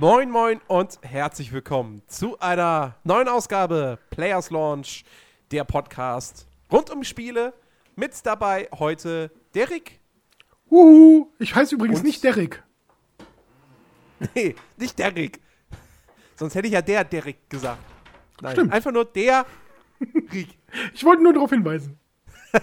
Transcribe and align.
Moin, 0.00 0.30
moin 0.30 0.62
und 0.66 0.98
herzlich 1.02 1.52
willkommen 1.52 2.00
zu 2.06 2.40
einer 2.40 2.96
neuen 3.04 3.28
Ausgabe 3.28 3.98
Players 4.08 4.48
Launch, 4.48 5.04
der 5.50 5.64
Podcast 5.64 6.48
rund 6.72 6.88
um 6.88 7.04
Spiele. 7.04 7.52
Mit 7.96 8.14
dabei 8.24 8.70
heute 8.78 9.30
Derek. 9.54 10.00
Uhu, 10.70 11.28
ich 11.38 11.54
heiße 11.54 11.74
übrigens 11.74 11.98
und 11.98 12.06
nicht 12.06 12.24
Derek. 12.24 12.62
Nee, 14.34 14.54
nicht 14.78 14.98
Derek. 14.98 15.38
Sonst 16.36 16.54
hätte 16.54 16.68
ich 16.68 16.72
ja 16.72 16.80
der 16.80 17.04
Derek 17.04 17.50
gesagt. 17.50 17.84
Nein, 18.40 18.52
Stimmt. 18.52 18.72
einfach 18.72 18.92
nur 18.92 19.04
der 19.04 19.44
Rick. 20.32 20.56
Ich 20.94 21.04
wollte 21.04 21.22
nur 21.22 21.34
darauf 21.34 21.50
hinweisen. 21.50 21.98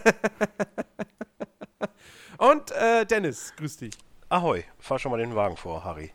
und 2.39 2.71
äh, 2.71 3.05
Dennis, 3.05 3.53
grüß 3.57 3.77
dich. 3.77 3.93
Ahoi, 4.27 4.63
fahr 4.79 4.97
schon 4.97 5.11
mal 5.11 5.19
den 5.19 5.35
Wagen 5.35 5.55
vor, 5.55 5.83
Harry. 5.83 6.11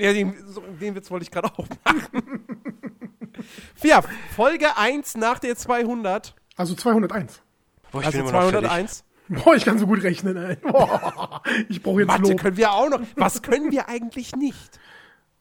Ja, 0.00 0.14
den, 0.14 0.34
den 0.80 0.94
Witz 0.94 1.10
wollte 1.10 1.24
ich 1.24 1.30
gerade 1.30 1.48
auch 1.48 1.66
machen. 1.84 2.46
ja, 3.82 4.02
Folge 4.34 4.78
1 4.78 5.18
nach 5.18 5.38
der 5.38 5.56
200. 5.56 6.34
Also 6.56 6.74
201. 6.74 7.42
Boah, 7.92 8.00
ich 8.00 8.06
also 8.06 8.18
bin 8.18 8.28
201. 8.28 9.04
Boah, 9.28 9.54
ich 9.54 9.64
kann 9.64 9.78
so 9.78 9.86
gut 9.86 10.02
rechnen, 10.02 10.38
ey. 10.38 10.56
Boah, 10.56 11.42
ich 11.68 11.82
brauche 11.82 12.00
jetzt 12.00 12.08
Mathe 12.08 12.30
Lob. 12.30 12.40
können 12.40 12.56
wir 12.56 12.72
auch 12.72 12.88
noch. 12.88 13.00
Was 13.16 13.42
können 13.42 13.70
wir 13.70 13.88
eigentlich 13.88 14.34
nicht? 14.34 14.80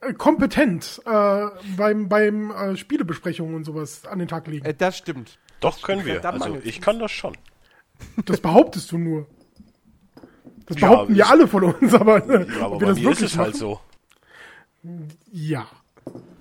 Äh, 0.02 0.14
kompetent 0.14 1.02
äh, 1.06 1.46
beim, 1.78 2.10
beim 2.10 2.52
äh, 2.52 2.76
Spielebesprechungen 2.76 3.56
und 3.56 3.64
sowas 3.64 4.06
an 4.06 4.20
den 4.20 4.28
Tag 4.28 4.48
legen. 4.48 4.66
Äh, 4.66 4.74
das 4.74 4.98
stimmt. 4.98 5.40
Doch, 5.62 5.76
das 5.76 5.82
können 5.82 6.06
wir. 6.06 6.24
Also, 6.24 6.58
ich 6.64 6.82
kann 6.82 7.00
das 7.00 7.12
schon. 7.12 7.38
Das 8.26 8.42
behauptest 8.42 8.92
du 8.92 8.98
nur. 8.98 9.28
Das 10.66 10.78
behaupten 10.78 11.16
ja, 11.16 11.28
alle 11.28 11.48
von 11.48 11.64
uns, 11.64 11.94
aber, 11.94 12.26
ja, 12.28 12.66
aber 12.66 12.78
bei 12.78 12.94
mir 12.94 13.12
ist 13.12 13.22
es 13.22 13.38
halt 13.38 13.56
so. 13.56 13.80
Ja. 15.32 15.68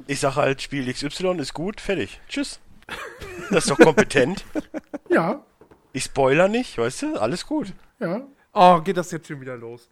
Ich 0.06 0.20
sage 0.20 0.36
halt, 0.36 0.62
Spiel 0.62 0.91
XY 0.92 1.39
ist 1.39 1.55
gut, 1.55 1.81
fertig. 1.81 2.20
Tschüss. 2.28 2.61
Das 3.50 3.64
ist 3.64 3.70
doch 3.70 3.78
kompetent. 3.78 4.44
ja. 5.08 5.42
Ich 5.94 6.05
spoiler 6.05 6.48
nicht, 6.48 6.77
weißt 6.77 7.03
du? 7.03 7.16
Alles 7.19 7.47
gut. 7.47 7.72
Ja. 7.98 8.20
Oh, 8.53 8.81
geht 8.83 8.98
das 8.98 9.11
jetzt 9.11 9.27
schon 9.28 9.41
wieder 9.41 9.56
los? 9.56 9.89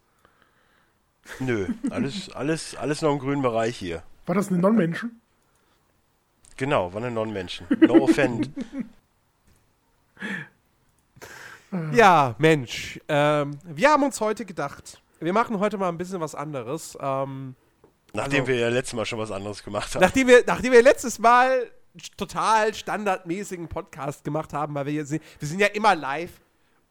Nö, 1.39 1.67
alles, 1.89 2.29
alles, 2.33 2.75
alles 2.75 3.01
noch 3.01 3.13
im 3.13 3.19
grünen 3.19 3.41
Bereich 3.41 3.77
hier. 3.77 4.03
War 4.27 4.35
das 4.35 4.49
eine 4.49 4.59
Non-Menschen? 4.59 5.21
Genau, 6.55 6.93
war 6.93 7.01
eine 7.01 7.11
Non-Menschen. 7.11 7.65
No 7.81 8.03
offend. 8.03 8.51
ja, 11.93 12.35
Mensch. 12.37 12.99
Ähm, 13.07 13.57
wir 13.63 13.89
haben 13.89 14.03
uns 14.03 14.21
heute 14.21 14.45
gedacht, 14.45 15.01
wir 15.19 15.33
machen 15.33 15.59
heute 15.59 15.77
mal 15.77 15.89
ein 15.89 15.97
bisschen 15.97 16.19
was 16.19 16.35
anderes. 16.35 16.97
Ähm, 17.01 17.55
Nachdem 18.17 18.41
also, 18.41 18.47
wir 18.47 18.59
ja 18.59 18.69
letztes 18.69 18.93
Mal 18.93 19.05
schon 19.05 19.19
was 19.19 19.31
anderes 19.31 19.63
gemacht 19.63 19.93
haben. 19.93 20.01
Nachdem 20.01 20.27
wir, 20.27 20.43
nachdem 20.45 20.71
wir 20.73 20.81
letztes 20.81 21.19
Mal 21.19 21.69
total 22.17 22.73
standardmäßigen 22.73 23.67
Podcast 23.67 24.23
gemacht 24.23 24.53
haben, 24.53 24.75
weil 24.75 24.85
wir, 24.85 24.93
hier 24.93 25.05
sind, 25.05 25.23
wir 25.39 25.47
sind 25.47 25.59
ja 25.59 25.67
immer 25.67 25.95
live 25.95 26.31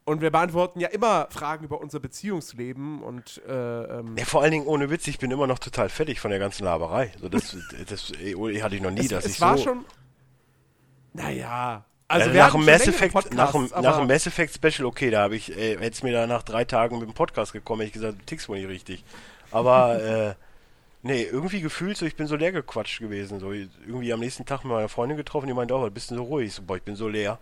und 0.05 0.21
wir 0.21 0.31
beantworten 0.31 0.81
ja 0.81 0.89
immer 0.89 1.27
Fragen 1.31 1.65
über 1.65 1.81
unser 1.81 2.01
Beziehungsleben 2.01 3.03
und 3.03 3.43
äh, 3.49 3.53
ähm 3.53 4.17
ja, 4.17 4.25
vor 4.25 4.43
allen 4.43 4.53
Dingen 4.53 4.67
ohne 4.67 4.89
Witz, 4.89 5.07
ich 5.09 5.19
bin 5.19 5.31
immer 5.31 5.47
noch 5.47 5.59
total 5.59 5.89
fertig 5.89 6.21
von 6.21 6.31
der 6.31 6.39
ganzen 6.39 6.65
Laberei. 6.65 7.11
Also 7.15 7.29
das, 7.29 7.57
das, 7.89 8.13
das 8.13 8.63
hatte 8.63 8.77
ich 8.77 8.83
noch 8.83 8.91
nie, 8.91 9.01
es, 9.01 9.09
dass 9.09 9.25
es 9.25 9.33
ich 9.33 9.41
war 9.41 9.59
so. 9.59 9.65
schon. 9.65 9.85
Naja. 11.13 11.85
Also, 12.09 12.29
also 12.29 12.39
nach, 12.39 12.53
dem 12.53 12.65
Mass 12.65 12.87
Effect, 12.87 13.35
nach, 13.35 13.51
dem, 13.51 13.69
nach 13.83 13.99
dem 13.99 14.07
Mass 14.07 14.29
Effect 14.29 14.55
Special, 14.55 14.87
okay, 14.87 15.11
da 15.11 15.23
habe 15.23 15.35
ich, 15.35 15.51
äh, 15.51 15.73
hätte 15.73 15.87
es 15.87 16.03
mir 16.05 16.13
da 16.13 16.29
nach 16.29 16.45
drei 16.45 16.65
Tagen 16.65 17.01
mit 17.01 17.09
dem 17.09 17.15
Podcast 17.15 17.53
gekommen, 17.53 17.81
hätte 17.81 17.89
ich 17.89 17.95
gesagt, 17.95 18.21
du 18.21 18.25
tickst 18.27 18.49
wohl 18.49 18.59
nicht 18.59 18.69
richtig. 18.69 19.05
Aber 19.51 20.01
äh, 20.01 20.35
Nee, 21.07 21.23
irgendwie 21.23 21.61
gefühlt 21.61 21.97
so, 21.97 22.05
ich 22.05 22.17
bin 22.17 22.27
so 22.27 22.35
leer 22.35 22.51
gequatscht 22.51 22.99
gewesen. 22.99 23.39
So, 23.39 23.53
irgendwie 23.53 24.13
am 24.13 24.19
nächsten 24.19 24.45
Tag 24.45 24.65
mit 24.65 24.73
meiner 24.73 24.89
Freundin 24.89 25.17
getroffen, 25.17 25.47
die 25.47 25.55
meinte 25.55 25.73
auch, 25.73 25.87
oh, 25.87 25.89
bist 25.89 26.11
du 26.11 26.17
so 26.17 26.25
ruhig? 26.25 26.53
So, 26.53 26.63
boah, 26.63 26.77
ich 26.77 26.83
bin 26.83 26.97
so 26.97 27.09
leer. 27.09 27.39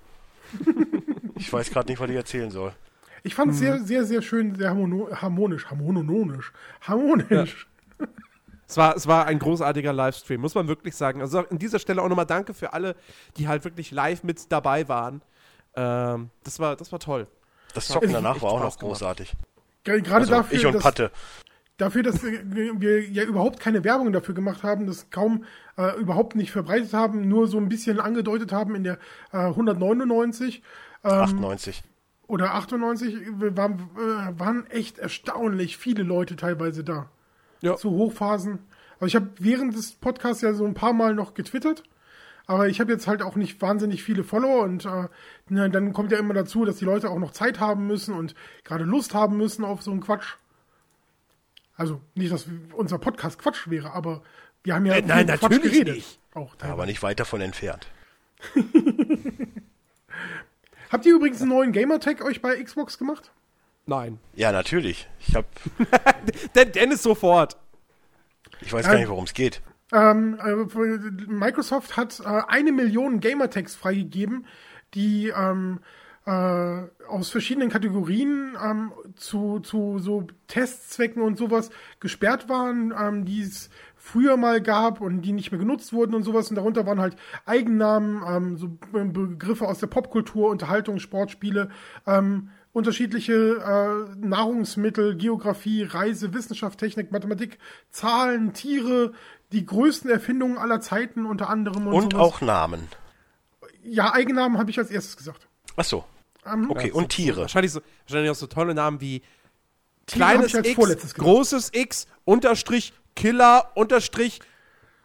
ich 1.37 1.51
weiß 1.51 1.71
gerade 1.71 1.89
nicht, 1.89 1.99
was 1.99 2.11
ich 2.11 2.17
erzählen 2.17 2.51
soll. 2.51 2.75
Ich 3.23 3.35
fand 3.35 3.53
es 3.53 3.57
mhm. 3.57 3.61
sehr, 3.61 3.79
sehr, 3.81 4.05
sehr 4.05 4.23
schön, 4.23 4.55
sehr 4.55 4.69
harmonisch, 4.69 5.65
harmonisch, 5.65 6.53
harmonisch. 6.83 7.67
Ja. 7.99 8.07
Es 8.67 8.77
war, 8.77 8.97
es 8.97 9.07
war 9.07 9.27
ein 9.27 9.39
großartiger 9.39 9.95
Livestream, 9.95 10.43
muss 10.43 10.55
man 10.55 10.69
wirklich 10.69 10.95
sagen. 10.95 11.23
Also 11.23 11.39
an 11.39 11.59
dieser 11.59 11.79
Stelle 11.79 12.03
auch 12.03 12.09
nochmal 12.09 12.27
danke 12.27 12.53
für 12.53 12.75
alle, 12.75 12.97
die 13.39 13.49
halt 13.49 13.65
wirklich 13.65 13.93
live 13.93 14.25
mit 14.25 14.53
dabei 14.53 14.89
waren. 14.89 15.23
Ähm, 15.75 16.31
das, 16.43 16.59
war, 16.61 16.77
das 16.77 16.93
war 16.93 16.99
toll. 16.99 17.27
Das 17.73 17.89
Zocken 17.89 18.13
danach 18.13 18.43
war 18.43 18.51
auch 18.51 18.61
noch 18.61 18.79
großartig. 18.79 19.35
Gerade 19.85 20.17
also 20.17 20.31
dafür, 20.31 20.59
ich 20.59 20.67
und 20.67 20.79
Patte 20.81 21.11
dafür, 21.77 22.03
dass 22.03 22.23
wir 22.23 23.09
ja 23.09 23.25
überhaupt 23.25 23.61
keine 23.61 23.85
Werbung 23.85 24.13
dafür 24.13 24.35
gemacht 24.35 24.63
haben, 24.63 24.87
das 24.87 25.11
kaum 25.11 25.45
äh, 25.77 25.99
überhaupt 25.99 26.37
nicht 26.37 26.53
verbreitet 26.53 26.93
haben, 26.93 27.29
nur 27.29 27.49
so 27.49 27.59
ein 27.59 27.69
bisschen 27.69 28.01
angedeutet 28.01 28.53
haben 28.53 28.75
in 28.75 28.85
der 28.85 28.99
äh, 29.33 29.39
199. 29.39 30.63
Ähm, 31.03 31.11
98. 31.11 31.83
Oder 32.27 32.55
98 32.55 33.17
waren, 33.57 33.91
äh, 33.97 34.39
waren 34.39 34.67
echt 34.71 34.99
erstaunlich 34.99 35.77
viele 35.77 36.03
Leute 36.03 36.37
teilweise 36.37 36.85
da. 36.85 37.11
Ja. 37.61 37.77
Zu 37.77 37.91
Hochphasen. 37.91 38.61
Also 38.95 39.07
ich 39.07 39.17
habe 39.17 39.31
während 39.39 39.75
des 39.75 39.93
Podcasts 39.93 40.43
ja 40.43 40.55
so 40.55 40.65
ein 40.65 40.75
paar 40.75 40.93
Mal 40.93 41.15
noch 41.15 41.35
getwittert. 41.35 41.83
Aber 42.47 42.69
ich 42.69 42.79
habe 42.79 42.93
jetzt 42.93 43.07
halt 43.07 43.23
auch 43.23 43.37
nicht 43.37 43.61
wahnsinnig 43.63 44.03
viele 44.03 44.23
Follower 44.23 44.65
und 44.65 44.85
äh, 44.85 45.09
dann 45.49 45.93
kommt 45.95 46.13
ja 46.13 46.19
immer 46.19 46.35
dazu, 46.35 46.67
dass 46.67 46.77
die 46.77 46.85
Leute 46.85 47.09
auch 47.09 47.19
noch 47.19 47.33
Zeit 47.33 47.59
haben 47.59 47.87
müssen 47.87 48.15
und 48.15 48.35
gerade 48.65 48.85
Lust 48.85 49.15
haben 49.15 49.39
müssen 49.39 49.65
auf 49.65 49.83
so 49.83 49.91
einen 49.91 50.01
Quatsch. 50.01 50.37
Also 51.77 52.01
nicht, 52.15 52.33
dass 52.33 52.47
unser 52.73 52.99
Podcast 52.99 53.39
Quatsch 53.39 53.69
wäre, 53.69 53.93
aber 53.93 54.23
wir 54.63 54.75
haben 54.75 54.87
ja 54.87 54.95
äh, 54.95 55.03
nein, 55.03 55.27
Quatsch 55.27 55.43
natürlich 55.43 55.73
geredet. 55.73 55.95
Nicht. 55.97 56.19
Auch 56.35 56.55
aber 56.61 56.87
nicht 56.87 57.03
weit 57.03 57.21
davon 57.21 57.41
entfernt. 57.41 57.87
Habt 60.91 61.07
ihr 61.07 61.15
übrigens 61.15 61.41
einen 61.41 61.51
neuen 61.51 61.73
Gamertag 61.73 62.25
euch 62.25 62.41
bei 62.41 62.63
Xbox 62.63 62.99
gemacht? 62.99 63.33
Nein. 63.87 64.19
Ja, 64.35 64.53
natürlich. 64.53 65.09
Ich 65.27 65.35
hab. 65.35 65.47
Der 66.55 66.65
Dennis 66.67 67.03
sofort. 67.03 67.57
Ich 68.61 68.73
weiß 68.73 68.87
gar 68.87 68.97
nicht, 68.97 69.09
worum 69.09 69.25
es 69.25 69.35
geht. 69.35 69.61
Ähm, 69.93 70.39
äh, 70.39 70.55
Microsoft 71.27 71.97
hat 71.97 72.21
äh, 72.21 72.43
eine 72.49 72.73
Million 72.73 73.21
Gamertags 73.21 73.75
freigegeben, 73.75 74.47
die 74.95 75.29
ähm, 75.29 75.81
äh, 76.27 76.83
aus 77.09 77.31
verschiedenen 77.31 77.69
Kategorien 77.69 78.57
ähm, 78.63 78.93
zu, 79.17 79.61
zu 79.61 79.99
so 79.99 80.27
Testzwecken 80.47 81.23
und 81.23 81.37
sowas 81.37 81.71
gesperrt 82.01 82.49
waren, 82.49 82.95
ähm, 82.99 83.25
die 83.25 83.43
es 83.43 83.69
früher 83.97 84.37
mal 84.37 84.61
gab 84.61 85.01
und 85.01 85.23
die 85.23 85.33
nicht 85.33 85.51
mehr 85.51 85.59
genutzt 85.59 85.93
wurden 85.93 86.15
und 86.15 86.23
sowas. 86.23 86.51
Und 86.51 86.57
darunter 86.57 86.87
waren 86.87 87.01
halt 87.01 87.17
Eigennamen, 87.47 88.23
ähm, 88.27 88.57
so 88.57 88.69
Begriffe 88.93 89.67
aus 89.67 89.79
der 89.79 89.87
Popkultur, 89.87 90.51
Unterhaltung, 90.51 90.99
Sportspiele, 90.99 91.71
ähm, 92.07 92.51
unterschiedliche 92.73 93.33
äh, 93.33 94.17
Nahrungsmittel, 94.27 95.17
Geografie, 95.17 95.85
Reise, 95.85 96.35
Wissenschaft, 96.35 96.79
Technik, 96.79 97.13
Mathematik, 97.13 97.59
Zahlen, 97.91 98.53
Tiere, 98.53 99.13
die 99.53 99.65
größten 99.65 100.11
Erfindungen 100.11 100.59
aller 100.59 100.81
Zeiten 100.81 101.27
unter 101.27 101.49
anderem. 101.49 101.87
Und, 101.87 101.95
und 101.95 102.15
auch 102.15 102.41
Namen. 102.41 102.89
Ja, 103.83 104.13
Eigennamen 104.13 104.59
habe 104.59 104.71
ich 104.71 104.79
als 104.79 104.91
erstes 104.91 105.17
gesagt. 105.17 105.49
Ach 105.77 105.85
so. 105.85 106.05
Okay, 106.69 106.91
und 106.93 107.09
Tiere. 107.09 107.43
Wahrscheinlich, 107.43 107.73
so, 107.73 107.81
wahrscheinlich 108.07 108.31
auch 108.31 108.37
so 108.37 108.47
tolle 108.47 108.75
Namen 108.75 109.01
wie 109.01 109.23
kleines 110.07 110.55
X, 110.55 111.15
großes 111.15 111.71
X, 111.73 112.07
Unterstrich, 112.25 112.93
Killer, 113.17 113.71
Unterstrich, 113.75 114.41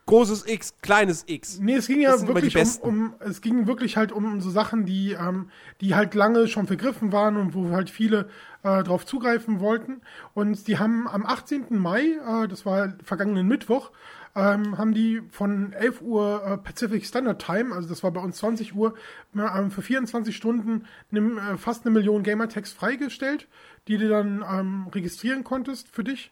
großes 0.09 0.47
X, 0.47 0.73
kleines 0.81 1.23
X. 1.27 1.59
Nee, 1.59 1.75
es 1.75 1.85
ging 1.85 2.01
ja 2.01 2.27
wirklich 2.27 2.57
um, 2.81 2.89
um, 2.89 3.13
es 3.19 3.41
ging 3.41 3.67
wirklich 3.67 3.95
halt 3.95 4.11
um 4.11 4.41
so 4.41 4.49
Sachen, 4.49 4.85
die, 4.85 5.11
ähm, 5.11 5.49
die 5.81 5.93
halt 5.93 6.15
lange 6.15 6.47
schon 6.47 6.65
vergriffen 6.65 7.11
waren 7.11 7.37
und 7.37 7.53
wo 7.53 7.69
halt 7.69 7.91
viele 7.91 8.27
äh, 8.63 8.81
drauf 8.81 9.05
zugreifen 9.05 9.59
wollten. 9.59 10.01
Und 10.33 10.67
die 10.67 10.79
haben 10.79 11.07
am 11.07 11.27
18. 11.27 11.77
Mai, 11.77 12.17
äh, 12.27 12.47
das 12.47 12.65
war 12.65 12.95
vergangenen 13.03 13.47
Mittwoch, 13.47 13.91
ähm, 14.35 14.79
haben 14.79 14.95
die 14.95 15.21
von 15.29 15.73
11 15.73 16.01
Uhr 16.01 16.43
äh, 16.43 16.57
Pacific 16.57 17.05
Standard 17.05 17.39
Time, 17.39 17.75
also 17.75 17.87
das 17.87 18.01
war 18.01 18.09
bei 18.09 18.21
uns 18.21 18.37
20 18.37 18.73
Uhr, 18.73 18.95
äh, 19.35 19.69
für 19.69 19.83
24 19.83 20.35
Stunden 20.35 20.85
ne, 21.11 21.19
äh, 21.53 21.57
fast 21.57 21.85
eine 21.85 21.93
Million 21.93 22.23
Gamertags 22.23 22.71
freigestellt, 22.71 23.47
die 23.87 23.99
du 23.99 24.09
dann 24.09 24.43
ähm, 24.51 24.87
registrieren 24.91 25.43
konntest 25.43 25.87
für 25.87 26.03
dich. 26.03 26.31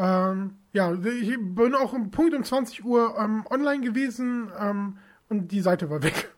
Ähm, 0.00 0.56
ja, 0.72 0.94
ich 0.94 1.36
bin 1.38 1.74
auch 1.74 1.92
um 1.92 2.10
Punkt 2.10 2.34
um 2.34 2.42
20 2.42 2.84
Uhr 2.86 3.18
ähm, 3.18 3.44
online 3.50 3.84
gewesen 3.84 4.50
ähm, 4.58 4.96
und 5.28 5.48
die 5.48 5.60
Seite 5.60 5.90
war 5.90 6.02
weg. 6.02 6.34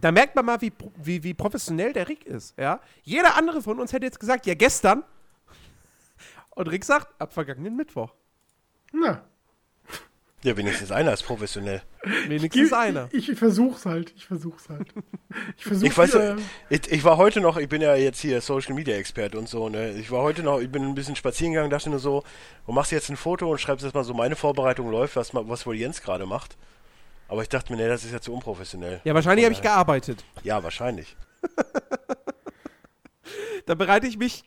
Da 0.00 0.10
merkt 0.10 0.34
man 0.36 0.46
mal, 0.46 0.60
wie, 0.62 0.72
wie, 0.96 1.22
wie 1.22 1.34
professionell 1.34 1.92
der 1.92 2.08
Rick 2.08 2.24
ist. 2.24 2.58
Ja? 2.58 2.80
Jeder 3.02 3.36
andere 3.36 3.60
von 3.60 3.78
uns 3.78 3.92
hätte 3.92 4.06
jetzt 4.06 4.18
gesagt, 4.18 4.46
ja, 4.46 4.54
gestern. 4.54 5.04
Und 6.50 6.68
Rick 6.68 6.82
sagt, 6.82 7.08
ab 7.20 7.34
vergangenen 7.34 7.76
Mittwoch. 7.76 8.14
Na. 8.90 9.22
Ja, 10.42 10.56
wenigstens 10.56 10.90
einer 10.90 11.12
ist 11.12 11.22
professionell. 11.22 11.82
Wenigstens 12.26 12.68
ich, 12.68 12.74
einer. 12.74 13.08
Ich, 13.12 13.28
ich 13.28 13.38
versuch's 13.38 13.84
halt. 13.84 14.12
Ich 14.16 14.26
versuch's 14.26 14.68
halt. 14.68 14.92
Ich, 15.56 15.62
versuch, 15.62 15.86
ich 15.86 15.96
weiß, 15.96 16.14
äh, 16.14 16.36
ich, 16.70 16.90
ich, 16.90 17.04
war 17.04 17.16
heute 17.16 17.40
noch, 17.40 17.56
ich 17.56 17.68
bin 17.68 17.80
ja 17.80 17.94
jetzt 17.94 18.18
hier 18.18 18.40
Social 18.40 18.74
Media 18.74 18.96
Experte 18.96 19.38
und 19.38 19.48
so, 19.48 19.68
ne? 19.68 19.92
Ich 19.92 20.10
war 20.10 20.22
heute 20.22 20.42
noch, 20.42 20.58
ich 20.58 20.68
bin 20.68 20.82
ein 20.82 20.96
bisschen 20.96 21.14
spazieren 21.14 21.52
gegangen, 21.52 21.70
dachte 21.70 21.88
nur 21.88 22.00
so, 22.00 22.24
du 22.66 22.72
machst 22.72 22.90
jetzt 22.90 23.10
ein 23.10 23.16
Foto 23.16 23.48
und 23.48 23.60
schreibst 23.60 23.84
jetzt 23.84 23.94
mal 23.94 24.02
so, 24.02 24.12
meine 24.12 24.34
Vorbereitung 24.34 24.90
läuft, 24.90 25.14
was, 25.14 25.32
was 25.32 25.66
wohl 25.66 25.76
Jens 25.76 26.02
gerade 26.02 26.26
macht. 26.26 26.56
Aber 27.28 27.42
ich 27.42 27.48
dachte 27.48 27.72
mir, 27.72 27.78
ne, 27.78 27.88
das 27.88 28.04
ist 28.04 28.10
ja 28.10 28.20
zu 28.20 28.34
unprofessionell. 28.34 29.00
Ja, 29.04 29.14
wahrscheinlich 29.14 29.44
habe 29.44 29.52
ich 29.52 29.62
gearbeitet. 29.62 30.24
Ja, 30.42 30.64
wahrscheinlich. 30.64 31.14
da 33.66 33.76
bereite 33.76 34.08
ich 34.08 34.18
mich 34.18 34.42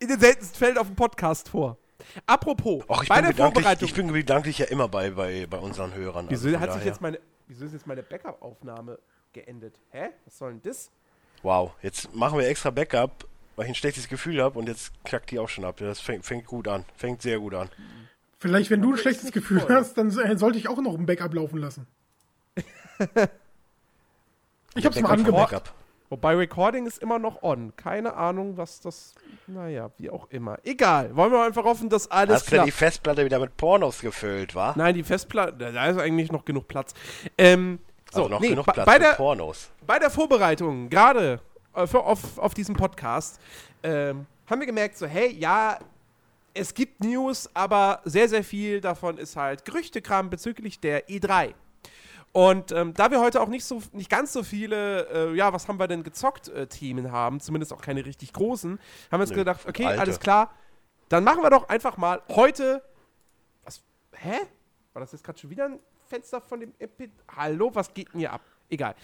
in 0.00 0.08
den 0.08 0.20
seltensten 0.20 0.58
Fällen 0.58 0.76
auf 0.76 0.86
dem 0.86 0.96
Podcast 0.96 1.48
vor. 1.48 1.78
Apropos, 2.26 2.84
Och, 2.88 3.04
bei 3.06 3.20
der 3.20 3.34
Vorbereitung. 3.34 3.88
Ich 3.88 3.94
bin 3.94 4.12
gedanklich 4.12 4.58
ja 4.58 4.66
immer 4.66 4.88
bei, 4.88 5.10
bei, 5.10 5.46
bei 5.48 5.58
unseren 5.58 5.94
Hörern. 5.94 6.26
Wieso 6.28 6.48
also 6.48 6.60
hat 6.60 6.72
sich 6.74 6.84
jetzt 6.84 7.00
meine, 7.00 7.18
wieso 7.48 7.64
ist 7.64 7.72
jetzt 7.72 7.86
meine 7.86 8.02
Backup-Aufnahme 8.02 8.98
geendet? 9.32 9.78
Hä? 9.90 10.10
Was 10.24 10.38
soll 10.38 10.52
denn 10.52 10.62
das? 10.62 10.90
Wow, 11.42 11.72
jetzt 11.82 12.14
machen 12.14 12.38
wir 12.38 12.46
extra 12.46 12.70
Backup, 12.70 13.26
weil 13.56 13.64
ich 13.66 13.72
ein 13.72 13.74
schlechtes 13.74 14.08
Gefühl 14.08 14.42
habe 14.42 14.58
und 14.58 14.68
jetzt 14.68 14.92
klackt 15.04 15.30
die 15.30 15.38
auch 15.38 15.48
schon 15.48 15.64
ab. 15.64 15.76
Das 15.78 16.00
fängt, 16.00 16.24
fängt 16.24 16.46
gut 16.46 16.68
an. 16.68 16.84
Fängt 16.96 17.22
sehr 17.22 17.38
gut 17.38 17.54
an. 17.54 17.68
Vielleicht, 18.38 18.70
wenn 18.70 18.82
du 18.82 18.92
ein 18.92 18.98
schlechtes 18.98 19.32
Gefühl 19.32 19.60
voll. 19.60 19.74
hast, 19.74 19.94
dann 19.94 20.10
sollte 20.10 20.58
ich 20.58 20.68
auch 20.68 20.80
noch 20.80 20.94
ein 20.94 21.06
Backup 21.06 21.34
laufen 21.34 21.58
lassen. 21.58 21.86
ich 24.74 24.84
hab's 24.84 25.00
mal 25.00 25.12
angemacht. 25.12 25.72
Wobei 26.12 26.34
Recording 26.34 26.84
ist 26.84 26.98
immer 26.98 27.18
noch 27.18 27.42
on. 27.42 27.74
Keine 27.74 28.12
Ahnung, 28.12 28.58
was 28.58 28.82
das. 28.82 29.14
Naja, 29.46 29.90
wie 29.96 30.10
auch 30.10 30.28
immer. 30.28 30.58
Egal. 30.62 31.16
Wollen 31.16 31.32
wir 31.32 31.42
einfach 31.42 31.64
hoffen, 31.64 31.88
dass 31.88 32.10
alles. 32.10 32.42
Hast 32.42 32.52
du 32.52 32.62
die 32.64 32.70
Festplatte 32.70 33.24
wieder 33.24 33.38
mit 33.38 33.56
Pornos 33.56 33.98
gefüllt, 34.00 34.54
wa? 34.54 34.74
Nein, 34.76 34.94
die 34.94 35.04
Festplatte. 35.04 35.72
Da 35.72 35.86
ist 35.86 35.98
eigentlich 35.98 36.30
noch 36.30 36.44
genug 36.44 36.68
Platz. 36.68 36.92
Ähm, 37.38 37.78
so, 38.10 38.24
also 38.24 38.28
noch 38.28 38.40
nee, 38.40 38.50
genug 38.50 38.66
Platz 38.66 38.84
bei 38.84 38.98
der, 38.98 39.12
Pornos. 39.12 39.70
Bei 39.86 39.98
der 39.98 40.10
Vorbereitung, 40.10 40.90
gerade 40.90 41.40
äh, 41.74 41.80
auf, 41.80 42.36
auf 42.36 42.52
diesen 42.52 42.76
Podcast, 42.76 43.40
ähm, 43.82 44.26
haben 44.50 44.60
wir 44.60 44.66
gemerkt, 44.66 44.98
so, 44.98 45.06
hey, 45.06 45.32
ja, 45.32 45.78
es 46.52 46.74
gibt 46.74 47.02
News, 47.02 47.48
aber 47.54 48.02
sehr, 48.04 48.28
sehr 48.28 48.44
viel 48.44 48.82
davon 48.82 49.16
ist 49.16 49.36
halt 49.36 49.64
Gerüchtekram 49.64 50.28
bezüglich 50.28 50.78
der 50.78 51.08
E3. 51.08 51.54
Und 52.32 52.72
ähm, 52.72 52.94
da 52.94 53.10
wir 53.10 53.20
heute 53.20 53.42
auch 53.42 53.48
nicht 53.48 53.64
so 53.64 53.82
nicht 53.92 54.08
ganz 54.08 54.32
so 54.32 54.42
viele, 54.42 55.32
äh, 55.32 55.36
ja, 55.36 55.52
was 55.52 55.68
haben 55.68 55.78
wir 55.78 55.86
denn 55.86 56.02
gezockt, 56.02 56.48
äh, 56.48 56.66
Themen 56.66 57.12
haben, 57.12 57.40
zumindest 57.40 57.74
auch 57.74 57.82
keine 57.82 58.06
richtig 58.06 58.32
großen, 58.32 58.72
haben 58.72 59.18
wir 59.18 59.20
uns 59.20 59.30
nee, 59.30 59.36
gedacht, 59.36 59.68
okay, 59.68 59.84
Alter. 59.84 60.00
alles 60.00 60.18
klar, 60.18 60.54
dann 61.10 61.24
machen 61.24 61.42
wir 61.42 61.50
doch 61.50 61.68
einfach 61.68 61.98
mal 61.98 62.22
heute. 62.30 62.82
Was? 63.64 63.82
Hä? 64.12 64.38
War 64.94 65.00
das 65.00 65.12
jetzt 65.12 65.24
gerade 65.24 65.38
schon 65.38 65.50
wieder 65.50 65.66
ein 65.66 65.78
Fenster 66.06 66.40
von 66.40 66.60
dem 66.60 66.72
Epi 66.78 67.10
Hallo, 67.36 67.70
was 67.74 67.92
geht 67.92 68.12
denn 68.12 68.20
hier 68.20 68.32
ab? 68.32 68.40
Egal. 68.70 68.94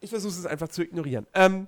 Ich 0.00 0.10
versuche 0.10 0.32
es 0.32 0.46
einfach 0.46 0.68
zu 0.68 0.82
ignorieren. 0.82 1.26
Ähm, 1.32 1.66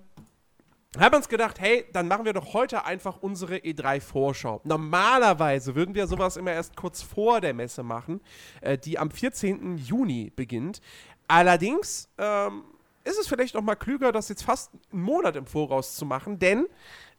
haben 0.99 1.17
uns 1.17 1.29
gedacht, 1.29 1.59
hey, 1.59 1.87
dann 1.93 2.07
machen 2.07 2.25
wir 2.25 2.35
doch 2.35 2.53
heute 2.53 2.85
einfach 2.85 3.19
unsere 3.23 3.57
E3-Vorschau. 3.57 4.61
Normalerweise 4.65 5.75
würden 5.75 5.95
wir 5.95 6.07
sowas 6.07 6.37
immer 6.37 6.53
erst 6.53 6.77
kurz 6.77 7.01
vor 7.01 7.41
der 7.41 7.55
Messe 7.55 7.83
machen, 7.83 8.21
äh, 8.61 8.77
die 8.77 8.99
am 8.99 9.11
14. 9.11 9.79
Juni 9.79 10.31
beginnt. 10.35 10.83
Allerdings 11.29 12.09
ähm, 12.19 12.65
ist 13.05 13.19
es 13.19 13.27
vielleicht 13.27 13.55
noch 13.55 13.63
mal 13.63 13.75
klüger, 13.75 14.13
das 14.13 14.29
jetzt 14.29 14.45
fast 14.45 14.71
einen 14.93 15.03
Monat 15.03 15.37
im 15.37 15.47
Voraus 15.47 15.97
zu 15.97 16.05
machen, 16.05 16.39
denn 16.39 16.67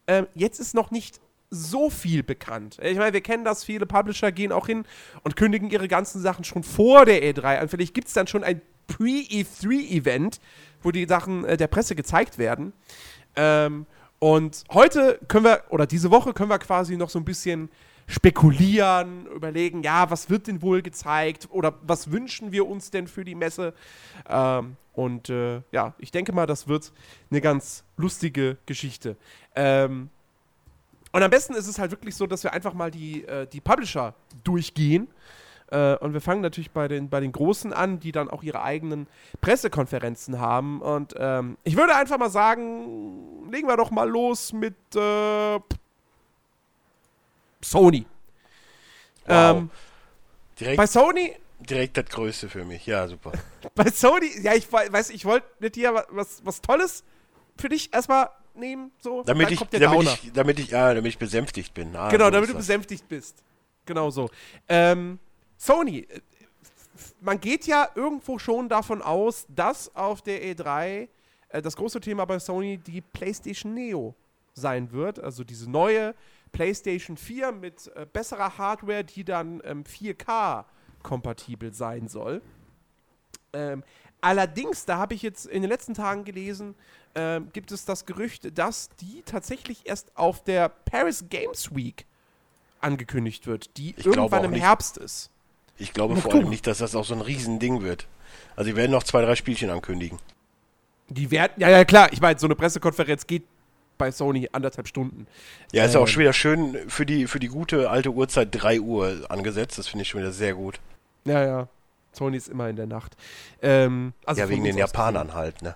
äh, 0.05 0.23
jetzt 0.35 0.59
ist 0.59 0.75
noch 0.75 0.91
nicht 0.91 1.19
so 1.49 1.89
viel 1.89 2.23
bekannt. 2.23 2.77
Ich 2.81 2.97
meine, 2.97 3.13
wir 3.13 3.21
kennen 3.21 3.43
das, 3.43 3.63
viele 3.63 3.85
Publisher 3.85 4.31
gehen 4.31 4.51
auch 4.51 4.67
hin 4.67 4.85
und 5.23 5.35
kündigen 5.35 5.69
ihre 5.69 5.87
ganzen 5.87 6.21
Sachen 6.21 6.43
schon 6.43 6.63
vor 6.63 7.05
der 7.05 7.23
E3 7.23 7.59
an. 7.59 7.69
Vielleicht 7.69 7.93
gibt 7.93 8.07
es 8.07 8.13
dann 8.13 8.27
schon 8.27 8.43
ein 8.43 8.61
Pre-E3-Event, 8.87 10.39
wo 10.81 10.91
die 10.91 11.05
Sachen 11.05 11.45
äh, 11.45 11.57
der 11.57 11.67
Presse 11.67 11.95
gezeigt 11.95 12.37
werden. 12.37 12.73
Ähm, 13.35 13.85
und 14.19 14.63
heute 14.71 15.19
können 15.27 15.45
wir, 15.45 15.63
oder 15.69 15.85
diese 15.85 16.09
Woche 16.11 16.33
können 16.33 16.49
wir 16.49 16.59
quasi 16.59 16.95
noch 16.95 17.09
so 17.09 17.19
ein 17.19 17.25
bisschen 17.25 17.69
spekulieren, 18.07 19.25
überlegen, 19.27 19.83
ja, 19.83 20.09
was 20.09 20.29
wird 20.29 20.47
denn 20.47 20.61
wohl 20.61 20.81
gezeigt 20.81 21.47
oder 21.51 21.73
was 21.81 22.11
wünschen 22.11 22.51
wir 22.51 22.67
uns 22.67 22.91
denn 22.91 23.07
für 23.07 23.23
die 23.23 23.35
Messe? 23.35 23.73
Ähm, 24.29 24.77
und 24.93 25.29
äh, 25.29 25.61
ja, 25.71 25.93
ich 25.97 26.11
denke 26.11 26.31
mal, 26.33 26.45
das 26.45 26.67
wird 26.67 26.91
eine 27.31 27.41
ganz 27.41 27.83
lustige 27.97 28.57
Geschichte. 28.65 29.17
Ähm, 29.55 30.09
und 31.11 31.21
am 31.21 31.29
besten 31.29 31.53
ist 31.53 31.67
es 31.67 31.79
halt 31.79 31.91
wirklich 31.91 32.15
so, 32.15 32.25
dass 32.25 32.43
wir 32.43 32.53
einfach 32.53 32.73
mal 32.73 32.91
die, 32.91 33.23
äh, 33.25 33.47
die 33.47 33.61
Publisher 33.61 34.13
durchgehen 34.43 35.07
äh, 35.73 35.97
und 35.99 36.13
wir 36.13 36.21
fangen 36.21 36.41
natürlich 36.41 36.69
bei 36.69 36.87
den, 36.87 37.09
bei 37.09 37.19
den 37.19 37.31
Großen 37.31 37.73
an, 37.73 37.99
die 37.99 38.11
dann 38.11 38.29
auch 38.29 38.43
ihre 38.43 38.61
eigenen 38.61 39.07
Pressekonferenzen 39.41 40.39
haben. 40.39 40.81
Und 40.81 41.15
ähm, 41.17 41.57
ich 41.63 41.75
würde 41.75 41.95
einfach 41.95 42.19
mal 42.19 42.29
sagen, 42.29 43.49
legen 43.51 43.67
wir 43.67 43.75
doch 43.75 43.89
mal 43.89 44.07
los 44.07 44.53
mit 44.53 44.75
äh, 44.95 45.59
Sony. 47.63 48.05
Wow. 49.25 49.57
Ähm, 49.57 49.69
direkt, 50.59 50.77
bei 50.77 50.85
Sony. 50.85 51.35
Direkt 51.59 51.97
das 51.97 52.05
Größte 52.05 52.49
für 52.49 52.65
mich, 52.65 52.85
ja, 52.85 53.07
super. 53.07 53.31
bei 53.75 53.89
Sony, 53.89 54.29
ja, 54.43 54.53
ich 54.53 54.71
weiß, 54.71 55.09
ich 55.09 55.25
wollte 55.25 55.47
mit 55.59 55.75
dir 55.75 56.05
was, 56.09 56.41
was 56.45 56.61
Tolles 56.61 57.03
für 57.57 57.69
dich 57.69 57.91
erstmal 57.91 58.29
nehmen, 58.53 58.91
so. 58.99 59.23
Damit 59.23 59.49
ich, 59.49 59.59
damit 59.59 60.03
ich, 60.03 60.31
damit 60.33 60.59
ich, 60.59 60.69
ja, 60.69 60.93
damit 60.93 61.09
ich 61.09 61.17
besänftigt 61.17 61.73
bin. 61.73 61.95
Ah, 61.95 62.09
genau, 62.09 62.25
so 62.25 62.31
damit 62.31 62.49
du 62.51 62.53
besänftigt 62.53 63.09
bist. 63.09 63.41
Genau 63.85 64.11
so. 64.11 64.29
Ähm, 64.69 65.19
Sony, 65.57 65.99
äh, 66.09 66.21
man 67.21 67.39
geht 67.39 67.65
ja 67.65 67.89
irgendwo 67.95 68.37
schon 68.37 68.69
davon 68.69 69.01
aus, 69.01 69.45
dass 69.49 69.95
auf 69.95 70.21
der 70.21 70.43
E3 70.43 71.07
äh, 71.49 71.61
das 71.61 71.75
große 71.75 71.99
Thema 71.99 72.25
bei 72.25 72.39
Sony 72.39 72.77
die 72.77 73.01
PlayStation 73.01 73.73
Neo 73.73 74.15
sein 74.53 74.91
wird. 74.91 75.19
Also 75.19 75.43
diese 75.43 75.69
neue 75.69 76.13
PlayStation 76.51 77.17
4 77.17 77.51
mit 77.51 77.91
äh, 77.95 78.05
besserer 78.11 78.57
Hardware, 78.57 79.03
die 79.03 79.23
dann 79.23 79.61
ähm, 79.65 79.83
4K 79.83 80.65
kompatibel 81.01 81.73
sein 81.73 82.07
soll. 82.07 82.41
Ähm, 83.51 83.83
allerdings, 84.21 84.85
da 84.85 84.97
habe 84.97 85.13
ich 85.13 85.21
jetzt 85.21 85.45
in 85.45 85.61
den 85.61 85.69
letzten 85.69 85.93
Tagen 85.93 86.23
gelesen, 86.23 86.75
ähm, 87.15 87.49
gibt 87.53 87.71
es 87.71 87.85
das 87.85 88.05
Gerücht, 88.05 88.57
dass 88.57 88.89
die 89.01 89.21
tatsächlich 89.23 89.85
erst 89.85 90.15
auf 90.17 90.43
der 90.43 90.69
Paris 90.69 91.25
Games 91.29 91.75
Week 91.75 92.05
angekündigt 92.79 93.47
wird, 93.47 93.77
die 93.77 93.95
ich 93.97 94.05
irgendwann 94.05 94.43
im 94.43 94.51
nicht. 94.51 94.63
Herbst 94.63 94.97
ist. 94.97 95.29
Ich 95.83 95.93
glaube 95.93 96.15
vor 96.15 96.33
allem 96.33 96.47
nicht, 96.47 96.65
dass 96.65 96.77
das 96.77 96.95
auch 96.95 97.03
so 97.03 97.13
ein 97.13 97.19
Riesending 97.19 97.81
wird. 97.81 98.07
Also 98.55 98.69
die 98.69 98.77
werden 98.77 98.91
noch 98.91 99.03
zwei, 99.03 99.21
drei 99.21 99.35
Spielchen 99.35 99.69
ankündigen. 99.69 100.17
Die 101.09 101.29
werden, 101.29 101.51
ja, 101.57 101.67
ja 101.67 101.83
klar, 101.83 102.07
ich 102.13 102.21
meine, 102.21 102.39
so 102.39 102.47
eine 102.47 102.55
Pressekonferenz 102.55 103.27
geht 103.27 103.43
bei 103.97 104.09
Sony 104.09 104.47
anderthalb 104.53 104.87
Stunden. 104.87 105.27
Ja, 105.73 105.83
ist 105.83 105.95
ähm, 105.95 106.01
auch 106.01 106.07
schon 106.07 106.21
wieder 106.21 106.31
schön 106.31 106.77
für 106.87 107.05
die, 107.05 107.27
für 107.27 107.39
die 107.39 107.49
gute 107.49 107.89
alte 107.89 108.11
Uhrzeit 108.11 108.47
3 108.51 108.79
Uhr 108.79 109.25
angesetzt. 109.27 109.77
Das 109.77 109.89
finde 109.89 110.03
ich 110.03 110.07
schon 110.07 110.21
wieder 110.21 110.31
sehr 110.31 110.53
gut. 110.53 110.79
Ja, 111.25 111.45
ja. 111.45 111.67
Sony 112.13 112.37
ist 112.37 112.47
immer 112.47 112.69
in 112.69 112.77
der 112.77 112.87
Nacht. 112.87 113.17
Ähm, 113.61 114.13
also 114.25 114.39
ja, 114.39 114.47
wegen 114.47 114.63
den 114.63 114.77
Japanern 114.77 115.33
halt, 115.33 115.61
ne? 115.61 115.75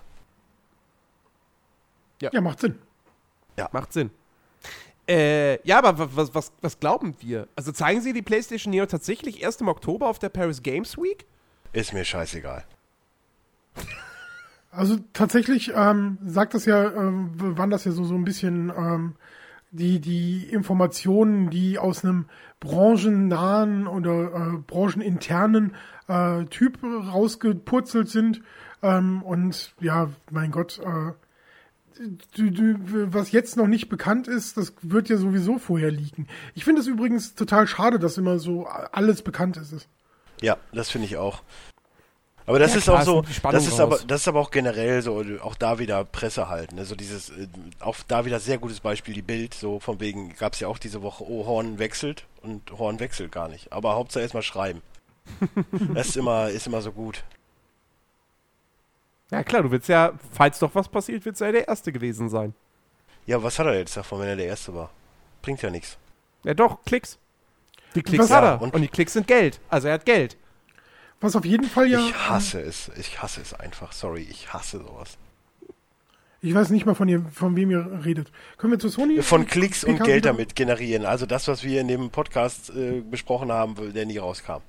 Ja. 2.22 2.30
ja, 2.32 2.40
macht 2.40 2.60
Sinn. 2.60 2.78
Ja. 3.58 3.68
Macht 3.72 3.92
Sinn. 3.92 4.10
Äh, 5.08 5.66
ja, 5.66 5.78
aber 5.78 6.14
was, 6.16 6.34
was, 6.34 6.52
was 6.60 6.78
glauben 6.78 7.14
wir? 7.20 7.48
Also 7.56 7.72
zeigen 7.72 8.02
sie 8.02 8.12
die 8.12 8.22
PlayStation 8.22 8.70
Neo 8.70 8.84
tatsächlich 8.84 9.42
erst 9.42 9.62
im 9.62 9.68
Oktober 9.68 10.06
auf 10.06 10.18
der 10.18 10.28
Paris 10.28 10.62
Games 10.62 10.98
Week? 10.98 11.24
Ist 11.72 11.92
mir 11.92 12.04
scheißegal. 12.04 12.64
Also 14.70 14.98
tatsächlich 15.14 15.72
ähm, 15.74 16.18
sagt 16.26 16.52
das 16.52 16.66
ja, 16.66 16.92
ähm, 16.92 17.32
waren 17.56 17.70
das 17.70 17.86
ja 17.86 17.90
so, 17.90 18.04
so 18.04 18.14
ein 18.14 18.24
bisschen 18.24 18.70
ähm, 18.76 19.14
die, 19.70 19.98
die 19.98 20.44
Informationen, 20.44 21.48
die 21.48 21.78
aus 21.78 22.04
einem 22.04 22.26
branchennahen 22.60 23.86
oder 23.86 24.34
äh, 24.34 24.58
brancheninternen 24.58 25.74
äh, 26.06 26.44
Typ 26.44 26.78
rausgepurzelt 26.82 28.08
sind. 28.10 28.42
Ähm, 28.82 29.22
und 29.22 29.74
ja, 29.80 30.10
mein 30.30 30.50
Gott, 30.50 30.78
äh, 30.78 31.12
was 31.98 33.32
jetzt 33.32 33.56
noch 33.56 33.66
nicht 33.66 33.88
bekannt 33.88 34.28
ist, 34.28 34.56
das 34.56 34.72
wird 34.82 35.08
ja 35.08 35.16
sowieso 35.16 35.58
vorher 35.58 35.90
liegen. 35.90 36.26
Ich 36.54 36.64
finde 36.64 36.80
es 36.80 36.86
übrigens 36.86 37.34
total 37.34 37.66
schade, 37.66 37.98
dass 37.98 38.18
immer 38.18 38.38
so 38.38 38.66
alles 38.66 39.22
bekannt 39.22 39.56
ist. 39.56 39.88
Ja, 40.40 40.56
das 40.72 40.90
finde 40.90 41.06
ich 41.06 41.16
auch. 41.16 41.42
Aber 42.48 42.58
das 42.58 42.72
ja, 42.72 42.78
ist 42.78 42.84
klar, 42.84 43.00
auch 43.00 43.04
so, 43.04 43.22
das 43.50 43.66
ist 43.66 43.78
aber, 43.78 43.98
das 44.06 44.22
ist 44.22 44.28
aber 44.28 44.40
auch 44.40 44.50
generell 44.50 45.02
so, 45.02 45.22
auch 45.42 45.54
da 45.54 45.78
wieder 45.78 46.02
Presse 46.04 46.48
halten. 46.48 46.78
Also 46.78 46.94
dieses, 46.94 47.28
äh, 47.28 47.46
auch 47.78 47.96
da 48.08 48.24
wieder 48.24 48.40
sehr 48.40 48.56
gutes 48.56 48.80
Beispiel, 48.80 49.12
die 49.12 49.20
Bild, 49.20 49.52
so 49.52 49.80
von 49.80 50.00
wegen, 50.00 50.34
gab 50.34 50.54
es 50.54 50.60
ja 50.60 50.68
auch 50.68 50.78
diese 50.78 51.02
Woche, 51.02 51.24
oh, 51.28 51.44
Horn 51.44 51.78
wechselt 51.78 52.24
und 52.40 52.72
Horn 52.72 53.00
wechselt 53.00 53.32
gar 53.32 53.48
nicht. 53.48 53.70
Aber 53.70 53.96
Hauptsache 53.96 54.22
erstmal 54.22 54.42
schreiben. 54.42 54.80
das 55.94 56.08
ist 56.08 56.16
immer, 56.16 56.48
ist 56.48 56.66
immer 56.66 56.80
so 56.80 56.90
gut. 56.90 57.22
Ja, 59.30 59.42
klar, 59.42 59.62
du 59.62 59.70
willst 59.70 59.88
ja, 59.88 60.12
falls 60.32 60.58
doch 60.58 60.74
was 60.74 60.88
passiert, 60.88 61.24
willst 61.24 61.40
du 61.40 61.44
ja 61.44 61.52
der 61.52 61.68
Erste 61.68 61.92
gewesen 61.92 62.28
sein. 62.28 62.54
Ja, 63.26 63.42
was 63.42 63.58
hat 63.58 63.66
er 63.66 63.76
jetzt 63.76 63.96
davon, 63.96 64.20
wenn 64.20 64.28
er 64.28 64.36
der 64.36 64.46
Erste 64.46 64.74
war? 64.74 64.90
Bringt 65.42 65.60
ja 65.60 65.70
nichts. 65.70 65.98
Ja, 66.44 66.54
doch, 66.54 66.82
Klicks. 66.84 67.18
Die 67.94 68.02
Klicks 68.02 68.24
was 68.24 68.30
hat 68.30 68.44
er. 68.44 68.62
Und? 68.62 68.74
und? 68.74 68.82
die 68.82 68.88
Klicks 68.88 69.12
sind 69.12 69.26
Geld. 69.26 69.60
Also 69.68 69.88
er 69.88 69.94
hat 69.94 70.06
Geld. 70.06 70.36
Was 71.20 71.36
auf 71.36 71.44
jeden 71.44 71.66
Fall 71.66 71.88
ja. 71.88 71.98
Ich 71.98 72.14
hasse 72.14 72.60
es. 72.60 72.90
Ich 72.96 73.20
hasse 73.20 73.40
es 73.40 73.52
einfach. 73.52 73.92
Sorry, 73.92 74.26
ich 74.30 74.52
hasse 74.52 74.78
sowas. 74.78 75.18
Ich 76.40 76.54
weiß 76.54 76.70
nicht 76.70 76.86
mal 76.86 76.94
von, 76.94 77.08
ihr, 77.08 77.24
von 77.32 77.56
wem 77.56 77.70
ihr 77.72 78.00
redet. 78.04 78.30
Können 78.56 78.72
wir 78.72 78.78
zu 78.78 78.88
Sony? 78.88 79.20
Von 79.22 79.46
Klicks 79.46 79.82
und 79.82 80.02
Geld 80.04 80.24
damit 80.24 80.54
generieren. 80.54 81.04
Also 81.04 81.26
das, 81.26 81.48
was 81.48 81.64
wir 81.64 81.80
in 81.80 81.88
dem 81.88 82.10
Podcast 82.10 82.70
äh, 82.70 83.00
besprochen 83.00 83.50
haben, 83.50 83.92
der 83.92 84.06
nie 84.06 84.18
rauskam. 84.18 84.62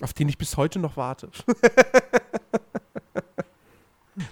Auf 0.00 0.12
den 0.12 0.28
ich 0.28 0.38
bis 0.38 0.56
heute 0.56 0.78
noch 0.78 0.96
warte. 0.96 1.28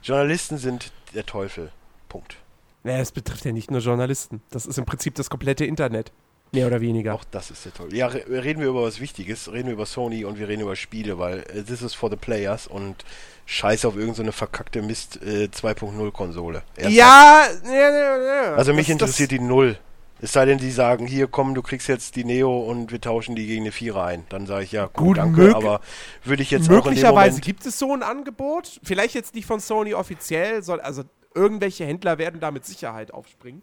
Journalisten 0.03 0.59
sind 0.59 0.93
der 1.15 1.27
Teufel. 1.27 1.73
Punkt. 2.09 2.37
Naja, 2.85 3.01
es 3.01 3.11
betrifft 3.11 3.45
ja 3.45 3.53
nicht 3.53 3.71
nur 3.71 3.81
Journalisten. 3.81 4.43
Das 4.51 4.67
ist 4.67 4.79
im 4.79 4.85
Prinzip 4.85 5.17
das 5.17 5.29
komplette 5.29 5.65
Internet. 5.65 6.13
Mehr 6.53 6.69
oder 6.69 6.81
weniger. 6.81 7.15
Auch 7.15 7.25
das 7.25 7.51
ist 7.51 7.65
ja 7.65 7.73
toll. 7.73 7.93
Ja, 7.93 8.07
reden 8.07 8.61
wir 8.61 8.69
über 8.69 8.83
was 8.83 9.01
Wichtiges. 9.01 9.53
Reden 9.53 9.67
wir 9.67 9.73
über 9.73 9.87
Sony 9.87 10.25
und 10.25 10.39
wir 10.39 10.49
reden 10.49 10.63
über 10.63 10.77
Spiele, 10.77 11.19
weil 11.19 11.41
äh, 11.41 11.65
this 11.65 11.83
is 11.83 11.95
for 11.95 12.09
the 12.09 12.17
players 12.17 12.69
und 12.69 13.05
scheiß 13.47 13.85
auf 13.85 13.97
irgendeine 13.97 14.31
so 14.31 14.39
verkackte 14.39 14.83
Mist 14.83 15.21
äh, 15.23 15.49
2.0 15.53 16.13
Konsole. 16.13 16.63
Ja, 16.79 16.89
ja, 16.89 17.47
ja, 17.65 18.19
ja, 18.19 18.55
Also 18.55 18.73
mich 18.73 18.87
das, 18.87 18.93
interessiert 18.93 19.33
das 19.33 19.39
die 19.39 19.45
Null. 19.45 19.79
Es 20.21 20.33
sei 20.33 20.47
denn, 20.47 20.59
die 20.59 20.71
sagen, 20.71 21.07
hier 21.07 21.27
komm, 21.27 21.55
du 21.55 21.63
kriegst 21.63 21.89
jetzt 21.89 22.17
die 22.17 22.25
Neo 22.25 22.59
und 22.59 22.91
wir 22.91 23.01
tauschen 23.01 23.37
die 23.37 23.47
gegen 23.47 23.65
eine 23.65 23.73
Vierer 23.73 24.05
ein. 24.05 24.25
Dann 24.31 24.47
sage 24.47 24.65
ich 24.65 24.73
ja, 24.73 24.87
gut, 24.87 24.95
gut 24.95 25.19
danke, 25.19 25.55
aber 25.55 25.81
würde 26.25 26.43
ich 26.43 26.51
jetzt 26.51 26.71
Möglicherweise 26.71 27.35
auch 27.35 27.37
in 27.37 27.43
gibt 27.43 27.67
es 27.67 27.79
so 27.79 27.93
ein 27.93 28.03
Angebot. 28.03 28.81
Vielleicht 28.83 29.15
jetzt 29.15 29.35
nicht 29.35 29.47
von 29.47 29.61
Sony 29.61 29.93
offiziell, 29.93 30.63
soll, 30.63 30.81
also 30.81 31.03
irgendwelche 31.35 31.85
Händler 31.85 32.19
werden 32.19 32.41
da 32.41 32.51
mit 32.51 32.65
Sicherheit 32.65 33.13
aufspringen. 33.13 33.63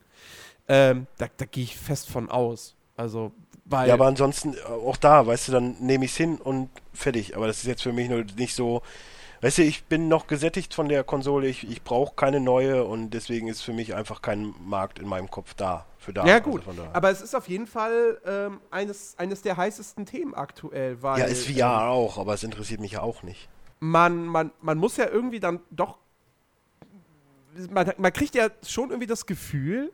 Ähm, 0.68 1.08
da, 1.18 1.28
da 1.36 1.46
gehe 1.46 1.64
ich 1.64 1.78
fest 1.78 2.10
von 2.10 2.30
aus. 2.30 2.76
Also, 2.96 3.32
weil. 3.66 3.88
Ja, 3.88 3.96
aber 3.96 4.06
ansonsten, 4.06 4.54
äh, 4.54 4.62
auch 4.66 4.98
da, 4.98 5.26
weißt 5.26 5.48
du, 5.48 5.52
dann 5.52 5.76
nehme 5.80 6.06
ich 6.06 6.12
es 6.12 6.18
hin 6.18 6.38
und 6.38 6.70
fertig. 6.94 7.36
Aber 7.36 7.48
das 7.48 7.58
ist 7.58 7.66
jetzt 7.66 7.84
für 7.84 7.94
mich 7.94 8.10
nur 8.10 8.24
nicht 8.38 8.56
so. 8.56 8.82
Weißt 9.44 9.58
du, 9.58 9.64
ich 9.64 9.84
bin 9.84 10.08
noch 10.08 10.28
gesättigt 10.28 10.74
von 10.74 10.88
der 10.88 11.04
Konsole, 11.04 11.50
ich, 11.50 11.70
ich 11.70 11.84
brauche 11.84 12.16
keine 12.16 12.40
neue 12.40 12.86
und 12.86 13.10
deswegen 13.10 13.50
ist 13.50 13.62
für 13.62 13.74
mich 13.74 13.94
einfach 13.94 14.22
kein 14.22 14.56
Markt 14.64 15.00
in 15.00 15.08
meinem 15.10 15.30
Kopf 15.30 15.54
da. 15.54 15.86
Für 15.98 16.14
da 16.14 16.26
ja, 16.26 16.40
gut. 16.40 16.66
Also 16.66 16.88
aber 16.94 17.10
es 17.12 17.22
ist 17.22 17.36
auf 17.36 17.50
jeden 17.50 17.68
Fall 17.68 18.22
ähm, 18.26 18.62
eines, 18.72 19.20
eines 19.20 19.42
der 19.42 19.58
heißesten 19.58 20.06
Themen 20.06 20.34
aktuell. 20.34 21.02
Weil, 21.04 21.20
ja, 21.20 21.26
ist 21.26 21.46
VR 21.46 21.58
ähm, 21.58 21.90
auch, 21.90 22.18
aber 22.18 22.34
es 22.34 22.44
interessiert 22.44 22.80
mich 22.80 22.94
ja 22.94 23.02
auch 23.02 23.22
nicht. 23.24 23.50
Man, 23.82 24.26
man, 24.28 24.52
man 24.62 24.78
muss 24.78 24.96
ja 24.96 25.10
irgendwie 25.10 25.42
dann 25.42 25.60
doch. 25.72 25.98
Man, 27.70 27.92
man 27.98 28.14
kriegt 28.14 28.36
ja 28.36 28.48
schon 28.66 28.92
irgendwie 28.92 29.08
das 29.08 29.26
Gefühl, 29.26 29.92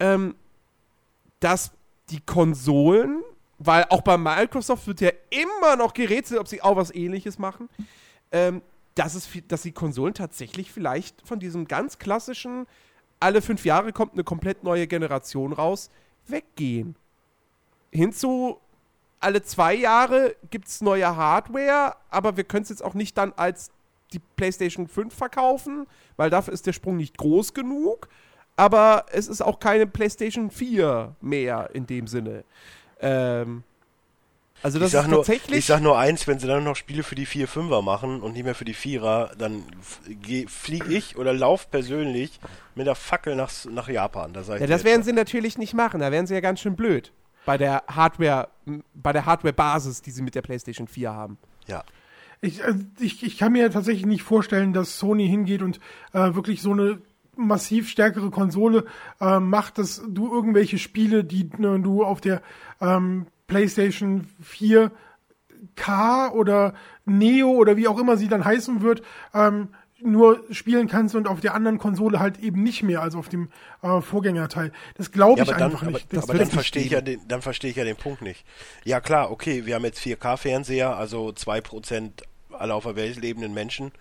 ähm, 0.00 0.34
dass 1.38 1.70
die 2.10 2.20
Konsolen, 2.20 3.22
weil 3.58 3.84
auch 3.90 4.02
bei 4.02 4.18
Microsoft 4.18 4.88
wird 4.88 5.00
ja 5.02 5.10
immer 5.30 5.76
noch 5.76 5.94
gerätselt, 5.94 6.40
ob 6.40 6.48
sie 6.48 6.62
auch 6.62 6.74
was 6.74 6.92
ähnliches 6.92 7.38
machen, 7.38 7.68
ähm, 8.32 8.62
dass, 8.94 9.14
es, 9.14 9.28
dass 9.48 9.62
die 9.62 9.72
Konsolen 9.72 10.14
tatsächlich 10.14 10.72
vielleicht 10.72 11.26
von 11.26 11.38
diesem 11.38 11.68
ganz 11.68 11.98
klassischen, 11.98 12.66
alle 13.20 13.42
fünf 13.42 13.64
Jahre 13.64 13.92
kommt 13.92 14.14
eine 14.14 14.24
komplett 14.24 14.64
neue 14.64 14.86
Generation 14.86 15.52
raus, 15.52 15.90
weggehen. 16.26 16.96
Hinzu, 17.92 18.58
alle 19.20 19.42
zwei 19.42 19.74
Jahre 19.74 20.36
gibt 20.50 20.68
es 20.68 20.80
neue 20.80 21.16
Hardware, 21.16 21.96
aber 22.10 22.36
wir 22.36 22.44
können 22.44 22.62
es 22.62 22.68
jetzt 22.68 22.84
auch 22.84 22.94
nicht 22.94 23.16
dann 23.16 23.32
als 23.34 23.70
die 24.12 24.20
PlayStation 24.36 24.86
5 24.86 25.14
verkaufen, 25.14 25.86
weil 26.16 26.30
dafür 26.30 26.54
ist 26.54 26.66
der 26.66 26.72
Sprung 26.72 26.96
nicht 26.96 27.18
groß 27.18 27.54
genug 27.54 28.08
aber 28.56 29.04
es 29.12 29.28
ist 29.28 29.42
auch 29.42 29.60
keine 29.60 29.86
PlayStation 29.86 30.50
4 30.50 31.14
mehr 31.20 31.70
in 31.74 31.86
dem 31.86 32.06
Sinne. 32.06 32.44
Ähm, 33.00 33.62
also 34.62 34.78
das 34.78 34.88
ich 34.88 34.92
sag, 34.92 35.08
nur, 35.08 35.24
ich 35.28 35.66
sag 35.66 35.80
nur 35.80 35.98
eins, 35.98 36.26
wenn 36.26 36.38
sie 36.38 36.46
dann 36.46 36.64
noch 36.64 36.76
Spiele 36.76 37.02
für 37.02 37.14
die 37.14 37.26
4-5er 37.26 37.82
machen 37.82 38.20
und 38.20 38.32
nicht 38.32 38.44
mehr 38.44 38.54
für 38.54 38.64
die 38.64 38.74
4er, 38.74 39.34
dann 39.36 39.62
fliege 40.48 40.92
ich 40.92 41.16
oder 41.16 41.32
lauf 41.32 41.70
persönlich 41.70 42.40
mit 42.74 42.86
der 42.86 42.94
Fackel 42.94 43.36
nach, 43.36 43.50
nach 43.70 43.88
Japan. 43.88 44.32
Da 44.32 44.42
ja, 44.42 44.66
das 44.66 44.84
werden 44.84 44.96
schon. 44.96 45.04
sie 45.04 45.12
natürlich 45.12 45.58
nicht 45.58 45.74
machen, 45.74 46.00
da 46.00 46.10
wären 46.10 46.26
sie 46.26 46.34
ja 46.34 46.40
ganz 46.40 46.60
schön 46.60 46.74
blöd. 46.74 47.12
Bei 47.44 47.58
der 47.58 47.84
Hardware, 47.86 48.48
bei 48.94 49.12
der 49.12 49.26
Hardware-Basis, 49.26 50.02
die 50.02 50.10
sie 50.10 50.22
mit 50.22 50.34
der 50.34 50.42
PlayStation 50.42 50.88
4 50.88 51.12
haben. 51.12 51.38
Ja. 51.66 51.84
Ich, 52.40 52.64
also 52.64 52.80
ich, 52.98 53.22
ich 53.22 53.38
kann 53.38 53.52
mir 53.52 53.70
tatsächlich 53.70 54.06
nicht 54.06 54.22
vorstellen, 54.22 54.72
dass 54.72 54.98
Sony 54.98 55.28
hingeht 55.28 55.62
und 55.62 55.80
äh, 56.12 56.34
wirklich 56.34 56.60
so 56.60 56.72
eine 56.72 57.00
massiv 57.36 57.88
stärkere 57.88 58.30
Konsole 58.30 58.84
äh, 59.20 59.38
macht, 59.38 59.78
dass 59.78 60.02
du 60.08 60.32
irgendwelche 60.32 60.78
Spiele, 60.78 61.22
die 61.24 61.50
ne, 61.58 61.78
du 61.80 62.02
auf 62.02 62.20
der 62.20 62.42
ähm, 62.80 63.26
PlayStation 63.46 64.28
4 64.42 64.90
K 65.74 66.30
oder 66.32 66.74
Neo 67.04 67.50
oder 67.50 67.76
wie 67.76 67.88
auch 67.88 67.98
immer 67.98 68.16
sie 68.16 68.28
dann 68.28 68.44
heißen 68.44 68.82
wird, 68.82 69.02
ähm, 69.34 69.68
nur 70.00 70.44
spielen 70.50 70.88
kannst 70.88 71.14
und 71.14 71.26
auf 71.26 71.40
der 71.40 71.54
anderen 71.54 71.78
Konsole 71.78 72.20
halt 72.20 72.38
eben 72.38 72.62
nicht 72.62 72.82
mehr, 72.82 73.00
als 73.00 73.14
auf 73.14 73.28
dem 73.28 73.48
äh, 73.82 74.00
Vorgängerteil. 74.00 74.72
Das 74.96 75.10
glaube 75.10 75.40
ich 75.40 75.48
ja, 75.48 75.54
dann, 75.54 75.72
einfach 75.72 75.82
nicht. 75.82 76.06
Aber, 76.12 76.22
aber 76.24 76.34
dann 76.34 76.48
verstehe 76.48 76.82
ich 76.82 76.90
ja 76.90 77.00
den, 77.00 77.20
dann 77.28 77.40
verstehe 77.40 77.70
ich 77.70 77.76
ja 77.76 77.84
den 77.84 77.96
Punkt 77.96 78.20
nicht. 78.20 78.44
Ja 78.84 79.00
klar, 79.00 79.30
okay, 79.30 79.64
wir 79.64 79.74
haben 79.74 79.84
jetzt 79.84 80.00
4K-Fernseher, 80.00 80.96
also 80.96 81.28
2% 81.28 82.10
aller 82.52 82.74
auf 82.74 82.84
der 82.84 82.96
Welt 82.96 83.16
lebenden 83.16 83.54
Menschen. 83.54 83.92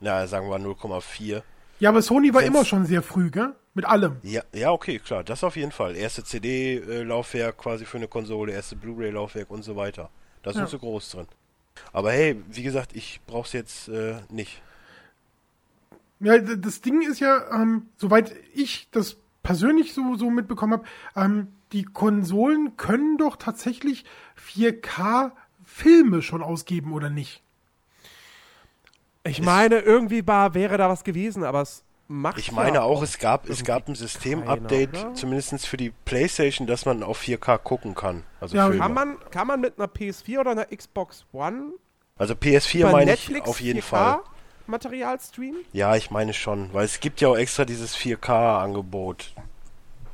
Na, 0.00 0.26
sagen 0.26 0.48
wir 0.48 0.56
0,4 0.56 1.42
ja, 1.80 1.88
aber 1.88 2.02
Sony 2.02 2.32
war 2.32 2.42
Wenn's, 2.42 2.50
immer 2.50 2.64
schon 2.64 2.84
sehr 2.84 3.02
früh, 3.02 3.30
gell? 3.30 3.54
Mit 3.74 3.84
allem. 3.84 4.16
Ja, 4.22 4.42
ja, 4.52 4.72
okay, 4.72 4.98
klar, 4.98 5.22
das 5.22 5.44
auf 5.44 5.56
jeden 5.56 5.70
Fall. 5.70 5.96
Erste 5.96 6.24
CD-Laufwerk 6.24 7.56
quasi 7.58 7.84
für 7.84 7.98
eine 7.98 8.08
Konsole, 8.08 8.52
erste 8.52 8.74
Blu-ray-Laufwerk 8.76 9.50
und 9.50 9.62
so 9.62 9.76
weiter. 9.76 10.10
Da 10.42 10.52
sind 10.52 10.62
ja. 10.62 10.66
sie 10.66 10.78
groß 10.78 11.10
drin. 11.10 11.28
Aber 11.92 12.10
hey, 12.12 12.42
wie 12.48 12.62
gesagt, 12.62 12.94
ich 12.96 13.20
brauch's 13.26 13.52
jetzt 13.52 13.88
äh, 13.88 14.16
nicht. 14.28 14.60
Ja, 16.18 16.38
das 16.38 16.80
Ding 16.80 17.02
ist 17.02 17.20
ja, 17.20 17.44
ähm, 17.52 17.86
soweit 17.96 18.34
ich 18.54 18.88
das 18.90 19.16
persönlich 19.42 19.94
so, 19.94 20.16
so 20.16 20.30
mitbekommen 20.30 20.72
habe, 20.74 20.84
ähm, 21.16 21.48
die 21.72 21.84
Konsolen 21.84 22.76
können 22.76 23.16
doch 23.16 23.36
tatsächlich 23.36 24.04
4K-Filme 24.36 26.22
schon 26.22 26.42
ausgeben, 26.42 26.92
oder 26.92 27.08
nicht? 27.08 27.42
Ich 29.24 29.40
meine, 29.40 29.78
irgendwie 29.78 30.26
war, 30.26 30.54
wäre 30.54 30.76
da 30.76 30.88
was 30.88 31.04
gewesen, 31.04 31.44
aber 31.44 31.62
es 31.62 31.84
macht. 32.10 32.38
Ich 32.38 32.52
meine 32.52 32.82
auch, 32.82 33.02
es 33.02 33.18
gab, 33.18 33.48
es 33.48 33.64
gab 33.64 33.88
ein 33.88 33.94
System-Update, 33.94 35.16
zumindest 35.16 35.66
für 35.66 35.76
die 35.76 35.90
PlayStation, 36.04 36.66
dass 36.66 36.84
man 36.84 37.02
auf 37.02 37.22
4K 37.22 37.58
gucken 37.58 37.94
kann. 37.94 38.24
Also 38.40 38.56
ja, 38.56 38.68
kann 38.70 38.92
man, 38.92 39.16
kann 39.30 39.46
man 39.46 39.60
mit 39.60 39.78
einer 39.78 39.88
PS4 39.88 40.40
oder 40.40 40.50
einer 40.50 40.66
Xbox 40.66 41.24
One? 41.32 41.72
Also 42.18 42.34
PS4 42.34 42.90
meine 42.90 43.14
ich 43.14 43.42
auf 43.42 43.60
jeden 43.60 43.80
4K 43.80 43.82
Fall. 43.82 44.20
Material 44.66 45.18
streamen? 45.20 45.60
Ja, 45.72 45.96
ich 45.96 46.10
meine 46.10 46.32
schon, 46.32 46.72
weil 46.72 46.84
es 46.84 47.00
gibt 47.00 47.20
ja 47.20 47.28
auch 47.28 47.36
extra 47.36 47.64
dieses 47.64 47.96
4K-Angebot. 47.96 49.34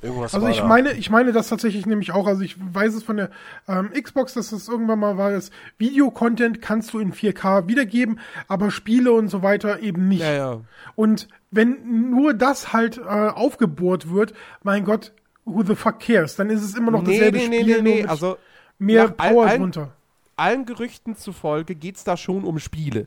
Irgendwas 0.02 0.34
also 0.34 0.48
ich 0.48 0.58
da. 0.58 0.66
meine, 0.66 0.92
ich 0.92 1.10
meine 1.10 1.32
das 1.32 1.48
tatsächlich 1.48 1.86
nämlich 1.86 2.12
auch. 2.12 2.26
Also 2.26 2.42
ich 2.42 2.56
weiß 2.58 2.94
es 2.94 3.02
von 3.02 3.16
der 3.16 3.30
ähm, 3.66 3.90
Xbox, 3.92 4.34
dass 4.34 4.52
es 4.52 4.68
irgendwann 4.68 4.98
mal 4.98 5.16
war, 5.16 5.30
das 5.30 5.50
Video-Content 5.78 6.60
kannst 6.60 6.92
du 6.92 6.98
in 6.98 7.12
4K 7.12 7.66
wiedergeben, 7.68 8.20
aber 8.48 8.70
Spiele 8.70 9.12
und 9.12 9.28
so 9.28 9.42
weiter 9.42 9.80
eben 9.80 10.08
nicht. 10.08 10.20
Ja, 10.20 10.32
ja. 10.32 10.60
Und 10.94 11.28
wenn 11.50 12.10
nur 12.10 12.34
das 12.34 12.72
halt 12.72 12.98
äh, 12.98 13.02
aufgebohrt 13.02 14.10
wird, 14.10 14.34
mein 14.62 14.84
Gott, 14.84 15.12
who 15.44 15.62
the 15.62 15.74
fuck 15.74 16.00
cares? 16.00 16.36
Dann 16.36 16.50
ist 16.50 16.62
es 16.62 16.74
immer 16.74 16.90
noch 16.90 17.02
nee, 17.02 17.18
dasselbe 17.18 17.38
nee, 17.38 17.48
nee, 17.48 17.60
Spiel, 17.62 17.82
nee, 17.82 18.02
nee. 18.02 18.06
Also 18.06 18.36
mehr 18.78 19.08
Power 19.08 19.46
allen, 19.46 19.60
drunter. 19.60 19.92
Allen 20.36 20.66
Gerüchten 20.66 21.16
zufolge 21.16 21.74
geht 21.74 21.96
es 21.96 22.04
da 22.04 22.16
schon 22.16 22.44
um 22.44 22.58
Spiele. 22.58 23.06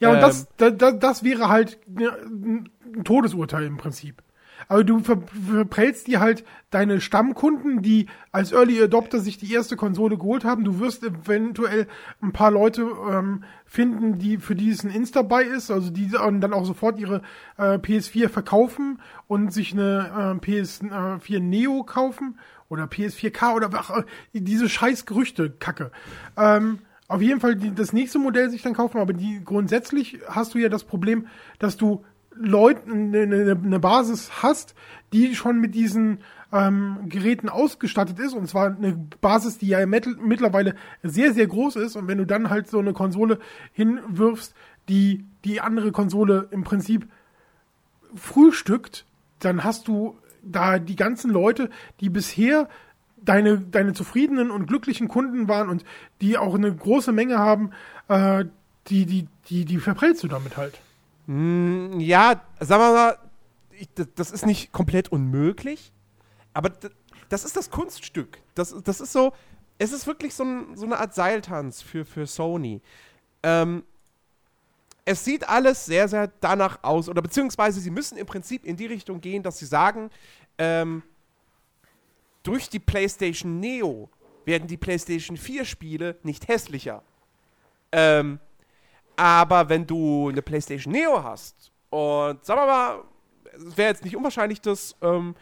Ja, 0.00 0.12
und 0.12 0.20
das, 0.20 0.46
ähm. 0.60 0.78
das, 0.78 0.98
das 0.98 1.24
wäre 1.24 1.48
halt 1.48 1.78
ein 1.88 2.68
Todesurteil 3.04 3.64
im 3.64 3.78
Prinzip 3.78 4.22
aber 4.66 4.84
du 4.84 5.00
ver 5.00 5.18
verprellst 5.46 6.06
dir 6.06 6.20
halt 6.20 6.44
deine 6.70 7.00
Stammkunden, 7.00 7.82
die 7.82 8.06
als 8.32 8.52
Early 8.52 8.82
Adopter 8.82 9.20
sich 9.20 9.38
die 9.38 9.52
erste 9.52 9.76
Konsole 9.76 10.18
geholt 10.18 10.44
haben. 10.44 10.64
Du 10.64 10.80
wirst 10.80 11.04
eventuell 11.04 11.86
ein 12.20 12.32
paar 12.32 12.50
Leute 12.50 12.86
ähm, 13.10 13.44
finden, 13.64 14.18
die 14.18 14.38
für 14.38 14.54
die 14.54 14.70
es 14.70 14.84
ein 14.84 14.90
Insta-Buy 14.90 15.44
ist, 15.44 15.70
also 15.70 15.90
die 15.90 16.08
dann 16.08 16.52
auch 16.52 16.64
sofort 16.64 16.98
ihre 16.98 17.22
äh, 17.56 17.74
PS4 17.74 18.28
verkaufen 18.28 19.00
und 19.26 19.52
sich 19.52 19.72
eine 19.72 20.38
äh, 20.42 20.44
PS4 20.44 21.40
Neo 21.40 21.84
kaufen 21.84 22.38
oder 22.68 22.84
PS4K 22.84 23.54
oder 23.54 23.70
ach, 23.72 23.90
äh, 23.90 24.04
diese 24.32 24.68
scheiß 24.68 25.06
Gerüchte, 25.06 25.50
Kacke. 25.50 25.90
Ähm, 26.36 26.80
auf 27.08 27.22
jeden 27.22 27.40
Fall 27.40 27.56
die, 27.56 27.74
das 27.74 27.94
nächste 27.94 28.18
Modell 28.18 28.50
sich 28.50 28.62
dann 28.62 28.74
kaufen, 28.74 28.98
aber 28.98 29.14
die 29.14 29.42
grundsätzlich 29.42 30.20
hast 30.28 30.54
du 30.54 30.58
ja 30.58 30.68
das 30.68 30.84
Problem, 30.84 31.26
dass 31.58 31.78
du 31.78 32.04
Leuten 32.40 33.14
eine, 33.14 33.22
eine 33.22 33.54
ne 33.54 33.80
Basis 33.80 34.42
hast, 34.42 34.74
die 35.12 35.34
schon 35.34 35.60
mit 35.60 35.74
diesen 35.74 36.18
ähm, 36.52 37.08
Geräten 37.08 37.48
ausgestattet 37.48 38.18
ist, 38.18 38.34
und 38.34 38.48
zwar 38.48 38.74
eine 38.74 38.98
Basis, 39.20 39.58
die 39.58 39.68
ja 39.68 39.84
mittlerweile 39.86 40.74
sehr, 41.02 41.34
sehr 41.34 41.46
groß 41.46 41.76
ist, 41.76 41.96
und 41.96 42.08
wenn 42.08 42.18
du 42.18 42.26
dann 42.26 42.50
halt 42.50 42.68
so 42.68 42.78
eine 42.78 42.92
Konsole 42.92 43.38
hinwirfst, 43.72 44.54
die 44.88 45.24
die 45.44 45.60
andere 45.60 45.92
Konsole 45.92 46.48
im 46.50 46.64
Prinzip 46.64 47.06
frühstückt, 48.14 49.04
dann 49.40 49.64
hast 49.64 49.88
du 49.88 50.18
da 50.42 50.78
die 50.78 50.96
ganzen 50.96 51.30
Leute, 51.30 51.70
die 52.00 52.08
bisher 52.08 52.68
deine, 53.16 53.58
deine 53.58 53.92
zufriedenen 53.92 54.50
und 54.50 54.66
glücklichen 54.66 55.08
Kunden 55.08 55.48
waren 55.48 55.68
und 55.68 55.84
die 56.20 56.38
auch 56.38 56.54
eine 56.54 56.74
große 56.74 57.12
Menge 57.12 57.38
haben, 57.38 57.70
äh, 58.08 58.46
die, 58.88 59.04
die, 59.04 59.28
die, 59.50 59.64
die 59.64 59.78
verprellst 59.78 60.22
du 60.22 60.28
damit 60.28 60.56
halt. 60.56 60.80
Mm, 61.28 62.00
ja, 62.00 62.40
sagen 62.58 62.82
wir 62.82 62.92
mal, 62.92 63.18
ich, 63.72 63.88
das 64.14 64.30
ist 64.30 64.46
nicht 64.46 64.72
komplett 64.72 65.12
unmöglich, 65.12 65.92
aber 66.54 66.72
das 67.28 67.44
ist 67.44 67.54
das 67.54 67.70
Kunststück. 67.70 68.40
Das, 68.54 68.74
das 68.82 69.02
ist 69.02 69.12
so, 69.12 69.34
es 69.76 69.92
ist 69.92 70.06
wirklich 70.06 70.34
so, 70.34 70.44
ein, 70.44 70.74
so 70.74 70.86
eine 70.86 70.98
Art 70.98 71.14
Seiltanz 71.14 71.82
für, 71.82 72.06
für 72.06 72.26
Sony. 72.26 72.80
Ähm, 73.42 73.84
es 75.04 75.22
sieht 75.22 75.46
alles 75.46 75.84
sehr, 75.84 76.08
sehr 76.08 76.28
danach 76.40 76.82
aus, 76.82 77.10
oder 77.10 77.20
beziehungsweise 77.20 77.78
sie 77.80 77.90
müssen 77.90 78.16
im 78.16 78.26
Prinzip 78.26 78.64
in 78.64 78.78
die 78.78 78.86
Richtung 78.86 79.20
gehen, 79.20 79.42
dass 79.42 79.58
sie 79.58 79.66
sagen, 79.66 80.08
ähm, 80.56 81.02
durch 82.42 82.70
die 82.70 82.78
PlayStation 82.78 83.60
Neo 83.60 84.08
werden 84.46 84.66
die 84.66 84.78
PlayStation 84.78 85.36
4 85.36 85.66
Spiele 85.66 86.16
nicht 86.22 86.48
hässlicher. 86.48 87.02
Ähm, 87.92 88.40
aber 89.18 89.68
wenn 89.68 89.84
du 89.84 90.28
eine 90.28 90.42
PlayStation 90.42 90.92
Neo 90.92 91.24
hast 91.24 91.72
und 91.90 92.44
sagen 92.44 92.60
wir 92.60 92.66
mal, 92.66 93.04
es 93.52 93.76
wäre 93.76 93.88
jetzt 93.90 94.04
nicht 94.04 94.16
unwahrscheinlich, 94.16 94.60
dass 94.60 94.94
ähm, 95.02 95.34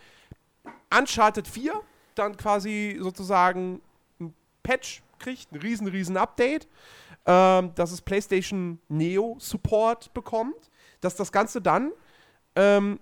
Uncharted 0.97 1.47
4 1.47 1.75
dann 2.15 2.39
quasi 2.39 2.97
sozusagen 2.99 3.83
ein 4.19 4.33
Patch 4.63 5.03
kriegt, 5.19 5.53
ein 5.53 5.59
riesen, 5.59 5.89
riesen 5.89 6.17
Update, 6.17 6.67
ähm, 7.27 7.75
dass 7.75 7.93
es 7.93 8.01
PlayStation 8.01 8.81
Neo 8.89 9.37
Support 9.39 10.15
bekommt, 10.15 10.71
dass 11.03 11.15
das 11.15 11.31
Ganze 11.31 11.61
dann 11.61 11.93
ähm, 12.55 12.99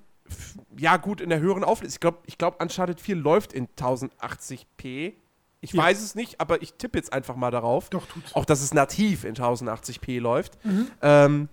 ja 0.76 0.97
gut 0.97 1.21
in 1.21 1.28
der 1.28 1.38
höheren 1.38 1.62
Auflösung. 1.62 1.95
Ich 1.95 2.00
glaube, 2.00 2.19
ich 2.26 2.37
glaub, 2.37 2.61
Uncharted 2.61 3.00
4 3.00 3.14
läuft 3.14 3.52
in 3.52 3.69
1080p. 3.69 5.12
Ich 5.64 5.73
ja. 5.73 5.83
weiß 5.83 6.02
es 6.02 6.14
nicht, 6.14 6.40
aber 6.42 6.61
ich 6.61 6.75
tippe 6.75 6.99
jetzt 6.99 7.12
einfach 7.12 7.37
mal 7.37 7.50
darauf. 7.50 7.88
Doch, 7.88 8.06
tut's. 8.06 8.35
Auch, 8.35 8.44
dass 8.44 8.61
es 8.61 8.75
nativ 8.75 9.25
in 9.25 9.35
1080p 9.35 10.21
läuft. 10.21 10.62
Mhm. 10.62 10.90
Ähm, 11.00 11.49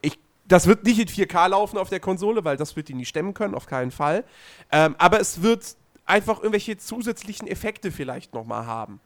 ich, 0.00 0.16
das 0.46 0.68
wird 0.68 0.84
nicht 0.84 1.00
in 1.00 1.08
4K 1.08 1.48
laufen 1.48 1.76
auf 1.76 1.88
der 1.88 1.98
Konsole, 1.98 2.44
weil 2.44 2.56
das 2.56 2.76
wird 2.76 2.88
die 2.88 2.94
nicht 2.94 3.08
stemmen 3.08 3.34
können, 3.34 3.56
auf 3.56 3.66
keinen 3.66 3.90
Fall. 3.90 4.22
Ähm, 4.70 4.94
aber 4.98 5.20
es 5.20 5.42
wird 5.42 5.76
einfach 6.04 6.38
irgendwelche 6.38 6.76
zusätzlichen 6.76 7.48
Effekte 7.48 7.90
vielleicht 7.90 8.32
nochmal 8.32 8.64
haben. 8.64 9.00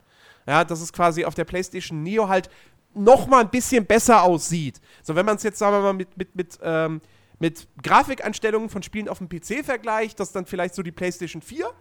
Ja, 0.46 0.64
dass 0.64 0.82
es 0.82 0.92
quasi 0.92 1.24
auf 1.24 1.34
der 1.34 1.46
PlayStation 1.46 2.02
Neo 2.02 2.28
halt 2.28 2.50
nochmal 2.92 3.40
ein 3.40 3.50
bisschen 3.50 3.86
besser 3.86 4.22
aussieht. 4.22 4.82
So, 5.02 5.14
wenn 5.14 5.24
man 5.24 5.36
es 5.36 5.44
jetzt, 5.44 5.58
sagen 5.58 5.76
wir 5.76 5.80
mal, 5.80 5.94
mit, 5.94 6.14
mit, 6.18 6.36
mit 6.36 6.58
ähm, 6.62 7.00
mit 7.40 7.66
Grafikeinstellungen 7.82 8.68
von 8.68 8.82
Spielen 8.82 9.08
auf 9.08 9.18
dem 9.18 9.28
PC 9.28 9.64
vergleicht, 9.64 10.20
das 10.20 10.30
dann 10.30 10.44
vielleicht 10.44 10.74
so 10.74 10.82
die 10.82 10.92
PlayStation 10.92 11.40
4. 11.42 11.72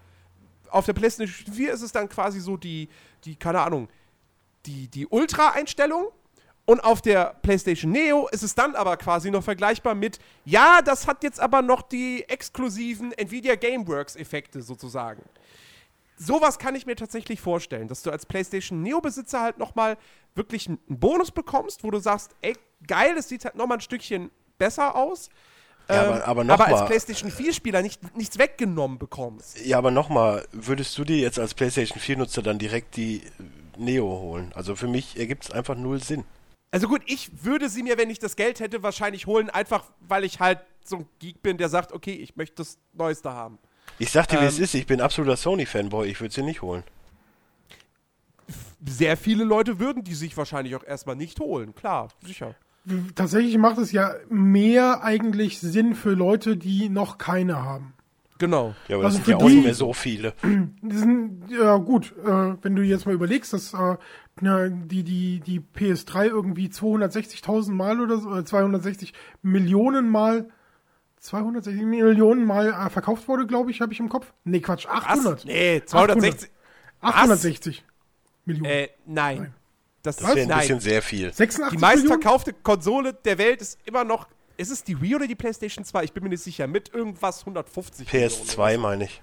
Auf 0.71 0.85
der 0.85 0.93
PlayStation 0.93 1.53
4 1.53 1.73
ist 1.73 1.81
es 1.81 1.91
dann 1.91 2.09
quasi 2.09 2.39
so 2.39 2.57
die, 2.57 2.89
die 3.23 3.35
keine 3.35 3.61
Ahnung, 3.61 3.87
die, 4.65 4.87
die 4.87 5.07
Ultra-Einstellung. 5.07 6.07
Und 6.65 6.83
auf 6.83 7.01
der 7.01 7.35
PlayStation 7.41 7.91
Neo 7.91 8.27
ist 8.27 8.43
es 8.43 8.53
dann 8.53 8.75
aber 8.75 8.95
quasi 8.97 9.31
noch 9.31 9.43
vergleichbar 9.43 9.95
mit, 9.95 10.19
ja, 10.45 10.83
das 10.83 11.07
hat 11.07 11.23
jetzt 11.23 11.39
aber 11.39 11.63
noch 11.63 11.81
die 11.81 12.29
exklusiven 12.29 13.11
Nvidia 13.13 13.55
Gameworks-Effekte 13.55 14.61
sozusagen. 14.61 15.23
Sowas 16.15 16.59
kann 16.59 16.75
ich 16.75 16.85
mir 16.85 16.95
tatsächlich 16.95 17.41
vorstellen, 17.41 17.87
dass 17.87 18.03
du 18.03 18.11
als 18.11 18.27
PlayStation 18.27 18.83
Neo-Besitzer 18.83 19.41
halt 19.41 19.57
nochmal 19.57 19.97
wirklich 20.35 20.67
einen 20.67 20.77
Bonus 20.87 21.31
bekommst, 21.31 21.83
wo 21.83 21.89
du 21.89 21.97
sagst, 21.97 22.35
ey, 22.41 22.55
geil, 22.85 23.15
es 23.17 23.29
sieht 23.29 23.45
halt 23.45 23.55
nochmal 23.55 23.77
ein 23.77 23.81
Stückchen 23.81 24.29
besser 24.59 24.95
aus. 24.95 25.29
Ja, 25.89 26.01
aber, 26.01 26.41
ähm, 26.41 26.49
aber, 26.49 26.53
aber 26.53 26.67
als 26.67 26.85
PlayStation 26.85 27.31
4-Spieler 27.31 27.81
nicht, 27.81 28.15
nichts 28.15 28.37
weggenommen 28.37 28.99
bekommst. 28.99 29.59
Ja, 29.65 29.79
aber 29.79 29.89
nochmal, 29.89 30.45
würdest 30.51 30.95
du 30.97 31.03
dir 31.03 31.17
jetzt 31.17 31.39
als 31.39 31.55
PlayStation 31.55 31.99
4-Nutzer 31.99 32.43
dann 32.43 32.59
direkt 32.59 32.95
die 32.95 33.23
Neo 33.77 34.05
holen? 34.05 34.51
Also 34.53 34.75
für 34.75 34.87
mich 34.87 35.17
ergibt 35.17 35.45
es 35.45 35.51
einfach 35.51 35.75
null 35.75 36.01
Sinn. 36.03 36.25
Also 36.71 36.87
gut, 36.87 37.01
ich 37.07 37.43
würde 37.43 37.69
sie 37.69 37.81
mir, 37.81 37.97
wenn 37.97 38.11
ich 38.11 38.19
das 38.19 38.35
Geld 38.35 38.59
hätte, 38.59 38.83
wahrscheinlich 38.83 39.25
holen, 39.25 39.49
einfach 39.49 39.85
weil 40.01 40.23
ich 40.23 40.39
halt 40.39 40.59
so 40.83 40.97
ein 40.97 41.05
Geek 41.17 41.41
bin, 41.41 41.57
der 41.57 41.69
sagt, 41.69 41.91
okay, 41.91 42.13
ich 42.13 42.35
möchte 42.35 42.57
das 42.57 42.77
Neueste 42.93 43.33
haben. 43.33 43.57
Ich 43.97 44.11
sag 44.11 44.27
dir, 44.27 44.37
ähm, 44.37 44.43
wie 44.43 44.47
es 44.47 44.57
ähm, 44.59 44.63
ist, 44.65 44.75
ich 44.75 44.85
bin 44.85 45.01
absoluter 45.01 45.37
Sony-Fanboy, 45.37 46.07
ich 46.07 46.21
würde 46.21 46.33
sie 46.33 46.43
nicht 46.43 46.61
holen. 46.61 46.83
Sehr 48.85 49.17
viele 49.17 49.43
Leute 49.43 49.79
würden 49.79 50.03
die 50.03 50.13
sich 50.13 50.37
wahrscheinlich 50.37 50.75
auch 50.75 50.83
erstmal 50.83 51.15
nicht 51.15 51.39
holen, 51.39 51.73
klar, 51.73 52.09
sicher 52.23 52.55
tatsächlich 53.15 53.57
macht 53.57 53.77
es 53.77 53.91
ja 53.91 54.13
mehr 54.29 55.03
eigentlich 55.03 55.59
Sinn 55.59 55.95
für 55.95 56.11
Leute, 56.11 56.57
die 56.57 56.89
noch 56.89 57.17
keine 57.17 57.63
haben. 57.63 57.93
Genau. 58.39 58.73
Ja, 58.87 58.95
aber 58.95 59.05
also 59.05 59.17
das 59.17 59.25
sind 59.25 59.37
ja 59.37 59.45
auch 59.45 59.49
nicht 59.49 59.65
mehr 59.65 59.73
so 59.73 59.93
viele. 59.93 60.33
Sind, 60.41 61.43
ja 61.49 61.75
gut, 61.77 62.13
äh, 62.25 62.55
wenn 62.61 62.75
du 62.75 62.83
jetzt 62.83 63.05
mal 63.05 63.13
überlegst, 63.13 63.51
dass 63.51 63.73
äh, 63.73 63.97
die, 64.41 65.03
die, 65.03 65.41
die 65.41 65.59
PS3 65.59 66.27
irgendwie 66.27 66.67
260.000 66.67 67.71
Mal 67.71 67.99
oder 67.99 68.17
so, 68.17 68.41
260 68.41 69.13
Millionen 69.41 70.09
Mal 70.09 70.49
260 71.19 71.83
Millionen 71.83 72.45
Mal 72.45 72.67
äh, 72.69 72.89
verkauft 72.89 73.27
wurde, 73.27 73.45
glaube 73.45 73.71
ich, 73.71 73.81
habe 73.81 73.91
ich 73.91 73.99
im 73.99 74.09
Kopf. 74.09 74.31
Nee, 74.45 74.61
Quatsch, 74.61 74.87
800. 74.87 75.39
Was? 75.39 75.45
Nee, 75.45 75.83
260. 75.85 76.49
860 77.01 77.83
Millionen. 78.45 78.71
Äh, 78.71 78.89
nein. 79.05 79.37
nein. 79.37 79.53
Das, 80.01 80.17
das 80.17 80.35
wäre 80.35 80.51
ein 80.51 80.59
bisschen 80.59 80.79
sehr 80.79 81.01
viel. 81.01 81.33
86 81.33 81.77
die 81.77 81.77
meistverkaufte 81.77 82.53
Konsole 82.53 83.13
der 83.13 83.37
Welt 83.37 83.61
ist 83.61 83.77
immer 83.85 84.03
noch. 84.03 84.27
Ist 84.57 84.71
es 84.71 84.83
die 84.83 85.01
Wii 85.01 85.15
oder 85.15 85.27
die 85.27 85.35
PlayStation 85.35 85.85
2? 85.85 86.05
Ich 86.05 86.13
bin 86.13 86.23
mir 86.23 86.29
nicht 86.29 86.43
sicher. 86.43 86.67
Mit 86.67 86.93
irgendwas 86.93 87.41
150 87.41 88.07
PS2 88.07 88.77
meine 88.77 89.05
ich. 89.05 89.21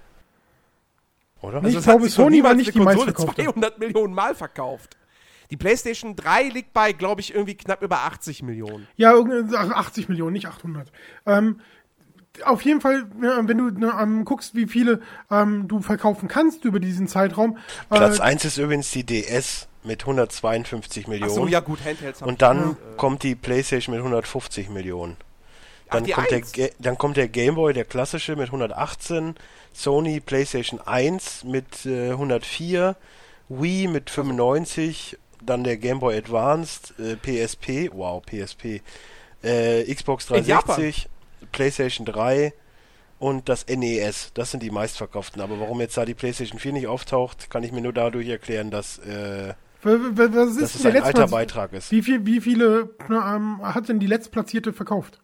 Oder? 1.43 1.63
Also 1.63 1.79
ich 1.79 1.85
glaube, 1.85 2.09
Sony 2.09 2.43
war 2.43 2.55
nicht 2.55 2.75
die 2.75 2.81
meistverkaufte. 2.81 3.45
200 3.45 3.79
Millionen 3.79 4.15
Mal 4.15 4.35
verkauft. 4.35 4.97
Die 5.51 5.57
PlayStation 5.57 6.17
3 6.17 6.45
liegt 6.49 6.73
bei, 6.73 6.93
glaube 6.93 7.21
ich, 7.21 7.35
irgendwie 7.35 7.55
knapp 7.55 7.83
über 7.83 8.01
80 8.01 8.43
Millionen. 8.43 8.89
Ja, 8.97 9.15
80 9.15 10.09
Millionen, 10.09 10.33
nicht 10.33 10.47
800. 10.47 10.91
Ähm, 11.25 11.61
auf 12.45 12.63
jeden 12.63 12.81
Fall, 12.81 13.07
wenn 13.19 13.59
du 13.59 13.71
ne, 13.71 13.95
ähm, 14.01 14.25
guckst, 14.25 14.55
wie 14.55 14.67
viele 14.67 15.01
ähm, 15.31 15.69
du 15.69 15.81
verkaufen 15.81 16.29
kannst 16.29 16.65
über 16.65 16.81
diesen 16.81 17.07
Zeitraum. 17.07 17.59
Platz 17.89 18.19
äh, 18.19 18.23
1 18.23 18.45
ist 18.45 18.59
übrigens 18.59 18.91
die 18.91 19.05
DS 19.05 19.69
mit 19.87 20.03
152 20.03 21.07
Millionen. 21.07 21.33
So, 21.33 21.47
ja 21.47 21.61
gut, 21.61 21.85
Handhelds 21.85 22.23
Und 22.23 22.43
dann 22.43 22.59
ja. 22.59 22.77
kommt 22.97 23.23
die 23.23 23.35
PlayStation 23.35 23.95
mit 23.95 24.01
150 24.01 24.69
Millionen. 24.69 25.17
Dann, 25.91 26.05
Ach, 26.11 26.27
kommt 26.27 26.57
der, 26.57 26.71
dann 26.79 26.99
kommt 26.99 27.17
der 27.17 27.29
Game 27.29 27.55
Boy, 27.55 27.73
der 27.73 27.85
klassische, 27.85 28.35
mit 28.35 28.47
118, 28.47 29.37
Sony 29.73 30.21
PlayStation 30.21 30.81
1 30.81 31.45
mit 31.45 31.87
äh, 31.87 32.11
104, 32.11 32.97
Wii 33.49 33.87
mit 33.87 34.11
95, 34.11 35.17
dann 35.45 35.63
der 35.63 35.77
Game 35.77 36.01
Boy 36.01 36.17
Advanced, 36.17 36.95
äh, 36.99 37.17
PSP, 37.17 37.91
wow, 37.93 38.21
PSP, 38.21 38.83
äh, 39.43 39.95
Xbox 39.95 40.27
360, 40.27 41.09
PlayStation 41.53 42.05
3 42.05 42.53
und 43.19 43.49
das 43.49 43.67
NES. 43.69 44.33
Das 44.35 44.51
sind 44.51 44.63
die 44.63 44.71
meistverkauften. 44.71 45.41
Aber 45.41 45.61
warum 45.61 45.81
jetzt 45.81 45.97
da 45.97 46.05
die 46.05 46.15
PlayStation 46.15 46.59
4 46.59 46.73
nicht 46.73 46.87
auftaucht, 46.87 47.49
kann 47.49 47.63
ich 47.63 47.73
mir 47.73 47.81
nur 47.81 47.93
dadurch 47.93 48.29
erklären, 48.29 48.71
dass 48.71 48.99
äh, 48.99 49.55
was 49.87 50.57
ist 50.57 50.63
dass 50.63 50.75
es 50.75 50.87
ein 50.87 51.03
alter 51.03 51.29
Beitrag 51.29 51.73
ist. 51.73 51.91
Wie, 51.91 52.03
viel, 52.03 52.27
wie 52.27 52.41
viele 52.41 52.95
ähm, 53.09 53.61
hat 53.63 53.89
denn 53.89 54.01
die 54.01 54.07
letztplatzierte 54.07 54.73
verkauft? 54.73 55.21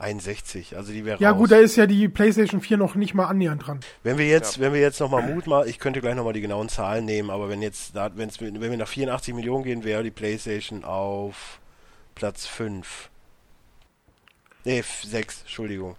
61, 0.00 0.76
also 0.76 0.92
die 0.92 1.04
wäre 1.04 1.20
Ja 1.20 1.30
raus. 1.30 1.38
gut, 1.38 1.50
da 1.52 1.56
ist 1.56 1.76
ja 1.76 1.86
die 1.86 2.08
PlayStation 2.08 2.60
4 2.60 2.78
noch 2.78 2.94
nicht 2.94 3.14
mal 3.14 3.26
annähernd 3.26 3.66
dran. 3.66 3.80
Wenn 4.02 4.16
wir 4.16 4.26
jetzt, 4.26 4.56
ja. 4.56 4.62
wenn 4.62 4.72
wir 4.72 4.80
jetzt 4.80 4.98
nochmal 4.98 5.22
Mut 5.22 5.46
machen, 5.46 5.68
ich 5.68 5.78
könnte 5.78 6.00
gleich 6.00 6.14
nochmal 6.14 6.32
die 6.32 6.40
genauen 6.40 6.68
Zahlen 6.68 7.04
nehmen, 7.04 7.30
aber 7.30 7.48
wenn 7.48 7.60
jetzt, 7.60 7.94
da, 7.94 8.10
wenn's, 8.14 8.40
wenn 8.40 8.60
wir 8.60 8.76
nach 8.76 8.88
84 8.88 9.34
Millionen 9.34 9.62
gehen, 9.62 9.84
wäre 9.84 10.02
die 10.02 10.10
PlayStation 10.10 10.84
auf 10.84 11.60
Platz 12.14 12.46
5. 12.46 13.10
Nee, 14.64 14.82
6, 14.82 15.42
Entschuldigung. 15.42 15.96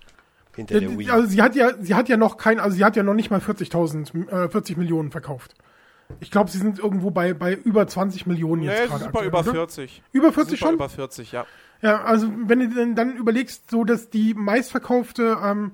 Hinter 0.56 0.80
der 0.80 0.98
Wii. 0.98 1.10
Also 1.10 1.28
sie 1.28 1.42
hat 1.42 1.56
ja, 1.56 1.72
sie 1.80 1.96
hat 1.96 2.10
ja 2.10 2.18
noch 2.18 2.38
kein, 2.38 2.60
also 2.60 2.76
sie 2.76 2.84
hat 2.84 2.96
ja 2.96 3.04
noch 3.04 3.14
nicht 3.14 3.30
mal 3.30 3.40
40.000, 3.40 4.46
äh, 4.46 4.50
40 4.50 4.78
Millionen 4.78 5.12
verkauft. 5.12 5.54
Ich 6.20 6.32
glaube, 6.32 6.50
sie 6.50 6.58
sind 6.58 6.80
irgendwo 6.80 7.12
bei, 7.12 7.34
bei 7.34 7.54
über 7.54 7.88
20 7.88 8.28
Millionen 8.28 8.64
jetzt 8.64 8.82
nee, 8.82 8.88
gerade. 8.88 9.04
Super 9.06 9.24
über 9.24 9.44
40. 9.44 10.04
Über 10.12 10.32
40 10.32 10.60
super 10.60 10.70
schon? 10.70 10.76
Über 10.76 10.90
40, 10.90 11.32
ja. 11.32 11.46
Ja, 11.82 12.04
also 12.04 12.32
wenn 12.46 12.60
du 12.60 12.94
dann 12.94 13.16
überlegst, 13.16 13.72
so 13.72 13.84
dass 13.84 14.10
die 14.10 14.34
meistverkaufte 14.36 15.38
ähm, 15.44 15.72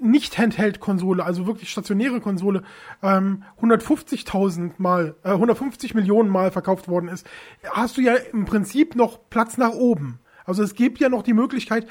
nicht 0.00 0.38
Handheld-Konsole, 0.38 1.24
also 1.24 1.46
wirklich 1.46 1.70
stationäre 1.70 2.20
Konsole, 2.20 2.62
ähm, 3.02 3.44
150.000 3.60 4.72
Mal, 4.78 5.14
äh, 5.22 5.30
150 5.30 5.94
Millionen 5.94 6.30
Mal 6.30 6.50
verkauft 6.50 6.88
worden 6.88 7.08
ist, 7.08 7.26
hast 7.70 7.96
du 7.96 8.00
ja 8.00 8.14
im 8.14 8.44
Prinzip 8.44 8.96
noch 8.96 9.18
Platz 9.30 9.56
nach 9.56 9.72
oben. 9.72 10.18
Also 10.44 10.62
es 10.62 10.74
gibt 10.74 10.98
ja 10.98 11.08
noch 11.08 11.22
die 11.22 11.32
Möglichkeit, 11.32 11.86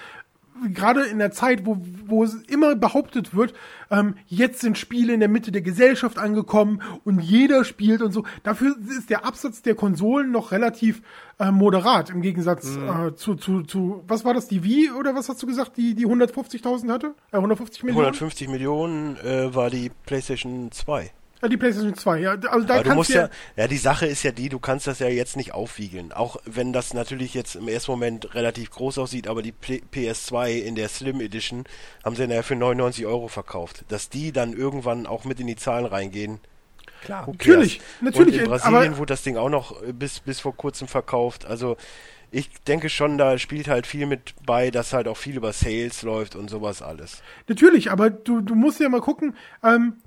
gerade 0.73 1.03
in 1.03 1.19
der 1.19 1.31
Zeit, 1.31 1.65
wo, 1.65 1.77
wo 2.05 2.23
es 2.23 2.35
immer 2.47 2.75
behauptet 2.75 3.35
wird, 3.35 3.53
ähm, 3.91 4.15
jetzt 4.27 4.61
sind 4.61 4.77
Spiele 4.77 5.13
in 5.13 5.19
der 5.19 5.29
Mitte 5.29 5.51
der 5.51 5.61
Gesellschaft 5.61 6.17
angekommen 6.17 6.81
und 7.03 7.19
jeder 7.19 7.63
spielt 7.63 8.01
und 8.01 8.11
so. 8.11 8.23
Dafür 8.43 8.75
ist 8.89 9.09
der 9.09 9.25
Absatz 9.25 9.61
der 9.61 9.75
Konsolen 9.75 10.31
noch 10.31 10.51
relativ 10.51 11.01
äh, 11.39 11.51
moderat 11.51 12.09
im 12.09 12.21
Gegensatz 12.21 12.77
mhm. 12.77 13.07
äh, 13.07 13.15
zu, 13.15 13.35
zu, 13.35 13.63
zu, 13.63 14.03
was 14.07 14.25
war 14.25 14.33
das, 14.33 14.47
die 14.47 14.63
Wii 14.63 14.91
oder 14.91 15.15
was 15.15 15.29
hast 15.29 15.41
du 15.41 15.47
gesagt, 15.47 15.77
die, 15.77 15.95
die 15.95 16.05
150.000 16.05 16.91
hatte? 16.91 17.15
Äh, 17.31 17.37
150 17.37 17.83
Millionen? 17.83 18.05
150 18.05 18.47
Millionen 18.49 19.17
äh, 19.17 19.53
war 19.53 19.69
die 19.69 19.91
PlayStation 20.05 20.71
2. 20.71 21.11
Ja, 21.43 21.49
die 21.49 21.57
PlayStation 21.57 21.93
2, 21.93 22.19
ja. 22.19 22.31
Also 22.47 22.65
da 22.65 22.75
Aber 22.75 22.83
du 22.83 22.95
musst 22.95 23.09
ja, 23.09 23.29
ja, 23.57 23.67
die 23.67 23.77
Sache 23.77 24.05
ist 24.05 24.23
ja 24.23 24.31
die, 24.31 24.47
du 24.47 24.59
kannst 24.59 24.87
das 24.87 24.99
ja 24.99 25.09
jetzt 25.09 25.35
nicht 25.35 25.53
aufwiegeln. 25.53 26.13
Auch 26.13 26.37
wenn 26.45 26.71
das 26.71 26.93
natürlich 26.93 27.33
jetzt 27.33 27.55
im 27.55 27.67
ersten 27.67 27.91
Moment 27.91 28.33
relativ 28.33 28.71
groß 28.71 28.97
aussieht, 28.97 29.27
aber 29.27 29.41
die 29.41 29.53
PS2 29.53 30.59
in 30.59 30.75
der 30.75 30.87
Slim 30.87 31.19
Edition 31.19 31.65
haben 32.05 32.15
sie 32.15 32.23
ja 32.23 32.43
für 32.43 32.55
99 32.55 33.05
Euro 33.05 33.27
verkauft. 33.27 33.83
Dass 33.89 34.07
die 34.07 34.31
dann 34.31 34.53
irgendwann 34.53 35.05
auch 35.05 35.25
mit 35.25 35.41
in 35.41 35.47
die 35.47 35.57
Zahlen 35.57 35.85
reingehen. 35.85 36.39
Klar, 37.03 37.27
natürlich, 37.27 37.81
natürlich. 37.99 38.35
Und 38.35 38.41
in 38.41 38.47
Brasilien 38.47 38.97
wurde 38.97 39.11
das 39.11 39.23
Ding 39.23 39.35
auch 39.35 39.49
noch 39.49 39.81
bis, 39.81 40.21
bis 40.21 40.39
vor 40.39 40.55
kurzem 40.55 40.87
verkauft. 40.87 41.45
Also 41.45 41.75
ich 42.33 42.49
denke 42.67 42.89
schon, 42.89 43.17
da 43.17 43.37
spielt 43.37 43.67
halt 43.67 43.85
viel 43.85 44.07
mit 44.07 44.33
bei, 44.45 44.71
dass 44.71 44.91
halt 44.91 45.07
auch 45.07 45.17
viel 45.17 45.37
über 45.37 45.53
Sales 45.53 46.01
läuft 46.01 46.35
und 46.35 46.49
sowas 46.49 46.81
alles. 46.81 47.21
Natürlich, 47.47 47.91
aber 47.91 48.09
du, 48.09 48.41
du 48.41 48.55
musst 48.55 48.79
ja 48.79 48.89
mal 48.89 49.01
gucken, 49.01 49.35
ähm, 49.61 49.97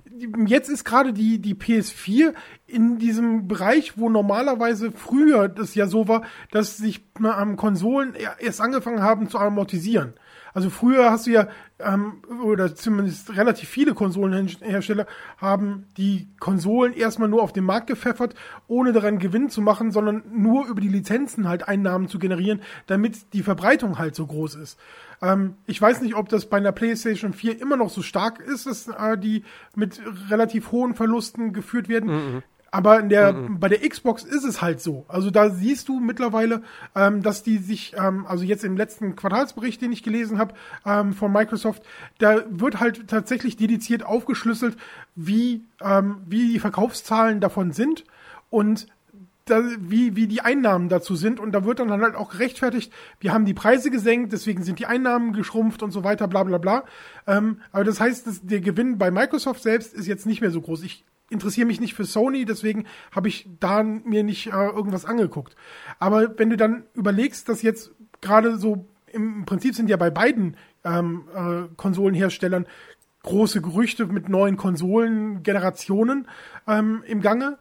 jetzt 0.46 0.68
ist 0.68 0.84
gerade 0.84 1.12
die, 1.12 1.38
die 1.38 1.54
PS4 1.54 2.34
in 2.66 2.98
diesem 2.98 3.46
Bereich, 3.46 3.96
wo 3.96 4.08
normalerweise 4.08 4.90
früher 4.90 5.48
das 5.48 5.76
ja 5.76 5.86
so 5.86 6.08
war, 6.08 6.22
dass 6.50 6.76
sich 6.76 7.04
ähm, 7.20 7.56
Konsolen 7.56 8.14
erst 8.40 8.60
angefangen 8.60 9.02
haben 9.02 9.28
zu 9.28 9.38
amortisieren. 9.38 10.14
Also 10.56 10.70
früher 10.70 11.10
hast 11.10 11.26
du 11.26 11.32
ja, 11.32 11.48
ähm, 11.78 12.22
oder 12.42 12.74
zumindest 12.74 13.36
relativ 13.36 13.68
viele 13.68 13.92
Konsolenhersteller 13.92 15.06
haben 15.36 15.84
die 15.98 16.28
Konsolen 16.40 16.94
erstmal 16.94 17.28
nur 17.28 17.42
auf 17.42 17.52
den 17.52 17.64
Markt 17.64 17.88
gepfeffert, 17.88 18.34
ohne 18.66 18.94
daran 18.94 19.18
Gewinn 19.18 19.50
zu 19.50 19.60
machen, 19.60 19.92
sondern 19.92 20.22
nur 20.32 20.66
über 20.66 20.80
die 20.80 20.88
Lizenzen 20.88 21.46
halt 21.46 21.68
Einnahmen 21.68 22.08
zu 22.08 22.18
generieren, 22.18 22.62
damit 22.86 23.34
die 23.34 23.42
Verbreitung 23.42 23.98
halt 23.98 24.14
so 24.14 24.26
groß 24.26 24.54
ist. 24.54 24.78
Ähm, 25.20 25.56
ich 25.66 25.78
weiß 25.78 26.00
nicht, 26.00 26.16
ob 26.16 26.30
das 26.30 26.46
bei 26.46 26.56
einer 26.56 26.72
PlayStation 26.72 27.34
4 27.34 27.60
immer 27.60 27.76
noch 27.76 27.90
so 27.90 28.00
stark 28.00 28.40
ist, 28.40 28.64
dass 28.64 28.88
äh, 28.88 29.18
die 29.18 29.44
mit 29.74 30.00
relativ 30.30 30.72
hohen 30.72 30.94
Verlusten 30.94 31.52
geführt 31.52 31.90
werden. 31.90 32.10
Mhm. 32.10 32.42
Aber 32.70 32.98
in 33.00 33.08
der, 33.08 33.32
mhm. 33.32 33.60
bei 33.60 33.68
der 33.68 33.88
Xbox 33.88 34.22
ist 34.24 34.44
es 34.44 34.60
halt 34.60 34.80
so. 34.80 35.04
Also 35.08 35.30
da 35.30 35.50
siehst 35.50 35.88
du 35.88 36.00
mittlerweile, 36.00 36.62
ähm, 36.94 37.22
dass 37.22 37.42
die 37.42 37.58
sich, 37.58 37.94
ähm, 37.96 38.26
also 38.26 38.44
jetzt 38.44 38.64
im 38.64 38.76
letzten 38.76 39.16
Quartalsbericht, 39.16 39.80
den 39.80 39.92
ich 39.92 40.02
gelesen 40.02 40.38
habe 40.38 40.54
ähm, 40.84 41.12
von 41.12 41.32
Microsoft, 41.32 41.82
da 42.18 42.44
wird 42.50 42.80
halt 42.80 43.08
tatsächlich 43.08 43.56
dediziert 43.56 44.04
aufgeschlüsselt, 44.04 44.76
wie, 45.14 45.64
ähm, 45.80 46.18
wie 46.26 46.52
die 46.52 46.58
Verkaufszahlen 46.58 47.40
davon 47.40 47.72
sind 47.72 48.04
und 48.50 48.88
da, 49.46 49.62
wie, 49.78 50.16
wie 50.16 50.26
die 50.26 50.40
Einnahmen 50.40 50.88
dazu 50.88 51.14
sind. 51.14 51.40
Und 51.40 51.52
da 51.52 51.64
wird 51.64 51.78
dann 51.78 51.90
halt 51.90 52.16
auch 52.16 52.30
gerechtfertigt, 52.30 52.92
wir 53.20 53.32
haben 53.32 53.44
die 53.44 53.54
Preise 53.54 53.90
gesenkt, 53.90 54.32
deswegen 54.32 54.64
sind 54.64 54.80
die 54.80 54.86
Einnahmen 54.86 55.32
geschrumpft 55.32 55.82
und 55.82 55.92
so 55.92 56.04
weiter, 56.04 56.26
bla 56.28 56.42
bla 56.42 56.58
bla. 56.58 56.84
Ähm, 57.26 57.60
aber 57.72 57.84
das 57.84 58.00
heißt, 58.00 58.26
dass 58.26 58.44
der 58.44 58.60
Gewinn 58.60 58.98
bei 58.98 59.10
Microsoft 59.10 59.62
selbst 59.62 59.94
ist 59.94 60.06
jetzt 60.06 60.26
nicht 60.26 60.40
mehr 60.40 60.50
so 60.50 60.60
groß. 60.60 60.82
Ich 60.82 61.04
interessiere 61.30 61.66
mich 61.66 61.80
nicht 61.80 61.94
für 61.94 62.04
Sony, 62.04 62.44
deswegen 62.44 62.84
habe 63.10 63.28
ich 63.28 63.48
da 63.60 63.82
mir 63.82 64.22
nicht 64.22 64.48
äh, 64.48 64.50
irgendwas 64.50 65.04
angeguckt. 65.04 65.56
Aber 65.98 66.38
wenn 66.38 66.50
du 66.50 66.56
dann 66.56 66.84
überlegst, 66.94 67.48
dass 67.48 67.62
jetzt 67.62 67.92
gerade 68.20 68.58
so 68.58 68.86
im 69.06 69.44
Prinzip 69.44 69.74
sind 69.74 69.88
ja 69.88 69.96
bei 69.96 70.10
beiden 70.10 70.56
ähm, 70.84 71.24
äh, 71.34 71.74
Konsolenherstellern 71.76 72.66
große 73.22 73.60
Gerüchte 73.60 74.06
mit 74.06 74.28
neuen 74.28 74.56
Konsolengenerationen 74.56 76.28
ähm, 76.66 77.02
im 77.06 77.20
Gange, 77.20 77.58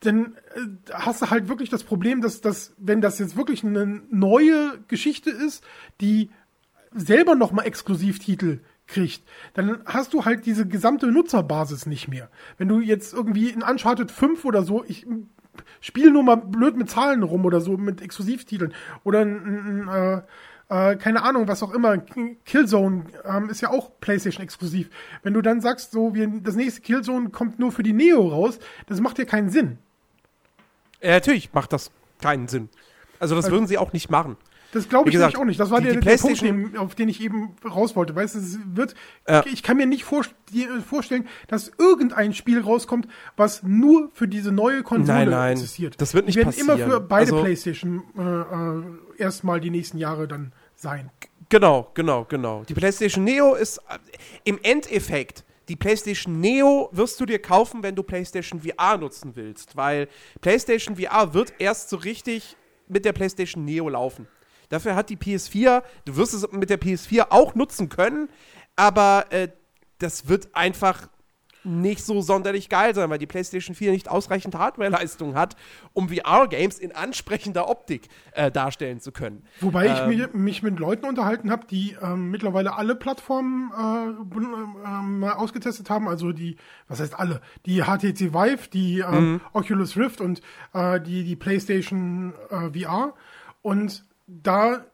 dann 0.00 0.36
äh, 0.54 0.92
hast 0.92 1.22
du 1.22 1.30
halt 1.30 1.48
wirklich 1.48 1.70
das 1.70 1.84
Problem, 1.84 2.20
dass 2.20 2.40
das, 2.40 2.74
wenn 2.76 3.00
das 3.00 3.18
jetzt 3.18 3.36
wirklich 3.36 3.64
eine 3.64 4.02
neue 4.10 4.78
Geschichte 4.88 5.30
ist, 5.30 5.64
die 6.00 6.30
selber 6.92 7.34
nochmal 7.34 7.66
Exklusivtitel 7.66 8.60
kriegt, 8.86 9.22
dann 9.54 9.80
hast 9.84 10.14
du 10.14 10.24
halt 10.24 10.46
diese 10.46 10.66
gesamte 10.66 11.06
Nutzerbasis 11.08 11.86
nicht 11.86 12.08
mehr. 12.08 12.30
Wenn 12.58 12.68
du 12.68 12.80
jetzt 12.80 13.12
irgendwie 13.12 13.50
in 13.50 13.62
Uncharted 13.62 14.10
5 14.10 14.44
oder 14.44 14.62
so, 14.62 14.84
ich 14.84 15.06
spiele 15.80 16.10
nur 16.10 16.22
mal 16.22 16.36
blöd 16.36 16.76
mit 16.76 16.90
Zahlen 16.90 17.22
rum 17.22 17.44
oder 17.44 17.60
so, 17.60 17.76
mit 17.76 18.00
Exklusivtiteln 18.00 18.74
oder 19.04 19.20
ein, 19.20 19.86
ein, 19.86 19.88
äh, 19.88 20.22
äh, 20.68 20.96
keine 20.96 21.22
Ahnung, 21.22 21.48
was 21.48 21.62
auch 21.62 21.72
immer, 21.72 21.98
Killzone 22.44 23.04
ähm, 23.24 23.50
ist 23.50 23.60
ja 23.60 23.70
auch 23.70 23.90
PlayStation 24.00 24.42
exklusiv. 24.42 24.90
Wenn 25.22 25.34
du 25.34 25.42
dann 25.42 25.60
sagst, 25.60 25.92
so, 25.92 26.14
wir, 26.14 26.28
das 26.42 26.56
nächste 26.56 26.80
Killzone 26.80 27.30
kommt 27.30 27.58
nur 27.58 27.72
für 27.72 27.82
die 27.82 27.92
Neo 27.92 28.28
raus, 28.28 28.58
das 28.86 29.00
macht 29.00 29.18
ja 29.18 29.24
keinen 29.24 29.50
Sinn. 29.50 29.78
Ja, 31.00 31.10
natürlich 31.10 31.52
macht 31.52 31.72
das 31.72 31.90
keinen 32.20 32.48
Sinn. 32.48 32.68
Also 33.18 33.34
das 33.34 33.46
also, 33.46 33.56
würden 33.56 33.66
sie 33.66 33.78
auch 33.78 33.92
nicht 33.92 34.10
machen. 34.10 34.36
Das 34.72 34.88
glaube 34.88 35.08
ich 35.08 35.14
gesagt, 35.14 35.36
auch 35.36 35.44
nicht. 35.44 35.58
Das 35.58 35.70
war 35.70 35.80
die, 35.80 35.88
der, 35.88 36.00
der 36.00 36.16
Punkt, 36.16 36.78
auf 36.78 36.94
den 36.94 37.08
ich 37.08 37.20
eben 37.20 37.56
raus 37.64 37.96
wollte. 37.96 38.14
Weißt 38.14 38.34
du, 38.34 38.38
es 38.40 38.58
wird, 38.74 38.94
ja. 39.28 39.44
ich 39.46 39.62
kann 39.62 39.76
mir 39.76 39.86
nicht 39.86 40.04
vorstellen, 40.04 41.26
dass 41.48 41.70
irgendein 41.78 42.34
Spiel 42.34 42.60
rauskommt, 42.60 43.08
was 43.36 43.62
nur 43.62 44.10
für 44.12 44.28
diese 44.28 44.52
neue 44.52 44.82
Konsole 44.82 45.18
nein, 45.18 45.30
nein, 45.30 45.52
existiert. 45.52 46.00
Das 46.00 46.14
wird 46.14 46.26
nicht 46.26 46.34
die 46.34 46.40
werden 46.40 46.48
passieren. 46.48 46.78
immer 46.80 46.90
für 46.90 47.00
beide 47.00 47.32
also, 47.32 47.42
PlayStation 47.42 48.02
äh, 48.18 48.22
äh, 48.22 49.22
erstmal 49.22 49.60
die 49.60 49.70
nächsten 49.70 49.98
Jahre 49.98 50.28
dann 50.28 50.52
sein. 50.74 51.10
Genau, 51.48 51.90
genau, 51.94 52.24
genau. 52.28 52.64
Die 52.64 52.74
PlayStation 52.74 53.24
Neo 53.24 53.54
ist 53.54 53.78
äh, 53.78 53.98
im 54.44 54.58
Endeffekt 54.62 55.44
die 55.68 55.76
PlayStation 55.76 56.40
Neo 56.40 56.88
wirst 56.92 57.20
du 57.20 57.26
dir 57.26 57.40
kaufen, 57.40 57.82
wenn 57.82 57.96
du 57.96 58.02
PlayStation 58.02 58.60
VR 58.60 58.98
nutzen 58.98 59.34
willst, 59.34 59.76
weil 59.76 60.08
PlayStation 60.40 60.96
VR 60.96 61.34
wird 61.34 61.54
erst 61.58 61.88
so 61.90 61.96
richtig 61.96 62.56
mit 62.88 63.04
der 63.04 63.12
PlayStation 63.12 63.64
Neo 63.64 63.88
laufen. 63.88 64.28
Dafür 64.68 64.94
hat 64.94 65.10
die 65.10 65.16
PS4, 65.16 65.82
du 66.04 66.16
wirst 66.16 66.34
es 66.34 66.50
mit 66.52 66.70
der 66.70 66.80
PS4 66.80 67.26
auch 67.30 67.54
nutzen 67.54 67.88
können, 67.88 68.28
aber 68.76 69.26
äh, 69.30 69.48
das 69.98 70.28
wird 70.28 70.54
einfach 70.54 71.08
nicht 71.66 72.04
so 72.04 72.22
sonderlich 72.22 72.68
geil 72.68 72.94
sein, 72.94 73.10
weil 73.10 73.18
die 73.18 73.26
PlayStation 73.26 73.74
4 73.74 73.90
nicht 73.90 74.08
ausreichend 74.08 74.54
Hardwareleistung 74.54 75.34
hat, 75.34 75.56
um 75.92 76.08
VR-Games 76.08 76.78
in 76.78 76.92
ansprechender 76.92 77.68
Optik 77.68 78.08
äh, 78.32 78.50
darstellen 78.50 79.00
zu 79.00 79.10
können. 79.12 79.42
Wobei 79.60 79.86
ähm, 79.86 80.10
ich 80.10 80.18
mich, 80.18 80.32
mich, 80.32 80.62
mit 80.62 80.78
Leuten 80.78 81.06
unterhalten 81.06 81.50
habe, 81.50 81.66
die 81.66 81.96
ähm, 82.00 82.30
mittlerweile 82.30 82.76
alle 82.76 82.94
Plattformen 82.94 83.72
äh, 83.76 85.26
äh, 85.26 85.30
ausgetestet 85.30 85.90
haben, 85.90 86.08
also 86.08 86.32
die, 86.32 86.56
was 86.88 87.00
heißt 87.00 87.18
alle, 87.18 87.40
die 87.66 87.82
HTC 87.82 88.32
Vive, 88.32 88.68
die 88.72 89.00
ähm, 89.00 89.32
mhm. 89.32 89.40
Oculus 89.52 89.96
Rift 89.96 90.20
und 90.20 90.40
äh, 90.72 91.00
die, 91.00 91.24
die 91.24 91.36
PlayStation 91.36 92.32
äh, 92.50 92.78
VR 92.78 93.12
und 93.62 94.04
da 94.26 94.84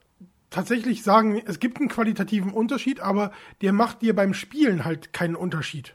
tatsächlich 0.51 1.03
sagen, 1.03 1.43
es 1.47 1.59
gibt 1.59 1.79
einen 1.79 1.89
qualitativen 1.89 2.53
Unterschied, 2.53 3.01
aber 3.01 3.33
der 3.63 3.73
macht 3.73 4.03
dir 4.03 4.15
beim 4.15 4.35
Spielen 4.35 4.85
halt 4.85 5.13
keinen 5.13 5.35
Unterschied. 5.37 5.95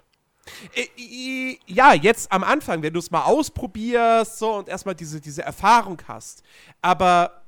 Äh, 0.73 1.57
ja, 1.65 1.93
jetzt 1.93 2.31
am 2.31 2.43
Anfang, 2.43 2.81
wenn 2.81 2.93
du 2.93 2.99
es 2.99 3.11
mal 3.11 3.23
ausprobierst 3.23 4.39
so 4.39 4.55
und 4.55 4.69
erstmal 4.69 4.95
diese, 4.95 5.21
diese 5.21 5.43
Erfahrung 5.43 6.01
hast. 6.07 6.43
Aber 6.81 7.43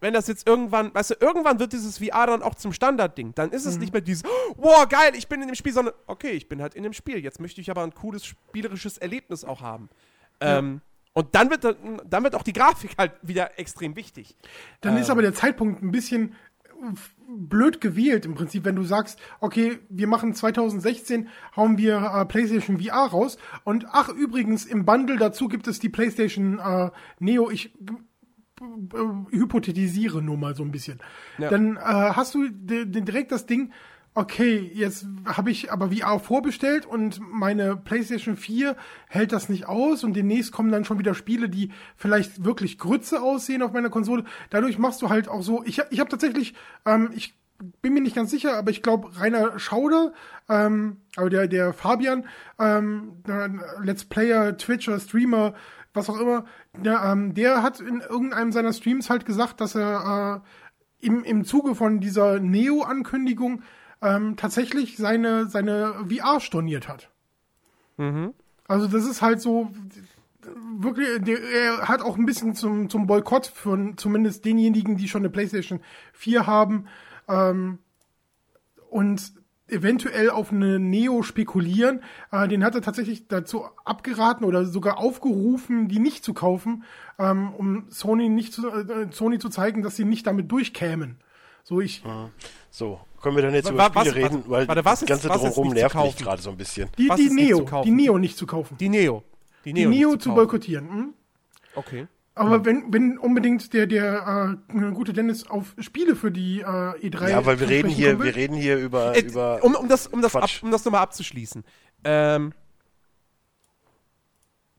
wenn 0.00 0.14
das 0.14 0.28
jetzt 0.28 0.46
irgendwann, 0.46 0.94
weißt 0.94 1.10
du, 1.10 1.14
irgendwann 1.20 1.58
wird 1.58 1.72
dieses 1.72 1.98
VR 1.98 2.26
dann 2.26 2.42
auch 2.42 2.54
zum 2.54 2.72
Standardding. 2.72 3.34
Dann 3.34 3.50
ist 3.50 3.66
es 3.66 3.74
mhm. 3.74 3.80
nicht 3.80 3.92
mehr 3.92 4.02
dieses, 4.02 4.24
wow, 4.56 4.88
geil, 4.88 5.12
ich 5.16 5.28
bin 5.28 5.40
in 5.42 5.48
dem 5.48 5.54
Spiel, 5.54 5.72
sondern, 5.72 5.94
okay, 6.06 6.30
ich 6.30 6.48
bin 6.48 6.62
halt 6.62 6.74
in 6.74 6.82
dem 6.82 6.92
Spiel. 6.92 7.18
Jetzt 7.18 7.40
möchte 7.40 7.60
ich 7.60 7.70
aber 7.70 7.82
ein 7.82 7.94
cooles 7.94 8.24
spielerisches 8.24 8.98
Erlebnis 8.98 9.44
auch 9.44 9.60
haben. 9.60 9.88
Ja. 10.40 10.58
Ähm, 10.58 10.80
und 11.16 11.34
dann 11.34 11.48
wird, 11.48 11.64
dann 11.64 12.24
wird 12.24 12.34
auch 12.34 12.42
die 12.42 12.52
Grafik 12.52 12.98
halt 12.98 13.12
wieder 13.22 13.58
extrem 13.58 13.96
wichtig. 13.96 14.36
Dann 14.82 14.96
ähm. 14.96 15.00
ist 15.00 15.08
aber 15.08 15.22
der 15.22 15.32
Zeitpunkt 15.32 15.82
ein 15.82 15.90
bisschen 15.90 16.34
blöd 17.26 17.80
gewählt 17.80 18.26
im 18.26 18.34
Prinzip, 18.34 18.66
wenn 18.66 18.76
du 18.76 18.82
sagst, 18.82 19.18
okay, 19.40 19.78
wir 19.88 20.08
machen 20.08 20.34
2016, 20.34 21.30
hauen 21.56 21.78
wir 21.78 21.96
äh, 21.96 22.26
PlayStation 22.26 22.78
VR 22.78 23.06
raus 23.06 23.38
und 23.64 23.86
ach 23.92 24.10
übrigens 24.10 24.66
im 24.66 24.84
Bundle 24.84 25.16
dazu 25.16 25.48
gibt 25.48 25.66
es 25.68 25.78
die 25.78 25.88
PlayStation 25.88 26.58
äh, 26.58 26.90
Neo. 27.18 27.50
Ich 27.50 27.72
äh, 28.60 29.30
hypothetisiere 29.30 30.20
nur 30.20 30.36
mal 30.36 30.54
so 30.54 30.64
ein 30.64 30.70
bisschen. 30.70 30.98
Ja. 31.38 31.48
Dann 31.48 31.78
äh, 31.78 31.80
hast 31.80 32.34
du 32.34 32.46
direkt 32.50 33.32
das 33.32 33.46
Ding, 33.46 33.72
okay, 34.16 34.70
jetzt 34.72 35.06
habe 35.26 35.50
ich 35.50 35.70
aber 35.70 35.90
VR 35.92 36.18
vorbestellt 36.18 36.86
und 36.86 37.20
meine 37.20 37.76
PlayStation 37.76 38.34
4 38.36 38.74
hält 39.08 39.30
das 39.30 39.50
nicht 39.50 39.66
aus 39.66 40.04
und 40.04 40.14
demnächst 40.14 40.52
kommen 40.52 40.72
dann 40.72 40.86
schon 40.86 40.98
wieder 40.98 41.14
Spiele, 41.14 41.50
die 41.50 41.70
vielleicht 41.96 42.42
wirklich 42.42 42.78
Grütze 42.78 43.20
aussehen 43.20 43.60
auf 43.60 43.72
meiner 43.72 43.90
Konsole. 43.90 44.24
Dadurch 44.48 44.78
machst 44.78 45.02
du 45.02 45.10
halt 45.10 45.28
auch 45.28 45.42
so, 45.42 45.62
ich, 45.64 45.82
ich 45.90 46.00
habe 46.00 46.08
tatsächlich, 46.08 46.54
ähm, 46.86 47.10
ich 47.14 47.38
bin 47.82 47.92
mir 47.92 48.00
nicht 48.00 48.16
ganz 48.16 48.30
sicher, 48.30 48.56
aber 48.56 48.70
ich 48.70 48.82
glaube, 48.82 49.10
Rainer 49.20 49.58
Schauder, 49.58 50.14
ähm, 50.48 50.96
aber 51.16 51.28
der, 51.28 51.46
der 51.46 51.74
Fabian, 51.74 52.24
ähm, 52.58 53.22
Let's 53.82 54.06
Player, 54.06 54.56
Twitcher, 54.56 54.98
Streamer, 54.98 55.52
was 55.92 56.08
auch 56.08 56.18
immer, 56.18 56.46
der, 56.72 57.02
ähm, 57.04 57.34
der 57.34 57.62
hat 57.62 57.80
in 57.80 58.00
irgendeinem 58.00 58.50
seiner 58.50 58.72
Streams 58.72 59.10
halt 59.10 59.26
gesagt, 59.26 59.60
dass 59.60 59.74
er 59.74 60.42
äh, 60.42 61.06
im, 61.06 61.22
im 61.22 61.44
Zuge 61.44 61.74
von 61.74 62.00
dieser 62.00 62.40
Neo-Ankündigung 62.40 63.62
ähm, 64.02 64.36
tatsächlich 64.36 64.96
seine, 64.96 65.48
seine 65.48 66.06
VR 66.08 66.40
storniert 66.40 66.88
hat. 66.88 67.10
Mhm. 67.96 68.34
Also 68.68 68.88
das 68.88 69.04
ist 69.04 69.22
halt 69.22 69.40
so, 69.40 69.70
wirklich, 70.78 71.08
der, 71.20 71.38
er 71.42 71.88
hat 71.88 72.02
auch 72.02 72.16
ein 72.16 72.26
bisschen 72.26 72.54
zum, 72.54 72.88
zum 72.88 73.06
Boykott 73.06 73.46
von 73.46 73.96
zumindest 73.96 74.44
denjenigen, 74.44 74.96
die 74.96 75.08
schon 75.08 75.22
eine 75.22 75.30
PlayStation 75.30 75.80
4 76.12 76.46
haben. 76.46 76.86
Ähm, 77.28 77.78
und 78.90 79.32
eventuell 79.68 80.30
auf 80.30 80.52
eine 80.52 80.78
Neo 80.78 81.22
spekulieren. 81.22 82.00
Äh, 82.30 82.48
den 82.48 82.64
hat 82.64 82.74
er 82.74 82.82
tatsächlich 82.82 83.26
dazu 83.26 83.64
abgeraten 83.84 84.44
oder 84.44 84.64
sogar 84.64 84.98
aufgerufen, 84.98 85.88
die 85.88 85.98
nicht 85.98 86.24
zu 86.24 86.34
kaufen, 86.34 86.84
ähm, 87.18 87.52
um 87.52 87.90
Sony 87.90 88.28
nicht 88.28 88.52
zu, 88.52 88.68
äh, 88.68 89.08
Sony 89.10 89.38
zu 89.38 89.48
zeigen, 89.48 89.82
dass 89.82 89.96
sie 89.96 90.04
nicht 90.04 90.26
damit 90.26 90.50
durchkämen. 90.52 91.16
So 91.64 91.80
ich. 91.80 92.04
So, 92.70 93.00
können 93.26 93.36
wir 93.36 93.42
dann 93.42 93.54
jetzt 93.54 93.70
über 93.70 93.86
Spiele 93.86 94.06
was, 94.06 94.14
reden, 94.14 94.44
weil 94.46 94.68
warte, 94.68 94.84
was 94.84 95.00
das 95.00 95.08
ganze 95.08 95.28
ist, 95.28 95.34
drumherum 95.34 95.70
nervt 95.70 95.96
mich 95.96 96.16
gerade 96.16 96.40
so 96.40 96.50
ein 96.50 96.56
bisschen. 96.56 96.88
Die, 96.96 97.10
die 97.16 97.28
Neo, 97.28 97.66
die 97.84 97.90
Neo 97.90 98.18
nicht 98.18 98.38
zu 98.38 98.46
kaufen. 98.46 98.76
Die 98.78 98.88
Neo. 98.88 99.24
Die 99.64 99.72
Neo, 99.72 99.90
die 99.90 99.98
Neo 99.98 100.10
zu, 100.12 100.18
zu 100.18 100.34
boykottieren. 100.34 100.88
Hm? 100.88 101.14
Okay. 101.74 102.06
Aber 102.36 102.64
wenn, 102.64 102.92
wenn 102.92 103.18
unbedingt 103.18 103.72
der, 103.72 103.88
der 103.88 104.60
äh, 104.68 104.92
gute 104.92 105.12
Dennis 105.12 105.48
auf 105.48 105.74
Spiele 105.78 106.14
für 106.14 106.30
die 106.30 106.60
äh, 106.60 106.64
E3. 106.64 107.30
Ja, 107.30 107.44
weil 107.44 107.58
wir 107.58 107.68
reden 107.68 107.88
hier, 107.88 108.22
wir 108.22 108.36
reden 108.36 108.54
hier 108.54 108.76
über. 108.76 109.16
Äh, 109.16 109.22
über 109.22 109.64
um, 109.64 109.74
um 109.74 109.88
das, 109.88 110.06
um 110.06 110.22
das, 110.22 110.36
ab, 110.36 110.48
um 110.62 110.70
das 110.70 110.84
nochmal 110.84 111.02
abzuschließen. 111.02 111.64
Ähm, 112.04 112.52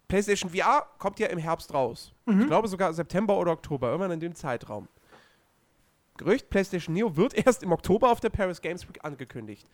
PlayStation 0.08 0.52
VR 0.52 0.86
kommt 1.00 1.20
ja 1.20 1.28
im 1.28 1.40
Herbst 1.40 1.74
raus. 1.74 2.14
Mhm. 2.26 2.42
Ich 2.42 2.48
glaube 2.48 2.70
sogar 2.70 2.94
September 2.94 3.38
oder 3.38 3.52
Oktober, 3.52 3.88
irgendwann 3.88 4.12
in 4.12 4.22
dem 4.22 4.36
Zeitraum. 4.36 4.88
Gerücht, 6.18 6.50
PlayStation 6.50 6.94
Neo 6.94 7.16
wird 7.16 7.34
erst 7.34 7.64
im 7.64 7.72
Oktober 7.72 8.12
auf 8.12 8.20
der 8.20 8.30
Paris 8.30 8.62
Games 8.62 8.88
Week 8.88 9.00
angekündigt. 9.04 9.68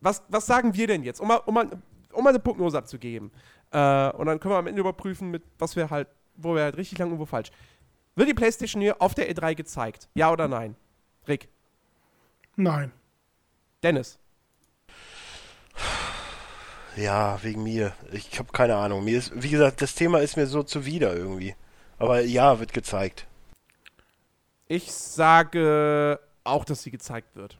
Was, 0.00 0.22
was 0.28 0.46
sagen 0.46 0.74
wir 0.74 0.86
denn 0.86 1.02
jetzt, 1.02 1.20
um 1.20 1.28
mal, 1.28 1.36
um 1.46 1.54
mal, 1.54 1.70
um 2.12 2.24
mal 2.24 2.30
eine 2.30 2.40
Prognose 2.40 2.76
abzugeben? 2.76 3.30
Äh, 3.70 4.10
und 4.10 4.26
dann 4.26 4.40
können 4.40 4.54
wir 4.54 4.58
am 4.58 4.66
Ende 4.66 4.80
überprüfen, 4.80 5.30
mit 5.30 5.42
was 5.58 5.76
wir 5.76 5.90
halt 5.90 6.08
wo 6.36 6.54
wir 6.54 6.62
halt 6.62 6.76
richtig 6.76 6.98
lang 6.98 7.08
irgendwo 7.08 7.26
falsch. 7.26 7.50
Wird 8.16 8.28
die 8.28 8.34
PlayStation 8.34 8.80
hier 8.80 9.00
auf 9.00 9.14
der 9.14 9.30
E3 9.30 9.54
gezeigt? 9.54 10.08
Ja 10.14 10.30
oder 10.30 10.48
nein? 10.48 10.76
Rick? 11.26 11.48
Nein. 12.56 12.92
Dennis? 13.82 14.18
Ja, 16.96 17.42
wegen 17.42 17.64
mir. 17.64 17.92
Ich 18.12 18.38
habe 18.38 18.52
keine 18.52 18.76
Ahnung. 18.76 19.04
Mir 19.04 19.18
ist, 19.18 19.32
wie 19.34 19.50
gesagt, 19.50 19.82
das 19.82 19.96
Thema 19.96 20.20
ist 20.20 20.36
mir 20.36 20.46
so 20.46 20.62
zuwider 20.62 21.16
irgendwie. 21.16 21.56
Aber 21.98 22.20
ja, 22.20 22.60
wird 22.60 22.72
gezeigt. 22.72 23.26
Ich 24.68 24.92
sage 24.92 26.18
auch, 26.42 26.64
dass 26.64 26.82
sie 26.82 26.90
gezeigt 26.90 27.36
wird. 27.36 27.58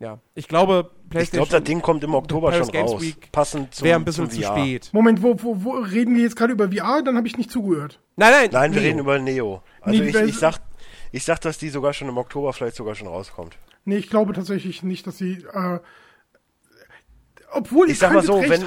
Ja, 0.00 0.18
ich 0.34 0.48
glaube, 0.48 0.90
PlayStation. 1.10 1.42
Ich 1.44 1.50
glaube, 1.50 1.60
das 1.60 1.68
Ding 1.68 1.82
kommt 1.82 2.02
im 2.02 2.14
Oktober 2.14 2.52
schon 2.54 2.68
Games 2.68 2.92
raus. 2.92 3.02
Week 3.02 3.30
passend 3.32 3.74
zum 3.74 3.84
Wäre 3.84 3.98
ein 3.98 4.04
bisschen 4.04 4.30
zu 4.30 4.42
spät. 4.42 4.88
Moment, 4.92 5.22
wo, 5.22 5.36
wo, 5.42 5.62
wo 5.62 5.72
reden 5.72 6.16
wir 6.16 6.22
jetzt 6.22 6.36
gerade 6.36 6.54
über 6.54 6.72
VR? 6.72 7.02
Dann 7.02 7.18
habe 7.18 7.26
ich 7.26 7.36
nicht 7.36 7.50
zugehört. 7.50 8.00
Nein, 8.16 8.32
nein. 8.32 8.48
Nein, 8.50 8.72
wir 8.72 8.80
Neo. 8.80 8.88
reden 8.88 8.98
über 9.00 9.18
Neo. 9.18 9.62
Also 9.82 10.02
nee, 10.02 10.08
ich, 10.08 10.16
ich, 10.16 10.38
sag, 10.38 10.58
ich 11.12 11.22
sag, 11.24 11.40
dass 11.40 11.58
die 11.58 11.68
sogar 11.68 11.92
schon 11.92 12.08
im 12.08 12.16
Oktober 12.16 12.54
vielleicht 12.54 12.76
sogar 12.76 12.94
schon 12.94 13.08
rauskommt. 13.08 13.58
Nee, 13.84 13.98
ich 13.98 14.08
glaube 14.08 14.32
tatsächlich 14.32 14.82
nicht, 14.82 15.06
dass 15.06 15.18
sie. 15.18 15.44
Äh, 15.52 15.80
obwohl 17.52 17.86
ich, 17.86 17.94
ich 17.94 17.98
sag 17.98 18.12
mal 18.12 18.22
so, 18.22 18.40
wenn 18.40 18.64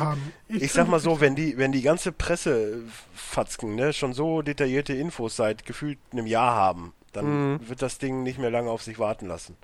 ich, 0.48 0.64
ich 0.64 0.72
sag 0.72 0.88
mal 0.88 1.00
so, 1.00 1.20
wenn 1.20 1.36
die 1.36 1.58
wenn 1.58 1.72
die 1.72 1.82
ganze 1.82 2.12
Presse 2.12 2.82
Fatzken, 3.14 3.76
ne, 3.76 3.94
schon 3.94 4.14
so 4.14 4.42
detaillierte 4.42 4.94
Infos 4.94 5.36
seit 5.36 5.66
gefühlt 5.66 5.98
einem 6.12 6.28
Jahr 6.28 6.56
haben, 6.56 6.94
dann 7.12 7.54
mhm. 7.54 7.70
wird 7.70 7.82
das 7.82 7.98
Ding 7.98 8.24
nicht 8.24 8.40
mehr 8.40 8.52
lange 8.52 8.70
auf 8.70 8.84
sich 8.84 9.00
warten 9.00 9.28
lassen. 9.28 9.56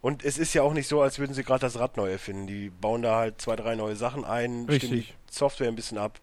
Und 0.00 0.24
es 0.24 0.38
ist 0.38 0.54
ja 0.54 0.62
auch 0.62 0.72
nicht 0.72 0.88
so, 0.88 1.00
als 1.00 1.18
würden 1.18 1.34
sie 1.34 1.42
gerade 1.42 1.60
das 1.60 1.78
Rad 1.78 1.96
neu 1.96 2.10
erfinden. 2.10 2.46
Die 2.46 2.70
bauen 2.70 3.02
da 3.02 3.16
halt 3.16 3.40
zwei, 3.40 3.56
drei 3.56 3.74
neue 3.74 3.96
Sachen 3.96 4.24
ein, 4.24 4.66
Richtig. 4.66 4.76
stimmen 4.76 5.02
die 5.02 5.34
Software 5.34 5.68
ein 5.68 5.74
bisschen 5.74 5.98
ab. 5.98 6.20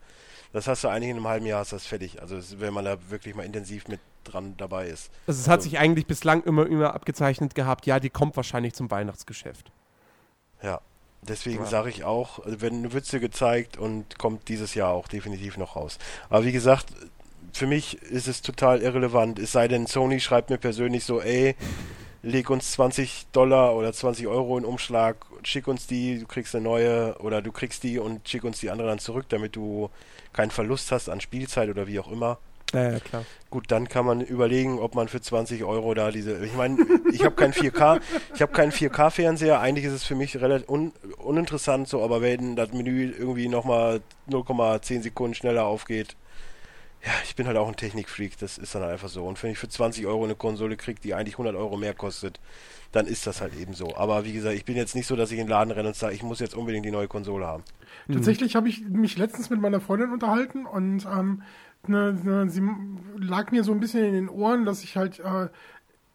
Das 0.54 0.68
hast 0.68 0.84
du 0.84 0.88
eigentlich 0.88 1.10
in 1.10 1.18
einem 1.18 1.28
halben 1.28 1.46
Jahr 1.46 1.60
hast 1.60 1.74
das 1.74 1.86
fertig. 1.86 2.22
Also 2.22 2.38
wenn 2.60 2.74
man 2.74 2.86
da 2.86 2.98
wirklich 3.10 3.36
mal 3.36 3.44
intensiv 3.44 3.88
mit 3.88 4.00
dran 4.24 4.56
dabei 4.58 4.88
ist. 4.88 5.12
Also 5.28 5.42
es 5.42 5.48
hat 5.48 5.60
also, 5.60 5.70
sich 5.70 5.80
eigentlich 5.80 6.06
bislang 6.06 6.44
immer, 6.44 6.66
immer 6.68 6.94
abgezeichnet 6.94 7.56
gehabt, 7.56 7.86
ja, 7.86 8.00
die 8.00 8.10
kommt 8.10 8.38
wahrscheinlich 8.38 8.74
zum 8.74 8.90
Weihnachtsgeschäft. 8.90 9.72
Ja, 10.62 10.80
deswegen 11.28 11.64
ja. 11.64 11.70
sage 11.70 11.90
ich 11.90 12.04
auch, 12.04 12.40
wenn 12.46 12.76
eine 12.76 12.94
Witze 12.94 13.20
gezeigt 13.20 13.78
und 13.78 14.18
kommt 14.18 14.48
dieses 14.50 14.76
Jahr 14.76 14.92
auch 14.92 15.08
definitiv 15.08 15.58
noch 15.58 15.76
raus. 15.76 16.00
Aber 16.30 16.46
wie 16.46 16.52
gesagt, 16.52 16.88
für 17.52 17.68
mich 17.68 18.02
ist 18.02 18.28
es 18.28 18.42
total 18.42 18.82
irrelevant. 18.82 19.40
Es 19.40 19.52
sei 19.52 19.68
denn, 19.68 19.88
Sony 19.88 20.20
schreibt 20.20 20.50
mir 20.50 20.58
persönlich 20.58 21.04
so, 21.06 21.22
ey, 21.22 21.56
leg 22.24 22.50
uns 22.50 22.72
20 22.72 23.28
Dollar 23.32 23.76
oder 23.76 23.94
20 23.94 24.28
Euro 24.28 24.58
in 24.58 24.66
Umschlag, 24.66 25.18
schick 25.44 25.68
uns 25.68 25.86
die, 25.88 26.20
du 26.20 26.26
kriegst 26.26 26.56
eine 26.56 26.64
neue 26.64 27.16
oder 27.20 27.42
du 27.42 27.52
kriegst 27.52 27.84
die 27.84 28.00
und 28.00 28.28
schick 28.28 28.44
uns 28.44 28.60
die 28.60 28.72
andere 28.72 28.88
dann 28.88 29.00
zurück, 29.00 29.26
damit 29.30 29.56
du 29.56 29.90
keinen 30.32 30.52
Verlust 30.52 30.92
hast 30.92 31.10
an 31.10 31.22
Spielzeit 31.22 31.70
oder 31.70 31.86
wie 31.86 32.00
auch 32.00 32.12
immer. 32.12 32.40
Ja, 32.74 32.92
ja, 32.92 33.00
klar. 33.00 33.26
Gut, 33.50 33.72
dann 33.72 33.88
kann 33.88 34.06
man 34.06 34.22
überlegen, 34.22 34.80
ob 34.80 34.96
man 34.96 35.08
für 35.08 35.22
20 35.22 35.64
Euro 35.64 35.94
da 35.94 36.12
diese. 36.12 36.44
Ich 36.44 36.56
meine, 36.56 36.86
ich 37.12 37.24
habe 37.24 37.36
keinen 37.36 37.54
4K, 37.54 38.02
ich 38.34 38.42
habe 38.42 38.52
keinen 38.52 38.72
4K-Fernseher. 38.72 39.60
Eigentlich 39.60 39.86
ist 39.86 39.94
es 39.94 40.04
für 40.04 40.16
mich 40.16 40.36
relativ 40.42 40.68
un, 40.68 40.92
uninteressant 41.18 41.88
so, 41.88 42.04
aber 42.04 42.22
wenn 42.22 42.56
das 42.56 42.74
Menü 42.74 43.14
irgendwie 43.18 43.48
nochmal 43.48 44.02
0,10 44.30 45.04
Sekunden 45.04 45.36
schneller 45.36 45.66
aufgeht, 45.66 46.16
ja, 47.06 47.12
ich 47.26 47.36
bin 47.36 47.48
halt 47.48 47.58
auch 47.58 47.68
ein 47.68 47.76
Technikfreak, 47.76 48.38
das 48.40 48.58
ist 48.58 48.76
dann 48.76 48.84
einfach 48.84 49.10
so. 49.10 49.26
Und 49.26 49.42
wenn 49.44 49.52
ich 49.52 49.58
für 49.58 49.68
20 49.68 50.08
Euro 50.08 50.24
eine 50.24 50.36
Konsole 50.36 50.78
kriege, 50.78 51.02
die 51.02 51.14
eigentlich 51.14 51.36
100 51.36 51.54
Euro 51.56 51.76
mehr 51.76 51.94
kostet, 51.94 52.40
dann 52.94 53.08
ist 53.08 53.28
das 53.28 53.42
halt 53.42 53.60
eben 53.60 53.74
so. 53.74 53.96
Aber 53.98 54.24
wie 54.24 54.32
gesagt, 54.32 54.56
ich 54.56 54.64
bin 54.64 54.78
jetzt 54.78 54.96
nicht 54.96 55.08
so, 55.08 55.16
dass 55.16 55.32
ich 55.32 55.38
in 55.38 55.46
den 55.46 55.50
Laden 55.50 55.72
renne 55.72 55.90
und 55.90 55.96
sage, 55.96 56.16
ich 56.16 56.24
muss 56.24 56.40
jetzt 56.40 56.56
unbedingt 56.56 56.86
die 56.86 56.92
neue 56.92 57.10
Konsole 57.10 57.46
haben. 57.46 57.64
Mhm. 58.08 58.14
Tatsächlich 58.14 58.56
habe 58.56 58.70
ich 58.70 58.82
mich 58.88 59.18
letztens 59.18 59.50
mit 59.50 59.60
meiner 59.60 59.82
Freundin 59.82 60.12
unterhalten 60.12 60.66
und 60.66 61.06
ähm, 61.06 61.42
ne, 61.88 62.14
ne, 62.14 62.50
sie 62.50 62.62
lag 63.18 63.52
mir 63.52 63.64
so 63.64 63.72
ein 63.72 63.80
bisschen 63.80 64.04
in 64.06 64.14
den 64.14 64.30
Ohren, 64.30 64.66
dass 64.66 64.84
ich 64.84 64.98
halt 64.98 65.20
äh, 65.20 65.50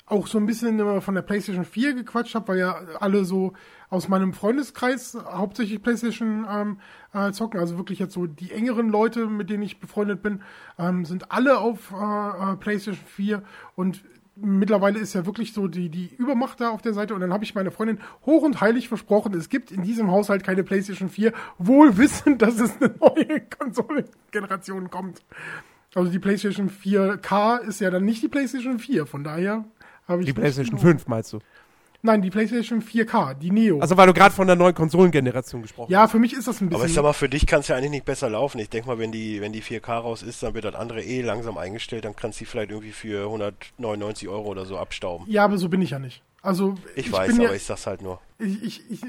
auch 0.07 0.27
so 0.27 0.39
ein 0.39 0.47
bisschen 0.47 1.03
von 1.03 1.15
der 1.15 1.23
PlayStation 1.23 1.65
4 1.65 1.95
gequatscht 1.95 2.35
habe, 2.35 2.49
weil 2.49 2.59
ja 2.59 2.81
alle 3.01 3.25
so 3.25 3.53
aus 3.91 4.09
meinem 4.09 4.33
Freundeskreis 4.33 5.17
hauptsächlich 5.25 5.83
PlayStation 5.83 6.47
ähm, 6.51 6.81
äh, 7.13 7.33
zocken, 7.33 7.61
also 7.61 7.77
wirklich 7.77 7.99
jetzt 7.99 8.15
so 8.15 8.27
die 8.27 8.53
engeren 8.53 8.89
Leute, 8.89 9.27
mit 9.27 9.51
denen 9.51 9.63
ich 9.63 9.81
befreundet 9.81 10.23
bin, 10.23 10.43
ähm, 10.79 11.05
sind 11.05 11.31
alle 11.31 11.59
auf 11.59 11.93
äh, 11.93 12.53
äh 12.53 12.57
PlayStation 12.57 13.07
4 13.07 13.43
und 13.77 14.03
mittlerweile 14.41 14.99
ist 14.99 15.15
ja 15.15 15.27
wirklich 15.27 15.53
so 15.53 15.69
die, 15.69 15.89
die 15.89 16.15
Übermacht 16.17 16.61
da 16.61 16.71
auf 16.71 16.83
der 16.83 16.95
Seite 16.95 17.15
und 17.15 17.21
dann 17.21 17.33
habe 17.33 17.45
ich 17.45 17.55
meiner 17.55 17.71
Freundin 17.71 17.99
hoch 18.27 18.43
und 18.43 18.61
heilig 18.61 18.89
versprochen, 18.89 19.35
es 19.35 19.49
gibt 19.49 19.71
in 19.71 19.83
diesem 19.83 20.11
Haushalt 20.11 20.45
keine 20.45 20.65
PlayStation 20.65 21.09
4, 21.09 21.33
wohl 21.59 21.97
wissend, 21.97 22.43
dass 22.43 22.59
es 22.59 22.73
eine 22.81 22.95
neue 23.01 23.41
Konsolengeneration 23.59 24.91
kommt. 24.91 25.23
Also 25.95 26.11
die 26.11 26.19
PlayStation 26.19 26.71
4K 26.71 27.61
ist 27.61 27.81
ja 27.81 27.91
dann 27.91 28.05
nicht 28.05 28.23
die 28.23 28.29
PlayStation 28.29 28.79
4, 28.79 29.07
von 29.07 29.25
daher 29.25 29.65
habe 30.07 30.23
ich. 30.23 30.27
Die 30.27 30.33
PlayStation 30.33 30.79
5 30.79 31.07
meinst 31.07 31.33
du? 31.33 31.39
Nein, 32.01 32.23
die 32.23 32.31
PlayStation 32.31 32.81
4K, 32.81 33.35
die 33.35 33.51
Neo. 33.51 33.81
Also 33.81 33.97
weil 33.97 34.07
du 34.07 34.13
gerade 34.13 34.33
von 34.33 34.47
der 34.47 34.55
neuen 34.55 34.75
Konsolengeneration 34.75 35.63
gesprochen 35.63 35.87
hast. 35.87 35.93
Ja, 35.93 36.07
für 36.07 36.21
mich 36.21 36.33
ist 36.33 36.47
das 36.47 36.61
ein 36.61 36.69
bisschen. 36.69 36.81
Aber 36.81 36.89
ich 36.89 36.95
sag 36.95 37.03
mal, 37.03 37.13
für 37.13 37.29
dich 37.29 37.45
kann 37.47 37.61
es 37.61 37.69
ja 37.69 37.77
eigentlich 37.77 37.91
nicht 37.91 38.05
besser 38.05 38.31
laufen. 38.31 38.61
Ich 38.61 38.71
denke 38.71 38.89
mal, 38.89 38.99
wenn 38.99 39.11
die, 39.11 39.41
wenn 39.41 39.53
die 39.53 39.63
4K 39.63 39.99
raus 39.99 40.23
ist, 40.23 40.43
dann 40.43 40.55
wird 40.55 40.65
das 40.65 40.77
andere 40.77 41.03
eh 41.03 41.23
langsam 41.23 41.59
eingestellt, 41.59 42.05
dann 42.05 42.15
kannst 42.15 42.39
du 42.39 42.45
die 42.45 42.51
vielleicht 42.51 42.71
irgendwie 42.71 42.93
für 42.93 43.25
199 43.25 44.29
Euro 44.29 44.49
oder 44.49 44.65
so 44.65 44.79
abstauben. 44.79 45.27
Ja, 45.29 45.45
aber 45.45 45.59
so 45.59 45.69
bin 45.69 45.83
ich 45.83 45.91
ja 45.91 45.99
nicht. 45.99 46.23
Also 46.49 46.77
ich, 46.97 47.09
ich 47.09 47.13
weiß, 47.13 47.35
aber 47.35 47.43
ja, 47.43 47.53
ich 47.53 47.65
sag's 47.65 47.87
halt 47.87 48.01
nur. 48.01 48.23
Ich, 48.39 48.63
ich, 48.63 48.91
ich, 48.91 49.03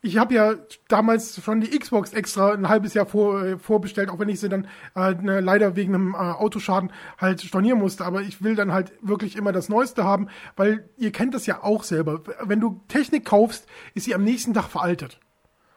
ich 0.00 0.16
habe 0.16 0.32
ja 0.32 0.54
damals 0.88 1.38
schon 1.44 1.60
die 1.60 1.78
Xbox 1.78 2.14
extra 2.14 2.54
ein 2.54 2.66
halbes 2.66 2.94
Jahr 2.94 3.04
vor, 3.04 3.44
äh, 3.44 3.58
vorbestellt, 3.58 4.08
auch 4.08 4.18
wenn 4.18 4.30
ich 4.30 4.40
sie 4.40 4.48
dann 4.48 4.66
äh, 4.96 5.12
ne, 5.12 5.40
leider 5.40 5.76
wegen 5.76 5.94
einem 5.94 6.14
äh, 6.14 6.16
Autoschaden 6.16 6.90
halt 7.18 7.42
stornieren 7.42 7.78
musste. 7.78 8.06
Aber 8.06 8.22
ich 8.22 8.42
will 8.42 8.54
dann 8.54 8.72
halt 8.72 8.90
wirklich 9.02 9.36
immer 9.36 9.52
das 9.52 9.68
Neueste 9.68 10.04
haben, 10.04 10.28
weil 10.56 10.88
ihr 10.96 11.12
kennt 11.12 11.34
das 11.34 11.44
ja 11.44 11.62
auch 11.62 11.84
selber. 11.84 12.22
Wenn 12.42 12.60
du 12.60 12.80
Technik 12.88 13.26
kaufst, 13.26 13.66
ist 13.92 14.04
sie 14.04 14.14
am 14.14 14.24
nächsten 14.24 14.54
Tag 14.54 14.68
veraltet. 14.68 15.20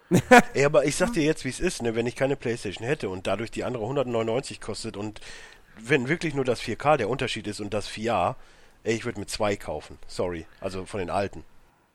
Ey, 0.53 0.63
aber 0.63 0.85
ich 0.85 0.95
sag 0.95 1.11
dir 1.11 1.23
jetzt, 1.23 1.43
wie 1.43 1.49
es 1.49 1.59
ist, 1.59 1.81
ne? 1.81 1.93
wenn 1.95 2.07
ich 2.07 2.15
keine 2.15 2.37
Playstation 2.37 2.87
hätte 2.87 3.09
und 3.09 3.27
dadurch 3.27 3.51
die 3.51 3.65
andere 3.65 3.83
199 3.83 4.61
kostet 4.61 4.95
und 4.95 5.19
wenn 5.77 6.07
wirklich 6.07 6.35
nur 6.35 6.45
das 6.45 6.61
4K 6.61 6.95
der 6.95 7.09
Unterschied 7.09 7.47
ist 7.47 7.59
und 7.59 7.73
das 7.73 7.89
4A, 7.89 8.35
Ey, 8.85 8.93
ich 8.95 9.03
würde 9.03 9.19
mir 9.19 9.25
zwei 9.25 9.55
kaufen. 9.55 9.97
Sorry. 10.07 10.45
Also 10.61 10.85
von 10.85 10.99
den 10.99 11.09
alten. 11.09 11.43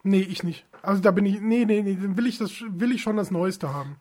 Nee, 0.02 0.20
ich 0.20 0.42
nicht. 0.42 0.66
Also 0.82 1.00
da 1.00 1.12
bin 1.12 1.24
ich. 1.24 1.40
Nee, 1.40 1.64
nee, 1.64 1.82
nee. 1.82 1.94
Dann 1.94 2.16
will 2.16 2.26
ich, 2.26 2.38
das, 2.38 2.50
will 2.68 2.92
ich 2.92 3.00
schon 3.00 3.16
das 3.16 3.30
Neueste 3.30 3.72
haben. 3.72 3.96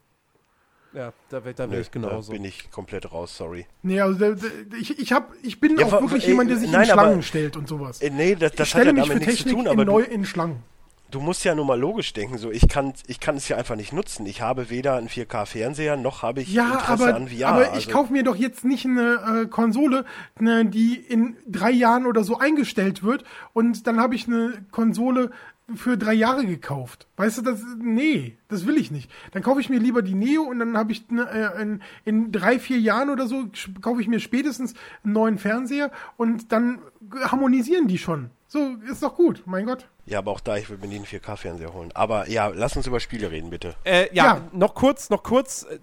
Ja, 0.94 1.14
da, 1.30 1.40
da 1.40 1.68
bin 1.68 1.80
ich 1.80 1.92
genauso. 1.92 2.32
Da 2.32 2.38
bin 2.38 2.46
ich 2.46 2.72
komplett 2.72 3.12
raus, 3.12 3.38
sorry. 3.38 3.68
Nee, 3.84 4.02
also 4.02 4.18
da, 4.18 4.32
da, 4.32 4.48
ich, 4.76 4.98
ich, 4.98 5.14
hab, 5.14 5.32
ich 5.44 5.60
bin 5.60 5.78
ja, 5.78 5.86
auch 5.86 6.02
wirklich 6.02 6.24
ey, 6.24 6.32
jemand, 6.32 6.50
der 6.50 6.58
sich 6.58 6.72
nein, 6.72 6.82
in 6.82 6.88
Schlangen 6.88 7.14
aber, 7.14 7.22
stellt 7.22 7.58
und 7.58 7.68
sowas. 7.68 8.02
Ey, 8.02 8.10
nee, 8.10 8.34
das, 8.34 8.54
das 8.54 8.74
hat 8.74 8.86
ja 8.86 8.94
damit 8.94 9.20
nichts 9.20 9.44
zu 9.44 9.50
tun, 9.50 9.68
aber. 9.68 9.84
In, 9.84 9.88
neu, 9.88 10.02
in 10.02 10.26
Schlangen 10.26 10.64
du 11.12 11.20
musst 11.20 11.44
ja 11.44 11.56
nur 11.56 11.66
mal 11.66 11.80
logisch 11.80 12.14
denken, 12.14 12.38
so 12.38 12.52
ich 12.52 12.68
kann 12.68 12.94
ich 13.08 13.20
kann 13.20 13.36
es 13.36 13.48
ja 13.48 13.58
einfach 13.58 13.76
nicht 13.76 13.94
nutzen. 13.94 14.26
Ich 14.26 14.42
habe 14.42 14.70
weder 14.70 14.96
einen 14.96 15.10
4K 15.10 15.46
Fernseher 15.46 15.98
noch 15.98 16.24
habe 16.24 16.42
ich 16.42 16.54
ja, 16.54 16.74
Interesse 16.74 17.04
aber, 17.08 17.16
an 17.16 17.28
VR. 17.28 17.48
Aber 17.48 17.64
ich 17.70 17.74
also. 17.74 17.92
kaufe 17.92 18.14
mir 18.14 18.24
doch 18.24 18.36
jetzt 18.36 18.66
nicht 18.66 18.86
eine 18.86 19.44
äh, 19.44 19.48
Konsole, 19.48 20.06
ne, 20.40 20.66
die 20.66 20.96
in 20.96 21.38
drei 21.48 21.72
Jahren 21.72 22.06
oder 22.06 22.24
so 22.24 22.38
eingestellt 22.38 23.04
wird 23.04 23.24
und 23.54 23.88
dann 23.88 24.00
habe 24.00 24.16
ich 24.16 24.28
eine 24.28 24.66
Konsole 24.72 25.32
für 25.76 25.98
drei 25.98 26.14
Jahre 26.14 26.46
gekauft. 26.46 27.08
Weißt 27.18 27.38
du, 27.38 27.42
das, 27.44 27.64
nee, 27.78 28.38
das 28.48 28.66
will 28.66 28.78
ich 28.78 28.90
nicht. 28.90 29.12
Dann 29.32 29.44
kaufe 29.44 29.62
ich 29.62 29.70
mir 29.70 29.80
lieber 29.80 30.02
die 30.02 30.16
Neo 30.16 30.42
und 30.44 30.60
dann 30.60 30.76
habe 30.78 30.92
ich 30.92 31.10
ne, 31.10 31.30
äh, 31.30 31.62
in, 31.62 31.82
in 32.06 32.32
drei, 32.32 32.60
vier 32.60 32.80
Jahren 32.80 33.10
oder 33.10 33.28
so, 33.28 33.46
kaufe 33.82 34.02
ich 34.02 34.08
mir 34.08 34.20
spätestens 34.20 34.74
einen 35.04 35.14
neuen 35.14 35.38
Fernseher 35.38 35.92
und 36.18 36.52
dann 36.52 36.80
harmonisieren 37.22 37.88
die 37.88 37.98
schon. 37.98 38.32
So, 38.52 38.78
ist 38.90 39.04
doch 39.04 39.14
gut, 39.14 39.44
mein 39.46 39.68
Gott. 39.68 39.88
Ja, 40.08 40.18
aber 40.18 40.32
auch 40.32 40.40
da, 40.40 40.58
ich 40.58 40.72
würde 40.72 40.82
mir 40.82 40.88
nie 40.88 40.96
einen 40.96 41.06
4K-Fernseher 41.06 41.72
holen. 41.72 41.92
Aber 41.94 42.28
ja, 42.28 42.48
lass 42.48 42.76
uns 42.76 42.88
über 42.88 43.00
Spiele 43.00 43.30
reden, 43.30 43.52
bitte. 43.52 43.76
Äh, 43.84 44.08
ja, 44.12 44.24
ja, 44.24 44.42
noch 44.54 44.74
kurz, 44.74 45.12
noch 45.12 45.22
kurz, 45.22 45.68
äh, 45.70 45.78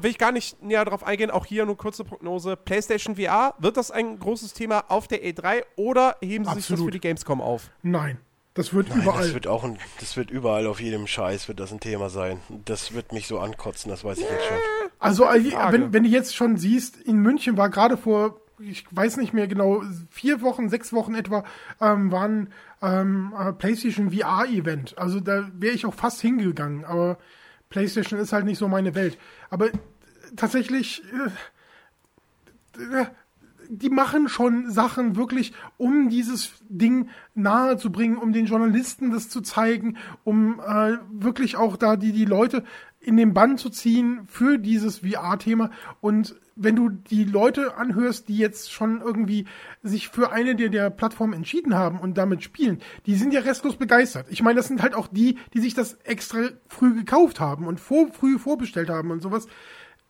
will 0.00 0.10
ich 0.10 0.16
gar 0.16 0.32
nicht 0.32 0.62
näher 0.62 0.86
darauf 0.86 1.04
eingehen, 1.04 1.30
auch 1.30 1.44
hier 1.44 1.66
nur 1.66 1.76
kurze 1.76 2.02
Prognose. 2.04 2.56
PlayStation 2.56 3.16
VR, 3.16 3.52
wird 3.58 3.76
das 3.76 3.90
ein 3.90 4.18
großes 4.18 4.54
Thema 4.54 4.84
auf 4.88 5.06
der 5.06 5.22
E3 5.22 5.64
oder 5.76 6.16
heben 6.22 6.44
sie 6.44 6.50
Absolut. 6.50 6.62
sich 6.62 6.68
das 6.68 6.80
für 6.82 6.90
die 6.92 7.00
Gamescom 7.00 7.42
auf? 7.42 7.70
Nein. 7.82 8.16
Das 8.54 8.72
wird 8.72 8.88
Nein, 8.88 9.02
überall. 9.02 9.24
Das 9.24 9.34
wird 9.34 9.46
auch 9.46 9.62
ein, 9.62 9.78
das 10.00 10.16
wird 10.16 10.30
überall 10.30 10.66
auf 10.66 10.80
jedem 10.80 11.06
Scheiß 11.06 11.46
wird 11.48 11.60
das 11.60 11.72
ein 11.72 11.80
Thema 11.80 12.08
sein. 12.08 12.40
Das 12.64 12.94
wird 12.94 13.12
mich 13.12 13.26
so 13.26 13.38
ankotzen, 13.38 13.90
das 13.90 14.02
weiß 14.02 14.16
ich 14.16 14.24
jetzt 14.24 14.46
schon. 14.46 14.56
Also 14.98 15.24
äh, 15.24 15.72
wenn, 15.72 15.92
wenn 15.92 16.04
du 16.04 16.08
jetzt 16.08 16.34
schon 16.34 16.56
siehst, 16.56 16.96
in 16.96 17.16
München 17.16 17.56
war 17.58 17.68
gerade 17.68 17.96
vor, 17.96 18.41
ich 18.58 18.84
weiß 18.90 19.16
nicht 19.16 19.32
mehr 19.32 19.48
genau, 19.48 19.82
vier 20.10 20.40
Wochen, 20.40 20.68
sechs 20.68 20.92
Wochen 20.92 21.14
etwa, 21.14 21.44
ähm, 21.80 22.12
waren 22.12 22.50
ähm, 22.80 23.34
äh, 23.38 23.52
PlayStation 23.52 24.12
VR 24.12 24.46
Event. 24.48 24.96
Also 24.98 25.20
da 25.20 25.48
wäre 25.54 25.74
ich 25.74 25.86
auch 25.86 25.94
fast 25.94 26.20
hingegangen, 26.20 26.84
aber 26.84 27.18
PlayStation 27.70 28.20
ist 28.20 28.32
halt 28.32 28.44
nicht 28.44 28.58
so 28.58 28.68
meine 28.68 28.94
Welt. 28.94 29.18
Aber 29.50 29.70
tatsächlich, 30.36 31.02
äh, 32.78 33.00
äh 33.00 33.06
die 33.68 33.88
machen 33.88 34.28
schon 34.28 34.70
Sachen 34.70 35.16
wirklich, 35.16 35.54
um 35.78 36.10
dieses 36.10 36.52
Ding 36.68 37.08
nahe 37.34 37.78
zu 37.78 37.90
bringen, 37.90 38.18
um 38.18 38.32
den 38.32 38.44
Journalisten 38.44 39.10
das 39.10 39.30
zu 39.30 39.40
zeigen, 39.40 39.96
um 40.24 40.60
äh, 40.60 40.98
wirklich 41.10 41.56
auch 41.56 41.78
da 41.78 41.96
die, 41.96 42.12
die 42.12 42.26
Leute 42.26 42.64
in 43.00 43.16
den 43.16 43.32
Bann 43.32 43.56
zu 43.56 43.70
ziehen 43.70 44.22
für 44.26 44.58
dieses 44.58 44.98
VR-Thema. 44.98 45.70
Und 46.02 46.34
wenn 46.56 46.76
du 46.76 46.88
die 46.88 47.24
Leute 47.24 47.76
anhörst, 47.76 48.28
die 48.28 48.36
jetzt 48.36 48.72
schon 48.72 49.00
irgendwie 49.00 49.46
sich 49.82 50.08
für 50.08 50.32
eine 50.32 50.54
der, 50.54 50.68
der 50.68 50.90
Plattformen 50.90 51.32
entschieden 51.32 51.74
haben 51.74 51.98
und 51.98 52.18
damit 52.18 52.42
spielen, 52.42 52.80
die 53.06 53.14
sind 53.14 53.32
ja 53.32 53.40
restlos 53.40 53.76
begeistert. 53.76 54.26
Ich 54.30 54.42
meine, 54.42 54.56
das 54.56 54.68
sind 54.68 54.82
halt 54.82 54.94
auch 54.94 55.08
die, 55.08 55.38
die 55.54 55.60
sich 55.60 55.74
das 55.74 55.94
extra 56.04 56.50
früh 56.68 56.94
gekauft 56.94 57.40
haben 57.40 57.66
und 57.66 57.80
vor, 57.80 58.12
früh 58.12 58.38
vorbestellt 58.38 58.90
haben 58.90 59.10
und 59.10 59.22
sowas. 59.22 59.46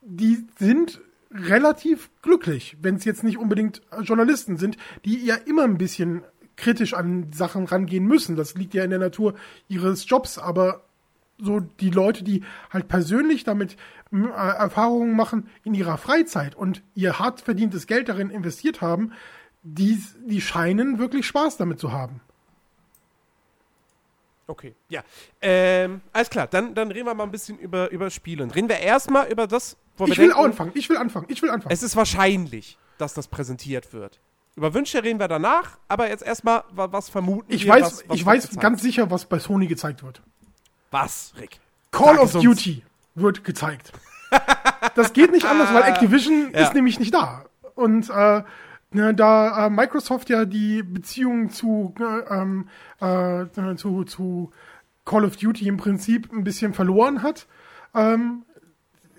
Die 0.00 0.46
sind 0.58 1.00
relativ 1.30 2.10
glücklich, 2.22 2.76
wenn 2.80 2.96
es 2.96 3.04
jetzt 3.04 3.24
nicht 3.24 3.38
unbedingt 3.38 3.82
Journalisten 4.02 4.56
sind, 4.56 4.76
die 5.04 5.24
ja 5.24 5.36
immer 5.36 5.64
ein 5.64 5.78
bisschen 5.78 6.22
kritisch 6.56 6.94
an 6.94 7.32
Sachen 7.32 7.64
rangehen 7.64 8.06
müssen. 8.06 8.36
Das 8.36 8.54
liegt 8.54 8.74
ja 8.74 8.84
in 8.84 8.90
der 8.90 8.98
Natur 8.98 9.34
ihres 9.68 10.08
Jobs, 10.08 10.38
aber 10.38 10.84
so 11.42 11.60
die 11.60 11.90
Leute, 11.90 12.24
die 12.24 12.44
halt 12.70 12.88
persönlich 12.88 13.44
damit 13.44 13.76
äh, 14.12 14.16
Erfahrungen 14.26 15.14
machen 15.16 15.48
in 15.64 15.74
ihrer 15.74 15.98
Freizeit 15.98 16.54
und 16.54 16.82
ihr 16.94 17.18
hart 17.18 17.40
verdientes 17.40 17.86
Geld 17.86 18.08
darin 18.08 18.30
investiert 18.30 18.80
haben, 18.80 19.12
die, 19.62 20.02
die 20.26 20.40
scheinen 20.40 20.98
wirklich 20.98 21.26
Spaß 21.26 21.56
damit 21.56 21.78
zu 21.78 21.92
haben. 21.92 22.20
Okay, 24.46 24.74
ja. 24.88 25.02
Ähm, 25.40 26.00
alles 26.12 26.28
klar, 26.28 26.46
dann, 26.46 26.74
dann 26.74 26.90
reden 26.90 27.06
wir 27.06 27.14
mal 27.14 27.24
ein 27.24 27.30
bisschen 27.30 27.58
über, 27.58 27.90
über 27.90 28.10
Spiele. 28.10 28.42
Und 28.42 28.54
reden 28.54 28.68
wir 28.68 28.78
erstmal 28.78 29.30
über 29.30 29.46
das, 29.46 29.76
wo 29.96 30.04
ich 30.04 30.10
wir 30.10 30.18
will 30.18 30.28
denken, 30.28 30.44
anfangen, 30.44 30.72
ich 30.74 30.88
will 30.90 30.96
anfangen, 30.96 31.26
ich 31.28 31.40
will 31.42 31.50
anfangen. 31.50 31.72
Es 31.72 31.82
ist 31.82 31.96
wahrscheinlich, 31.96 32.76
dass 32.98 33.14
das 33.14 33.28
präsentiert 33.28 33.92
wird. 33.92 34.20
Über 34.54 34.74
Wünsche 34.74 35.02
reden 35.02 35.18
wir 35.18 35.28
danach, 35.28 35.78
aber 35.88 36.10
jetzt 36.10 36.22
erstmal, 36.22 36.64
was 36.72 37.08
vermuten 37.08 37.50
ich 37.50 37.64
wir, 37.64 37.72
Weiß, 37.72 37.82
was, 37.82 38.08
was 38.08 38.16
ich 38.16 38.26
weiß 38.26 38.56
ganz 38.58 38.82
sicher, 38.82 39.10
was 39.10 39.24
bei 39.24 39.38
Sony 39.38 39.66
gezeigt 39.66 40.02
wird. 40.02 40.22
Was, 40.92 41.32
Rick? 41.38 41.58
Call 41.90 42.14
Sag 42.14 42.22
of 42.22 42.32
Duty 42.42 42.84
wird 43.16 43.42
gezeigt. 43.42 43.92
das 44.94 45.12
geht 45.12 45.32
nicht 45.32 45.44
anders, 45.44 45.74
weil 45.74 45.82
Activision 45.82 46.52
ja. 46.52 46.60
ist 46.60 46.74
nämlich 46.74 47.00
nicht 47.00 47.12
da. 47.12 47.44
Und 47.74 48.08
äh, 48.10 48.42
Ne, 48.94 49.14
da 49.14 49.66
äh, 49.66 49.70
Microsoft 49.70 50.28
ja 50.28 50.44
die 50.44 50.82
Beziehung 50.82 51.48
zu, 51.48 51.94
äh, 51.98 52.34
ähm, 52.34 52.68
äh, 53.00 53.46
zu, 53.76 54.04
zu 54.04 54.52
Call 55.06 55.24
of 55.24 55.36
Duty 55.36 55.66
im 55.66 55.78
Prinzip 55.78 56.30
ein 56.30 56.44
bisschen 56.44 56.74
verloren 56.74 57.22
hat. 57.22 57.46
Ähm, 57.94 58.44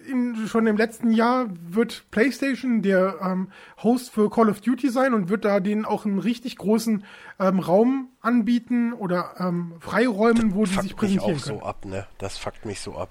in, 0.07 0.47
schon 0.47 0.67
im 0.67 0.77
letzten 0.77 1.11
Jahr 1.11 1.47
wird 1.49 2.05
PlayStation 2.11 2.81
der 2.81 3.17
ähm, 3.21 3.49
Host 3.81 4.11
für 4.11 4.29
Call 4.29 4.49
of 4.49 4.61
Duty 4.61 4.89
sein 4.89 5.13
und 5.13 5.29
wird 5.29 5.45
da 5.45 5.59
denen 5.59 5.85
auch 5.85 6.05
einen 6.05 6.19
richtig 6.19 6.57
großen 6.57 7.03
ähm, 7.39 7.59
Raum 7.59 8.09
anbieten 8.21 8.93
oder 8.93 9.35
ähm, 9.39 9.73
Freiräumen, 9.79 10.53
wo 10.53 10.65
das 10.65 10.75
die 10.75 10.81
sich 10.81 10.95
präsentieren 10.95 11.33
mich 11.33 11.43
auch 11.43 11.47
können. 11.47 11.59
so 11.59 11.65
ab, 11.65 11.85
ne? 11.85 12.07
Das 12.17 12.37
fuckt 12.37 12.65
mich 12.65 12.79
so 12.79 12.95
ab. 12.95 13.09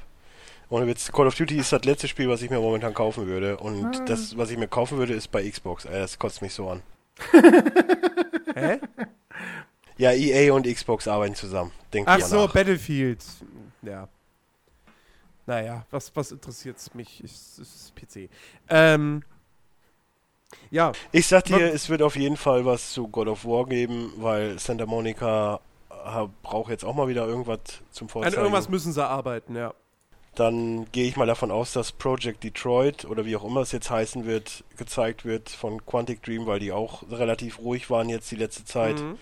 Ohne 0.69 0.87
Witz, 0.87 1.13
Call 1.13 1.27
of 1.27 1.35
Duty 1.35 1.59
ist 1.59 1.73
das 1.73 1.85
letzte 1.85 2.09
Spiel, 2.09 2.29
was 2.29 2.41
ich 2.41 2.49
mir 2.49 2.59
momentan 2.59 2.95
kaufen 2.95 3.27
würde. 3.27 3.59
Und 3.59 3.85
ah. 3.85 4.05
das, 4.07 4.39
was 4.39 4.51
ich 4.51 4.57
mir 4.57 4.69
kaufen 4.69 4.97
würde, 4.97 5.13
ist 5.13 5.31
bei 5.31 5.49
Xbox. 5.49 5.85
Äh, 5.85 6.01
das 6.01 6.19
kotzt 6.19 6.41
mich 6.41 6.55
so 6.55 6.71
an. 6.71 6.83
Hä? 8.55 8.79
Ja, 9.99 10.13
EA 10.13 10.55
und 10.55 10.67
Xbox 10.67 11.07
arbeiten 11.09 11.35
zusammen. 11.35 11.73
Denk 11.93 12.09
Ach 12.09 12.21
so. 12.21 12.49
Battlefield. 12.49 13.23
Ja. 13.83 14.09
Naja, 15.47 15.87
was, 15.91 16.15
was 16.15 16.33
interessiert 16.33 16.77
mich? 16.95 17.23
Ist, 17.23 17.59
ist 17.59 17.93
PC. 17.97 18.29
Ähm, 18.69 19.23
ja. 20.71 20.93
Ich 21.11 21.27
sag 21.27 21.45
dir, 21.45 21.73
es 21.73 21.89
wird 21.89 22.03
auf 22.03 22.17
jeden 22.17 22.37
Fall 22.37 22.65
was 22.65 22.93
zu 22.93 23.09
God 23.09 23.29
of 23.29 23.45
War 23.45 23.67
geben, 23.67 24.13
weil 24.17 24.59
Santa 24.59 24.87
Monica 24.87 25.61
braucht 26.43 26.71
jetzt 26.71 26.85
auch 26.85 26.95
mal 26.95 27.09
wieder 27.09 27.27
irgendwas 27.27 27.59
zum 27.91 28.09
Vorzeigen. 28.09 28.37
An 28.37 28.43
irgendwas 28.43 28.69
müssen 28.69 28.93
sie 28.93 29.05
arbeiten, 29.05 29.57
ja 29.57 29.73
dann 30.35 30.91
gehe 30.93 31.07
ich 31.07 31.17
mal 31.17 31.27
davon 31.27 31.51
aus, 31.51 31.73
dass 31.73 31.93
Project 31.93 32.43
Detroit 32.43 33.05
oder 33.05 33.27
wie 33.27 33.37
auch 33.37 33.45
immer 33.45 33.61
es 33.61 33.73
jetzt 33.73 33.91
heißen 33.91 34.25
wird, 34.25 34.65
gezeigt 34.77 35.25
wird 35.25 35.51
von 35.51 35.85
Quantic 35.85 36.23
Dream, 36.23 36.47
weil 36.47 36.59
die 36.59 36.73
auch 36.73 37.03
relativ 37.11 37.59
ruhig 37.59 37.91
waren 37.91 38.09
jetzt 38.09 38.31
die 38.31 38.37
letzte 38.37 38.65
Zeit. 38.65 38.99
Mhm. 38.99 39.19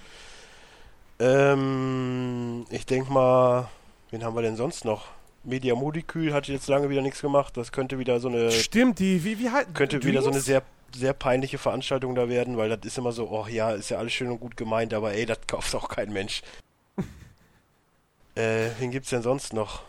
Ähm, 1.19 2.67
ich 2.71 2.87
denke 2.87 3.13
mal, 3.13 3.69
wen 4.11 4.25
haben 4.25 4.37
wir 4.37 4.43
denn 4.43 4.57
sonst 4.57 4.85
noch? 4.85 5.07
Media 5.43 5.75
Molekül 5.75 6.33
hat 6.33 6.49
jetzt 6.49 6.69
lange 6.69 6.91
wieder 6.91 7.03
nichts 7.03 7.21
gemacht. 7.21 7.57
Das 7.57 7.73
könnte 7.73 7.99
wieder 7.99 8.21
so 8.21 8.29
eine. 8.29 8.51
Stimmt, 8.51 8.99
die, 8.99 9.25
wie, 9.25 9.39
wie 9.39 9.51
halt. 9.51 9.75
Könnte 9.75 10.03
wieder 10.03 10.23
so 10.23 10.31
eine 10.31 10.41
sehr, 10.41 10.63
sehr 10.95 11.13
peinliche 11.13 11.59
Veranstaltung 11.59 12.15
da 12.15 12.29
werden, 12.29 12.57
weil 12.57 12.69
das 12.69 12.81
ist 12.85 12.99
immer 12.99 13.13
so, 13.13 13.29
oh 13.31 13.47
ja, 13.49 13.73
ist 13.73 13.91
ja 13.91 13.99
alles 13.99 14.13
schön 14.13 14.31
und 14.31 14.41
gut 14.41 14.57
gemeint, 14.57 14.93
aber 14.93 15.13
ey, 15.13 15.27
das 15.27 15.39
kauft 15.47 15.75
auch 15.75 15.89
kein 15.89 16.13
Mensch. 16.13 16.43
äh, 18.35 18.71
wen 18.79 18.91
gibt's 18.91 19.11
denn 19.11 19.23
sonst 19.23 19.53
noch? 19.53 19.83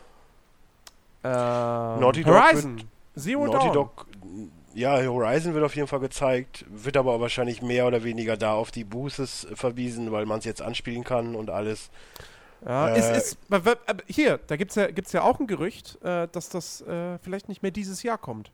Äh, 1.23 1.27
Naughty 1.27 2.23
Dog 2.23 2.33
Horizon. 2.33 2.77
Wird, 2.77 2.87
Zero 3.15 3.45
Naughty 3.45 3.65
Dawn. 3.65 3.73
Dog, 3.73 4.07
ja, 4.73 5.03
Horizon 5.03 5.53
wird 5.53 5.65
auf 5.65 5.75
jeden 5.75 5.87
Fall 5.87 5.99
gezeigt, 5.99 6.65
wird 6.69 6.95
aber 6.95 7.19
wahrscheinlich 7.19 7.61
mehr 7.61 7.87
oder 7.87 8.03
weniger 8.03 8.37
da 8.37 8.53
auf 8.53 8.71
die 8.71 8.85
Boosters 8.85 9.47
verwiesen, 9.53 10.11
weil 10.11 10.25
man 10.25 10.39
es 10.39 10.45
jetzt 10.45 10.61
anspielen 10.61 11.03
kann 11.03 11.35
und 11.35 11.49
alles. 11.49 11.89
Ja, 12.65 12.89
äh, 12.89 12.99
ist, 12.99 13.09
ist, 13.09 13.37
hier, 14.07 14.39
da 14.47 14.55
gibt 14.55 14.71
es 14.71 14.75
ja, 14.75 14.91
gibt's 14.91 15.11
ja 15.13 15.23
auch 15.23 15.39
ein 15.39 15.47
Gerücht, 15.47 15.97
äh, 16.03 16.27
dass 16.31 16.49
das 16.49 16.81
äh, 16.81 17.17
vielleicht 17.19 17.49
nicht 17.49 17.63
mehr 17.63 17.71
dieses 17.71 18.03
Jahr 18.03 18.17
kommt. 18.17 18.51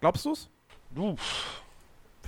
Glaubst 0.00 0.24
du's? 0.24 0.48
Du? 0.90 1.16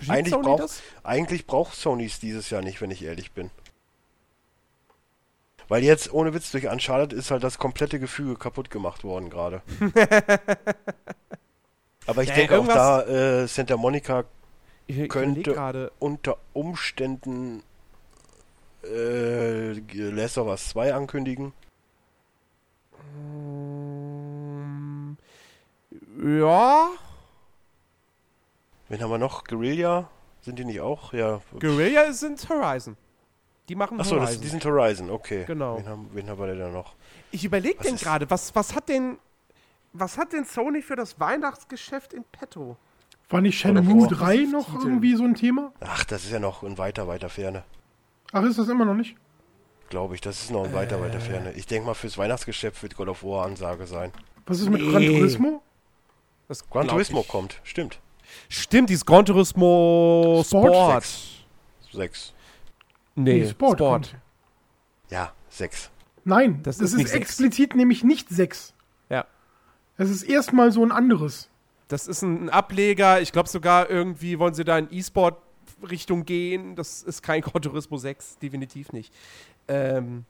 Eigentlich, 0.08 0.34
brauch, 0.34 0.68
eigentlich 1.02 1.46
braucht 1.46 1.74
Sony 1.74 2.06
es 2.06 2.20
dieses 2.20 2.50
Jahr 2.50 2.62
nicht, 2.62 2.80
wenn 2.80 2.90
ich 2.90 3.02
ehrlich 3.02 3.32
bin. 3.32 3.50
Weil 5.68 5.84
jetzt, 5.84 6.12
ohne 6.12 6.34
Witz, 6.34 6.50
durch 6.50 6.68
Uncharted 6.68 7.12
ist 7.12 7.30
halt 7.30 7.42
das 7.42 7.58
komplette 7.58 7.98
Gefüge 7.98 8.36
kaputt 8.36 8.70
gemacht 8.70 9.04
worden 9.04 9.30
gerade. 9.30 9.62
Aber 12.06 12.22
ich 12.22 12.28
ja, 12.30 12.34
denke 12.34 12.58
auch 12.58 12.66
da, 12.66 13.02
äh, 13.02 13.46
Santa 13.46 13.76
Monica 13.76 14.24
könnte 15.08 15.90
unter 15.98 16.36
Umständen 16.52 17.62
äh, 18.84 19.72
Last 20.10 20.38
of 20.38 20.48
Us 20.48 20.68
2 20.70 20.94
ankündigen. 20.94 21.52
Um, 23.16 25.16
ja. 26.24 26.88
Wen 28.88 29.02
haben 29.02 29.10
wir 29.10 29.18
noch? 29.18 29.44
Guerilla? 29.44 30.08
Sind 30.40 30.58
die 30.58 30.64
nicht 30.64 30.80
auch? 30.80 31.12
Ja. 31.12 31.40
Guerilla 31.60 32.12
sind 32.12 32.48
Horizon. 32.48 32.96
Die 33.68 33.76
machen 33.76 34.00
Achso, 34.00 34.18
die 34.18 34.48
sind 34.48 34.64
Horizon, 34.64 35.10
okay. 35.10 35.44
Genau. 35.46 35.78
Wen 35.78 35.88
haben, 35.88 36.10
wen 36.12 36.28
haben 36.28 36.40
wir 36.40 36.48
denn 36.48 36.58
da 36.58 36.68
noch? 36.68 36.94
Ich 37.30 37.44
überlege 37.44 37.82
denn 37.82 37.96
gerade, 37.96 38.28
was, 38.28 38.54
was 38.54 38.74
hat 38.74 38.88
denn 38.88 39.18
was 39.92 40.16
hat 40.16 40.32
denn 40.32 40.44
Sony 40.44 40.80
für 40.80 40.96
das 40.96 41.20
Weihnachtsgeschäft 41.20 42.14
in 42.14 42.24
petto? 42.24 42.76
War 43.28 43.40
nicht 43.40 43.58
Shenmue 43.58 44.08
3 44.08 44.46
noch 44.50 44.74
irgendwie 44.74 45.16
so 45.16 45.24
ein 45.24 45.34
Thema? 45.34 45.72
Ach, 45.80 46.04
das 46.04 46.24
ist 46.24 46.32
ja 46.32 46.38
noch 46.38 46.62
in 46.62 46.78
weiter, 46.78 47.08
weiter 47.08 47.28
Ferne. 47.28 47.64
Ach, 48.32 48.42
ist 48.44 48.58
das 48.58 48.68
immer 48.68 48.84
noch 48.84 48.94
nicht? 48.94 49.16
Glaube 49.90 50.14
ich, 50.14 50.22
das 50.22 50.42
ist 50.42 50.50
noch 50.50 50.64
in 50.64 50.72
weiter, 50.72 50.98
äh. 50.98 51.02
weiter 51.02 51.20
Ferne. 51.20 51.52
Ich 51.52 51.66
denke 51.66 51.86
mal, 51.86 51.94
fürs 51.94 52.16
Weihnachtsgeschäft 52.16 52.82
wird 52.82 52.96
God 52.96 53.08
of 53.08 53.22
War 53.22 53.44
Ansage 53.44 53.86
sein. 53.86 54.10
Was 54.46 54.60
ist 54.60 54.70
mit 54.70 54.80
nee. 54.80 54.90
Gran 54.90 55.04
Turismo? 55.04 55.62
Das 56.48 56.68
Gran 56.68 56.88
Turismo 56.88 57.20
ich. 57.20 57.28
kommt, 57.28 57.60
stimmt. 57.62 58.00
Stimmt, 58.48 58.88
dieses 58.88 59.04
Gran 59.04 59.26
Turismo 59.26 60.42
Sport. 60.46 60.74
Sport. 60.74 61.04
6. 61.92 62.32
Nee, 63.16 63.46
Sport. 63.48 63.78
Sport. 63.78 64.16
Ja, 65.10 65.32
6. 65.50 65.90
Nein, 66.24 66.62
das, 66.62 66.78
das 66.78 66.94
ist, 66.94 67.02
ist 67.02 67.14
explizit 67.14 67.70
sechs. 67.70 67.76
nämlich 67.76 68.04
nicht 68.04 68.28
6. 68.30 68.72
Ja. 69.10 69.26
Das 69.98 70.08
ist 70.08 70.22
erstmal 70.22 70.72
so 70.72 70.82
ein 70.82 70.92
anderes. 70.92 71.50
Das 71.88 72.06
ist 72.06 72.22
ein 72.22 72.48
Ableger. 72.48 73.20
Ich 73.20 73.32
glaube 73.32 73.50
sogar 73.50 73.90
irgendwie 73.90 74.38
wollen 74.38 74.54
sie 74.54 74.64
da 74.64 74.78
in 74.78 74.88
E-Sport-Richtung 75.82 76.24
gehen. 76.24 76.76
Das 76.76 77.02
ist 77.02 77.22
kein 77.22 77.40
Gran 77.42 77.62
Turismo 77.62 77.96
6, 77.96 78.38
definitiv 78.38 78.92
nicht. 78.92 79.12
Ähm, 79.68 80.24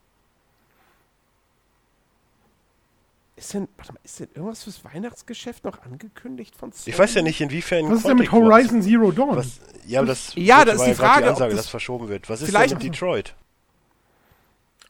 Ist 3.35 3.55
denn, 3.55 3.67
warte 3.77 3.95
mal, 3.95 3.99
ist 4.05 4.21
denn 4.21 4.29
irgendwas 4.35 4.63
fürs 4.63 4.85
Weihnachtsgeschäft 4.85 5.65
noch 5.65 5.83
angekündigt 5.83 6.55
von 6.55 6.71
Sony? 6.71 6.91
Ich 6.91 6.99
weiß 6.99 7.15
ja 7.15 7.23
nicht, 7.23 7.41
inwiefern. 7.41 7.91
Was 7.91 8.01
ist 8.01 8.09
denn 8.09 8.19
mit 8.19 8.31
Horizon 8.31 8.83
Zero 8.83 9.11
Dawn? 9.11 9.37
Was, 9.37 9.59
ja, 9.87 10.05
das, 10.05 10.33
ja, 10.37 10.65
das 10.65 10.77
ist 10.77 10.87
die 10.87 10.95
Frage. 10.95 11.23
Die 11.23 11.29
Ansage, 11.31 11.57
das 11.57 11.67
verschoben 11.67 12.09
wird. 12.09 12.29
Was 12.29 12.43
ist 12.43 12.55
denn 12.55 12.71
mit 12.71 12.83
Detroit? 12.83 13.35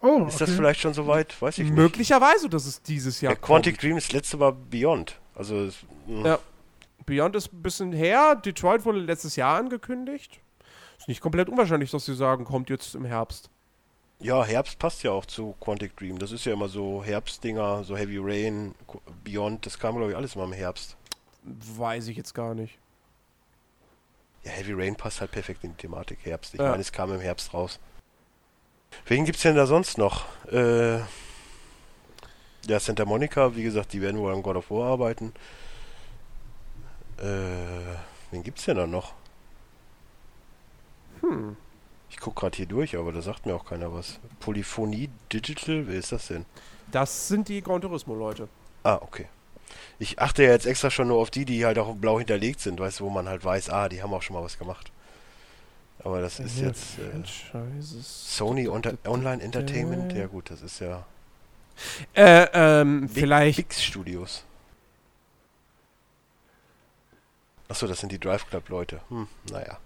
Oh, 0.00 0.26
ist 0.26 0.34
okay. 0.34 0.44
das 0.44 0.50
vielleicht 0.56 0.80
schon 0.80 0.92
soweit? 0.92 1.40
Weiß 1.40 1.56
ich 1.58 1.64
nicht. 1.64 1.76
Möglicherweise, 1.76 2.48
dass 2.50 2.66
es 2.66 2.82
dieses 2.82 3.20
Jahr 3.20 3.34
ja, 3.34 3.38
Quantic 3.38 3.78
Dream 3.78 3.96
ist 3.96 4.12
letzte 4.12 4.36
Mal 4.36 4.52
Beyond. 4.52 5.18
Also, 5.34 5.70
ja. 6.08 6.38
Beyond 7.06 7.36
ist 7.36 7.52
ein 7.52 7.62
bisschen 7.62 7.92
her. 7.92 8.34
Detroit 8.34 8.84
wurde 8.84 8.98
letztes 8.98 9.36
Jahr 9.36 9.56
angekündigt. 9.58 10.40
Ist 11.03 11.09
nicht 11.09 11.20
komplett 11.20 11.48
unwahrscheinlich, 11.48 11.90
dass 11.90 12.05
sie 12.05 12.14
sagen, 12.14 12.44
kommt 12.44 12.70
jetzt 12.70 12.94
im 12.94 13.05
Herbst. 13.05 13.50
Ja, 14.20 14.44
Herbst 14.44 14.78
passt 14.78 15.03
ja 15.03 15.11
auch 15.11 15.26
zu 15.26 15.57
Quantic 15.59 15.96
Dream. 15.96 16.16
Das 16.16 16.30
ist 16.30 16.44
ja 16.44 16.53
immer 16.53 16.68
so 16.68 17.03
Herbstdinger, 17.03 17.82
so 17.82 17.96
Heavy 17.96 18.18
Rain, 18.20 18.76
Beyond, 19.24 19.66
das 19.66 19.80
kam, 19.80 19.96
glaube 19.96 20.12
ich, 20.12 20.16
alles 20.16 20.36
immer 20.36 20.44
im 20.44 20.53
Herbst. 20.53 20.96
Weiß 21.42 22.07
ich 22.07 22.16
jetzt 22.16 22.34
gar 22.34 22.55
nicht. 22.55 22.78
Ja, 24.44 24.53
Heavy 24.53 24.74
Rain 24.74 24.94
passt 24.94 25.20
halt 25.20 25.32
perfekt 25.32 25.64
in 25.64 25.70
die 25.70 25.76
Thematik 25.76 26.20
Herbst. 26.22 26.55
Ich 26.55 26.61
ja. 26.61 26.70
meine, 26.70 26.82
es 26.82 26.92
kam 26.92 27.12
im 27.12 27.20
Herbst 27.20 27.53
raus. 27.53 27.80
Wen 29.07 29.24
gibt's 29.24 29.42
denn 29.42 29.57
da 29.57 29.66
sonst 29.66 29.98
noch? 29.98 30.26
Äh, 30.53 30.98
ja, 32.68 32.78
Santa 32.78 33.05
Monica, 33.05 33.57
wie 33.57 33.64
gesagt, 33.64 33.92
die 33.92 34.00
werden 34.00 34.20
wohl 34.20 34.32
an 34.32 34.44
God 34.44 34.55
of 34.55 34.70
War 34.70 34.92
arbeiten. 34.92 35.32
Äh, 37.18 37.96
wen 38.30 38.44
gibt's 38.44 38.66
denn 38.66 38.76
da 38.76 38.86
noch? 38.86 39.14
Hm. 41.23 41.57
Ich 42.11 42.20
gucke 42.20 42.41
gerade 42.41 42.57
hier 42.57 42.66
durch, 42.66 42.97
aber 42.97 43.11
da 43.12 43.23
sagt 43.23 43.47
mir 43.47 43.55
auch 43.55 43.64
keiner 43.64 43.93
was. 43.93 44.20
Polyphonie 44.41 45.09
Digital, 45.33 45.87
wer 45.87 45.99
ist 45.99 46.12
das 46.12 46.29
denn? 46.29 46.45
Das 46.91 47.29
sind 47.29 47.49
die 47.49 47.62
Gran 47.62 47.81
Turismo-Leute. 47.81 48.49
Ah, 48.83 48.99
okay. 49.01 49.27
Ich 49.99 50.18
achte 50.18 50.43
ja 50.43 50.51
jetzt 50.51 50.66
extra 50.66 50.91
schon 50.91 51.09
nur 51.09 51.18
auf 51.18 51.31
die, 51.31 51.47
die 51.47 51.64
halt 51.64 51.79
auch 51.79 51.95
blau 51.95 52.18
hinterlegt 52.18 52.61
sind, 52.61 52.79
weißt 52.79 53.01
du, 53.01 53.05
wo 53.05 53.11
man 53.11 53.29
halt 53.29 53.45
weiß, 53.45 53.70
ah, 53.70 53.89
die 53.89 54.03
haben 54.03 54.12
auch 54.12 54.20
schon 54.20 54.35
mal 54.35 54.43
was 54.43 54.59
gemacht. 54.59 54.93
Aber 56.05 56.20
das 56.20 56.39
ist 56.41 56.59
ja, 56.59 56.66
jetzt 56.66 56.99
äh, 56.99 57.81
Sony 57.81 58.68
Unter 58.68 58.99
Online 59.07 59.43
Entertainment, 59.43 60.12
ja 60.12 60.27
gut, 60.27 60.51
das 60.51 60.61
ist 60.61 60.81
ja 60.81 61.07
äh, 62.14 62.47
ähm, 62.53 63.03
Big, 63.03 63.11
vielleicht 63.12 63.57
Big 63.57 63.75
Studios. 63.75 64.45
Achso, 67.68 67.87
das 67.87 68.01
sind 68.01 68.12
die 68.12 68.18
Drive 68.18 68.47
Club 68.49 68.68
Leute. 68.68 69.01
Hm, 69.09 69.29
naja. 69.51 69.79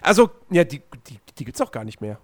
Also, 0.00 0.30
ja, 0.50 0.64
die, 0.64 0.82
die, 1.08 1.18
die 1.38 1.44
gibt's 1.44 1.60
auch 1.60 1.70
gar 1.70 1.84
nicht 1.84 2.00
mehr. 2.00 2.18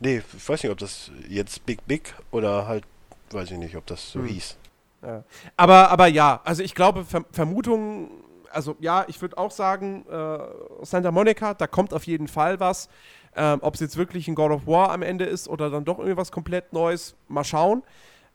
Nee, 0.00 0.22
ich 0.36 0.48
weiß 0.48 0.62
nicht, 0.62 0.72
ob 0.72 0.78
das 0.78 1.10
jetzt 1.28 1.64
Big 1.64 1.86
Big 1.86 2.14
oder 2.30 2.66
halt, 2.66 2.84
weiß 3.30 3.50
ich 3.50 3.58
nicht, 3.58 3.76
ob 3.76 3.86
das 3.86 4.10
so 4.10 4.20
hm. 4.20 4.26
hieß. 4.26 4.56
Ja. 5.02 5.24
Aber, 5.56 5.90
aber 5.90 6.06
ja, 6.06 6.40
also 6.44 6.62
ich 6.62 6.74
glaube, 6.74 7.04
Ver 7.04 7.24
Vermutungen, 7.32 8.10
also 8.50 8.76
ja, 8.80 9.04
ich 9.08 9.20
würde 9.20 9.38
auch 9.38 9.50
sagen, 9.50 10.04
äh, 10.10 10.38
Santa 10.84 11.10
Monica, 11.10 11.54
da 11.54 11.66
kommt 11.66 11.94
auf 11.94 12.04
jeden 12.04 12.28
Fall 12.28 12.60
was. 12.60 12.88
Ähm, 13.34 13.60
ob 13.62 13.74
es 13.74 13.80
jetzt 13.80 13.96
wirklich 13.96 14.28
ein 14.28 14.34
God 14.34 14.50
of 14.50 14.66
War 14.66 14.90
am 14.90 15.02
Ende 15.02 15.24
ist 15.24 15.48
oder 15.48 15.70
dann 15.70 15.84
doch 15.84 15.98
irgendwas 15.98 16.30
komplett 16.30 16.72
Neues, 16.72 17.14
mal 17.28 17.44
schauen. 17.44 17.82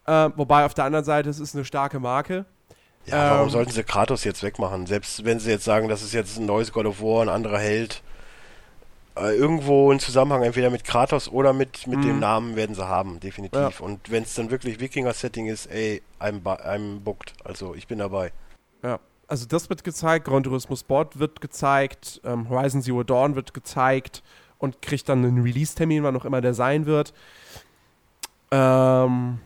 Äh, 0.05 0.29
wobei 0.35 0.65
auf 0.65 0.73
der 0.73 0.85
anderen 0.85 1.05
Seite, 1.05 1.29
es 1.29 1.39
ist 1.39 1.53
eine 1.53 1.65
starke 1.65 1.99
Marke. 1.99 2.45
Ja, 3.07 3.31
warum 3.31 3.47
ähm, 3.47 3.51
sollten 3.51 3.71
sie 3.71 3.83
Kratos 3.83 4.23
jetzt 4.23 4.43
wegmachen? 4.43 4.85
Selbst 4.85 5.23
wenn 5.23 5.39
sie 5.39 5.49
jetzt 5.49 5.63
sagen, 5.63 5.87
das 5.87 6.03
ist 6.03 6.13
jetzt 6.13 6.37
ein 6.37 6.45
neues 6.45 6.71
God 6.71 6.85
of 6.85 7.01
War, 7.01 7.21
ein 7.21 7.29
anderer 7.29 7.59
Held. 7.59 8.01
Äh, 9.17 9.35
irgendwo 9.35 9.89
einen 9.89 9.99
Zusammenhang 9.99 10.43
entweder 10.43 10.69
mit 10.69 10.83
Kratos 10.83 11.29
oder 11.29 11.53
mit, 11.53 11.87
mit 11.87 12.03
dem 12.03 12.15
mhm. 12.15 12.19
Namen 12.19 12.55
werden 12.55 12.75
sie 12.75 12.87
haben, 12.87 13.19
definitiv. 13.19 13.79
Ja. 13.79 13.85
Und 13.85 14.11
wenn 14.11 14.23
es 14.23 14.35
dann 14.35 14.51
wirklich 14.51 14.79
Wikinger-Setting 14.79 15.47
ist, 15.47 15.67
ey, 15.67 16.01
I'm, 16.19 16.43
I'm 16.43 16.99
booked. 16.99 17.33
Also 17.43 17.73
ich 17.73 17.87
bin 17.87 17.99
dabei. 17.99 18.31
Ja, 18.83 18.99
also 19.27 19.45
das 19.47 19.69
wird 19.69 19.83
gezeigt, 19.83 20.25
Gran 20.25 20.43
Turismo 20.43 20.75
Sport 20.75 21.17
wird 21.17 21.41
gezeigt, 21.41 22.21
ähm, 22.23 22.49
Horizon 22.49 22.81
Zero 22.81 23.03
Dawn 23.03 23.35
wird 23.35 23.53
gezeigt 23.53 24.21
und 24.59 24.81
kriegt 24.81 25.09
dann 25.09 25.25
einen 25.25 25.41
Release-Termin, 25.41 26.03
wann 26.03 26.15
auch 26.15 26.25
immer 26.25 26.41
der 26.41 26.53
sein 26.53 26.85
wird. 26.85 27.13
Ähm, 28.51 29.39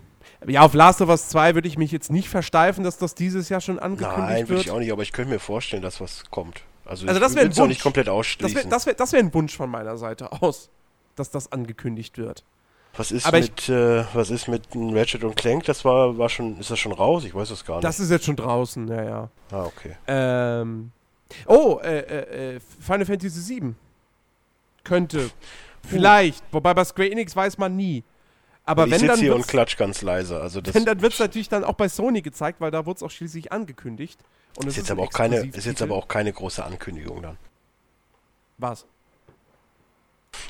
ja, 0.48 0.62
auf 0.62 0.74
Last 0.74 1.02
of 1.02 1.10
Us 1.10 1.30
2 1.30 1.56
würde 1.56 1.68
ich 1.68 1.78
mich 1.78 1.92
jetzt 1.92 2.12
nicht 2.12 2.30
versteifen, 2.30 2.84
dass 2.84 2.98
das 2.98 3.16
dieses 3.16 3.50
Jahr 3.50 3.62
schon 3.62 3.80
angekündigt 3.80 4.18
Nein, 4.18 4.28
wird. 4.28 4.40
Nein, 4.40 4.50
würde 4.50 4.62
ich 4.62 4.72
auch 4.72 4.80
nicht, 4.80 4.92
aber 4.92 5.04
ich 5.04 5.12
könnte 5.12 5.32
mir 5.32 5.40
vorstellen, 5.40 5.82
dass 5.82 6.02
was 6.02 6.24
kommt. 6.32 6.62
Also, 6.86 7.08
also 7.08 7.20
das 7.20 7.36
wäre 7.36 7.46
ein 7.46 7.56
Wunsch. 7.56 7.70
nicht 7.70 7.84
komplett 7.84 8.10
ausschließen. 8.10 8.70
Das 8.70 8.86
wäre 8.86 8.96
das 8.96 9.14
wär, 9.14 9.20
wär 9.20 9.26
ein 9.26 9.34
Wunsch 9.34 9.56
von 9.56 9.70
meiner 9.70 9.98
Seite 9.98 10.32
aus, 10.42 10.70
dass 11.16 11.30
das 11.30 11.52
angekündigt 11.52 12.18
wird. 12.18 12.44
Was 12.98 13.12
ist 13.12 13.26
aber 13.26 13.40
mit, 13.40 13.70
äh, 13.70 14.04
was 14.14 14.30
ist 14.32 14.48
mit 14.48 14.64
Ratchet 14.76 15.24
und 15.24 15.36
Clank? 15.38 15.64
Das 15.66 15.86
war, 15.86 16.18
war 16.18 16.28
schon, 16.28 16.60
ist 16.60 16.72
das 16.72 16.80
schon 16.80 16.92
raus? 16.92 17.24
Ich 17.24 17.34
weiß 17.34 17.50
das 17.50 17.64
gar 17.64 17.76
nicht. 17.76 17.86
Das 17.86 18.00
ist 18.00 18.12
jetzt 18.12 18.26
schon 18.26 18.36
draußen, 18.36 18.88
ja, 18.88 19.04
ja. 19.04 19.30
Ah, 19.52 19.64
okay. 19.64 19.96
Ähm, 20.08 20.92
oh, 21.46 21.80
äh, 21.82 22.00
äh, 22.00 22.56
äh 22.56 22.60
Final 22.80 23.06
Fantasy 23.06 23.62
VII. 23.62 23.76
Könnte. 24.84 25.30
Vielleicht. 25.88 26.44
Wobei 26.52 26.74
bei 26.74 26.84
Square 26.84 27.12
Enix 27.12 27.36
weiß 27.36 27.58
man 27.58 27.76
nie. 27.76 28.04
Aber 28.64 28.86
ich 28.86 28.92
wenn 28.92 29.08
dann 29.08 29.20
hier 29.20 29.36
und 29.36 29.48
klatsch 29.48 29.78
ganz 29.78 30.02
leise. 30.02 30.40
Also 30.40 30.62
das 30.62 30.76
wenn, 30.76 30.86
dann 30.86 31.02
wird 31.02 31.14
es 31.14 31.20
natürlich 31.20 31.50
dann 31.50 31.64
auch 31.64 31.74
bei 31.74 31.90
Sony 31.90 32.22
gezeigt, 32.22 32.62
weil 32.62 32.72
da 32.72 32.86
wurde 32.86 32.98
es 32.98 33.04
auch 33.04 33.12
schließlich 33.12 33.52
angekündigt. 33.52 34.20
Und 34.58 34.68
ist, 34.68 34.78
jetzt 34.78 34.92
aber 34.92 35.04
auch 35.04 35.12
keine, 35.12 35.48
ist 35.48 35.66
jetzt 35.66 35.82
aber 35.82 35.96
auch 35.96 36.08
keine 36.08 36.32
große 36.32 36.64
Ankündigung 36.64 37.22
dann. 37.22 37.38
Was? 38.58 38.86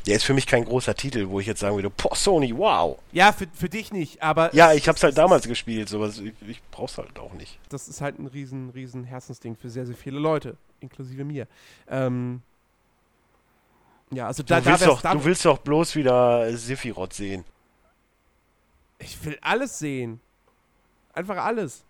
Der 0.06 0.16
ist 0.16 0.24
für 0.24 0.34
mich 0.34 0.48
kein 0.48 0.66
großer 0.66 0.96
Titel, 0.96 1.30
wo 1.30 1.40
ich 1.40 1.48
jetzt 1.48 1.60
sagen 1.60 1.76
würde, 1.76 1.90
boah, 1.90 2.16
Sony, 2.16 2.56
wow. 2.56 2.98
Ja, 3.12 3.32
für, 3.32 3.48
für 3.54 3.70
dich 3.70 3.92
nicht, 3.92 4.22
aber. 4.22 4.54
Ja, 4.54 4.74
ich 4.74 4.88
hab's 4.88 5.04
halt 5.04 5.18
damals 5.18 5.48
gespielt, 5.48 5.90
sowas. 5.90 6.20
Ich, 6.20 6.34
ich 6.48 6.62
brauch's 6.72 6.98
halt 6.98 7.18
auch 7.20 7.34
nicht. 7.34 7.60
Das 7.70 7.88
ist 7.88 8.02
halt 8.02 8.20
ein 8.20 8.28
riesen, 8.28 8.72
riesen 8.72 9.04
Herzensding 9.04 9.56
für 9.56 9.70
sehr, 9.70 9.86
sehr 9.86 9.96
viele 9.96 10.20
Leute, 10.20 10.58
inklusive 10.80 11.24
mir. 11.24 11.48
Ähm, 11.88 12.42
ja, 14.12 14.28
also 14.28 14.44
da, 14.44 14.60
du 14.60 14.66
willst, 14.66 14.82
da 14.82 14.86
doch, 14.88 15.02
du 15.02 15.24
willst 15.24 15.46
doch 15.46 15.60
bloß 15.60 15.96
wieder 15.96 16.56
Sephiroth 16.58 17.14
sehen. 17.14 17.46
Ich 19.02 19.24
will 19.26 19.38
alles 19.42 19.80
sehen. 19.80 20.20
Einfach 21.14 21.38
alles. 21.38 21.84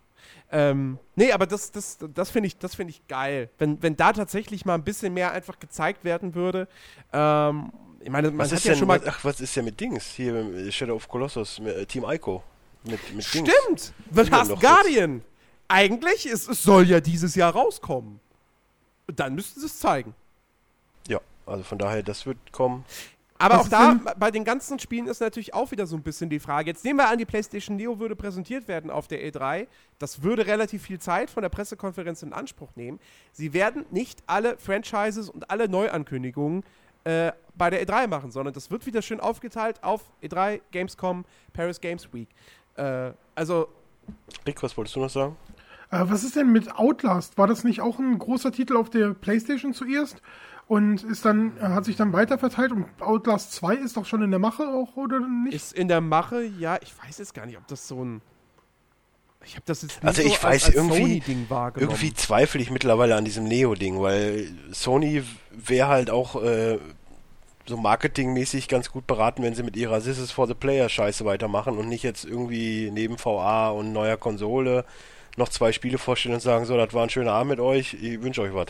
Ähm, 0.52 0.98
nee, 1.16 1.32
aber 1.32 1.48
das, 1.48 1.72
das, 1.72 1.98
das 2.14 2.30
finde 2.30 2.48
ich, 2.48 2.58
find 2.76 2.90
ich 2.90 3.08
geil. 3.08 3.50
Wenn, 3.58 3.82
wenn 3.82 3.96
da 3.96 4.12
tatsächlich 4.14 4.66
mal 4.66 4.76
ein 4.76 4.84
bisschen 4.84 5.14
mehr 5.14 5.32
einfach 5.32 5.60
gezeigt 5.60 6.04
werden 6.04 6.36
würde. 6.36 6.68
Ähm, 7.14 7.72
ich 8.00 8.10
meine, 8.10 8.30
man 8.30 8.40
was 8.40 8.52
hat 8.52 8.58
ist 8.58 8.66
ja 8.66 8.72
denn, 8.72 8.80
schon 8.80 8.88
mal. 8.88 9.02
Ach, 9.06 9.24
was 9.24 9.40
ist 9.40 9.56
ja 9.56 9.64
mit 9.64 9.80
Dings? 9.80 10.06
Hier 10.16 10.72
Shadow 10.72 10.96
of 10.96 11.08
Colossus, 11.08 11.60
äh, 11.60 11.86
Team 11.86 12.06
Ico. 12.08 12.44
Mit, 12.84 13.14
mit 13.14 13.24
Stimmt! 13.24 13.94
The 14.12 14.22
Last 14.24 14.60
Guardian! 14.60 15.18
Jetzt. 15.18 15.26
Eigentlich, 15.68 16.26
ist, 16.26 16.50
es 16.50 16.64
soll 16.64 16.90
ja 16.90 17.00
dieses 17.00 17.36
Jahr 17.36 17.54
rauskommen. 17.54 18.20
Dann 19.08 19.36
müssten 19.36 19.60
sie 19.60 19.68
es 19.68 19.80
zeigen. 19.80 20.14
Ja, 21.08 21.22
also 21.46 21.64
von 21.64 21.78
daher, 21.78 22.04
das 22.04 22.26
wird 22.26 22.38
kommen. 22.52 22.84
Aber 23.42 23.56
Was 23.56 23.66
auch 23.66 23.70
da, 23.70 24.00
bei 24.20 24.30
den 24.30 24.44
ganzen 24.44 24.78
Spielen 24.78 25.08
ist 25.08 25.20
natürlich 25.20 25.54
auch 25.54 25.72
wieder 25.72 25.88
so 25.88 25.96
ein 25.96 26.04
bisschen 26.04 26.30
die 26.30 26.40
Frage. 26.40 26.70
Jetzt 26.70 26.86
nehmen 26.86 27.00
wir 27.00 27.10
an, 27.10 27.18
die 27.18 27.26
PlayStation 27.26 27.76
Neo 27.76 28.00
würde 28.00 28.16
präsentiert 28.16 28.68
werden 28.68 28.92
auf 28.92 29.08
der 29.08 29.20
E3. 29.28 29.68
Das 29.98 30.22
würde 30.22 30.46
relativ 30.46 30.84
viel 30.84 31.00
Zeit 31.00 31.32
von 31.32 31.42
der 31.42 31.50
Pressekonferenz 31.50 32.22
in 32.22 32.34
Anspruch 32.34 32.70
nehmen. 32.76 33.00
Sie 33.32 33.54
werden 33.54 33.86
nicht 33.90 34.22
alle 34.28 34.58
Franchises 34.58 35.30
und 35.30 35.50
alle 35.50 35.68
Neuankündigungen 35.68 36.64
äh, 37.04 37.32
bei 37.56 37.72
der 37.72 37.84
E3 37.84 38.08
machen, 38.08 38.30
sondern 38.30 38.54
das 38.54 38.70
wird 38.70 38.86
wieder 38.86 39.02
schön 39.02 39.20
aufgeteilt 39.20 39.84
auf 39.84 40.02
E3, 40.22 40.62
Gamescom, 40.72 41.26
Paris 41.52 41.82
Games 41.82 42.14
Week. 42.14 42.30
Äh, 42.76 43.12
also. 43.34 43.70
Rick, 44.46 44.62
was 44.62 44.78
wolltest 44.78 44.96
du 44.96 45.00
noch 45.00 45.10
sagen? 45.10 45.36
Äh, 45.90 46.04
was 46.04 46.24
ist 46.24 46.36
denn 46.36 46.52
mit 46.52 46.76
Outlast? 46.76 47.40
War 47.40 47.48
das 47.48 47.64
nicht 47.64 47.82
auch 47.82 47.98
ein 47.98 48.20
großer 48.20 48.52
Titel 48.52 48.78
auf 48.78 48.92
der 48.92 49.16
PlayStation 49.16 49.74
zuerst? 49.74 50.22
Und 50.72 51.04
ist 51.04 51.26
dann, 51.26 51.52
hat 51.60 51.84
sich 51.84 51.98
dann 51.98 52.14
weiter 52.14 52.38
verteilt 52.38 52.72
und 52.72 52.86
Outlast 53.02 53.52
2 53.52 53.76
ist 53.76 53.98
doch 53.98 54.06
schon 54.06 54.22
in 54.22 54.32
der 54.32 54.40
Mache 54.40 54.64
auch, 54.70 54.96
oder 54.96 55.20
nicht? 55.20 55.54
Ist 55.54 55.74
in 55.74 55.90
der 55.90 56.00
Mache, 56.00 56.44
ja, 56.44 56.80
ich 56.82 56.94
weiß 56.98 57.18
jetzt 57.18 57.34
gar 57.34 57.46
nicht, 57.46 57.58
ob 57.58 57.68
das 57.68 57.90
so 57.90 58.02
ein. 58.02 58.22
Ich 59.44 59.56
habe 59.56 59.64
das 59.66 59.82
jetzt 59.82 60.02
nicht 60.02 60.08
Also 60.08 60.22
ich 60.22 60.38
so 60.38 60.44
weiß 60.44 60.46
als, 60.46 60.66
als 60.68 60.76
irgendwie, 60.76 61.22
irgendwie 61.76 62.14
zweifle 62.14 62.62
ich 62.62 62.72
mittlerweile 62.72 63.18
an 63.18 63.26
diesem 63.26 63.44
Neo-Ding, 63.44 64.00
weil 64.00 64.50
Sony 64.72 65.24
wäre 65.52 65.90
halt 65.90 66.10
auch 66.10 66.42
äh, 66.42 66.80
so 67.66 67.76
marketingmäßig 67.76 68.70
ganz 68.70 68.94
gut 68.94 69.06
beraten, 69.08 69.44
wenn 69.44 69.56
sie 69.56 69.64
mit 69.64 69.76
ihrer 69.76 70.02
This 70.02 70.20
is 70.20 70.32
for 70.32 70.48
the 70.48 70.54
Player 70.54 70.88
Scheiße 70.88 71.26
weitermachen 71.26 71.78
und 71.78 71.90
nicht 71.90 72.04
jetzt 72.04 72.24
irgendwie 72.24 72.92
neben 72.94 73.18
VA 73.22 73.72
und 73.72 73.92
neuer 73.92 74.16
Konsole 74.16 74.86
noch 75.36 75.50
zwei 75.50 75.74
Spiele 75.74 75.98
vorstellen 75.98 76.36
und 76.36 76.42
sagen, 76.42 76.64
so, 76.64 76.78
das 76.78 76.94
war 76.94 77.04
ein 77.04 77.10
schöner 77.10 77.34
Abend 77.34 77.50
mit 77.50 77.60
euch, 77.60 77.94
ich 77.96 78.22
wünsche 78.22 78.42
euch 78.42 78.54
was 78.54 78.68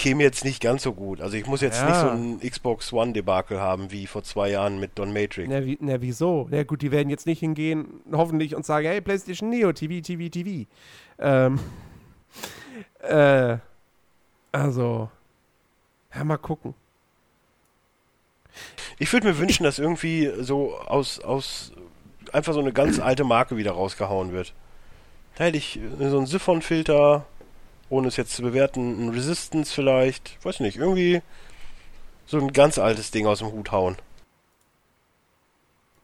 käme 0.00 0.22
jetzt 0.22 0.46
nicht 0.46 0.62
ganz 0.62 0.82
so 0.82 0.94
gut. 0.94 1.20
Also 1.20 1.36
ich 1.36 1.46
muss 1.46 1.60
jetzt 1.60 1.78
ja. 1.82 1.86
nicht 1.86 2.00
so 2.00 2.08
ein 2.08 2.40
Xbox 2.40 2.90
One 2.92 3.12
Debakel 3.12 3.60
haben 3.60 3.92
wie 3.92 4.06
vor 4.06 4.22
zwei 4.22 4.48
Jahren 4.48 4.80
mit 4.80 4.98
Don 4.98 5.12
Matrix. 5.12 5.46
Na, 5.50 5.64
wie, 5.64 5.76
na 5.78 6.00
wieso? 6.00 6.48
Na 6.50 6.62
gut, 6.62 6.80
die 6.80 6.90
werden 6.90 7.10
jetzt 7.10 7.26
nicht 7.26 7.40
hingehen, 7.40 8.00
hoffentlich, 8.10 8.56
und 8.56 8.64
sagen, 8.64 8.86
hey, 8.86 9.02
PlayStation 9.02 9.50
Neo, 9.50 9.72
TV, 9.72 10.00
TV, 10.00 10.30
TV. 10.30 10.66
Ähm, 11.18 11.60
äh, 13.02 13.58
also, 14.52 15.10
ja, 16.14 16.24
mal 16.24 16.38
gucken. 16.38 16.72
Ich 18.98 19.12
würde 19.12 19.26
mir 19.26 19.38
wünschen, 19.38 19.64
dass 19.64 19.78
irgendwie 19.78 20.32
so 20.40 20.78
aus, 20.78 21.20
aus 21.20 21.72
einfach 22.32 22.54
so 22.54 22.60
eine 22.60 22.72
ganz 22.72 22.98
alte 23.00 23.24
Marke 23.24 23.58
wieder 23.58 23.72
rausgehauen 23.72 24.32
wird. 24.32 24.54
Da 25.36 25.44
hätte 25.44 25.58
ich 25.58 25.78
so 25.98 26.16
einen 26.16 26.26
Siphon-Filter, 26.26 27.26
ohne 27.90 28.08
es 28.08 28.16
jetzt 28.16 28.34
zu 28.34 28.42
bewerten, 28.42 29.06
ein 29.06 29.10
Resistance 29.10 29.74
vielleicht, 29.74 30.42
weiß 30.44 30.60
nicht, 30.60 30.78
irgendwie 30.78 31.20
so 32.26 32.38
ein 32.38 32.52
ganz 32.52 32.78
altes 32.78 33.10
Ding 33.10 33.26
aus 33.26 33.40
dem 33.40 33.52
Hut 33.52 33.72
hauen. 33.72 33.96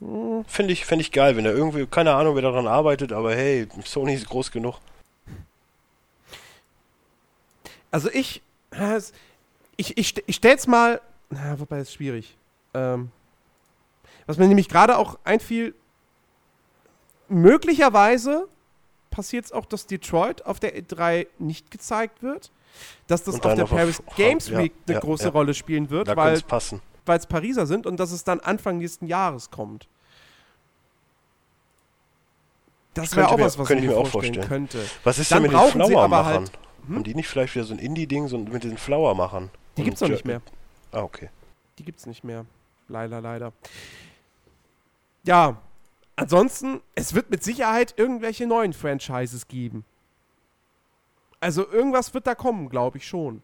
Hm, 0.00 0.44
Finde 0.46 0.72
ich, 0.72 0.84
find 0.84 1.00
ich 1.00 1.12
geil, 1.12 1.36
wenn 1.36 1.46
er 1.46 1.54
irgendwie, 1.54 1.86
keine 1.86 2.14
Ahnung, 2.14 2.34
wer 2.34 2.42
daran 2.42 2.66
arbeitet, 2.66 3.12
aber 3.12 3.34
hey, 3.34 3.66
Sony 3.84 4.14
ist 4.14 4.28
groß 4.28 4.50
genug. 4.50 4.78
Also 7.90 8.10
ich, 8.10 8.42
ich, 9.76 9.96
ich, 9.96 10.22
ich 10.26 10.36
stell's 10.36 10.66
mal, 10.66 11.00
na, 11.30 11.58
wobei 11.58 11.80
ist 11.80 11.94
schwierig. 11.94 12.36
Ähm, 12.74 13.10
was 14.26 14.36
mir 14.36 14.48
nämlich 14.48 14.68
gerade 14.68 14.98
auch 14.98 15.18
einfiel, 15.24 15.74
möglicherweise 17.28 18.48
passiert 19.10 19.46
es 19.46 19.52
auch, 19.52 19.66
dass 19.66 19.86
Detroit 19.86 20.44
auf 20.46 20.60
der 20.60 20.76
E3 20.76 21.26
nicht 21.38 21.70
gezeigt 21.70 22.22
wird. 22.22 22.50
Dass 23.06 23.22
das 23.24 23.36
auf 23.36 23.54
der 23.54 23.64
Paris 23.64 24.02
auf, 24.04 24.16
Games 24.16 24.50
Week 24.50 24.72
ja, 24.74 24.82
eine 24.86 24.94
ja, 24.94 25.00
große 25.00 25.24
ja. 25.24 25.30
Rolle 25.30 25.54
spielen 25.54 25.88
wird, 25.88 26.08
da 26.08 26.16
weil 26.16 26.34
es 27.16 27.26
Pariser 27.26 27.66
sind 27.66 27.86
und 27.86 27.98
dass 27.98 28.12
es 28.12 28.22
dann 28.24 28.40
Anfang 28.40 28.78
nächsten 28.78 29.06
Jahres 29.06 29.50
kommt. 29.50 29.88
Das 32.92 33.14
wäre 33.14 33.28
auch 33.28 33.38
was, 33.38 33.58
was 33.58 33.70
ich 33.70 33.80
mir, 33.80 33.88
mir 33.88 33.96
auch 33.96 34.06
vorstellen 34.06 34.46
könnte. 34.46 34.84
Was 35.04 35.18
ist 35.18 35.30
dann 35.30 35.42
denn 35.42 35.52
mit 35.52 35.60
den 35.60 35.70
Flower-Machern? 35.70 36.44
Halt, 36.44 36.58
hm? 36.86 36.94
Haben 36.96 37.04
die 37.04 37.14
nicht 37.14 37.28
vielleicht 37.28 37.54
wieder 37.54 37.64
so 37.64 37.74
ein 37.74 37.78
Indie-Ding 37.78 38.28
so 38.28 38.38
mit 38.38 38.64
den 38.64 38.78
Flower-Machern? 38.78 39.50
Die 39.76 39.84
gibt 39.84 39.96
es 39.96 40.00
noch 40.00 40.08
nicht 40.08 40.24
mehr. 40.24 40.40
Ah, 40.92 41.02
okay. 41.02 41.28
Die 41.78 41.84
gibt 41.84 41.98
es 41.98 42.06
nicht 42.06 42.24
mehr. 42.24 42.46
Leider, 42.88 43.20
leider. 43.20 43.52
Ja, 45.24 45.60
ansonsten, 46.16 46.80
es 46.94 47.14
wird 47.14 47.30
mit 47.30 47.42
Sicherheit 47.42 47.94
irgendwelche 47.96 48.46
neuen 48.46 48.72
Franchises 48.72 49.48
geben. 49.48 49.84
Also 51.40 51.70
irgendwas 51.70 52.12
wird 52.14 52.26
da 52.26 52.34
kommen, 52.34 52.68
glaube 52.68 52.98
ich 52.98 53.06
schon. 53.06 53.42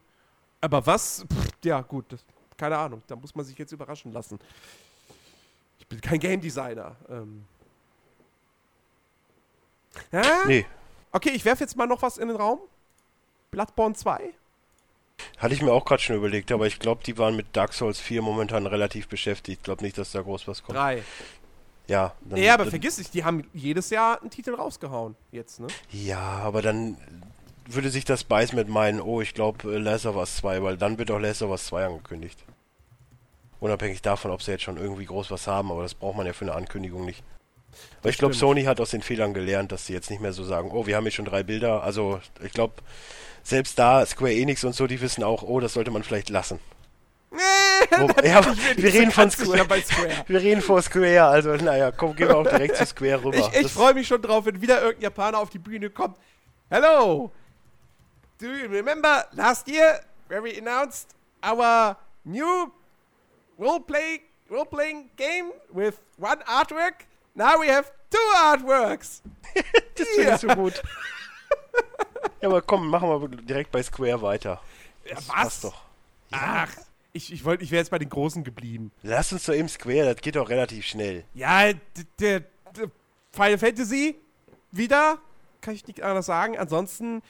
Aber 0.61 0.87
was? 0.87 1.25
Pff, 1.33 1.53
ja, 1.65 1.81
gut, 1.83 2.07
das, 2.09 2.25
keine 2.57 2.79
Ahnung. 2.79 3.03
Da 3.07 3.17
muss 3.17 3.35
man 3.35 3.45
sich 3.45 3.59
jetzt 3.59 3.73
überraschen 3.73 4.13
lassen. 4.13 4.39
Ich 5.79 5.87
bin 5.87 6.01
kein 6.01 6.19
Game 6.19 6.41
Designer. 6.41 6.97
Ähm. 7.09 7.45
Ja? 10.11 10.45
Nee. 10.47 10.67
Okay, 11.11 11.31
ich 11.31 11.45
werfe 11.45 11.65
jetzt 11.65 11.77
mal 11.77 11.87
noch 11.87 12.01
was 12.03 12.19
in 12.19 12.29
den 12.29 12.37
Raum. 12.37 12.61
Bloodborne 13.51 13.95
2. 13.95 14.33
Hatte 15.39 15.55
ich 15.55 15.61
mir 15.61 15.73
auch 15.73 15.85
gerade 15.85 16.03
schon 16.03 16.17
überlegt, 16.17 16.51
aber 16.53 16.67
ich 16.67 16.79
glaube, 16.79 17.03
die 17.05 17.19
waren 17.19 17.37
mit 17.37 17.55
Dark 17.55 17.75
Souls 17.75 18.01
4 18.01 18.23
momentan 18.23 18.67
relativ 18.67 19.09
beschäftigt. 19.09 19.59
Ich 19.59 19.65
glaube 19.65 19.83
nicht, 19.83 19.99
dass 19.99 20.13
da 20.13 20.23
groß 20.23 20.49
was 20.49 20.63
kommt. 20.63 20.79
3. 20.79 21.03
Ja. 21.89 22.15
Dann, 22.23 22.39
ja, 22.39 22.55
aber 22.55 22.67
vergiss 22.67 22.99
nicht, 22.99 23.13
die 23.15 23.25
haben 23.25 23.49
jedes 23.53 23.91
Jahr 23.91 24.21
einen 24.21 24.31
Titel 24.31 24.55
rausgehauen. 24.55 25.17
Jetzt, 25.31 25.61
ne? 25.61 25.67
Ja, 25.91 26.21
aber 26.21 26.63
dann 26.63 26.97
würde 27.67 27.91
sich 27.91 28.05
das 28.05 28.25
beißen 28.25 28.57
mit 28.57 28.69
meinen, 28.69 29.01
oh, 29.01 29.21
ich 29.21 29.35
glaube, 29.35 29.79
Last 29.79 30.07
of 30.07 30.17
Us 30.17 30.37
2, 30.37 30.63
weil 30.63 30.77
dann 30.77 30.99
wird 30.99 31.11
auch 31.11 31.19
Last 31.19 31.43
of 31.43 31.51
Us 31.51 31.67
2 31.67 31.87
angekündigt. 31.87 32.45
Unabhängig 33.61 34.03
davon, 34.03 34.31
ob 34.31 34.43
sie 34.43 34.53
jetzt 34.53 34.65
schon 34.65 34.77
irgendwie 34.77 35.05
groß 35.05 35.31
was 35.31 35.47
haben, 35.47 35.71
aber 35.71 35.83
das 35.83 35.95
braucht 35.95 36.17
man 36.17 36.27
ja 36.27 36.33
für 36.33 36.45
eine 36.45 36.55
Ankündigung 36.55 37.05
nicht. 37.05 37.23
Weil 38.03 38.11
ich 38.11 38.19
glaube, 38.19 38.35
Sony 38.35 38.65
hat 38.65 38.81
aus 38.81 38.91
den 38.91 39.03
Fehlern 39.03 39.35
gelernt, 39.35 39.73
dass 39.73 39.87
sie 39.87 39.93
jetzt 39.93 40.11
nicht 40.11 40.21
mehr 40.21 40.33
so 40.33 40.45
sagen, 40.45 40.71
oh, 40.73 40.87
wir 40.87 40.97
haben 40.97 41.05
jetzt 41.05 41.15
schon 41.15 41.25
drei 41.25 41.43
Bilder. 41.43 41.83
Also, 41.83 42.21
ich 42.43 42.53
glaube, 42.53 42.75
selbst 43.43 43.79
da, 43.79 44.05
Square 44.05 44.35
Enix 44.35 44.65
und 44.65 44.75
so, 44.75 44.87
die 44.87 45.01
wissen 45.01 45.25
auch, 45.25 45.43
oh, 45.43 45.61
das 45.61 45.75
sollte 45.75 45.91
man 45.91 46.03
vielleicht 46.03 46.29
lassen. 46.29 46.59
Wo, 47.33 48.27
ja, 48.27 48.45
wir 48.77 48.93
reden 48.93 49.11
von 49.11 49.31
Square. 49.31 49.65
Square. 49.83 50.25
Wir 50.27 50.41
reden 50.41 50.61
vor 50.61 50.83
Square, 50.83 51.25
also 51.25 51.55
naja, 51.57 51.91
komm, 51.91 52.15
gehen 52.15 52.29
wir 52.29 52.37
auch 52.37 52.47
direkt 52.47 52.77
zu 52.77 52.85
Square 52.85 53.25
rüber. 53.25 53.39
Ich, 53.39 53.61
ich 53.61 53.73
freue 53.73 53.95
mich 53.95 54.07
schon 54.07 54.21
drauf, 54.21 54.45
wenn 54.45 54.61
wieder 54.61 54.83
irgendein 54.83 55.03
Japaner 55.05 55.39
auf 55.39 55.49
die 55.49 55.59
Bühne 55.59 55.89
kommt. 55.89 56.19
Hello! 56.71 57.33
Do 58.39 58.47
you 58.47 58.69
remember 58.69 59.27
last 59.33 59.67
year 59.69 60.01
where 60.29 60.43
we 60.43 60.59
announced 60.59 61.15
our 61.43 61.97
new 62.25 62.71
role-play, 63.59 64.21
role-playing 64.51 65.11
game 65.17 65.53
with 65.73 65.95
one 66.19 66.43
artwork? 66.47 67.07
Now 67.35 67.59
we 67.59 67.69
have 67.69 67.91
two 68.11 68.19
artworks! 68.37 69.23
das 69.95 70.09
finde 70.09 70.35
ich 70.35 70.41
so 70.41 70.49
gut. 70.49 70.83
ja, 72.43 72.49
aber 72.49 72.61
komm, 72.61 72.89
machen 72.89 73.09
wir 73.09 73.29
direkt 73.29 73.73
bei 73.73 73.83
Square 73.83 74.21
weiter. 74.21 74.61
Das 75.09 75.27
ja, 75.27 75.35
was? 75.35 75.61
doch. 75.63 75.83
Ja. 76.31 76.67
Ach, 76.67 76.77
ich, 77.13 77.33
ich, 77.33 77.47
ich 77.47 77.71
wäre 77.71 77.81
jetzt 77.81 77.91
bei 77.91 77.99
den 77.99 78.09
Großen 78.09 78.43
geblieben. 78.45 78.93
Lass 79.03 79.33
uns 79.33 79.45
doch 79.45 79.55
eben 79.55 79.69
Square, 79.69 80.15
das 80.15 80.23
geht 80.23 80.37
doch 80.37 80.49
relativ 80.49 80.87
schnell. 80.87 81.25
Ja, 81.35 81.73
der, 82.19 82.41
der 82.77 82.91
Final 83.33 83.59
Fantasy 83.59 84.17
wieder, 84.71 85.19
kann 85.61 85.75
ich 85.75 85.87
nicht 85.87 86.03
anders 86.03 86.27
sagen. 86.27 86.59
Ansonsten, 86.59 87.23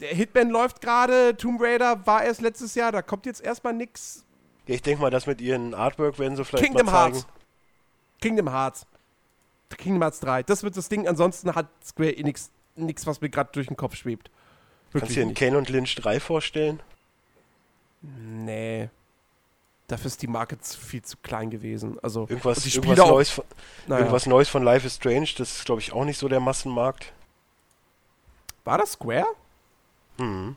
der 0.00 0.08
Hitman 0.08 0.50
läuft 0.50 0.80
gerade, 0.80 1.36
Tomb 1.36 1.60
Raider 1.60 2.06
war 2.06 2.24
erst 2.24 2.40
letztes 2.40 2.74
Jahr, 2.74 2.92
da 2.92 3.02
kommt 3.02 3.26
jetzt 3.26 3.40
erstmal 3.40 3.72
nix. 3.72 4.24
Ja, 4.66 4.74
ich 4.74 4.82
denke 4.82 5.00
mal, 5.00 5.10
das 5.10 5.26
mit 5.26 5.40
ihren 5.40 5.74
Artwork 5.74 6.18
werden 6.18 6.36
sie 6.36 6.44
vielleicht 6.44 6.64
Kingdom 6.64 6.86
mal 6.86 6.92
zeigen. 6.92 7.14
Hearts. 7.14 7.26
Kingdom 8.20 8.50
Hearts. 8.50 8.86
Kingdom 9.78 10.02
Hearts 10.02 10.20
3. 10.20 10.42
Das 10.42 10.62
wird 10.62 10.76
das 10.76 10.88
Ding. 10.88 11.06
Ansonsten 11.06 11.54
hat 11.54 11.68
Square 11.84 12.16
Enix 12.16 12.50
nichts, 12.74 13.06
was 13.06 13.20
mir 13.20 13.28
gerade 13.28 13.50
durch 13.52 13.68
den 13.68 13.76
Kopf 13.76 13.94
schwebt. 13.94 14.30
Wirklich 14.90 15.00
Kannst 15.00 15.16
du 15.16 15.20
dir 15.20 15.26
einen 15.26 15.34
Kane 15.34 15.58
und 15.58 15.68
Lynch 15.68 15.94
3 15.96 16.20
vorstellen? 16.20 16.80
Nee. 18.18 18.90
Dafür 19.88 20.06
ist 20.06 20.20
die 20.20 20.26
Marke 20.26 20.56
viel 20.60 21.02
zu 21.02 21.16
klein 21.18 21.48
gewesen. 21.50 21.98
Also 22.02 22.22
irgendwas, 22.22 22.66
irgendwas, 22.66 23.00
auch, 23.00 23.10
Neues, 23.10 23.30
von, 23.30 23.44
naja. 23.86 24.00
irgendwas 24.00 24.26
Neues 24.26 24.48
von 24.48 24.62
Life 24.64 24.86
is 24.86 24.96
Strange, 24.96 25.28
das 25.38 25.58
ist, 25.58 25.64
glaube 25.64 25.80
ich, 25.80 25.92
auch 25.92 26.04
nicht 26.04 26.18
so 26.18 26.28
der 26.28 26.40
Massenmarkt. 26.40 27.12
War 28.64 28.78
das 28.78 28.92
Square? 28.92 29.26
Hm. 30.18 30.56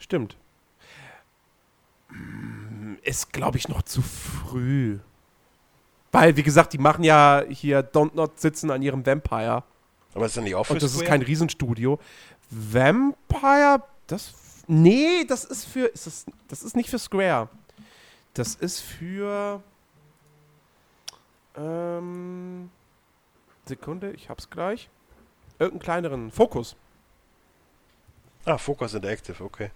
Stimmt. 0.00 0.36
Ist, 3.02 3.32
glaube 3.32 3.58
ich, 3.58 3.68
noch 3.68 3.82
zu 3.82 4.02
früh. 4.02 4.98
Weil, 6.10 6.36
wie 6.36 6.42
gesagt, 6.42 6.72
die 6.72 6.78
machen 6.78 7.04
ja 7.04 7.44
hier 7.48 7.88
Don't 7.88 8.14
Not 8.14 8.40
sitzen 8.40 8.70
an 8.70 8.82
ihrem 8.82 9.06
Vampire. 9.06 9.62
Aber 10.14 10.26
ist 10.26 10.36
das 10.36 10.42
nicht 10.42 10.54
auch 10.54 10.64
für 10.64 10.72
Und 10.72 10.82
das 10.82 10.90
Square? 10.90 11.04
ist 11.04 11.08
kein 11.08 11.22
Riesenstudio. 11.22 12.00
Vampire, 12.50 13.82
das 14.06 14.32
Nee, 14.66 15.24
das 15.24 15.44
ist 15.44 15.64
für. 15.64 15.86
Ist 15.86 16.06
das, 16.06 16.26
das 16.48 16.62
ist 16.62 16.76
nicht 16.76 16.90
für 16.90 16.98
Square. 16.98 17.48
Das 18.34 18.54
ist 18.54 18.80
für. 18.80 19.62
Ähm, 21.56 22.70
Sekunde, 23.64 24.12
ich 24.12 24.28
hab's 24.28 24.50
gleich. 24.50 24.88
Irgendeinen 25.58 25.82
kleineren. 25.82 26.30
Fokus. 26.30 26.76
Ah, 28.44 28.58
Focus 28.58 28.94
Interactive, 28.94 29.42
okay. 29.42 29.70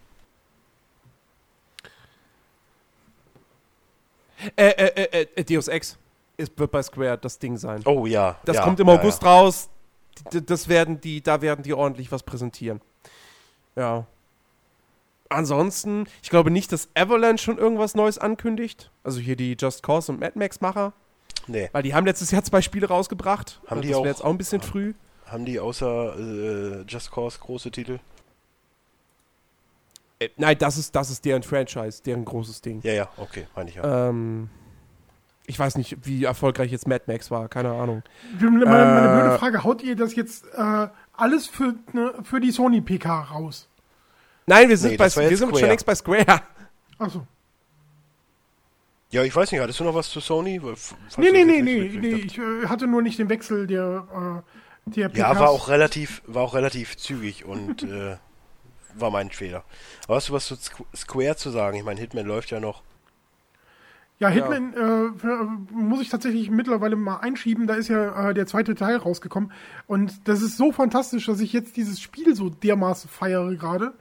Äh, 4.57 4.68
äh, 4.68 5.03
äh, 5.03 5.26
äh, 5.34 5.45
Deus 5.45 5.68
Ex 5.68 5.99
ist, 6.36 6.59
wird 6.59 6.70
bei 6.70 6.82
Square 6.82 7.18
das 7.18 7.38
Ding 7.38 7.57
sein. 7.57 7.82
Oh 7.84 8.07
ja. 8.07 8.38
Das 8.45 8.57
ja, 8.57 8.62
kommt 8.62 8.78
im 8.80 8.88
ja, 8.88 8.95
August 8.95 9.22
ja. 9.22 9.28
raus. 9.28 9.68
Das 10.30 10.68
werden 10.68 11.01
die, 11.01 11.22
da 11.22 11.41
werden 11.41 11.62
die 11.62 11.72
ordentlich 11.72 12.12
was 12.12 12.22
präsentieren. 12.22 12.80
Ja 13.74 14.07
ansonsten, 15.31 16.07
ich 16.22 16.31
glaube 16.31 16.51
nicht, 16.51 16.72
dass 16.72 16.89
Avalanche 16.95 17.43
schon 17.43 17.59
irgendwas 17.59 17.95
Neues 17.95 18.18
ankündigt. 18.18 18.91
Also 19.03 19.20
hier 19.20 19.37
die 19.37 19.57
Just 19.59 19.83
Cause 19.83 20.12
und 20.12 20.20
Mad 20.20 20.39
Max-Macher. 20.39 20.93
Nee. 21.47 21.70
Weil 21.72 21.83
die 21.83 21.95
haben 21.95 22.07
letztes 22.07 22.31
Jahr 22.31 22.45
zwei 22.45 22.61
Spiele 22.61 22.89
rausgebracht. 22.89 23.61
Haben 23.66 23.81
das 23.81 23.89
die 23.89 23.95
auch, 23.95 24.05
jetzt 24.05 24.22
auch 24.22 24.31
ein 24.31 24.39
bisschen 24.39 24.61
früh. 24.61 24.95
Haben 25.26 25.45
die 25.45 25.59
außer 25.59 26.18
äh, 26.18 26.85
Just 26.87 27.11
Cause 27.11 27.39
große 27.41 27.70
Titel? 27.70 27.99
Äh, 30.18 30.28
nein, 30.37 30.57
das 30.59 30.76
ist, 30.76 30.95
das 30.95 31.11
ist 31.11 31.24
deren 31.24 31.43
Franchise, 31.43 32.03
deren 32.03 32.24
großes 32.24 32.61
Ding. 32.61 32.81
Ja, 32.83 32.93
ja, 32.93 33.09
okay, 33.16 33.47
meine 33.57 33.70
ich 33.70 33.76
ja. 33.76 34.09
Ähm, 34.09 34.51
ich 35.47 35.59
weiß 35.59 35.76
nicht, 35.76 36.07
wie 36.07 36.24
erfolgreich 36.24 36.70
jetzt 36.70 36.87
Mad 36.87 37.05
Max 37.07 37.31
war, 37.31 37.49
keine 37.49 37.72
Ahnung. 37.72 38.03
Meine, 38.39 38.66
meine 38.66 39.09
äh, 39.09 39.20
blöde 39.20 39.39
Frage, 39.39 39.64
haut 39.64 39.83
ihr 39.83 39.97
das 39.97 40.14
jetzt 40.14 40.45
äh, 40.55 40.89
alles 41.12 41.47
für, 41.49 41.74
ne, 41.93 42.14
für 42.22 42.41
die 42.41 42.51
Sony 42.51 42.81
PK 42.81 43.22
raus? 43.22 43.68
Nein, 44.51 44.68
wir 44.68 44.76
sind, 44.76 44.90
nee, 44.90 44.96
bei, 44.96 45.05
wir 45.05 45.36
sind 45.36 45.57
schon 45.57 45.68
längst 45.68 45.86
bei 45.86 45.94
Square. 45.94 46.42
Achso. 46.98 47.24
Ja, 49.11 49.22
ich 49.22 49.34
weiß 49.34 49.53
nicht, 49.53 49.61
hattest 49.61 49.78
du 49.78 49.84
noch 49.84 49.94
was 49.94 50.11
zu 50.11 50.18
Sony? 50.18 50.61
Falls 50.61 50.94
nee, 51.18 51.30
nee, 51.30 51.44
nee, 51.44 51.62
nee, 51.62 51.98
nee, 52.01 52.09
ich 52.14 52.36
äh, 52.36 52.66
hatte 52.66 52.88
nur 52.88 53.01
nicht 53.01 53.18
den 53.20 53.28
Wechsel 53.28 53.68
der, 53.68 54.42
äh, 54.86 54.90
der. 54.90 55.11
Ja, 55.14 55.38
war 55.38 55.51
auch 55.51 55.68
relativ, 55.68 56.22
war 56.26 56.42
auch 56.42 56.55
relativ 56.55 56.96
zügig 56.96 57.44
und 57.44 57.82
äh, 57.84 58.16
war 58.94 59.12
mein 59.12 59.30
Fehler. 59.30 59.62
Aber 60.07 60.16
hast 60.16 60.30
du 60.30 60.32
was 60.32 60.46
zu 60.46 60.57
Square 60.96 61.36
zu 61.36 61.51
sagen? 61.51 61.76
Ich 61.76 61.84
meine, 61.84 62.01
Hitman 62.01 62.26
läuft 62.26 62.51
ja 62.51 62.59
noch. 62.59 62.82
Ja, 64.18 64.30
Hitman 64.30 64.74
ja. 64.76 65.07
Äh, 65.07 65.44
muss 65.72 66.01
ich 66.01 66.09
tatsächlich 66.09 66.51
mittlerweile 66.51 66.96
mal 66.96 67.18
einschieben. 67.18 67.68
Da 67.68 67.74
ist 67.74 67.86
ja 67.86 68.30
äh, 68.30 68.34
der 68.34 68.48
zweite 68.48 68.74
Teil 68.74 68.96
rausgekommen. 68.96 69.53
Und 69.86 70.26
das 70.26 70.42
ist 70.42 70.57
so 70.57 70.72
fantastisch, 70.72 71.26
dass 71.26 71.38
ich 71.38 71.53
jetzt 71.53 71.76
dieses 71.76 72.01
Spiel 72.01 72.34
so 72.34 72.51
dermaßen 72.51 73.09
feiere 73.09 73.55
gerade. 73.55 73.94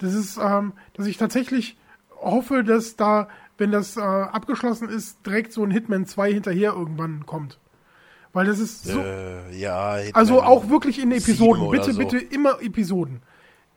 Das 0.00 0.14
ist, 0.14 0.38
ähm, 0.38 0.72
dass 0.94 1.06
ich 1.06 1.16
tatsächlich 1.16 1.78
hoffe, 2.20 2.64
dass 2.64 2.96
da, 2.96 3.28
wenn 3.58 3.70
das 3.70 3.96
äh, 3.96 4.00
abgeschlossen 4.00 4.88
ist, 4.88 5.24
direkt 5.24 5.52
so 5.52 5.62
ein 5.62 5.70
Hitman 5.70 6.06
2 6.06 6.32
hinterher 6.32 6.72
irgendwann 6.72 7.26
kommt. 7.26 7.58
Weil 8.32 8.46
das 8.46 8.58
ist 8.58 8.84
so. 8.84 9.00
Äh, 9.00 9.56
ja, 9.56 9.96
Hitman 9.96 10.14
also 10.14 10.42
auch 10.42 10.68
wirklich 10.68 11.00
in 11.00 11.12
Episoden. 11.12 11.70
Bitte, 11.70 11.92
so. 11.92 11.98
bitte 11.98 12.18
immer 12.18 12.60
Episoden 12.62 13.22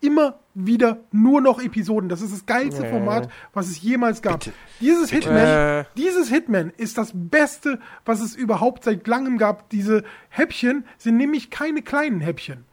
immer 0.03 0.39
wieder 0.53 0.99
nur 1.11 1.41
noch 1.41 1.61
Episoden. 1.61 2.09
Das 2.09 2.21
ist 2.21 2.33
das 2.33 2.45
geilste 2.45 2.85
Format, 2.89 3.29
was 3.53 3.67
es 3.67 3.81
jemals 3.81 4.21
gab. 4.21 4.39
Bitte. 4.39 4.53
Dieses 4.81 5.09
Bitte. 5.09 5.29
Hitman, 5.29 5.47
äh. 5.47 5.85
dieses 5.95 6.29
Hitman 6.29 6.73
ist 6.75 6.97
das 6.97 7.11
Beste, 7.15 7.79
was 8.03 8.19
es 8.19 8.35
überhaupt 8.35 8.83
seit 8.83 9.07
langem 9.07 9.37
gab. 9.37 9.69
Diese 9.69 10.03
Häppchen 10.29 10.85
sind 10.97 11.17
nämlich 11.17 11.49
keine 11.49 11.81
kleinen 11.81 12.19
Häppchen. 12.19 12.65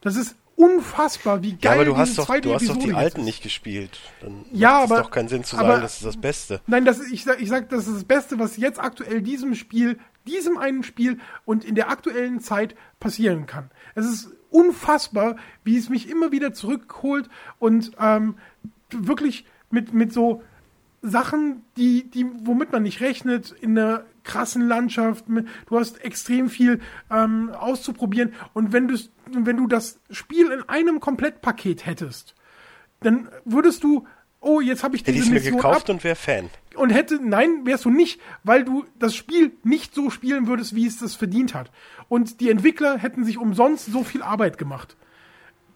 Das 0.00 0.16
ist 0.16 0.34
unfassbar, 0.62 1.42
wie 1.42 1.52
geil 1.52 1.60
ja, 1.62 1.72
aber 1.72 1.84
du 1.84 1.96
hast 1.96 2.16
doch, 2.18 2.26
du 2.40 2.54
hast 2.54 2.68
doch 2.68 2.76
die 2.76 2.92
alten 2.92 3.20
ist. 3.20 3.24
nicht 3.24 3.42
gespielt. 3.42 3.98
Dann 4.20 4.44
ja, 4.52 4.70
macht 4.70 4.84
aber, 4.84 4.96
es 4.96 5.02
doch 5.02 5.10
keinen 5.10 5.28
Sinn 5.28 5.44
zu 5.44 5.56
sagen, 5.56 5.82
das 5.82 5.96
ist 5.96 6.06
das 6.06 6.16
Beste. 6.16 6.60
Nein, 6.66 6.84
das, 6.84 7.00
ich, 7.00 7.26
ich 7.26 7.48
sag, 7.48 7.68
das 7.68 7.88
ist 7.88 7.96
das 7.96 8.04
Beste, 8.04 8.38
was 8.38 8.56
jetzt 8.56 8.78
aktuell 8.78 9.22
diesem 9.22 9.54
Spiel, 9.54 9.98
diesem 10.26 10.58
einen 10.58 10.84
Spiel 10.84 11.18
und 11.44 11.64
in 11.64 11.74
der 11.74 11.90
aktuellen 11.90 12.40
Zeit 12.40 12.76
passieren 13.00 13.46
kann. 13.46 13.70
Es 13.94 14.06
ist 14.06 14.30
unfassbar, 14.50 15.36
wie 15.64 15.76
es 15.76 15.88
mich 15.88 16.08
immer 16.08 16.30
wieder 16.30 16.52
zurückholt 16.52 17.28
und 17.58 17.92
ähm, 17.98 18.36
wirklich 18.90 19.46
mit, 19.70 19.92
mit 19.92 20.12
so 20.12 20.42
Sachen, 21.02 21.64
die, 21.76 22.08
die, 22.08 22.26
womit 22.44 22.70
man 22.72 22.84
nicht 22.84 23.00
rechnet, 23.00 23.50
in 23.60 23.76
einer 23.76 24.04
krassen 24.22 24.66
Landschaft. 24.66 25.24
Du 25.66 25.78
hast 25.78 26.02
extrem 26.04 26.48
viel 26.48 26.80
ähm, 27.10 27.50
auszuprobieren. 27.50 28.34
Und 28.52 28.72
wenn 28.72 28.86
du, 28.88 28.96
wenn 29.26 29.56
du 29.56 29.66
das 29.66 30.00
Spiel 30.10 30.50
in 30.50 30.62
einem 30.68 31.00
Komplettpaket 31.00 31.86
hättest, 31.86 32.36
dann 33.00 33.28
würdest 33.44 33.82
du, 33.82 34.06
oh, 34.40 34.60
jetzt 34.60 34.84
habe 34.84 34.94
ich 34.94 35.02
diese 35.02 35.18
Hätte 35.18 35.36
ich 35.36 35.44
mir 35.44 35.50
gekauft 35.50 35.90
ab 35.90 35.96
und 35.96 36.04
wäre 36.04 36.14
Fan. 36.14 36.50
Und 36.76 36.90
hätte, 36.90 37.18
nein, 37.20 37.66
wärst 37.66 37.84
du 37.84 37.90
nicht, 37.90 38.20
weil 38.44 38.64
du 38.64 38.84
das 38.98 39.14
Spiel 39.14 39.52
nicht 39.64 39.94
so 39.94 40.08
spielen 40.08 40.46
würdest, 40.46 40.74
wie 40.74 40.86
es 40.86 40.98
das 40.98 41.16
verdient 41.16 41.52
hat. 41.54 41.70
Und 42.08 42.40
die 42.40 42.48
Entwickler 42.48 42.96
hätten 42.96 43.24
sich 43.24 43.38
umsonst 43.38 43.86
so 43.86 44.04
viel 44.04 44.22
Arbeit 44.22 44.56
gemacht. 44.56 44.96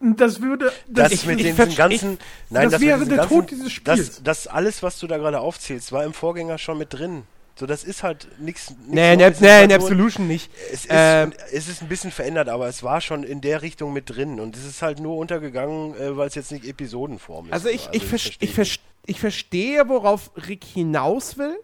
Das 0.01 0.43
würde. 0.43 0.73
Das, 0.87 1.11
das 1.11 1.25
mit 1.25 1.41
den 1.41 1.57
ganzen. 1.57 1.91
Ich, 1.91 2.03
nein, 2.51 2.65
das, 2.65 2.73
das 2.73 2.81
wäre 2.81 3.07
der 3.07 3.17
ganzen, 3.19 3.35
Tod 3.35 3.51
dieses 3.51 3.73
Spiels. 3.73 4.07
Das, 4.07 4.23
das 4.23 4.47
alles, 4.47 4.83
was 4.83 4.99
du 4.99 5.07
da 5.07 5.17
gerade 5.17 5.41
aufzählst, 5.41 5.91
war 5.93 6.05
im 6.05 6.13
Vorgänger 6.13 6.59
schon 6.59 6.79
mit 6.79 6.93
drin. 6.93 7.23
So, 7.59 7.65
das 7.65 7.85
ist 7.85 8.03
halt 8.03 8.29
nichts. 8.39 8.75
Nee, 8.87 9.15
in, 9.15 9.19
nee, 9.19 9.25
halt 9.25 9.41
in 9.41 9.73
Absolution 9.73 10.29
nicht. 10.29 10.51
Es 10.71 10.85
ist, 10.85 10.89
ähm, 10.91 11.33
es 11.53 11.69
ist 11.69 11.81
ein 11.81 11.89
bisschen 11.89 12.11
verändert, 12.11 12.51
aber 12.51 12.69
es 12.69 12.83
war 12.83 13.01
schon 13.01 13.23
in 13.23 13.41
der 13.41 13.63
Richtung 13.63 13.95
mit 13.95 14.11
drin. 14.11 14.39
Und 14.41 14.55
es 14.55 14.67
ist 14.67 14.83
halt 14.83 15.01
nur 15.01 15.17
untergegangen, 15.17 15.95
äh, 15.95 16.15
weil 16.15 16.29
es 16.29 16.35
jetzt 16.35 16.53
nicht 16.53 16.67
Episodenform 16.67 17.47
ist. 17.47 17.53
Also 17.53 17.69
ich, 17.71 17.87
also 17.87 17.91
ich, 17.93 18.05
ver 18.05 18.17
ich, 18.41 18.53
ver 18.53 18.67
ich, 19.07 19.21
verstehe, 19.21 19.89
worauf 19.89 20.31
Rick 20.49 20.65
hinaus 20.65 21.39
will. 21.39 21.57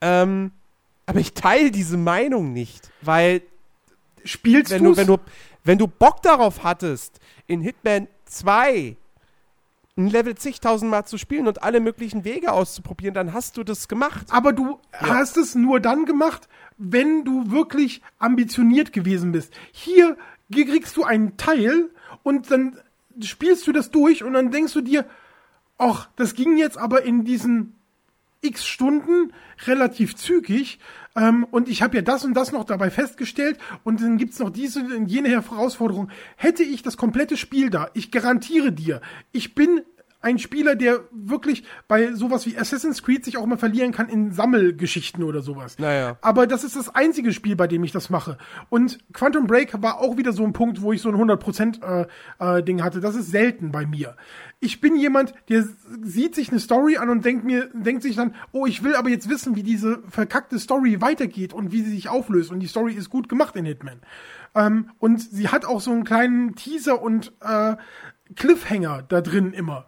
Ähm, 0.00 0.52
aber 1.06 1.18
ich 1.18 1.32
teile 1.32 1.72
diese 1.72 1.96
Meinung 1.96 2.52
nicht, 2.52 2.90
weil 3.00 3.42
spielst 4.24 4.70
wenn 4.70 4.84
du, 4.84 4.96
wenn 4.96 5.06
du 5.08 5.18
wenn 5.68 5.76
du 5.76 5.86
Bock 5.86 6.22
darauf 6.22 6.64
hattest, 6.64 7.20
in 7.46 7.60
Hitman 7.60 8.08
2 8.24 8.96
ein 9.98 10.06
Level 10.08 10.34
zigtausendmal 10.34 11.04
zu 11.04 11.18
spielen 11.18 11.46
und 11.46 11.62
alle 11.62 11.80
möglichen 11.80 12.24
Wege 12.24 12.52
auszuprobieren, 12.52 13.12
dann 13.12 13.34
hast 13.34 13.58
du 13.58 13.64
das 13.64 13.86
gemacht. 13.86 14.28
Aber 14.30 14.54
du 14.54 14.78
ja. 14.94 15.08
hast 15.10 15.36
es 15.36 15.54
nur 15.54 15.78
dann 15.78 16.06
gemacht, 16.06 16.48
wenn 16.78 17.22
du 17.26 17.50
wirklich 17.50 18.00
ambitioniert 18.18 18.94
gewesen 18.94 19.32
bist. 19.32 19.52
Hier 19.70 20.16
kriegst 20.50 20.96
du 20.96 21.04
einen 21.04 21.36
Teil 21.36 21.90
und 22.22 22.50
dann 22.50 22.78
spielst 23.20 23.66
du 23.66 23.72
das 23.72 23.90
durch 23.90 24.24
und 24.24 24.32
dann 24.32 24.50
denkst 24.50 24.72
du 24.72 24.80
dir, 24.80 25.04
ach, 25.76 26.08
das 26.16 26.32
ging 26.32 26.56
jetzt 26.56 26.78
aber 26.78 27.02
in 27.02 27.26
diesen 27.26 27.77
x 28.40 28.66
Stunden 28.66 29.32
relativ 29.66 30.16
zügig 30.16 30.78
ähm, 31.16 31.44
und 31.50 31.68
ich 31.68 31.82
habe 31.82 31.96
ja 31.96 32.02
das 32.02 32.24
und 32.24 32.34
das 32.34 32.52
noch 32.52 32.64
dabei 32.64 32.90
festgestellt 32.90 33.58
und 33.84 34.00
dann 34.00 34.18
gibt's 34.18 34.38
noch 34.38 34.50
diese 34.50 34.80
und 34.80 35.06
jene 35.06 35.28
Herausforderung. 35.28 36.10
Hätte 36.36 36.62
ich 36.62 36.82
das 36.82 36.96
komplette 36.96 37.36
Spiel 37.36 37.70
da, 37.70 37.90
ich 37.94 38.10
garantiere 38.10 38.72
dir, 38.72 39.00
ich 39.32 39.54
bin 39.54 39.82
ein 40.20 40.38
Spieler, 40.38 40.74
der 40.74 41.00
wirklich 41.12 41.62
bei 41.86 42.12
sowas 42.12 42.44
wie 42.44 42.58
Assassin's 42.58 43.02
Creed 43.04 43.24
sich 43.24 43.36
auch 43.36 43.46
mal 43.46 43.56
verlieren 43.56 43.92
kann 43.92 44.08
in 44.08 44.32
Sammelgeschichten 44.32 45.22
oder 45.22 45.42
sowas. 45.42 45.78
Naja. 45.78 46.18
Aber 46.22 46.48
das 46.48 46.64
ist 46.64 46.74
das 46.74 46.92
einzige 46.92 47.32
Spiel, 47.32 47.54
bei 47.54 47.68
dem 47.68 47.84
ich 47.84 47.92
das 47.92 48.10
mache. 48.10 48.36
Und 48.68 48.98
Quantum 49.12 49.46
Break 49.46 49.80
war 49.80 50.00
auch 50.00 50.16
wieder 50.16 50.32
so 50.32 50.44
ein 50.44 50.52
Punkt, 50.52 50.82
wo 50.82 50.92
ich 50.92 51.02
so 51.02 51.08
ein 51.08 51.14
100% 51.14 51.82
äh, 51.82 52.06
äh, 52.40 52.62
Ding 52.64 52.82
hatte. 52.82 53.00
Das 53.00 53.14
ist 53.14 53.30
selten 53.30 53.70
bei 53.70 53.86
mir. 53.86 54.16
Ich 54.58 54.80
bin 54.80 54.96
jemand, 54.96 55.34
der 55.48 55.64
sieht 56.02 56.34
sich 56.34 56.50
eine 56.50 56.58
Story 56.58 56.96
an 56.96 57.10
und 57.10 57.24
denkt 57.24 57.44
mir, 57.44 57.70
denkt 57.72 58.02
sich 58.02 58.16
dann, 58.16 58.34
oh, 58.50 58.66
ich 58.66 58.82
will 58.82 58.96
aber 58.96 59.10
jetzt 59.10 59.28
wissen, 59.28 59.54
wie 59.54 59.62
diese 59.62 60.02
verkackte 60.08 60.58
Story 60.58 61.00
weitergeht 61.00 61.52
und 61.52 61.70
wie 61.70 61.82
sie 61.82 61.92
sich 61.92 62.08
auflöst. 62.08 62.50
Und 62.50 62.58
die 62.58 62.66
Story 62.66 62.94
ist 62.94 63.08
gut 63.08 63.28
gemacht 63.28 63.54
in 63.54 63.66
Hitman. 63.66 64.00
Ähm, 64.56 64.90
und 64.98 65.20
sie 65.20 65.46
hat 65.46 65.64
auch 65.64 65.80
so 65.80 65.92
einen 65.92 66.02
kleinen 66.02 66.56
Teaser 66.56 67.00
und 67.00 67.32
äh, 67.40 67.76
Cliffhanger 68.34 69.02
da 69.02 69.20
drin 69.20 69.52
immer. 69.52 69.86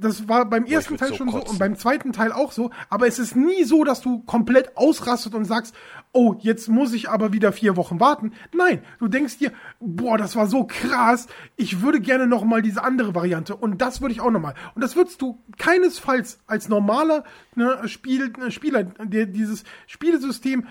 Das 0.00 0.28
war 0.28 0.46
beim 0.46 0.64
ersten 0.64 0.96
Teil 0.96 1.10
so 1.10 1.16
schon 1.16 1.28
kotzen. 1.28 1.46
so 1.46 1.52
und 1.52 1.58
beim 1.58 1.76
zweiten 1.76 2.12
Teil 2.12 2.32
auch 2.32 2.52
so. 2.52 2.70
Aber 2.88 3.06
es 3.06 3.18
ist 3.18 3.36
nie 3.36 3.64
so, 3.64 3.84
dass 3.84 4.00
du 4.00 4.20
komplett 4.20 4.76
ausrastet 4.76 5.34
und 5.34 5.44
sagst, 5.44 5.74
oh, 6.12 6.36
jetzt 6.38 6.68
muss 6.68 6.94
ich 6.94 7.10
aber 7.10 7.32
wieder 7.32 7.52
vier 7.52 7.76
Wochen 7.76 8.00
warten. 8.00 8.32
Nein, 8.54 8.82
du 8.98 9.08
denkst 9.08 9.38
dir, 9.38 9.52
boah, 9.78 10.16
das 10.16 10.36
war 10.36 10.46
so 10.46 10.64
krass. 10.64 11.26
Ich 11.56 11.82
würde 11.82 12.00
gerne 12.00 12.26
noch 12.26 12.44
mal 12.44 12.62
diese 12.62 12.82
andere 12.82 13.14
Variante 13.14 13.54
und 13.54 13.82
das 13.82 14.00
würde 14.00 14.12
ich 14.12 14.20
auch 14.20 14.30
noch 14.30 14.40
mal. 14.40 14.54
Und 14.74 14.82
das 14.82 14.96
würdest 14.96 15.20
du 15.20 15.42
keinesfalls 15.58 16.40
als 16.46 16.68
normaler 16.68 17.24
ne, 17.54 17.86
Spiel, 17.86 18.32
ne, 18.38 18.50
Spieler, 18.50 18.84
der 18.84 19.26
dieses 19.26 19.64
Spielesystem, 19.86 20.66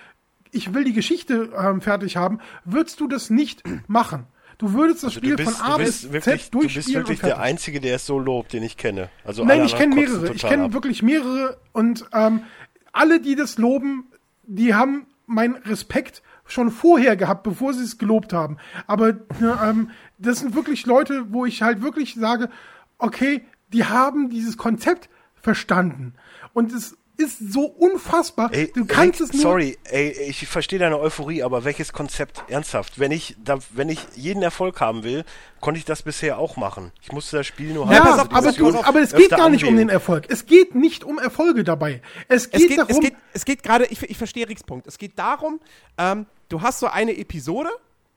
ich 0.51 0.73
will 0.73 0.83
die 0.83 0.93
Geschichte 0.93 1.51
ähm, 1.55 1.81
fertig 1.81 2.17
haben, 2.17 2.39
würdest 2.65 2.99
du 2.99 3.07
das 3.07 3.29
nicht 3.29 3.63
machen. 3.87 4.25
Du 4.59 4.73
würdest 4.73 4.97
das 4.97 5.05
also 5.05 5.19
Spiel 5.19 5.35
bist, 5.37 5.57
von 5.57 5.65
A 5.65 5.77
bis 5.77 6.11
wirklich, 6.11 6.43
Z 6.43 6.53
durchspielen. 6.53 6.65
Du 6.65 6.75
bist 6.75 6.93
wirklich 6.93 7.19
der 7.21 7.39
Einzige, 7.39 7.79
der 7.79 7.95
es 7.95 8.05
so 8.05 8.19
lobt, 8.19 8.51
den 8.51 8.61
ich 8.61 8.75
kenne. 8.75 9.09
Also 9.23 9.45
Nein, 9.45 9.63
ich 9.63 9.75
kenne 9.75 9.95
mehrere. 9.95 10.33
Ich 10.33 10.41
kenne 10.41 10.73
wirklich 10.73 11.01
mehrere 11.01 11.57
und 11.71 12.05
ähm, 12.13 12.43
alle, 12.91 13.21
die 13.21 13.35
das 13.35 13.57
loben, 13.57 14.11
die 14.43 14.75
haben 14.75 15.07
meinen 15.25 15.55
Respekt 15.55 16.21
schon 16.45 16.71
vorher 16.71 17.15
gehabt, 17.15 17.43
bevor 17.43 17.73
sie 17.73 17.85
es 17.85 17.97
gelobt 17.97 18.33
haben. 18.33 18.57
Aber 18.85 19.15
ähm, 19.41 19.91
das 20.17 20.39
sind 20.39 20.53
wirklich 20.55 20.85
Leute, 20.85 21.31
wo 21.31 21.45
ich 21.45 21.61
halt 21.61 21.81
wirklich 21.81 22.15
sage, 22.15 22.49
okay, 22.97 23.45
die 23.71 23.85
haben 23.85 24.29
dieses 24.29 24.57
Konzept 24.57 25.09
verstanden. 25.35 26.15
Und 26.51 26.73
es 26.73 26.97
ist 27.19 27.51
so 27.51 27.65
unfassbar. 27.65 28.51
Ey, 28.53 28.71
du 28.73 28.85
kannst 28.85 29.19
Rick, 29.19 29.29
es 29.29 29.33
nur. 29.33 29.41
Sorry, 29.41 29.77
ey, 29.83 30.11
ich 30.29 30.47
verstehe 30.47 30.79
deine 30.79 30.99
Euphorie, 30.99 31.43
aber 31.43 31.65
welches 31.65 31.91
Konzept? 31.91 32.43
Ernsthaft, 32.47 32.97
wenn 32.97 33.11
ich, 33.11 33.35
da, 33.43 33.59
wenn 33.71 33.89
ich 33.89 33.99
jeden 34.15 34.41
Erfolg 34.41 34.79
haben 34.79 35.03
will, 35.03 35.25
konnte 35.59 35.77
ich 35.77 35.85
das 35.85 36.01
bisher 36.01 36.39
auch 36.39 36.55
machen. 36.55 36.91
Ich 37.01 37.11
musste 37.11 37.37
das 37.37 37.47
Spiel 37.47 37.73
nur 37.73 37.91
ja, 37.91 38.03
haben. 38.03 38.31
Aber, 38.31 38.51
du, 38.51 38.81
aber 38.81 39.01
es 39.01 39.13
geht 39.13 39.29
gar 39.31 39.49
nicht 39.49 39.63
anwählen. 39.63 39.73
um 39.73 39.77
den 39.77 39.89
Erfolg. 39.89 40.25
Es 40.29 40.45
geht 40.45 40.75
nicht 40.75 41.03
um 41.03 41.19
Erfolge 41.19 41.63
dabei. 41.63 42.01
Es 42.29 42.49
geht, 42.49 42.61
es 42.61 42.67
geht 42.67 42.77
darum. 42.77 42.91
Es 42.91 42.99
geht, 43.01 43.15
es 43.33 43.45
geht 43.45 43.63
gerade, 43.63 43.85
ich, 43.85 44.01
ich 44.01 44.17
verstehe 44.17 44.47
Ricks 44.47 44.63
Punkt. 44.63 44.87
Es 44.87 44.97
geht 44.97 45.19
darum, 45.19 45.59
ähm, 45.97 46.25
du 46.47 46.61
hast 46.61 46.79
so 46.79 46.87
eine 46.87 47.17
Episode, 47.17 47.69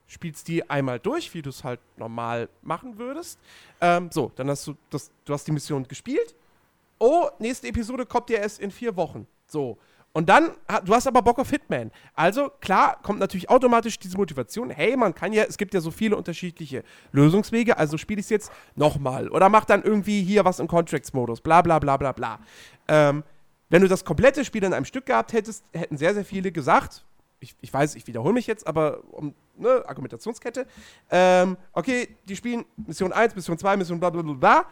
spielst 0.07 0.47
die 0.47 0.69
einmal 0.69 0.99
durch, 0.99 1.33
wie 1.33 1.41
du 1.41 1.49
es 1.49 1.63
halt 1.65 1.81
normal 1.97 2.47
machen 2.61 2.97
würdest. 2.97 3.37
Ähm, 3.81 4.09
so, 4.13 4.31
dann 4.35 4.49
hast 4.49 4.65
du 4.65 4.75
das, 4.89 5.11
du 5.25 5.33
hast 5.33 5.45
die 5.45 5.51
Mission 5.51 5.87
gespielt 5.87 6.35
oh, 7.03 7.29
nächste 7.39 7.67
Episode 7.67 8.05
kommt 8.05 8.29
ja 8.29 8.39
erst 8.39 8.59
in 8.59 8.71
vier 8.71 8.95
Wochen. 8.95 9.27
So. 9.45 9.77
Und 10.13 10.29
dann, 10.29 10.51
du 10.85 10.93
hast 10.93 11.07
aber 11.07 11.23
Bock 11.23 11.39
auf 11.39 11.49
Hitman. 11.49 11.91
Also, 12.13 12.49
klar, 12.61 12.99
kommt 13.01 13.19
natürlich 13.19 13.49
automatisch 13.49 13.97
diese 13.97 14.15
Motivation. 14.15 14.69
Hey, 14.69 14.95
man 14.95 15.13
kann 15.13 15.33
ja, 15.33 15.43
es 15.43 15.57
gibt 15.57 15.73
ja 15.73 15.81
so 15.81 15.89
viele 15.89 16.15
unterschiedliche 16.15 16.83
Lösungswege, 17.11 17.77
also 17.77 17.97
spiele 17.97 18.19
ich 18.19 18.27
es 18.27 18.29
jetzt 18.29 18.51
nochmal. 18.75 19.27
Oder 19.29 19.49
mach 19.49 19.65
dann 19.65 19.81
irgendwie 19.81 20.21
hier 20.21 20.45
was 20.45 20.59
im 20.59 20.67
Contracts-Modus. 20.67 21.41
Bla, 21.41 21.61
bla, 21.63 21.79
bla, 21.79 21.97
bla, 21.97 22.11
bla. 22.11 22.39
Ähm, 22.87 23.23
wenn 23.69 23.81
du 23.81 23.87
das 23.87 24.05
komplette 24.05 24.45
Spiel 24.45 24.63
in 24.63 24.73
einem 24.73 24.85
Stück 24.85 25.07
gehabt 25.07 25.33
hättest, 25.33 25.65
hätten 25.73 25.97
sehr, 25.97 26.13
sehr 26.13 26.25
viele 26.25 26.51
gesagt, 26.51 27.03
ich, 27.39 27.55
ich 27.59 27.73
weiß, 27.73 27.95
ich 27.95 28.07
wiederhole 28.07 28.33
mich 28.33 28.47
jetzt, 28.47 28.65
aber 28.67 29.03
um, 29.11 29.33
ne, 29.57 29.83
Argumentationskette, 29.85 30.67
ähm, 31.09 31.57
okay, 31.73 32.15
die 32.25 32.35
spielen 32.35 32.65
Mission 32.77 33.11
1, 33.11 33.35
Mission 33.35 33.57
2, 33.57 33.77
Mission 33.77 33.99
bla, 33.99 34.11
bla, 34.11 34.21
bla, 34.21 34.33
bla 34.33 34.65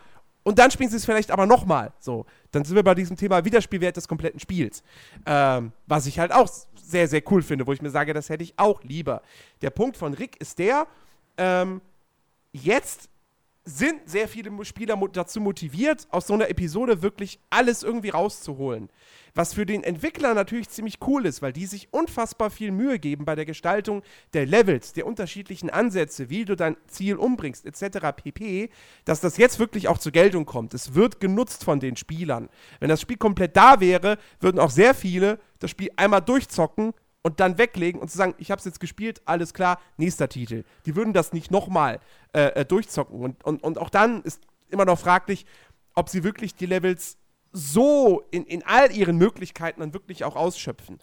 und 0.44 0.60
dann 0.60 0.72
spielen 0.72 0.90
sie 0.90 0.98
es 0.98 1.06
vielleicht 1.06 1.32
aber 1.32 1.46
nochmal. 1.46 1.92
So, 2.00 2.26
dann 2.52 2.64
sind 2.64 2.76
wir 2.76 2.84
bei 2.84 2.96
diesem 2.96 3.18
Thema 3.18 3.46
Wiederspielwert 3.46 3.98
des 3.98 4.08
kompletten 4.08 4.40
Spiels. 4.40 4.84
Ähm, 5.26 5.72
was 5.88 6.06
ich 6.06 6.20
halt 6.20 6.32
auch 6.32 6.50
sehr, 6.76 7.08
sehr 7.08 7.22
cool 7.32 7.42
finde, 7.42 7.68
wo 7.68 7.74
ich 7.74 7.82
mir 7.82 7.90
sage, 7.90 8.14
das 8.14 8.30
hätte 8.30 8.44
ich 8.44 8.54
auch 8.58 8.84
lieber. 8.84 9.22
Der 9.62 9.70
Punkt 9.70 9.98
von 9.98 10.14
Rick 10.14 10.40
ist 10.42 10.60
der, 10.60 10.88
ähm, 11.38 11.82
jetzt 12.52 13.10
sind 13.64 14.10
sehr 14.10 14.28
viele 14.28 14.66
Spieler 14.66 15.00
dazu 15.14 15.40
motiviert, 15.40 16.08
aus 16.10 16.28
so 16.28 16.34
einer 16.34 16.50
Episode 16.50 17.04
wirklich 17.04 17.40
alles 17.52 17.84
irgendwie 17.84 18.10
rauszuholen. 18.10 18.90
Was 19.36 19.54
für 19.54 19.66
den 19.66 19.84
Entwickler 19.84 20.34
natürlich 20.34 20.70
ziemlich 20.70 20.98
cool 21.06 21.26
ist, 21.26 21.42
weil 21.42 21.54
die 21.54 21.68
sich 21.68 21.94
unfassbar 21.94 22.50
viel 22.50 22.72
Mühe 22.72 22.98
geben 23.00 23.24
bei 23.24 23.36
der 23.36 23.46
Gestaltung 23.46 24.02
der 24.34 24.46
Levels, 24.46 24.94
der 24.94 25.06
unterschiedlichen 25.06 25.70
Ansätze, 25.70 26.30
wie 26.30 26.44
du 26.44 26.56
dein 26.56 26.76
Ziel 26.88 27.16
umbringst, 27.16 27.66
etc. 27.66 28.08
pp, 28.16 28.70
dass 29.06 29.22
das 29.22 29.38
jetzt 29.38 29.60
wirklich 29.60 29.88
auch 29.88 30.00
zur 30.00 30.12
Geltung 30.12 30.46
kommt. 30.46 30.74
Es 30.74 30.96
wird 30.96 31.20
genutzt 31.20 31.64
von 31.64 31.80
den 31.80 31.96
Spielern. 31.96 32.50
Wenn 32.80 32.90
das 32.90 33.00
Spiel 33.00 33.18
komplett 33.18 33.56
da 33.56 33.80
wäre, 33.80 34.18
würden 34.40 34.60
auch 34.60 34.72
sehr 34.72 34.96
viele 34.96 35.40
das 35.60 35.70
Spiel 35.72 35.92
einmal 35.96 36.22
durchzocken, 36.22 36.94
und 37.24 37.40
dann 37.40 37.58
weglegen 37.58 38.02
und 38.02 38.10
zu 38.10 38.18
sagen, 38.18 38.36
ich 38.38 38.52
habe 38.52 38.60
es 38.60 38.66
jetzt 38.66 38.80
gespielt, 38.80 39.22
alles 39.26 39.54
klar, 39.54 39.80
nächster 39.98 40.28
Titel. 40.28 40.64
Die 40.86 40.96
würden 40.96 41.14
das 41.14 41.34
nicht 41.34 41.52
nochmal 41.52 42.00
äh, 42.34 42.48
äh, 42.48 42.66
durchzocken. 42.66 43.20
Und, 43.20 43.44
und, 43.44 43.64
und 43.64 43.78
auch 43.78 43.90
dann 43.90 44.24
ist 44.24 44.42
immer 44.70 44.86
noch 44.86 45.00
fraglich, 45.00 45.46
ob 45.94 46.10
sie 46.10 46.24
wirklich 46.24 46.56
die 46.56 46.66
Levels 46.66 47.18
so 47.52 48.24
in, 48.32 48.46
in 48.46 48.64
all 48.66 48.92
ihren 48.92 49.18
Möglichkeiten 49.18 49.82
dann 49.82 49.94
wirklich 49.94 50.24
auch 50.24 50.36
ausschöpfen. 50.36 51.00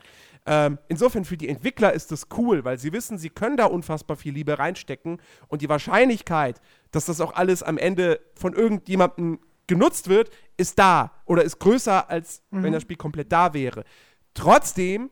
Ähm, 0.47 0.79
insofern 0.89 1.27
für 1.27 1.37
die 1.37 1.49
Entwickler 1.49 1.93
ist 1.93 2.11
das 2.11 2.29
cool, 2.39 2.65
weil 2.65 2.79
sie 2.79 2.93
wissen, 2.93 3.19
sie 3.19 3.29
können 3.29 3.59
da 3.59 3.67
unfassbar 3.67 4.17
viel 4.17 4.33
Liebe 4.33 4.59
reinstecken 4.59 5.21
und 5.49 5.61
die 5.61 5.69
Wahrscheinlichkeit, 5.69 6.61
dass 6.91 7.05
das 7.05 7.21
auch 7.21 7.35
alles 7.35 7.63
am 7.63 7.77
Ende 7.77 8.21
von 8.35 8.55
irgendjemandem 8.55 9.41
genutzt 9.67 10.09
wird, 10.09 10.31
ist 10.57 10.79
da 10.79 11.13
oder 11.27 11.45
ist 11.45 11.59
größer, 11.59 12.09
als 12.09 12.43
mhm. 12.51 12.63
wenn 12.63 12.73
das 12.73 12.83
Spiel 12.83 12.97
komplett 12.97 13.31
da 13.31 13.53
wäre. 13.53 13.85
Trotzdem 14.33 15.11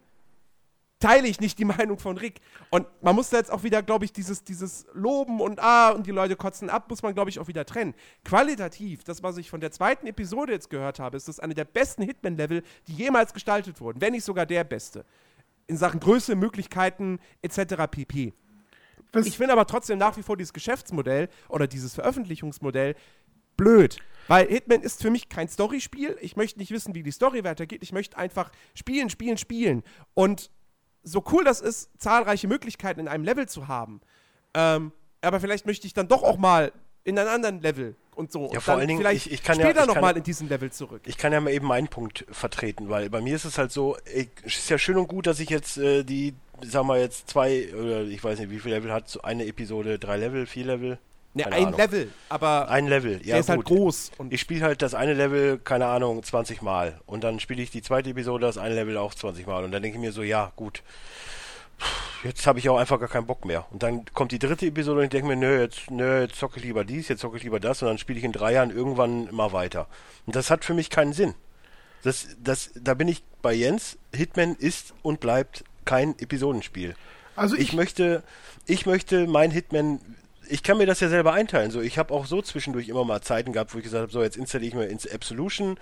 teile 0.99 1.29
ich 1.29 1.41
nicht 1.41 1.59
die 1.59 1.65
Meinung 1.77 1.99
von 1.99 2.17
Rick. 2.17 2.41
Und 2.71 2.87
man 3.03 3.15
muss 3.15 3.31
da 3.31 3.39
jetzt 3.39 3.51
auch 3.51 3.63
wieder, 3.63 3.83
glaube 3.83 4.05
ich, 4.05 4.13
dieses, 4.13 4.45
dieses 4.45 4.87
Loben 4.93 5.41
und 5.41 5.61
ah 5.61 5.91
und 5.91 6.07
die 6.07 6.11
Leute 6.11 6.37
kotzen 6.37 6.71
ab, 6.71 6.89
muss 6.89 7.03
man, 7.03 7.15
glaube 7.15 7.31
ich, 7.31 7.39
auch 7.39 7.49
wieder 7.49 7.65
trennen. 7.65 7.95
Qualitativ, 8.25 9.05
das, 9.05 9.23
was 9.23 9.37
ich 9.37 9.51
von 9.51 9.61
der 9.61 9.71
zweiten 9.71 10.07
Episode 10.07 10.53
jetzt 10.53 10.71
gehört 10.71 10.99
habe, 10.99 11.17
ist 11.17 11.29
das 11.29 11.41
eine 11.41 11.55
der 11.55 11.65
besten 11.65 12.03
Hitman-Level, 12.03 12.63
die 12.89 12.95
jemals 12.95 13.33
gestaltet 13.33 13.81
wurden, 13.81 14.01
wenn 14.01 14.13
nicht 14.13 14.25
sogar 14.25 14.47
der 14.47 14.65
beste. 14.65 15.05
In 15.67 15.77
Sachen 15.77 16.01
Größe, 16.01 16.37
Möglichkeiten 16.37 17.19
etc. 17.43 17.91
pp. 17.91 18.33
Was? 19.13 19.27
Ich 19.27 19.37
finde 19.37 19.53
aber 19.53 19.67
trotzdem 19.67 19.99
nach 19.99 20.17
wie 20.17 20.23
vor 20.23 20.37
dieses 20.37 20.53
Geschäftsmodell 20.53 21.29
oder 21.49 21.67
dieses 21.67 21.95
Veröffentlichungsmodell 21.95 22.95
blöd. 23.57 23.99
Weil 24.29 24.49
Hitman 24.49 24.83
ist 24.83 25.03
für 25.03 25.11
mich 25.11 25.29
kein 25.29 25.49
Storyspiel. 25.49 26.17
Ich 26.21 26.37
möchte 26.37 26.59
nicht 26.59 26.71
wissen, 26.73 26.95
wie 26.95 27.03
die 27.03 27.13
Story 27.13 27.45
weitergeht. 27.45 27.83
Ich 27.83 27.93
möchte 27.93 28.19
einfach 28.19 28.51
spielen, 28.75 29.09
spielen, 29.09 29.39
spielen. 29.39 29.83
Und 30.15 30.51
so 31.07 31.25
cool 31.33 31.45
das 31.45 31.61
ist, 31.61 31.89
zahlreiche 31.99 32.49
Möglichkeiten 32.49 33.01
in 33.01 33.09
einem 33.09 33.25
Level 33.25 33.49
zu 33.49 33.69
haben, 33.69 34.01
ähm, 34.55 34.93
aber 35.23 35.41
vielleicht 35.41 35.67
möchte 35.67 35.87
ich 35.87 35.95
dann 35.95 36.09
doch 36.09 36.23
auch 36.23 36.37
mal 36.37 36.73
in 37.05 37.19
einen 37.19 37.29
anderen 37.29 37.61
Level 37.61 37.95
und 38.17 38.33
so. 38.33 38.47
Ja, 38.47 38.57
und 38.57 38.61
vor 38.61 38.75
allen 38.75 38.89
Dingen, 38.89 39.01
vielleicht 39.01 39.27
ich, 39.27 39.33
ich 39.35 39.43
kann 39.43 39.57
später 39.57 39.81
ja, 39.81 39.87
nochmal 39.87 40.17
in 40.17 40.23
diesen 40.23 40.49
Level 40.49 40.73
zurück. 40.73 41.03
Ich 41.07 41.17
kann 41.17 41.33
ja 41.33 41.41
mal 41.41 41.53
eben 41.53 41.71
einen 41.71 41.89
Punkt 41.89 42.27
vertreten, 42.31 42.89
weil 42.89 43.09
bei 43.11 43.21
mir 43.21 43.37
ist 43.37 43.45
es 43.45 43.59
halt 43.59 43.71
so, 43.71 43.97
es 44.05 44.27
ist 44.45 44.71
ja 44.71 44.79
schön 44.79 44.97
und 44.97 45.07
gut, 45.07 45.27
dass 45.27 45.39
ich 45.39 45.49
jetzt 45.49 45.79
äh, 45.79 46.03
die, 46.03 46.35
sagen 46.63 46.89
wir 46.89 46.99
jetzt 46.99 47.31
zwei, 47.31 47.73
oder 47.75 48.03
ich 48.03 48.23
weiß 48.23 48.41
nicht, 48.41 48.51
wie 48.51 48.59
viel 48.59 48.73
Level 48.73 48.93
hat 48.93 49.09
so 49.09 49.23
eine 49.23 49.47
Episode, 49.47 49.99
drei 49.99 50.17
Level, 50.17 50.47
vier 50.47 50.67
Level? 50.67 50.99
Ne, 51.37 51.47
ein 51.47 51.67
Ahnung. 51.67 51.79
Level, 51.79 52.11
aber 52.29 52.69
ein 52.71 52.87
Level, 52.87 53.21
ja. 53.23 53.35
Der 53.35 53.39
ist 53.39 53.49
halt 53.49 53.65
gut. 53.65 53.71
halt 53.71 53.79
groß. 53.79 54.11
Und 54.19 54.33
ich 54.33 54.41
spiele 54.41 54.65
halt 54.65 54.83
das 54.83 54.95
eine 54.95 55.15
Level, 55.15 55.59
keine 55.59 55.87
Ahnung, 55.87 56.23
20 56.23 56.63
Mal. 56.63 57.01
Und 57.07 57.25
dann 57.25 57.41
spiele 57.41 57.63
ich 57.63 57.71
die 57.71 57.83
zweite 57.83 58.11
Episode, 58.11 58.47
das 58.47 58.59
eine 58.59 58.75
Level 58.75 58.97
auch 58.97 59.15
20 59.15 59.47
Mal. 59.47 59.65
Und 59.65 59.73
dann 59.73 59.83
denke 59.83 59.99
ich 59.99 60.05
mir 60.05 60.13
so, 60.13 60.23
ja, 60.23 60.53
gut 60.57 60.83
jetzt 62.25 62.47
habe 62.47 62.59
ich 62.59 62.69
auch 62.69 62.79
einfach 62.79 62.99
gar 62.99 63.09
keinen 63.09 63.27
Bock 63.27 63.45
mehr. 63.45 63.67
Und 63.71 63.83
dann 63.83 64.05
kommt 64.13 64.33
die 64.33 64.39
dritte 64.39 64.67
Episode 64.67 64.99
und 64.99 65.05
ich 65.05 65.11
denke 65.11 65.29
mir, 65.29 65.37
nö, 65.37 65.61
jetzt, 65.61 65.91
nö, 65.91 66.23
jetzt 66.23 66.37
zocke 66.37 66.59
ich 66.59 66.65
lieber 66.65 66.85
dies, 66.85 67.09
jetzt 67.09 67.21
zocke 67.21 67.37
ich 67.37 67.43
lieber 67.43 67.61
das 67.61 67.83
und 67.83 67.89
dann 67.89 67.99
spiele 67.99 68.19
ich 68.19 68.25
in 68.25 68.33
drei 68.33 68.53
Jahren 68.53 68.71
irgendwann 68.71 69.33
mal 69.35 69.53
weiter. 69.53 69.87
Und 70.27 70.37
das 70.37 70.51
hat 70.51 70.65
für 70.65 70.75
mich 70.75 70.91
keinen 70.91 71.13
Sinn. 71.13 71.35
Das, 72.03 72.29
das, 72.43 72.71
da 72.75 72.95
bin 72.95 73.09
ich 73.09 73.23
bei 73.43 73.53
Jens. 73.53 73.99
Hitman 74.15 74.55
ist 74.57 74.95
und 75.03 75.21
bleibt 75.21 75.65
kein 75.85 76.19
Episodenspiel. 76.19 76.95
Also 77.35 77.55
ich, 77.55 77.63
ich 77.63 77.73
möchte, 77.75 78.23
ich 78.67 78.87
möchte 78.87 79.27
mein 79.27 79.51
Hitman 79.51 80.01
ich 80.49 80.63
kann 80.63 80.79
mir 80.79 80.87
das 80.87 81.01
ja 81.01 81.09
selber 81.09 81.33
einteilen. 81.33 81.71
So, 81.71 81.81
ich 81.81 81.99
habe 81.99 82.13
auch 82.13 82.27
so 82.27 82.43
zwischendurch 82.43 82.89
immer 82.89 83.05
mal 83.05 83.21
Zeiten 83.23 83.53
gehabt, 83.53 83.75
wo 83.75 83.79
ich 83.79 83.85
gesagt 83.85 84.03
habe, 84.03 84.13
so 84.13 84.23
jetzt 84.23 84.37
installiere 84.37 84.69
ich 84.69 84.75
mir 84.75 84.87
ins 84.87 85.11
Absolution 85.11 85.79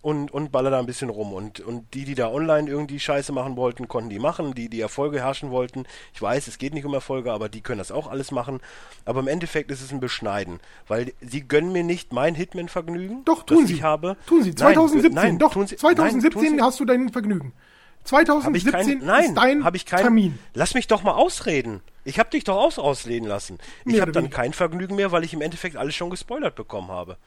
und, 0.00 0.30
und 0.30 0.52
baller 0.52 0.70
da 0.70 0.78
ein 0.78 0.86
bisschen 0.86 1.10
rum. 1.10 1.32
Und, 1.32 1.60
und 1.60 1.92
die, 1.94 2.04
die 2.04 2.14
da 2.14 2.30
online 2.30 2.68
irgendwie 2.68 3.00
Scheiße 3.00 3.32
machen 3.32 3.56
wollten, 3.56 3.88
konnten 3.88 4.10
die 4.10 4.18
machen. 4.18 4.54
Die, 4.54 4.68
die 4.68 4.80
Erfolge 4.80 5.20
herrschen 5.20 5.50
wollten, 5.50 5.84
ich 6.14 6.22
weiß, 6.22 6.46
es 6.46 6.58
geht 6.58 6.74
nicht 6.74 6.84
um 6.84 6.94
Erfolge, 6.94 7.32
aber 7.32 7.48
die 7.48 7.60
können 7.60 7.78
das 7.78 7.92
auch 7.92 8.06
alles 8.06 8.30
machen. 8.30 8.60
Aber 9.04 9.20
im 9.20 9.28
Endeffekt 9.28 9.70
ist 9.70 9.82
es 9.82 9.92
ein 9.92 10.00
Beschneiden, 10.00 10.60
weil 10.86 11.12
sie 11.20 11.46
gönnen 11.46 11.72
mir 11.72 11.84
nicht 11.84 12.12
mein 12.12 12.34
Hitman-Vergnügen, 12.34 13.24
doch, 13.24 13.42
tun 13.42 13.66
sie. 13.66 13.74
ich 13.74 13.82
habe. 13.82 14.16
Tun 14.26 14.42
sie, 14.42 14.54
2017, 14.54 15.12
nein, 15.12 15.24
nein, 15.24 15.38
doch, 15.38 15.54
sie, 15.66 15.76
2017 15.76 16.56
nein, 16.56 16.64
hast 16.64 16.80
du 16.80 16.84
dein 16.84 17.08
Vergnügen. 17.10 17.52
2017 18.08 18.72
kein, 18.72 19.06
nein, 19.06 19.24
ist 19.24 19.34
dein 19.34 19.74
ich 19.74 19.86
kein, 19.86 20.00
Termin. 20.00 20.38
Lass 20.54 20.74
mich 20.74 20.86
doch 20.86 21.02
mal 21.02 21.12
ausreden. 21.12 21.82
Ich 22.04 22.18
habe 22.18 22.30
dich 22.30 22.44
doch 22.44 22.56
aus 22.56 22.78
ausreden 22.78 23.26
lassen. 23.26 23.58
Ich 23.84 24.00
habe 24.00 24.12
dann 24.12 24.30
kein 24.30 24.54
Vergnügen 24.54 24.96
mehr, 24.96 25.12
weil 25.12 25.24
ich 25.24 25.34
im 25.34 25.42
Endeffekt 25.42 25.76
alles 25.76 25.94
schon 25.94 26.08
gespoilert 26.08 26.54
bekommen 26.54 26.90
habe. 26.90 27.18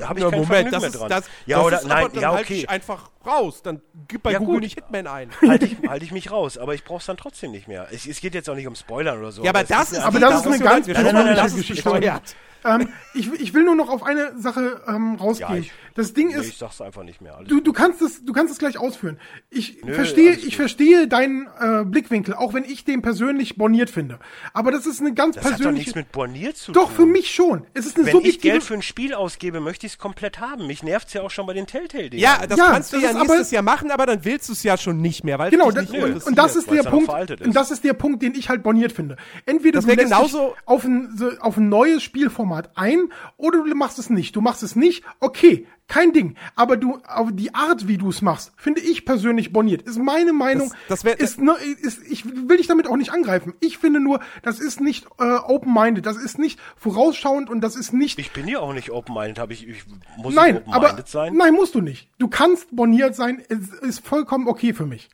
Habe 0.00 0.20
ich 0.20 0.24
ja, 0.24 0.30
kein 0.30 0.40
Moment, 0.40 0.72
das 0.72 0.84
ist, 0.84 0.92
mehr 0.92 1.00
dran. 1.00 1.08
Das, 1.10 1.30
ja, 1.46 1.56
das 1.58 1.66
oder 1.66 1.76
ist 1.78 1.86
nein, 1.88 2.08
dann 2.14 2.22
ja, 2.22 2.30
okay. 2.30 2.38
Halt 2.38 2.50
ich 2.50 2.70
einfach 2.70 3.10
raus. 3.26 3.62
Dann 3.62 3.82
gib 4.06 4.22
bei 4.22 4.32
ja, 4.32 4.38
Google 4.38 4.54
gut. 4.54 4.62
nicht 4.62 4.74
Hitman 4.74 5.06
ein. 5.08 5.30
Halte 5.46 5.66
ich, 5.66 5.76
halt 5.86 6.02
ich 6.02 6.12
mich 6.12 6.30
raus, 6.30 6.56
aber 6.56 6.74
ich 6.74 6.84
brauche 6.84 7.00
es 7.00 7.06
dann 7.06 7.16
trotzdem 7.16 7.50
nicht 7.50 7.66
mehr. 7.66 7.88
Es, 7.90 8.06
es, 8.06 8.20
geht 8.20 8.34
jetzt 8.34 8.48
auch 8.48 8.54
nicht 8.54 8.68
um 8.68 8.76
Spoilern 8.76 9.18
oder 9.18 9.32
so. 9.32 9.42
Ja, 9.42 9.50
aber, 9.50 9.60
aber 9.60 9.68
das 9.68 9.92
ist, 9.92 9.98
aber 9.98 10.20
das 10.20 10.40
ist 10.40 10.46
eine 10.46 10.58
ganz 10.60 10.86
persönliche 10.86 11.56
Geschichte. 11.56 12.22
Ähm, 12.64 12.88
ich, 13.14 13.32
ich 13.32 13.54
will 13.54 13.64
nur 13.64 13.74
noch 13.74 13.88
auf 13.88 14.02
eine 14.02 14.38
Sache 14.38 14.80
ähm, 14.86 15.16
rausgehen. 15.16 15.50
Ja, 15.50 15.58
ich, 15.58 15.72
das 15.94 16.14
Ding 16.14 16.30
ist. 16.30 16.48
ich 16.48 16.58
sag's 16.58 16.80
einfach 16.80 17.02
nicht 17.02 17.20
mehr. 17.20 17.36
Alles 17.36 17.48
du, 17.48 17.60
du 17.60 17.72
kannst 17.72 18.00
es, 18.02 18.24
du 18.24 18.32
kannst 18.32 18.52
es 18.52 18.58
gleich 18.58 18.78
ausführen. 18.78 19.18
Ich 19.50 19.82
Nö, 19.84 19.92
verstehe, 19.92 20.32
ich 20.32 20.56
verstehe 20.56 21.06
deinen 21.06 21.48
äh, 21.60 21.84
Blickwinkel, 21.84 22.34
auch 22.34 22.54
wenn 22.54 22.64
ich 22.64 22.84
den 22.84 23.02
persönlich 23.02 23.56
borniert 23.56 23.90
finde. 23.90 24.18
Aber 24.52 24.70
das 24.70 24.86
ist 24.86 25.00
eine 25.00 25.12
ganz 25.12 25.36
das 25.36 25.44
persönliche. 25.44 25.62
Das 25.62 25.66
hat 25.66 25.72
doch 25.72 25.78
nichts 25.78 25.94
mit 25.94 26.12
borniert 26.12 26.56
zu 26.56 26.72
doch, 26.72 26.82
tun. 26.82 26.90
Doch 26.90 26.96
für 26.96 27.06
mich 27.06 27.34
schon. 27.34 27.66
Es 27.74 27.86
ist 27.86 27.96
eine 27.96 28.06
wenn 28.06 28.12
subjektive. 28.12 28.36
ich 28.36 28.52
Geld 28.52 28.62
für 28.62 28.74
ein 28.74 28.82
Spiel 28.82 29.14
ausgebe, 29.14 29.60
möchte 29.60 29.86
ich 29.86 29.92
es 29.92 29.98
komplett 29.98 30.40
haben. 30.40 30.66
Mich 30.66 30.82
nervt's 30.82 31.12
ja 31.12 31.22
auch 31.22 31.30
schon 31.30 31.46
bei 31.46 31.52
den 31.52 31.66
Telltale-Dingen. 31.66 32.22
Ja, 32.22 32.46
das 32.46 32.58
ja, 32.58 32.66
kannst 32.66 32.92
du 32.92 32.98
ja 32.98 33.12
nächstes 33.12 33.50
Jahr 33.50 33.62
machen, 33.62 33.90
aber 33.90 34.06
dann 34.06 34.24
willst 34.24 34.48
du 34.48 34.52
es 34.52 34.62
ja 34.62 34.78
schon 34.78 34.98
nicht 34.98 35.24
mehr, 35.24 35.38
weil 35.38 35.50
genau. 35.50 35.70
Das, 35.70 35.90
nicht 35.90 36.02
und, 36.02 36.24
und 36.24 36.38
das 36.38 36.56
ist 36.56 36.70
der 36.70 36.82
Punkt. 36.84 37.10
Und 37.40 37.54
das 37.54 37.70
ist 37.70 37.84
der 37.84 37.94
Punkt, 37.94 38.22
den 38.22 38.34
ich 38.34 38.48
halt 38.48 38.62
borniert 38.62 38.92
finde. 38.92 39.16
Entweder 39.46 39.78
das 39.78 39.84
du 39.84 39.90
lässt 39.90 40.04
genauso 40.04 40.54
auf 40.64 40.84
ein, 40.84 41.18
auf 41.40 41.56
ein 41.56 41.68
neues 41.68 42.02
Spielformat 42.02 42.51
ein 42.74 43.08
oder 43.36 43.62
du 43.64 43.74
machst 43.74 43.98
es 43.98 44.10
nicht. 44.10 44.36
Du 44.36 44.40
machst 44.40 44.62
es 44.62 44.76
nicht, 44.76 45.04
okay, 45.20 45.66
kein 45.88 46.12
Ding. 46.12 46.36
Aber 46.54 46.76
du, 46.76 47.00
aber 47.04 47.32
die 47.32 47.54
Art, 47.54 47.86
wie 47.86 47.98
du 47.98 48.08
es 48.08 48.22
machst, 48.22 48.52
finde 48.56 48.80
ich 48.80 49.04
persönlich 49.04 49.52
boniert. 49.52 49.82
Ist 49.82 49.98
meine 49.98 50.32
Meinung. 50.32 50.70
Das, 50.88 51.02
das 51.02 51.04
wär, 51.04 51.20
ist, 51.20 51.40
ne, 51.40 51.54
ist, 51.82 52.00
ich 52.10 52.24
will 52.24 52.56
dich 52.56 52.66
damit 52.66 52.86
auch 52.86 52.96
nicht 52.96 53.12
angreifen. 53.12 53.54
Ich 53.60 53.78
finde 53.78 54.00
nur, 54.00 54.20
das 54.42 54.58
ist 54.58 54.80
nicht 54.80 55.06
äh, 55.18 55.34
open-minded. 55.34 56.06
Das 56.06 56.16
ist 56.16 56.38
nicht 56.38 56.58
vorausschauend 56.76 57.50
und 57.50 57.60
das 57.60 57.76
ist 57.76 57.92
nicht. 57.92 58.18
Ich 58.18 58.32
bin 58.32 58.48
ja 58.48 58.60
auch 58.60 58.72
nicht 58.72 58.90
open-minded. 58.90 59.38
Habe 59.38 59.52
ich, 59.52 59.68
ich 59.68 59.84
muss 60.16 60.34
nein, 60.34 60.62
open-minded 60.66 61.08
sein? 61.08 61.34
Nein, 61.36 61.54
musst 61.54 61.74
du 61.74 61.80
nicht. 61.80 62.08
Du 62.18 62.28
kannst 62.28 62.74
boniert 62.74 63.14
sein. 63.14 63.42
Es 63.48 63.68
ist 63.80 64.06
vollkommen 64.06 64.48
okay 64.48 64.72
für 64.72 64.86
mich. 64.86 65.10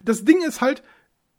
Das 0.00 0.24
Ding 0.24 0.42
ist 0.42 0.60
halt, 0.60 0.82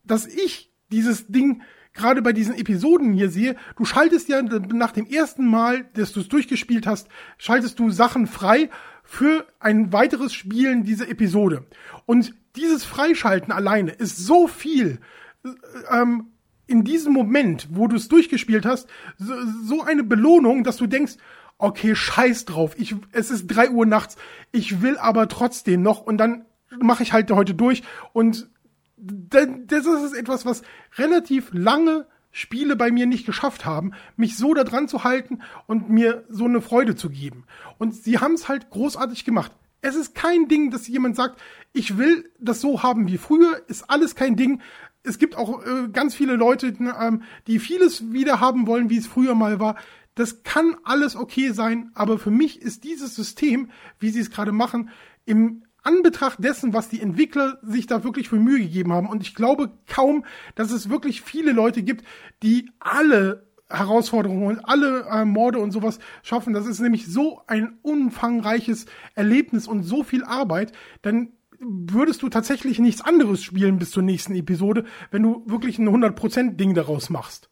dass 0.04 0.28
ich 0.28 0.72
dieses 0.91 1.28
Ding 1.28 1.64
gerade 1.94 2.22
bei 2.22 2.34
diesen 2.34 2.56
Episoden 2.56 3.14
hier 3.14 3.30
sehe, 3.30 3.56
du 3.78 3.86
schaltest 3.86 4.30
ja 4.30 4.41
nach 4.41 4.91
dem 4.91 5.06
ersten 5.06 5.46
Mal, 5.46 5.86
dass 5.94 6.12
du 6.14 6.22
es 6.22 6.28
durchgespielt 6.28 6.88
hast, 6.88 7.08
schaltest 7.38 7.80
du 7.80 7.89
Sachen 7.91 8.28
frei 8.28 8.70
für 9.04 9.46
ein 9.60 9.94
weiteres 9.94 10.34
Spielen 10.34 10.84
dieser 10.84 11.10
Episode. 11.10 11.66
Und 12.06 12.34
dieses 12.56 12.84
Freischalten 12.84 13.52
alleine 13.52 13.91
ist 13.91 14.18
so 14.18 14.48
viel 14.48 15.00
äh, 15.44 15.50
ähm, 15.91 16.28
in 16.66 16.84
diesem 16.84 17.14
Moment, 17.14 17.68
wo 17.72 17.88
du 17.88 17.96
es 17.96 18.08
durchgespielt 18.08 18.66
hast, 18.66 18.88
so, 19.18 19.34
so 19.64 19.84
eine 19.84 20.04
Belohnung, 20.04 20.64
dass 20.64 20.78
du 20.78 20.88
denkst, 20.88 21.14
okay, 21.58 21.96
scheiß 21.96 22.46
drauf, 22.46 22.74
ich, 22.78 22.96
es 23.12 23.30
ist 23.30 23.48
drei 23.48 23.70
Uhr 23.70 23.86
nachts, 23.86 24.18
ich 24.52 24.82
will 24.82 24.98
aber 24.98 25.28
trotzdem 25.28 25.82
noch 25.82 26.02
und 26.02 26.18
dann 26.18 26.46
mache 26.80 27.04
ich 27.04 27.14
halt 27.14 27.30
heute 27.32 27.54
durch 27.54 27.84
und 28.14 28.50
das 29.04 29.86
ist 29.86 30.14
etwas, 30.14 30.45
was 30.45 30.62
relativ 30.97 31.49
lange 31.51 32.08
Spiele 32.32 32.76
bei 32.76 32.91
mir 32.91 33.06
nicht 33.06 33.26
geschafft 33.26 33.64
haben, 33.66 33.91
mich 34.18 34.38
so 34.38 34.54
da 34.54 34.64
dran 34.64 34.88
zu 34.88 35.04
halten 35.04 35.41
und 35.68 35.89
mir 35.89 36.26
so 36.30 36.45
eine 36.45 36.62
Freude 36.62 36.95
zu 36.95 37.10
geben. 37.10 37.45
Und 37.78 37.93
sie 37.95 38.18
haben 38.20 38.34
es 38.34 38.47
halt 38.47 38.70
großartig 38.72 39.24
gemacht. 39.24 39.51
Es 39.82 39.95
ist 39.95 40.16
kein 40.16 40.47
Ding, 40.47 40.72
dass 40.72 40.88
jemand 40.88 41.16
sagt, 41.16 41.39
ich 41.74 41.97
will 41.97 42.32
das 42.39 42.60
so 42.60 42.82
haben 42.82 43.08
wie 43.08 43.18
früher, 43.18 43.62
ist 43.68 43.89
alles 43.89 44.16
kein 44.16 44.36
Ding. 44.36 44.62
Es 45.04 45.20
gibt 45.20 45.36
auch 45.36 45.64
äh, 45.64 45.89
ganz 45.91 46.16
viele 46.16 46.36
Leute, 46.36 46.68
ähm, 46.68 47.24
die 47.45 47.60
vieles 47.60 48.12
wieder 48.12 48.39
haben 48.39 48.66
wollen, 48.66 48.89
wie 48.89 48.97
es 48.97 49.08
früher 49.08 49.36
mal 49.36 49.60
war. 49.60 49.76
Das 50.16 50.43
kann 50.43 50.76
alles 50.84 51.16
okay 51.16 51.51
sein, 51.51 51.91
aber 51.93 52.18
für 52.18 52.32
mich 52.32 52.62
ist 52.62 52.84
dieses 52.84 53.16
System, 53.16 53.70
wie 53.99 54.10
sie 54.10 54.22
es 54.22 54.32
gerade 54.32 54.51
machen, 54.51 54.89
im 55.26 55.64
Anbetracht 55.84 56.43
dessen, 56.43 56.73
was 56.73 56.89
die 56.89 57.01
Entwickler 57.01 57.59
sich 57.61 57.88
da 57.88 58.03
wirklich 58.03 58.29
für 58.29 58.38
Mühe 58.38 58.59
gegeben 58.59 58.93
haben, 58.93 59.07
und 59.07 59.21
ich 59.21 59.36
glaube 59.36 59.71
kaum, 59.88 60.25
dass 60.55 60.71
es 60.71 60.89
wirklich 60.89 61.21
viele 61.21 61.51
Leute 61.51 61.84
gibt, 61.84 62.05
die 62.41 62.71
alle 62.79 63.47
Herausforderungen 63.69 64.47
und 64.47 64.65
alle 64.65 65.05
äh, 65.09 65.25
Morde 65.25 65.59
und 65.59 65.71
sowas 65.71 65.99
schaffen. 66.21 66.53
Das 66.53 66.67
ist 66.67 66.79
nämlich 66.79 67.07
so 67.07 67.41
ein 67.47 67.77
umfangreiches 67.81 68.86
Erlebnis 69.15 69.67
und 69.67 69.84
so 69.84 70.03
viel 70.03 70.23
Arbeit, 70.23 70.71
dann 71.01 71.34
würdest 71.59 72.21
du 72.21 72.29
tatsächlich 72.29 72.79
nichts 72.79 73.01
anderes 73.01 73.43
spielen 73.43 73.79
bis 73.79 73.91
zur 73.91 74.03
nächsten 74.03 74.36
Episode, 74.36 74.84
wenn 75.11 75.23
du 75.23 75.43
wirklich 75.45 75.79
ein 75.79 75.88
100% 75.88 76.55
Ding 76.55 76.73
daraus 76.73 77.09
machst. 77.09 77.49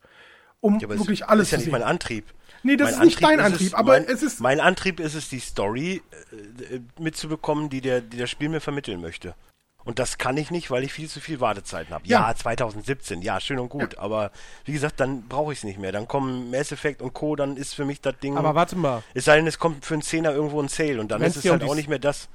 Um 0.59 0.79
ja, 0.79 0.89
wirklich 0.89 1.25
alles 1.25 1.49
zu 1.49 1.55
sehen. 1.55 1.59
Das 1.59 1.61
ist 1.65 1.71
ja 1.71 1.71
nicht 1.71 1.71
mein 1.71 1.83
Antrieb. 1.83 2.25
Nee, 2.63 2.77
das 2.77 2.91
mein 2.91 2.99
ist 2.99 3.05
nicht 3.05 3.23
Antrieb 3.23 3.37
dein 3.37 3.45
Antrieb, 3.45 3.67
es, 3.67 3.73
aber 3.73 3.91
mein, 3.93 4.05
es 4.05 4.23
ist. 4.23 4.39
Mein 4.39 4.59
Antrieb 4.59 4.99
ist 4.99 5.15
es, 5.15 5.29
die 5.29 5.39
Story 5.39 6.01
äh, 6.31 6.79
mitzubekommen, 6.99 7.69
die 7.69 7.81
der, 7.81 8.01
die 8.01 8.17
das 8.17 8.29
Spiel 8.29 8.49
mir 8.49 8.61
vermitteln 8.61 9.01
möchte. 9.01 9.35
Und 9.83 9.99
das 9.99 10.17
kann 10.17 10.37
ich 10.37 10.51
nicht, 10.51 10.69
weil 10.69 10.83
ich 10.83 10.93
viel 10.93 11.09
zu 11.09 11.19
viel 11.19 11.39
Wartezeiten 11.39 11.93
habe. 11.93 12.05
Ja. 12.07 12.27
ja. 12.27 12.35
2017, 12.35 13.21
ja, 13.21 13.39
schön 13.39 13.59
und 13.59 13.69
gut. 13.69 13.93
Ja. 13.93 13.99
Aber 13.99 14.31
wie 14.65 14.73
gesagt, 14.73 14.99
dann 14.99 15.27
brauche 15.27 15.53
ich 15.53 15.59
es 15.59 15.63
nicht 15.63 15.79
mehr. 15.79 15.91
Dann 15.91 16.07
kommen 16.07 16.51
Mass 16.51 16.71
Effect 16.71 17.01
und 17.01 17.13
Co., 17.13 17.35
dann 17.35 17.57
ist 17.57 17.73
für 17.73 17.85
mich 17.85 17.99
das 18.01 18.17
Ding. 18.19 18.37
Aber 18.37 18.53
warte 18.53 18.75
mal. 18.75 19.03
Es 19.13 19.25
sei 19.25 19.37
denn, 19.37 19.47
es 19.47 19.57
kommt 19.57 19.85
für 19.85 19.95
einen 19.95 20.03
Zehner 20.03 20.33
irgendwo 20.33 20.61
ein 20.61 20.67
Sale 20.67 20.99
und 20.99 21.09
dann 21.09 21.21
Wenn's 21.21 21.35
ist 21.35 21.45
es 21.45 21.51
halt 21.51 21.63
um 21.63 21.69
auch 21.69 21.75
nicht 21.75 21.89
mehr 21.89 21.99
das. 21.99 22.29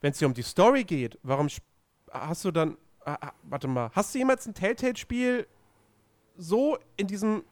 Wenn 0.00 0.12
es 0.12 0.18
dir 0.18 0.26
um 0.26 0.34
die 0.34 0.42
Story 0.42 0.84
geht, 0.84 1.18
warum 1.22 1.48
hast 2.10 2.44
du 2.44 2.50
dann. 2.50 2.76
Ah, 3.04 3.18
ah, 3.20 3.32
warte 3.44 3.68
mal, 3.68 3.90
hast 3.92 4.14
du 4.14 4.18
jemals 4.18 4.46
ein 4.46 4.54
Telltale-Spiel 4.54 5.46
so 6.36 6.76
in 6.96 7.06
diesem 7.06 7.44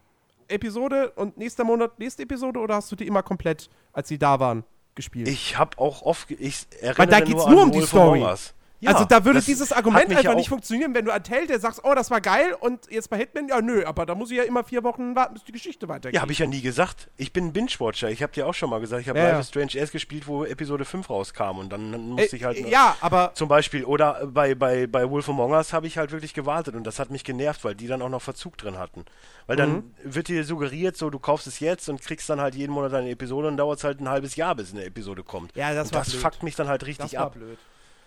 Episode 0.48 1.10
und 1.12 1.36
nächster 1.36 1.64
Monat 1.64 1.98
nächste 1.98 2.22
Episode 2.22 2.60
oder 2.60 2.76
hast 2.76 2.90
du 2.92 2.96
die 2.96 3.06
immer 3.06 3.22
komplett, 3.22 3.68
als 3.92 4.08
sie 4.08 4.18
da 4.18 4.40
waren, 4.40 4.64
gespielt? 4.94 5.28
Ich 5.28 5.58
habe 5.58 5.78
auch 5.78 6.02
oft. 6.02 6.30
Ich 6.30 6.66
erinnere 6.80 6.98
Weil 6.98 7.06
da 7.06 7.20
geht 7.20 7.36
es 7.36 7.46
nur, 7.46 7.54
nur 7.54 7.62
um 7.64 7.72
die 7.72 7.82
Story. 7.82 8.20
Horrors. 8.20 8.54
Ja, 8.84 8.92
also 8.92 9.04
da 9.04 9.24
würde 9.24 9.40
dieses 9.40 9.72
Argument 9.72 10.10
einfach 10.10 10.22
ja 10.22 10.34
nicht 10.34 10.48
funktionieren, 10.48 10.94
wenn 10.94 11.04
du 11.04 11.12
an 11.12 11.22
Telltale 11.22 11.58
sagst, 11.58 11.80
oh, 11.84 11.94
das 11.94 12.10
war 12.10 12.20
geil 12.20 12.54
und 12.58 12.90
jetzt 12.90 13.08
bei 13.08 13.16
Hitman, 13.16 13.48
ja 13.48 13.60
nö, 13.60 13.84
aber 13.84 14.04
da 14.04 14.14
muss 14.14 14.30
ich 14.30 14.36
ja 14.36 14.44
immer 14.44 14.62
vier 14.62 14.84
Wochen 14.84 15.16
warten, 15.16 15.34
bis 15.34 15.44
die 15.44 15.52
Geschichte 15.52 15.88
weitergeht. 15.88 16.14
Ja, 16.14 16.22
habe 16.22 16.32
ich 16.32 16.38
ja 16.38 16.46
nie 16.46 16.60
gesagt. 16.60 17.08
Ich 17.16 17.32
bin 17.32 17.46
ein 17.46 17.52
Binge-Watcher. 17.52 18.10
Ich 18.10 18.22
habe 18.22 18.32
dir 18.32 18.46
auch 18.46 18.54
schon 18.54 18.70
mal 18.70 18.80
gesagt, 18.80 19.02
ich 19.02 19.08
habe 19.08 19.18
ja, 19.18 19.28
Life 19.28 19.40
is 19.40 19.48
Strange 19.48 19.74
erst 19.74 19.92
gespielt, 19.92 20.26
wo 20.26 20.44
Episode 20.44 20.84
5 20.84 21.08
rauskam 21.08 21.58
und 21.58 21.72
dann, 21.72 21.92
dann 21.92 22.08
musste 22.10 22.36
äh, 22.36 22.38
ich 22.38 22.44
halt 22.44 22.58
Ja, 22.68 22.96
aber 23.00 23.32
zum 23.34 23.48
Beispiel 23.48 23.84
oder 23.84 24.26
bei, 24.26 24.54
bei, 24.54 24.86
bei 24.86 25.08
Wolf 25.08 25.28
Among 25.28 25.52
Us 25.52 25.72
habe 25.72 25.86
ich 25.86 25.96
halt 25.96 26.12
wirklich 26.12 26.34
gewartet 26.34 26.74
und 26.74 26.84
das 26.84 26.98
hat 26.98 27.10
mich 27.10 27.24
genervt, 27.24 27.64
weil 27.64 27.74
die 27.74 27.86
dann 27.86 28.02
auch 28.02 28.08
noch 28.08 28.22
Verzug 28.22 28.58
drin 28.58 28.78
hatten. 28.78 29.04
Weil 29.46 29.56
dann 29.56 29.70
mhm. 29.70 29.94
wird 30.04 30.28
dir 30.28 30.44
suggeriert, 30.44 30.96
so 30.96 31.10
du 31.10 31.18
kaufst 31.18 31.46
es 31.46 31.60
jetzt 31.60 31.88
und 31.88 32.00
kriegst 32.00 32.28
dann 32.28 32.40
halt 32.40 32.54
jeden 32.54 32.72
Monat 32.72 32.94
eine 32.94 33.10
Episode 33.10 33.48
und 33.48 33.56
dauert 33.56 33.78
es 33.78 33.84
halt 33.84 34.00
ein 34.00 34.08
halbes 34.08 34.36
Jahr, 34.36 34.54
bis 34.54 34.72
eine 34.72 34.84
Episode 34.84 35.22
kommt. 35.22 35.54
Ja, 35.56 35.74
das 35.74 35.88
und 35.88 35.94
war 35.94 36.00
das 36.02 36.10
blöd. 36.10 36.22
fuckt 36.22 36.42
mich 36.42 36.56
dann 36.56 36.68
halt 36.68 36.86
richtig 36.86 37.18
ab. 37.18 37.34
Blöd. 37.34 37.58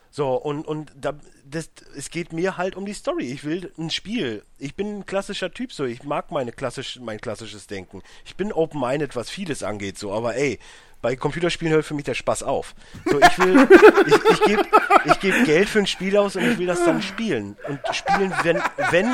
So, 0.09 0.33
und, 0.35 0.67
und 0.67 0.91
da, 0.95 1.13
das, 1.45 1.69
es 1.95 2.09
geht 2.09 2.33
mir 2.33 2.57
halt 2.57 2.75
um 2.75 2.85
die 2.85 2.93
Story. 2.93 3.31
Ich 3.31 3.43
will 3.43 3.71
ein 3.77 3.89
Spiel. 3.89 4.43
Ich 4.57 4.75
bin 4.75 4.99
ein 4.99 5.05
klassischer 5.05 5.51
Typ, 5.51 5.73
so. 5.73 5.85
Ich 5.85 6.03
mag 6.03 6.31
meine 6.31 6.51
klassisch, 6.51 6.99
mein 7.01 7.19
klassisches 7.19 7.67
Denken. 7.67 8.01
Ich 8.25 8.35
bin 8.35 8.51
open-minded, 8.51 9.15
was 9.15 9.29
vieles 9.29 9.63
angeht, 9.63 9.97
so. 9.97 10.11
Aber 10.11 10.35
ey, 10.35 10.59
bei 11.01 11.15
Computerspielen 11.15 11.73
hört 11.73 11.85
für 11.85 11.93
mich 11.93 12.05
der 12.05 12.15
Spaß 12.15 12.43
auf. 12.43 12.73
So, 13.05 13.19
ich 13.19 13.39
will, 13.39 13.67
ich, 14.07 14.31
ich 14.31 14.43
gebe 14.43 14.63
ich 15.05 15.19
geb 15.19 15.45
Geld 15.45 15.69
für 15.69 15.79
ein 15.79 15.87
Spiel 15.87 16.17
aus 16.17 16.35
und 16.35 16.43
ich 16.43 16.57
will 16.57 16.67
das 16.67 16.83
dann 16.83 17.01
spielen. 17.01 17.55
Und 17.67 17.79
spielen, 17.93 18.33
wenn, 18.43 18.61
wenn, 18.89 19.13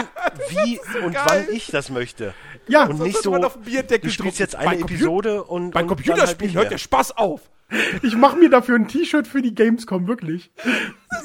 wie 0.50 0.80
so 0.92 1.00
und 1.00 1.14
geil. 1.14 1.24
wann 1.26 1.56
ich 1.56 1.68
das 1.68 1.90
möchte. 1.90 2.34
Ja, 2.68 2.86
und 2.86 3.00
nicht 3.00 3.22
so, 3.22 3.36
du 3.38 4.10
spielst 4.10 4.40
jetzt 4.40 4.56
eine 4.56 4.80
Episode 4.80 5.44
und. 5.44 5.72
Bei 5.72 5.82
und 5.82 5.88
Computerspielen 5.88 6.56
halt 6.56 6.64
hört 6.64 6.72
der 6.72 6.78
Spaß 6.78 7.18
auf. 7.18 7.42
Ich 8.02 8.16
mache 8.16 8.38
mir 8.38 8.50
dafür 8.50 8.76
ein 8.76 8.88
T-Shirt 8.88 9.28
für 9.28 9.42
die 9.42 9.56
Gamescom, 9.56 10.08
wirklich. 10.08 10.52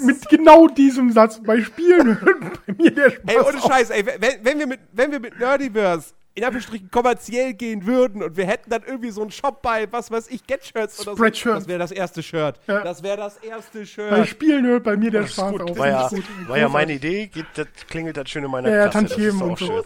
Mit 0.05 0.28
genau 0.28 0.68
diesem 0.68 1.12
Satz. 1.12 1.42
Bei 1.42 1.62
Spielen 1.62 2.18
bei 2.66 2.74
mir 2.74 2.90
der 2.90 3.11
Spaß 3.11 3.24
Ey, 3.26 3.40
ohne 3.40 3.61
Scheiß, 3.61 3.90
ey, 3.90 4.07
wenn, 4.07 4.44
wenn, 4.44 4.59
wir 4.59 4.66
mit, 4.66 4.80
wenn 4.92 5.12
wir 5.12 5.20
mit 5.20 5.38
Nerdiverse 5.38 6.14
in 6.38 6.44
Anführungsstrichen 6.44 6.90
kommerziell 6.90 7.53
gehen 7.53 7.84
würden 7.84 8.22
und 8.22 8.36
wir 8.36 8.46
hätten 8.46 8.70
dann 8.70 8.82
irgendwie 8.86 9.11
so 9.11 9.22
einen 9.22 9.32
Shop 9.32 9.61
bei, 9.61 9.90
was 9.90 10.11
weiß 10.11 10.28
ich, 10.30 10.46
Get-Shirts 10.46 11.01
oder 11.01 11.16
so. 11.16 11.51
Das 11.51 11.66
wäre 11.66 11.78
das 11.80 11.90
erste 11.90 12.22
Shirt. 12.22 12.61
Ja. 12.68 12.80
Das 12.82 13.03
wäre 13.03 13.16
das 13.16 13.38
erste 13.38 13.84
Shirt. 13.84 14.11
Bei 14.11 14.24
Spielen 14.24 14.64
hört 14.66 14.84
bei 14.84 14.96
mir 14.96 15.11
der 15.11 15.22
das 15.22 15.32
Spaß 15.32 15.61
auf. 15.61 15.76
War 15.76 15.88
ja, 15.88 16.11
war 16.46 16.59
ja 16.59 16.68
meine 16.68 16.92
Idee, 16.92 17.26
geht, 17.26 17.46
das 17.57 17.66
klingelt 17.88 18.16
das 18.16 18.30
schön 18.30 18.44
in 18.44 18.51
meiner 18.51 18.70
ja, 18.70 18.88
Klasse. 18.88 19.05
Ja, 19.05 19.09
Tantiemen 19.09 19.42
und 19.42 19.59
so. 19.59 19.84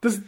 Das, 0.00 0.20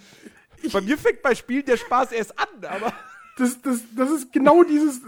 ich, 0.63 0.73
bei 0.73 0.83
mir 0.83 0.99
fängt 0.99 1.23
bei 1.23 1.35
Spielen 1.35 1.65
der 1.65 1.79
Spaß 1.79 2.13
erst 2.13 2.39
an, 2.39 2.47
aber... 2.63 2.93
Das, 3.37 3.61
das, 3.63 3.81
das 3.95 4.11
ist 4.11 4.33
genau 4.33 4.65
dieses. 4.65 5.01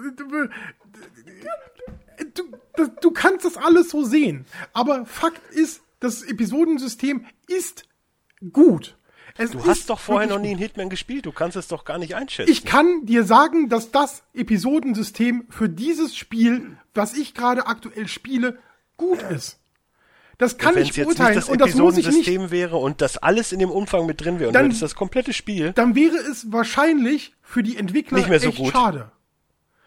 Du, 2.34 2.44
das, 2.76 2.90
du 3.00 3.10
kannst 3.10 3.44
das 3.44 3.56
alles 3.56 3.90
so 3.90 4.04
sehen. 4.04 4.44
Aber 4.72 5.06
Fakt 5.06 5.40
ist, 5.52 5.82
das 6.00 6.22
Episodensystem 6.22 7.26
ist 7.46 7.84
gut. 8.52 8.96
Es 9.40 9.52
du 9.52 9.64
hast 9.64 9.88
doch 9.88 10.00
vorher 10.00 10.28
noch 10.28 10.40
nie 10.40 10.50
einen 10.50 10.58
Hitman 10.58 10.90
gespielt, 10.90 11.24
du 11.24 11.32
kannst 11.32 11.56
es 11.56 11.68
doch 11.68 11.84
gar 11.84 11.98
nicht 11.98 12.16
einschätzen. 12.16 12.50
Ich 12.50 12.64
kann 12.64 13.06
dir 13.06 13.22
sagen, 13.22 13.68
dass 13.68 13.92
das 13.92 14.24
Episodensystem 14.34 15.46
für 15.48 15.68
dieses 15.68 16.16
Spiel, 16.16 16.76
was 16.92 17.14
ich 17.14 17.34
gerade 17.34 17.68
aktuell 17.68 18.08
spiele, 18.08 18.58
gut 18.96 19.22
ist. 19.22 19.60
Das 20.38 20.56
kann 20.56 20.78
ich 20.78 20.94
beurteilen. 20.94 21.34
Nicht 21.34 21.48
das 21.48 21.48
und 21.48 21.60
das 21.60 21.74
muss 21.74 21.96
ich 21.96 22.06
nicht. 22.06 22.50
wäre 22.50 22.76
und 22.76 23.00
das 23.00 23.18
alles 23.18 23.52
in 23.52 23.58
dem 23.58 23.70
Umfang 23.70 24.06
mit 24.06 24.24
drin 24.24 24.38
wäre 24.38 24.48
und 24.48 24.54
dann, 24.54 24.70
das 24.70 24.78
das 24.78 24.94
komplette 24.94 25.32
Spiel. 25.32 25.72
Dann 25.72 25.96
wäre 25.96 26.16
es 26.16 26.52
wahrscheinlich 26.52 27.34
für 27.42 27.64
die 27.64 27.76
Entwickler 27.76 28.18
nicht 28.18 28.28
mehr 28.28 28.38
so 28.38 28.52
gut. 28.52 28.72
schade. 28.72 29.10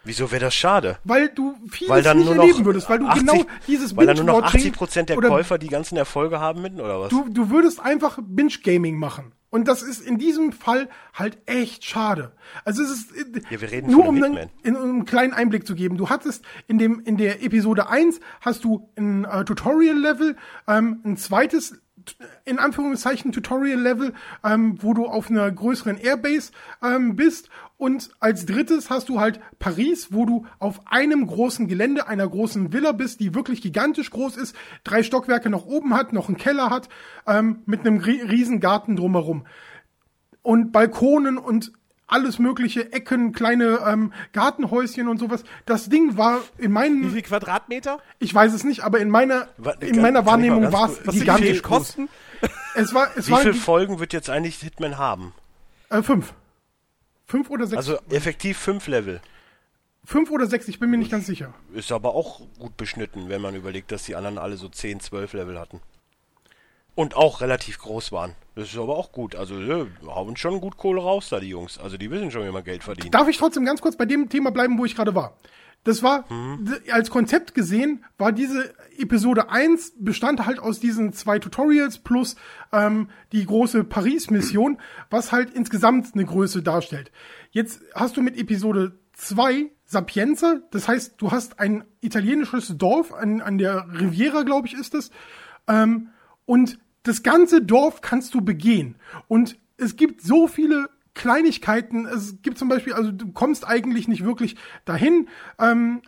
Wieso 0.04 0.30
wäre 0.30 0.40
das 0.40 0.54
schade? 0.54 0.98
Weil 1.04 1.28
du 1.28 1.54
vieles 1.70 1.90
weil 1.90 2.02
dann 2.02 2.18
nicht 2.18 2.26
nur 2.26 2.36
erleben 2.36 2.64
würdest, 2.64 2.90
weil 2.90 2.98
du 2.98 3.06
80, 3.06 3.26
genau 3.26 3.44
dieses 3.68 3.96
Weil 3.96 4.06
dann 4.06 4.16
nur 4.16 4.26
noch 4.26 4.42
80 4.42 4.72
Prozent 4.72 5.08
der 5.08 5.16
Käufer 5.16 5.58
die 5.58 5.68
ganzen 5.68 5.96
Erfolge 5.96 6.40
haben 6.40 6.60
mitten 6.60 6.80
oder 6.80 7.00
was? 7.00 7.10
Du, 7.10 7.28
du 7.30 7.50
würdest 7.50 7.80
einfach 7.80 8.18
Binge-Gaming 8.20 8.98
machen. 8.98 9.32
Und 9.52 9.68
das 9.68 9.82
ist 9.82 10.00
in 10.00 10.16
diesem 10.16 10.50
Fall 10.50 10.88
halt 11.12 11.36
echt 11.44 11.84
schade. 11.84 12.32
Also 12.64 12.82
es 12.82 12.90
ist 12.90 13.10
ja, 13.50 13.60
wir 13.60 13.70
reden 13.70 13.90
nur 13.90 14.08
um 14.08 14.16
einen, 14.16 14.48
in, 14.62 14.76
um 14.76 14.82
einen 14.82 15.04
kleinen 15.04 15.34
Einblick 15.34 15.66
zu 15.66 15.74
geben. 15.74 15.98
Du 15.98 16.08
hattest 16.08 16.42
in 16.68 16.78
dem 16.78 17.00
in 17.04 17.18
der 17.18 17.42
Episode 17.42 17.90
1 17.90 18.18
hast 18.40 18.64
du 18.64 18.88
ein 18.96 19.26
äh, 19.26 19.44
Tutorial 19.44 19.98
Level, 19.98 20.36
ähm, 20.66 21.02
ein 21.04 21.18
zweites 21.18 21.82
in 22.44 22.58
Anführungszeichen 22.58 23.32
Tutorial-Level, 23.32 24.12
ähm, 24.44 24.82
wo 24.82 24.94
du 24.94 25.06
auf 25.06 25.30
einer 25.30 25.50
größeren 25.50 25.98
Airbase 25.98 26.52
ähm, 26.82 27.14
bist. 27.16 27.48
Und 27.82 28.10
als 28.20 28.46
drittes 28.46 28.90
hast 28.90 29.08
du 29.08 29.18
halt 29.18 29.40
Paris, 29.58 30.12
wo 30.12 30.24
du 30.24 30.46
auf 30.60 30.86
einem 30.86 31.26
großen 31.26 31.66
Gelände 31.66 32.06
einer 32.06 32.28
großen 32.28 32.72
Villa 32.72 32.92
bist, 32.92 33.18
die 33.18 33.34
wirklich 33.34 33.60
gigantisch 33.60 34.10
groß 34.10 34.36
ist, 34.36 34.54
drei 34.84 35.02
Stockwerke 35.02 35.50
nach 35.50 35.64
oben 35.64 35.92
hat, 35.92 36.12
noch 36.12 36.28
einen 36.28 36.36
Keller 36.36 36.70
hat, 36.70 36.88
ähm, 37.26 37.64
mit 37.66 37.80
einem 37.80 37.96
riesen 37.98 38.60
Garten 38.60 38.94
drumherum. 38.94 39.48
Und 40.42 40.70
Balkonen 40.70 41.38
und 41.38 41.72
alles 42.06 42.38
mögliche, 42.38 42.92
Ecken, 42.92 43.32
kleine 43.32 43.80
ähm, 43.84 44.12
Gartenhäuschen 44.32 45.08
und 45.08 45.18
sowas. 45.18 45.42
Das 45.66 45.88
Ding 45.88 46.16
war 46.16 46.38
in 46.58 46.70
meinen. 46.70 47.02
Wie 47.02 47.14
viel 47.14 47.22
Quadratmeter? 47.22 47.98
Ich 48.20 48.32
weiß 48.32 48.52
es 48.52 48.62
nicht, 48.62 48.84
aber 48.84 49.00
in 49.00 49.10
meiner, 49.10 49.48
in 49.80 50.00
meiner 50.00 50.24
Wahrnehmung 50.24 50.72
war 50.72 50.88
es 50.88 51.02
gigantisch 51.02 51.62
kosten. 51.62 52.08
Es 52.76 52.94
war, 52.94 53.08
es 53.16 53.28
Wie 53.28 53.34
viele 53.34 53.54
Folgen 53.54 53.98
wird 53.98 54.12
jetzt 54.12 54.30
eigentlich 54.30 54.58
Hitman 54.58 54.98
haben? 54.98 55.32
Äh, 55.90 56.02
fünf. 56.02 56.32
Fünf 57.32 57.48
oder 57.48 57.66
sechs. 57.66 57.78
Also 57.78 57.98
effektiv 58.10 58.58
fünf 58.58 58.86
Level. 58.88 59.22
Fünf 60.04 60.30
oder 60.30 60.46
sechs, 60.46 60.68
ich 60.68 60.78
bin 60.78 60.90
mir 60.90 60.98
nicht 60.98 61.10
ganz 61.10 61.24
sicher. 61.24 61.54
Ist 61.72 61.90
aber 61.90 62.14
auch 62.14 62.42
gut 62.58 62.76
beschnitten, 62.76 63.30
wenn 63.30 63.40
man 63.40 63.54
überlegt, 63.54 63.90
dass 63.90 64.02
die 64.02 64.16
anderen 64.16 64.36
alle 64.36 64.58
so 64.58 64.68
zehn, 64.68 65.00
zwölf 65.00 65.32
Level 65.32 65.58
hatten. 65.58 65.80
Und 66.94 67.16
auch 67.16 67.40
relativ 67.40 67.78
groß 67.78 68.12
waren. 68.12 68.34
Das 68.54 68.68
ist 68.68 68.76
aber 68.76 68.98
auch 68.98 69.12
gut. 69.12 69.34
Also, 69.34 69.58
ja, 69.58 69.86
hauen 70.04 70.36
schon 70.36 70.60
gut 70.60 70.76
Kohle 70.76 71.00
raus 71.00 71.30
da, 71.30 71.40
die 71.40 71.48
Jungs. 71.48 71.78
Also, 71.78 71.96
die 71.96 72.10
wissen 72.10 72.30
schon, 72.30 72.46
wie 72.46 72.50
man 72.50 72.64
Geld 72.64 72.84
verdient. 72.84 73.14
Darf 73.14 73.28
ich 73.28 73.38
trotzdem 73.38 73.64
ganz 73.64 73.80
kurz 73.80 73.96
bei 73.96 74.04
dem 74.04 74.28
Thema 74.28 74.50
bleiben, 74.50 74.76
wo 74.76 74.84
ich 74.84 74.94
gerade 74.94 75.14
war? 75.14 75.34
Das 75.84 76.02
war, 76.02 76.30
mhm. 76.32 76.68
als 76.92 77.10
Konzept 77.10 77.54
gesehen, 77.54 78.04
war 78.16 78.30
diese 78.32 78.72
Episode 78.98 79.50
1 79.50 79.94
bestand 79.98 80.46
halt 80.46 80.60
aus 80.60 80.78
diesen 80.78 81.12
zwei 81.12 81.38
Tutorials 81.38 81.98
plus 81.98 82.36
ähm, 82.72 83.08
die 83.32 83.44
große 83.44 83.82
Paris-Mission, 83.84 84.78
was 85.10 85.32
halt 85.32 85.50
insgesamt 85.50 86.14
eine 86.14 86.24
Größe 86.24 86.62
darstellt. 86.62 87.10
Jetzt 87.50 87.82
hast 87.94 88.16
du 88.16 88.22
mit 88.22 88.38
Episode 88.38 88.98
2 89.14 89.70
Sapienza, 89.84 90.60
das 90.70 90.88
heißt, 90.88 91.14
du 91.18 91.32
hast 91.32 91.58
ein 91.58 91.84
italienisches 92.00 92.76
Dorf 92.78 93.12
an, 93.12 93.40
an 93.40 93.58
der 93.58 93.86
Riviera, 93.92 94.42
glaube 94.42 94.68
ich, 94.68 94.74
ist 94.74 94.94
es. 94.94 95.10
Ähm, 95.68 96.08
und 96.46 96.78
das 97.02 97.22
ganze 97.22 97.60
Dorf 97.60 98.00
kannst 98.00 98.34
du 98.34 98.40
begehen. 98.40 98.96
Und 99.28 99.58
es 99.76 99.96
gibt 99.96 100.22
so 100.22 100.46
viele 100.46 100.88
Kleinigkeiten. 101.14 102.06
Es 102.06 102.42
gibt 102.42 102.58
zum 102.58 102.68
Beispiel, 102.68 102.94
also 102.94 103.12
du 103.12 103.32
kommst 103.32 103.66
eigentlich 103.66 104.08
nicht 104.08 104.24
wirklich 104.24 104.56
dahin. 104.84 105.28
Ähm, 105.58 106.02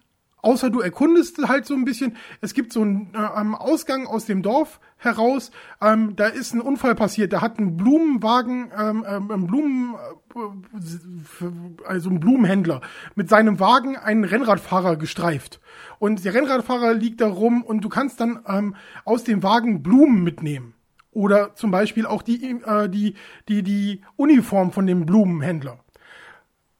außer 0.45 0.71
du 0.71 0.81
erkundest 0.81 1.39
halt 1.49 1.67
so 1.67 1.75
ein 1.75 1.85
bisschen. 1.85 2.17
Es 2.41 2.55
gibt 2.55 2.73
so 2.73 2.83
einen 2.83 3.13
äh, 3.15 3.19
Ausgang 3.19 4.07
aus 4.07 4.27
dem 4.27 4.43
Dorf 4.43 4.81
heraus. 4.97 5.51
Ähm, 5.81 6.17
da 6.17 6.27
ist 6.27 6.55
ein 6.55 6.61
Unfall 6.61 6.95
passiert. 6.95 7.33
Da 7.33 7.41
hat 7.41 7.59
ein 7.59 7.77
Blumenwagen, 7.77 8.71
ähm, 8.79 9.05
ähm, 9.09 9.47
Blumen, 9.47 9.95
äh, 10.35 11.87
also 11.87 12.11
ein 12.11 12.21
Blumenhändler 12.21 12.81
mit 13.15 13.29
seinem 13.29 13.59
Wagen 13.61 13.97
einen 13.97 14.25
Rennradfahrer 14.25 14.97
gestreift. 14.97 15.61
Und 15.99 16.25
der 16.25 16.35
Rennradfahrer 16.35 16.95
liegt 16.95 17.21
da 17.21 17.29
rum 17.29 17.63
und 17.63 17.81
du 17.83 17.89
kannst 17.89 18.21
dann 18.21 18.41
ähm, 18.47 18.77
aus 19.05 19.25
dem 19.25 19.43
Wagen 19.43 19.83
Blumen 19.83 20.23
mitnehmen 20.23 20.75
Oder 21.15 21.55
zum 21.55 21.71
Beispiel 21.71 22.07
auch 22.07 22.23
die, 22.23 22.61
äh, 22.67 22.89
die, 22.89 23.15
die, 23.49 23.63
die 23.63 24.01
Uniform 24.17 24.73
von 24.73 24.87
dem 24.87 25.07
Blumenhändler. 25.07 25.79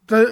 Da, 0.07 0.25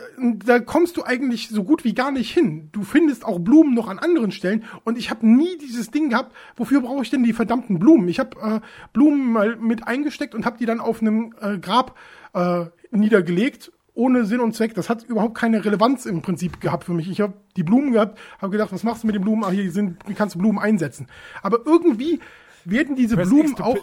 da 0.45 0.59
kommst 0.59 0.99
du 0.99 1.05
eigentlich 1.05 1.49
so 1.49 1.65
gut 1.65 1.83
wie 1.83 1.95
gar 1.95 2.11
nicht 2.11 2.31
hin. 2.31 2.69
Du 2.73 2.83
findest 2.83 3.25
auch 3.25 3.39
Blumen 3.39 3.73
noch 3.73 3.89
an 3.89 3.99
anderen 3.99 4.31
Stellen 4.31 4.65
und 4.85 4.99
ich 4.99 5.09
habe 5.09 5.27
nie 5.27 5.57
dieses 5.57 5.91
Ding 5.91 6.11
gehabt, 6.11 6.37
wofür 6.57 6.83
brauche 6.83 7.03
ich 7.03 7.09
denn 7.09 7.23
die 7.23 7.33
verdammten 7.33 7.79
Blumen? 7.79 8.07
Ich 8.09 8.19
habe 8.19 8.39
äh, 8.39 8.61
Blumen 8.93 9.33
mal 9.33 9.57
mit 9.57 9.87
eingesteckt 9.87 10.35
und 10.35 10.45
habe 10.45 10.59
die 10.59 10.67
dann 10.67 10.81
auf 10.81 11.01
einem 11.01 11.35
äh, 11.41 11.57
Grab 11.57 11.97
äh, 12.35 12.67
niedergelegt 12.91 13.73
ohne 13.95 14.25
Sinn 14.25 14.41
und 14.41 14.55
Zweck. 14.55 14.75
Das 14.75 14.91
hat 14.91 15.05
überhaupt 15.05 15.37
keine 15.37 15.65
Relevanz 15.65 16.07
im 16.07 16.23
Prinzip 16.23 16.61
gehabt 16.61 16.85
für 16.85 16.95
mich. 16.95 17.11
Ich 17.11 17.21
habe 17.21 17.35
die 17.57 17.63
Blumen 17.63 17.93
gehabt, 17.93 18.19
habe 18.41 18.53
gedacht, 18.53 18.73
was 18.73 18.83
machst 18.83 19.03
du 19.03 19.07
mit 19.07 19.17
den 19.17 19.23
Blumen? 19.23 19.45
Ah, 19.45 19.51
hier 19.51 19.71
sind, 19.71 19.97
wie 20.07 20.15
kannst 20.15 20.35
du 20.35 20.39
Blumen 20.39 20.59
einsetzen? 20.59 21.07
Aber 21.43 21.61
irgendwie 21.65 22.21
werden 22.65 22.97
diese 22.97 23.17
Press 23.17 23.29
Blumen 23.29 23.59
auch 23.61 23.79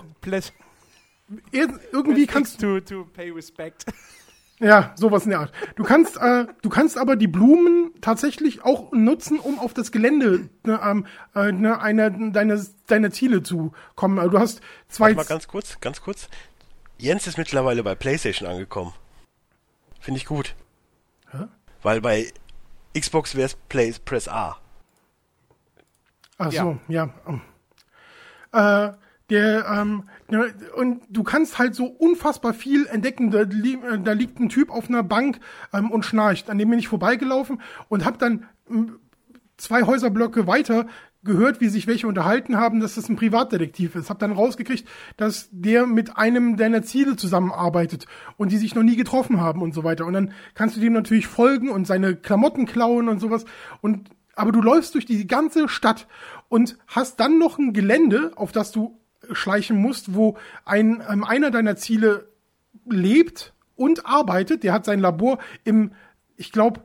irgendwie 1.91 2.25
kannst 2.25 2.61
du 2.61 2.79
to, 2.79 3.03
to 3.03 3.09
pay 3.13 3.29
respect. 3.31 3.85
Ja, 4.61 4.93
sowas 4.95 5.23
in 5.23 5.29
der 5.29 5.39
Art. 5.39 5.53
Du 5.77 5.83
kannst, 5.83 6.17
äh, 6.17 6.45
du 6.61 6.67
kannst 6.67 6.97
aber 6.97 7.15
die 7.15 7.27
Blumen 7.27 7.91
tatsächlich 8.01 8.65
auch 8.65 8.91
nutzen, 8.91 9.39
um 9.39 9.57
auf 9.57 9.73
das 9.73 9.93
Gelände 9.93 10.49
ne, 10.65 10.79
ähm, 10.83 11.07
äh, 11.33 11.53
ne, 11.53 11.79
einer 11.81 12.09
deiner 12.09 12.61
deiner 12.87 13.11
Ziele 13.11 13.41
zu 13.41 13.71
kommen. 13.95 14.19
Also 14.19 14.31
du 14.31 14.39
hast 14.39 14.61
zwei. 14.89 15.15
Warte 15.15 15.15
mal 15.15 15.23
ganz 15.23 15.47
kurz, 15.47 15.79
ganz 15.79 16.01
kurz. 16.01 16.27
Jens 16.97 17.25
ist 17.25 17.37
mittlerweile 17.37 17.83
bei 17.83 17.95
PlayStation 17.95 18.49
angekommen. 18.49 18.91
Finde 20.01 20.17
ich 20.17 20.25
gut. 20.25 20.55
Hä? 21.31 21.45
Weil 21.81 22.01
bei 22.01 22.33
Xbox 22.97 23.35
wäre 23.35 23.49
es 23.69 23.99
Press 23.99 24.27
A. 24.27 24.57
Ach 26.37 26.51
so, 26.51 26.79
ja. 26.89 27.13
ja. 27.27 27.41
Äh, 28.51 28.91
der, 29.29 29.65
ähm, 29.67 30.03
und 30.75 31.01
du 31.09 31.23
kannst 31.23 31.59
halt 31.59 31.75
so 31.75 31.85
unfassbar 31.85 32.53
viel 32.53 32.87
entdecken. 32.87 33.29
Da, 33.29 33.41
li 33.41 33.77
da 34.03 34.13
liegt 34.13 34.39
ein 34.39 34.49
Typ 34.49 34.71
auf 34.71 34.89
einer 34.89 35.03
Bank 35.03 35.39
ähm, 35.71 35.91
und 35.91 36.03
schnarcht. 36.03 36.49
An 36.49 36.57
dem 36.57 36.69
bin 36.69 36.79
ich 36.79 36.87
vorbeigelaufen 36.87 37.61
und 37.89 38.05
hab 38.05 38.17
dann 38.17 38.45
ähm, 38.69 38.99
zwei 39.57 39.83
Häuserblöcke 39.83 40.47
weiter 40.47 40.87
gehört, 41.23 41.59
wie 41.59 41.67
sich 41.67 41.85
welche 41.85 42.07
unterhalten 42.07 42.57
haben, 42.57 42.79
dass 42.79 42.95
das 42.95 43.09
ein 43.09 43.17
Privatdetektiv 43.17 43.95
ist. 43.95 44.09
Hab 44.09 44.19
dann 44.19 44.31
rausgekriegt, 44.31 44.87
dass 45.17 45.49
der 45.51 45.85
mit 45.85 46.17
einem 46.17 46.55
deiner 46.55 46.81
Ziele 46.81 47.17
zusammenarbeitet 47.17 48.05
und 48.37 48.51
die 48.51 48.57
sich 48.57 48.73
noch 48.73 48.83
nie 48.83 48.95
getroffen 48.95 49.41
haben 49.41 49.61
und 49.61 49.73
so 49.73 49.83
weiter. 49.83 50.05
Und 50.05 50.13
dann 50.13 50.33
kannst 50.53 50.77
du 50.77 50.81
dem 50.81 50.93
natürlich 50.93 51.27
folgen 51.27 51.69
und 51.69 51.85
seine 51.85 52.15
Klamotten 52.15 52.65
klauen 52.65 53.09
und 53.09 53.19
sowas. 53.19 53.45
Und 53.81 54.09
aber 54.35 54.53
du 54.53 54.61
läufst 54.61 54.95
durch 54.95 55.05
die 55.05 55.27
ganze 55.27 55.67
Stadt 55.67 56.07
und 56.49 56.77
hast 56.87 57.19
dann 57.19 57.39
noch 57.39 57.57
ein 57.57 57.73
Gelände, 57.73 58.33
auf 58.35 58.51
das 58.51 58.71
du 58.71 58.99
schleichen 59.31 59.77
musst, 59.77 60.13
wo 60.13 60.37
ein 60.65 61.03
ähm, 61.09 61.23
einer 61.23 61.51
deiner 61.51 61.75
Ziele 61.75 62.29
lebt 62.85 63.53
und 63.75 64.05
arbeitet. 64.05 64.63
Der 64.63 64.73
hat 64.73 64.85
sein 64.85 64.99
Labor 64.99 65.39
im, 65.63 65.93
ich 66.35 66.51
glaube, 66.51 66.81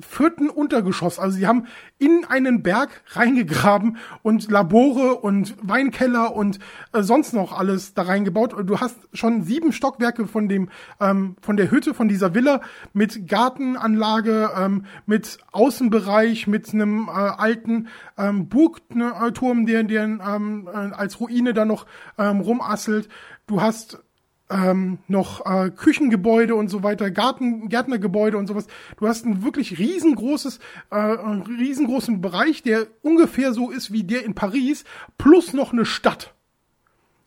vierten 0.00 0.50
Untergeschoss. 0.50 1.18
Also 1.18 1.38
sie 1.38 1.46
haben 1.46 1.66
in 1.98 2.24
einen 2.28 2.62
Berg 2.62 3.02
reingegraben 3.10 3.96
und 4.22 4.50
Labore 4.50 5.14
und 5.16 5.54
Weinkeller 5.62 6.34
und 6.34 6.58
äh, 6.92 7.02
sonst 7.02 7.32
noch 7.32 7.56
alles 7.56 7.94
da 7.94 8.02
reingebaut. 8.02 8.52
Und 8.52 8.66
du 8.66 8.80
hast 8.80 8.96
schon 9.12 9.42
sieben 9.42 9.72
Stockwerke 9.72 10.26
von 10.26 10.48
dem 10.48 10.68
ähm, 11.00 11.36
von 11.40 11.56
der 11.56 11.70
Hütte 11.70 11.94
von 11.94 12.08
dieser 12.08 12.34
Villa 12.34 12.60
mit 12.92 13.28
Gartenanlage, 13.28 14.50
ähm, 14.56 14.84
mit 15.06 15.38
Außenbereich, 15.52 16.46
mit 16.46 16.72
einem 16.72 17.08
äh, 17.08 17.12
alten 17.12 17.88
ähm, 18.18 18.48
Burgturm, 18.48 19.66
der, 19.66 19.84
der 19.84 20.04
ähm, 20.04 20.68
äh, 20.72 20.76
als 20.76 21.20
Ruine 21.20 21.54
da 21.54 21.64
noch 21.64 21.86
ähm, 22.18 22.40
rumasselt. 22.40 23.08
Du 23.46 23.62
hast 23.62 24.02
ähm, 24.50 24.98
noch 25.08 25.44
äh, 25.44 25.70
Küchengebäude 25.70 26.54
und 26.54 26.68
so 26.68 26.82
weiter, 26.82 27.10
Garten, 27.10 27.68
Gärtnergebäude 27.68 28.36
und 28.36 28.46
sowas. 28.46 28.66
Du 28.98 29.08
hast 29.08 29.26
ein 29.26 29.42
wirklich 29.42 29.78
riesengroßes, 29.78 30.60
äh, 30.90 30.96
riesengroßen 30.96 32.20
Bereich, 32.20 32.62
der 32.62 32.86
ungefähr 33.02 33.52
so 33.52 33.70
ist 33.70 33.92
wie 33.92 34.04
der 34.04 34.24
in 34.24 34.34
Paris, 34.34 34.84
plus 35.18 35.52
noch 35.52 35.72
eine 35.72 35.84
Stadt. 35.84 36.34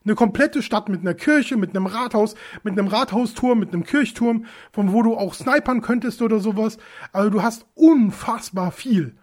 Eine 0.05 0.15
komplette 0.15 0.63
Stadt 0.63 0.87
mit 0.87 1.01
einer 1.01 1.13
Kirche, 1.13 1.57
mit 1.57 1.75
einem 1.75 1.85
Rathaus, 1.85 2.35
mit 2.63 2.79
einem 2.79 2.87
Rathausturm, 2.87 3.59
mit 3.59 3.73
einem 3.73 3.83
Kirchturm, 3.83 4.45
von 4.71 4.93
wo 4.93 5.03
du 5.03 5.17
auch 5.17 5.33
snipern 5.33 5.81
könntest 5.81 6.21
oder 6.21 6.39
sowas. 6.39 6.77
Also 7.11 7.29
du 7.29 7.43
hast 7.43 7.65
unfassbar 7.75 8.71
viel. 8.71 9.15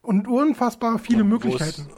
Und 0.00 0.28
unfassbar 0.28 0.98
viele 0.98 1.24
Möglichkeiten. 1.24 1.88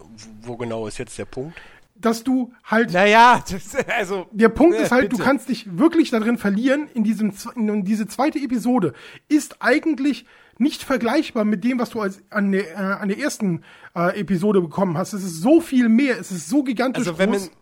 wo 0.42 0.56
genau 0.56 0.86
ist 0.86 0.98
jetzt 0.98 1.18
der 1.18 1.24
Punkt? 1.24 1.56
Dass 2.00 2.24
du 2.24 2.52
halt. 2.64 2.92
Naja, 2.92 3.42
das, 3.50 3.74
also. 3.88 4.26
Der 4.32 4.48
Punkt 4.48 4.76
äh, 4.76 4.82
ist 4.82 4.92
halt, 4.92 5.10
bitte. 5.10 5.16
du 5.16 5.22
kannst 5.22 5.48
dich 5.48 5.78
wirklich 5.78 6.10
darin 6.10 6.38
verlieren. 6.38 6.88
In 6.94 7.04
diesem, 7.04 7.32
in 7.54 7.84
diese 7.84 8.06
zweite 8.06 8.38
Episode 8.38 8.92
ist 9.28 9.56
eigentlich 9.60 10.26
nicht 10.58 10.82
vergleichbar 10.82 11.44
mit 11.44 11.64
dem, 11.64 11.78
was 11.78 11.90
du 11.90 12.00
als 12.00 12.22
an 12.30 12.52
der, 12.52 12.72
äh, 12.72 12.76
an 12.76 13.08
der 13.08 13.18
ersten 13.18 13.62
äh, 13.94 14.18
Episode 14.18 14.60
bekommen 14.60 14.96
hast. 14.96 15.12
Es 15.12 15.22
ist 15.22 15.42
so 15.42 15.60
viel 15.60 15.88
mehr, 15.88 16.18
es 16.18 16.32
ist 16.32 16.48
so 16.48 16.62
gigantisch 16.62 17.06
also 17.06 17.18
wenn 17.18 17.32
groß. 17.32 17.50
Man, 17.50 17.56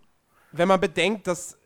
wenn 0.52 0.68
man 0.68 0.80
bedenkt, 0.80 1.26
dass 1.26 1.58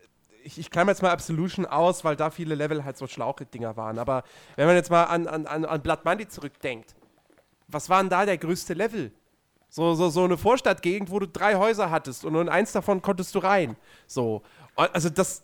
ich, 0.43 0.57
ich 0.57 0.71
klammer 0.71 0.91
jetzt 0.91 1.01
mal 1.01 1.11
Absolution 1.11 1.65
aus, 1.65 2.03
weil 2.03 2.15
da 2.15 2.31
viele 2.31 2.55
Level 2.55 2.83
halt 2.83 2.97
so 2.97 3.05
Schlauchdinger 3.05 3.77
waren. 3.77 3.99
Aber 3.99 4.23
wenn 4.55 4.65
man 4.65 4.75
jetzt 4.75 4.89
mal 4.89 5.03
an, 5.03 5.27
an, 5.27 5.45
an 5.45 5.81
Blood 5.81 6.05
Money 6.05 6.27
zurückdenkt, 6.27 6.95
was 7.67 7.89
war 7.89 8.01
denn 8.01 8.09
da 8.09 8.25
der 8.25 8.37
größte 8.37 8.73
Level? 8.73 9.11
So, 9.69 9.93
so, 9.93 10.09
so 10.09 10.23
eine 10.23 10.37
Vorstadtgegend, 10.37 11.11
wo 11.11 11.19
du 11.19 11.27
drei 11.27 11.55
Häuser 11.55 11.91
hattest 11.91 12.25
und 12.25 12.33
nur 12.33 12.41
in 12.41 12.49
eins 12.49 12.71
davon 12.71 13.01
konntest 13.01 13.35
du 13.35 13.39
rein. 13.39 13.75
So. 14.07 14.41
Also 14.75 15.09
das, 15.09 15.43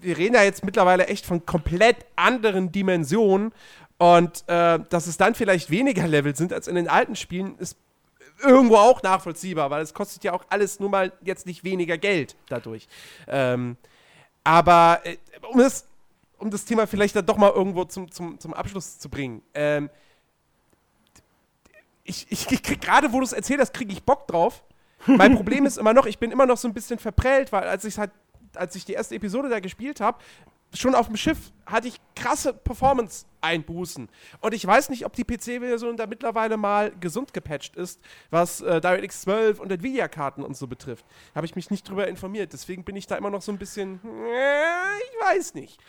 wir 0.00 0.16
reden 0.16 0.34
ja 0.34 0.42
jetzt 0.42 0.64
mittlerweile 0.64 1.06
echt 1.06 1.26
von 1.26 1.44
komplett 1.44 2.06
anderen 2.16 2.72
Dimensionen 2.72 3.52
und 3.98 4.44
äh, 4.48 4.78
dass 4.88 5.06
es 5.06 5.16
dann 5.16 5.34
vielleicht 5.34 5.70
weniger 5.70 6.06
Level 6.06 6.34
sind 6.34 6.52
als 6.52 6.68
in 6.68 6.76
den 6.76 6.88
alten 6.88 7.16
Spielen, 7.16 7.58
ist 7.58 7.76
irgendwo 8.42 8.76
auch 8.76 9.02
nachvollziehbar, 9.02 9.70
weil 9.70 9.82
es 9.82 9.92
kostet 9.92 10.24
ja 10.24 10.32
auch 10.32 10.44
alles 10.48 10.80
nur 10.80 10.88
mal 10.88 11.12
jetzt 11.22 11.44
nicht 11.46 11.64
weniger 11.64 11.98
Geld 11.98 12.36
dadurch. 12.48 12.86
Ähm, 13.26 13.76
aber 14.44 15.00
äh, 15.04 15.16
um, 15.50 15.58
das, 15.58 15.86
um 16.38 16.50
das 16.50 16.64
Thema 16.64 16.86
vielleicht 16.86 17.16
dann 17.16 17.26
doch 17.26 17.36
mal 17.36 17.50
irgendwo 17.50 17.84
zum, 17.84 18.10
zum, 18.10 18.38
zum 18.38 18.54
Abschluss 18.54 18.98
zu 18.98 19.08
bringen. 19.08 19.42
Ähm, 19.54 19.90
ich, 22.08 22.26
ich, 22.30 22.50
ich 22.50 22.62
krieg 22.62 22.80
gerade, 22.80 23.12
wo 23.12 23.18
du 23.18 23.24
es 23.24 23.32
erzählt 23.32 23.60
hast, 23.60 23.74
kriege 23.74 23.92
ich 23.92 24.02
Bock 24.02 24.26
drauf. 24.26 24.64
Mein 25.06 25.36
Problem 25.36 25.66
ist 25.66 25.78
immer 25.78 25.92
noch, 25.92 26.06
ich 26.06 26.18
bin 26.18 26.30
immer 26.30 26.46
noch 26.46 26.56
so 26.56 26.66
ein 26.66 26.74
bisschen 26.74 26.98
verprellt, 26.98 27.52
weil 27.52 27.64
als 27.68 27.84
ich 27.84 27.98
halt, 27.98 28.10
als 28.54 28.74
ich 28.74 28.84
die 28.84 28.94
erste 28.94 29.14
Episode 29.14 29.48
da 29.48 29.60
gespielt 29.60 30.00
habe, 30.00 30.18
schon 30.74 30.94
auf 30.94 31.06
dem 31.06 31.16
Schiff 31.16 31.52
hatte 31.66 31.88
ich 31.88 32.00
krasse 32.14 32.52
Performance-Einbußen. 32.52 34.08
Und 34.40 34.54
ich 34.54 34.66
weiß 34.66 34.88
nicht, 34.90 35.06
ob 35.06 35.14
die 35.14 35.24
PC-Version 35.24 35.96
da 35.96 36.06
mittlerweile 36.06 36.56
mal 36.56 36.92
gesund 37.00 37.32
gepatcht 37.32 37.76
ist, 37.76 38.00
was 38.30 38.60
äh, 38.60 38.80
DirectX 38.80 39.22
12 39.22 39.60
und 39.60 39.70
Nvidia-Karten 39.70 40.42
und 40.42 40.56
so 40.56 40.66
betrifft. 40.66 41.06
Habe 41.34 41.46
ich 41.46 41.56
mich 41.56 41.70
nicht 41.70 41.88
drüber 41.88 42.08
informiert. 42.08 42.52
Deswegen 42.52 42.84
bin 42.84 42.96
ich 42.96 43.06
da 43.06 43.16
immer 43.16 43.30
noch 43.30 43.42
so 43.42 43.52
ein 43.52 43.58
bisschen, 43.58 44.00
äh, 44.04 44.98
ich 44.98 45.26
weiß 45.26 45.54
nicht. 45.54 45.80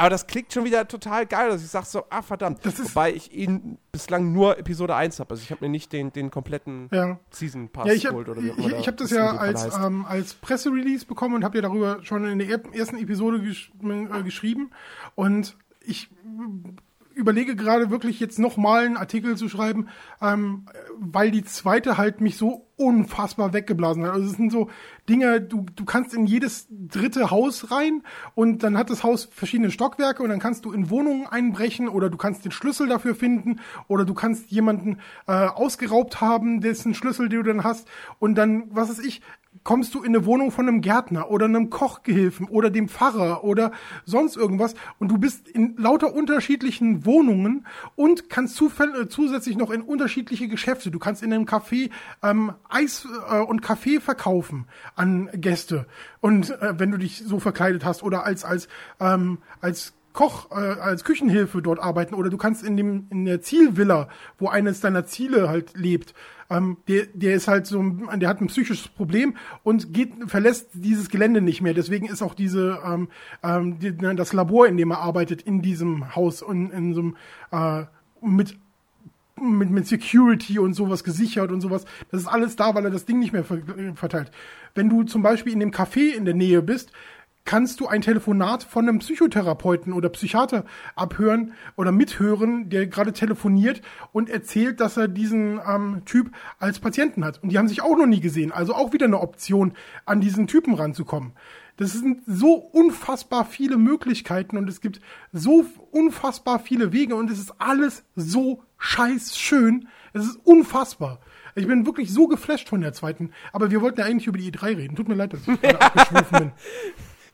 Aber 0.00 0.08
das 0.08 0.26
klingt 0.26 0.50
schon 0.50 0.64
wieder 0.64 0.88
total 0.88 1.26
geil, 1.26 1.50
dass 1.50 1.62
ich 1.62 1.68
sage 1.68 1.84
so, 1.84 2.04
ah 2.08 2.22
verdammt. 2.22 2.64
Wobei 2.64 3.12
ich 3.12 3.34
ihn 3.34 3.76
bislang 3.92 4.32
nur 4.32 4.58
Episode 4.58 4.96
1 4.96 5.20
habe. 5.20 5.32
Also 5.32 5.42
ich 5.42 5.50
habe 5.50 5.62
mir 5.66 5.68
nicht 5.68 5.92
den, 5.92 6.10
den 6.10 6.30
kompletten 6.30 6.88
ja. 6.90 7.18
Season 7.30 7.68
Pass 7.68 8.02
ja, 8.02 8.08
geholt. 8.08 8.30
Oder 8.30 8.42
wie 8.42 8.48
ich 8.48 8.66
ich 8.78 8.86
habe 8.86 8.96
das 8.96 9.10
ja 9.10 9.36
als, 9.36 9.68
ähm, 9.76 10.06
als 10.08 10.32
Presserelease 10.32 11.04
bekommen 11.04 11.34
und 11.34 11.44
habe 11.44 11.58
ja 11.58 11.62
darüber 11.62 12.02
schon 12.02 12.24
in 12.24 12.38
der 12.38 12.48
ersten 12.48 12.96
Episode 12.96 13.42
gesch 13.42 13.72
äh, 13.84 14.22
geschrieben. 14.22 14.70
Und 15.16 15.58
ich 15.84 16.08
überlege 17.20 17.54
gerade 17.54 17.90
wirklich 17.90 18.18
jetzt 18.18 18.38
nochmal 18.38 18.86
einen 18.86 18.96
Artikel 18.96 19.36
zu 19.36 19.48
schreiben, 19.48 19.88
ähm, 20.20 20.66
weil 20.98 21.30
die 21.30 21.44
zweite 21.44 21.96
halt 21.96 22.20
mich 22.20 22.36
so 22.36 22.66
unfassbar 22.76 23.52
weggeblasen 23.52 24.04
hat. 24.04 24.12
Also 24.12 24.26
es 24.30 24.36
sind 24.36 24.50
so 24.50 24.70
Dinge, 25.08 25.40
du, 25.40 25.66
du 25.76 25.84
kannst 25.84 26.14
in 26.14 26.26
jedes 26.26 26.66
dritte 26.70 27.30
Haus 27.30 27.70
rein 27.70 28.02
und 28.34 28.62
dann 28.62 28.78
hat 28.78 28.88
das 28.88 29.04
Haus 29.04 29.28
verschiedene 29.30 29.70
Stockwerke 29.70 30.22
und 30.22 30.30
dann 30.30 30.38
kannst 30.38 30.64
du 30.64 30.72
in 30.72 30.88
Wohnungen 30.88 31.26
einbrechen 31.26 31.88
oder 31.88 32.08
du 32.08 32.16
kannst 32.16 32.44
den 32.44 32.52
Schlüssel 32.52 32.88
dafür 32.88 33.14
finden 33.14 33.60
oder 33.86 34.06
du 34.06 34.14
kannst 34.14 34.50
jemanden 34.50 34.98
äh, 35.26 35.32
ausgeraubt 35.32 36.22
haben, 36.22 36.62
dessen 36.62 36.94
Schlüssel, 36.94 37.28
den 37.28 37.42
du 37.42 37.52
dann 37.52 37.64
hast 37.64 37.86
und 38.18 38.34
dann, 38.34 38.64
was 38.70 38.88
weiß 38.88 39.00
ich, 39.00 39.20
kommst 39.62 39.94
du 39.94 40.02
in 40.02 40.14
eine 40.14 40.24
Wohnung 40.24 40.50
von 40.50 40.66
einem 40.66 40.80
Gärtner 40.80 41.30
oder 41.30 41.46
einem 41.46 41.70
Kochgehilfen 41.70 42.48
oder 42.48 42.70
dem 42.70 42.88
Pfarrer 42.88 43.44
oder 43.44 43.72
sonst 44.04 44.36
irgendwas 44.36 44.74
und 44.98 45.08
du 45.08 45.18
bist 45.18 45.48
in 45.48 45.76
lauter 45.76 46.14
unterschiedlichen 46.14 47.04
Wohnungen 47.04 47.66
und 47.94 48.30
kannst 48.30 48.60
äh, 48.60 49.08
zusätzlich 49.08 49.56
noch 49.56 49.70
in 49.70 49.82
unterschiedliche 49.82 50.48
Geschäfte. 50.48 50.90
Du 50.90 50.98
kannst 50.98 51.22
in 51.22 51.32
einem 51.32 51.44
Café 51.44 51.90
ähm, 52.22 52.52
Eis 52.68 53.06
äh, 53.30 53.38
und 53.40 53.60
Kaffee 53.60 54.00
verkaufen 54.00 54.66
an 54.94 55.28
Gäste 55.34 55.86
und 56.20 56.50
äh, 56.50 56.78
wenn 56.78 56.90
du 56.90 56.98
dich 56.98 57.22
so 57.24 57.38
verkleidet 57.38 57.84
hast 57.84 58.02
oder 58.02 58.24
als 58.24 58.44
als 58.44 58.68
ähm, 58.98 59.38
als 59.60 59.94
Koch, 60.12 60.50
äh, 60.50 60.54
als 60.54 61.04
Küchenhilfe 61.04 61.62
dort 61.62 61.78
arbeiten 61.78 62.14
oder 62.14 62.30
du 62.30 62.36
kannst 62.36 62.64
in 62.64 62.76
dem 62.76 63.06
in 63.10 63.26
der 63.26 63.42
Zielvilla, 63.42 64.08
wo 64.38 64.48
eines 64.48 64.80
deiner 64.80 65.06
Ziele 65.06 65.48
halt 65.48 65.76
lebt, 65.76 66.14
ähm, 66.50 66.76
der 66.88 67.06
der 67.14 67.34
ist 67.34 67.48
halt 67.48 67.66
so, 67.66 67.82
der 67.82 68.28
hat 68.28 68.40
ein 68.40 68.48
psychisches 68.48 68.88
Problem 68.88 69.34
und 69.62 69.94
geht 69.94 70.12
verlässt 70.26 70.68
dieses 70.74 71.08
Gelände 71.08 71.40
nicht 71.40 71.62
mehr. 71.62 71.74
Deswegen 71.74 72.06
ist 72.06 72.22
auch 72.22 72.34
diese 72.34 72.80
ähm, 72.84 73.08
ähm, 73.42 73.78
die, 73.78 73.96
das 73.96 74.32
Labor, 74.32 74.66
in 74.66 74.76
dem 74.76 74.90
er 74.90 74.98
arbeitet, 74.98 75.42
in 75.42 75.62
diesem 75.62 76.14
Haus 76.14 76.42
und 76.42 76.70
in 76.70 76.94
so 76.94 77.00
einem 77.00 77.16
äh, 77.52 77.86
mit 78.20 78.58
mit, 79.40 79.70
mit 79.70 79.86
Security 79.86 80.58
und 80.58 80.74
sowas 80.74 81.02
gesichert 81.02 81.50
und 81.50 81.60
sowas. 81.60 81.86
Das 82.10 82.20
ist 82.20 82.26
alles 82.26 82.56
da, 82.56 82.74
weil 82.74 82.84
er 82.84 82.90
das 82.90 83.06
Ding 83.06 83.18
nicht 83.18 83.32
mehr 83.32 83.44
verteilt. 83.94 84.30
Wenn 84.74 84.90
du 84.90 85.02
zum 85.04 85.22
Beispiel 85.22 85.52
in 85.52 85.60
dem 85.60 85.70
Café 85.70 86.14
in 86.14 86.26
der 86.26 86.34
Nähe 86.34 86.60
bist, 86.60 86.92
kannst 87.44 87.80
du 87.80 87.88
ein 87.88 88.02
Telefonat 88.02 88.62
von 88.62 88.88
einem 88.88 88.98
Psychotherapeuten 88.98 89.92
oder 89.92 90.08
Psychiater 90.10 90.64
abhören 90.94 91.54
oder 91.76 91.92
mithören, 91.92 92.68
der 92.68 92.86
gerade 92.86 93.12
telefoniert 93.12 93.82
und 94.12 94.28
erzählt, 94.28 94.80
dass 94.80 94.96
er 94.96 95.08
diesen 95.08 95.60
ähm, 95.66 96.02
Typ 96.04 96.30
als 96.58 96.78
Patienten 96.78 97.24
hat. 97.24 97.42
Und 97.42 97.50
die 97.50 97.58
haben 97.58 97.68
sich 97.68 97.82
auch 97.82 97.96
noch 97.96 98.06
nie 98.06 98.20
gesehen. 98.20 98.52
Also 98.52 98.74
auch 98.74 98.92
wieder 98.92 99.06
eine 99.06 99.20
Option, 99.20 99.72
an 100.04 100.20
diesen 100.20 100.46
Typen 100.46 100.74
ranzukommen. 100.74 101.32
Das 101.76 101.92
sind 101.92 102.20
so 102.26 102.54
unfassbar 102.54 103.46
viele 103.46 103.78
Möglichkeiten 103.78 104.58
und 104.58 104.68
es 104.68 104.82
gibt 104.82 105.00
so 105.32 105.64
unfassbar 105.92 106.58
viele 106.58 106.92
Wege 106.92 107.14
und 107.14 107.30
es 107.30 107.38
ist 107.38 107.54
alles 107.58 108.04
so 108.14 108.62
scheiß 108.76 109.38
schön. 109.38 109.88
Es 110.12 110.26
ist 110.26 110.38
unfassbar. 110.44 111.20
Ich 111.54 111.66
bin 111.66 111.86
wirklich 111.86 112.12
so 112.12 112.28
geflasht 112.28 112.68
von 112.68 112.80
der 112.80 112.92
zweiten. 112.92 113.32
Aber 113.52 113.70
wir 113.70 113.80
wollten 113.80 114.00
ja 114.00 114.06
eigentlich 114.06 114.26
über 114.26 114.38
die 114.38 114.52
E3 114.52 114.76
reden. 114.76 114.96
Tut 114.96 115.08
mir 115.08 115.14
leid, 115.14 115.32
dass 115.32 115.48
ich 115.48 115.60
gerade 115.62 115.80
abgeschwiffen 115.80 116.38
bin. 116.38 116.52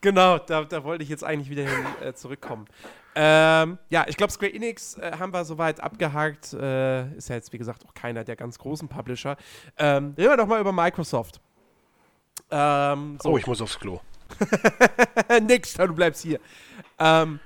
Genau, 0.06 0.38
da, 0.38 0.62
da 0.62 0.84
wollte 0.84 1.02
ich 1.02 1.08
jetzt 1.08 1.24
eigentlich 1.24 1.50
wieder 1.50 1.64
hin 1.64 1.84
äh, 2.00 2.12
zurückkommen. 2.14 2.66
Ähm, 3.16 3.76
ja, 3.90 4.04
ich 4.06 4.16
glaube, 4.16 4.32
Square 4.32 4.54
Enix 4.54 4.96
äh, 4.98 5.10
haben 5.18 5.32
wir 5.32 5.44
soweit 5.44 5.80
abgehakt. 5.80 6.52
Äh, 6.52 7.16
ist 7.16 7.28
ja 7.28 7.34
jetzt, 7.34 7.52
wie 7.52 7.58
gesagt, 7.58 7.84
auch 7.84 7.92
keiner 7.92 8.22
der 8.22 8.36
ganz 8.36 8.56
großen 8.56 8.86
Publisher. 8.86 9.36
Ähm, 9.76 10.14
reden 10.16 10.30
wir 10.30 10.36
doch 10.36 10.46
mal 10.46 10.60
über 10.60 10.70
Microsoft. 10.70 11.40
Ähm, 12.52 13.18
so. 13.20 13.30
Oh, 13.30 13.36
ich 13.36 13.48
muss 13.48 13.60
aufs 13.60 13.80
Klo. 13.80 14.00
Nix, 15.42 15.74
du 15.74 15.92
bleibst 15.92 16.22
hier. 16.22 16.38
Ähm, 17.00 17.40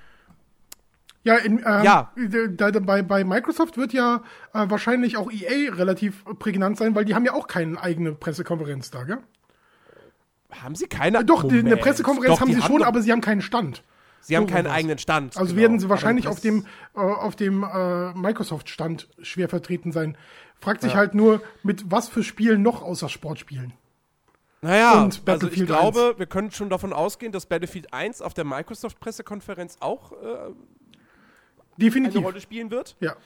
ja, 1.25 1.37
in, 1.37 1.61
ähm, 1.61 1.83
ja. 1.83 2.13
Da, 2.59 2.73
da, 2.73 2.81
bei, 2.81 3.01
bei 3.01 3.25
Microsoft 3.25 3.79
wird 3.79 3.95
ja 3.95 4.17
äh, 4.53 4.69
wahrscheinlich 4.69 5.17
auch 5.17 5.33
EA 5.33 5.73
relativ 5.73 6.27
prägnant 6.39 6.77
sein, 6.77 6.95
weil 6.95 7.07
die 7.07 7.15
haben 7.15 7.25
ja 7.25 7.33
auch 7.33 7.47
keine 7.47 7.81
eigene 7.81 8.13
Pressekonferenz 8.13 8.91
da, 8.91 9.05
gell? 9.05 9.21
Haben 10.63 10.75
sie 10.75 10.87
keine? 10.87 11.25
Doch, 11.25 11.45
Moment. 11.45 11.67
eine 11.67 11.77
Pressekonferenz 11.77 12.35
Doch, 12.35 12.41
haben 12.41 12.53
sie 12.53 12.61
haben 12.61 12.67
schon, 12.67 12.83
aber 12.83 13.03
sie 13.03 13.13
haben 13.13 13.21
keinen 13.21 13.43
Stand. 13.43 13.83
Sie 14.21 14.37
haben 14.37 14.47
keinen 14.47 14.67
was. 14.67 14.73
eigenen 14.73 14.99
Stand. 14.99 15.37
Also 15.37 15.55
genau. 15.55 15.63
werden 15.63 15.79
sie 15.79 15.89
wahrscheinlich 15.89 16.29
auf 16.29 16.41
dem, 16.41 16.67
äh, 16.95 17.01
auf 17.01 17.37
dem 17.37 17.63
äh, 17.63 18.13
Microsoft-Stand 18.13 19.09
schwer 19.23 19.49
vertreten 19.49 19.93
sein. 19.93 20.17
Fragt 20.61 20.83
sich 20.83 20.93
ja. 20.93 20.99
halt 20.99 21.15
nur, 21.15 21.41
mit 21.63 21.91
was 21.91 22.09
für 22.09 22.23
Spielen 22.23 22.63
noch 22.63 22.83
außer 22.83 23.09
Sportspielen. 23.09 23.73
Naja, 24.63 25.09
also 25.25 25.49
ich 25.49 25.65
glaube, 25.65 26.11
1. 26.11 26.19
wir 26.19 26.27
können 26.27 26.51
schon 26.51 26.69
davon 26.69 26.93
ausgehen, 26.93 27.33
dass 27.33 27.47
Battlefield 27.47 27.95
1 27.95 28.21
auf 28.21 28.35
der 28.35 28.45
Microsoft-Pressekonferenz 28.45 29.79
auch 29.81 30.13
äh, 30.13 30.17
Definitiv. 31.79 32.19
eine 32.19 32.27
Rolle 32.27 32.41
spielen 32.43 32.71
wird. 32.71 32.95
Ja. 33.01 33.17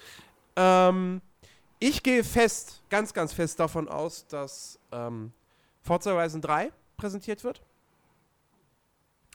Ähm, 0.54 1.20
ich 1.80 2.04
gehe 2.04 2.22
fest, 2.22 2.82
ganz, 2.88 3.12
ganz 3.12 3.32
fest 3.32 3.58
davon 3.58 3.88
aus, 3.88 4.28
dass 4.28 4.78
ähm, 4.92 5.32
Forza 5.82 6.12
Horizon 6.12 6.40
3 6.40 6.70
präsentiert 6.97 7.45
wird. 7.45 7.62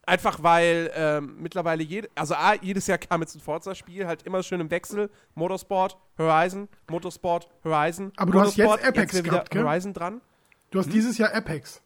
Einfach 0.05 0.41
weil 0.41 0.91
ähm, 0.95 1.35
mittlerweile 1.39 1.83
jede, 1.83 2.09
also 2.15 2.33
A, 2.33 2.55
jedes 2.55 2.87
Jahr 2.87 2.97
kam 2.97 3.21
jetzt 3.21 3.35
ein 3.35 3.41
Forza-Spiel, 3.41 4.07
halt 4.07 4.23
immer 4.23 4.41
schön 4.41 4.59
im 4.59 4.71
Wechsel. 4.71 5.11
Motorsport, 5.35 5.97
Horizon, 6.17 6.67
Motorsport, 6.89 7.47
Horizon. 7.63 8.11
Aber 8.15 8.31
du 8.31 8.39
Motorsport, 8.39 8.69
hast 8.69 8.77
jetzt 8.79 8.87
Apex 8.87 9.13
jetzt 9.13 9.23
gehabt, 9.23 9.53
wieder 9.53 9.63
Horizon 9.65 9.93
dran. 9.93 10.21
Du 10.71 10.79
hast 10.79 10.87
hm? 10.87 10.93
dieses 10.93 11.17
Jahr 11.19 11.31
Apex. 11.35 11.81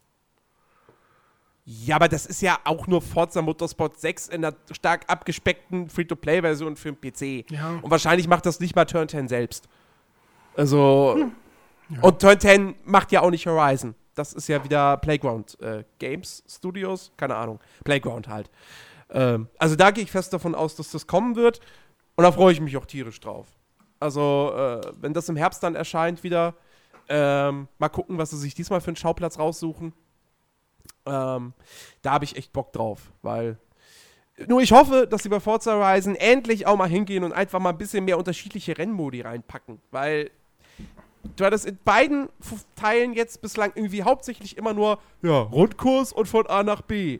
Ja, 1.66 1.98
aber 1.98 2.08
das 2.08 2.26
ist 2.26 2.42
ja 2.42 2.60
auch 2.64 2.88
nur 2.88 3.02
Forza 3.02 3.42
Motorsport 3.42 4.00
6 4.00 4.30
in 4.30 4.46
einer 4.46 4.56
stark 4.72 5.04
abgespeckten 5.08 5.90
Free-to-Play-Version 5.90 6.78
für 6.78 6.94
den 6.94 7.00
PC. 7.00 7.52
Ja. 7.52 7.80
Und 7.82 7.92
wahrscheinlich 7.92 8.30
macht 8.30 8.46
das 8.46 8.62
nicht 8.62 8.76
mal 8.76 8.86
Turn 8.86 9.10
10 9.10 9.28
selbst. 9.28 9.68
Also. 10.56 11.16
Hm. 11.18 11.32
Ja. 11.90 12.02
Und 12.04 12.22
Turn 12.22 12.40
10 12.40 12.76
macht 12.86 13.12
ja 13.12 13.22
auch 13.22 13.32
nicht 13.32 13.46
Horizon 13.46 13.96
das 14.16 14.34
ist 14.34 14.48
ja 14.48 14.64
wieder 14.64 14.98
Playground 14.98 15.60
äh, 15.62 15.84
Games 16.00 16.44
Studios, 16.48 17.12
keine 17.18 17.36
Ahnung, 17.36 17.60
Playground 17.84 18.28
halt. 18.28 18.50
Ähm, 19.10 19.48
also 19.58 19.76
da 19.76 19.92
gehe 19.92 20.04
ich 20.04 20.12
fest 20.12 20.34
davon 20.34 20.56
aus, 20.56 20.76
dass 20.76 20.92
das 20.92 21.08
kommen 21.08 21.36
wird 21.36 21.60
und 22.16 22.24
da 22.24 22.32
freue 22.32 22.54
ich 22.54 22.62
mich 22.62 22.78
auch 22.78 22.86
tierisch 22.86 23.20
drauf. 23.20 23.48
Also 24.00 24.54
äh, 24.56 24.82
wenn 25.00 25.14
das 25.14 25.30
im 25.30 25.36
Herbst 25.36 25.64
dann 25.64 25.76
erscheint 25.76 26.24
wieder, 26.24 26.56
ähm, 27.10 27.68
mal 27.80 27.90
gucken, 27.90 28.18
was 28.18 28.32
sie 28.32 28.38
sich 28.38 28.54
diesmal 28.54 28.82
für 28.82 28.88
einen 28.88 28.96
Schauplatz 28.96 29.40
raussuchen. 29.40 29.94
Ähm, 31.06 31.54
da 32.02 32.12
habe 32.12 32.26
ich 32.26 32.36
echt 32.36 32.54
Bock 32.54 32.72
drauf, 32.74 33.12
weil 33.22 33.58
nur 34.48 34.62
ich 34.62 34.72
hoffe, 34.72 35.08
dass 35.08 35.24
sie 35.24 35.30
bei 35.30 35.40
Forza 35.40 35.74
Horizon 35.74 36.16
endlich 36.16 36.66
auch 36.66 36.76
mal 36.76 36.90
hingehen 36.90 37.24
und 37.24 37.34
einfach 37.34 37.60
mal 37.60 37.70
ein 37.70 37.78
bisschen 37.78 38.06
mehr 38.06 38.18
unterschiedliche 38.18 38.78
Rennmodi 38.78 39.22
reinpacken, 39.22 39.80
weil 39.92 40.32
du 41.36 41.46
hattest 41.46 41.66
in 41.66 41.78
beiden 41.84 42.30
Teilen 42.76 43.14
jetzt 43.14 43.42
bislang 43.42 43.72
irgendwie 43.76 44.04
hauptsächlich 44.04 44.58
immer 44.58 44.74
nur, 44.74 45.00
ja, 45.22 45.40
Rundkurs 45.40 46.14
und 46.14 46.28
von 46.28 46.48
A 46.48 46.64
nach 46.64 46.82
B. 46.82 47.20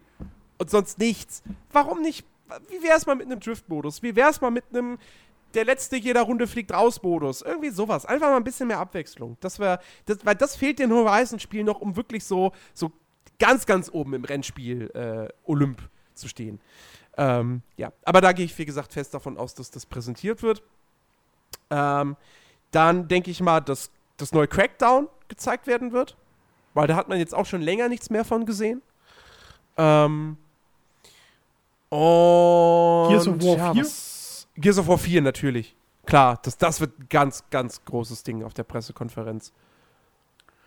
Und 0.58 0.70
sonst 0.70 1.00
nichts. 1.00 1.44
Warum 1.72 2.02
nicht? 2.02 2.26
Wie 2.70 2.84
wär's 2.84 3.06
mal 3.06 3.16
mit 3.16 3.26
einem 3.26 3.40
Drift-Modus? 3.40 4.04
Wie 4.04 4.16
wär's 4.16 4.42
mal 4.42 4.52
mit 4.52 4.66
einem 4.72 4.98
der 5.54 5.66
letzte 5.66 5.98
jeder 5.98 6.22
Runde 6.22 6.48
fliegt 6.48 6.72
raus 6.74 7.02
Modus? 7.02 7.42
Irgendwie 7.42 7.70
sowas. 7.70 8.06
Einfach 8.06 8.30
mal 8.30 8.38
ein 8.38 8.44
bisschen 8.44 8.68
mehr 8.68 8.80
Abwechslung. 8.80 9.38
Das 9.40 9.60
wär, 9.60 9.80
das, 10.06 10.26
weil 10.26 10.36
das 10.36 10.56
fehlt 10.56 10.80
den 10.80 10.92
Horizon-Spielen 10.92 11.66
noch, 11.66 11.82
um 11.82 11.96
wirklich 11.96 12.24
so, 12.24 12.52
so 12.74 12.92
ganz, 13.40 13.66
ganz 13.66 13.90
oben 13.92 14.14
im 14.14 14.24
Rennspiel 14.24 14.90
äh, 14.94 15.34
Olymp 15.46 15.82
zu 16.14 16.28
stehen. 16.28 16.60
Ähm, 17.18 17.62
ja, 17.78 17.92
aber 18.04 18.22
da 18.22 18.32
gehe 18.32 18.46
ich, 18.46 18.58
wie 18.58 18.66
gesagt, 18.66 18.94
fest 18.94 19.14
davon 19.14 19.38
aus, 19.38 19.54
dass 19.54 19.70
das 19.72 19.86
präsentiert 19.86 20.42
wird. 20.42 20.64
Ähm, 21.70 22.16
dann 22.74 23.08
denke 23.08 23.32
ich 23.32 23.42
mal, 23.42 23.62
dass 23.62 23.92
das 24.18 24.32
neue 24.32 24.48
Crackdown 24.48 25.08
gezeigt 25.28 25.68
werden 25.68 25.92
wird. 25.92 26.18
Weil 26.74 26.88
da 26.88 26.96
hat 26.96 27.08
man 27.08 27.20
jetzt 27.20 27.36
auch 27.36 27.46
schon 27.46 27.62
länger 27.62 27.88
nichts 27.88 28.10
mehr 28.10 28.26
von 28.26 28.46
gesehen. 28.46 28.82
Ähm, 29.78 30.38
und. 31.90 33.10
Gears 33.10 33.28
of 33.28 33.36
War 33.42 33.58
ja, 33.58 33.74
4? 33.74 33.84
Was, 33.84 34.48
Gears 34.56 34.80
of 34.80 34.88
War 34.88 34.98
4 34.98 35.22
natürlich. 35.22 35.76
Klar, 36.06 36.40
das, 36.42 36.58
das 36.58 36.82
wird 36.82 37.00
ein 37.00 37.08
ganz, 37.10 37.44
ganz 37.50 37.84
großes 37.86 38.24
Ding 38.24 38.44
auf 38.44 38.54
der 38.54 38.64
Pressekonferenz. 38.64 39.54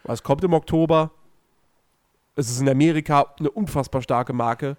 Es 0.04 0.22
kommt 0.22 0.44
im 0.44 0.54
Oktober. 0.54 1.10
Es 2.36 2.50
ist 2.50 2.60
in 2.60 2.68
Amerika 2.68 3.34
eine 3.38 3.50
unfassbar 3.50 4.02
starke 4.02 4.32
Marke. 4.32 4.76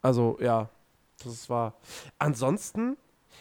Also, 0.00 0.38
ja, 0.40 0.70
das 1.22 1.50
war. 1.50 1.74
Ansonsten 2.18 2.96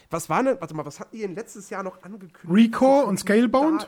was 0.10 0.30
war 0.30 0.44
denn, 0.44 0.58
warte 0.60 0.74
mal, 0.74 0.86
was 0.86 1.00
hatten 1.00 1.16
die 1.16 1.22
denn 1.22 1.36
letztes 1.36 1.70
Jahr 1.70 1.84
noch 1.84 2.04
angekündigt? 2.04 2.38
Recore 2.50 3.06
und 3.06 3.20
Scalebound? 3.20 3.88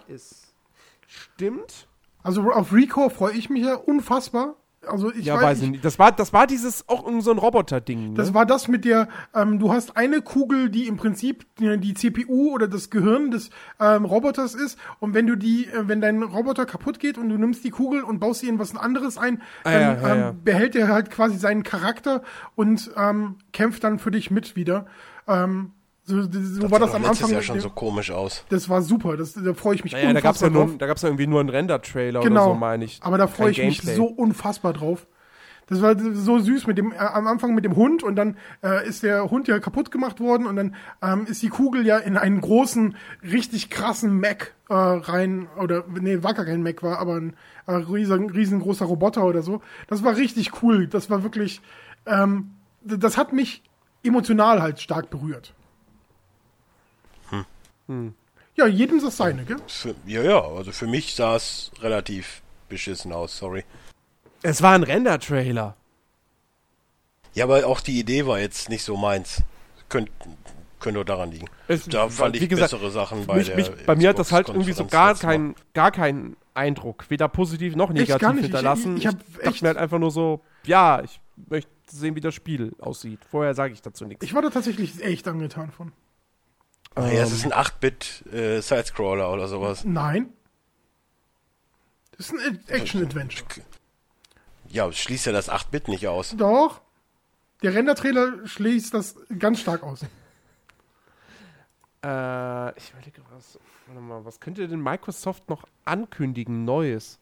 Stimmt. 1.07 1.87
Also 2.23 2.51
auf 2.51 2.73
Recore 2.73 3.09
freue 3.09 3.33
ich 3.33 3.49
mich 3.49 3.63
ja 3.63 3.75
unfassbar. 3.75 4.55
Also 4.87 5.11
ich 5.11 5.25
ja, 5.25 5.35
weiß, 5.35 5.43
weiß 5.43 5.61
ich 5.63 5.69
nicht. 5.71 5.85
Das 5.85 5.99
war, 5.99 6.11
das 6.11 6.31
war 6.31 6.47
dieses 6.47 6.87
auch 6.87 7.05
so 7.19 7.31
ein 7.31 7.37
Roboter-Ding. 7.37 8.09
Ne? 8.09 8.13
Das 8.13 8.33
war 8.33 8.45
das 8.45 8.69
mit 8.69 8.85
der, 8.85 9.09
ähm, 9.35 9.59
du 9.59 9.73
hast 9.73 9.97
eine 9.97 10.21
Kugel, 10.21 10.69
die 10.69 10.87
im 10.87 10.95
Prinzip 10.95 11.45
die, 11.57 11.77
die 11.79 11.93
CPU 11.93 12.53
oder 12.53 12.67
das 12.67 12.89
Gehirn 12.89 13.29
des 13.29 13.49
ähm, 13.79 14.05
Roboters 14.05 14.55
ist. 14.55 14.79
Und 14.99 15.13
wenn 15.13 15.27
du 15.27 15.35
die, 15.35 15.65
äh, 15.65 15.87
wenn 15.87 15.99
dein 15.99 16.23
Roboter 16.23 16.65
kaputt 16.65 16.99
geht 16.99 17.17
und 17.17 17.29
du 17.29 17.37
nimmst 17.37 17.63
die 17.65 17.71
Kugel 17.71 18.03
und 18.03 18.19
baust 18.19 18.39
sie 18.39 18.47
in 18.47 18.57
was 18.57 18.75
anderes 18.75 19.17
ein, 19.17 19.41
ah, 19.63 19.71
dann 19.71 19.81
ja, 19.81 19.93
ja, 19.93 20.13
ähm, 20.13 20.19
ja. 20.19 20.35
behält 20.43 20.75
er 20.75 20.87
halt 20.87 21.11
quasi 21.11 21.37
seinen 21.37 21.63
Charakter 21.63 22.21
und 22.55 22.91
ähm, 22.95 23.35
kämpft 23.51 23.83
dann 23.83 23.99
für 23.99 24.11
dich 24.11 24.31
mit 24.31 24.55
wieder. 24.55 24.85
Ähm, 25.27 25.73
so, 26.09 26.21
so 26.23 26.61
das 26.61 26.71
war 26.71 26.79
das 26.79 26.95
am 26.95 27.05
Anfang. 27.05 27.29
Das 27.29 27.31
ja 27.31 27.41
schon 27.41 27.59
so 27.59 27.69
komisch 27.69 28.11
aus. 28.11 28.43
Das 28.49 28.67
war 28.67 28.81
super, 28.81 29.15
das, 29.15 29.33
da 29.33 29.53
freue 29.53 29.75
ich 29.75 29.83
mich 29.83 29.93
naja, 29.93 30.09
unfassbar 30.09 30.21
da 30.21 30.27
gab's 30.27 30.41
ja 30.41 30.49
nur, 30.49 30.65
drauf. 30.65 30.77
Da 30.77 30.87
gab 30.87 30.97
es 30.97 31.03
ja 31.03 31.09
irgendwie 31.09 31.27
nur 31.27 31.39
einen 31.39 31.49
Render-Trailer 31.49 32.21
genau, 32.21 32.45
oder 32.45 32.53
so, 32.53 32.59
meine 32.59 32.85
ich. 32.85 32.99
Aber 33.01 33.17
da 33.17 33.27
freue 33.27 33.51
ich 33.51 33.57
Gameplay. 33.57 33.85
mich 33.85 33.95
so 33.95 34.05
unfassbar 34.05 34.73
drauf. 34.73 35.07
Das 35.67 35.83
war 35.83 35.95
so 35.99 36.39
süß 36.39 36.65
mit 36.65 36.79
dem, 36.79 36.91
äh, 36.91 36.97
am 36.97 37.27
Anfang 37.27 37.53
mit 37.53 37.63
dem 37.63 37.75
Hund 37.75 38.01
und 38.01 38.15
dann 38.15 38.37
äh, 38.63 38.87
ist 38.87 39.03
der 39.03 39.29
Hund 39.29 39.47
ja 39.47 39.59
kaputt 39.59 39.91
gemacht 39.91 40.19
worden 40.19 40.47
und 40.47 40.55
dann 40.55 40.75
ähm, 41.03 41.27
ist 41.27 41.43
die 41.43 41.49
Kugel 41.49 41.85
ja 41.85 41.99
in 41.99 42.17
einen 42.17 42.41
großen, 42.41 42.95
richtig 43.21 43.69
krassen 43.69 44.19
Mac 44.19 44.55
äh, 44.67 44.73
rein, 44.73 45.47
oder 45.57 45.85
nee, 45.87 46.23
war 46.23 46.33
gar 46.33 46.45
kein 46.45 46.63
Mac, 46.63 46.81
war 46.81 46.97
aber 46.97 47.17
ein 47.17 47.35
äh, 47.67 47.73
riesen, 47.73 48.31
riesengroßer 48.31 48.85
Roboter 48.85 49.23
oder 49.25 49.43
so. 49.43 49.61
Das 49.87 50.03
war 50.03 50.17
richtig 50.17 50.63
cool. 50.63 50.87
Das 50.87 51.11
war 51.11 51.21
wirklich, 51.21 51.61
ähm, 52.07 52.55
das 52.81 53.17
hat 53.17 53.31
mich 53.31 53.61
emotional 54.03 54.63
halt 54.63 54.79
stark 54.79 55.11
berührt. 55.11 55.53
Hm. 57.89 58.13
Ja, 58.55 58.67
jedem 58.67 59.01
das 59.01 59.17
seine, 59.17 59.43
gell? 59.43 59.57
Für, 59.67 59.95
ja, 60.05 60.21
ja, 60.21 60.41
also 60.41 60.71
für 60.71 60.87
mich 60.87 61.15
sah 61.15 61.35
es 61.35 61.71
relativ 61.81 62.41
beschissen 62.69 63.11
aus, 63.11 63.37
sorry. 63.37 63.65
Es 64.41 64.61
war 64.61 64.73
ein 64.73 64.83
Render-Trailer. 64.83 65.75
Ja, 67.33 67.43
aber 67.45 67.65
auch 67.65 67.81
die 67.81 67.99
Idee 67.99 68.25
war 68.25 68.39
jetzt 68.39 68.69
nicht 68.69 68.83
so 68.83 68.95
meins. 68.95 69.43
könnte 69.89 70.11
könnte 70.79 71.03
daran 71.03 71.31
liegen. 71.31 71.47
Es, 71.67 71.85
da 71.85 72.07
fand 72.07 72.37
ich 72.37 72.47
gesagt, 72.47 72.71
bessere 72.71 72.89
Sachen 72.89 73.25
bei 73.25 73.35
mich, 73.35 73.47
der 73.47 73.57
mich, 73.57 73.69
Bei 73.85 73.95
mir 73.97 74.09
hat 74.09 74.19
das 74.19 74.31
halt 74.31 74.47
irgendwie 74.47 74.71
so 74.71 74.85
gar 74.85 75.13
keinen 75.13 75.55
gar 75.73 75.91
keinen 75.91 76.37
Eindruck, 76.53 77.09
weder 77.09 77.27
positiv 77.27 77.75
noch 77.75 77.91
negativ 77.91 78.39
hinterlassen. 78.39 78.95
Ich, 78.95 79.05
ich, 79.05 79.11
ich 79.11 79.37
dachte 79.43 79.63
mir 79.63 79.67
halt 79.67 79.77
einfach 79.77 79.99
nur 79.99 80.11
so, 80.11 80.41
ja, 80.65 81.01
ich 81.03 81.19
möchte 81.49 81.69
sehen, 81.89 82.15
wie 82.15 82.21
das 82.21 82.33
Spiel 82.33 82.73
aussieht. 82.79 83.19
Vorher 83.29 83.53
sage 83.53 83.73
ich 83.73 83.81
dazu 83.81 84.05
nichts. 84.05 84.23
Ich 84.23 84.33
war 84.33 84.41
da 84.41 84.49
tatsächlich 84.49 85.03
echt 85.03 85.27
angetan 85.27 85.71
von. 85.71 85.91
Naja, 86.95 87.23
es 87.23 87.31
ist 87.31 87.45
ein 87.45 87.53
8-Bit 87.53 88.25
äh, 88.33 88.61
Sidescroller 88.61 89.31
oder 89.31 89.47
sowas. 89.47 89.85
Nein. 89.85 90.33
Das 92.17 92.29
ist 92.31 92.39
ein 92.39 92.59
Action-Adventure. 92.67 93.45
Ja, 94.67 94.91
schließt 94.91 95.25
ja 95.27 95.31
das 95.31 95.49
8-Bit 95.49 95.87
nicht 95.87 96.07
aus. 96.07 96.35
Doch. 96.37 96.81
Der 97.61 97.73
Render-Trailer 97.73 98.45
schließt 98.45 98.93
das 98.93 99.15
ganz 99.37 99.61
stark 99.61 99.83
aus. 99.83 100.03
Äh, 102.03 102.77
ich 102.77 102.91
überlege, 102.91 103.21
was, 103.31 103.59
warte 103.87 104.01
mal, 104.01 104.25
was 104.25 104.39
könnte 104.39 104.67
denn 104.67 104.81
Microsoft 104.81 105.49
noch 105.49 105.63
ankündigen, 105.85 106.65
Neues? 106.65 107.19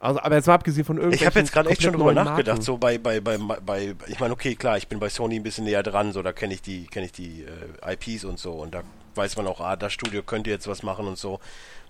Also, 0.00 0.20
aber 0.20 0.36
jetzt 0.36 0.46
mal 0.46 0.54
abgesehen 0.54 0.84
von 0.84 0.96
irgendwelchen. 0.96 1.24
Ich 1.24 1.26
habe 1.26 1.40
jetzt 1.40 1.52
gerade 1.52 1.70
echt 1.70 1.82
schon 1.82 1.92
drüber 1.92 2.12
nachgedacht, 2.12 2.58
Marken. 2.58 2.62
so 2.62 2.76
bei, 2.78 2.98
bei, 2.98 3.20
bei, 3.20 3.36
bei, 3.38 3.96
ich 4.06 4.20
meine, 4.20 4.32
okay, 4.32 4.54
klar, 4.54 4.76
ich 4.76 4.86
bin 4.86 5.00
bei 5.00 5.08
Sony 5.08 5.36
ein 5.36 5.42
bisschen 5.42 5.64
näher 5.64 5.82
dran, 5.82 6.12
so, 6.12 6.22
da 6.22 6.32
kenne 6.32 6.54
ich 6.54 6.62
die, 6.62 6.86
kenne 6.86 7.06
ich 7.06 7.12
die 7.12 7.44
äh, 7.82 7.94
IPs 7.94 8.24
und 8.24 8.38
so 8.38 8.52
und 8.52 8.74
da 8.74 8.82
weiß 9.16 9.36
man 9.36 9.48
auch, 9.48 9.60
ah, 9.60 9.74
das 9.74 9.92
Studio 9.92 10.22
könnte 10.22 10.50
jetzt 10.50 10.68
was 10.68 10.84
machen 10.84 11.08
und 11.08 11.18
so. 11.18 11.40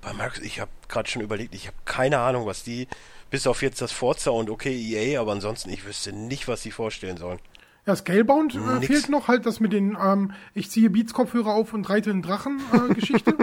Bei 0.01 0.15
Microsoft, 0.15 0.47
ich 0.47 0.61
habe 0.61 0.71
gerade 0.89 1.11
schon 1.11 1.21
überlegt, 1.21 1.55
ich 1.55 1.67
habe 1.67 1.77
keine 1.85 2.19
Ahnung, 2.21 2.47
was 2.47 2.63
die, 2.63 2.89
bis 3.31 3.47
auf 3.47 3.61
jetzt 3.61 3.83
das 3.83 3.93
Forza 3.93 4.31
und 4.31 4.49
okay 4.49 4.75
EA, 4.75 5.21
aber 5.21 5.33
ansonsten, 5.33 5.69
ich 5.69 5.87
wüsste 5.87 6.13
nicht, 6.13 6.49
was 6.49 6.63
sie 6.63 6.71
vorstellen 6.71 7.19
sollen. 7.19 7.41
Ja, 7.87 7.95
Scalebound 7.95 8.55
äh, 8.55 8.87
fehlt 8.87 9.09
noch 9.11 9.29
halt 9.29 9.45
das 9.45 9.61
mit 9.61 9.73
den, 9.73 9.97
ähm, 10.03 10.33
ich 10.55 10.71
ziehe 10.71 10.89
Beats-Kopfhörer 10.91 11.53
auf 11.53 11.73
und 11.75 11.89
reite 11.89 12.11
einen 12.11 12.23
Drachen-Geschichte. 12.23 13.35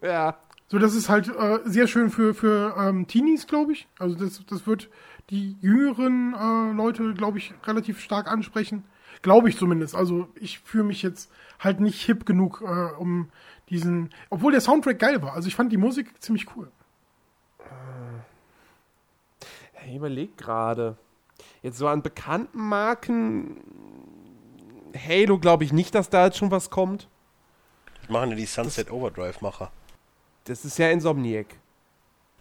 Äh, 0.00 0.06
ja. 0.06 0.38
So, 0.68 0.78
das 0.78 0.94
ist 0.94 1.08
halt 1.08 1.28
äh, 1.28 1.60
sehr 1.64 1.86
schön 1.86 2.10
für, 2.10 2.34
für 2.34 2.76
ähm, 2.78 3.06
Teenies, 3.06 3.46
glaube 3.46 3.72
ich. 3.72 3.88
Also 3.98 4.14
das, 4.14 4.44
das 4.46 4.66
wird 4.66 4.90
die 5.30 5.56
jüngeren 5.62 6.34
äh, 6.34 6.76
Leute, 6.76 7.14
glaube 7.14 7.38
ich, 7.38 7.54
relativ 7.64 8.00
stark 8.00 8.30
ansprechen. 8.30 8.84
Glaube 9.22 9.48
ich 9.48 9.56
zumindest. 9.56 9.94
Also 9.94 10.28
ich 10.34 10.58
fühle 10.60 10.84
mich 10.84 11.02
jetzt 11.02 11.30
halt 11.58 11.80
nicht 11.80 12.04
hip 12.04 12.26
genug, 12.26 12.62
äh, 12.62 12.94
um 12.98 13.30
diesen. 13.70 14.10
Obwohl 14.28 14.52
der 14.52 14.60
Soundtrack 14.60 14.98
geil 14.98 15.22
war. 15.22 15.32
Also 15.32 15.48
ich 15.48 15.54
fand 15.54 15.72
die 15.72 15.78
Musik 15.78 16.22
ziemlich 16.22 16.54
cool. 16.54 16.70
Ich 19.86 19.96
überlege 19.96 20.32
gerade. 20.36 20.98
Jetzt 21.62 21.78
so 21.78 21.88
an 21.88 22.02
bekannten 22.02 22.60
Marken. 22.60 23.56
Halo 24.94 25.38
glaube 25.38 25.64
ich 25.64 25.72
nicht, 25.72 25.94
dass 25.94 26.10
da 26.10 26.26
jetzt 26.26 26.36
schon 26.36 26.50
was 26.50 26.68
kommt. 26.68 27.08
Was 28.02 28.10
machen 28.10 28.30
denn 28.30 28.38
die 28.38 28.46
Sunset 28.46 28.90
Overdrive-Macher? 28.90 29.70
Das 30.48 30.64
ist 30.64 30.78
ja 30.78 30.90
Insomniac. 30.90 31.46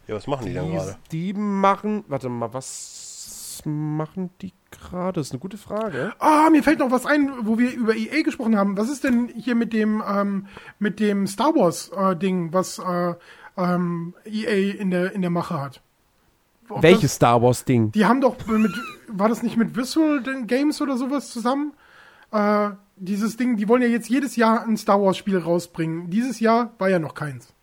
Ja, 0.07 0.15
was 0.15 0.27
machen 0.27 0.45
die, 0.45 0.51
die 0.51 0.55
dann 0.55 0.71
gerade? 0.71 0.95
Die 1.11 1.33
machen, 1.33 2.05
warte 2.07 2.29
mal, 2.29 2.53
was 2.53 3.61
machen 3.65 4.29
die 4.41 4.53
gerade? 4.71 5.19
Das 5.19 5.27
ist 5.27 5.33
eine 5.33 5.39
gute 5.39 5.57
Frage. 5.57 6.13
Ah, 6.19 6.49
mir 6.49 6.63
fällt 6.63 6.79
noch 6.79 6.91
was 6.91 7.05
ein, 7.05 7.29
wo 7.41 7.57
wir 7.57 7.73
über 7.73 7.95
EA 7.95 8.21
gesprochen 8.23 8.57
haben. 8.57 8.77
Was 8.77 8.89
ist 8.89 9.03
denn 9.03 9.27
hier 9.35 9.55
mit 9.55 9.73
dem 9.73 10.01
ähm, 10.07 10.47
mit 10.79 11.01
dem 11.01 11.27
Star 11.27 11.53
Wars 11.55 11.89
äh, 11.89 12.15
Ding, 12.15 12.53
was 12.53 12.79
äh, 12.79 13.13
ähm, 13.57 14.13
EA 14.25 14.79
in 14.79 14.89
der 14.91 15.11
in 15.11 15.21
der 15.21 15.31
Mache 15.31 15.59
hat? 15.59 15.81
Ob 16.69 16.83
Welches 16.83 17.01
das, 17.01 17.15
Star 17.15 17.41
Wars 17.41 17.65
Ding? 17.65 17.91
Die 17.91 18.05
haben 18.05 18.21
doch 18.21 18.37
mit 18.47 18.71
war 19.09 19.27
das 19.27 19.43
nicht 19.43 19.57
mit 19.57 19.75
Visual 19.75 20.23
Games 20.45 20.81
oder 20.81 20.97
sowas 20.97 21.29
zusammen? 21.31 21.73
Äh, 22.31 22.69
dieses 22.95 23.35
Ding, 23.35 23.57
die 23.57 23.67
wollen 23.67 23.81
ja 23.81 23.87
jetzt 23.89 24.09
jedes 24.09 24.37
Jahr 24.37 24.63
ein 24.63 24.77
Star 24.77 25.01
Wars 25.01 25.17
Spiel 25.17 25.37
rausbringen. 25.37 26.09
Dieses 26.09 26.39
Jahr 26.39 26.73
war 26.77 26.89
ja 26.89 26.99
noch 26.99 27.13
keins. 27.13 27.53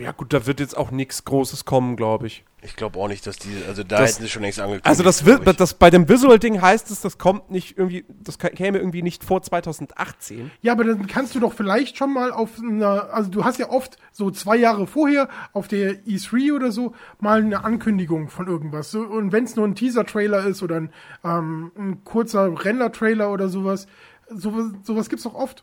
Ja, 0.00 0.12
gut, 0.12 0.32
da 0.32 0.46
wird 0.46 0.60
jetzt 0.60 0.76
auch 0.76 0.90
nichts 0.90 1.24
Großes 1.24 1.64
kommen, 1.64 1.96
glaube 1.96 2.26
ich. 2.26 2.44
Ich 2.60 2.74
glaube 2.74 2.98
auch 2.98 3.06
nicht, 3.06 3.24
dass 3.24 3.36
die, 3.36 3.62
also 3.68 3.84
da 3.84 3.98
das, 3.98 4.14
hätten 4.14 4.22
sie 4.22 4.28
schon 4.28 4.42
längst 4.42 4.58
angekündigt. 4.58 4.86
Also 4.86 5.04
das 5.04 5.24
wird, 5.24 5.60
das 5.60 5.74
bei 5.74 5.90
dem 5.90 6.08
Visual-Ding 6.08 6.60
heißt 6.60 6.90
es, 6.90 7.00
das 7.00 7.16
kommt 7.16 7.52
nicht 7.52 7.78
irgendwie, 7.78 8.04
das 8.08 8.38
käme 8.38 8.78
irgendwie 8.78 9.02
nicht 9.02 9.22
vor 9.22 9.42
2018. 9.42 10.50
Ja, 10.60 10.72
aber 10.72 10.82
dann 10.82 11.06
kannst 11.06 11.36
du 11.36 11.40
doch 11.40 11.52
vielleicht 11.52 11.96
schon 11.96 12.12
mal 12.12 12.32
auf 12.32 12.58
einer, 12.58 13.14
also 13.14 13.30
du 13.30 13.44
hast 13.44 13.58
ja 13.60 13.70
oft 13.70 13.96
so 14.10 14.32
zwei 14.32 14.56
Jahre 14.56 14.88
vorher 14.88 15.28
auf 15.52 15.68
der 15.68 16.04
E3 16.04 16.52
oder 16.52 16.72
so 16.72 16.94
mal 17.20 17.42
eine 17.42 17.62
Ankündigung 17.62 18.28
von 18.28 18.48
irgendwas. 18.48 18.90
So, 18.90 19.02
und 19.02 19.30
wenn 19.30 19.44
es 19.44 19.54
nur 19.54 19.66
ein 19.66 19.76
Teaser-Trailer 19.76 20.44
ist 20.44 20.60
oder 20.60 20.76
ein, 20.76 20.90
ähm, 21.24 21.70
ein 21.78 22.02
kurzer 22.02 22.64
Render-Trailer 22.64 23.30
oder 23.30 23.48
sowas, 23.48 23.86
sowas, 24.30 24.72
sowas 24.82 25.08
gibt's 25.08 25.24
doch 25.24 25.34
oft. 25.34 25.62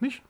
Nicht? 0.00 0.22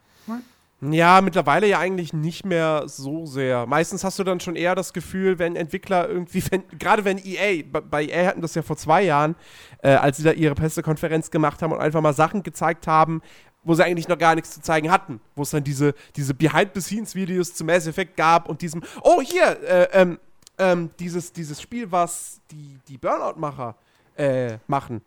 Ja, 0.90 1.20
mittlerweile 1.20 1.68
ja 1.68 1.78
eigentlich 1.78 2.12
nicht 2.12 2.44
mehr 2.44 2.84
so 2.86 3.24
sehr. 3.24 3.66
Meistens 3.66 4.02
hast 4.02 4.18
du 4.18 4.24
dann 4.24 4.40
schon 4.40 4.56
eher 4.56 4.74
das 4.74 4.92
Gefühl, 4.92 5.38
wenn 5.38 5.54
Entwickler 5.54 6.08
irgendwie, 6.08 6.42
wenn, 6.50 6.64
gerade 6.76 7.04
wenn 7.04 7.18
EA, 7.24 7.62
bei 7.62 8.04
EA 8.04 8.26
hatten 8.26 8.40
das 8.40 8.56
ja 8.56 8.62
vor 8.62 8.76
zwei 8.76 9.02
Jahren, 9.02 9.36
äh, 9.82 9.90
als 9.90 10.16
sie 10.16 10.24
da 10.24 10.32
ihre 10.32 10.56
Pressekonferenz 10.56 11.30
gemacht 11.30 11.62
haben 11.62 11.72
und 11.72 11.78
einfach 11.78 12.00
mal 12.00 12.12
Sachen 12.12 12.42
gezeigt 12.42 12.88
haben, 12.88 13.22
wo 13.62 13.74
sie 13.74 13.84
eigentlich 13.84 14.08
noch 14.08 14.18
gar 14.18 14.34
nichts 14.34 14.50
zu 14.50 14.60
zeigen 14.60 14.90
hatten. 14.90 15.20
Wo 15.36 15.42
es 15.42 15.50
dann 15.50 15.62
diese, 15.62 15.94
diese 16.16 16.34
Behind-the-Scenes-Videos 16.34 17.54
zu 17.54 17.64
Mass 17.64 17.86
Effect 17.86 18.16
gab 18.16 18.48
und 18.48 18.60
diesem, 18.60 18.82
oh 19.02 19.22
hier, 19.22 19.62
äh, 19.62 19.88
ähm, 19.92 20.18
ähm, 20.58 20.90
dieses, 20.98 21.32
dieses 21.32 21.62
Spiel, 21.62 21.92
was 21.92 22.40
die, 22.50 22.80
die 22.88 22.98
Burnout-Macher 22.98 23.76
äh, 24.16 24.58
machen. 24.66 25.00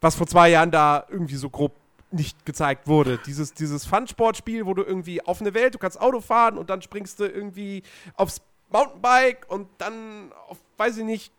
Was 0.00 0.14
vor 0.14 0.26
zwei 0.26 0.48
Jahren 0.48 0.70
da 0.70 1.04
irgendwie 1.10 1.36
so 1.36 1.50
grob 1.50 1.72
nicht 2.10 2.46
gezeigt 2.46 2.86
wurde. 2.86 3.18
Dieses, 3.26 3.54
dieses 3.54 3.84
Fun-Sport-Spiel, 3.86 4.66
wo 4.66 4.74
du 4.74 4.82
irgendwie 4.82 5.22
auf 5.24 5.40
eine 5.40 5.54
Welt, 5.54 5.74
du 5.74 5.78
kannst 5.78 6.00
Auto 6.00 6.20
fahren 6.20 6.58
und 6.58 6.70
dann 6.70 6.82
springst 6.82 7.20
du 7.20 7.26
irgendwie 7.26 7.82
aufs 8.14 8.40
Mountainbike 8.70 9.46
und 9.48 9.68
dann 9.78 10.32
auf, 10.48 10.58
weiß 10.76 10.98
ich 10.98 11.04
nicht, 11.04 11.32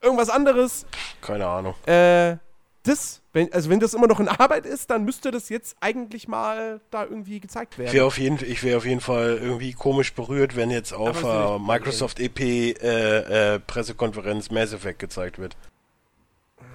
irgendwas 0.00 0.30
anderes. 0.30 0.86
Keine 1.20 1.46
Ahnung. 1.46 1.74
Äh, 1.86 2.36
das, 2.84 3.22
wenn, 3.32 3.50
also 3.52 3.70
wenn 3.70 3.80
das 3.80 3.94
immer 3.94 4.06
noch 4.06 4.20
in 4.20 4.28
Arbeit 4.28 4.66
ist, 4.66 4.90
dann 4.90 5.04
müsste 5.04 5.30
das 5.30 5.48
jetzt 5.48 5.76
eigentlich 5.80 6.28
mal 6.28 6.80
da 6.90 7.04
irgendwie 7.04 7.40
gezeigt 7.40 7.78
werden. 7.78 7.88
Ich 7.88 7.94
wäre 7.94 8.04
auf, 8.04 8.18
jeden, 8.18 8.38
wär 8.40 8.76
auf 8.76 8.84
jeden 8.84 9.00
Fall 9.00 9.38
irgendwie 9.40 9.72
komisch 9.72 10.12
berührt, 10.12 10.54
wenn 10.54 10.70
jetzt 10.70 10.92
auf 10.92 11.24
äh, 11.24 11.58
Microsoft 11.58 12.20
EP 12.20 12.40
äh, 12.40 13.54
äh, 13.54 13.58
Pressekonferenz 13.58 14.50
Mass 14.50 14.74
Effect 14.74 14.98
gezeigt 14.98 15.38
wird. 15.38 15.56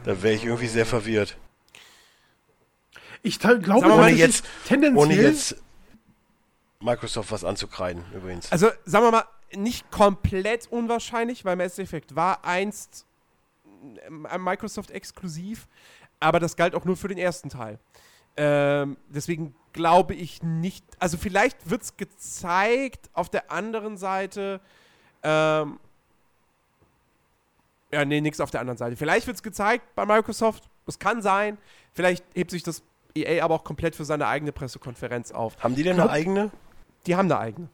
Da 0.04 0.24
wäre 0.24 0.34
ich 0.34 0.46
irgendwie 0.46 0.68
sehr 0.68 0.88
verwirrt. 0.88 1.38
Ich 3.22 3.40
glaube, 3.40 3.92
ohne 3.92 4.10
jetzt, 4.12 4.46
tendenziell 4.66 5.06
ohne 5.06 5.16
jetzt 5.16 5.56
Microsoft 6.80 7.32
was 7.32 7.44
anzukreiden, 7.44 8.04
übrigens. 8.14 8.52
Also, 8.52 8.70
sagen 8.86 9.06
wir 9.06 9.12
mal, 9.12 9.26
nicht 9.56 9.90
komplett 9.92 10.68
unwahrscheinlich, 10.72 11.44
weil 11.44 11.56
Mass 11.56 11.80
Effect 11.80 12.16
war 12.16 12.46
einst 12.46 13.06
ein 14.24 14.42
Microsoft 14.42 14.92
exklusiv, 14.92 15.68
aber 16.20 16.40
das 16.40 16.56
galt 16.56 16.76
auch 16.76 16.86
nur 16.86 16.98
für 16.98 17.08
den 17.08 17.18
ersten 17.18 17.50
Teil. 17.50 17.80
Ähm, 18.38 18.98
deswegen 19.10 19.56
glaube 19.74 20.14
ich 20.14 20.44
nicht, 20.44 20.86
also 21.00 21.18
vielleicht 21.18 21.70
wird 21.70 21.82
es 21.82 21.98
gezeigt, 21.98 23.10
auf 23.14 23.30
der 23.30 23.52
anderen 23.52 23.98
Seite, 23.98 24.62
ähm, 25.24 25.80
ja, 27.92 28.06
nee, 28.06 28.22
nichts 28.22 28.40
auf 28.40 28.52
der 28.52 28.62
anderen 28.62 28.78
Seite. 28.78 28.96
Vielleicht 28.96 29.28
wird 29.28 29.36
es 29.36 29.44
gezeigt 29.44 29.96
bei 29.96 30.06
Microsoft, 30.06 30.70
das 30.86 31.00
kann 31.00 31.22
sein, 31.22 31.58
vielleicht 31.94 32.24
hebt 32.36 32.52
sich 32.52 32.64
das 32.64 32.82
EA 33.16 33.44
aber 33.44 33.56
auch 33.56 33.64
komplett 33.64 33.96
für 33.96 34.06
seine 34.06 34.28
eigene 34.28 34.52
Pressekonferenz 34.52 35.32
auf. 35.32 35.62
Haben 35.64 35.76
die 35.76 35.84
denn 35.84 35.96
Glaub, 35.96 36.10
eine 36.10 36.14
eigene? 36.14 36.52
Die 37.08 37.16
haben 37.16 37.32
eine 37.32 37.40
eigene. 37.40 37.70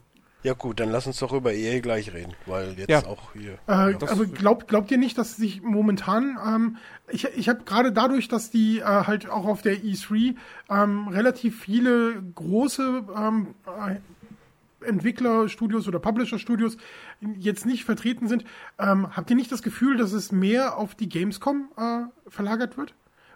Ja 0.45 0.53
gut, 0.53 0.80
dann 0.80 0.91
lass 0.91 1.07
uns 1.07 1.18
doch 1.18 1.34
über 1.34 1.53
EA 1.53 1.80
gleich 1.80 2.14
reden, 2.14 2.34
weil 2.45 2.76
jetzt 2.78 2.90
ja. 2.90 3.03
auch 3.03 3.34
hier. 3.34 3.53
Äh, 3.68 3.94
ja. 3.94 3.98
Aber 4.07 4.26
glaubt, 4.28 4.68
glaubt 4.68 4.91
ihr 4.91 4.99
nicht, 4.99 5.18
dass 5.18 5.36
sich 5.36 5.64
momentan, 5.64 6.38
ähm, 6.45 6.78
ich, 7.07 7.26
ich 7.36 7.49
habe 7.49 7.64
gerade 7.64 7.91
dadurch, 7.91 8.28
dass 8.28 8.52
die 8.52 8.78
äh, 8.78 8.84
halt 8.84 9.28
auch 9.28 9.45
auf 9.45 9.64
der 9.64 9.78
E3 9.78 10.36
ähm, 10.70 11.07
relativ 11.07 11.62
viele 11.62 12.22
große 12.36 13.06
ähm, 13.18 13.56
äh, 13.66 13.95
Entwicklerstudios 14.88 15.88
oder 15.88 15.98
Publisher-Studios 15.98 16.78
jetzt 17.40 17.66
nicht 17.66 17.84
vertreten 17.84 18.28
sind, 18.28 18.45
ähm, 18.78 19.16
habt 19.16 19.32
ihr 19.32 19.36
nicht 19.36 19.52
das 19.52 19.64
Gefühl, 19.64 19.98
dass 19.98 20.12
es 20.12 20.32
mehr 20.32 20.78
auf 20.78 20.94
die 20.94 21.10
Gamescom 21.10 21.70
äh, 21.76 22.30
verlagert 22.30 22.78
wird? 22.78 22.94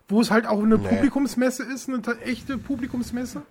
Wo 0.09 0.21
es 0.21 0.31
halt 0.31 0.45
auch 0.45 0.61
eine 0.61 0.77
nee. 0.77 0.87
Publikumsmesse 0.87 1.63
ist, 1.63 1.87
eine 1.87 2.01
echte 2.21 2.57
Publikumsmesse? 2.57 3.43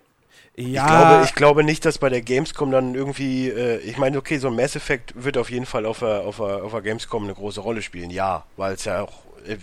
Ja. 0.55 0.83
Ich 0.83 0.87
glaube, 0.87 1.23
ich 1.23 1.35
glaube 1.35 1.63
nicht, 1.63 1.85
dass 1.85 1.97
bei 1.97 2.09
der 2.09 2.21
Gamescom 2.21 2.69
dann 2.69 2.93
irgendwie, 2.93 3.47
äh, 3.47 3.77
ich 3.79 3.97
meine, 3.97 4.17
okay, 4.17 4.37
so 4.37 4.49
ein 4.49 4.55
Mass 4.55 4.75
Effect 4.75 5.13
wird 5.15 5.37
auf 5.37 5.49
jeden 5.49 5.65
Fall 5.65 5.85
auf 5.85 5.99
der, 5.99 6.21
auf 6.21 6.37
der, 6.37 6.63
auf 6.63 6.71
der 6.71 6.81
Gamescom 6.81 7.23
eine 7.23 7.33
große 7.33 7.61
Rolle 7.61 7.81
spielen, 7.81 8.09
ja, 8.09 8.45
weil 8.57 8.73
es 8.73 8.83
ja 8.83 9.03
auch 9.03 9.23
äh, 9.45 9.57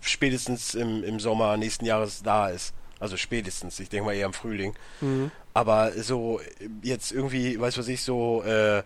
spätestens 0.00 0.74
im, 0.74 1.04
im 1.04 1.20
Sommer 1.20 1.56
nächsten 1.56 1.84
Jahres 1.84 2.22
da 2.22 2.48
ist. 2.48 2.74
Also 2.98 3.16
spätestens, 3.16 3.78
ich 3.80 3.88
denke 3.88 4.06
mal 4.06 4.14
eher 4.14 4.26
im 4.26 4.32
Frühling. 4.32 4.74
Mhm. 5.00 5.30
Aber 5.54 5.92
so 5.92 6.40
jetzt 6.82 7.12
irgendwie, 7.12 7.60
weiß 7.60 7.78
was 7.78 7.88
ich, 7.88 8.02
so 8.02 8.42
äh, 8.42 8.82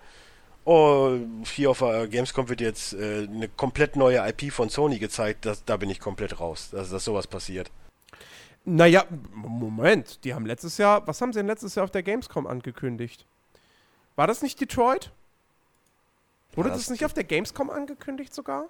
oh, 0.66 1.18
hier 1.44 1.70
auf 1.70 1.78
der 1.78 2.06
Gamescom 2.06 2.48
wird 2.48 2.60
jetzt 2.60 2.92
äh, 2.92 3.26
eine 3.30 3.48
komplett 3.48 3.96
neue 3.96 4.18
IP 4.28 4.52
von 4.52 4.68
Sony 4.68 4.98
gezeigt, 4.98 5.46
das, 5.46 5.64
da 5.64 5.76
bin 5.78 5.88
ich 5.88 5.98
komplett 6.00 6.38
raus, 6.38 6.68
dass, 6.70 6.90
dass 6.90 7.04
sowas 7.04 7.26
passiert. 7.26 7.70
Naja, 8.64 9.04
Moment, 9.32 10.24
die 10.24 10.34
haben 10.34 10.44
letztes 10.44 10.76
Jahr, 10.76 11.06
was 11.06 11.20
haben 11.20 11.32
sie 11.32 11.38
denn 11.38 11.46
letztes 11.46 11.76
Jahr 11.76 11.84
auf 11.84 11.90
der 11.90 12.02
Gamescom 12.02 12.46
angekündigt? 12.46 13.24
War 14.16 14.26
das 14.26 14.42
nicht 14.42 14.60
Detroit? 14.60 15.12
Wurde 16.54 16.70
das, 16.70 16.78
das, 16.78 16.90
nicht 16.90 17.04
auf 17.04 17.12
der 17.12 17.24
Gamescom 17.24 17.70
angekündigt 17.70 18.34
sogar? 18.34 18.68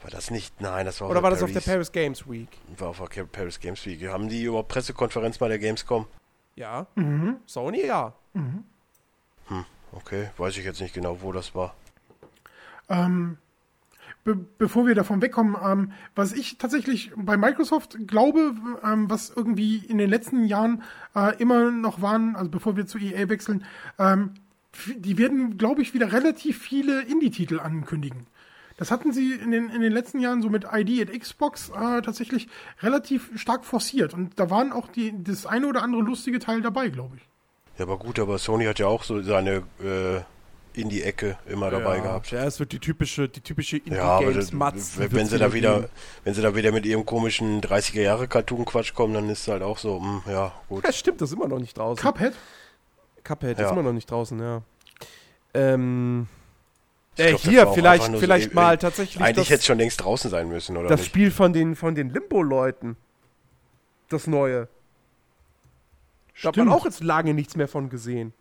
War 0.00 0.10
das 0.10 0.30
nicht? 0.30 0.60
Nein, 0.60 0.86
das 0.86 1.00
war 1.00 1.10
Oder 1.10 1.22
war 1.22 1.30
das 1.30 1.40
Paris, 1.40 1.56
auf 1.56 1.64
der 1.64 1.72
Paris 1.72 1.92
Games 1.92 2.28
Week? 2.28 2.48
War 2.76 2.88
auf 2.88 3.08
der 3.10 3.24
Paris 3.24 3.60
Games 3.60 3.84
Week. 3.84 4.08
Haben 4.08 4.28
die 4.28 4.44
überhaupt 4.44 4.68
Pressekonferenz 4.68 5.38
bei 5.38 5.48
der 5.48 5.58
Gamescom? 5.58 6.06
Ja. 6.56 6.86
Mhm. 6.94 7.36
Sony, 7.46 7.86
ja. 7.86 8.12
Mhm. 8.32 8.64
Hm, 9.48 9.64
okay. 9.92 10.30
Weiß 10.36 10.56
ich 10.56 10.64
jetzt 10.64 10.80
nicht 10.80 10.94
genau, 10.94 11.22
wo 11.22 11.32
das 11.32 11.54
war. 11.54 11.74
Ähm, 12.88 13.38
be 14.24 14.34
bevor 14.34 14.86
wir 14.86 14.94
davon 14.94 15.22
wegkommen, 15.22 15.56
ähm, 15.62 15.92
was 16.14 16.32
ich 16.32 16.58
tatsächlich 16.58 17.12
bei 17.16 17.36
Microsoft 17.36 17.98
glaube, 18.06 18.54
ähm, 18.84 19.10
was 19.10 19.30
irgendwie 19.34 19.78
in 19.78 19.98
den 19.98 20.10
letzten 20.10 20.44
Jahren 20.44 20.82
äh, 21.14 21.36
immer 21.38 21.70
noch 21.70 22.02
waren, 22.02 22.36
also 22.36 22.50
bevor 22.50 22.76
wir 22.76 22.86
zu 22.86 22.98
EA 22.98 23.28
wechseln, 23.28 23.64
ähm, 23.98 24.34
die 24.96 25.18
werden, 25.18 25.58
glaube 25.58 25.82
ich, 25.82 25.94
wieder 25.94 26.12
relativ 26.12 26.58
viele 26.58 27.02
Indie-Titel 27.02 27.58
ankündigen. 27.58 28.26
Das 28.76 28.92
hatten 28.92 29.12
sie 29.12 29.32
in 29.32 29.50
den, 29.50 29.70
in 29.70 29.80
den 29.80 29.92
letzten 29.92 30.20
Jahren 30.20 30.40
so 30.40 30.50
mit 30.50 30.64
ID 30.72 31.08
at 31.08 31.20
Xbox 31.20 31.70
äh, 31.70 32.00
tatsächlich 32.00 32.48
relativ 32.80 33.30
stark 33.34 33.64
forciert. 33.64 34.14
Und 34.14 34.38
da 34.38 34.50
waren 34.50 34.72
auch 34.72 34.88
die, 34.88 35.12
das 35.24 35.46
eine 35.46 35.66
oder 35.66 35.82
andere 35.82 36.02
lustige 36.02 36.38
Teil 36.38 36.62
dabei, 36.62 36.88
glaube 36.88 37.16
ich. 37.16 37.28
Ja, 37.78 37.84
aber 37.84 37.98
gut, 37.98 38.18
aber 38.18 38.38
Sony 38.38 38.64
hat 38.64 38.78
ja 38.78 38.86
auch 38.86 39.04
so 39.04 39.22
seine 39.22 39.62
äh, 39.82 40.20
in 40.78 40.88
die 40.88 41.02
Ecke 41.02 41.36
immer 41.46 41.70
dabei 41.70 41.96
ja, 41.96 42.02
gehabt. 42.02 42.30
Ja, 42.30 42.44
es 42.44 42.58
wird 42.60 42.72
die 42.72 42.78
typische, 42.78 43.28
die 43.28 43.40
typische 43.40 43.78
Indie 43.78 43.96
ja. 43.96 44.20
Wenn 44.20 45.26
sie 45.26 45.38
da 45.38 45.52
wieder, 45.52 45.88
wenn 46.24 46.34
sie 46.34 46.42
da 46.42 46.54
wieder 46.54 46.72
mit 46.72 46.86
ihrem 46.86 47.04
komischen 47.04 47.60
30er 47.60 48.02
Jahre 48.02 48.28
Cartoon 48.28 48.64
Quatsch 48.64 48.94
kommen, 48.94 49.14
dann 49.14 49.28
ist 49.28 49.42
es 49.42 49.48
halt 49.48 49.62
auch 49.62 49.78
so, 49.78 49.98
mh, 49.98 50.22
hm, 50.24 50.32
ja, 50.32 50.52
gut. 50.68 50.84
Ja, 50.84 50.92
stimmt, 50.92 51.20
das 51.20 51.30
ist 51.30 51.36
immer 51.36 51.48
noch 51.48 51.58
nicht 51.58 51.76
draußen. 51.76 52.02
Cuphead? 52.02 52.34
Cuphead 53.24 53.58
ja. 53.58 53.66
ist 53.66 53.72
immer 53.72 53.82
noch 53.82 53.92
nicht 53.92 54.10
draußen, 54.10 54.38
ja. 54.38 54.62
Ähm, 55.54 56.28
äh, 57.16 57.30
glaub, 57.30 57.40
hier, 57.40 57.66
vielleicht, 57.68 58.16
vielleicht 58.16 58.50
so, 58.50 58.54
mal 58.54 58.72
ey, 58.72 58.78
tatsächlich. 58.78 59.22
Eigentlich 59.22 59.50
hätte 59.50 59.60
es 59.60 59.66
schon 59.66 59.78
längst 59.78 60.04
draußen 60.04 60.30
sein 60.30 60.48
müssen, 60.48 60.76
oder? 60.76 60.88
Das 60.88 61.00
nicht? 61.00 61.08
Spiel 61.08 61.30
von 61.30 61.52
den, 61.52 61.74
von 61.74 61.94
den 61.94 62.10
Limbo-Leuten. 62.10 62.96
Das 64.08 64.26
neue. 64.26 64.68
Da 66.42 66.48
hat 66.48 66.56
man 66.56 66.68
auch 66.68 66.84
jetzt 66.84 67.02
lange 67.02 67.34
nichts 67.34 67.56
mehr 67.56 67.68
von 67.68 67.88
gesehen. 67.90 68.32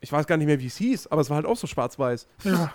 Ich 0.00 0.10
weiß 0.10 0.26
gar 0.26 0.36
nicht 0.36 0.46
mehr, 0.46 0.60
wie 0.60 0.66
es 0.66 0.76
hieß, 0.76 1.08
aber 1.08 1.20
es 1.20 1.30
war 1.30 1.36
halt 1.36 1.46
auch 1.46 1.56
so 1.56 1.66
schwarz-weiß. 1.66 2.26
Ja. 2.44 2.72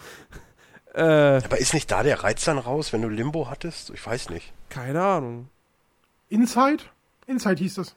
äh, 0.94 1.44
aber 1.44 1.57
ist 1.57 1.74
nicht 1.74 1.91
da 1.91 2.03
der 2.03 2.24
Reiz 2.24 2.45
dann 2.45 2.60
raus, 2.60 2.94
wenn 2.94 3.02
du 3.02 3.10
Limbo 3.10 3.49
hattest? 3.49 3.90
Ich 3.90 4.06
weiß 4.06 4.30
nicht. 4.30 4.53
Keine 4.70 5.03
Ahnung. 5.03 5.49
Inside? 6.30 6.84
Inside 7.26 7.57
hieß 7.57 7.76
das. 7.76 7.95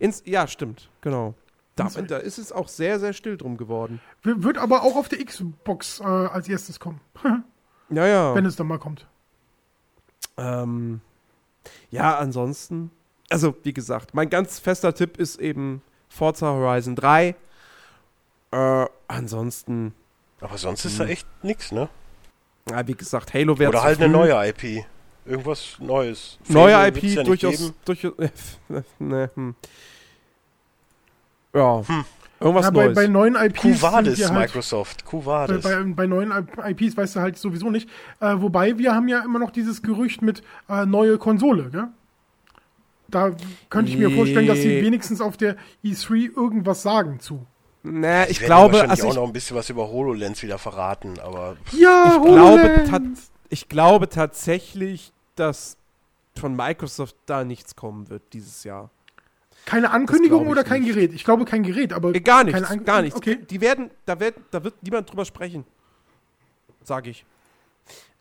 Ins 0.00 0.22
ja, 0.26 0.48
stimmt, 0.48 0.90
genau. 1.00 1.34
Da, 1.76 1.88
da, 1.88 2.16
ist 2.16 2.38
es 2.38 2.52
auch 2.52 2.68
sehr, 2.68 2.98
sehr 2.98 3.12
still 3.12 3.36
drum 3.36 3.58
geworden. 3.58 4.00
Wird 4.22 4.56
aber 4.56 4.82
auch 4.82 4.96
auf 4.96 5.08
der 5.08 5.22
Xbox 5.22 6.00
äh, 6.00 6.04
als 6.04 6.48
erstes 6.48 6.80
kommen. 6.80 7.00
ja, 7.90 8.06
ja. 8.06 8.34
Wenn 8.34 8.46
es 8.46 8.56
dann 8.56 8.66
mal 8.66 8.78
kommt. 8.78 9.06
Ähm, 10.38 11.02
ja, 11.90 12.16
ansonsten. 12.16 12.90
Also, 13.30 13.56
wie 13.62 13.72
gesagt, 13.72 14.14
mein 14.14 14.30
ganz 14.30 14.58
fester 14.58 14.94
Tipp 14.94 15.16
ist 15.18 15.40
eben 15.40 15.82
Forza 16.08 16.46
Horizon 16.46 16.94
3. 16.94 17.34
Äh, 18.52 18.86
ansonsten. 19.08 19.94
Aber 20.40 20.58
sonst 20.58 20.84
ist 20.84 21.00
da 21.00 21.04
hm. 21.04 21.10
echt 21.10 21.26
nichts, 21.42 21.72
ne? 21.72 21.88
Ja, 22.70 22.86
wie 22.86 22.94
gesagt, 22.94 23.34
Halo 23.34 23.58
wäre 23.58 23.70
Oder 23.70 23.82
halt 23.82 23.98
früh. 23.98 24.04
eine 24.04 24.12
neue 24.12 24.48
IP. 24.48 24.84
Irgendwas 25.24 25.76
Neues. 25.80 26.38
Neue 26.48 26.88
IP 26.88 27.02
ja 27.02 27.22
durchaus. 27.22 27.72
durchaus 27.84 28.14
ne, 28.98 29.30
hm. 29.34 29.54
Ja. 31.54 31.82
Hm. 31.86 32.04
Irgendwas 32.38 32.66
ja, 32.66 32.70
bei, 32.70 32.84
Neues. 32.84 32.94
bei 32.94 33.06
neuen 33.06 33.34
IPs. 33.34 33.60
Cuvades, 33.60 34.30
halt, 34.30 34.38
Microsoft. 34.38 35.04
Cuvades. 35.06 35.62
Bei, 35.62 35.76
bei, 35.76 35.84
bei, 35.84 36.06
neuen 36.06 36.32
IPs 36.64 36.96
weißt 36.96 37.16
du 37.16 37.20
halt 37.20 37.38
sowieso 37.38 37.70
nicht. 37.70 37.88
Äh, 38.20 38.34
wobei 38.36 38.76
wir 38.76 38.94
haben 38.94 39.08
ja 39.08 39.20
immer 39.24 39.38
noch 39.38 39.50
dieses 39.50 39.82
Gerücht 39.82 40.20
mit 40.20 40.42
äh, 40.68 40.84
neue 40.84 41.18
Konsole, 41.18 41.70
gell? 41.70 41.88
Da 43.08 43.32
könnte 43.70 43.90
ich 43.90 43.98
mir 43.98 44.10
vorstellen, 44.10 44.46
dass 44.46 44.58
sie 44.58 44.82
wenigstens 44.82 45.20
auf 45.20 45.36
der 45.36 45.56
E3 45.84 46.36
irgendwas 46.36 46.82
sagen 46.82 47.20
zu. 47.20 47.46
Na, 47.82 48.24
ich, 48.24 48.40
ich 48.40 48.40
glaube, 48.40 48.88
also 48.88 49.08
auch 49.08 49.14
noch 49.14 49.26
ein 49.26 49.32
bisschen 49.32 49.56
was 49.56 49.70
über 49.70 49.88
HoloLens 49.88 50.42
wieder 50.42 50.58
verraten, 50.58 51.20
aber 51.20 51.56
ja, 51.70 52.16
ich 52.16 52.32
glaube, 52.32 52.84
ich 53.48 53.68
glaube 53.68 54.08
tatsächlich, 54.08 55.12
dass 55.36 55.76
von 56.36 56.56
Microsoft 56.56 57.14
da 57.26 57.44
nichts 57.44 57.76
kommen 57.76 58.10
wird 58.10 58.22
dieses 58.32 58.64
Jahr. 58.64 58.90
Keine 59.66 59.90
Ankündigung 59.90 60.46
oder 60.48 60.64
kein 60.64 60.82
nicht. 60.82 60.94
Gerät? 60.94 61.12
Ich 61.12 61.24
glaube 61.24 61.44
kein 61.44 61.62
Gerät, 61.62 61.92
aber. 61.92 62.14
Äh, 62.14 62.20
gar 62.20 62.44
nichts, 62.44 62.84
gar 62.84 63.02
nichts. 63.02 63.16
Okay. 63.16 63.38
Die 63.50 63.60
werden, 63.60 63.90
da 64.04 64.18
wird, 64.18 64.36
da 64.50 64.62
wird 64.62 64.74
niemand 64.82 65.10
drüber 65.10 65.24
sprechen. 65.24 65.64
Sag 66.82 67.06
ich. 67.06 67.24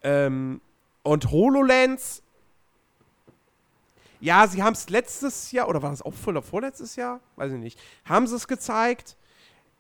Ähm, 0.04 0.62
und 1.04 1.32
HoloLens. 1.32 2.22
Ja, 4.20 4.48
sie 4.48 4.64
haben 4.64 4.74
es 4.74 4.90
letztes 4.90 5.52
Jahr, 5.52 5.68
oder 5.68 5.82
war 5.82 5.92
das 5.92 6.02
auch 6.02 6.14
voll 6.14 6.42
vorletztes 6.42 6.96
Jahr? 6.96 7.20
Weiß 7.36 7.52
ich 7.52 7.60
nicht. 7.60 7.80
Haben 8.06 8.28
sie 8.28 8.36
es 8.36 8.48
gezeigt. 8.48 9.18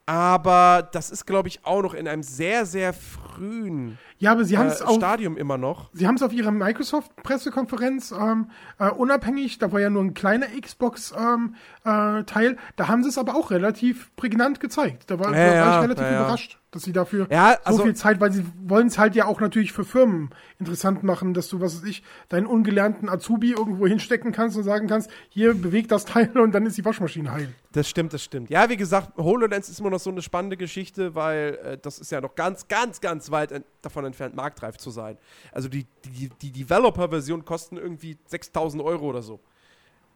Aber 0.05 0.87
das 0.91 1.09
ist, 1.09 1.25
glaube 1.25 1.47
ich, 1.47 1.65
auch 1.65 1.81
noch 1.81 1.95
in 1.95 2.07
einem 2.07 2.21
sehr, 2.21 2.65
sehr 2.65 2.93
frühen 2.93 3.97
ja, 4.17 4.31
aber 4.31 4.45
sie 4.45 4.57
haben 4.57 4.67
es 4.67 4.81
äh, 4.81 4.85
auch 4.85 4.95
Stadium 4.95 5.37
immer 5.37 5.57
noch. 5.57 5.89
Sie 5.93 6.07
haben 6.07 6.15
es 6.15 6.23
auf 6.23 6.31
ihrer 6.31 6.51
Microsoft-Pressekonferenz 6.51 8.11
ähm, 8.11 8.49
äh, 8.79 8.89
unabhängig, 8.89 9.57
da 9.57 9.71
war 9.71 9.79
ja 9.79 9.89
nur 9.89 10.03
ein 10.03 10.13
kleiner 10.13 10.47
Xbox-Teil, 10.59 11.25
ähm, 11.35 11.55
äh, 11.85 12.55
da 12.75 12.87
haben 12.87 13.03
sie 13.03 13.09
es 13.09 13.17
aber 13.17 13.35
auch 13.35 13.51
relativ 13.51 14.15
prägnant 14.15 14.59
gezeigt. 14.59 15.09
Da 15.11 15.19
war, 15.19 15.35
ja, 15.35 15.53
da 15.53 15.65
war 15.65 15.77
ich 15.77 15.83
relativ 15.83 16.05
ja, 16.05 16.21
überrascht 16.21 16.59
dass 16.75 16.83
sie 16.83 16.91
dafür 16.91 17.27
ja, 17.31 17.57
also, 17.63 17.77
so 17.79 17.83
viel 17.85 17.95
Zeit, 17.95 18.19
weil 18.19 18.33
sie 18.33 18.43
wollen 18.61 18.87
es 18.87 18.97
halt 18.97 19.15
ja 19.15 19.25
auch 19.25 19.39
natürlich 19.39 19.71
für 19.71 19.85
Firmen 19.85 20.31
interessant 20.59 21.03
machen, 21.03 21.33
dass 21.33 21.47
du, 21.47 21.61
was 21.61 21.77
weiß 21.77 21.89
ich, 21.89 22.03
deinen 22.27 22.45
ungelernten 22.45 23.07
Azubi 23.07 23.51
irgendwo 23.51 23.87
hinstecken 23.87 24.33
kannst 24.33 24.57
und 24.57 24.63
sagen 24.63 24.87
kannst, 24.87 25.09
hier 25.29 25.53
bewegt 25.53 25.93
das 25.93 26.03
Teil 26.03 26.37
und 26.37 26.51
dann 26.53 26.65
ist 26.65 26.77
die 26.77 26.83
Waschmaschine 26.83 27.31
heil. 27.31 27.47
Das 27.71 27.87
stimmt, 27.87 28.13
das 28.13 28.23
stimmt. 28.23 28.49
Ja, 28.49 28.69
wie 28.69 28.75
gesagt, 28.75 29.17
HoloLens 29.17 29.69
ist 29.69 29.79
immer 29.79 29.89
noch 29.89 29.99
so 29.99 30.09
eine 30.09 30.21
spannende 30.21 30.57
Geschichte, 30.57 31.15
weil 31.15 31.59
äh, 31.63 31.77
das 31.77 31.97
ist 31.97 32.11
ja 32.11 32.19
noch 32.19 32.35
ganz, 32.35 32.67
ganz, 32.67 32.99
ganz 32.99 33.31
weit 33.31 33.53
ent 33.53 33.65
davon 34.05 34.13
entfernt, 34.13 34.35
marktreif 34.35 34.77
zu 34.77 34.91
sein. 34.91 35.17
Also 35.51 35.67
die, 35.67 35.85
die, 36.05 36.29
die 36.41 36.51
Developer-Version 36.51 37.45
kosten 37.45 37.77
irgendwie 37.77 38.17
6000 38.27 38.83
Euro 38.83 39.05
oder 39.05 39.21
so. 39.21 39.39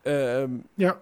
Ähm, 0.06 0.66
ja. 0.78 0.98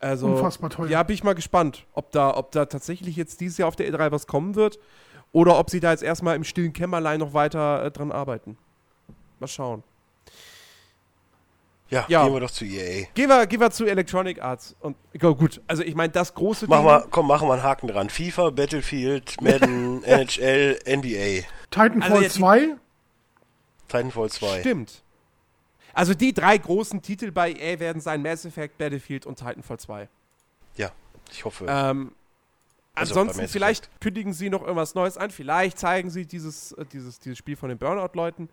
Also, 0.00 0.28
Unfassbar 0.28 0.70
teuer. 0.70 0.88
Ja, 0.88 1.02
bin 1.02 1.14
ich 1.14 1.24
mal 1.24 1.34
gespannt, 1.34 1.86
ob 1.92 2.10
da, 2.10 2.34
ob 2.36 2.52
da 2.52 2.64
tatsächlich 2.64 3.16
jetzt 3.16 3.40
dieses 3.40 3.58
Jahr 3.58 3.68
auf 3.68 3.76
der 3.76 3.90
E3 3.90 4.10
was 4.10 4.26
kommen 4.26 4.54
wird 4.54 4.78
oder 5.32 5.58
ob 5.58 5.68
sie 5.68 5.80
da 5.80 5.90
jetzt 5.90 6.02
erstmal 6.02 6.36
im 6.36 6.44
stillen 6.44 6.72
Kämmerlein 6.72 7.20
noch 7.20 7.34
weiter 7.34 7.84
äh, 7.84 7.90
dran 7.90 8.10
arbeiten. 8.10 8.56
Mal 9.38 9.46
schauen. 9.46 9.82
Ja, 11.90 12.04
ja, 12.08 12.24
gehen 12.24 12.32
wir 12.32 12.40
doch 12.40 12.50
zu 12.50 12.64
EA. 12.64 13.06
Gehen 13.14 13.28
wir, 13.28 13.46
gehen 13.46 13.60
wir 13.60 13.70
zu 13.72 13.84
Electronic 13.84 14.40
Arts. 14.40 14.76
Und 14.78 14.96
oh, 15.20 15.34
gut, 15.34 15.60
also 15.66 15.82
ich 15.82 15.96
meine, 15.96 16.12
das 16.12 16.32
große 16.34 16.66
Mach 16.68 16.78
Ding. 16.78 16.86
Mal, 16.86 17.06
komm, 17.10 17.26
machen 17.26 17.48
wir 17.48 17.54
einen 17.54 17.64
Haken 17.64 17.88
dran. 17.88 18.08
FIFA, 18.08 18.50
Battlefield, 18.50 19.40
Madden, 19.42 20.04
NHL, 20.04 20.78
NBA. 20.86 21.46
Titanfall 21.70 22.24
also 22.24 22.38
2? 22.38 22.76
Titanfall 23.88 24.30
2. 24.30 24.60
Stimmt. 24.60 25.02
Also 25.92 26.14
die 26.14 26.32
drei 26.32 26.56
großen 26.56 27.02
Titel 27.02 27.32
bei 27.32 27.52
EA 27.52 27.80
werden 27.80 28.00
sein 28.00 28.22
Mass 28.22 28.44
Effect, 28.44 28.78
Battlefield 28.78 29.26
und 29.26 29.36
Titanfall 29.38 29.78
2. 29.78 30.08
Ja, 30.76 30.92
ich 31.30 31.44
hoffe. 31.44 31.66
Ähm, 31.68 32.12
also 32.94 33.18
ansonsten, 33.18 33.48
vielleicht 33.48 33.88
kündigen 34.00 34.32
sie 34.32 34.50
noch 34.50 34.62
irgendwas 34.62 34.94
Neues 34.94 35.16
an. 35.16 35.30
Vielleicht 35.30 35.78
zeigen 35.78 36.10
sie 36.10 36.26
dieses, 36.26 36.72
äh, 36.72 36.84
dieses, 36.92 37.18
dieses 37.18 37.38
Spiel 37.38 37.56
von 37.56 37.68
den 37.68 37.78
Burnout-Leuten. 37.78 38.48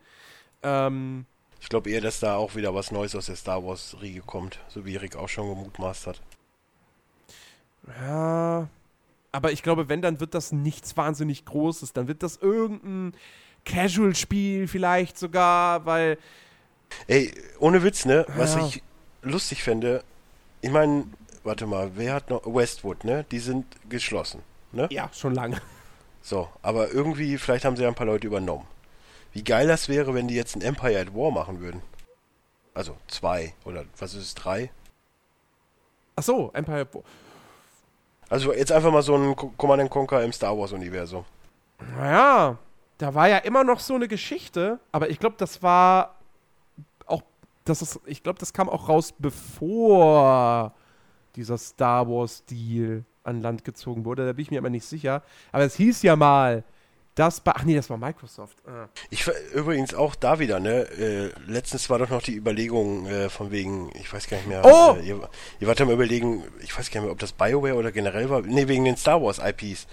Ähm, 0.63 1.25
ich 1.59 1.69
glaube 1.69 1.89
eher, 1.89 2.01
dass 2.01 2.19
da 2.19 2.35
auch 2.35 2.55
wieder 2.55 2.73
was 2.73 2.91
Neues 2.91 3.15
aus 3.15 3.27
der 3.27 3.35
Star 3.35 3.63
Wars-Riege 3.63 4.21
kommt, 4.21 4.59
so 4.67 4.85
wie 4.85 4.93
Erik 4.95 5.15
auch 5.15 5.29
schon 5.29 5.49
gemutmaßt 5.49 6.07
hat. 6.07 6.21
Ja, 7.99 8.67
aber 9.31 9.51
ich 9.51 9.63
glaube, 9.63 9.89
wenn, 9.89 10.01
dann 10.01 10.19
wird 10.19 10.33
das 10.33 10.51
nichts 10.51 10.97
wahnsinnig 10.97 11.45
Großes. 11.45 11.93
Dann 11.93 12.07
wird 12.07 12.23
das 12.23 12.37
irgendein 12.37 13.13
Casual-Spiel 13.65 14.67
vielleicht 14.67 15.17
sogar, 15.17 15.85
weil 15.85 16.17
Ey, 17.07 17.33
ohne 17.59 17.83
Witz, 17.83 18.05
ne? 18.05 18.25
Was 18.35 18.55
ja. 18.55 18.65
ich 18.65 18.81
lustig 19.21 19.63
fände, 19.63 20.03
ich 20.61 20.71
meine, 20.71 21.05
warte 21.43 21.67
mal, 21.67 21.91
wer 21.95 22.13
hat 22.13 22.29
noch 22.29 22.45
Westwood, 22.45 23.03
ne? 23.03 23.25
Die 23.31 23.39
sind 23.39 23.65
geschlossen, 23.89 24.41
ne? 24.71 24.87
Ja, 24.91 25.09
schon 25.13 25.33
lange. 25.33 25.61
So, 26.21 26.49
aber 26.61 26.91
irgendwie, 26.91 27.37
vielleicht 27.37 27.63
haben 27.63 27.77
sie 27.77 27.83
ja 27.83 27.87
ein 27.87 27.95
paar 27.95 28.05
Leute 28.05 28.27
übernommen. 28.27 28.67
Wie 29.31 29.43
geil 29.43 29.67
das 29.67 29.87
wäre, 29.87 30.13
wenn 30.13 30.27
die 30.27 30.35
jetzt 30.35 30.55
ein 30.55 30.61
Empire 30.61 30.99
at 30.99 31.13
War 31.13 31.31
machen 31.31 31.61
würden. 31.61 31.81
Also 32.73 32.97
zwei 33.07 33.53
oder 33.65 33.85
was 33.97 34.13
ist 34.13 34.23
es, 34.23 34.35
drei? 34.35 34.69
Ach 36.15 36.23
so, 36.23 36.51
Empire 36.53 36.81
at 36.81 36.93
War. 36.93 37.03
Also 38.29 38.53
jetzt 38.53 38.71
einfach 38.71 38.91
mal 38.91 39.01
so 39.01 39.15
ein 39.15 39.35
Command 39.35 39.89
Conquer 39.89 40.23
im 40.23 40.33
Star 40.33 40.57
Wars 40.57 40.73
Universum. 40.73 41.23
Naja, 41.97 42.57
da 42.97 43.13
war 43.13 43.29
ja 43.29 43.37
immer 43.37 43.63
noch 43.63 43.79
so 43.79 43.95
eine 43.95 44.07
Geschichte, 44.07 44.79
aber 44.91 45.09
ich 45.09 45.19
glaube, 45.19 45.35
das 45.37 45.61
war 45.61 46.17
das 47.67 47.81
ist, 47.81 47.99
ich 48.05 48.23
glaube, 48.23 48.39
das 48.39 48.53
kam 48.53 48.69
auch 48.69 48.89
raus, 48.89 49.13
bevor 49.17 50.73
dieser 51.35 51.57
Star 51.57 52.07
Wars-Deal 52.07 53.03
an 53.23 53.41
Land 53.41 53.63
gezogen 53.63 54.05
wurde. 54.05 54.25
Da 54.25 54.33
bin 54.33 54.43
ich 54.43 54.51
mir 54.51 54.59
aber 54.59 54.69
nicht 54.69 54.85
sicher. 54.85 55.21
Aber 55.51 55.63
es 55.63 55.75
hieß 55.75 56.01
ja 56.03 56.15
mal, 56.15 56.63
dass 57.17 57.41
bei. 57.41 57.51
Ach 57.55 57.63
nee, 57.63 57.75
das 57.75 57.89
war 57.89 57.97
Microsoft. 57.97 58.57
Ah. 58.67 58.87
Ich 59.09 59.27
übrigens 59.53 59.93
auch 59.95 60.13
da 60.13 60.37
wieder, 60.37 60.59
ne? 60.59 60.83
Äh, 60.91 61.31
letztens 61.47 61.89
war 61.89 61.97
doch 61.97 62.09
noch 62.09 62.21
die 62.21 62.35
Überlegung 62.35 63.07
äh, 63.07 63.29
von 63.29 63.49
wegen, 63.51 63.89
ich 63.95 64.13
weiß 64.13 64.29
gar 64.29 64.37
nicht 64.37 64.47
mehr. 64.47 64.63
Oh! 64.63 64.95
Äh, 64.99 65.07
ihr, 65.07 65.29
ihr 65.59 65.67
wart 65.67 65.81
am 65.81 65.89
überlegen, 65.89 66.43
ich 66.61 66.77
weiß 66.77 66.91
gar 66.91 67.01
nicht 67.01 67.05
mehr, 67.05 67.11
ob 67.11 67.19
das 67.19 67.33
BioWare 67.33 67.73
oder 67.73 67.91
generell 67.91 68.29
war. 68.29 68.41
Nee, 68.41 68.67
wegen 68.67 68.85
den 68.85 68.97
Star 68.97 69.21
Wars 69.21 69.39
IPs. 69.39 69.87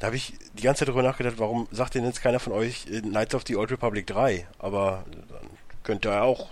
Da 0.00 0.08
habe 0.08 0.16
ich 0.16 0.34
die 0.54 0.64
ganze 0.64 0.80
Zeit 0.80 0.88
darüber 0.88 1.04
nachgedacht, 1.04 1.36
warum 1.38 1.68
sagt 1.70 1.94
denn 1.94 2.04
jetzt 2.04 2.20
keiner 2.20 2.40
von 2.40 2.52
euch 2.52 2.86
äh, 2.90 3.00
Knights 3.00 3.36
of 3.36 3.44
the 3.46 3.54
Old 3.54 3.70
Republic 3.70 4.08
3? 4.08 4.44
Aber 4.58 5.04
dann 5.28 5.48
könnte 5.84 6.08
er 6.10 6.24
auch. 6.24 6.48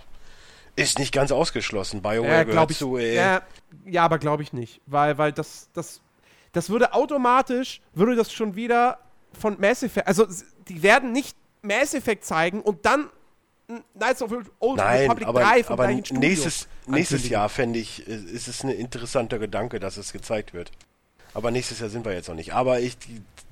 Ist 0.77 0.97
nicht 0.97 1.13
ganz 1.13 1.31
ausgeschlossen. 1.31 2.01
BioWare 2.01 2.31
Ja, 2.33 2.43
gehört 2.43 2.71
ich. 2.71 2.77
zu. 2.77 2.97
Äh, 2.97 3.15
Ja, 3.15 3.41
ja 3.85 4.05
aber 4.05 4.19
glaube 4.19 4.41
ich 4.41 4.53
nicht. 4.53 4.79
Weil, 4.85 5.17
weil 5.17 5.33
das, 5.33 5.69
das, 5.73 6.01
das 6.53 6.69
würde 6.69 6.93
automatisch, 6.93 7.81
würde 7.93 8.15
das 8.15 8.31
schon 8.31 8.55
wieder 8.55 8.97
von 9.37 9.59
Mass 9.59 9.83
Effect, 9.83 10.07
also 10.07 10.25
die 10.67 10.83
werden 10.83 11.11
nicht 11.11 11.35
Mass 11.61 11.93
Effect 11.93 12.25
zeigen 12.25 12.61
und 12.61 12.85
dann 12.85 13.09
Knights 13.97 14.21
of 14.21 14.31
Old 14.59 14.77
Nein, 14.77 15.01
Republic 15.01 15.27
aber, 15.27 15.41
3 15.41 15.63
vom 15.63 15.73
aber 15.73 15.87
gleichen 15.87 16.05
Studio 16.05 16.29
nächstes, 16.29 16.67
nächstes. 16.85 17.29
Jahr 17.29 17.49
fände 17.49 17.79
ich, 17.79 18.07
äh, 18.07 18.13
ist 18.13 18.47
es 18.47 18.63
ein 18.63 18.69
interessanter 18.69 19.39
Gedanke, 19.39 19.79
dass 19.79 19.97
es 19.97 20.11
gezeigt 20.11 20.53
wird. 20.53 20.71
Aber 21.33 21.49
nächstes 21.49 21.79
Jahr 21.79 21.89
sind 21.89 22.05
wir 22.05 22.13
jetzt 22.13 22.27
noch 22.27 22.35
nicht. 22.35 22.53
Aber 22.53 22.79
ich 22.79 22.97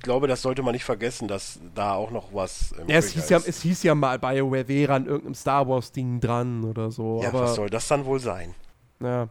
glaube, 0.02 0.28
das 0.28 0.42
sollte 0.42 0.62
man 0.62 0.72
nicht 0.72 0.84
vergessen, 0.84 1.26
dass 1.26 1.58
da 1.74 1.94
auch 1.94 2.10
noch 2.10 2.32
was 2.32 2.72
im 2.72 2.88
Ja, 2.88 2.98
es 2.98 3.10
hieß 3.10 3.28
ja, 3.28 3.40
es 3.44 3.62
hieß 3.62 3.82
ja 3.82 3.94
mal, 3.94 4.18
BioWare 4.18 4.68
wäre 4.68 4.94
an 4.94 5.06
irgendeinem 5.06 5.34
Star 5.34 5.66
Wars-Ding 5.66 6.20
dran 6.20 6.64
oder 6.64 6.90
so. 6.92 7.20
ja, 7.22 7.30
aber, 7.30 7.42
was 7.42 7.56
soll 7.56 7.70
das 7.70 7.88
dann 7.88 8.04
wohl 8.04 8.20
sein? 8.20 8.54
Ja. 9.00 9.28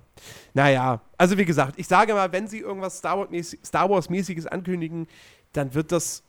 Naja, 0.53 1.01
also 1.17 1.37
wie 1.37 1.45
gesagt, 1.45 1.75
ich 1.77 1.87
sage 1.87 2.13
mal, 2.13 2.29
wenn 2.33 2.47
sie 2.47 2.59
irgendwas 2.59 2.97
Star 2.97 3.17
Wars-mäßiges 3.89 4.47
ankündigen, 4.47 5.07
dann 5.53 5.73
wird 5.73 5.93
das 5.93 6.23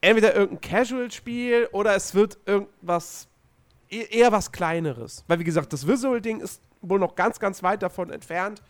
entweder 0.00 0.34
irgendein 0.34 0.60
Casual-Spiel 0.60 1.68
oder 1.72 1.94
es 1.96 2.14
wird 2.14 2.38
irgendwas, 2.46 3.28
e- 3.90 4.06
eher 4.10 4.32
was 4.32 4.50
Kleineres. 4.52 5.24
Weil 5.26 5.38
wie 5.38 5.44
gesagt, 5.44 5.72
das 5.72 5.86
Visual-Ding 5.86 6.40
ist 6.40 6.60
wohl 6.82 6.98
noch 6.98 7.14
ganz, 7.14 7.38
ganz 7.40 7.62
weit 7.62 7.82
davon 7.82 8.10
entfernt, 8.10 8.62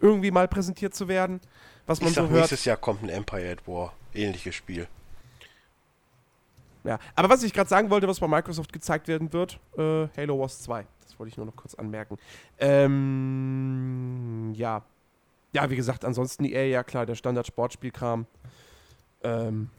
irgendwie 0.00 0.30
mal 0.30 0.46
präsentiert 0.48 0.94
zu 0.94 1.08
werden, 1.08 1.40
was 1.86 2.00
man 2.00 2.08
Ich 2.10 2.14
sag, 2.14 2.22
so 2.24 2.28
hört. 2.30 2.40
nächstes 2.40 2.64
Jahr 2.64 2.76
kommt 2.76 3.02
ein 3.02 3.08
Empire 3.08 3.50
at 3.52 3.66
War. 3.66 3.92
Ähnliches 4.12 4.54
Spiel. 4.54 4.86
Ja, 6.84 6.98
aber 7.16 7.30
was 7.30 7.42
ich 7.42 7.52
gerade 7.52 7.68
sagen 7.68 7.88
wollte, 7.90 8.06
was 8.06 8.20
bei 8.20 8.28
Microsoft 8.28 8.72
gezeigt 8.72 9.08
werden 9.08 9.32
wird, 9.32 9.58
äh, 9.78 10.06
Halo 10.16 10.38
Wars 10.38 10.60
2. 10.62 10.86
Das 11.02 11.18
wollte 11.18 11.30
ich 11.30 11.36
nur 11.38 11.46
noch 11.46 11.56
kurz 11.56 11.74
anmerken. 11.74 12.18
Ähm, 12.58 14.52
ja. 14.54 14.82
Ja, 15.52 15.70
wie 15.70 15.76
gesagt, 15.76 16.04
ansonsten 16.04 16.44
EA, 16.44 16.64
ja 16.64 16.82
klar, 16.82 17.06
der 17.06 17.14
Standard-Sportspielkram. 17.14 18.26
Ähm, 19.22 19.70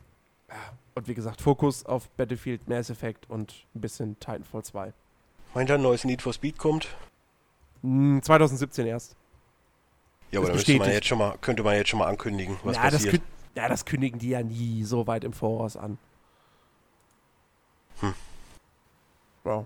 ja. 0.50 0.56
Und 0.96 1.08
wie 1.10 1.14
gesagt, 1.14 1.42
Fokus 1.42 1.86
auf 1.86 2.10
Battlefield, 2.12 2.70
Mass 2.70 2.90
Effect 2.90 3.30
und 3.30 3.54
ein 3.76 3.82
bisschen 3.82 4.18
Titanfall 4.20 4.64
2. 4.64 4.94
Meint 5.54 5.70
ihr, 5.70 5.76
ein 5.76 5.82
neues 5.82 6.06
Need 6.06 6.22
for 6.22 6.32
Speed 6.34 6.58
kommt? 6.58 6.88
Hm, 7.82 8.22
2017 8.24 8.88
erst. 8.88 9.16
Ja, 10.32 10.40
aber 10.40 10.48
Ist 10.48 10.52
da 10.52 10.56
müsste 10.56 10.78
man 10.78 10.90
jetzt 10.90 11.08
schon 11.08 11.18
mal, 11.18 11.38
könnte 11.42 11.64
man 11.64 11.76
jetzt 11.76 11.90
schon 11.90 12.00
mal 12.00 12.08
ankündigen, 12.08 12.58
was 12.64 12.78
ja, 12.78 12.84
das 12.84 12.94
passiert. 13.04 13.16
kün- 13.16 13.22
ja, 13.56 13.68
das 13.70 13.86
kündigen 13.86 14.20
die 14.20 14.30
ja 14.30 14.42
nie 14.42 14.84
so 14.84 15.06
weit 15.06 15.24
im 15.26 15.34
Voraus 15.34 15.76
an. 15.78 15.98
Hm. 18.00 18.14
Ja. 19.46 19.66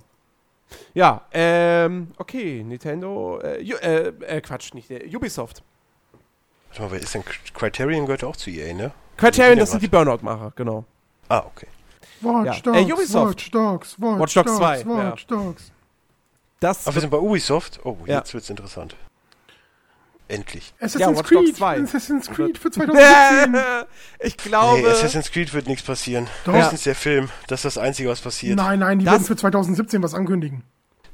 Ja, 0.93 1.26
ähm, 1.31 2.11
okay, 2.18 2.64
Nintendo, 2.64 3.39
äh, 3.39 3.61
äh, 3.61 4.07
äh, 4.23 4.41
Quatsch, 4.41 4.73
nicht, 4.73 4.91
äh, 4.91 5.10
Ubisoft. 5.15 5.64
Warte 6.69 6.81
mal, 6.84 6.91
wer 6.91 6.99
ist 6.99 7.14
denn 7.15 7.23
Criterion 7.53 8.06
gehört 8.06 8.23
auch 8.23 8.35
zu 8.35 8.51
EA, 8.51 8.73
ne? 8.73 8.91
Criterion, 9.18 9.57
das 9.57 9.72
sind 9.72 9.81
die 9.81 9.88
Burnout-Macher, 9.88 10.53
genau. 10.56 10.85
Ah, 11.30 11.43
okay. 11.45 11.68
Watch 12.22 12.61
Ja. 12.65 12.73
Äh, 12.73 12.85
Dogs, 12.85 12.93
Ubisoft. 12.93 13.26
Watch 13.38 13.51
Dogs, 13.51 13.95
Watch, 13.99 14.19
Watch 14.19 14.34
Dogs 14.34 14.45
Dogs, 14.51 14.57
2, 14.57 14.85
Watch 14.85 15.27
Dogs. 15.27 15.72
Das 16.60 16.85
Aber 16.88 16.95
wir 16.95 17.01
sind 17.01 17.10
bei 17.10 17.18
Ubisoft. 17.18 17.80
Oh, 17.85 17.97
Ja. 18.06 18.18
jetzt 18.18 18.34
wird's 18.34 18.49
interessant. 18.49 18.95
Endlich. 20.27 20.73
Assassin's 20.80 21.18
Watch 21.18 21.30
Dogs 21.30 21.45
Creed, 21.45 21.56
2. 21.56 21.81
Assassin's 21.81 22.30
Creed 22.30 22.57
für 22.57 22.69
2017. 22.72 23.56
ich 24.19 24.38
glaube, 24.38 24.81
Nee, 24.81 24.88
Assassin's 24.88 25.31
Creed 25.31 25.53
wird 25.53 25.68
nichts 25.68 25.84
passieren. 25.85 26.27
Doch. 26.45 26.53
Höchstens 26.53 26.84
der 26.84 26.95
Film. 26.95 27.30
Das 27.47 27.60
ist 27.60 27.65
das 27.65 27.77
Einzige, 27.84 28.10
was 28.10 28.22
passiert. 28.22 28.56
Nein, 28.57 28.80
nein, 28.80 28.99
die 28.99 29.06
Das- 29.06 29.14
werden 29.14 29.23
für 29.26 29.35
2017 29.35 30.03
was 30.03 30.14
ankündigen. 30.14 30.64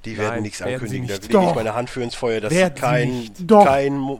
Die 0.05 0.17
werden 0.17 0.29
Nein, 0.35 0.43
nichts 0.43 0.59
werden 0.59 0.73
ankündigen. 0.75 1.07
sie 1.07 1.13
Da 1.13 1.17
nicht. 1.19 1.27
lege 1.31 1.43
ich 1.43 1.49
Doch. 1.49 1.55
meine 1.55 1.73
Hand 1.73 1.89
für 1.89 2.01
ins 2.03 2.15
Feuer, 2.15 2.39
dass 2.41 2.53
Werden 2.53 2.75
sie 2.75 2.81
kein, 2.81 3.09
nicht. 3.09 3.33
Doch. 3.51 3.65
kein, 3.65 4.19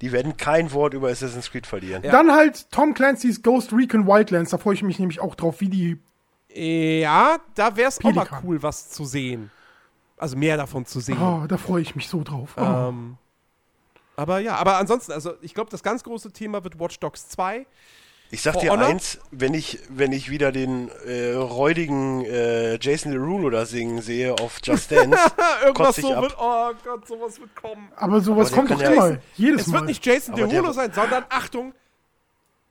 die 0.00 0.12
werden 0.12 0.36
kein 0.36 0.72
Wort 0.72 0.94
über 0.94 1.08
Assassin's 1.08 1.50
Creed 1.50 1.66
verlieren. 1.66 2.02
Ja. 2.04 2.12
Dann 2.12 2.32
halt 2.32 2.70
Tom 2.70 2.94
Clancy's 2.94 3.42
Ghost 3.42 3.72
Recon 3.72 4.06
Wildlands, 4.06 4.50
da 4.50 4.58
freue 4.58 4.74
ich 4.74 4.82
mich 4.82 4.98
nämlich 4.98 5.20
auch 5.20 5.34
drauf, 5.34 5.60
wie 5.60 5.68
die. 5.68 7.00
ja, 7.00 7.38
da 7.54 7.76
wäre 7.76 7.88
es 7.88 8.04
auch 8.04 8.12
mal 8.12 8.26
cool, 8.44 8.62
was 8.62 8.90
zu 8.90 9.04
sehen. 9.04 9.50
Also 10.18 10.36
mehr 10.36 10.56
davon 10.56 10.86
zu 10.86 11.00
sehen. 11.00 11.18
Oh, 11.20 11.46
da 11.48 11.56
freue 11.56 11.82
ich 11.82 11.96
mich 11.96 12.08
so 12.08 12.22
drauf. 12.22 12.54
Oh. 12.56 12.60
Ähm, 12.62 13.16
aber 14.14 14.38
ja, 14.40 14.56
aber 14.56 14.76
ansonsten, 14.76 15.12
also 15.12 15.32
ich 15.40 15.54
glaube, 15.54 15.70
das 15.70 15.82
ganz 15.82 16.04
große 16.04 16.30
Thema 16.32 16.62
wird 16.62 16.78
Watch 16.78 17.00
Dogs 17.00 17.28
2. 17.30 17.66
Ich 18.34 18.40
sag 18.42 18.54
For 18.54 18.62
dir 18.62 18.70
Honor? 18.72 18.86
eins, 18.86 19.18
wenn 19.30 19.52
ich, 19.52 19.78
wenn 19.90 20.10
ich 20.10 20.30
wieder 20.30 20.52
den 20.52 20.88
äh, 21.06 21.34
räudigen 21.34 22.24
äh, 22.24 22.78
Jason 22.80 23.12
Derulo 23.12 23.50
da 23.50 23.66
singen 23.66 24.00
sehe 24.00 24.32
auf 24.32 24.58
Just 24.64 24.90
Dance, 24.90 25.18
Irgendwas 25.64 25.96
so 25.96 26.14
ab. 26.14 26.22
wird, 26.22 26.36
oh 26.40 26.70
Gott, 26.82 27.06
sowas 27.06 27.38
wird 27.38 27.54
kommen. 27.54 27.88
Aber 27.94 28.20
sowas 28.22 28.48
der 28.48 28.56
kommt 28.58 28.70
doch 28.70 28.80
ja- 28.80 28.90
immer. 28.90 29.18
Jedes 29.36 29.62
Es 29.62 29.66
Mal. 29.68 29.74
wird 29.80 29.84
nicht 29.86 30.04
Jason 30.06 30.32
Aber 30.34 30.46
Derulo 30.46 30.62
der- 30.62 30.72
sein, 30.72 30.92
sondern 30.94 31.24
Achtung, 31.28 31.74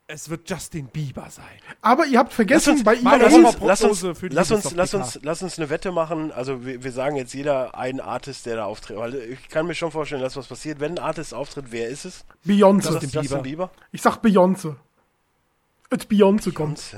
es 0.07 0.29
wird 0.31 0.49
Justin 0.49 0.87
Bieber 0.87 1.27
sein. 1.29 1.45
Aber 1.81 2.05
ihr 2.07 2.17
habt 2.17 2.33
vergessen, 2.33 2.71
uns- 2.73 2.83
bei 2.83 2.95
ihm 2.95 3.05
lass 3.05 3.31
uns, 3.31 3.55
lass 3.61 3.83
uns, 3.83 4.01
lass 4.31 4.51
uns, 4.51 4.71
lass 4.73 4.93
uns, 4.95 5.19
lass 5.21 5.43
uns 5.43 5.57
eine 5.59 5.69
Wette 5.69 5.91
machen. 5.91 6.31
Also 6.31 6.65
wir, 6.65 6.83
wir 6.83 6.91
sagen 6.91 7.15
jetzt 7.17 7.33
jeder 7.35 7.77
einen 7.77 7.99
Artist, 8.01 8.47
der 8.47 8.55
da 8.57 8.65
auftritt. 8.65 8.97
Weil 8.97 9.13
ich 9.15 9.47
kann 9.47 9.67
mir 9.67 9.75
schon 9.75 9.91
vorstellen, 9.91 10.21
dass 10.23 10.35
was 10.35 10.47
passiert. 10.47 10.79
Wenn 10.79 10.93
ein 10.97 10.99
Artist 10.99 11.33
auftritt, 11.35 11.65
wer 11.69 11.87
ist 11.87 12.05
es? 12.05 12.25
Beyoncé. 12.45 12.81
Das 12.93 12.93
Justin 13.03 13.21
Justin 13.21 13.41
Bieber? 13.43 13.69
Ich 13.91 14.01
sag 14.01 14.17
Beyoncé. 14.23 14.75
Als 15.91 16.09
Beyoncé 16.09 16.53
kommt. 16.53 16.97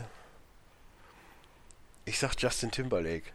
Ich 2.05 2.19
sag 2.19 2.35
Justin 2.37 2.71
Timberlake. 2.71 3.31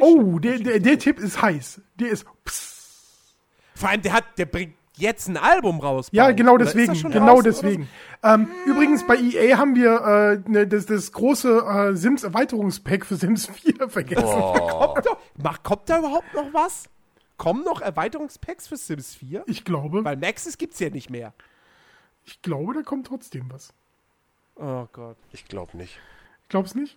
Oh, 0.00 0.38
der, 0.38 0.58
der, 0.58 0.78
der 0.78 0.98
Tipp 0.98 1.18
ist 1.18 1.42
heiß. 1.42 1.80
Der 1.96 2.10
ist. 2.10 2.24
Psst. 2.44 3.34
Vor 3.74 3.88
allem, 3.88 4.02
der 4.02 4.12
hat, 4.12 4.24
der 4.38 4.46
bringt 4.46 4.74
jetzt 4.96 5.28
ein 5.28 5.36
Album 5.36 5.80
raus. 5.80 6.08
Ja, 6.12 6.30
genau 6.30 6.56
deswegen. 6.56 6.94
Genau 7.10 7.34
oder 7.34 7.50
deswegen. 7.50 7.88
Ähm, 8.22 8.48
übrigens, 8.66 9.04
bei 9.06 9.16
EA 9.16 9.58
haben 9.58 9.74
wir 9.74 10.42
äh, 10.46 10.50
ne, 10.50 10.66
das, 10.68 10.86
das 10.86 11.10
große 11.10 11.58
äh, 11.92 11.96
Sims 11.96 12.22
Erweiterungspack 12.22 13.04
für 13.04 13.16
Sims 13.16 13.46
4 13.46 13.88
vergessen. 13.88 14.26
So? 14.26 14.52
Kommt, 14.52 15.06
da, 15.06 15.16
mach, 15.42 15.62
kommt 15.62 15.88
da 15.88 15.98
überhaupt 15.98 16.32
noch 16.34 16.52
was? 16.52 16.84
Kommen 17.38 17.64
noch 17.64 17.80
Erweiterungspacks 17.80 18.68
für 18.68 18.76
Sims 18.76 19.16
4? 19.16 19.44
Ich 19.46 19.64
glaube, 19.64 20.04
Weil 20.04 20.16
Maxis 20.16 20.58
gibt's 20.58 20.78
ja 20.78 20.90
nicht 20.90 21.10
mehr. 21.10 21.32
ich 22.24 22.40
glaube, 22.42 22.74
da 22.74 22.82
kommt 22.82 23.08
trotzdem 23.08 23.50
was. 23.50 23.72
Oh 24.56 24.86
Gott. 24.92 25.16
Ich 25.32 25.46
glaube 25.46 25.76
nicht. 25.76 25.98
Glaubst 26.48 26.74
nicht? 26.76 26.96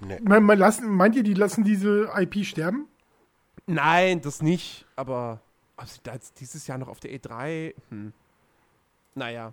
Nee. 0.00 0.18
Me- 0.22 0.40
me- 0.40 0.54
lassen, 0.54 0.88
meint 0.90 1.14
ihr, 1.14 1.22
die 1.22 1.34
lassen 1.34 1.62
diese 1.64 2.10
IP 2.16 2.44
sterben? 2.44 2.88
Nein, 3.66 4.20
das 4.20 4.42
nicht. 4.42 4.86
Aber 4.96 5.40
ob 5.76 5.86
sie 5.88 6.00
da 6.02 6.14
jetzt 6.14 6.40
dieses 6.40 6.66
Jahr 6.66 6.78
noch 6.78 6.88
auf 6.88 6.98
der 7.00 7.12
E3? 7.12 7.74
Hm. 7.90 8.12
Naja. 9.14 9.52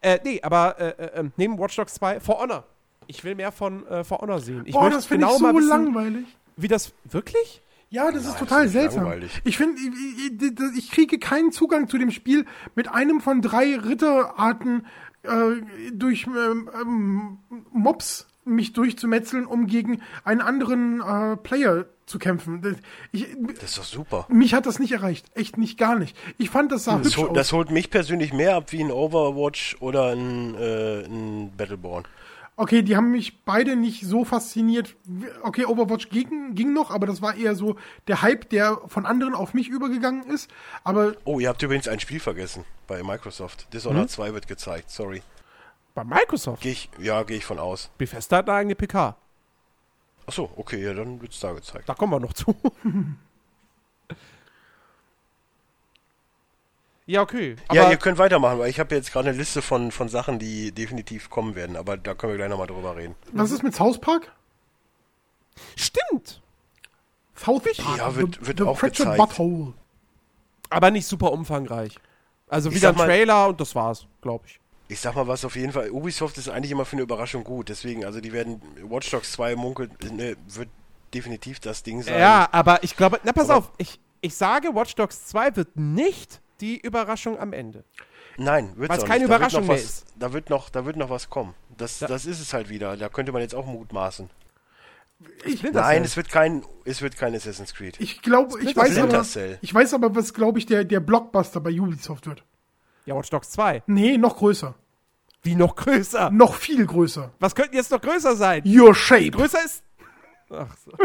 Äh, 0.00 0.18
nee, 0.24 0.40
aber 0.42 0.78
äh, 0.80 0.88
äh, 0.90 1.20
ähm, 1.20 1.32
neben 1.36 1.58
Watch 1.58 1.76
Dogs 1.76 1.94
2, 1.94 2.20
For 2.20 2.38
Honor. 2.40 2.64
Ich 3.06 3.22
will 3.22 3.34
mehr 3.34 3.52
von 3.52 3.86
äh, 3.86 4.02
For 4.02 4.18
Honor 4.20 4.40
sehen. 4.40 4.62
Ich 4.66 4.72
Boah, 4.72 4.90
das 4.90 5.06
finde 5.06 5.26
genau 5.26 5.34
ich 5.34 5.38
so 5.40 5.44
mal 5.46 5.54
wissen, 5.54 5.68
langweilig. 5.68 6.26
wie 6.56 6.68
das 6.68 6.92
wirklich? 7.04 7.60
Ja, 7.90 8.10
das 8.10 8.22
ist 8.22 8.30
Nein, 8.30 8.38
total 8.38 8.58
das 8.62 8.66
ist 8.68 8.72
seltsam. 8.72 9.02
langweilig. 9.04 9.40
Ich 9.44 9.56
finde, 9.56 9.80
ich, 9.80 10.32
ich, 10.42 10.78
ich 10.78 10.90
kriege 10.90 11.18
keinen 11.18 11.52
Zugang 11.52 11.88
zu 11.88 11.98
dem 11.98 12.10
Spiel 12.10 12.46
mit 12.74 12.88
einem 12.88 13.20
von 13.20 13.40
drei 13.42 13.76
Ritterarten 13.76 14.86
äh, 15.24 15.90
durch 15.92 16.26
ähm, 16.26 16.70
ähm, 16.80 17.38
Mobs 17.72 18.26
mich 18.44 18.72
durchzumetzeln, 18.74 19.46
um 19.46 19.66
gegen 19.66 20.02
einen 20.24 20.40
anderen 20.42 21.00
äh, 21.00 21.36
Player 21.38 21.86
zu 22.06 22.18
kämpfen. 22.18 22.60
Das, 22.60 22.74
ich, 23.10 23.26
Das 23.60 23.70
ist 23.70 23.78
doch 23.78 23.84
super. 23.84 24.26
mich 24.28 24.52
hat 24.52 24.66
das 24.66 24.78
nicht 24.78 24.92
erreicht. 24.92 25.26
Echt 25.34 25.56
nicht, 25.56 25.78
gar 25.78 25.98
nicht. 25.98 26.14
Ich 26.36 26.50
fand, 26.50 26.70
das 26.70 26.84
sah 26.84 26.98
Das, 26.98 27.16
hol, 27.16 27.28
aus. 27.30 27.34
das 27.34 27.52
holt 27.52 27.70
mich 27.70 27.88
persönlich 27.90 28.34
mehr 28.34 28.56
ab 28.56 28.70
wie 28.72 28.82
ein 28.84 28.90
Overwatch 28.90 29.76
oder 29.80 30.12
ein, 30.12 30.54
äh, 30.56 31.04
ein 31.06 31.52
Battleborn. 31.56 32.04
Okay, 32.56 32.82
die 32.82 32.94
haben 32.96 33.10
mich 33.10 33.42
beide 33.44 33.74
nicht 33.74 34.06
so 34.06 34.24
fasziniert. 34.24 34.94
Okay, 35.42 35.64
Overwatch 35.64 36.08
ging, 36.08 36.54
ging 36.54 36.72
noch, 36.72 36.92
aber 36.92 37.06
das 37.06 37.20
war 37.20 37.34
eher 37.34 37.56
so 37.56 37.76
der 38.06 38.22
Hype, 38.22 38.48
der 38.50 38.80
von 38.86 39.06
anderen 39.06 39.34
auf 39.34 39.54
mich 39.54 39.68
übergegangen 39.68 40.22
ist. 40.24 40.48
Aber 40.84 41.14
Oh, 41.24 41.40
ihr 41.40 41.48
habt 41.48 41.60
übrigens 41.62 41.88
ein 41.88 41.98
Spiel 41.98 42.20
vergessen 42.20 42.64
bei 42.86 43.02
Microsoft. 43.02 43.72
Dishonored 43.72 44.08
2 44.08 44.34
wird 44.34 44.46
gezeigt, 44.46 44.90
sorry. 44.90 45.22
Bei 45.94 46.04
Microsoft. 46.04 46.62
Geh 46.62 46.70
ich, 46.70 46.90
ja, 47.00 47.24
gehe 47.24 47.38
ich 47.38 47.44
von 47.44 47.58
aus. 47.58 47.90
Bethesda 47.98 48.36
hat 48.38 48.48
eine 48.48 48.58
eigene 48.58 48.74
PK. 48.76 49.16
Achso, 50.26 50.50
okay, 50.56 50.82
ja, 50.82 50.94
dann 50.94 51.20
wird 51.20 51.32
es 51.32 51.40
da 51.40 51.52
gezeigt. 51.52 51.88
Da 51.88 51.94
kommen 51.94 52.12
wir 52.12 52.20
noch 52.20 52.32
zu. 52.34 52.54
ja, 57.06 57.20
okay. 57.20 57.56
ja, 57.72 57.90
ihr 57.90 57.96
könnt 57.98 58.18
weitermachen, 58.18 58.58
weil 58.58 58.70
ich 58.70 58.80
habe 58.80 58.94
jetzt 58.94 59.12
gerade 59.12 59.28
eine 59.28 59.38
Liste 59.38 59.60
von, 59.60 59.90
von 59.90 60.08
Sachen, 60.08 60.38
die 60.38 60.72
definitiv 60.72 61.28
kommen 61.28 61.54
werden, 61.54 61.76
aber 61.76 61.96
da 61.96 62.14
können 62.14 62.32
wir 62.32 62.38
gleich 62.38 62.48
nochmal 62.48 62.66
drüber 62.66 62.96
reden. 62.96 63.14
Was 63.32 63.50
ist 63.50 63.62
mit 63.62 63.74
South 63.74 64.00
Park? 64.00 64.32
Stimmt. 65.76 66.40
South 67.36 67.62
Park. 67.62 67.98
Ja, 67.98 68.16
wird, 68.16 68.46
wird 68.46 68.58
the 68.58 68.64
auch 68.64 68.80
gezeigt. 68.80 69.18
Butthole. 69.18 69.74
Aber 70.70 70.90
nicht 70.90 71.06
super 71.06 71.32
umfangreich. 71.32 71.96
Also 72.48 72.74
wieder 72.74 72.90
ein 72.90 72.96
Trailer 72.96 73.48
und 73.48 73.60
das 73.60 73.74
war's, 73.74 74.06
glaube 74.22 74.46
ich. 74.46 74.60
Ich 74.88 75.00
sag 75.00 75.14
mal 75.14 75.26
was 75.26 75.44
auf 75.44 75.56
jeden 75.56 75.72
Fall. 75.72 75.90
Ubisoft 75.90 76.38
ist 76.38 76.48
eigentlich 76.48 76.70
immer 76.70 76.84
für 76.84 76.96
eine 76.96 77.02
Überraschung 77.02 77.44
gut. 77.44 77.68
Deswegen, 77.68 78.04
also 78.04 78.20
die 78.20 78.32
werden 78.32 78.60
Watch 78.82 79.10
Dogs 79.10 79.32
2 79.32 79.56
munkelt, 79.56 79.90
ne, 80.12 80.36
wird 80.46 80.68
definitiv 81.12 81.60
das 81.60 81.82
Ding 81.82 82.02
sein. 82.02 82.18
Ja, 82.18 82.48
aber 82.52 82.82
ich 82.82 82.96
glaube, 82.96 83.20
na 83.24 83.32
pass 83.32 83.50
aber 83.50 83.58
auf, 83.58 83.72
ich, 83.78 83.98
ich 84.20 84.34
sage, 84.34 84.74
Watch 84.74 84.94
Dogs 84.94 85.26
2 85.26 85.56
wird 85.56 85.76
nicht 85.76 86.40
die 86.64 86.80
Überraschung 86.80 87.38
am 87.38 87.52
Ende. 87.52 87.84
Nein, 88.38 88.72
wird 88.76 88.90
es 88.90 89.04
keine 89.04 89.24
Überraschung 89.24 89.66
mehr 89.66 89.76
was, 89.76 89.84
ist. 89.84 90.06
Da 90.18 90.32
wird, 90.32 90.48
noch, 90.48 90.70
da 90.70 90.86
wird 90.86 90.96
noch 90.96 91.10
was 91.10 91.28
kommen. 91.28 91.54
Das, 91.76 91.98
da, 91.98 92.06
das 92.06 92.24
ist 92.24 92.40
es 92.40 92.54
halt 92.54 92.70
wieder. 92.70 92.96
Da 92.96 93.10
könnte 93.10 93.32
man 93.32 93.42
jetzt 93.42 93.54
auch 93.54 93.66
mutmaßen. 93.66 94.30
Ich 95.44 95.62
Nein, 95.62 96.02
es 96.04 96.16
wird 96.16 96.30
kein, 96.30 96.64
es 96.84 97.02
wird 97.02 97.16
kein 97.16 97.34
Assassin's 97.34 97.74
Creed. 97.74 98.00
Ich 98.00 98.22
glaube, 98.22 98.60
ich 98.60 98.74
weiß 98.74 98.98
aber, 98.98 99.24
ich 99.60 99.74
weiß 99.74 99.94
aber, 99.94 100.16
was 100.16 100.34
glaube 100.34 100.58
ich 100.58 100.66
der, 100.66 100.84
der 100.84 101.00
Blockbuster 101.00 101.60
bei 101.60 101.70
Ubisoft 101.70 102.26
wird. 102.26 102.42
Ja, 103.04 103.14
Watch 103.14 103.30
Dogs 103.30 103.50
2. 103.50 103.82
Nee, 103.86 104.16
noch 104.16 104.38
größer. 104.38 104.74
Wie 105.42 105.54
noch 105.54 105.76
größer? 105.76 106.30
Noch 106.30 106.54
viel 106.54 106.86
größer. 106.86 107.32
Was 107.38 107.54
könnte 107.54 107.76
jetzt 107.76 107.90
noch 107.90 108.00
größer 108.00 108.34
sein? 108.34 108.62
Your 108.66 108.94
Shape. 108.94 109.30
Größer 109.30 109.62
ist. 109.64 109.84
Ach 110.50 110.74
so. 110.84 110.90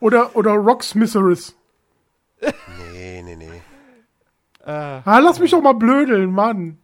oder, 0.00 0.34
oder 0.34 0.52
Rocksmitheris. 0.52 1.54
Nee, 2.92 3.22
nee, 3.22 3.36
nee. 3.36 3.62
Äh, 4.64 4.70
ah, 5.04 5.18
lass 5.18 5.38
mich 5.38 5.50
doch 5.50 5.62
mal 5.62 5.74
blödeln, 5.74 6.30
Mann. 6.30 6.78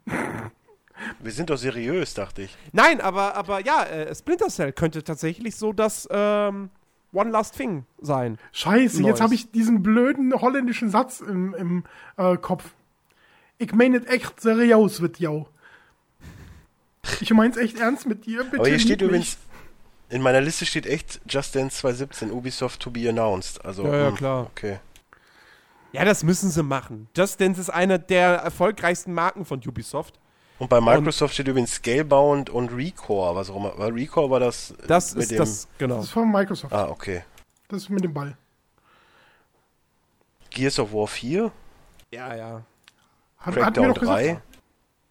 Wir 1.19 1.33
sind 1.33 1.51
doch 1.51 1.57
seriös, 1.57 2.15
dachte 2.15 2.43
ich. 2.43 2.57
Nein, 2.73 3.01
aber, 3.01 3.35
aber 3.35 3.65
ja, 3.65 3.85
äh, 3.85 4.15
Splinter 4.15 4.49
Cell 4.49 4.73
könnte 4.73 5.03
tatsächlich 5.03 5.57
so 5.57 5.73
das 5.73 6.07
ähm, 6.11 6.71
One 7.13 7.31
Last 7.31 7.57
Thing 7.57 7.87
sein. 8.01 8.39
Scheiße, 8.53 9.01
Neues. 9.01 9.09
jetzt 9.09 9.21
habe 9.21 9.35
ich 9.35 9.51
diesen 9.51 9.83
blöden 9.83 10.35
holländischen 10.35 10.91
Satz 10.91 11.21
im, 11.21 11.55
im 11.55 11.85
äh, 12.17 12.37
Kopf. 12.37 12.75
Ich 13.59 13.73
meine 13.73 13.99
es 13.99 14.07
echt 14.07 14.41
seriös 14.41 15.01
mit 15.01 15.19
jou. 15.19 15.47
Ich 17.21 17.33
meine 17.33 17.51
es 17.53 17.57
echt 17.57 17.79
ernst 17.79 18.07
mit 18.07 18.27
dir, 18.27 18.45
bitte. 18.45 18.59
Aber 18.59 18.69
hier 18.69 18.79
steht 18.79 19.01
übrigens, 19.01 19.39
in 20.11 20.23
meiner 20.23 20.41
Liste 20.41 20.67
steht 20.67 20.87
echt 20.87 21.21
Just 21.29 21.55
Dance 21.55 21.79
2017, 21.79 22.31
Ubisoft 22.31 22.81
to 22.81 22.91
be 22.91 23.09
announced. 23.09 23.65
Also, 23.65 23.85
ja, 23.87 23.97
ja, 23.97 24.09
hm, 24.09 24.15
klar. 24.17 24.47
Okay. 24.47 24.79
Ja, 25.93 26.05
das 26.05 26.23
müssen 26.23 26.51
sie 26.51 26.63
machen. 26.63 27.09
Just 27.17 27.41
Dance 27.41 27.61
ist 27.61 27.71
einer 27.71 27.99
der 27.99 28.37
erfolgreichsten 28.37 29.13
Marken 29.13 29.45
von 29.45 29.61
Ubisoft. 29.67 30.21
Und 30.59 30.69
bei 30.69 30.81
Microsoft 30.81 31.31
und 31.31 31.35
steht 31.35 31.49
übrigens 31.49 31.73
Scalebound 31.75 32.51
und 32.51 32.71
Recore, 32.71 33.35
was 33.35 33.51
auch 33.51 33.57
immer. 33.57 33.73
Weil 33.77 33.93
Recore 33.93 34.31
war 34.31 34.41
das. 34.41 34.75
Das 34.87 35.15
ist 35.15 35.31
dem, 35.31 35.39
das, 35.39 35.67
genau. 35.79 35.97
Das 35.97 36.05
ist 36.05 36.11
von 36.11 36.31
Microsoft. 36.31 36.73
Ah, 36.73 36.89
okay. 36.89 37.25
Das 37.69 37.83
ist 37.83 37.89
mit 37.89 38.05
dem 38.05 38.13
Ball. 38.13 38.37
Gears 40.51 40.79
of 40.79 40.93
War 40.93 41.07
4? 41.07 41.51
Ja, 42.13 42.35
ja. 42.35 42.63
Hat, 43.39 43.55
Crackdown 43.55 43.95
3? 43.95 44.43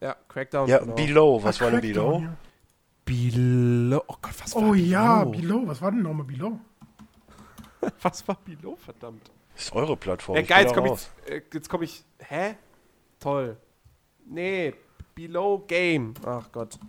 Ja, 0.01 0.15
Crackdown. 0.27 0.69
Ja, 0.69 0.79
genau. 0.79 0.95
Below. 0.95 1.43
Was 1.43 1.57
Ach, 1.57 1.61
war 1.61 1.71
denn 1.71 1.81
Below? 1.81 2.19
Ja. 2.21 2.37
Below. 3.05 4.03
Oh 4.07 4.15
Gott, 4.21 4.33
was 4.39 4.55
war 4.55 4.61
Oh 4.61 4.71
Below? 4.71 4.85
ja, 4.85 5.23
Below. 5.23 5.67
Was 5.67 5.81
war 5.81 5.91
denn 5.91 6.03
nochmal 6.03 6.25
Below? 6.25 6.59
was 8.01 8.27
war 8.27 8.37
Below, 8.45 8.75
verdammt? 8.75 9.31
Das 9.59 9.65
ist 9.65 9.75
eure 9.75 9.97
Plattform. 9.97 10.37
Ja, 10.37 10.41
geil, 10.41 10.63
jetzt 10.63 10.73
komme 10.73 10.93
ich, 10.93 11.33
äh, 11.33 11.41
jetzt 11.53 11.67
komm 11.69 11.83
ich. 11.83 12.05
Hä? 12.19 12.55
Toll. 13.19 13.57
Nee, 14.25 14.73
Below 15.13 15.65
Game. 15.67 16.13
Ach 16.25 16.49
Gott. 16.49 16.79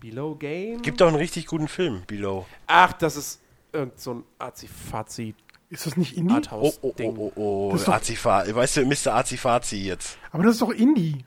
Below 0.00 0.34
Game. 0.34 0.82
Gibt 0.82 1.00
doch 1.00 1.06
einen 1.06 1.14
richtig 1.14 1.46
guten 1.46 1.68
Film, 1.68 2.02
Below. 2.08 2.44
Ach, 2.66 2.92
das 2.94 3.14
ist 3.14 3.40
irgend 3.72 4.00
so 4.00 4.14
ein 4.14 4.24
Azifazi. 4.36 5.36
Ist 5.70 5.86
das 5.86 5.96
nicht 5.96 6.16
Indie? 6.16 6.34
Arthouse 6.34 6.80
oh, 6.82 6.92
oh, 6.98 7.14
oh, 7.16 7.32
oh, 7.36 7.78
oh. 7.86 7.90
Azifazi. 7.92 8.52
Weißt 8.52 8.78
du, 8.78 8.84
Mr. 8.84 9.14
Azifazi 9.14 9.76
jetzt. 9.76 10.18
Aber 10.32 10.42
das 10.42 10.54
ist 10.54 10.62
doch 10.62 10.72
Indie. 10.72 11.24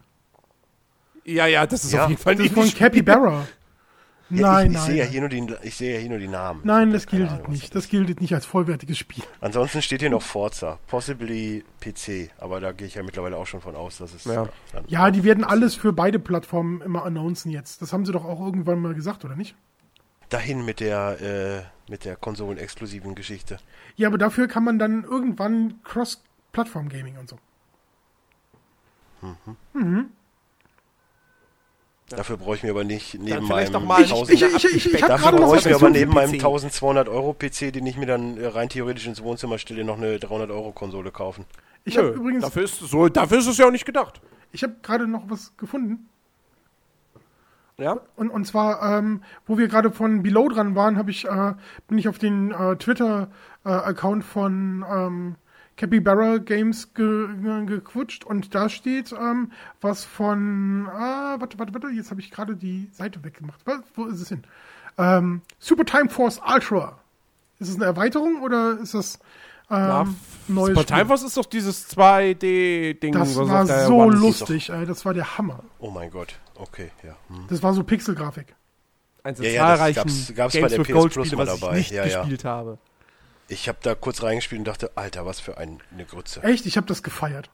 Ja, 1.24 1.46
ja, 1.48 1.66
das 1.68 1.86
ist 1.86 1.94
ja. 1.94 2.04
auf 2.04 2.10
jeden 2.10 2.22
Fall 2.22 2.36
das 2.36 2.48
ist 2.48 2.54
von 2.54 2.70
Cappy 2.70 3.02
Barra. 3.02 3.32
Ja, 3.32 3.48
nein, 4.30 4.68
ich, 4.68 4.72
ich 4.72 4.78
nein. 4.78 4.86
Sehe 4.86 4.96
ja 4.98 5.06
hier 5.06 5.20
nur 5.22 5.30
die, 5.30 5.56
ich 5.64 5.76
sehe 5.76 5.94
ja 5.94 6.00
hier 6.00 6.10
nur 6.10 6.20
die 6.20 6.28
Namen. 6.28 6.62
Nein, 6.64 6.92
das 6.92 7.08
gilt 7.08 7.30
Ahnung, 7.30 7.52
nicht. 7.52 7.74
Das 7.74 7.90
gilt 7.90 8.22
nicht 8.22 8.34
als 8.34 8.46
vollwertiges 8.46 8.98
Spiel. 8.98 9.24
Ansonsten 9.42 9.82
steht 9.82 10.02
hier 10.02 10.10
noch 10.10 10.22
Forza. 10.22 10.80
Possibly 10.88 11.64
PC. 11.80 12.32
Aber 12.38 12.60
da 12.60 12.72
gehe 12.72 12.88
ich 12.88 12.96
ja 12.96 13.04
mittlerweile 13.04 13.38
auch 13.38 13.48
schon 13.48 13.62
von 13.62 13.76
aus, 13.76 13.98
dass 13.98 14.14
es. 14.14 14.26
Ja, 14.26 14.48
ja 14.88 15.12
die 15.12 15.24
werden 15.24 15.44
alles 15.44 15.76
für 15.76 15.94
beide 15.94 16.20
Plattformen 16.20 16.82
immer 16.82 17.06
announcen 17.06 17.52
jetzt. 17.52 17.82
Das 17.82 17.94
haben 17.94 18.06
sie 18.06 18.12
doch 18.12 18.26
auch 18.26 18.40
irgendwann 18.40 18.80
mal 18.80 18.94
gesagt, 18.94 19.26
oder 19.26 19.36
nicht? 19.36 19.56
Dahin 20.30 20.64
mit 20.64 20.80
der, 20.80 21.22
äh, 21.88 21.92
mit 21.92 22.06
der 22.06 22.16
konsolenexklusiven 22.16 23.16
Geschichte. 23.16 23.58
Ja, 23.96 24.08
aber 24.08 24.20
dafür 24.20 24.48
kann 24.48 24.64
man 24.64 24.78
dann 24.78 25.04
irgendwann 25.04 25.82
Cross-Plattform-Gaming 25.84 27.18
und 27.18 27.30
so. 27.30 27.38
Mhm. 29.22 29.58
Mhm. 29.74 30.12
Dafür 32.10 32.38
brauche 32.38 32.56
ich 32.56 32.64
mir 32.64 32.72
aber 32.72 32.84
nicht 32.84 33.20
neben 33.20 33.48
meinem 33.48 33.72
noch 33.72 33.86
mal 33.86 34.02
ich, 34.02 34.12
ich, 34.12 34.42
ich, 34.42 34.66
ich, 34.66 34.94
ich 34.94 35.02
Dafür 35.02 35.32
brauche 35.34 35.58
ich 35.58 35.66
mir 35.66 35.76
aber 35.76 35.90
neben 35.90 36.14
meinem 36.14 36.34
1200 36.34 37.08
Euro 37.08 37.34
PC, 37.34 37.72
den 37.72 37.86
ich 37.86 37.98
mir 37.98 38.06
dann 38.06 38.38
äh, 38.38 38.48
rein 38.48 38.70
theoretisch 38.70 39.08
ins 39.08 39.22
Wohnzimmer 39.22 39.58
stelle, 39.58 39.84
noch 39.84 39.98
eine 39.98 40.20
300 40.20 40.50
Euro 40.50 40.72
Konsole 40.72 41.12
kaufen. 41.12 41.46
Ich 41.86 41.98
habe 41.98 42.10
übrigens 42.10 42.44
dafür 42.44 42.64
ist 42.64 42.80
so, 42.80 43.10
dafür 43.10 43.40
ist 43.40 43.48
es 43.48 43.58
ja 43.58 43.68
auch 43.68 43.72
nicht 43.72 43.86
gedacht. 43.86 44.22
Ich 44.52 44.64
habe 44.64 44.76
gerade 44.82 45.08
noch 45.08 45.30
was 45.30 45.56
gefunden. 45.58 46.10
Ja. 47.78 48.00
Und, 48.16 48.30
und 48.30 48.46
zwar, 48.46 48.98
ähm, 48.98 49.24
wo 49.46 49.58
wir 49.58 49.68
gerade 49.68 49.92
von 49.92 50.22
Below 50.22 50.50
dran 50.50 50.76
waren, 50.76 50.98
habe 50.98 51.12
ich 51.12 51.26
äh, 51.26 51.54
bin 51.88 51.98
ich 51.98 52.10
auf 52.10 52.18
den 52.18 52.52
äh, 52.52 52.76
Twitter 52.76 53.30
äh, 53.64 53.70
Account 53.70 54.26
von 54.26 54.86
ähm, 54.90 55.36
Capybara 55.80 56.40
Games 56.40 56.94
ge, 56.94 57.30
ge, 57.42 57.66
gequutscht 57.66 58.26
und 58.26 58.54
da 58.54 58.68
steht 58.68 59.14
ähm, 59.14 59.54
was 59.80 60.04
von, 60.04 60.90
ah, 60.92 61.38
warte, 61.40 61.58
warte, 61.58 61.74
warte, 61.74 61.88
jetzt 61.88 62.12
habe 62.12 62.20
ich 62.20 62.32
gerade 62.32 62.58
die 62.58 62.90
Seite 62.92 63.24
weggemacht. 63.24 63.62
Was, 63.64 63.80
wo 63.96 64.06
ist 64.06 64.20
es 64.20 64.28
hin? 64.28 64.44
Ähm, 64.98 65.42
Super 65.58 65.86
Time 65.86 66.10
Force 66.10 66.42
Ultra. 66.46 67.00
Ist 67.60 67.70
es 67.70 67.76
eine 67.76 67.86
Erweiterung 67.86 68.42
oder 68.42 68.78
ist 68.78 68.94
das 68.94 69.20
ähm, 69.72 70.18
neues 70.50 70.70
Super 70.70 70.82
Spiel? 70.82 70.96
Time 70.98 71.06
Force 71.06 71.24
ist 71.24 71.38
doch 71.38 71.46
dieses 71.46 71.90
2D-Ding. 71.96 73.14
Das 73.14 73.38
war 73.38 73.66
so 73.66 73.96
One 73.96 74.18
lustig, 74.18 74.70
ey, 74.72 74.86
das 74.86 75.06
war 75.06 75.14
der 75.14 75.38
Hammer. 75.38 75.64
Oh 75.80 75.92
mein 75.92 76.12
Gott, 76.12 76.36
okay, 76.56 76.92
ja. 77.04 77.16
Hm. 77.30 77.46
Das 77.48 77.64
war 77.64 77.74
so 77.74 77.86
Pixelgrafik. 77.86 78.54
Eins 79.24 79.40
der 79.40 79.50
ja, 79.50 79.56
ja, 79.56 79.68
zahlreichen 79.68 79.96
gab's, 79.96 80.34
gab's 80.36 80.54
Games 80.54 80.72
bei 80.72 80.84
der 80.84 80.84
PS 80.84 81.14
Plus 81.14 81.32
mal 81.32 81.46
dabei. 81.46 81.68
was 81.68 81.78
ich 81.78 81.92
nicht 81.92 81.94
ja, 81.94 82.20
gespielt 82.20 82.44
ja. 82.44 82.50
habe. 82.50 82.78
Ich 83.50 83.68
habe 83.68 83.80
da 83.82 83.96
kurz 83.96 84.22
reingespielt 84.22 84.60
und 84.60 84.68
dachte, 84.68 84.92
Alter, 84.96 85.26
was 85.26 85.40
für 85.40 85.58
ein, 85.58 85.80
eine 85.92 86.06
Grütze. 86.06 86.44
Echt? 86.44 86.66
Ich 86.68 86.78
habe 86.78 86.88
das 86.88 87.02
gefeiert. 87.04 87.50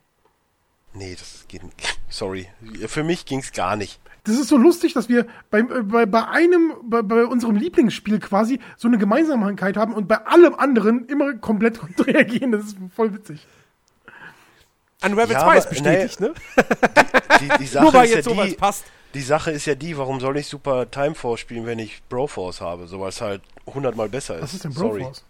Nee, 0.94 1.16
das 1.18 1.46
geht 1.48 1.64
nicht. 1.64 2.00
Sorry. 2.10 2.48
Für 2.88 3.04
mich 3.04 3.26
ging's 3.26 3.52
gar 3.52 3.76
nicht. 3.76 4.00
Das 4.26 4.36
ist 4.36 4.50
so 4.50 4.58
lustig, 4.58 4.94
dass 4.94 5.08
wir 5.08 5.28
bei, 5.50 5.60
äh, 5.60 5.84
bei, 5.84 6.06
bei 6.06 6.28
einem, 6.28 6.74
bei, 6.84 7.02
bei 7.02 7.26
unserem 7.26 7.56
Lieblingsspiel 7.56 8.20
quasi 8.20 8.60
so 8.76 8.88
eine 8.88 8.98
Gemeinsamkeit 8.98 9.78
haben 9.78 9.94
und 9.94 10.08
bei 10.08 10.18
allem 10.26 10.56
anderen 10.56 11.06
immer 11.06 11.34
komplett 11.36 11.80
reagieren. 12.08 12.52
Das 12.52 12.66
ist 12.66 12.78
voll 12.94 13.14
witzig. 13.14 13.46
Unravel 15.04 15.34
ja, 15.34 15.44
2 15.44 15.58
ist 15.58 15.70
bestätigt, 15.70 16.20
nee, 16.20 16.28
ne? 16.28 16.34
Die, 17.40 17.50
die, 17.50 17.58
die 17.60 17.66
Sache 17.68 17.84
Nur 17.84 17.94
weil 17.94 18.08
jetzt 18.08 18.26
ja 18.28 18.34
sowas 18.34 18.50
die, 18.50 18.56
passt. 18.56 18.86
Die 19.14 19.22
Sache 19.22 19.52
ist 19.52 19.66
ja 19.66 19.76
die, 19.76 19.98
warum 19.98 20.20
soll 20.20 20.38
ich 20.38 20.48
Super 20.48 20.90
Time 20.90 21.16
Force 21.16 21.42
spielen, 21.42 21.66
wenn 21.66 21.80
ich 21.80 22.02
Broforce 22.10 22.62
habe? 22.62 22.88
So 22.88 23.02
was 23.02 23.22
halt 23.22 23.42
hundertmal 23.68 24.10
besser 24.10 24.36
ist. 24.36 24.44
Was 24.44 24.54
ist 24.54 24.64
denn 24.64 24.74
Broforce? 24.74 25.24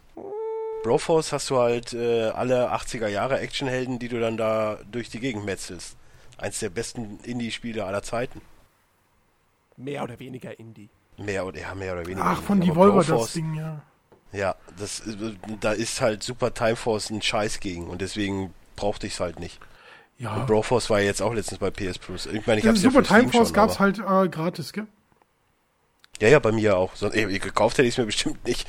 Broforce 0.85 1.31
hast 1.31 1.49
du 1.49 1.57
halt 1.57 1.93
äh, 1.93 2.29
alle 2.29 2.71
80er 2.71 3.07
Jahre 3.07 3.39
Actionhelden, 3.39 3.97
die 3.97 4.07
du 4.07 4.19
dann 4.19 4.37
da 4.37 4.77
durch 4.91 5.09
die 5.09 5.19
Gegend 5.19 5.43
metzelst. 5.43 5.97
Eins 6.37 6.59
der 6.59 6.69
besten 6.69 7.19
Indie-Spiele 7.23 7.83
aller 7.85 8.03
Zeiten. 8.03 8.39
Mehr 9.77 10.03
oder 10.03 10.19
weniger 10.19 10.59
Indie. 10.59 10.89
Mehr 11.17 11.43
oder, 11.43 11.59
ja, 11.59 11.73
mehr 11.73 11.93
oder 11.93 12.05
weniger. 12.05 12.27
Ach, 12.27 12.39
von 12.39 12.61
Devolver 12.61 13.03
das 13.03 13.33
Ding, 13.33 13.55
ja. 13.55 13.81
Ja, 14.31 14.55
das, 14.77 15.01
da 15.59 15.71
ist 15.71 16.01
halt 16.01 16.21
Super 16.21 16.53
Time 16.53 16.75
Force 16.75 17.09
ein 17.09 17.21
Scheiß 17.23 17.61
gegen 17.61 17.87
und 17.87 18.01
deswegen 18.01 18.53
brauchte 18.75 19.07
ich 19.07 19.13
es 19.13 19.19
halt 19.19 19.39
nicht. 19.39 19.59
Ja. 20.19 20.35
Und 20.35 20.45
Broforce 20.45 20.91
war 20.91 20.99
jetzt 20.99 21.21
auch 21.21 21.33
letztens 21.33 21.57
bei 21.57 21.71
PS 21.71 21.97
Plus. 21.97 22.27
Ich 22.27 22.45
meine, 22.45 22.59
ich 22.59 22.67
hab's 22.67 22.81
Super 22.81 23.01
ja 23.01 23.21
Time 23.21 23.31
Force 23.31 23.53
gab 23.53 23.71
es 23.71 23.79
halt 23.79 23.97
äh, 23.97 24.29
gratis, 24.29 24.71
gell? 24.71 24.85
Ja, 26.21 26.27
ja, 26.27 26.37
bei 26.37 26.51
mir 26.51 26.77
auch. 26.77 26.95
So, 26.95 27.09
ey, 27.09 27.39
gekauft 27.39 27.79
hätte 27.79 27.87
ich 27.87 27.95
es 27.95 27.97
mir 27.97 28.05
bestimmt 28.05 28.45
nicht. 28.45 28.67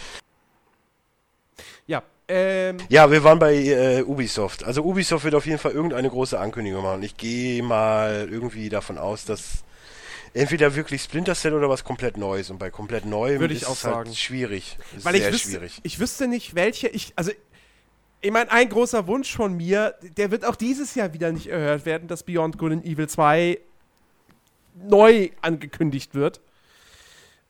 Ja, 2.28 2.34
ähm. 2.36 2.76
Ja, 2.88 3.10
wir 3.10 3.22
waren 3.24 3.38
bei 3.38 3.54
äh, 3.54 4.02
Ubisoft. 4.02 4.64
Also 4.64 4.82
Ubisoft 4.82 5.24
wird 5.24 5.34
auf 5.34 5.46
jeden 5.46 5.58
Fall 5.58 5.72
irgendeine 5.72 6.08
große 6.10 6.38
Ankündigung 6.38 6.82
machen. 6.82 7.02
Ich 7.02 7.16
gehe 7.16 7.62
mal 7.62 8.28
irgendwie 8.30 8.68
davon 8.68 8.98
aus, 8.98 9.24
dass 9.24 9.64
entweder 10.34 10.74
wirklich 10.74 11.02
Splinter 11.02 11.34
Cell 11.34 11.54
oder 11.54 11.68
was 11.68 11.84
komplett 11.84 12.16
Neues. 12.16 12.50
Und 12.50 12.58
bei 12.58 12.70
komplett 12.70 13.04
Neuem 13.04 13.40
Würde 13.40 13.54
ich 13.54 13.62
ist 13.62 13.68
auch 13.68 13.74
es 13.74 13.84
halt 13.84 13.94
sagen. 13.94 14.14
schwierig. 14.14 14.76
Ist 14.96 15.04
Weil 15.04 15.16
sehr 15.16 15.28
ich 15.28 15.34
wüsste, 15.34 15.48
schwierig. 15.50 15.80
ich 15.82 15.98
wüsste 16.00 16.28
nicht, 16.28 16.54
welche 16.54 16.88
ich. 16.88 17.12
Also, 17.16 17.32
ich 18.20 18.30
meine, 18.30 18.50
ein 18.50 18.68
großer 18.68 19.06
Wunsch 19.06 19.34
von 19.34 19.56
mir, 19.56 19.94
der 20.16 20.30
wird 20.30 20.44
auch 20.44 20.56
dieses 20.56 20.94
Jahr 20.94 21.12
wieder 21.12 21.30
nicht 21.32 21.46
erhört 21.46 21.86
werden, 21.86 22.08
dass 22.08 22.22
Beyond 22.22 22.58
Good 22.58 22.72
and 22.72 22.84
Evil 22.84 23.08
2 23.08 23.58
neu 24.88 25.30
angekündigt 25.42 26.14
wird. 26.14 26.40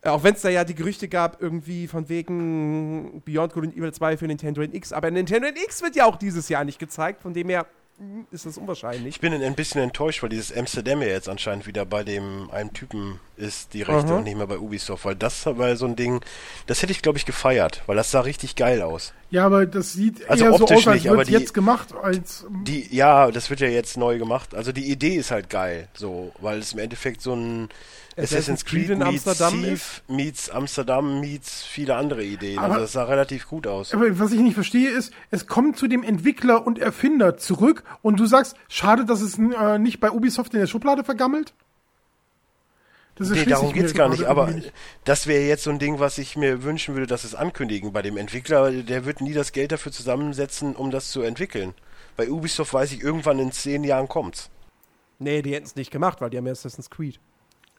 Äh, 0.03 0.09
Auch 0.11 0.23
wenn 0.23 0.35
es 0.35 0.43
da 0.43 0.49
ja 0.49 0.65
die 0.65 0.75
Gerüchte 0.75 1.09
gab, 1.09 1.41
irgendwie 1.43 1.87
von 1.87 2.09
wegen 2.09 3.23
Beyond 3.25 3.53
Good 3.55 3.65
and 3.65 3.77
Evil 3.77 3.93
2 3.93 4.17
für 4.17 4.27
Nintendo 4.27 4.63
NX. 4.63 4.93
Aber 4.93 5.11
Nintendo 5.11 5.49
NX 5.49 5.83
wird 5.83 5.97
ja 5.97 6.05
auch 6.07 6.17
dieses 6.17 6.49
Jahr 6.49 6.65
nicht 6.65 6.79
gezeigt, 6.79 7.23
von 7.23 7.33
dem 7.35 7.49
her 7.49 7.67
mh, 7.99 8.25
ist 8.31 8.45
das 8.47 8.59
unwahrscheinlich. 8.59 9.07
Ich 9.17 9.21
bin 9.21 9.33
ein 9.33 9.55
bisschen 9.55 9.81
enttäuscht, 9.83 10.23
weil 10.23 10.29
dieses 10.29 10.55
Amsterdam 10.57 11.01
ja 11.03 11.09
jetzt 11.09 11.29
anscheinend 11.29 11.67
wieder 11.67 11.85
bei 11.87 12.05
dem 12.05 12.51
einen 12.51 12.73
Typen 12.75 13.19
ist, 13.37 13.73
die 13.75 13.83
Rechte 13.83 14.09
Aha. 14.11 14.17
und 14.19 14.25
nicht 14.25 14.37
mehr 14.37 14.47
bei 14.47 14.59
Ubisoft, 14.59 15.05
weil 15.07 15.17
das 15.17 15.45
war 15.47 15.75
so 15.77 15.87
ein 15.87 15.97
Ding, 15.97 16.21
das 16.67 16.83
hätte 16.83 16.93
ich 16.93 17.03
glaube 17.03 17.19
ich 17.19 17.25
gefeiert, 17.27 17.83
weil 17.87 17.97
das 17.97 18.11
sah 18.11 18.21
richtig 18.21 18.55
geil 18.55 18.83
aus. 18.83 19.13
Ja, 19.31 19.45
aber 19.47 19.67
das 19.67 19.93
sieht 19.95 20.29
Also 20.31 20.45
eher 20.45 20.53
so 20.53 20.63
optisch 20.65 20.77
aus, 20.79 20.87
als 20.89 20.95
nicht, 21.03 21.09
aber 21.09 21.19
wird 21.19 21.29
die- 21.29 21.33
jetzt 21.33 21.53
gemacht, 21.55 21.95
als 22.01 22.47
Die, 22.65 22.95
ja, 22.95 23.31
das 23.31 23.51
wird 23.51 23.61
ja 23.61 23.69
jetzt 23.69 23.97
neu 23.97 24.19
gemacht. 24.19 24.55
Also 24.55 24.73
die 24.73 24.91
Idee 24.91 25.17
ist 25.17 25.31
halt 25.31 25.51
geil, 25.51 25.89
so, 25.95 26.33
weil 26.41 26.59
es 26.59 26.75
im 26.75 26.79
Endeffekt 26.79 27.23
so 27.23 27.35
ein 27.35 27.69
Assassin's 28.19 28.65
Creed 28.65 28.91
in 28.91 28.99
meets 29.01 29.27
Amsterdam 29.27 29.63
Thief, 29.63 30.03
meets 30.09 30.49
Amsterdam, 30.51 31.21
meets 31.21 31.63
viele 31.65 31.97
andere 31.97 32.23
Ideen. 32.25 32.59
Aber- 32.59 32.69
also 32.75 32.81
das 32.81 32.93
sah 32.93 33.05
relativ 33.05 33.47
gut 33.47 33.67
aus. 33.67 33.93
Aber 33.93 34.19
was 34.19 34.33
ich 34.33 34.41
nicht 34.41 34.55
verstehe 34.55 34.89
ist, 34.91 35.13
es 35.31 35.47
kommt 35.47 35.77
zu 35.77 35.87
dem 35.87 36.03
Entwickler 36.03 36.67
und 36.67 36.79
Erfinder 36.79 37.37
zurück 37.37 37.85
und 38.03 38.19
du 38.19 38.27
sagst, 38.27 38.57
schade, 38.69 39.05
dass 39.05 39.21
es 39.21 39.39
äh, 39.39 39.79
nicht 39.79 40.01
bei 40.01 40.11
Ubisoft 40.11 40.55
in 40.55 40.61
der 40.61 40.67
Schublade 40.67 41.05
vergammelt? 41.05 41.53
Das 43.17 43.31
Nee, 43.31 43.47
darum 43.47 43.73
geht's 43.73 43.95
gar 43.95 44.11
nicht, 44.11 44.25
aber 44.25 44.49
nicht. 44.51 44.73
das 45.05 45.27
wäre 45.27 45.45
jetzt 45.45 45.63
so 45.65 45.71
ein 45.71 45.79
Ding, 45.79 45.99
was 46.01 46.19
ich 46.19 46.37
mir 46.37 46.63
wünschen 46.65 46.95
würde, 46.95 47.07
dass 47.07 47.25
es 47.25 47.35
ankündigen 47.35 47.93
bei 47.93 48.03
dem 48.03 48.19
Entwickler. 48.19 48.71
Der 48.71 49.07
wird 49.07 49.23
nie 49.23 49.33
das 49.33 49.53
Geld 49.53 49.73
dafür 49.73 49.91
zusammensetzen, 49.91 50.77
um 50.77 50.91
das 50.91 51.11
zu 51.11 51.23
entwickeln. 51.23 51.73
Bei 52.19 52.31
Ubisoft 52.31 52.75
weiß 52.75 52.93
ich, 52.93 53.01
irgendwann 53.03 53.39
in 53.39 53.53
zehn 53.53 53.85
Jahren 53.85 54.09
kommt's. 54.09 54.51
Nee, 55.19 55.41
die 55.41 55.55
hätten 55.55 55.65
es 55.65 55.77
nicht 55.77 55.91
gemacht, 55.91 56.21
weil 56.21 56.29
die 56.29 56.37
haben 56.37 56.45
ja 56.47 56.53
Assassin's 56.53 56.91
Creed. 56.91 57.19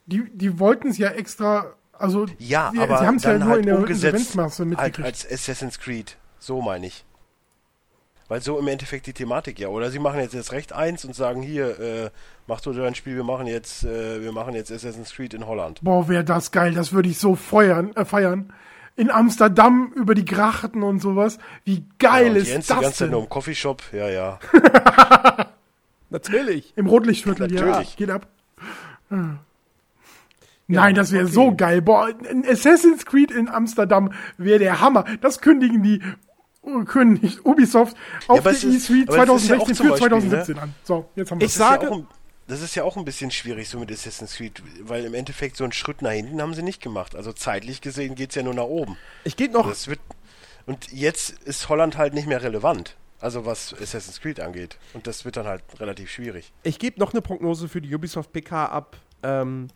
Die, 0.08 0.24
die 0.34 0.60
wollten 0.60 0.90
es 0.90 0.98
ja 0.98 1.10
extra, 1.10 1.74
also 1.94 2.26
Ja, 2.40 2.72
sie, 2.74 2.80
aber 2.80 2.98
sie 2.98 3.06
haben 3.06 3.18
es 3.18 3.24
ja 3.24 3.38
nur 3.38 3.50
halt 3.50 3.60
in 3.60 3.66
der 3.68 3.78
umgesetzt 3.78 4.04
Insolvenzmasse 4.04 4.64
halt 4.64 4.70
mitgekriegt. 4.70 5.06
als 5.06 5.32
Assassin's 5.32 5.80
Creed. 5.80 6.18
So 6.40 6.62
meine 6.62 6.88
ich. 6.88 7.04
Weil 8.30 8.42
so 8.42 8.58
im 8.60 8.68
Endeffekt 8.68 9.06
die 9.06 9.14
Thematik 9.14 9.60
ja. 9.60 9.70
Oder 9.70 9.90
sie 9.90 10.00
machen 10.00 10.20
jetzt 10.20 10.34
erst 10.34 10.52
recht 10.52 10.74
eins 10.74 11.06
und 11.06 11.16
sagen 11.16 11.42
hier, 11.42 11.80
äh, 11.80 12.10
mach 12.46 12.62
du 12.62 12.74
dein 12.74 12.96
Spiel, 12.96 13.16
wir 13.16 13.24
machen 13.24 13.48
jetzt, 13.48 13.84
äh, 13.84 14.22
wir 14.22 14.32
machen 14.32 14.54
jetzt 14.54 14.72
Assassin's 14.72 15.14
Creed 15.14 15.34
in 15.34 15.48
Holland. 15.48 15.80
Boah, 15.82 16.08
wäre 16.10 16.24
das 16.24 16.52
geil, 16.52 16.74
das 16.74 16.92
würde 16.94 17.10
ich 17.10 17.20
so 17.20 17.36
feuern, 17.36 17.96
äh, 17.96 18.06
feiern. 18.06 18.54
In 18.96 19.12
Amsterdam 19.12 19.94
über 19.96 20.16
die 20.16 20.26
Grachten 20.26 20.84
und 20.84 21.02
sowas. 21.02 21.38
Wie 21.64 21.86
geil 22.00 22.26
ja, 22.26 22.32
und 22.32 22.38
ist 22.38 22.48
Jens 22.48 22.68
das 22.68 22.78
die 22.78 22.84
ganze 22.84 22.98
Zeit 22.98 23.12
nur 23.12 23.22
im 23.22 23.30
Coffeeshop, 23.30 23.84
ja, 23.94 24.10
ja. 24.10 24.40
Natürlich. 26.10 26.74
Im 26.76 26.88
Rotlichtviertel, 26.88 27.52
ja. 27.54 27.66
Natürlich. 27.66 27.96
Geht 27.96 28.10
ab. 28.10 28.28
Nein, 30.68 30.96
das 30.96 31.12
wäre 31.12 31.28
so 31.28 31.56
geil. 31.56 31.82
Boah, 31.82 32.10
ein 32.30 32.46
Assassin's 32.46 33.06
Creed 33.06 33.32
in 33.32 33.48
Amsterdam 33.48 34.12
wäre 34.38 34.60
der 34.60 34.82
Hammer. 34.82 35.06
Das 35.22 35.40
kündigen 35.42 35.82
die 35.84 36.02
kündigt 36.86 37.46
Ubisoft 37.46 37.96
auf 38.28 38.46
es 38.46 38.60
die 38.62 38.76
ist- 38.76 38.90
E3 38.90 39.08
aber 39.08 39.26
das 39.26 39.44
ist 39.44 39.50
ja 39.50 39.56
2016 39.58 39.60
auch 39.60 39.66
zum 39.68 39.76
für 39.76 39.92
Beispiel, 39.92 40.10
2017 40.10 40.60
an. 40.60 40.74
So, 40.84 41.10
jetzt 41.16 41.32
haben 41.32 41.40
wir 41.40 41.46
Ich 41.46 41.54
Das 41.54 41.62
ist 41.62 41.70
sage- 41.70 41.86
ja 41.86 41.92
auch 41.92 41.98
ein, 41.98 42.08
das 42.48 42.62
ist 42.62 42.76
ja 42.76 42.84
auch 42.84 42.98
ein 42.98 43.06
bisschen 43.06 43.32
schwierig 43.32 43.70
so 43.70 43.80
mit 43.80 43.90
Assassin's 43.92 44.36
Creed, 44.36 44.62
weil 44.82 45.06
im 45.06 45.14
Endeffekt 45.14 45.56
so 45.56 45.64
einen 45.64 45.72
Schritt 45.72 46.02
nach 46.02 46.12
hinten 46.12 46.42
haben 46.42 46.54
sie 46.54 46.64
nicht 46.64 46.82
gemacht. 46.82 47.16
Also 47.16 47.32
zeitlich 47.32 47.80
gesehen 47.82 48.16
geht's 48.16 48.36
ja 48.36 48.44
nur 48.44 48.54
nach 48.54 48.64
oben. 48.66 48.98
Ich 49.24 49.38
gehe 49.38 49.50
noch. 49.50 49.70
Das 49.70 49.88
wird 49.88 50.00
und 50.66 50.92
jetzt 50.92 51.30
ist 51.46 51.70
Holland 51.70 51.98
halt 51.98 52.14
nicht 52.14 52.28
mehr 52.28 52.44
relevant. 52.44 52.98
Also 53.22 53.46
was 53.46 53.74
Assassin's 53.74 54.20
Creed 54.20 54.42
angeht. 54.42 54.78
Und 54.94 55.08
das 55.08 55.24
wird 55.24 55.38
dann 55.38 55.48
halt 55.48 55.64
relativ 55.80 56.12
schwierig. 56.12 56.52
Ich 56.64 56.78
gebe 56.80 57.00
noch 57.00 57.14
eine 57.14 57.22
Prognose 57.22 57.70
für 57.70 57.80
die 57.82 57.96
Ubisoft 57.96 58.34
PK 58.34 58.66
ab. 58.66 58.98
Ähm, 59.24 59.70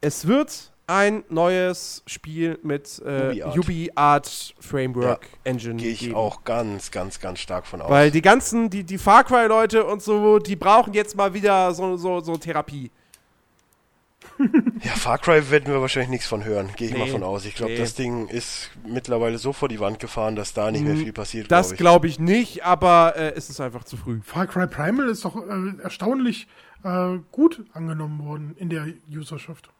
es 0.00 0.26
wird 0.26 0.72
ein 0.86 1.22
neues 1.28 2.02
Spiel 2.06 2.58
mit 2.64 3.00
äh, 3.06 3.42
UbiArt. 3.56 4.54
Framework 4.58 5.28
Engine 5.44 5.76
Gehe 5.76 5.92
ich 5.92 6.00
geben. 6.00 6.16
auch 6.16 6.42
ganz, 6.44 6.90
ganz, 6.90 7.20
ganz 7.20 7.38
stark 7.38 7.66
von 7.66 7.80
aus. 7.80 7.90
Weil 7.90 8.10
die 8.10 8.22
ganzen, 8.22 8.70
die, 8.70 8.82
die 8.82 8.98
Far 8.98 9.22
Cry-Leute 9.22 9.84
und 9.84 10.02
so, 10.02 10.40
die 10.40 10.56
brauchen 10.56 10.92
jetzt 10.92 11.16
mal 11.16 11.32
wieder 11.32 11.72
so, 11.74 11.96
so, 11.96 12.20
so 12.20 12.36
Therapie. 12.36 12.90
ja, 14.82 14.90
Far 14.92 15.18
Cry 15.18 15.50
werden 15.50 15.72
wir 15.72 15.80
wahrscheinlich 15.80 16.10
nichts 16.10 16.26
von 16.26 16.44
hören. 16.44 16.70
Gehe 16.76 16.88
ich 16.88 16.96
mal 16.96 17.04
Nee, 17.04 17.10
von 17.10 17.22
aus. 17.22 17.44
Ich 17.44 17.54
glaube, 17.54 17.72
nee. 17.72 17.78
das 17.78 17.94
Ding 17.94 18.26
ist 18.28 18.70
mittlerweile 18.86 19.38
so 19.38 19.52
vor 19.52 19.68
die 19.68 19.80
Wand 19.80 19.98
gefahren, 19.98 20.34
dass 20.34 20.52
da 20.54 20.70
nicht 20.70 20.82
mehr 20.82 20.94
Hm, 20.94 21.02
viel 21.04 21.12
passiert. 21.12 21.50
Das 21.50 21.68
glaub 21.68 21.72
ich. 21.74 21.78
glaube 21.78 22.06
ich 22.08 22.18
nicht, 22.18 22.64
aber 22.64 23.14
äh, 23.16 23.32
es 23.36 23.48
ist 23.50 23.60
einfach 23.60 23.84
zu 23.84 23.96
früh. 23.96 24.20
Far 24.22 24.46
Cry 24.46 24.66
Primal 24.66 25.08
ist 25.08 25.24
doch 25.24 25.36
äh, 25.36 25.82
erstaunlich 25.82 26.48
äh, 26.84 27.18
gut 27.32 27.64
angenommen 27.72 28.24
worden 28.24 28.54
in 28.58 28.70
der 28.70 28.86
Userschaft. 29.10 29.70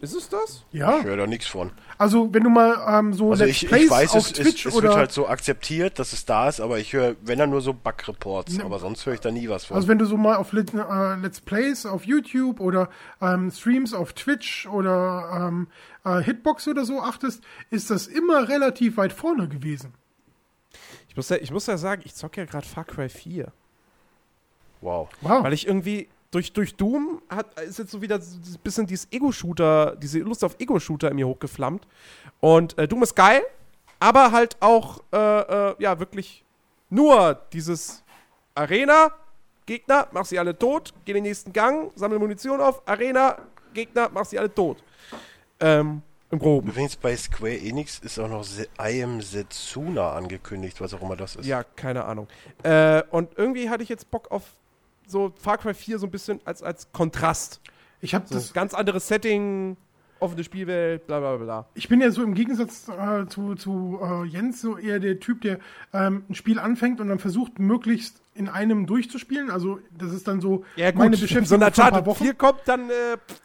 Ist 0.00 0.14
es 0.14 0.28
das? 0.28 0.62
Ja, 0.72 0.98
Ich 0.98 1.04
höre 1.04 1.16
da 1.16 1.26
nichts 1.26 1.46
von. 1.46 1.70
also 1.96 2.28
wenn 2.34 2.42
du 2.44 2.50
mal 2.50 2.76
ähm, 2.98 3.14
so 3.14 3.30
Also 3.30 3.44
Let's 3.44 3.62
ich, 3.62 3.68
Plays 3.68 3.84
ich 3.84 3.90
weiß, 3.90 4.10
auf 4.12 4.26
es, 4.26 4.32
Twitch 4.34 4.66
es, 4.66 4.72
es 4.72 4.74
oder 4.78 4.88
wird 4.88 4.96
halt 4.98 5.12
so 5.12 5.26
akzeptiert, 5.28 5.98
dass 5.98 6.12
es 6.12 6.24
da 6.26 6.48
ist, 6.48 6.60
aber 6.60 6.78
ich 6.78 6.92
höre, 6.92 7.16
wenn 7.22 7.38
dann 7.38 7.50
nur 7.50 7.60
so 7.62 7.72
Bug-Reports, 7.72 8.58
Ne. 8.58 8.64
aber 8.64 8.78
sonst 8.78 9.06
höre 9.06 9.14
ich 9.14 9.20
da 9.20 9.30
nie 9.30 9.48
was 9.48 9.64
von. 9.64 9.76
Also 9.76 9.88
wenn 9.88 9.98
du 9.98 10.04
so 10.06 10.16
mal 10.18 10.36
auf 10.36 10.52
Let, 10.52 10.74
äh, 10.74 11.14
Let's 11.16 11.40
Plays 11.40 11.86
auf 11.86 12.04
YouTube 12.04 12.60
oder 12.60 12.90
ähm, 13.22 13.50
Streams 13.50 13.94
auf 13.94 14.12
Twitch 14.12 14.66
oder 14.66 15.48
ähm, 15.48 15.68
äh, 16.04 16.20
Hitbox 16.22 16.68
oder 16.68 16.84
so 16.84 17.00
achtest, 17.00 17.42
ist 17.70 17.90
das 17.90 18.06
immer 18.06 18.48
relativ 18.48 18.96
weit 18.98 19.12
vorne 19.14 19.48
gewesen. 19.48 19.94
Ich 21.08 21.16
muss 21.16 21.28
ja, 21.30 21.36
ich 21.36 21.50
muss 21.50 21.66
ja 21.66 21.76
sagen, 21.78 22.02
ich 22.04 22.14
zocke 22.14 22.40
ja 22.42 22.46
gerade 22.46 22.66
Far 22.66 22.84
Cry 22.84 23.08
4. 23.08 23.50
wow. 24.80 25.08
Wow. 25.22 25.42
Weil 25.44 25.52
ich 25.52 25.66
irgendwie 25.66 26.08
durch, 26.30 26.52
durch 26.52 26.74
Doom 26.76 27.22
hat, 27.28 27.58
ist 27.60 27.78
jetzt 27.78 27.90
so 27.90 28.00
wieder 28.00 28.16
ein 28.16 28.58
bisschen 28.62 28.86
dieses 28.86 29.08
Ego-Shooter, 29.10 29.96
diese 29.96 30.20
Lust 30.20 30.44
auf 30.44 30.56
Ego-Shooter 30.58 31.10
in 31.10 31.16
mir 31.16 31.26
hochgeflammt. 31.26 31.86
Und 32.40 32.78
äh, 32.78 32.86
Doom 32.86 33.02
ist 33.02 33.16
geil, 33.16 33.42
aber 33.98 34.32
halt 34.32 34.56
auch, 34.60 35.02
äh, 35.12 35.16
äh, 35.16 35.74
ja, 35.78 35.98
wirklich 35.98 36.44
nur 36.88 37.34
dieses 37.52 38.04
Arena, 38.54 39.12
Gegner, 39.66 40.08
mach 40.12 40.24
sie 40.24 40.38
alle 40.38 40.56
tot, 40.56 40.92
geh 41.04 41.12
in 41.12 41.16
den 41.16 41.24
nächsten 41.24 41.52
Gang, 41.52 41.92
sammle 41.94 42.18
Munition 42.18 42.60
auf, 42.60 42.86
Arena, 42.88 43.36
Gegner, 43.74 44.08
mach 44.12 44.24
sie 44.24 44.38
alle 44.38 44.52
tot. 44.52 44.82
Ähm, 45.60 46.02
im 46.30 46.38
Groben. 46.38 46.68
Übrigens 46.68 46.96
bei 46.96 47.16
Square 47.16 47.58
Enix 47.58 47.98
ist 47.98 48.18
auch 48.18 48.28
noch 48.28 48.46
I 48.80 49.02
Am 49.02 49.20
Setsuna 49.20 50.12
angekündigt, 50.12 50.80
was 50.80 50.94
auch 50.94 51.02
immer 51.02 51.16
das 51.16 51.36
ist. 51.36 51.46
Ja, 51.46 51.64
keine 51.64 52.04
Ahnung. 52.04 52.28
Äh, 52.62 53.02
und 53.10 53.36
irgendwie 53.36 53.68
hatte 53.68 53.82
ich 53.82 53.88
jetzt 53.88 54.10
Bock 54.10 54.30
auf 54.30 54.44
so 55.10 55.32
Far 55.36 55.58
Cry 55.58 55.74
4 55.74 55.98
so 55.98 56.06
ein 56.06 56.10
bisschen 56.10 56.40
als, 56.44 56.62
als 56.62 56.90
Kontrast. 56.92 57.60
Ich 58.00 58.14
habe 58.14 58.26
So, 58.28 58.34
das 58.34 58.52
ganz 58.52 58.72
anderes 58.72 59.08
Setting, 59.08 59.76
offene 60.20 60.44
Spielwelt, 60.44 61.06
bla 61.06 61.20
bla 61.20 61.36
bla. 61.36 61.66
Ich 61.74 61.88
bin 61.88 62.00
ja 62.00 62.10
so 62.10 62.22
im 62.22 62.34
Gegensatz 62.34 62.88
äh, 62.88 63.26
zu, 63.26 63.54
zu 63.54 63.98
äh, 64.02 64.24
Jens 64.26 64.60
so 64.60 64.76
eher 64.78 65.00
der 65.00 65.20
Typ, 65.20 65.40
der 65.42 65.58
ähm, 65.92 66.24
ein 66.28 66.34
Spiel 66.34 66.58
anfängt 66.58 67.00
und 67.00 67.08
dann 67.08 67.18
versucht, 67.18 67.58
möglichst 67.58 68.22
in 68.34 68.48
einem 68.48 68.86
durchzuspielen. 68.86 69.50
Also 69.50 69.80
das 69.96 70.12
ist 70.12 70.28
dann 70.28 70.40
so 70.40 70.64
Ja, 70.76 70.90
gut, 70.90 70.98
meine 71.00 71.16
Beschäftigung 71.16 71.46
so 71.46 71.54
von 71.56 71.62
ein 71.62 71.72
paar 71.72 71.86
Uncharted 71.86 72.06
Wochen. 72.06 72.24
4 72.24 72.34
kommt, 72.34 72.60
dann 72.66 72.88
äh, 72.88 73.16
pff, 73.16 73.40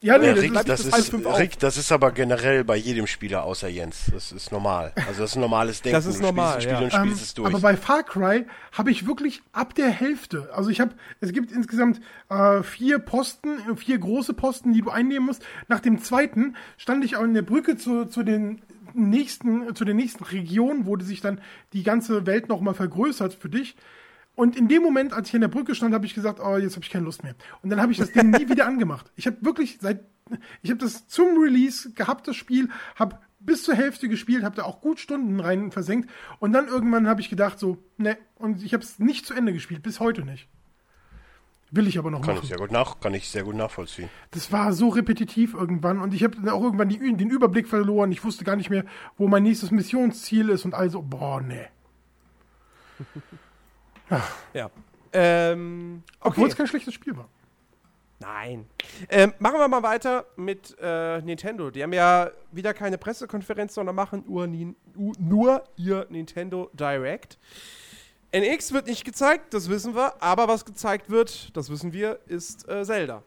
Ja, 0.00 0.18
nee, 0.18 0.34
das 0.34 0.42
Rick, 0.42 0.54
ist, 0.54 0.68
das, 0.68 0.92
halb 0.92 1.26
ist. 1.26 1.38
Rick, 1.38 1.58
das 1.58 1.76
ist 1.78 1.90
aber 1.90 2.12
generell 2.12 2.64
bei 2.64 2.76
jedem 2.76 3.06
Spieler 3.06 3.44
außer 3.44 3.68
Jens. 3.68 4.10
Das 4.12 4.30
ist 4.30 4.52
normal. 4.52 4.92
Also 4.94 5.22
das 5.22 5.30
ist 5.30 5.36
ein 5.36 5.40
normales 5.40 5.80
Denken. 5.80 5.96
Das 5.96 6.04
ist 6.04 6.20
Du 6.20 6.24
spielst 6.24 6.36
normal, 6.36 6.54
ein 6.54 6.60
Spiel 6.60 6.72
ja. 6.72 6.80
und 6.80 6.94
ähm, 6.94 7.12
es 7.12 7.34
durch. 7.34 7.48
aber 7.48 7.60
bei 7.60 7.76
Far 7.76 8.02
Cry 8.02 8.46
habe 8.72 8.90
ich 8.90 9.06
wirklich 9.06 9.42
ab 9.52 9.74
der 9.74 9.88
Hälfte, 9.88 10.50
also 10.52 10.68
ich 10.68 10.80
habe, 10.80 10.92
es 11.20 11.32
gibt 11.32 11.50
insgesamt 11.50 12.00
äh, 12.28 12.62
vier 12.62 12.98
Posten, 12.98 13.76
vier 13.76 13.98
große 13.98 14.34
Posten, 14.34 14.74
die 14.74 14.82
du 14.82 14.90
einnehmen 14.90 15.26
musst. 15.26 15.42
Nach 15.68 15.80
dem 15.80 15.98
zweiten 16.00 16.56
stand 16.76 17.04
ich 17.04 17.16
auch 17.16 17.24
in 17.24 17.32
der 17.34 17.42
Brücke 17.42 17.76
zu, 17.76 18.04
zu 18.04 18.22
den 18.22 18.60
nächsten, 18.92 19.74
zu 19.74 19.84
der 19.84 19.94
nächsten 19.94 20.24
Region, 20.24 20.86
wo 20.86 20.98
sich 20.98 21.20
dann 21.20 21.40
die 21.72 21.82
ganze 21.82 22.26
Welt 22.26 22.48
nochmal 22.48 22.74
vergrößert 22.74 23.34
für 23.34 23.48
dich. 23.48 23.76
Und 24.36 24.54
in 24.54 24.68
dem 24.68 24.82
Moment, 24.82 25.14
als 25.14 25.28
ich 25.28 25.34
an 25.34 25.40
der 25.40 25.48
Brücke 25.48 25.74
stand, 25.74 25.94
habe 25.94 26.04
ich 26.06 26.14
gesagt, 26.14 26.40
oh, 26.40 26.58
jetzt 26.58 26.76
habe 26.76 26.84
ich 26.84 26.90
keine 26.90 27.06
Lust 27.06 27.24
mehr. 27.24 27.34
Und 27.62 27.70
dann 27.70 27.80
habe 27.80 27.90
ich 27.90 27.98
das 27.98 28.12
Ding 28.12 28.30
nie 28.30 28.48
wieder 28.48 28.66
angemacht. 28.66 29.10
Ich 29.16 29.26
habe 29.26 29.38
wirklich 29.40 29.78
seit, 29.80 30.04
ich 30.62 30.70
habe 30.70 30.78
das 30.78 31.08
zum 31.08 31.38
Release 31.38 31.90
gehabt, 31.92 32.28
das 32.28 32.36
Spiel, 32.36 32.68
habe 32.96 33.18
bis 33.40 33.62
zur 33.62 33.74
Hälfte 33.74 34.08
gespielt, 34.08 34.44
habe 34.44 34.54
da 34.54 34.64
auch 34.64 34.82
gut 34.82 35.00
Stunden 35.00 35.40
rein 35.40 35.72
versenkt. 35.72 36.10
Und 36.38 36.52
dann 36.52 36.68
irgendwann 36.68 37.08
habe 37.08 37.22
ich 37.22 37.30
gedacht, 37.30 37.58
so, 37.58 37.78
ne, 37.96 38.18
und 38.34 38.62
ich 38.62 38.74
habe 38.74 38.84
es 38.84 38.98
nicht 38.98 39.24
zu 39.24 39.32
Ende 39.32 39.54
gespielt, 39.54 39.82
bis 39.82 40.00
heute 40.00 40.22
nicht. 40.22 40.48
Will 41.70 41.88
ich 41.88 41.98
aber 41.98 42.10
noch 42.10 42.20
kann 42.20 42.34
machen. 42.34 42.44
ich 42.44 42.48
sehr 42.50 42.58
gut 42.58 42.70
nach, 42.70 43.00
kann 43.00 43.14
ich 43.14 43.28
sehr 43.28 43.42
gut 43.42 43.56
nachvollziehen. 43.56 44.08
Das 44.30 44.52
war 44.52 44.72
so 44.72 44.88
repetitiv 44.88 45.54
irgendwann 45.54 45.98
und 45.98 46.14
ich 46.14 46.22
habe 46.22 46.36
dann 46.36 46.48
auch 46.50 46.62
irgendwann 46.62 46.88
die, 46.88 46.98
den 46.98 47.30
Überblick 47.30 47.66
verloren. 47.66 48.12
Ich 48.12 48.22
wusste 48.22 48.44
gar 48.44 48.56
nicht 48.56 48.70
mehr, 48.70 48.84
wo 49.16 49.26
mein 49.26 49.42
nächstes 49.42 49.70
Missionsziel 49.70 50.50
ist 50.50 50.64
und 50.64 50.74
also, 50.74 51.02
boah, 51.02 51.40
ne. 51.40 51.68
Ja. 54.52 54.70
Ähm, 55.12 56.02
Obwohl 56.20 56.44
okay. 56.44 56.50
es 56.52 56.56
kein 56.56 56.66
schlechtes 56.66 56.94
Spiel 56.94 57.16
war. 57.16 57.28
Nein. 58.18 58.66
Ähm, 59.08 59.34
machen 59.38 59.58
wir 59.58 59.68
mal 59.68 59.82
weiter 59.82 60.24
mit 60.36 60.74
äh, 60.80 61.20
Nintendo. 61.20 61.70
Die 61.70 61.82
haben 61.82 61.92
ja 61.92 62.30
wieder 62.50 62.72
keine 62.72 62.96
Pressekonferenz, 62.96 63.74
sondern 63.74 63.94
machen 63.94 64.24
nur, 64.26 64.48
nur 65.18 65.64
ihr 65.76 66.06
Nintendo 66.08 66.70
Direct. 66.72 67.38
NX 68.32 68.72
wird 68.72 68.86
nicht 68.86 69.04
gezeigt, 69.04 69.54
das 69.54 69.68
wissen 69.68 69.94
wir, 69.94 70.20
aber 70.22 70.48
was 70.48 70.64
gezeigt 70.64 71.10
wird, 71.10 71.56
das 71.56 71.70
wissen 71.70 71.92
wir, 71.92 72.18
ist 72.26 72.68
äh, 72.68 72.84
Zelda. 72.84 73.22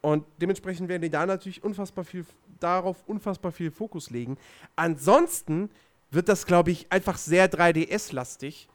Und 0.00 0.24
dementsprechend 0.40 0.88
werden 0.88 1.02
die 1.02 1.10
da 1.10 1.26
natürlich 1.26 1.62
unfassbar 1.62 2.04
viel 2.04 2.24
darauf 2.60 3.02
unfassbar 3.06 3.52
viel 3.52 3.70
Fokus 3.70 4.10
legen. 4.10 4.36
Ansonsten 4.76 5.70
wird 6.10 6.28
das, 6.28 6.46
glaube 6.46 6.70
ich, 6.70 6.90
einfach 6.90 7.16
sehr 7.16 7.50
3DS-lastig, 7.50 8.68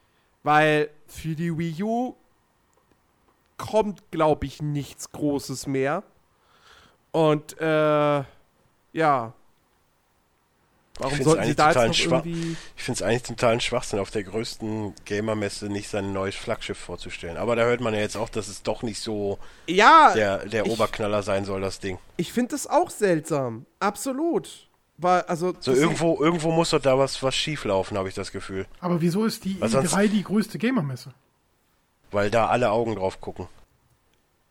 weil 0.45 0.91
für 1.07 1.35
die 1.35 1.57
Wii 1.57 1.83
U 1.83 2.15
kommt, 3.57 4.11
glaube 4.11 4.45
ich, 4.45 4.61
nichts 4.61 5.11
Großes 5.11 5.65
mehr. 5.65 6.03
Und 7.11 7.59
äh, 7.59 8.23
ja, 8.93 9.33
Warum 10.97 11.21
sollten 11.21 11.43
sie 11.45 11.55
da 11.55 11.73
jetzt 11.73 11.87
noch 11.87 12.23
irgendwie... 12.23 12.55
Ich 12.77 12.83
finde 12.83 12.99
es 12.99 13.01
eigentlich 13.01 13.23
totalen 13.23 13.59
Schwachsinn, 13.59 13.99
auf 13.99 14.11
der 14.11 14.23
größten 14.23 14.93
Gamer-Messe 15.03 15.65
nicht 15.65 15.89
sein 15.89 16.13
neues 16.13 16.35
Flaggschiff 16.35 16.77
vorzustellen. 16.77 17.37
Aber 17.37 17.55
da 17.55 17.63
hört 17.63 17.81
man 17.81 17.93
ja 17.93 17.99
jetzt 17.99 18.15
auch, 18.15 18.29
dass 18.29 18.47
es 18.47 18.63
doch 18.63 18.81
nicht 18.81 19.01
so 19.01 19.37
ja, 19.67 20.13
der, 20.13 20.45
der 20.45 20.65
ich, 20.65 20.71
Oberknaller 20.71 21.21
sein 21.23 21.43
soll, 21.43 21.61
das 21.61 21.79
Ding. 21.79 21.97
Ich 22.17 22.31
finde 22.31 22.51
das 22.51 22.67
auch 22.67 22.89
seltsam. 22.89 23.65
Absolut. 23.79 24.69
Weil, 24.97 25.21
also, 25.23 25.53
so 25.59 25.73
irgendwo, 25.73 26.21
irgendwo 26.21 26.51
muss 26.51 26.69
doch 26.69 26.81
da 26.81 26.97
was, 26.97 27.21
was 27.21 27.35
schief 27.35 27.65
laufen, 27.65 27.97
habe 27.97 28.07
ich 28.07 28.15
das 28.15 28.31
Gefühl. 28.31 28.65
Aber 28.79 29.01
wieso 29.01 29.25
ist 29.25 29.43
die 29.43 29.55
E3 29.55 30.07
die 30.07 30.23
größte 30.23 30.57
Gamer-Messe? 30.57 31.13
Weil 32.11 32.31
da 32.31 32.47
alle 32.47 32.71
Augen 32.71 32.95
drauf 32.95 33.19
gucken. 33.19 33.47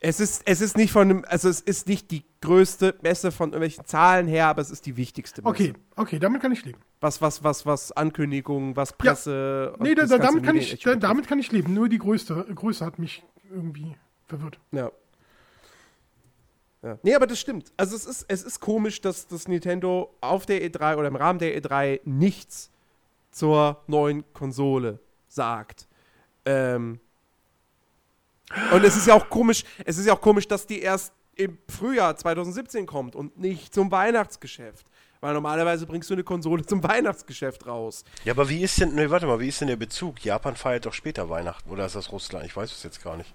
Es 0.01 0.21
ist, 0.21 0.43
es 0.45 0.61
ist 0.61 0.77
nicht 0.77 0.93
von 0.93 1.11
einem, 1.11 1.25
also 1.27 1.49
es 1.49 1.63
ist 1.63 1.89
nicht 1.89 2.11
die 2.11 2.25
größte 2.43 2.95
Messe 3.01 3.33
von 3.33 3.51
irgendwelchen 3.51 3.87
Zahlen 3.87 4.27
her, 4.27 4.49
aber 4.49 4.61
es 4.61 4.71
ist 4.71 4.85
die 4.85 4.99
wichtigste 4.99 5.41
Messe. 5.41 5.51
Okay, 5.51 5.73
okay, 5.97 6.19
damit 6.19 6.43
kann 6.43 6.53
ich 6.53 6.63
leben. 6.63 6.79
Was, 7.01 7.23
was, 7.23 7.43
was, 7.43 7.65
was 7.65 7.91
Ankündigungen, 7.93 8.77
was 8.77 8.93
Presse. 8.93 9.73
Ja. 9.73 9.83
Nee, 9.83 9.95
da, 9.95 10.05
damit, 10.05 10.45
kann 10.45 10.57
ich, 10.57 10.79
da, 10.81 10.97
damit 10.97 11.27
kann 11.27 11.39
ich 11.39 11.51
leben. 11.53 11.73
Nur 11.73 11.89
die 11.89 11.97
größte 11.97 12.35
Größe 12.55 12.85
hat 12.85 12.99
mich 12.99 13.23
irgendwie 13.51 13.97
verwirrt. 14.27 14.59
Ja. 14.73 14.91
Ja. 16.85 16.99
Nee, 17.03 17.15
aber 17.15 17.27
das 17.27 17.41
stimmt. 17.41 17.73
Also 17.79 17.97
es 17.97 18.05
ist, 18.05 18.27
es 18.29 18.43
ist 18.43 18.61
komisch, 18.61 19.01
dass 19.01 19.27
das 19.27 19.49
Nintendo 19.49 20.15
auf 20.21 20.45
der 20.45 20.63
E3 20.63 20.97
oder 20.97 21.09
im 21.09 21.17
Rahmen 21.17 21.39
der 21.39 21.59
E3 21.59 22.01
nichts 22.05 22.71
zur 23.31 23.83
neuen 23.87 24.23
Konsole 24.35 25.01
sagt. 25.27 25.89
Ähm, 26.45 27.01
und 28.71 28.85
es 28.85 28.97
ist 28.97 29.07
ja 29.07 29.15
auch 29.15 29.31
komisch, 29.31 29.65
es 29.87 29.97
ist 29.97 30.05
ja 30.05 30.13
auch 30.13 30.21
komisch, 30.21 30.47
dass 30.47 30.67
die 30.67 30.81
erst 30.81 31.15
im 31.37 31.57
Frühjahr 31.69 32.17
2017 32.17 32.85
kommt 32.85 33.17
und 33.17 33.39
nicht 33.39 33.73
zum 33.73 33.91
Weihnachtsgeschäft. 33.91 34.87
Weil 35.23 35.33
normalerweise 35.33 35.87
bringst 35.87 36.11
du 36.11 36.15
eine 36.15 36.23
Konsole 36.23 36.67
zum 36.67 36.83
Weihnachtsgeschäft 36.83 37.67
raus. 37.67 38.05
Ja, 38.25 38.35
aber 38.35 38.51
wie 38.51 38.63
ist 38.63 38.79
denn, 38.79 38.95
ne, 38.95 39.09
warte 39.09 39.27
mal, 39.27 39.41
wie 39.41 39.49
ist 39.49 39.59
denn 39.59 39.69
der 39.69 39.77
Bezug? 39.77 40.23
Japan 40.23 40.55
feiert 40.55 40.85
doch 40.85 40.93
später 40.93 41.31
Weihnachten 41.31 41.71
oder 41.71 41.87
ist 41.87 41.97
das 41.97 42.13
Russland? 42.13 42.45
Ich 42.45 42.55
weiß 42.55 42.71
es 42.71 42.83
jetzt 42.83 43.03
gar 43.03 43.17
nicht. 43.17 43.35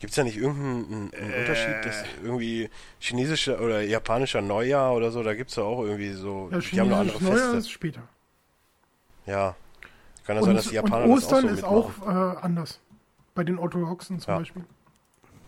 Gibt 0.00 0.10
es 0.10 0.16
da 0.16 0.24
nicht 0.24 0.36
irgendeinen 0.36 1.12
äh. 1.12 1.40
Unterschied, 1.40 1.84
dass 1.84 2.04
irgendwie 2.22 2.70
chinesischer 3.00 3.60
oder 3.60 3.80
japanischer 3.80 4.40
Neujahr 4.40 4.94
oder 4.94 5.10
so, 5.10 5.22
da 5.22 5.34
gibt 5.34 5.50
es 5.50 5.56
ja 5.56 5.64
auch 5.64 5.82
irgendwie 5.82 6.12
so, 6.12 6.48
ja, 6.52 6.58
die 6.58 6.80
haben 6.80 6.90
noch 6.90 6.98
andere 6.98 7.22
Neujahr 7.22 7.38
Feste. 7.38 7.56
ist 7.56 7.70
später. 7.70 8.02
Ja. 9.26 9.56
Kann 10.24 10.36
ja 10.36 10.42
sein, 10.42 10.56
dass 10.56 10.68
die 10.68 10.74
Japaner 10.74 11.04
und 11.04 11.10
Ostern 11.12 11.48
das 11.48 11.64
auch 11.64 11.90
so 11.90 12.02
ist 12.02 12.08
auch 12.08 12.36
äh, 12.36 12.38
anders. 12.42 12.80
Bei 13.34 13.44
den 13.44 13.58
Orthodoxen 13.58 14.20
zum 14.20 14.32
ja. 14.32 14.38
Beispiel. 14.38 14.64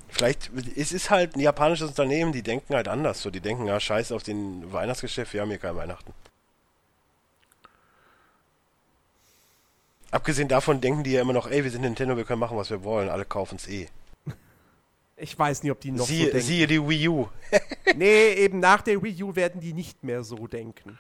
Vielleicht, 0.09 0.51
es 0.77 0.93
ist 0.93 1.10
halt 1.10 1.36
ein 1.36 1.40
japanisches 1.40 1.89
Unternehmen, 1.89 2.32
die 2.32 2.43
denken 2.43 2.74
halt 2.74 2.89
anders. 2.89 3.22
So, 3.22 3.31
die 3.31 3.40
denken, 3.40 3.66
ja, 3.66 3.78
scheiß 3.78 4.10
auf 4.10 4.24
den 4.24 4.72
Weihnachtsgeschäft, 4.72 5.32
wir 5.32 5.43
haben 5.43 5.51
hier 5.51 5.59
kein 5.59 5.77
Weihnachten. 5.77 6.12
Abgesehen 10.10 10.48
davon 10.48 10.81
denken 10.81 11.05
die 11.05 11.12
ja 11.12 11.20
immer 11.20 11.32
noch, 11.32 11.47
ey, 11.48 11.62
wir 11.62 11.70
sind 11.70 11.82
Nintendo, 11.82 12.16
wir 12.16 12.24
können 12.24 12.40
machen, 12.40 12.56
was 12.56 12.70
wir 12.70 12.82
wollen, 12.82 13.09
alle 13.09 13.24
kaufen 13.24 13.56
es 13.56 13.68
eh. 13.68 13.89
Ich 15.20 15.38
weiß 15.38 15.62
nicht, 15.62 15.72
ob 15.72 15.80
die 15.80 15.92
noch 15.92 16.06
siehe, 16.06 16.26
so 16.26 16.32
denken. 16.32 16.47
Siehe 16.47 16.66
die 16.66 16.88
Wii 16.88 17.09
U. 17.09 17.28
nee, 17.97 18.32
eben 18.34 18.60
nach 18.60 18.82
der 18.82 19.02
Wii 19.02 19.22
U 19.22 19.36
werden 19.36 19.60
die 19.60 19.72
nicht 19.72 20.02
mehr 20.02 20.24
so 20.24 20.47
denken. 20.47 20.98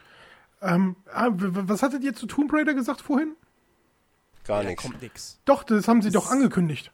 Ähm, 0.62 0.96
ah, 1.12 1.28
was 1.32 1.82
hattet 1.82 2.02
ihr 2.04 2.14
zu 2.14 2.26
Tomb 2.26 2.52
Raider 2.52 2.74
gesagt 2.74 3.00
vorhin? 3.00 3.34
Gar 4.44 4.64
nichts. 4.64 4.82
kommt 4.82 5.00
nichts. 5.00 5.38
Doch, 5.44 5.62
das 5.62 5.88
haben 5.88 6.02
sie 6.02 6.10
das 6.10 6.24
doch 6.24 6.30
angekündigt. 6.30 6.92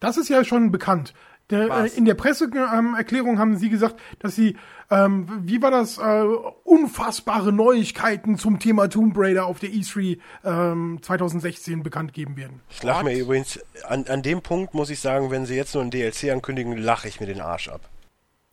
Das 0.00 0.16
ist 0.16 0.28
ja 0.28 0.44
schon 0.44 0.70
bekannt. 0.70 1.14
Der, 1.50 1.84
äh, 1.84 1.88
in 1.96 2.04
der 2.04 2.14
Presseerklärung 2.14 3.32
ähm, 3.32 3.38
haben 3.38 3.56
sie 3.56 3.70
gesagt, 3.70 3.96
dass 4.20 4.36
sie, 4.36 4.56
ähm, 4.90 5.26
wie 5.42 5.60
war 5.60 5.70
das, 5.70 5.98
äh, 5.98 6.24
unfassbare 6.64 7.52
Neuigkeiten 7.52 8.38
zum 8.38 8.58
Thema 8.58 8.88
Tomb 8.88 9.14
Raider 9.16 9.46
auf 9.46 9.58
der 9.58 9.70
E3 9.70 10.18
ähm, 10.44 10.98
2016 11.02 11.82
bekannt 11.82 12.12
geben 12.12 12.36
werden. 12.36 12.60
Ich 12.70 12.82
lache 12.82 13.04
mir 13.04 13.18
übrigens, 13.18 13.58
an, 13.88 14.06
an 14.08 14.22
dem 14.22 14.42
Punkt 14.42 14.74
muss 14.74 14.90
ich 14.90 15.00
sagen, 15.00 15.30
wenn 15.30 15.46
sie 15.46 15.56
jetzt 15.56 15.74
nur 15.74 15.82
ein 15.82 15.90
DLC 15.90 16.30
ankündigen, 16.30 16.76
lache 16.76 17.08
ich 17.08 17.20
mir 17.20 17.26
den 17.26 17.40
Arsch 17.40 17.68
ab. 17.68 17.80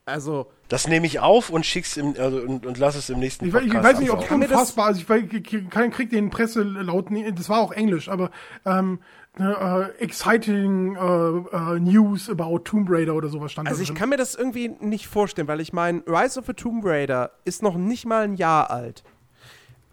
Also. 0.05 0.49
Das 0.69 0.87
nehme 0.87 1.05
ich 1.05 1.19
auf 1.19 1.49
und 1.49 1.65
schick's 1.65 1.97
im, 1.97 2.15
also, 2.17 2.37
und, 2.39 2.65
und 2.65 2.77
lass 2.77 2.95
es 2.95 3.09
im 3.09 3.19
nächsten 3.19 3.45
ich, 3.45 3.51
Podcast 3.51 3.75
Ich 3.75 3.83
weiß 3.83 3.99
nicht, 3.99 4.09
ob 4.09 4.31
unfassbar, 4.31 4.87
also 4.87 5.01
ich, 5.01 5.33
ich, 5.33 5.69
krieg 5.69 6.09
den 6.09 6.29
Presselaut, 6.29 7.07
das 7.35 7.49
war 7.49 7.59
auch 7.59 7.73
Englisch, 7.73 8.09
aber 8.09 8.31
ähm, 8.65 8.99
uh, 9.39 9.89
exciting 9.99 10.97
uh, 10.97 11.45
uh, 11.53 11.79
news 11.79 12.29
about 12.29 12.59
Tomb 12.59 12.89
Raider 12.89 13.13
oder 13.13 13.29
sowas 13.29 13.51
stand 13.51 13.67
Also 13.67 13.81
ich 13.81 13.93
kann 13.93 14.09
mir 14.09 14.17
das 14.17 14.35
irgendwie 14.35 14.69
nicht 14.79 15.07
vorstellen, 15.07 15.47
weil 15.47 15.61
ich 15.61 15.73
meine, 15.73 16.03
Rise 16.07 16.39
of 16.39 16.45
the 16.45 16.53
Tomb 16.53 16.83
Raider 16.85 17.31
ist 17.45 17.61
noch 17.61 17.75
nicht 17.75 18.05
mal 18.05 18.23
ein 18.23 18.35
Jahr 18.35 18.69
alt. 18.69 19.03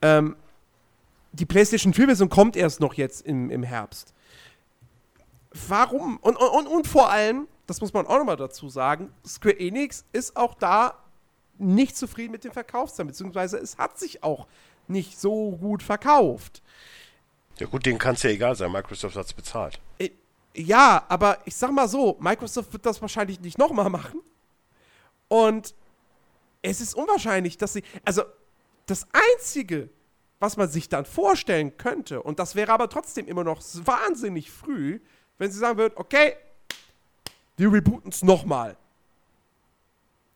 Ähm, 0.03 0.37
die 1.33 1.47
PlayStation 1.47 1.93
4-Version 1.93 2.29
kommt 2.29 2.57
erst 2.57 2.81
noch 2.81 2.95
jetzt 2.95 3.27
im, 3.27 3.51
im 3.51 3.63
Herbst. 3.63 4.15
Warum? 5.69 6.19
Und, 6.19 6.37
und, 6.37 6.67
und 6.67 6.87
vor 6.87 7.11
allem, 7.11 7.49
das 7.67 7.81
muss 7.81 7.93
man 7.93 8.07
auch 8.07 8.19
nochmal 8.19 8.37
dazu 8.37 8.69
sagen, 8.69 9.11
Square 9.27 9.59
Enix 9.59 10.05
ist 10.13 10.37
auch 10.37 10.55
da 10.55 10.95
nicht 11.59 11.97
zufrieden 11.97 12.33
mit 12.33 12.45
dem 12.45 12.53
Verkaufszahlen, 12.53 13.09
beziehungsweise 13.09 13.59
es 13.59 13.79
hat 13.79 13.99
sich 13.99 14.23
auch 14.23 14.47
nicht 14.89 15.19
so 15.19 15.53
gut 15.53 15.83
verkauft. 15.83 16.63
Ja 17.59 17.67
gut, 17.67 17.87
denen 17.87 17.99
kann 17.99 18.15
es 18.15 18.23
ja 18.23 18.31
egal 18.31 18.57
sein, 18.57 18.73
Microsoft 18.73 19.17
hat 19.17 19.27
es 19.27 19.33
bezahlt. 19.33 19.81
Äh, 19.99 20.11
ja, 20.55 21.05
aber 21.09 21.39
ich 21.45 21.57
sag 21.57 21.73
mal 21.73 21.89
so, 21.89 22.17
Microsoft 22.21 22.73
wird 22.73 22.87
das 22.87 23.01
wahrscheinlich 23.01 23.41
nicht 23.41 23.59
nochmal 23.59 23.91
machen. 23.91 24.21
Und 25.29 25.75
es 26.63 26.81
ist 26.81 26.95
unwahrscheinlich, 26.95 27.59
dass 27.59 27.73
sie. 27.73 27.83
Also, 28.05 28.23
das 28.87 29.07
Einzige, 29.13 29.89
was 30.41 30.57
man 30.57 30.69
sich 30.69 30.89
dann 30.89 31.07
vorstellen 31.07 31.77
könnte, 31.77 32.23
und 32.23 32.39
das 32.39 32.55
wäre 32.55 32.73
aber 32.73 32.89
trotzdem 32.89 33.27
immer 33.27 33.45
noch 33.45 33.63
wahnsinnig 33.85 34.51
früh, 34.51 35.01
wenn 35.39 35.51
sie 35.51 35.59
sagen 35.59 35.79
würden, 35.79 35.95
okay, 35.97 36.37
wir 37.57 37.73
rebooten 37.73 38.11
es 38.11 38.23
nochmal. 38.23 38.77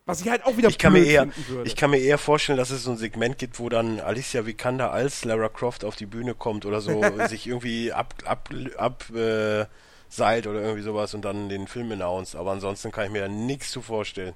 Was 0.09 0.23
ich 0.23 0.31
halt 0.31 0.47
auch 0.47 0.57
wieder 0.57 0.71
ich 0.71 0.79
kann 0.79 0.95
mir 0.95 1.05
eher, 1.05 1.29
Ich 1.65 1.77
kann 1.77 1.91
mir 1.91 1.99
eher 1.99 2.17
vorstellen, 2.17 2.57
dass 2.57 2.71
es 2.71 2.85
so 2.85 2.93
ein 2.93 2.97
Segment 2.97 3.37
gibt, 3.37 3.59
wo 3.59 3.69
dann 3.69 4.01
Alicia 4.01 4.47
Vikander 4.47 4.91
als 4.91 5.27
Lara 5.27 5.51
Croft 5.51 5.85
auf 5.85 5.97
die 5.97 6.07
Bühne 6.07 6.35
kommt 6.35 6.65
oder 6.65 6.81
so, 6.81 7.03
sich 7.29 7.47
irgendwie 7.47 7.93
ab, 7.93 8.15
ab, 8.25 8.49
ab 8.79 9.11
äh, 9.11 9.67
seilt 10.09 10.47
oder 10.47 10.63
irgendwie 10.63 10.81
sowas 10.81 11.13
und 11.13 11.27
dann 11.27 11.51
den 11.51 11.69
Film 11.69 11.93
announced. 11.93 12.37
Aber 12.37 12.53
ansonsten 12.53 12.91
kann 12.91 13.05
ich 13.05 13.11
mir 13.11 13.21
da 13.21 13.29
nichts 13.29 13.71
zu 13.71 13.83
vorstellen. 13.83 14.35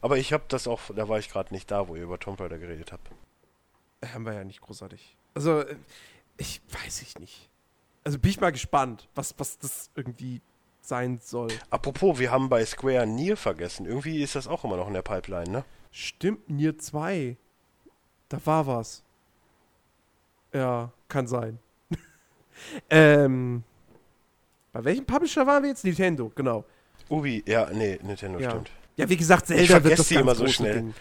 Aber 0.00 0.18
ich 0.18 0.32
habe 0.32 0.42
das 0.48 0.66
auch, 0.66 0.80
da 0.96 1.08
war 1.08 1.20
ich 1.20 1.28
gerade 1.28 1.54
nicht 1.54 1.70
da, 1.70 1.86
wo 1.86 1.94
ihr 1.94 2.02
über 2.02 2.18
Tomb 2.18 2.40
Raider 2.40 2.58
geredet 2.58 2.90
habt. 2.90 3.08
Haben 4.12 4.26
wir 4.26 4.32
ja 4.32 4.42
nicht 4.42 4.62
großartig. 4.62 5.16
Also, 5.34 5.60
äh, 5.60 5.76
ich 6.38 6.60
weiß 6.70 7.02
ich 7.02 7.16
nicht. 7.20 7.48
Also 8.02 8.18
bin 8.18 8.32
ich 8.32 8.40
mal 8.40 8.50
gespannt, 8.50 9.06
was, 9.14 9.32
was 9.38 9.58
das 9.58 9.90
irgendwie 9.94 10.40
sein 10.86 11.18
soll. 11.22 11.48
Apropos, 11.70 12.18
wir 12.18 12.30
haben 12.30 12.48
bei 12.48 12.64
Square 12.64 13.06
Nier 13.06 13.36
vergessen. 13.36 13.86
Irgendwie 13.86 14.22
ist 14.22 14.34
das 14.34 14.46
auch 14.46 14.64
immer 14.64 14.76
noch 14.76 14.88
in 14.88 14.94
der 14.94 15.02
Pipeline, 15.02 15.50
ne? 15.50 15.64
Stimmt, 15.90 16.48
Nier 16.50 16.78
2. 16.78 17.36
Da 18.28 18.38
war 18.44 18.66
was. 18.66 19.02
Ja, 20.52 20.92
kann 21.08 21.26
sein. 21.26 21.58
ähm, 22.90 23.62
bei 24.72 24.84
welchem 24.84 25.06
Publisher 25.06 25.46
waren 25.46 25.62
wir 25.62 25.70
jetzt? 25.70 25.84
Nintendo, 25.84 26.30
genau. 26.34 26.64
Ubi, 27.08 27.42
ja, 27.46 27.70
nee, 27.72 27.98
Nintendo 28.02 28.38
ja. 28.38 28.50
stimmt. 28.50 28.70
Ja, 28.96 29.08
wie 29.08 29.16
gesagt, 29.16 29.46
Zelda 29.46 29.84
wird 29.84 29.98
das 29.98 30.08
die 30.08 30.14
immer 30.14 30.34
so 30.34 30.46
schnell. 30.46 30.74
Ding. 30.74 30.94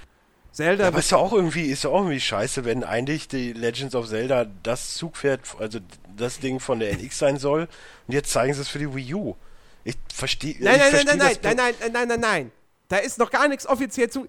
Zelda. 0.51 0.83
Ja, 0.83 0.87
aber 0.87 0.99
ist 0.99 1.11
ja 1.11 1.17
auch 1.17 1.33
irgendwie, 1.33 1.65
ist 1.65 1.83
ja 1.83 1.89
auch 1.89 1.99
irgendwie 1.99 2.19
scheiße, 2.19 2.63
wenn 2.63 2.83
eigentlich 2.83 3.27
die 3.27 3.51
Legends 3.51 3.95
of 3.95 4.07
Zelda 4.07 4.45
das 4.63 4.93
Zugpferd, 4.95 5.41
also 5.59 5.79
das 6.15 6.39
Ding 6.39 6.61
von 6.61 6.79
der 6.79 6.93
NX 6.93 7.17
sein 7.17 7.37
soll 7.37 7.67
und 8.07 8.13
jetzt 8.13 8.31
zeigen 8.31 8.53
sie 8.53 8.61
es 8.61 8.69
für 8.69 8.79
die 8.79 8.93
Wii 8.93 9.13
U. 9.15 9.35
Ich 9.85 9.95
verstehe. 10.13 10.55
Nein, 10.59 10.79
nein, 10.79 10.91
nein, 11.05 11.05
nein, 11.05 11.17
nein, 11.17 11.39
nein, 11.41 11.55
nein, 11.79 11.91
nein, 11.93 12.07
nein, 12.07 12.19
nein. 12.19 12.51
Da 12.89 12.97
ist 12.97 13.17
noch 13.17 13.31
gar 13.31 13.47
nichts 13.47 13.65
offiziell 13.65 14.09
zu. 14.09 14.27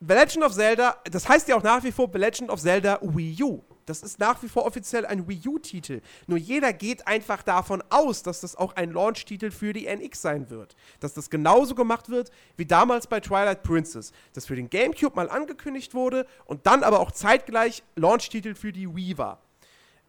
The 0.00 0.14
Legend 0.14 0.44
of 0.44 0.52
Zelda, 0.52 0.96
das 1.04 1.28
heißt 1.28 1.48
ja 1.48 1.56
auch 1.56 1.62
nach 1.62 1.82
wie 1.82 1.92
vor 1.92 2.08
The 2.12 2.18
Legend 2.18 2.50
of 2.50 2.60
Zelda 2.60 2.98
Wii 3.02 3.42
U. 3.42 3.62
Das 3.86 4.02
ist 4.02 4.18
nach 4.18 4.42
wie 4.42 4.48
vor 4.48 4.64
offiziell 4.64 5.06
ein 5.06 5.28
Wii 5.28 5.48
U-Titel. 5.48 6.02
Nur 6.26 6.38
jeder 6.38 6.72
geht 6.72 7.06
einfach 7.06 7.42
davon 7.42 7.82
aus, 7.90 8.22
dass 8.22 8.40
das 8.40 8.54
auch 8.54 8.76
ein 8.76 8.92
Launch-Titel 8.92 9.50
für 9.50 9.72
die 9.72 9.86
NX 9.86 10.22
sein 10.22 10.50
wird. 10.50 10.76
Dass 11.00 11.14
das 11.14 11.30
genauso 11.30 11.74
gemacht 11.74 12.08
wird 12.08 12.30
wie 12.56 12.66
damals 12.66 13.06
bei 13.06 13.20
Twilight 13.20 13.62
Princess. 13.62 14.12
Das 14.34 14.46
für 14.46 14.56
den 14.56 14.70
GameCube 14.70 15.16
mal 15.16 15.28
angekündigt 15.28 15.94
wurde 15.94 16.26
und 16.44 16.66
dann 16.66 16.84
aber 16.84 17.00
auch 17.00 17.10
zeitgleich 17.10 17.82
Launch-Titel 17.96 18.54
für 18.54 18.72
die 18.72 18.94
Wii 18.94 19.18
war. 19.18 19.40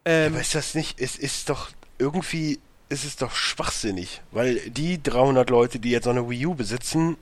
Ähm, 0.05 0.33
aber 0.33 0.41
ist 0.41 0.53
das 0.55 0.75
nicht, 0.75 0.99
es 0.99 1.17
ist 1.17 1.49
doch 1.49 1.71
irgendwie, 1.97 2.59
ist 2.93 3.03
es 3.03 3.15
doch 3.15 3.31
schwachsinnig, 3.31 4.21
weil 4.31 4.59
die 4.69 5.01
300 5.01 5.49
Leute, 5.49 5.79
die 5.79 5.91
jetzt 5.91 6.05
noch 6.05 6.13
eine 6.13 6.29
Wii 6.29 6.45
U 6.45 6.55
besitzen, 6.55 7.17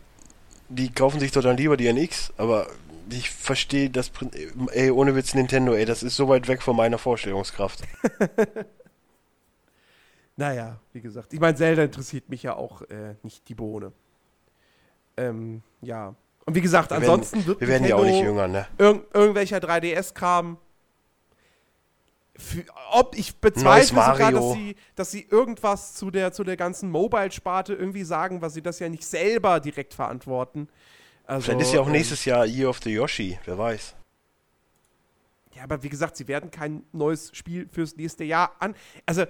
die 0.69 0.91
kaufen 0.91 1.19
sich 1.19 1.31
doch 1.31 1.41
dann 1.41 1.57
lieber 1.57 1.77
die 1.77 1.87
NX, 1.87 2.33
aber 2.37 2.67
ich 3.09 3.29
verstehe 3.29 3.89
das, 3.89 4.11
ey, 4.71 4.91
ohne 4.91 5.15
Witz 5.15 5.33
Nintendo, 5.33 5.73
ey, 5.73 5.85
das 5.85 6.03
ist 6.03 6.15
so 6.15 6.29
weit 6.29 6.47
weg 6.47 6.61
von 6.61 6.75
meiner 6.75 6.97
Vorstellungskraft. 6.97 7.81
naja, 10.35 10.79
wie 10.93 11.01
gesagt, 11.01 11.33
ich 11.33 11.39
meine, 11.39 11.55
Zelda 11.55 11.83
interessiert 11.83 12.29
mich 12.29 12.43
ja 12.43 12.55
auch 12.55 12.83
äh, 12.83 13.15
nicht 13.23 13.47
die 13.49 13.55
Bohne. 13.55 13.91
Ähm, 15.17 15.61
ja. 15.81 16.15
Und 16.45 16.55
wie 16.55 16.61
gesagt, 16.61 16.91
wir 16.91 16.97
ansonsten 16.97 17.37
werden, 17.37 17.47
wird 17.47 17.61
Wir 17.61 17.67
werden 17.67 17.87
ja 17.87 17.95
auch 17.95 18.03
nicht 18.03 18.21
jünger, 18.21 18.47
ne? 18.47 18.67
Irg 18.77 19.05
irgendwelcher 19.13 19.57
3DS-Kram 19.57 20.57
ob 22.91 23.17
ich 23.17 23.35
bezweifle 23.37 23.87
sogar, 23.87 24.31
dass 24.31 24.53
sie, 24.53 24.75
dass 24.95 25.11
sie 25.11 25.27
irgendwas 25.29 25.93
zu 25.95 26.11
der, 26.11 26.31
zu 26.31 26.43
der 26.43 26.57
ganzen 26.57 26.89
Mobile-Sparte 26.89 27.73
irgendwie 27.73 28.03
sagen, 28.03 28.41
weil 28.41 28.49
sie 28.49 28.61
das 28.61 28.79
ja 28.79 28.89
nicht 28.89 29.05
selber 29.05 29.59
direkt 29.59 29.93
verantworten. 29.93 30.67
Also, 31.25 31.45
Vielleicht 31.45 31.61
ist 31.61 31.73
ja 31.73 31.81
auch 31.81 31.87
ähm, 31.87 31.93
nächstes 31.93 32.25
Jahr 32.25 32.45
Year 32.45 32.69
of 32.69 32.79
the 32.83 32.91
Yoshi, 32.91 33.39
wer 33.45 33.57
weiß. 33.57 33.95
Ja, 35.55 35.63
aber 35.63 35.83
wie 35.83 35.89
gesagt, 35.89 36.17
sie 36.17 36.27
werden 36.27 36.51
kein 36.51 36.83
neues 36.91 37.31
Spiel 37.33 37.67
fürs 37.71 37.95
nächste 37.95 38.23
Jahr 38.23 38.55
an. 38.59 38.75
Also, 39.05 39.25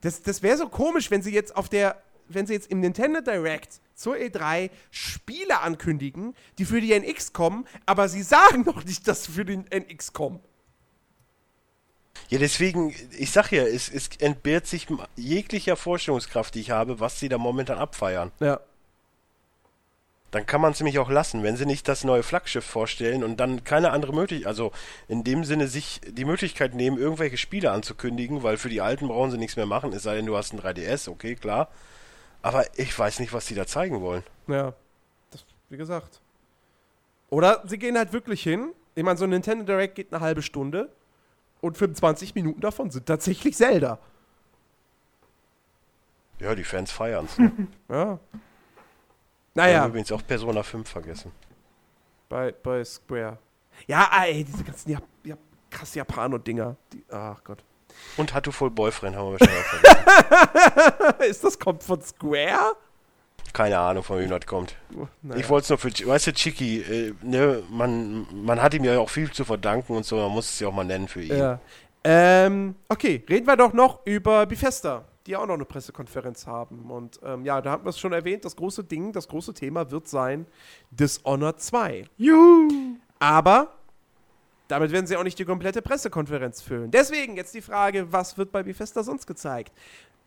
das, 0.00 0.22
das 0.22 0.42
wäre 0.42 0.56
so 0.56 0.68
komisch, 0.68 1.10
wenn 1.10 1.22
sie 1.22 1.32
jetzt 1.32 1.56
auf 1.56 1.68
der, 1.68 2.02
wenn 2.28 2.46
sie 2.46 2.52
jetzt 2.52 2.70
im 2.70 2.80
Nintendo 2.80 3.20
Direct 3.20 3.80
zur 3.94 4.14
E3 4.14 4.70
Spiele 4.90 5.60
ankündigen, 5.60 6.34
die 6.58 6.64
für 6.64 6.80
die 6.80 6.92
NX 6.92 7.32
kommen, 7.32 7.66
aber 7.84 8.08
sie 8.08 8.22
sagen 8.22 8.62
noch 8.66 8.84
nicht, 8.84 9.08
dass 9.08 9.24
sie 9.24 9.32
für 9.32 9.44
den 9.44 9.66
NX 9.70 10.12
kommen. 10.12 10.40
Ja, 12.28 12.38
deswegen, 12.38 12.94
ich 13.16 13.30
sag 13.30 13.50
ja, 13.52 13.62
es, 13.62 13.88
es 13.88 14.10
entbehrt 14.18 14.66
sich 14.66 14.86
jeglicher 15.16 15.76
Vorstellungskraft, 15.76 16.54
die 16.54 16.60
ich 16.60 16.70
habe, 16.70 17.00
was 17.00 17.18
sie 17.20 17.28
da 17.28 17.38
momentan 17.38 17.78
abfeiern. 17.78 18.32
Ja. 18.40 18.60
Dann 20.30 20.44
kann 20.44 20.60
man 20.60 20.72
es 20.72 20.80
nämlich 20.80 20.98
auch 20.98 21.08
lassen, 21.08 21.42
wenn 21.42 21.56
sie 21.56 21.64
nicht 21.64 21.88
das 21.88 22.04
neue 22.04 22.22
Flaggschiff 22.22 22.64
vorstellen 22.64 23.24
und 23.24 23.38
dann 23.38 23.64
keine 23.64 23.92
andere 23.92 24.12
Möglichkeit, 24.12 24.46
also 24.46 24.72
in 25.08 25.24
dem 25.24 25.42
Sinne 25.44 25.68
sich 25.68 26.02
die 26.06 26.26
Möglichkeit 26.26 26.74
nehmen, 26.74 26.98
irgendwelche 26.98 27.38
Spiele 27.38 27.70
anzukündigen, 27.70 28.42
weil 28.42 28.58
für 28.58 28.68
die 28.68 28.82
alten 28.82 29.08
brauchen 29.08 29.30
sie 29.30 29.38
nichts 29.38 29.56
mehr 29.56 29.64
machen, 29.64 29.92
es 29.94 30.02
sei 30.02 30.16
denn, 30.16 30.26
du 30.26 30.36
hast 30.36 30.52
ein 30.52 30.60
3DS, 30.60 31.08
okay, 31.08 31.34
klar. 31.34 31.68
Aber 32.42 32.66
ich 32.78 32.96
weiß 32.96 33.20
nicht, 33.20 33.32
was 33.32 33.46
sie 33.46 33.54
da 33.54 33.66
zeigen 33.66 34.02
wollen. 34.02 34.22
Ja, 34.48 34.74
das, 35.30 35.46
wie 35.70 35.78
gesagt. 35.78 36.20
Oder 37.30 37.62
sie 37.66 37.78
gehen 37.78 37.96
halt 37.96 38.12
wirklich 38.12 38.42
hin. 38.42 38.72
Ich 38.94 39.04
meine, 39.04 39.18
so 39.18 39.24
ein 39.24 39.30
Nintendo 39.30 39.64
Direct 39.64 39.94
geht 39.94 40.12
eine 40.12 40.20
halbe 40.20 40.42
Stunde 40.42 40.90
und 41.60 41.76
25 41.76 42.34
Minuten 42.34 42.60
davon 42.60 42.90
sind 42.90 43.06
tatsächlich 43.06 43.56
Zelda. 43.56 43.98
Ja, 46.40 46.54
die 46.54 46.64
Fans 46.64 46.90
feiern 46.90 47.26
es. 47.26 47.36
ja. 47.88 48.18
Naja. 49.54 49.72
Wir 49.72 49.80
haben 49.80 49.90
übrigens 49.90 50.12
auch 50.12 50.24
Persona 50.26 50.62
5 50.62 50.88
vergessen. 50.88 51.32
Bei, 52.28 52.52
bei 52.52 52.84
Square. 52.84 53.38
Ja, 53.86 54.10
ey, 54.24 54.44
diese 54.44 54.62
ganzen 54.62 54.90
Jap 54.90 55.02
Jap 55.24 55.38
krass 55.70 55.94
Japano-Dinger. 55.94 56.76
Ach 57.10 57.42
Gott. 57.42 57.64
Und 58.16 58.34
Hatto 58.34 58.52
Full 58.52 58.70
Boyfriend 58.70 59.16
haben 59.16 59.30
wir 59.30 59.34
auch 59.34 59.64
vergessen. 59.64 61.20
Ist 61.28 61.42
das 61.42 61.58
kommt 61.58 61.82
von 61.82 62.00
Square? 62.02 62.76
Keine 63.52 63.78
Ahnung, 63.78 64.02
von 64.02 64.18
wem 64.18 64.30
das 64.30 64.46
kommt. 64.46 64.76
Naja. 65.22 65.40
Ich 65.40 65.48
wollte 65.48 65.64
es 65.64 65.68
nur 65.70 65.78
für, 65.78 65.90
weißt 65.90 66.28
du, 66.28 66.32
Chiki, 66.32 66.80
äh, 66.80 67.14
ne, 67.22 67.62
man, 67.70 68.26
man 68.32 68.62
hat 68.62 68.74
ihm 68.74 68.84
ja 68.84 68.98
auch 68.98 69.10
viel 69.10 69.30
zu 69.30 69.44
verdanken 69.44 69.96
und 69.96 70.04
so, 70.04 70.16
man 70.16 70.30
muss 70.30 70.50
es 70.50 70.60
ja 70.60 70.68
auch 70.68 70.72
mal 70.72 70.84
nennen 70.84 71.08
für 71.08 71.22
ihn. 71.22 71.36
Ja. 71.36 71.60
Ähm, 72.04 72.74
okay, 72.88 73.24
reden 73.28 73.46
wir 73.46 73.56
doch 73.56 73.72
noch 73.72 74.06
über 74.06 74.46
Bethesda, 74.46 75.04
die 75.26 75.36
auch 75.36 75.46
noch 75.46 75.54
eine 75.54 75.64
Pressekonferenz 75.64 76.46
haben. 76.46 76.90
Und 76.90 77.20
ähm, 77.24 77.44
ja, 77.44 77.60
da 77.60 77.72
haben 77.72 77.84
wir 77.84 77.90
es 77.90 77.98
schon 77.98 78.12
erwähnt, 78.12 78.44
das 78.44 78.56
große 78.56 78.84
Ding, 78.84 79.12
das 79.12 79.28
große 79.28 79.52
Thema 79.54 79.90
wird 79.90 80.08
sein 80.08 80.46
Dishonored 80.90 81.60
2. 81.60 82.04
Juhu! 82.16 82.96
Aber 83.18 83.74
damit 84.68 84.92
werden 84.92 85.06
sie 85.06 85.16
auch 85.16 85.24
nicht 85.24 85.38
die 85.38 85.44
komplette 85.44 85.82
Pressekonferenz 85.82 86.62
füllen. 86.62 86.90
Deswegen 86.90 87.36
jetzt 87.36 87.54
die 87.54 87.62
Frage, 87.62 88.12
was 88.12 88.38
wird 88.38 88.52
bei 88.52 88.62
Bethesda 88.62 89.02
sonst 89.02 89.26
gezeigt? 89.26 89.72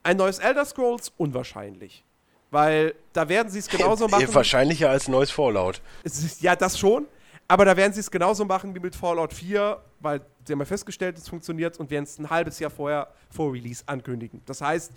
Ein 0.03 0.17
neues 0.17 0.39
Elder 0.39 0.65
Scrolls? 0.65 1.13
Unwahrscheinlich. 1.17 2.03
Weil 2.51 2.93
da 3.13 3.27
werden 3.27 3.49
sie 3.49 3.59
es 3.59 3.67
genauso 3.67 4.07
machen. 4.07 4.33
Wahrscheinlicher 4.33 4.89
als 4.89 5.07
neues 5.07 5.31
Fallout. 5.31 5.81
Ja, 6.41 6.55
das 6.55 6.77
schon. 6.77 7.07
Aber 7.47 7.65
da 7.65 7.75
werden 7.75 7.91
sie 7.91 7.99
es 7.99 8.11
genauso 8.11 8.45
machen 8.45 8.73
wie 8.75 8.79
mit 8.79 8.95
Fallout 8.95 9.33
4, 9.33 9.77
weil 9.99 10.21
sie 10.45 10.53
haben 10.53 10.59
ja 10.59 10.65
festgestellt, 10.65 11.17
es 11.17 11.27
funktioniert 11.27 11.77
und 11.79 11.89
werden 11.89 12.05
es 12.05 12.17
ein 12.17 12.29
halbes 12.29 12.59
Jahr 12.59 12.71
vorher 12.71 13.07
vor 13.29 13.51
Release 13.51 13.83
ankündigen. 13.87 14.41
Das 14.45 14.61
heißt, 14.61 14.91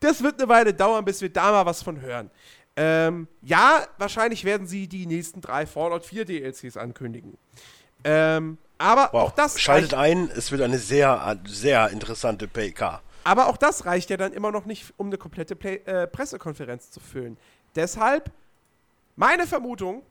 das 0.00 0.22
wird 0.22 0.40
eine 0.40 0.48
Weile 0.48 0.72
dauern, 0.72 1.04
bis 1.04 1.20
wir 1.20 1.30
da 1.30 1.50
mal 1.50 1.66
was 1.66 1.82
von 1.82 2.00
hören. 2.00 2.30
Ähm, 2.76 3.28
ja, 3.42 3.86
wahrscheinlich 3.98 4.44
werden 4.44 4.66
sie 4.66 4.88
die 4.88 5.06
nächsten 5.06 5.40
drei 5.40 5.66
Fallout 5.66 6.04
4 6.04 6.24
DLCs 6.24 6.76
ankündigen. 6.76 7.36
Ähm, 8.04 8.58
aber 8.78 9.10
wow. 9.12 9.24
auch 9.24 9.30
das. 9.32 9.60
Schaltet 9.60 9.94
ein, 9.94 10.30
es 10.34 10.50
wird 10.50 10.62
eine 10.62 10.78
sehr, 10.78 11.38
sehr 11.46 11.90
interessante 11.90 12.48
PK. 12.48 13.02
Aber 13.24 13.48
auch 13.48 13.56
das 13.56 13.86
reicht 13.86 14.10
ja 14.10 14.16
dann 14.16 14.32
immer 14.32 14.52
noch 14.52 14.66
nicht, 14.66 14.92
um 14.98 15.06
eine 15.06 15.18
komplette 15.18 15.56
Play 15.56 15.76
äh, 15.86 16.06
Pressekonferenz 16.06 16.90
zu 16.90 17.00
füllen. 17.00 17.38
Deshalb 17.74 18.30
meine 19.16 19.46
Vermutung, 19.46 20.02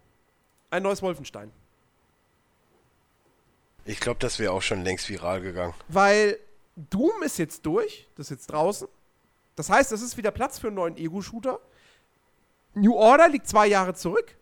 ein 0.72 0.84
neues 0.84 1.02
Wolfenstein. 1.02 1.52
Ich 3.86 4.00
glaube, 4.00 4.20
das 4.20 4.40
wäre 4.40 4.54
auch 4.54 4.62
schon 4.62 4.84
längst 4.84 5.08
viral 5.10 5.42
gegangen. 5.42 5.74
Weil 5.90 6.40
Doom 6.76 7.22
ist 7.24 7.38
jetzt 7.38 7.66
durch, 7.66 8.08
das 8.16 8.28
ist 8.28 8.32
jetzt 8.32 8.48
draußen. 8.48 8.88
Das 9.56 9.70
heißt, 9.70 9.92
es 9.92 10.02
ist 10.02 10.18
wieder 10.18 10.32
Platz 10.32 10.58
für 10.58 10.68
einen 10.68 10.78
neuen 10.78 10.98
Ego-Shooter. 10.98 11.60
New 12.74 12.96
Order 12.96 13.28
liegt 13.28 13.48
zwei 13.48 13.68
Jahre 13.68 13.94
zurück. 13.94 14.36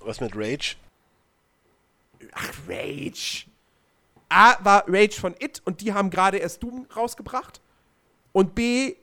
Was 0.00 0.20
mit 0.20 0.36
Rage? 0.36 0.76
Ach, 2.32 2.52
Rage. 2.68 3.46
A 4.28 4.56
war 4.64 4.84
Rage 4.86 5.18
von 5.18 5.34
It 5.38 5.62
und 5.64 5.80
die 5.80 5.92
haben 5.92 6.10
gerade 6.10 6.38
erst 6.38 6.62
Doom 6.62 6.86
rausgebracht. 6.94 7.60
Und 8.36 8.54
B, 8.54 8.96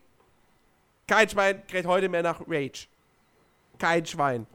kein 1.08 1.28
Schwein 1.28 1.66
kräht 1.66 1.88
heute 1.88 2.08
mehr 2.08 2.22
nach 2.22 2.42
Rage. 2.48 2.86
Kein 3.80 4.06
Schwein. 4.06 4.46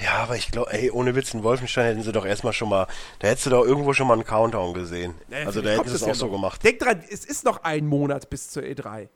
Ja, 0.00 0.14
aber 0.22 0.36
ich 0.36 0.50
glaube, 0.50 0.72
ey, 0.72 0.90
ohne 0.90 1.14
Witz, 1.14 1.34
in 1.34 1.42
Wolfenstein 1.42 1.84
hätten 1.88 2.02
sie 2.02 2.12
doch 2.12 2.24
erstmal 2.24 2.54
schon 2.54 2.70
mal, 2.70 2.86
da 3.18 3.28
hättest 3.28 3.44
du 3.44 3.50
doch 3.50 3.66
irgendwo 3.66 3.92
schon 3.92 4.06
mal 4.06 4.14
einen 4.14 4.24
Countdown 4.24 4.72
gesehen. 4.72 5.14
Naja, 5.28 5.44
also 5.44 5.60
da 5.60 5.72
hätten 5.72 5.90
sie 5.90 5.96
es 5.96 6.02
auch 6.04 6.06
ja 6.06 6.14
so 6.14 6.24
noch. 6.24 6.32
gemacht. 6.32 6.64
Denk 6.64 6.78
dran, 6.78 7.04
es 7.06 7.26
ist 7.26 7.44
noch 7.44 7.62
ein 7.64 7.86
Monat 7.86 8.30
bis 8.30 8.48
zur 8.48 8.62
E3. 8.62 9.10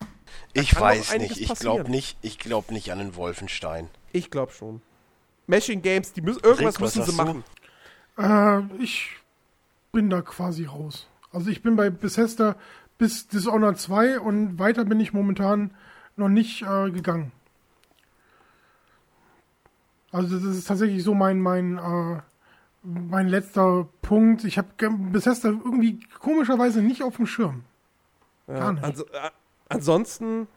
Da 0.00 0.06
ich 0.54 0.74
weiß 0.74 1.18
nicht, 1.18 1.36
ich 1.36 1.54
glaube 1.54 1.88
nicht, 1.88 2.18
ich 2.20 2.40
glaube 2.40 2.74
nicht 2.74 2.90
an 2.90 2.98
den 2.98 3.14
Wolfenstein. 3.14 3.88
Ich 4.10 4.32
glaube 4.32 4.50
schon. 4.50 4.82
Machine 5.46 5.82
Games, 5.82 6.12
die 6.12 6.20
müssen 6.20 6.42
irgendwas 6.42 6.74
Rick, 6.74 6.80
müssen 6.80 7.04
sie 7.04 7.12
machen. 7.12 7.44
Äh, 8.18 8.82
ich 8.82 9.10
bin 9.92 10.10
da 10.10 10.20
quasi 10.20 10.64
raus. 10.64 11.06
Also 11.32 11.50
ich 11.50 11.62
bin 11.62 11.76
bei 11.76 11.90
Bethesda 11.90 12.56
bis 12.96 13.28
Dishonored 13.28 13.78
2 13.78 14.20
und 14.20 14.58
weiter 14.58 14.84
bin 14.84 15.00
ich 15.00 15.12
momentan 15.12 15.72
noch 16.16 16.28
nicht 16.28 16.62
äh, 16.62 16.90
gegangen. 16.90 17.32
Also 20.10 20.38
das 20.38 20.56
ist 20.56 20.66
tatsächlich 20.66 21.04
so 21.04 21.14
mein 21.14 21.40
mein 21.40 21.78
äh, 21.78 22.20
mein 22.82 23.28
letzter 23.28 23.88
Punkt. 24.02 24.44
Ich 24.44 24.58
habe 24.58 24.68
Bethesda 24.78 25.48
irgendwie 25.48 26.00
komischerweise 26.20 26.82
nicht 26.82 27.02
auf 27.02 27.16
dem 27.16 27.26
Schirm. 27.26 27.64
Ja, 28.46 28.74
also, 28.80 29.04
äh, 29.06 29.30
ansonsten, 29.68 30.48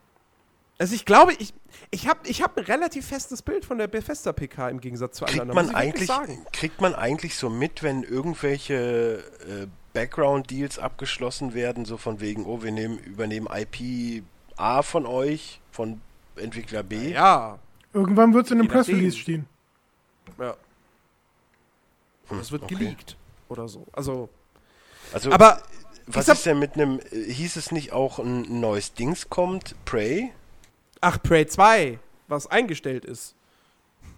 also 0.77 0.95
ich 0.95 1.05
glaube, 1.05 1.33
ich, 1.33 1.53
ich 1.89 2.07
habe 2.07 2.19
ich 2.23 2.41
hab 2.41 2.57
ein 2.57 2.63
relativ 2.63 3.07
festes 3.07 3.41
Bild 3.41 3.65
von 3.65 3.77
der 3.77 3.87
Bethesda 3.87 4.31
PK 4.31 4.69
im 4.69 4.79
Gegensatz 4.79 5.17
zu 5.17 5.25
kriegt 5.25 5.41
anderen. 5.41 5.65
Man 5.65 5.75
eigentlich, 5.75 6.09
kriegt 6.53 6.79
man 6.79 6.95
eigentlich 6.95 7.35
so 7.35 7.49
mit, 7.49 7.83
wenn 7.83 8.03
irgendwelche 8.03 9.23
äh, 9.45 9.67
Background-Deals 9.93 10.79
abgeschlossen 10.79 11.53
werden, 11.53 11.85
so 11.85 11.97
von 11.97 12.19
wegen, 12.19 12.45
oh, 12.45 12.63
wir 12.63 12.71
nehmen, 12.71 12.97
übernehmen 12.99 13.47
IP 13.51 14.23
A 14.55 14.81
von 14.81 15.05
euch, 15.05 15.59
von 15.71 16.01
Entwickler 16.35 16.83
B. 16.83 17.11
Ja. 17.11 17.59
Irgendwann 17.93 18.33
wird 18.33 18.45
es 18.45 18.51
in 18.51 18.59
einem 18.59 18.69
Press 18.69 18.87
Release 18.87 19.17
stehen. 19.17 19.47
Ja. 20.39 20.55
Hm, 22.27 22.37
das 22.37 22.51
wird 22.51 22.63
okay. 22.63 22.75
geleakt 22.75 23.17
oder 23.49 23.67
so. 23.67 23.85
Also. 23.91 24.29
Also, 25.11 25.31
aber 25.31 25.61
was 26.07 26.27
ist 26.27 26.45
denn 26.45 26.59
mit 26.59 26.75
einem. 26.75 26.99
Hieß 27.11 27.57
es 27.57 27.71
nicht 27.71 27.91
auch 27.91 28.19
ein 28.19 28.61
neues 28.61 28.93
Dings 28.93 29.29
kommt? 29.29 29.75
Prey? 29.85 30.31
Ach, 31.01 31.21
Prey 31.21 31.47
2, 31.47 31.99
was 32.27 32.47
eingestellt 32.47 33.05
ist. 33.05 33.35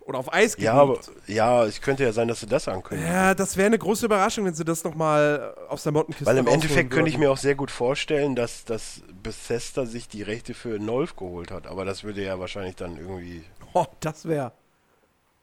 Oder 0.06 0.20
auf 0.20 0.34
Eis 0.34 0.56
gelegt. 0.56 0.74
Ja, 0.74 0.82
aber, 0.82 1.00
ja, 1.28 1.66
es 1.66 1.82
könnte 1.82 2.04
ja 2.04 2.12
sein, 2.12 2.28
dass 2.28 2.40
sie 2.40 2.46
das 2.46 2.68
ankündigen. 2.68 3.12
Ja, 3.12 3.34
das 3.34 3.58
wäre 3.58 3.68
eine 3.68 3.78
große 3.78 4.06
Überraschung, 4.06 4.46
wenn 4.46 4.54
sie 4.54 4.66
das 4.66 4.84
nochmal 4.84 5.56
aus 5.70 5.84
der 5.84 5.92
Mottenkiste 5.92 6.26
Weil 6.26 6.38
im 6.38 6.48
Endeffekt 6.48 6.92
könnte 6.92 7.10
ich 7.10 7.18
mir 7.18 7.32
auch 7.32 7.38
sehr 7.38 7.56
gut 7.56 7.72
vorstellen, 7.72 8.36
dass, 8.36 8.66
dass 8.66 9.02
Bethesda 9.22 9.86
sich 9.86 10.08
die 10.08 10.22
Rechte 10.22 10.54
für 10.54 10.80
Nolf 10.80 11.16
geholt 11.16 11.52
hat. 11.52 11.68
Aber 11.68 11.86
das 11.86 12.04
würde 12.04 12.24
ja 12.24 12.40
wahrscheinlich 12.40 12.76
dann 12.76 12.98
irgendwie... 12.98 13.44
Oh, 13.76 13.88
das 14.02 14.26
wäre... 14.26 14.52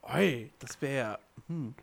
Oi, 0.03 0.51
das 0.61 0.81
wäre... 0.81 1.19
Hm. 1.49 1.74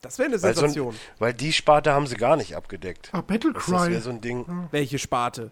Das 0.00 0.18
wäre 0.18 0.28
eine 0.28 0.38
Sensation. 0.38 0.88
Weil, 0.88 0.92
so 0.92 1.00
weil, 1.18 1.34
die 1.34 1.52
Sparte 1.52 1.92
haben 1.92 2.06
sie 2.06 2.16
gar 2.16 2.36
nicht 2.36 2.54
abgedeckt. 2.54 3.08
Ah, 3.12 3.22
Battlecry. 3.22 3.72
Das 3.72 3.88
wäre 3.88 4.00
so 4.02 4.10
ein 4.10 4.20
Ding. 4.20 4.68
Welche 4.70 4.98
Sparte? 4.98 5.50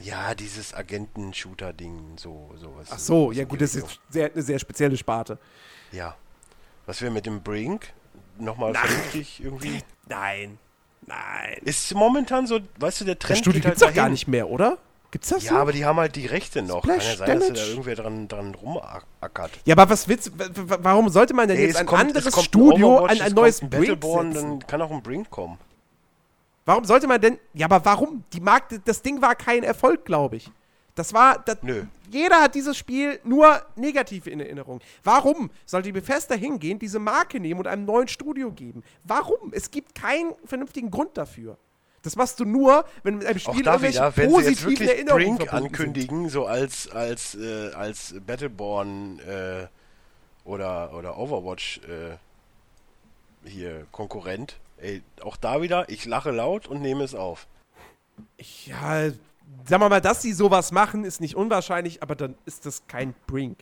Ja, 0.00 0.34
dieses 0.34 0.72
Agenten-Shooter-Ding, 0.74 2.16
so, 2.16 2.50
sowas. 2.56 2.88
Ach 2.90 2.98
so, 2.98 3.32
ja 3.32 3.44
gut, 3.44 3.60
das 3.60 3.74
ist 3.74 4.00
sehr, 4.08 4.32
eine 4.32 4.42
sehr 4.42 4.58
spezielle 4.58 4.96
Sparte. 4.96 5.38
Ja. 5.92 6.16
Was 6.86 7.02
wäre 7.02 7.10
mit 7.12 7.26
dem 7.26 7.42
Brink? 7.42 7.92
Nochmal 8.38 8.74
vernünftig 8.74 9.42
irgendwie? 9.44 9.82
Nein. 10.08 10.58
Nein. 11.06 11.58
Ist 11.64 11.94
momentan 11.94 12.46
so, 12.46 12.60
weißt 12.78 13.02
du, 13.02 13.04
der 13.04 13.18
Trend. 13.18 13.32
Das 13.32 13.38
Studio 13.38 13.60
gibt 13.60 13.76
es 13.76 13.82
halt 13.82 13.90
doch 13.90 13.96
gar 13.96 14.08
nicht 14.08 14.26
mehr, 14.26 14.48
oder? 14.48 14.78
Gibt's 15.10 15.28
das 15.28 15.42
Ja, 15.44 15.50
so? 15.50 15.56
aber 15.56 15.72
die 15.72 15.84
haben 15.84 15.98
halt 15.98 16.14
die 16.14 16.26
Rechte 16.26 16.62
noch. 16.62 16.84
Splash 16.84 16.98
Kann 16.98 17.06
ja 17.10 17.16
sein, 17.16 17.26
Damage. 17.26 17.52
dass 17.52 17.62
da 17.62 17.66
irgendwer 17.68 17.94
dran, 17.96 18.28
dran 18.28 18.54
rumackert. 18.54 19.50
Ja, 19.64 19.74
aber 19.74 19.90
was 19.90 20.06
willst 20.08 20.32
warum 20.36 21.08
sollte 21.08 21.34
man 21.34 21.48
denn 21.48 21.56
nee, 21.58 21.66
jetzt 21.66 21.76
ein 21.76 21.86
kommt, 21.86 22.00
anderes 22.00 22.44
Studio 22.44 23.04
an 23.04 23.20
ein 23.20 23.32
neues 23.32 23.60
Brink 23.60 23.72
Battleborn, 23.72 24.32
dann 24.32 24.66
kann 24.66 24.80
auch 24.82 24.90
ein 24.90 25.02
Brink 25.02 25.28
kommen. 25.30 25.58
Warum 26.64 26.84
sollte 26.84 27.06
man 27.06 27.20
denn. 27.20 27.38
Ja, 27.54 27.66
aber 27.66 27.84
warum? 27.84 28.24
Die 28.32 28.40
Markt, 28.40 28.80
das 28.84 29.02
Ding 29.02 29.20
war 29.22 29.34
kein 29.34 29.62
Erfolg, 29.62 30.04
glaube 30.04 30.36
ich. 30.36 30.50
Das 30.94 31.12
war. 31.14 31.38
Das, 31.38 31.58
Nö. 31.62 31.84
Jeder 32.10 32.42
hat 32.42 32.54
dieses 32.54 32.76
Spiel 32.76 33.20
nur 33.24 33.62
negativ 33.76 34.26
in 34.26 34.40
Erinnerung. 34.40 34.80
Warum 35.04 35.50
sollte 35.64 35.88
die 35.88 35.92
Bethesda 35.92 36.34
hingehen, 36.34 36.78
diese 36.78 36.98
Marke 36.98 37.40
nehmen 37.40 37.60
und 37.60 37.66
einem 37.66 37.84
neuen 37.84 38.08
Studio 38.08 38.50
geben? 38.52 38.82
Warum? 39.04 39.52
Es 39.52 39.70
gibt 39.70 39.94
keinen 39.94 40.34
vernünftigen 40.44 40.90
Grund 40.90 41.16
dafür. 41.16 41.56
Das 42.02 42.16
machst 42.16 42.40
du 42.40 42.44
nur, 42.44 42.84
wenn 43.02 43.18
mit 43.18 43.26
einem 43.26 43.38
Spiel 43.38 43.66
irgendwelche 43.66 43.98
wieder, 43.98 44.16
wenn 44.16 44.34
sie 44.36 44.50
jetzt 44.50 44.64
wirklich 44.64 45.04
Brink 45.06 45.52
ankündigen, 45.52 46.22
sind. 46.22 46.30
so 46.30 46.46
als 46.46 46.90
als 46.90 47.34
äh, 47.34 47.72
als 47.74 48.14
Battleborn 48.26 49.18
äh, 49.20 49.66
oder 50.44 50.94
oder 50.94 51.18
Overwatch 51.18 51.80
äh, 51.88 52.16
hier 53.48 53.86
Konkurrent, 53.92 54.58
Ey, 54.80 55.02
auch 55.22 55.36
da 55.36 55.60
wieder, 55.62 55.88
ich 55.88 56.06
lache 56.06 56.30
laut 56.30 56.66
und 56.66 56.80
nehme 56.80 57.04
es 57.04 57.14
auf. 57.14 57.46
Ja, 58.64 59.10
sagen 59.10 59.82
wir 59.82 59.88
mal, 59.88 60.00
dass 60.00 60.22
sie 60.22 60.32
sowas 60.32 60.72
machen, 60.72 61.04
ist 61.04 61.20
nicht 61.20 61.36
unwahrscheinlich, 61.36 62.02
aber 62.02 62.14
dann 62.14 62.34
ist 62.46 62.66
das 62.66 62.86
kein 62.86 63.14
Brink. 63.26 63.58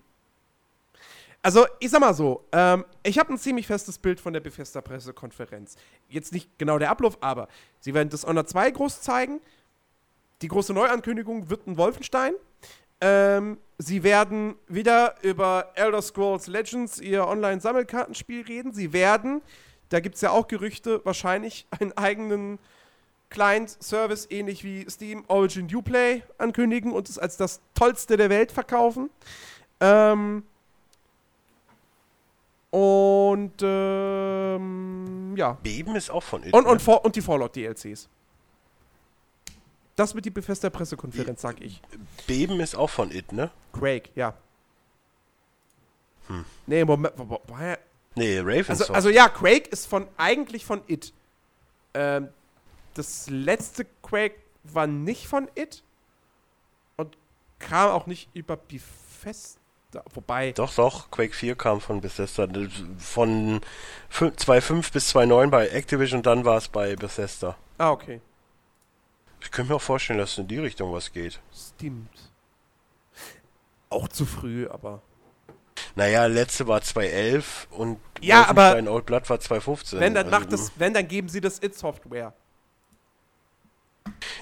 Also, 1.43 1.67
ich 1.79 1.91
sag 1.91 2.01
mal 2.01 2.15
so, 2.15 2.45
ähm, 2.53 2.85
ich 3.03 3.19
habe 3.19 3.33
ein 3.33 3.39
ziemlich 3.39 3.67
festes 3.67 3.99
Bild 3.99 4.21
von 4.21 4.33
der 4.33 4.41
Bethesda-Pressekonferenz. 4.41 5.77
Jetzt 6.09 6.33
nicht 6.33 6.59
genau 6.59 6.79
der 6.79 6.91
Ablauf, 6.91 7.17
aber 7.21 7.49
sie 7.81 7.95
werden 7.95 8.09
Dishonored 8.09 8.49
2 8.49 8.73
groß 8.73 9.01
zeigen. 9.01 9.41
Die 10.43 10.49
große 10.49 10.73
Neuankündigung 10.73 11.49
wird 11.49 11.67
ein 11.67 11.77
Wolfenstein. 11.77 12.35
Ähm, 13.01 13.59
sie 13.79 14.03
werden 14.03 14.57
wieder 14.67 15.15
über 15.23 15.71
Elder 15.75 16.03
Scrolls 16.03 16.49
Legends, 16.49 17.01
ihr 17.01 17.27
Online-Sammelkartenspiel, 17.27 18.43
reden. 18.43 18.73
Sie 18.73 18.93
werden 18.93 19.41
da 19.89 20.01
gibt 20.01 20.17
es 20.17 20.21
ja 20.21 20.31
auch 20.31 20.49
Gerüchte, 20.49 21.01
wahrscheinlich 21.05 21.67
einen 21.71 21.93
eigenen 21.97 22.59
Client-Service, 23.31 24.29
ähnlich 24.31 24.65
wie 24.65 24.89
Steam 24.89 25.25
Origin 25.29 25.69
Uplay, 25.75 26.23
ankündigen 26.39 26.93
und 26.93 27.09
es 27.09 27.19
als 27.19 27.37
das 27.37 27.61
tollste 27.75 28.17
der 28.17 28.31
Welt 28.31 28.53
verkaufen. 28.53 29.11
Ähm 29.81 30.45
und 32.71 33.55
ähm, 33.63 35.35
ja. 35.37 35.53
Beben 35.63 35.97
ist 35.97 36.11
auch 36.11 36.23
von 36.23 36.45
It. 36.45 36.53
Und, 36.53 36.67
und, 36.67 36.87
ne? 36.87 36.99
und 37.01 37.17
die 37.17 37.23
Fallout-DLCs. 37.23 38.09
Das 39.97 40.15
wird 40.15 40.27
die 40.27 40.31
Befester 40.31 40.71
Pressekonferenz, 40.71 41.41
sag 41.41 41.61
ich. 41.61 41.83
Beben 42.27 42.61
ist 42.61 42.77
auch 42.77 42.91
von 42.91 43.11
It, 43.11 43.33
ne? 43.33 43.51
Quake, 43.73 44.11
ja. 44.15 44.35
Hm. 46.29 46.45
Nee, 46.67 46.85
Moment, 46.85 47.15
woher, 47.17 47.79
Nee, 48.19 48.39
Ravensoft. 48.41 48.81
Also, 48.91 48.93
also 48.95 49.09
ja, 49.11 49.29
Quake 49.29 49.69
ist 49.71 49.87
von 49.87 50.07
eigentlich 50.17 50.65
von 50.65 50.83
It. 50.87 51.13
Ähm, 51.95 52.29
das 52.95 53.31
letzte 53.31 53.87
Quake 54.03 54.37
war 54.65 54.87
nicht 54.87 55.29
von 55.29 55.49
It 55.55 55.83
und 56.97 57.17
kam 57.59 57.91
auch 57.91 58.07
nicht 58.07 58.29
über 58.35 58.57
Bethesda. 58.57 59.59
Wobei. 60.13 60.53
Doch, 60.53 60.75
doch, 60.75 61.11
Quake 61.11 61.35
4 61.35 61.55
kam 61.57 61.81
von 61.81 62.01
Bethesda. 62.01 62.47
Von 62.99 63.61
2.5 64.11 64.93
bis 64.93 65.15
2.9 65.15 65.49
bei 65.49 65.69
Activision 65.69 66.19
und 66.19 66.27
dann 66.27 66.45
war 66.45 66.59
es 66.59 66.69
bei 66.69 66.95
Bethesda. 66.95 67.57
Ah, 67.79 67.91
okay. 67.91 68.21
Ich 69.41 69.51
könnte 69.51 69.71
mir 69.71 69.77
auch 69.77 69.83
vorstellen, 69.83 70.19
dass 70.19 70.37
in 70.37 70.49
die 70.49 70.59
Richtung 70.59 70.93
was 70.93 71.13
geht. 71.13 71.41
Stimmt. 71.55 72.33
Auch 73.89 74.09
zu 74.09 74.27
früh, 74.27 74.69
aber. 74.69 75.01
Naja, 75.99 76.27
letzte 76.27 76.69
war 76.69 76.81
2011 76.81 77.67
und 77.73 77.99
ja, 78.21 78.47
aber 78.47 78.81
Old 78.87 79.05
Blood 79.05 79.29
war 79.29 79.41
2015. 79.41 79.99
Wenn, 79.99 80.15
dann 80.15 80.27
also, 80.27 80.39
macht 80.39 80.53
das, 80.53 80.71
wenn, 80.77 80.95
dann 80.95 81.09
geben 81.09 81.29
sie 81.29 81.41
das 81.41 81.61
It-Software. 81.61 82.33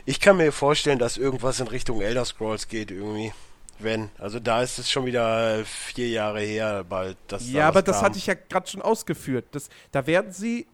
Ich 0.05 0.20
kann 0.20 0.37
mir 0.37 0.53
vorstellen, 0.53 0.99
dass 0.99 1.16
irgendwas 1.16 1.59
in 1.59 1.69
Richtung 1.69 2.03
Elder 2.03 2.27
Scrolls 2.27 2.69
geht 2.69 2.91
irgendwie. 2.91 3.33
Wenn. 3.78 4.11
Also 4.19 4.39
da 4.39 4.61
ist 4.61 4.78
es 4.78 4.91
schon 4.91 5.07
wieder 5.07 5.65
vier 5.65 6.11
Jahre 6.11 6.41
her 6.41 6.85
bald. 6.85 7.16
Dass 7.28 7.51
ja, 7.51 7.62
da 7.62 7.69
aber 7.69 7.81
das 7.81 7.97
kam. 7.97 8.05
hatte 8.05 8.19
ich 8.19 8.27
ja 8.27 8.35
gerade 8.35 8.69
schon 8.69 8.83
ausgeführt. 8.83 9.47
Das, 9.53 9.70
da 9.93 10.07
werden 10.07 10.33
sie. 10.33 10.66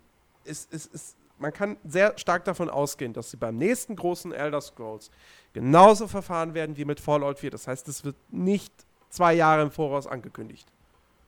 Ist, 0.42 0.72
ist, 0.72 0.92
ist, 0.92 1.16
man 1.38 1.52
kann 1.52 1.76
sehr 1.84 2.18
stark 2.18 2.44
davon 2.44 2.68
ausgehen, 2.68 3.12
dass 3.12 3.30
sie 3.30 3.36
beim 3.36 3.56
nächsten 3.56 3.94
großen 3.94 4.32
Elder 4.32 4.60
Scrolls 4.60 5.12
genauso 5.52 6.08
verfahren 6.08 6.54
werden 6.54 6.76
wie 6.76 6.84
mit 6.84 6.98
Fallout 6.98 7.38
4. 7.38 7.52
Das 7.52 7.68
heißt, 7.68 7.86
es 7.86 8.04
wird 8.04 8.16
nicht 8.32 8.72
zwei 9.10 9.34
Jahre 9.34 9.62
im 9.62 9.70
Voraus 9.70 10.08
angekündigt. 10.08 10.71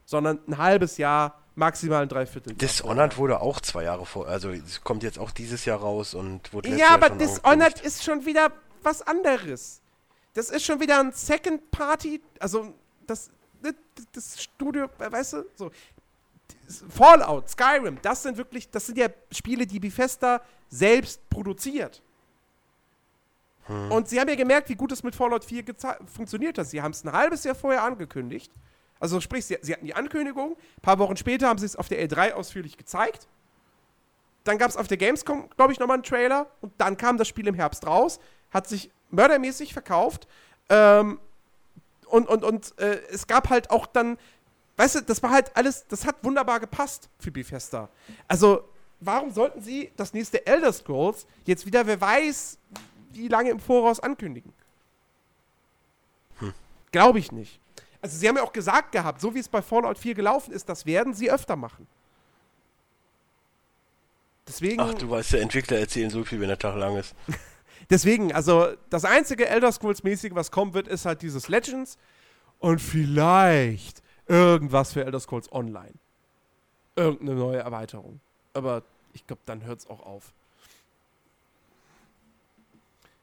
Sondern 0.04 0.40
ein 0.46 0.58
halbes 0.58 0.98
Jahr, 0.98 1.40
maximal 1.54 2.02
ein 2.02 2.08
Dreiviertel. 2.08 2.54
Dishonored 2.54 3.16
wurde 3.16 3.40
auch 3.40 3.60
zwei 3.60 3.84
Jahre 3.84 4.06
vor, 4.06 4.26
also 4.26 4.50
es 4.50 4.82
kommt 4.82 5.02
jetzt 5.02 5.18
auch 5.18 5.30
dieses 5.30 5.64
Jahr 5.64 5.78
raus 5.78 6.14
und 6.14 6.52
wurde 6.52 6.68
Ja, 6.70 6.90
aber 6.90 7.10
Dishonored 7.10 7.80
ist 7.80 8.04
schon 8.04 8.24
wieder 8.26 8.52
was 8.82 9.02
anderes. 9.02 9.80
Das 10.34 10.50
ist 10.50 10.64
schon 10.64 10.80
wieder 10.80 10.98
ein 11.00 11.12
Second 11.12 11.70
Party, 11.70 12.20
also 12.40 12.74
das, 13.06 13.30
das, 13.62 13.74
das 14.12 14.42
Studio, 14.42 14.88
weißt 14.98 15.34
du, 15.34 15.44
so. 15.54 15.70
Fallout, 16.88 17.48
Skyrim, 17.50 17.98
das 18.02 18.22
sind 18.22 18.36
wirklich, 18.36 18.70
das 18.70 18.86
sind 18.86 18.98
ja 18.98 19.08
Spiele, 19.30 19.66
die 19.66 19.78
Bethesda 19.78 20.40
selbst 20.68 21.28
produziert. 21.28 22.02
Hm. 23.66 23.92
Und 23.92 24.08
sie 24.08 24.18
haben 24.18 24.28
ja 24.28 24.34
gemerkt, 24.34 24.68
wie 24.68 24.74
gut 24.74 24.92
es 24.92 25.02
mit 25.02 25.14
Fallout 25.14 25.44
4 25.44 25.64
funktioniert 26.12 26.58
hat. 26.58 26.66
Sie 26.66 26.82
haben 26.82 26.90
es 26.90 27.04
ein 27.04 27.12
halbes 27.12 27.44
Jahr 27.44 27.54
vorher 27.54 27.82
angekündigt. 27.82 28.52
Also 29.04 29.20
sprich, 29.20 29.44
sie, 29.44 29.58
sie 29.60 29.74
hatten 29.74 29.84
die 29.84 29.92
Ankündigung, 29.92 30.52
ein 30.52 30.80
paar 30.80 30.98
Wochen 30.98 31.18
später 31.18 31.46
haben 31.46 31.58
sie 31.58 31.66
es 31.66 31.76
auf 31.76 31.90
der 31.90 32.02
L3 32.08 32.32
ausführlich 32.32 32.78
gezeigt. 32.78 33.28
Dann 34.44 34.56
gab 34.56 34.70
es 34.70 34.78
auf 34.78 34.88
der 34.88 34.96
Gamescom, 34.96 35.50
glaube 35.58 35.74
ich, 35.74 35.78
nochmal 35.78 35.96
einen 35.96 36.04
Trailer 36.04 36.46
und 36.62 36.72
dann 36.78 36.96
kam 36.96 37.18
das 37.18 37.28
Spiel 37.28 37.46
im 37.46 37.54
Herbst 37.54 37.86
raus, 37.86 38.18
hat 38.50 38.66
sich 38.66 38.90
mördermäßig 39.10 39.74
verkauft. 39.74 40.26
Ähm, 40.70 41.20
und 42.06 42.28
und, 42.28 42.44
und 42.44 42.78
äh, 42.78 43.02
es 43.10 43.26
gab 43.26 43.50
halt 43.50 43.70
auch 43.70 43.84
dann, 43.84 44.16
weißt 44.78 44.94
du, 44.94 45.00
das 45.02 45.22
war 45.22 45.32
halt 45.32 45.54
alles, 45.54 45.86
das 45.86 46.06
hat 46.06 46.24
wunderbar 46.24 46.58
gepasst 46.58 47.10
für 47.18 47.30
Bethesda. 47.30 47.90
Also, 48.26 48.66
warum 49.00 49.32
sollten 49.32 49.60
sie 49.60 49.92
das 49.98 50.14
nächste 50.14 50.46
Elder 50.46 50.72
Scrolls 50.72 51.26
jetzt 51.44 51.66
wieder, 51.66 51.86
wer 51.86 52.00
weiß, 52.00 52.56
wie 53.12 53.28
lange 53.28 53.50
im 53.50 53.60
Voraus 53.60 54.00
ankündigen. 54.00 54.54
Hm. 56.38 56.54
Glaube 56.90 57.18
ich 57.18 57.32
nicht. 57.32 57.60
Also 58.04 58.18
sie 58.18 58.28
haben 58.28 58.36
ja 58.36 58.42
auch 58.42 58.52
gesagt 58.52 58.92
gehabt, 58.92 59.18
so 59.18 59.34
wie 59.34 59.38
es 59.38 59.48
bei 59.48 59.62
Fallout 59.62 59.96
4 59.96 60.12
gelaufen 60.12 60.52
ist, 60.52 60.68
das 60.68 60.84
werden 60.84 61.14
sie 61.14 61.30
öfter 61.30 61.56
machen. 61.56 61.86
Deswegen. 64.46 64.78
Ach, 64.78 64.92
du 64.92 65.08
weißt, 65.08 65.32
der 65.32 65.40
Entwickler 65.40 65.78
erzählen 65.78 66.10
so 66.10 66.22
viel, 66.22 66.38
wenn 66.38 66.48
der 66.48 66.58
Tag 66.58 66.76
lang 66.76 66.98
ist. 66.98 67.14
Deswegen, 67.88 68.30
also 68.34 68.74
das 68.90 69.06
einzige 69.06 69.48
Elder 69.48 69.72
Scrolls-mäßige, 69.72 70.34
was 70.34 70.50
kommen 70.50 70.74
wird, 70.74 70.86
ist 70.86 71.06
halt 71.06 71.22
dieses 71.22 71.48
Legends 71.48 71.96
und 72.58 72.78
vielleicht 72.78 74.02
irgendwas 74.26 74.92
für 74.92 75.02
Elder 75.02 75.20
Scrolls 75.20 75.50
Online. 75.50 75.94
Irgendeine 76.96 77.38
neue 77.40 77.60
Erweiterung. 77.60 78.20
Aber 78.52 78.82
ich 79.14 79.26
glaube, 79.26 79.40
dann 79.46 79.64
hört 79.64 79.78
es 79.78 79.88
auch 79.88 80.04
auf 80.04 80.34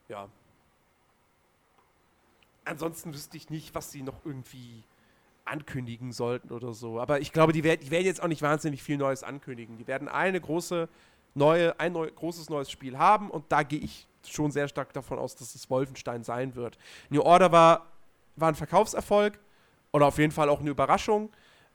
ja. 0.08 0.28
Ansonsten 2.66 3.14
wüsste 3.14 3.38
ich 3.38 3.50
nicht, 3.50 3.74
was 3.74 3.92
sie 3.92 4.04
noch 4.04 4.26
irgendwie 4.26 4.84
ankündigen 5.46 6.12
sollten 6.12 6.52
oder 6.52 6.74
so. 6.74 7.00
Aber 7.00 7.20
ich 7.20 7.34
glaube, 7.34 7.54
die, 7.54 7.64
werd, 7.64 7.84
die 7.84 7.92
werden 7.92 8.06
jetzt 8.06 8.22
auch 8.22 8.28
nicht 8.28 8.42
wahnsinnig 8.42 8.84
viel 8.84 8.98
Neues 8.98 9.24
ankündigen. 9.24 9.78
Die 9.78 9.88
werden 9.88 10.08
eine 10.08 10.40
große 10.40 10.88
neue, 11.34 11.80
ein 11.80 11.94
neu, 11.94 12.10
großes 12.12 12.50
neues 12.50 12.70
Spiel 12.70 12.98
haben 12.98 13.30
und 13.30 13.46
da 13.52 13.64
gehe 13.64 13.80
ich 13.80 14.08
schon 14.28 14.52
sehr 14.52 14.68
stark 14.68 14.94
davon 14.94 15.18
aus, 15.18 15.36
dass 15.36 15.56
es 15.56 15.70
Wolfenstein 15.70 16.24
sein 16.24 16.56
wird. 16.56 16.78
New 17.10 17.22
Order 17.22 17.52
war, 17.52 17.88
war 18.36 18.50
ein 18.50 18.56
Verkaufserfolg 18.56 19.40
oder 19.92 20.06
auf 20.06 20.18
jeden 20.18 20.32
Fall 20.32 20.50
auch 20.50 20.60
eine 20.60 20.70
Überraschung. 20.70 21.32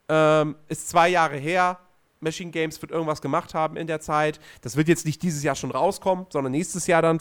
Ähm, 0.07 0.55
ist 0.67 0.89
zwei 0.89 1.09
Jahre 1.09 1.37
her. 1.37 1.79
Machine 2.19 2.51
Games 2.51 2.81
wird 2.81 2.91
irgendwas 2.91 3.21
gemacht 3.21 3.53
haben 3.53 3.77
in 3.77 3.87
der 3.87 3.99
Zeit. 3.99 4.39
Das 4.61 4.75
wird 4.75 4.87
jetzt 4.87 5.05
nicht 5.05 5.21
dieses 5.21 5.43
Jahr 5.43 5.55
schon 5.55 5.71
rauskommen, 5.71 6.25
sondern 6.29 6.51
nächstes 6.51 6.87
Jahr 6.87 7.01
dann 7.01 7.19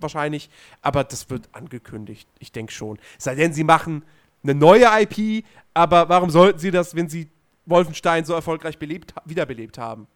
wahrscheinlich. 0.00 0.50
Aber 0.82 1.04
das 1.04 1.30
wird 1.30 1.48
angekündigt. 1.52 2.28
Ich 2.38 2.52
denke 2.52 2.72
schon. 2.72 2.98
Sei 3.18 3.34
denn, 3.34 3.52
sie 3.52 3.64
machen 3.64 4.04
eine 4.42 4.54
neue 4.54 4.86
IP, 5.02 5.44
aber 5.74 6.08
warum 6.08 6.30
sollten 6.30 6.58
sie 6.58 6.70
das, 6.70 6.94
wenn 6.94 7.08
sie 7.08 7.28
Wolfenstein 7.66 8.24
so 8.24 8.34
erfolgreich 8.34 8.78
belebt, 8.78 9.14
wiederbelebt 9.24 9.78
haben? 9.78 10.06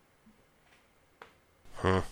Hm. 1.82 2.02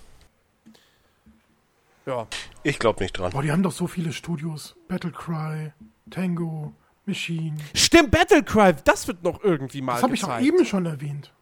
Ja. 2.06 2.26
Ich 2.62 2.78
glaube 2.78 3.02
nicht 3.02 3.12
dran. 3.12 3.32
Boah, 3.32 3.42
die 3.42 3.52
haben 3.52 3.62
doch 3.62 3.72
so 3.72 3.86
viele 3.86 4.12
Studios. 4.12 4.76
Battlecry, 4.88 5.72
Tango, 6.10 6.74
Machine. 7.06 7.56
Stimmt, 7.74 8.10
Battlecry, 8.10 8.74
das 8.84 9.06
wird 9.06 9.22
noch 9.22 9.42
irgendwie 9.44 9.80
mal 9.80 9.94
Das 9.94 10.02
habe 10.02 10.14
ich 10.14 10.20
doch 10.20 10.40
eben 10.40 10.64
schon 10.64 10.86
erwähnt. 10.86 11.32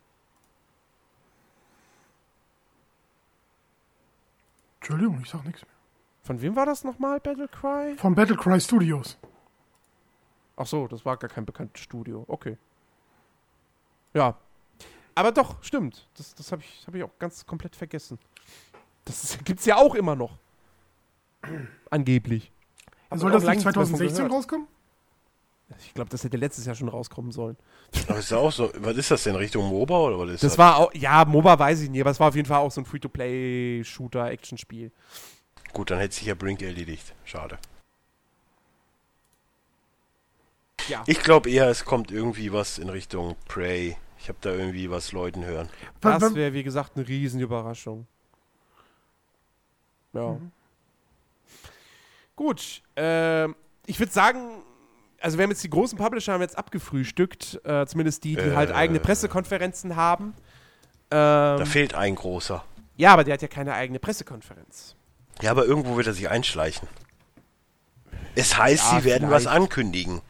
Entschuldigung, 4.80 5.20
ich 5.22 5.28
sag 5.28 5.44
nichts 5.44 5.62
mehr. 5.62 5.77
Von 6.28 6.42
wem 6.42 6.54
war 6.56 6.66
das 6.66 6.84
nochmal, 6.84 7.20
Battlecry? 7.20 7.96
Von 7.96 8.14
Battlecry 8.14 8.60
Studios. 8.60 9.16
Ach 10.56 10.66
so, 10.66 10.86
das 10.86 11.02
war 11.06 11.16
gar 11.16 11.30
kein 11.30 11.46
bekanntes 11.46 11.82
Studio. 11.82 12.26
Okay. 12.28 12.58
Ja. 14.12 14.36
Aber 15.14 15.32
doch, 15.32 15.62
stimmt. 15.62 16.06
Das, 16.18 16.34
das 16.34 16.52
habe 16.52 16.60
ich, 16.60 16.86
hab 16.86 16.94
ich 16.94 17.02
auch 17.02 17.18
ganz 17.18 17.46
komplett 17.46 17.74
vergessen. 17.74 18.18
Das 19.06 19.38
gibt 19.42 19.60
es 19.60 19.64
ja 19.64 19.76
auch 19.76 19.94
immer 19.94 20.16
noch. 20.16 20.36
Angeblich. 21.90 22.52
Aber 23.08 23.20
Soll 23.20 23.30
das 23.30 23.44
nicht 23.44 23.62
2016 23.62 24.26
rauskommen? 24.26 24.66
Ich 25.78 25.94
glaube, 25.94 26.10
das 26.10 26.24
hätte 26.24 26.36
letztes 26.36 26.66
Jahr 26.66 26.74
schon 26.74 26.90
rauskommen 26.90 27.32
sollen. 27.32 27.56
Aber 28.06 28.18
ist 28.18 28.30
ja 28.30 28.36
auch 28.36 28.52
so, 28.52 28.70
was 28.76 28.98
ist 28.98 29.10
das 29.10 29.22
denn, 29.22 29.34
Richtung 29.34 29.66
MOBA 29.66 29.98
oder 29.98 30.18
was 30.18 30.28
ist 30.28 30.42
das? 30.42 30.52
Das 30.52 30.58
war 30.58 30.76
auch, 30.76 30.92
ja, 30.92 31.24
MOBA 31.24 31.58
weiß 31.58 31.80
ich 31.80 31.88
nicht, 31.88 32.02
aber 32.02 32.10
es 32.10 32.20
war 32.20 32.28
auf 32.28 32.36
jeden 32.36 32.48
Fall 32.48 32.58
auch 32.58 32.70
so 32.70 32.82
ein 32.82 32.84
Free-to-Play-Shooter-Action-Spiel. 32.84 34.92
Gut, 35.72 35.90
dann 35.90 35.98
hätte 35.98 36.14
sich 36.14 36.26
ja 36.26 36.34
Brink 36.34 36.62
erledigt. 36.62 37.14
Schade. 37.24 37.58
Ja. 40.88 41.02
Ich 41.06 41.20
glaube 41.22 41.50
eher, 41.50 41.68
es 41.68 41.84
kommt 41.84 42.10
irgendwie 42.10 42.52
was 42.52 42.78
in 42.78 42.88
Richtung 42.88 43.36
Prey. 43.46 43.96
Ich 44.18 44.28
habe 44.28 44.38
da 44.40 44.50
irgendwie 44.50 44.90
was 44.90 45.12
Leuten 45.12 45.44
hören. 45.44 45.68
Das 46.00 46.34
wäre, 46.34 46.52
wie 46.52 46.62
gesagt, 46.62 46.96
eine 46.96 47.06
Riesenüberraschung. 47.06 48.06
Ja. 50.12 50.32
Mhm. 50.32 50.52
Gut, 52.34 52.82
äh, 52.96 53.46
ich 53.86 53.98
würde 53.98 54.12
sagen, 54.12 54.62
also 55.20 55.38
wir 55.38 55.42
haben 55.42 55.50
jetzt 55.50 55.64
die 55.64 55.70
großen 55.70 55.98
Publisher 55.98 56.32
haben 56.32 56.40
jetzt 56.40 56.56
abgefrühstückt, 56.56 57.60
äh, 57.64 57.84
zumindest 57.86 58.24
die, 58.24 58.36
die 58.36 58.42
äh, 58.42 58.54
halt 58.54 58.70
eigene 58.70 59.00
Pressekonferenzen 59.00 59.96
haben. 59.96 60.34
Ähm, 61.10 61.58
da 61.58 61.64
fehlt 61.64 61.94
ein 61.94 62.14
großer. 62.14 62.64
Ja, 62.96 63.12
aber 63.12 63.24
der 63.24 63.34
hat 63.34 63.42
ja 63.42 63.48
keine 63.48 63.74
eigene 63.74 63.98
Pressekonferenz. 63.98 64.94
Ja, 65.40 65.50
aber 65.52 65.64
irgendwo 65.66 65.96
wird 65.96 66.06
er 66.06 66.14
sich 66.14 66.28
einschleichen. 66.28 66.88
Es 68.34 68.56
heißt, 68.56 68.92
ja, 68.92 68.98
sie 69.00 69.04
werden 69.04 69.28
vielleicht. 69.28 69.46
was 69.46 69.52
ankündigen. 69.52 70.20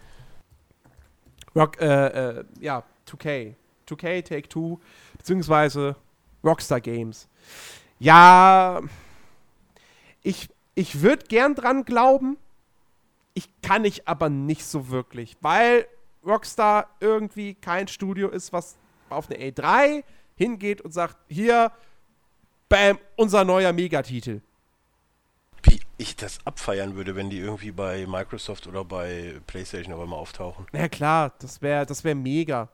Rock, 1.55 1.80
äh, 1.80 2.39
äh, 2.39 2.44
ja, 2.60 2.82
2K. 3.06 3.55
2K, 3.89 4.22
Take 4.22 4.48
Two, 4.48 4.80
beziehungsweise 5.16 5.97
Rockstar 6.44 6.80
Games. 6.80 7.28
Ja, 7.98 8.80
ich, 10.22 10.51
ich 10.74 11.01
würde 11.01 11.24
gern 11.26 11.55
dran 11.55 11.85
glauben, 11.85 12.36
ich 13.35 13.48
kann 13.62 13.85
ich 13.85 14.06
aber 14.06 14.28
nicht 14.28 14.64
so 14.64 14.90
wirklich, 14.90 15.36
weil 15.40 15.86
Rockstar 16.24 16.89
irgendwie 17.01 17.55
kein 17.55 17.89
Studio 17.89 18.28
ist, 18.28 18.52
was 18.52 18.76
auf 19.09 19.30
eine 19.30 19.39
A3 19.39 20.05
hingeht 20.36 20.80
und 20.82 20.93
sagt, 20.93 21.16
hier, 21.28 21.72
bam, 22.68 22.98
unser 23.16 23.44
neuer 23.44 23.72
Megatitel 23.72 24.43
ich 25.98 26.16
das 26.16 26.38
abfeiern 26.46 26.94
würde, 26.94 27.16
wenn 27.16 27.28
die 27.28 27.38
irgendwie 27.38 27.72
bei 27.72 28.06
Microsoft 28.06 28.66
oder 28.66 28.84
bei 28.84 29.40
PlayStation 29.46 29.92
aber 29.92 30.06
mal 30.06 30.16
auftauchen. 30.16 30.66
Ja 30.72 30.88
klar, 30.88 31.34
das 31.40 31.60
wäre 31.60 31.84
das 31.84 32.04
wär 32.04 32.14
mega. 32.14 32.68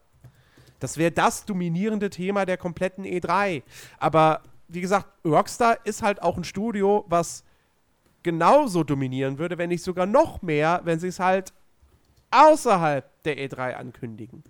Das 0.79 0.99
wäre 0.99 1.11
das 1.11 1.47
dominierende 1.47 2.11
Thema 2.11 2.45
der 2.45 2.59
kompletten 2.59 3.05
E3. 3.05 3.63
Aber 3.99 4.43
wie 4.69 4.83
gesagt, 4.83 5.07
Rockstar 5.25 5.79
ist 5.85 6.03
halt 6.03 6.21
auch 6.23 6.37
ein 6.37 6.45
Studio, 6.45 7.05
was 7.09 7.45
genauso 8.23 8.85
dominieren 8.85 9.39
würde, 9.39 9.57
wenn 9.57 9.71
nicht 9.71 9.83
sogar 9.83 10.07
noch 10.07 10.43
mehr, 10.43 10.83
wenn 10.85 11.01
sie 11.01 11.09
es 11.09 11.19
halt 11.19 11.53
außerhalb 12.31 13.23
der 13.23 13.39
E3 13.39 13.75
ankündigen. 13.75 14.45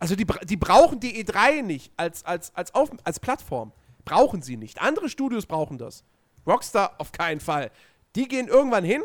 Also 0.00 0.16
die, 0.16 0.26
die 0.44 0.56
brauchen 0.56 0.98
die 0.98 1.22
E3 1.24 1.62
nicht 1.62 1.92
als, 1.96 2.24
als, 2.24 2.54
als, 2.56 2.74
auf, 2.74 2.90
als 3.04 3.20
Plattform. 3.20 3.72
Brauchen 4.04 4.42
sie 4.42 4.56
nicht. 4.56 4.80
Andere 4.80 5.08
Studios 5.08 5.46
brauchen 5.46 5.78
das. 5.78 6.04
Rockstar 6.46 6.94
auf 6.98 7.12
keinen 7.12 7.40
Fall. 7.40 7.70
Die 8.16 8.28
gehen 8.28 8.48
irgendwann 8.48 8.84
hin, 8.84 9.02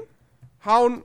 hauen 0.63 1.03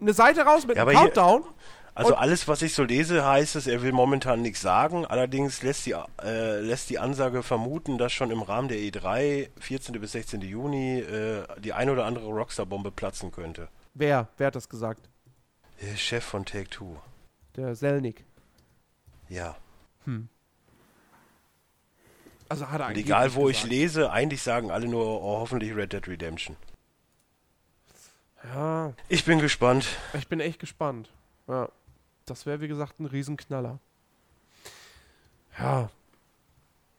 eine 0.00 0.12
Seite 0.12 0.42
raus 0.42 0.66
mit 0.66 0.76
ja, 0.76 0.86
einem 0.86 0.96
Countdown. 0.96 1.42
Hier, 1.42 1.52
also 1.96 2.14
alles, 2.14 2.46
was 2.46 2.60
ich 2.60 2.74
so 2.74 2.82
lese, 2.82 3.24
heißt 3.24 3.56
es, 3.56 3.66
er 3.66 3.80
will 3.80 3.92
momentan 3.92 4.42
nichts 4.42 4.60
sagen. 4.60 5.06
Allerdings 5.06 5.62
lässt 5.62 5.86
die, 5.86 5.94
äh, 6.22 6.60
lässt 6.60 6.90
die 6.90 6.98
Ansage 6.98 7.42
vermuten, 7.42 7.96
dass 7.96 8.12
schon 8.12 8.30
im 8.30 8.42
Rahmen 8.42 8.68
der 8.68 8.76
E3, 8.76 9.48
14. 9.58 9.98
bis 9.98 10.12
16. 10.12 10.42
Juni, 10.42 10.98
äh, 10.98 11.44
die 11.58 11.72
ein 11.72 11.88
oder 11.88 12.04
andere 12.04 12.26
Rockstar-Bombe 12.26 12.90
platzen 12.90 13.32
könnte. 13.32 13.68
Wer? 13.94 14.28
Wer 14.36 14.48
hat 14.48 14.56
das 14.56 14.68
gesagt? 14.68 15.08
Der 15.80 15.96
Chef 15.96 16.22
von 16.22 16.44
Take-Two. 16.44 16.98
Der 17.56 17.74
Selnik. 17.74 18.26
Ja. 19.30 19.56
Hm. 20.04 20.28
Also 22.48 22.68
hat 22.68 22.80
er 22.80 22.86
eigentlich. 22.86 23.06
Egal 23.06 23.34
wo 23.34 23.44
gesagt. 23.44 23.64
ich 23.64 23.70
lese, 23.70 24.10
eigentlich 24.10 24.42
sagen 24.42 24.70
alle 24.70 24.88
nur 24.88 25.22
oh, 25.22 25.40
hoffentlich 25.40 25.74
Red 25.74 25.92
Dead 25.92 26.06
Redemption. 26.06 26.56
Ja. 28.44 28.92
Ich 29.08 29.24
bin 29.24 29.40
gespannt. 29.40 29.86
Ich 30.14 30.28
bin 30.28 30.40
echt 30.40 30.58
gespannt. 30.58 31.10
Ja. 31.48 31.68
Das 32.26 32.46
wäre, 32.46 32.60
wie 32.60 32.68
gesagt, 32.68 33.00
ein 33.00 33.06
Riesenknaller. 33.06 33.78
Ja. 35.58 35.90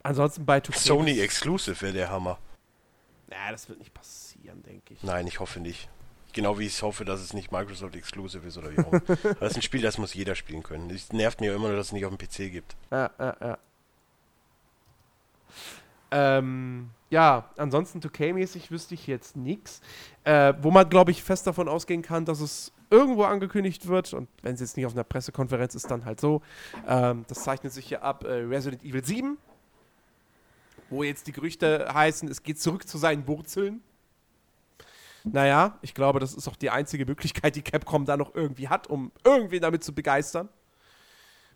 Ansonsten 0.03 0.45
bei 0.45 0.59
2K. 0.59 0.77
Sony 0.77 1.19
Exclusive 1.19 1.81
wäre 1.81 1.93
der 1.93 2.09
Hammer. 2.09 2.37
Ja, 3.29 3.51
das 3.51 3.67
wird 3.67 3.79
nicht 3.79 3.93
passieren, 3.93 4.63
denke 4.63 4.93
ich. 4.93 5.03
Nein, 5.03 5.27
ich 5.27 5.39
hoffe 5.39 5.59
nicht. 5.59 5.89
Genau 6.33 6.59
wie 6.59 6.65
ich 6.65 6.81
hoffe, 6.81 7.03
dass 7.03 7.19
es 7.19 7.33
nicht 7.33 7.51
Microsoft 7.51 7.95
Exclusive 7.95 8.47
ist 8.47 8.57
oder 8.57 8.71
wie 8.71 8.79
auch 8.79 8.91
immer. 8.91 9.01
das 9.39 9.51
ist 9.51 9.55
ein 9.57 9.61
Spiel, 9.61 9.81
das 9.81 9.97
muss 9.97 10.13
jeder 10.13 10.35
spielen 10.35 10.63
können. 10.63 10.89
Es 10.89 11.11
nervt 11.11 11.41
mir 11.41 11.53
immer 11.53 11.67
nur, 11.67 11.77
dass 11.77 11.87
es 11.87 11.93
nicht 11.93 12.05
auf 12.05 12.15
dem 12.15 12.17
PC 12.17 12.51
gibt. 12.51 12.75
Ja, 12.91 13.09
ja, 13.19 13.37
ja. 13.41 13.57
Ähm, 16.11 16.89
ja, 17.09 17.49
ansonsten 17.57 17.99
2K-mäßig 17.99 18.71
wüsste 18.71 18.93
ich 18.93 19.07
jetzt 19.07 19.35
nichts. 19.35 19.81
Äh, 20.23 20.53
wo 20.61 20.71
man, 20.71 20.89
glaube 20.89 21.11
ich, 21.11 21.23
fest 21.23 21.47
davon 21.47 21.67
ausgehen 21.67 22.01
kann, 22.01 22.25
dass 22.25 22.39
es 22.39 22.73
irgendwo 22.89 23.23
angekündigt 23.23 23.87
wird, 23.87 24.13
und 24.13 24.27
wenn 24.41 24.55
es 24.55 24.61
jetzt 24.61 24.77
nicht 24.77 24.85
auf 24.85 24.93
einer 24.93 25.03
Pressekonferenz 25.03 25.75
ist, 25.75 25.89
dann 25.91 26.05
halt 26.05 26.19
so. 26.19 26.41
Ähm, 26.87 27.25
das 27.27 27.43
zeichnet 27.43 27.73
sich 27.73 27.87
hier 27.87 28.03
ab: 28.03 28.23
äh, 28.23 28.43
Resident 28.43 28.83
Evil 28.83 29.03
7, 29.03 29.37
wo 30.89 31.03
jetzt 31.03 31.27
die 31.27 31.31
Gerüchte 31.31 31.87
heißen, 31.93 32.27
es 32.29 32.43
geht 32.43 32.59
zurück 32.59 32.87
zu 32.87 32.97
seinen 32.97 33.27
Wurzeln. 33.27 33.81
Naja, 35.23 35.77
ich 35.81 35.93
glaube, 35.93 36.19
das 36.19 36.33
ist 36.33 36.47
auch 36.47 36.55
die 36.55 36.69
einzige 36.69 37.05
Möglichkeit, 37.05 37.55
die 37.55 37.61
Capcom 37.61 38.05
da 38.05 38.15
noch 38.15 38.33
irgendwie 38.33 38.69
hat, 38.69 38.87
um 38.87 39.11
irgendwen 39.25 39.61
damit 39.61 39.83
zu 39.83 39.93
begeistern. 39.93 40.47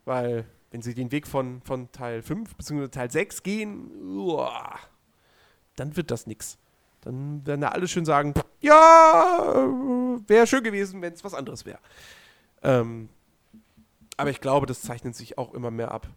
Weil 0.04 0.46
wenn 0.72 0.82
sie 0.82 0.94
den 0.94 1.12
Weg 1.12 1.28
von, 1.28 1.62
von 1.62 1.92
Teil 1.92 2.22
5 2.22 2.56
bzw. 2.56 2.88
Teil 2.88 3.12
6 3.12 3.44
gehen, 3.44 3.92
uah, 4.18 4.80
dann 5.76 5.96
wird 5.96 6.12
das 6.12 6.26
nichts. 6.28 6.58
Dann 7.02 7.46
werden 7.46 7.62
da 7.62 7.70
alle 7.70 7.88
schön 7.88 8.06
sagen, 8.06 8.34
ja, 8.62 9.54
wäre 10.28 10.48
schön 10.48 10.64
gewesen, 10.64 11.02
wenn 11.02 11.14
es 11.14 11.24
was 11.24 11.34
anderes 11.34 11.66
wäre. 11.66 11.80
Ähm, 12.64 13.10
aber 14.18 14.30
ich 14.30 14.40
glaube, 14.40 14.66
das 14.66 14.82
zeichnet 14.82 15.16
sich 15.16 15.38
auch 15.38 15.54
immer 15.54 15.72
mehr 15.72 15.92
ab, 15.92 16.08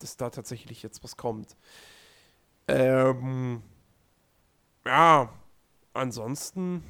dass 0.00 0.16
da 0.16 0.30
tatsächlich 0.30 0.82
jetzt 0.82 1.02
was 1.04 1.16
kommt. 1.16 1.56
Ähm, 2.68 3.62
ja, 4.84 5.32
ansonsten 5.94 6.82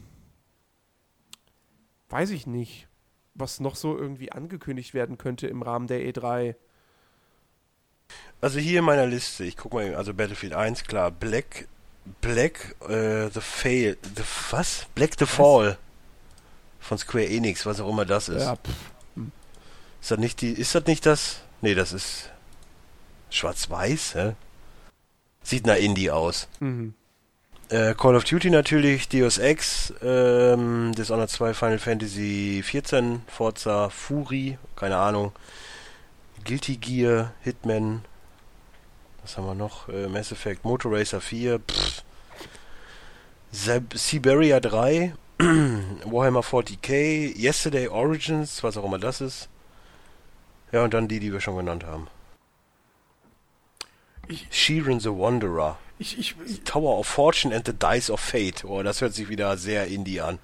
weiß 2.08 2.30
ich 2.30 2.46
nicht, 2.46 2.88
was 3.34 3.60
noch 3.60 3.76
so 3.76 3.96
irgendwie 3.96 4.32
angekündigt 4.32 4.94
werden 4.94 5.18
könnte 5.18 5.46
im 5.46 5.62
Rahmen 5.62 5.86
der 5.86 6.00
E3. 6.00 6.56
Also 8.40 8.58
hier 8.58 8.80
in 8.80 8.84
meiner 8.84 9.06
Liste, 9.06 9.44
ich 9.44 9.56
guck 9.56 9.74
mal, 9.74 9.94
also 9.94 10.14
Battlefield 10.14 10.52
1, 10.52 10.84
klar, 10.84 11.10
Black, 11.10 11.66
Black, 12.20 12.76
äh, 12.88 13.28
The 13.28 13.40
Fail, 13.40 13.96
The, 14.02 14.22
was? 14.50 14.86
Black 14.94 15.14
the 15.18 15.26
Fall. 15.26 15.78
Von 16.78 16.98
Square 16.98 17.26
Enix, 17.26 17.66
was 17.66 17.80
auch 17.80 17.88
immer 17.90 18.04
das 18.04 18.28
ist. 18.28 18.42
Ja, 18.42 18.56
hm. 19.14 19.32
Ist 20.00 20.10
das 20.10 20.18
nicht 20.18 20.40
die, 20.40 20.52
ist 20.52 20.74
das 20.74 20.86
nicht 20.86 21.04
das? 21.06 21.40
Nee, 21.62 21.74
das 21.74 21.92
ist 21.92 22.30
schwarz-weiß, 23.30 24.14
hä? 24.14 24.32
Sieht 25.42 25.66
nach 25.66 25.76
Indie 25.76 26.10
aus. 26.10 26.48
Mhm. 26.60 26.94
Äh, 27.68 27.94
Call 27.94 28.14
of 28.14 28.22
Duty 28.22 28.50
natürlich, 28.50 29.08
Deus 29.08 29.38
Ex, 29.38 29.92
ähm, 30.02 30.92
Dishonored 30.94 31.30
2, 31.30 31.54
Final 31.54 31.78
Fantasy 31.80 32.62
14, 32.64 33.22
Forza, 33.26 33.90
Fury, 33.90 34.58
keine 34.76 34.96
Ahnung. 34.98 35.32
Guilty 36.46 36.76
Gear, 36.76 37.32
Hitman, 37.42 38.04
was 39.20 39.36
haben 39.36 39.46
wir 39.46 39.56
noch? 39.56 39.88
Äh, 39.88 40.06
Mass 40.06 40.30
Effect, 40.30 40.64
Motor 40.64 40.92
Racer 40.92 41.20
4, 41.20 41.58
pff. 41.58 42.04
Siberia 43.50 44.60
3, 44.60 45.14
Warhammer 45.38 46.42
40k, 46.42 47.36
Yesterday 47.36 47.88
Origins, 47.88 48.62
was 48.62 48.76
auch 48.76 48.84
immer 48.84 49.00
das 49.00 49.20
ist. 49.20 49.48
Ja, 50.70 50.84
und 50.84 50.94
dann 50.94 51.08
die, 51.08 51.18
die 51.18 51.32
wir 51.32 51.40
schon 51.40 51.56
genannt 51.56 51.84
haben. 51.84 52.06
Ich, 54.28 54.46
Sheeran 54.50 55.00
the 55.00 55.08
Wanderer. 55.08 55.78
Ich, 55.98 56.16
ich, 56.16 56.36
ich, 56.46 56.62
Tower 56.62 56.96
of 56.98 57.08
Fortune 57.08 57.54
and 57.54 57.66
the 57.66 57.72
Dice 57.72 58.08
of 58.08 58.20
Fate. 58.20 58.64
Oh, 58.64 58.84
das 58.84 59.00
hört 59.00 59.14
sich 59.14 59.28
wieder 59.28 59.56
sehr 59.56 59.88
indie 59.88 60.20
an. 60.20 60.38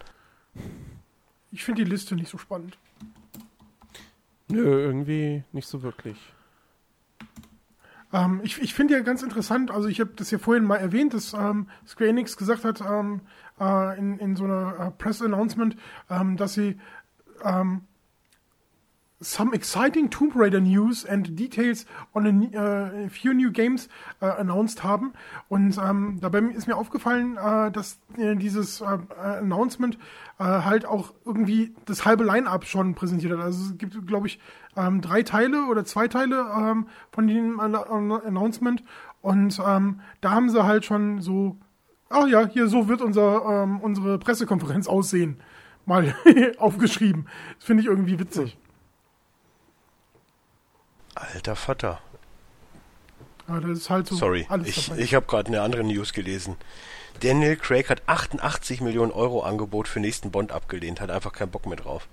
Ich 1.52 1.62
finde 1.62 1.84
die 1.84 1.90
Liste 1.90 2.16
nicht 2.16 2.30
so 2.30 2.38
spannend. 2.38 2.76
Nö, 4.52 4.80
irgendwie 4.82 5.44
nicht 5.52 5.68
so 5.68 5.82
wirklich. 5.82 6.18
Ähm, 8.12 8.40
ich 8.44 8.60
ich 8.60 8.74
finde 8.74 8.94
ja 8.94 9.00
ganz 9.00 9.22
interessant, 9.22 9.70
also 9.70 9.88
ich 9.88 10.00
habe 10.00 10.10
das 10.16 10.30
ja 10.30 10.38
vorhin 10.38 10.64
mal 10.64 10.76
erwähnt, 10.76 11.14
dass 11.14 11.32
ähm, 11.32 11.68
Square 11.86 12.10
Enix 12.10 12.36
gesagt 12.36 12.64
hat 12.64 12.80
ähm, 12.80 13.22
äh, 13.58 13.98
in, 13.98 14.18
in 14.18 14.36
so 14.36 14.44
einer 14.44 14.78
äh, 14.78 14.90
Press-Announcement, 14.90 15.76
ähm, 16.10 16.36
dass 16.36 16.54
sie 16.54 16.76
ähm, 17.42 17.82
some 19.22 19.54
exciting 19.54 20.10
Tomb 20.10 20.34
Raider 20.34 20.60
news 20.60 21.04
and 21.04 21.36
details 21.36 21.86
on 22.12 22.26
a, 22.26 22.58
uh, 22.58 23.08
few 23.08 23.32
new 23.32 23.50
games 23.50 23.88
uh, 24.20 24.34
announced 24.38 24.82
haben. 24.82 25.12
Und 25.48 25.78
ähm, 25.78 26.18
dabei 26.20 26.40
ist 26.40 26.66
mir 26.66 26.76
aufgefallen, 26.76 27.36
äh, 27.36 27.70
dass 27.70 27.98
äh, 28.16 28.34
dieses 28.36 28.80
äh, 28.80 28.98
Announcement 29.16 29.96
äh, 30.42 30.64
halt 30.64 30.86
auch 30.86 31.12
irgendwie 31.24 31.72
das 31.84 32.04
halbe 32.04 32.24
Line-Up 32.24 32.64
schon 32.64 32.94
präsentiert 32.96 33.32
hat. 33.32 33.40
Also 33.40 33.70
es 33.70 33.78
gibt, 33.78 34.06
glaube 34.06 34.26
ich, 34.26 34.40
ähm, 34.76 35.00
drei 35.00 35.22
Teile 35.22 35.66
oder 35.66 35.84
zwei 35.84 36.08
Teile 36.08 36.46
ähm, 36.56 36.88
von 37.12 37.28
dem 37.28 37.60
Announcement. 37.60 38.82
Und 39.20 39.60
ähm, 39.64 40.00
da 40.20 40.32
haben 40.32 40.50
sie 40.50 40.64
halt 40.64 40.84
schon 40.84 41.20
so, 41.20 41.56
ach 42.08 42.26
ja, 42.26 42.46
hier 42.46 42.66
so 42.66 42.88
wird 42.88 43.02
unser, 43.02 43.62
ähm, 43.62 43.80
unsere 43.80 44.18
Pressekonferenz 44.18 44.88
aussehen. 44.88 45.40
Mal 45.86 46.14
aufgeschrieben. 46.58 47.28
Das 47.58 47.66
finde 47.66 47.82
ich 47.82 47.88
irgendwie 47.88 48.18
witzig. 48.18 48.58
Alter 51.14 51.54
Vater. 51.54 52.00
Ja, 53.46 53.60
das 53.60 53.78
ist 53.78 53.90
halt 53.90 54.08
so 54.08 54.16
Sorry, 54.16 54.46
ich, 54.64 54.90
ich 54.92 55.14
habe 55.14 55.26
gerade 55.26 55.48
eine 55.48 55.60
andere 55.60 55.84
News 55.84 56.12
gelesen. 56.12 56.56
Daniel 57.22 57.56
Craig 57.56 57.88
hat 57.88 58.02
88 58.06 58.80
Millionen 58.80 59.12
Euro 59.12 59.42
Angebot 59.42 59.86
für 59.86 60.00
nächsten 60.00 60.30
Bond 60.30 60.50
abgelehnt, 60.50 61.00
hat 61.00 61.10
einfach 61.10 61.32
keinen 61.32 61.50
Bock 61.50 61.66
mehr 61.66 61.76
drauf. 61.76 62.08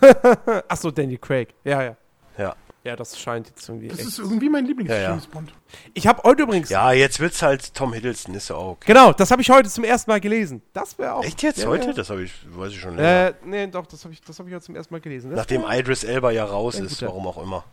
Achso, 0.68 0.90
Daniel 0.90 1.18
Craig, 1.18 1.54
ja, 1.64 1.82
ja. 1.82 1.96
Ja. 2.36 2.56
Ja, 2.82 2.96
das 2.96 3.18
scheint 3.18 3.46
jetzt 3.46 3.68
irgendwie. 3.68 3.88
Das 3.88 4.00
ist 4.00 4.18
irgendwie 4.18 4.48
mein 4.48 4.64
Lieblings-Bond. 4.64 5.50
Ja, 5.50 5.54
ja. 5.54 5.90
Ich 5.92 6.06
habe 6.06 6.22
heute 6.22 6.44
übrigens. 6.44 6.70
Ja, 6.70 6.92
jetzt 6.92 7.20
wird's 7.20 7.42
halt 7.42 7.74
Tom 7.74 7.92
Hiddleston, 7.92 8.34
ist 8.34 8.48
ja 8.48 8.56
auch 8.56 8.70
okay. 8.70 8.86
Genau, 8.86 9.12
das 9.12 9.30
habe 9.30 9.42
ich 9.42 9.50
heute 9.50 9.68
zum 9.68 9.84
ersten 9.84 10.10
Mal 10.10 10.18
gelesen. 10.18 10.62
Das 10.72 10.98
wäre 10.98 11.14
auch. 11.14 11.24
Echt 11.24 11.42
jetzt 11.42 11.58
ja, 11.58 11.68
heute? 11.68 11.92
Das 11.92 12.08
habe 12.08 12.22
ich, 12.22 12.32
weiß 12.48 12.72
ich 12.72 12.80
schon 12.80 12.96
länger. 12.96 13.28
Äh, 13.28 13.34
nee, 13.44 13.66
doch, 13.66 13.84
das 13.84 14.02
habe 14.04 14.14
ich, 14.14 14.20
hab 14.26 14.46
ich 14.46 14.54
heute 14.54 14.64
zum 14.64 14.76
ersten 14.76 14.94
Mal 14.94 15.00
gelesen. 15.00 15.30
Das 15.30 15.36
Nachdem 15.36 15.62
Idris 15.68 16.04
Elba 16.04 16.30
ja 16.30 16.46
raus 16.46 16.76
ist, 16.80 17.02
warum 17.02 17.26
auch 17.26 17.42
immer. 17.42 17.64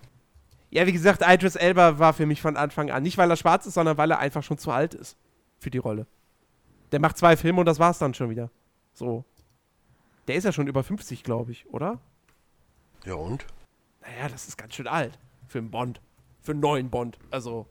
Ja, 0.72 0.86
wie 0.86 0.92
gesagt, 0.92 1.24
Idris 1.26 1.56
Elba 1.56 2.00
war 2.00 2.12
für 2.12 2.26
mich 2.26 2.42
von 2.42 2.58
Anfang 2.58 2.92
an. 2.92 3.02
Nicht, 3.02 3.18
weil 3.18 3.32
er 3.32 3.38
schwarz 3.38 3.66
ist, 3.66 3.76
sondern 3.76 3.98
weil 3.98 4.12
er 4.12 4.20
einfach 4.20 4.44
schon 4.44 4.58
zu 4.58 4.72
alt 4.72 4.94
ist 4.94 5.16
für 5.58 5.72
die 5.72 5.78
Rolle. 5.78 6.06
Der 6.92 7.00
macht 7.00 7.18
zwei 7.18 7.36
Filme 7.38 7.60
und 7.60 7.66
das 7.66 7.80
war's 7.80 8.00
dann 8.00 8.14
schon 8.14 8.30
wieder. 8.30 8.50
So. 8.94 9.26
Der 10.28 10.36
ist 10.36 10.44
ja 10.44 10.52
schon 10.52 10.68
über 10.68 10.84
50, 10.84 11.24
glaube 11.24 11.52
ich, 11.52 11.68
oder? 11.70 12.00
Ja, 13.06 13.16
und? 13.16 13.46
Naja, 14.02 14.30
das 14.30 14.48
ist 14.48 14.58
ganz 14.58 14.76
schön 14.76 14.88
alt. 14.88 15.18
Für 15.48 15.60
einen 15.60 15.72
Bond. 15.72 16.02
Für 16.42 16.52
einen 16.52 16.62
neuen 16.62 16.90
Bond. 16.90 17.18
Also. 17.32 17.68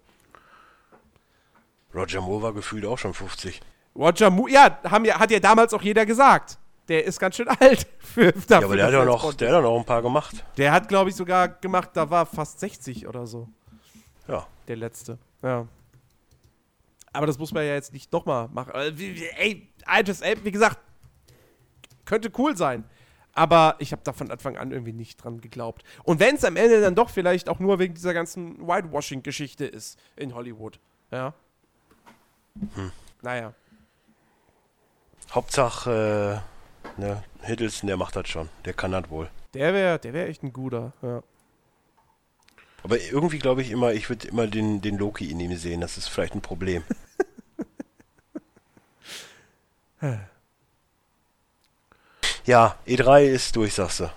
Roger 1.94 2.20
Moore 2.20 2.42
war 2.42 2.52
gefühlt 2.52 2.84
auch 2.84 2.98
schon 2.98 3.14
50. 3.14 3.60
Roger 3.94 4.30
Moore, 4.30 4.50
ja, 4.50 4.78
haben 4.84 5.04
ja, 5.04 5.18
hat 5.18 5.30
ja 5.30 5.40
damals 5.40 5.72
auch 5.72 5.82
jeder 5.82 6.04
gesagt 6.04 6.58
der 6.88 7.04
ist 7.04 7.18
ganz 7.18 7.36
schön 7.36 7.48
alt. 7.60 7.86
Für, 7.98 8.32
dafür, 8.32 8.48
ja, 8.48 8.64
aber 8.64 8.76
der 8.76 8.86
hat 8.86 8.92
ja 8.92 9.04
noch, 9.04 9.34
der 9.34 9.56
hat 9.56 9.62
noch 9.62 9.78
ein 9.78 9.84
paar 9.84 10.02
gemacht. 10.02 10.44
Der 10.56 10.72
hat, 10.72 10.88
glaube 10.88 11.10
ich, 11.10 11.16
sogar 11.16 11.48
gemacht, 11.48 11.90
da 11.94 12.08
war 12.08 12.26
fast 12.26 12.60
60 12.60 13.06
oder 13.06 13.26
so. 13.26 13.48
Ja. 14.28 14.46
Der 14.68 14.76
letzte. 14.76 15.18
Ja. 15.42 15.66
Aber 17.16 17.26
das 17.26 17.38
muss 17.38 17.52
man 17.52 17.64
ja 17.64 17.74
jetzt 17.74 17.92
nicht 17.92 18.12
nochmal 18.12 18.48
machen. 18.48 18.72
Ey, 18.74 19.68
altes 19.84 20.20
Elb, 20.20 20.44
wie 20.44 20.52
gesagt, 20.52 20.78
könnte 22.04 22.30
cool 22.38 22.56
sein. 22.56 22.84
Aber 23.32 23.76
ich 23.80 23.92
habe 23.92 24.02
da 24.04 24.12
von 24.12 24.30
Anfang 24.30 24.56
an 24.56 24.70
irgendwie 24.70 24.92
nicht 24.92 25.22
dran 25.22 25.40
geglaubt. 25.40 25.82
Und 26.04 26.20
wenn 26.20 26.36
es 26.36 26.44
am 26.44 26.56
Ende 26.56 26.80
dann 26.80 26.94
doch 26.94 27.10
vielleicht 27.10 27.48
auch 27.48 27.58
nur 27.58 27.78
wegen 27.78 27.94
dieser 27.94 28.14
ganzen 28.14 28.66
Whitewashing-Geschichte 28.66 29.66
ist 29.66 29.98
in 30.16 30.34
Hollywood. 30.34 30.80
Ja. 31.10 31.34
Hm. 32.74 32.92
Naja. 33.22 33.52
Hauptsache, 35.32 36.42
äh 36.42 36.56
Ne? 36.96 37.22
Hiddleston, 37.42 37.88
der 37.88 37.96
macht 37.96 38.16
das 38.16 38.28
schon. 38.28 38.48
Der 38.64 38.72
kann 38.72 38.92
das 38.92 39.10
wohl. 39.10 39.28
Der 39.54 39.74
wäre 39.74 39.98
der 39.98 40.12
wär 40.12 40.28
echt 40.28 40.42
ein 40.42 40.52
guter, 40.52 40.92
ja. 41.02 41.22
Aber 42.82 43.00
irgendwie 43.00 43.38
glaube 43.38 43.62
ich 43.62 43.70
immer, 43.70 43.92
ich 43.92 44.08
würde 44.08 44.28
immer 44.28 44.46
den, 44.46 44.80
den 44.80 44.96
Loki 44.96 45.30
in 45.30 45.40
ihm 45.40 45.56
sehen. 45.56 45.80
Das 45.80 45.98
ist 45.98 46.08
vielleicht 46.08 46.34
ein 46.34 46.40
Problem. 46.40 46.84
ja, 52.44 52.76
E3 52.86 53.24
ist 53.24 53.56
durch, 53.56 53.74
sagst 53.74 54.00
du. 54.00 54.10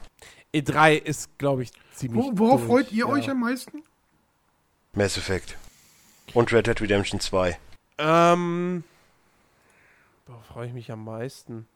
E3 0.53 0.95
ist, 0.95 1.37
glaube 1.37 1.63
ich, 1.63 1.71
ziemlich. 1.93 2.23
Wo, 2.23 2.31
worauf 2.37 2.61
durch, 2.61 2.69
freut 2.69 2.91
ihr 2.91 3.05
ja. 3.07 3.11
euch 3.11 3.29
am 3.29 3.39
meisten? 3.39 3.83
Mass 4.93 5.17
Effect. 5.17 5.57
Und 6.33 6.51
Red 6.51 6.67
Dead 6.67 6.79
Redemption 6.81 7.19
2. 7.19 7.57
Ähm. 7.97 8.83
Worauf 10.27 10.45
freue 10.45 10.67
ich 10.67 10.73
mich 10.73 10.91
am 10.91 11.03
meisten? 11.03 11.67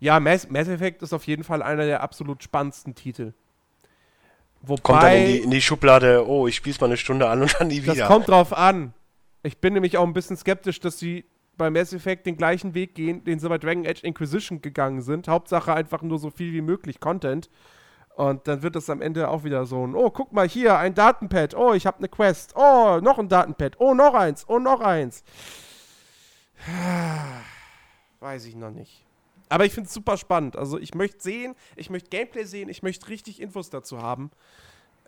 Ja, 0.00 0.18
Mass, 0.18 0.48
Mass 0.48 0.66
Effect 0.68 1.02
ist 1.02 1.12
auf 1.12 1.26
jeden 1.26 1.44
Fall 1.44 1.62
einer 1.62 1.84
der 1.84 2.02
absolut 2.02 2.42
spannendsten 2.42 2.94
Titel. 2.94 3.32
Wobei, 4.62 4.82
kommt 4.82 5.02
dann 5.02 5.12
in 5.12 5.26
die, 5.26 5.38
in 5.38 5.50
die 5.50 5.62
Schublade, 5.62 6.26
oh, 6.26 6.46
ich 6.46 6.56
spiel's 6.56 6.80
mal 6.80 6.86
eine 6.86 6.96
Stunde 6.96 7.28
an 7.28 7.42
und 7.42 7.54
dann 7.58 7.68
nie 7.68 7.82
wieder. 7.82 7.94
Das 7.94 8.08
kommt 8.08 8.28
drauf 8.28 8.52
an. 8.52 8.92
Ich 9.42 9.58
bin 9.58 9.72
nämlich 9.72 9.96
auch 9.96 10.06
ein 10.06 10.12
bisschen 10.12 10.36
skeptisch, 10.36 10.80
dass 10.80 10.98
sie 10.98 11.24
bei 11.60 11.68
Mass 11.68 11.92
Effect 11.92 12.24
den 12.24 12.38
gleichen 12.38 12.72
Weg 12.72 12.94
gehen, 12.94 13.22
den 13.22 13.38
sie 13.38 13.46
bei 13.46 13.58
Dragon 13.58 13.86
Age 13.86 14.02
Inquisition 14.02 14.62
gegangen 14.62 15.02
sind. 15.02 15.28
Hauptsache 15.28 15.74
einfach 15.74 16.00
nur 16.00 16.18
so 16.18 16.30
viel 16.30 16.54
wie 16.54 16.62
möglich 16.62 17.00
Content. 17.00 17.50
Und 18.16 18.48
dann 18.48 18.62
wird 18.62 18.76
das 18.76 18.88
am 18.88 19.02
Ende 19.02 19.28
auch 19.28 19.44
wieder 19.44 19.66
so 19.66 19.86
ein, 19.86 19.94
oh, 19.94 20.10
guck 20.10 20.32
mal 20.32 20.48
hier, 20.48 20.78
ein 20.78 20.94
Datenpad. 20.94 21.54
Oh, 21.54 21.74
ich 21.74 21.86
habe 21.86 21.98
eine 21.98 22.08
Quest. 22.08 22.54
Oh, 22.56 22.98
noch 23.02 23.18
ein 23.18 23.28
Datenpad. 23.28 23.78
Oh, 23.78 23.92
noch 23.92 24.14
eins. 24.14 24.46
Oh, 24.48 24.58
noch 24.58 24.80
eins. 24.80 25.22
Weiß 28.20 28.46
ich 28.46 28.56
noch 28.56 28.70
nicht. 28.70 29.04
Aber 29.50 29.66
ich 29.66 29.74
finde 29.74 29.88
es 29.88 29.92
super 29.92 30.16
spannend. 30.16 30.56
Also 30.56 30.78
ich 30.78 30.94
möchte 30.94 31.20
sehen, 31.20 31.54
ich 31.76 31.90
möchte 31.90 32.08
Gameplay 32.08 32.44
sehen, 32.44 32.70
ich 32.70 32.82
möchte 32.82 33.08
richtig 33.08 33.38
Infos 33.38 33.68
dazu 33.68 34.00
haben. 34.00 34.30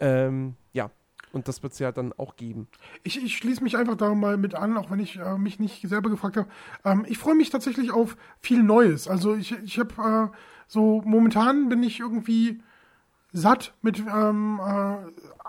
Ähm, 0.01 0.57
ja. 0.75 0.91
Und 1.33 1.49
das 1.49 1.63
wird 1.63 1.73
es 1.73 1.79
ja 1.79 1.93
dann 1.93 2.13
auch 2.13 2.37
geben. 2.37 2.69
Ich, 3.03 3.23
ich 3.23 3.37
schließe 3.37 3.63
mich 3.63 3.77
einfach 3.77 3.97
da 3.97 4.15
mal 4.15 4.37
mit 4.37 4.55
an, 4.55 4.77
auch 4.77 4.91
wenn 4.91 5.01
ich 5.01 5.19
äh, 5.19 5.39
mich 5.39 5.59
nicht 5.59 5.89
selber 5.89 6.11
gefragt 6.11 6.37
habe. 6.37 6.49
Ähm, 6.85 7.07
ich 7.09 7.19
freue 7.19 7.35
mich 7.35 7.51
tatsächlich 7.51 7.91
auf 7.91 8.17
viel 8.41 8.63
Neues. 8.63 9.09
Also 9.09 9.35
ich, 9.35 9.53
ich 9.65 9.79
habe 9.79 10.31
äh, 10.33 10.37
so 10.67 11.03
momentan 11.05 11.69
bin 11.69 11.83
ich 11.83 12.01
irgendwie 12.01 12.61
satt 13.33 13.75
mit 13.83 13.99
ähm, 14.01 14.61
äh, 14.63 14.97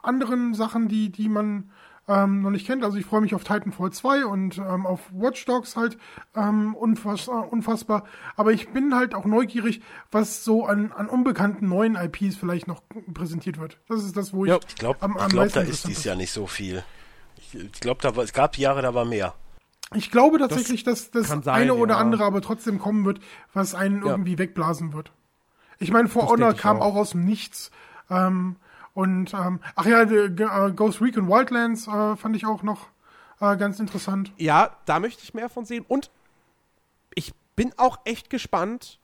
anderen 0.01 0.53
Sachen, 0.53 0.87
die, 0.87 1.11
die 1.11 1.29
man 1.29 1.69
ähm, 2.07 2.41
noch 2.41 2.49
nicht 2.49 2.67
kennt. 2.67 2.83
Also 2.83 2.97
ich 2.97 3.05
freue 3.05 3.21
mich 3.21 3.33
auf 3.33 3.43
Titanfall 3.43 3.91
2 3.91 4.25
und 4.25 4.57
ähm, 4.57 4.85
auf 4.85 5.01
Watch 5.11 5.45
Dogs 5.45 5.75
halt 5.75 5.97
ähm, 6.35 6.75
unfass, 6.75 7.27
unfassbar. 7.27 8.05
Aber 8.35 8.51
ich 8.51 8.69
bin 8.69 8.95
halt 8.95 9.15
auch 9.15 9.25
neugierig, 9.25 9.81
was 10.11 10.43
so 10.43 10.65
an, 10.65 10.91
an 10.91 11.07
unbekannten 11.07 11.67
neuen 11.67 11.95
IPs 11.95 12.35
vielleicht 12.35 12.67
noch 12.67 12.81
präsentiert 13.13 13.59
wird. 13.59 13.79
Das 13.87 14.03
ist 14.03 14.17
das, 14.17 14.33
wo 14.33 14.45
ich, 14.45 14.51
ja, 14.51 14.59
ich 14.67 14.75
glaube, 14.75 15.01
am, 15.01 15.17
am 15.17 15.29
glaub, 15.29 15.51
da 15.53 15.61
ist 15.61 15.87
dies 15.87 16.03
Jahr 16.03 16.15
nicht 16.15 16.31
so 16.31 16.47
viel. 16.47 16.83
Ich, 17.37 17.55
ich 17.55 17.79
glaube, 17.79 18.07
es 18.21 18.33
gab 18.33 18.57
Jahre, 18.57 18.81
da 18.81 18.93
war 18.93 19.05
mehr. 19.05 19.33
Ich 19.95 20.11
glaube 20.11 20.39
tatsächlich, 20.39 20.83
das 20.83 21.11
dass 21.11 21.29
das 21.29 21.43
sein, 21.43 21.53
eine 21.53 21.75
oder 21.75 21.95
ja. 21.95 21.99
andere 21.99 22.23
aber 22.23 22.41
trotzdem 22.41 22.79
kommen 22.79 23.05
wird, 23.05 23.19
was 23.53 23.75
einen 23.75 24.03
ja. 24.03 24.11
irgendwie 24.11 24.37
wegblasen 24.37 24.93
wird. 24.93 25.11
Ich 25.79 25.91
meine, 25.91 26.07
For 26.07 26.27
Honor 26.29 26.53
kam 26.53 26.77
auch. 26.77 26.93
auch 26.93 26.95
aus 26.95 27.11
dem 27.11 27.25
Nichts. 27.25 27.71
Ähm, 28.09 28.55
und 28.93 29.33
ähm, 29.33 29.59
ach 29.75 29.85
ja, 29.85 30.03
äh, 30.03 30.71
Ghost 30.71 31.01
Recon 31.01 31.27
Wildlands 31.27 31.87
äh, 31.87 32.15
fand 32.15 32.35
ich 32.35 32.45
auch 32.45 32.61
noch 32.63 32.87
äh, 33.39 33.57
ganz 33.57 33.79
interessant. 33.79 34.31
Ja, 34.37 34.77
da 34.85 34.99
möchte 34.99 35.23
ich 35.23 35.33
mehr 35.33 35.49
von 35.49 35.65
sehen. 35.65 35.83
Und 35.87 36.11
ich 37.15 37.33
bin 37.55 37.73
auch 37.77 37.99
echt 38.05 38.29
gespannt 38.29 38.99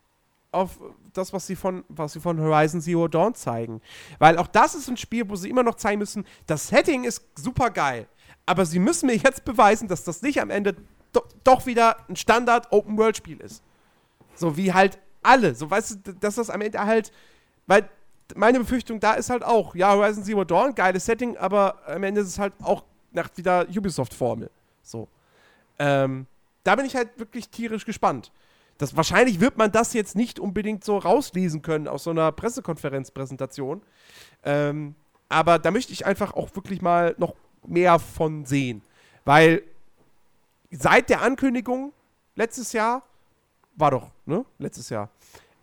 auf 0.51 0.79
das, 1.13 1.33
was 1.33 1.47
sie 1.47 1.55
von, 1.55 1.83
was 1.89 2.13
sie 2.13 2.19
von 2.19 2.39
Horizon 2.39 2.81
Zero 2.81 3.07
Dawn 3.07 3.35
zeigen. 3.35 3.81
Weil 4.19 4.37
auch 4.37 4.47
das 4.47 4.75
ist 4.75 4.89
ein 4.89 4.97
Spiel, 4.97 5.27
wo 5.29 5.35
sie 5.35 5.49
immer 5.49 5.63
noch 5.63 5.75
zeigen 5.75 5.99
müssen, 5.99 6.25
das 6.47 6.67
Setting 6.67 7.03
ist 7.03 7.23
super 7.35 7.69
geil. 7.69 8.07
Aber 8.45 8.65
sie 8.65 8.79
müssen 8.79 9.07
mir 9.07 9.15
jetzt 9.15 9.45
beweisen, 9.45 9.87
dass 9.87 10.03
das 10.03 10.21
nicht 10.21 10.41
am 10.41 10.49
Ende 10.49 10.75
do 11.11 11.21
doch 11.43 11.65
wieder 11.65 11.97
ein 12.07 12.15
Standard-Open-World-Spiel 12.15 13.39
ist. 13.41 13.63
So 14.35 14.57
wie 14.57 14.73
halt 14.73 14.99
alle. 15.23 15.55
So 15.55 15.69
weißt 15.69 15.99
du, 16.03 16.13
dass 16.13 16.35
das 16.35 16.49
am 16.49 16.61
Ende 16.61 16.79
halt. 16.79 17.11
Weil 17.65 17.89
meine 18.35 18.59
Befürchtung 18.59 18.99
da 18.99 19.13
ist 19.13 19.29
halt 19.29 19.43
auch, 19.43 19.75
ja, 19.75 19.93
Horizon 19.93 20.23
Zero 20.23 20.43
Dawn, 20.43 20.75
geiles 20.75 21.05
Setting, 21.05 21.37
aber 21.37 21.79
am 21.87 22.03
Ende 22.03 22.21
ist 22.21 22.27
es 22.27 22.39
halt 22.39 22.53
auch 22.61 22.83
nach 23.11 23.29
wieder 23.35 23.67
Ubisoft-Formel. 23.69 24.49
So. 24.83 25.07
Ähm, 25.79 26.27
da 26.63 26.75
bin 26.75 26.85
ich 26.85 26.95
halt 26.95 27.17
wirklich 27.17 27.49
tierisch 27.49 27.85
gespannt. 27.85 28.31
Das, 28.77 28.95
wahrscheinlich 28.95 29.39
wird 29.39 29.57
man 29.57 29.71
das 29.71 29.93
jetzt 29.93 30.15
nicht 30.15 30.39
unbedingt 30.39 30.83
so 30.83 30.97
rauslesen 30.97 31.61
können 31.61 31.87
aus 31.87 32.03
so 32.03 32.11
einer 32.11 32.31
Pressekonferenzpräsentation. 32.31 33.81
Ähm, 34.43 34.95
aber 35.27 35.59
da 35.59 35.71
möchte 35.71 35.93
ich 35.93 36.05
einfach 36.05 36.33
auch 36.33 36.55
wirklich 36.55 36.81
mal 36.81 37.15
noch 37.17 37.35
mehr 37.65 37.99
von 37.99 38.45
sehen. 38.45 38.81
Weil 39.25 39.63
seit 40.71 41.09
der 41.09 41.21
Ankündigung 41.21 41.93
letztes 42.35 42.73
Jahr, 42.73 43.03
war 43.75 43.91
doch, 43.91 44.11
ne? 44.25 44.45
Letztes 44.57 44.89
Jahr, 44.89 45.09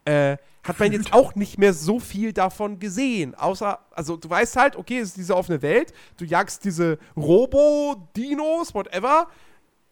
äh, 0.05 0.36
hat 0.66 0.80
man 0.80 0.93
jetzt 0.93 1.12
auch 1.12 1.34
nicht 1.34 1.59
mehr 1.59 1.72
so 1.72 2.01
viel 2.01 2.32
davon 2.32 2.78
gesehen. 2.78 3.34
Außer, 3.34 3.78
also 3.93 4.16
du 4.16 4.28
weißt 4.28 4.56
halt, 4.56 4.76
okay, 4.76 4.98
es 4.98 5.09
ist 5.09 5.16
diese 5.16 5.36
offene 5.36 5.62
Welt, 5.62 5.93
du 6.16 6.24
jagst 6.24 6.64
diese 6.64 6.98
Robo-Dinos, 7.16 8.74
whatever, 8.74 9.28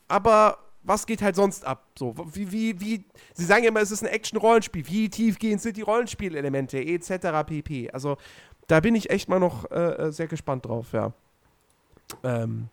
aber 0.08 0.58
was 0.82 1.06
geht 1.06 1.22
halt 1.22 1.34
sonst 1.34 1.64
ab? 1.64 1.86
So, 1.98 2.14
wie, 2.32 2.52
wie, 2.52 2.80
wie, 2.80 3.04
sie 3.32 3.44
sagen 3.44 3.64
ja 3.64 3.70
immer, 3.70 3.80
es 3.80 3.90
ist 3.90 4.02
ein 4.02 4.08
Action-Rollenspiel. 4.08 4.86
Wie 4.86 5.08
tiefgehend 5.08 5.62
sind 5.62 5.76
die 5.76 5.82
Rollenspielelemente, 5.82 6.78
etc. 6.78 7.46
pp. 7.46 7.90
Also, 7.90 8.18
da 8.66 8.80
bin 8.80 8.94
ich 8.94 9.10
echt 9.10 9.28
mal 9.28 9.40
noch 9.40 9.70
äh, 9.70 10.08
äh, 10.08 10.12
sehr 10.12 10.26
gespannt 10.26 10.66
drauf, 10.66 10.92
ja. 10.92 11.12
Ähm, 12.22 12.68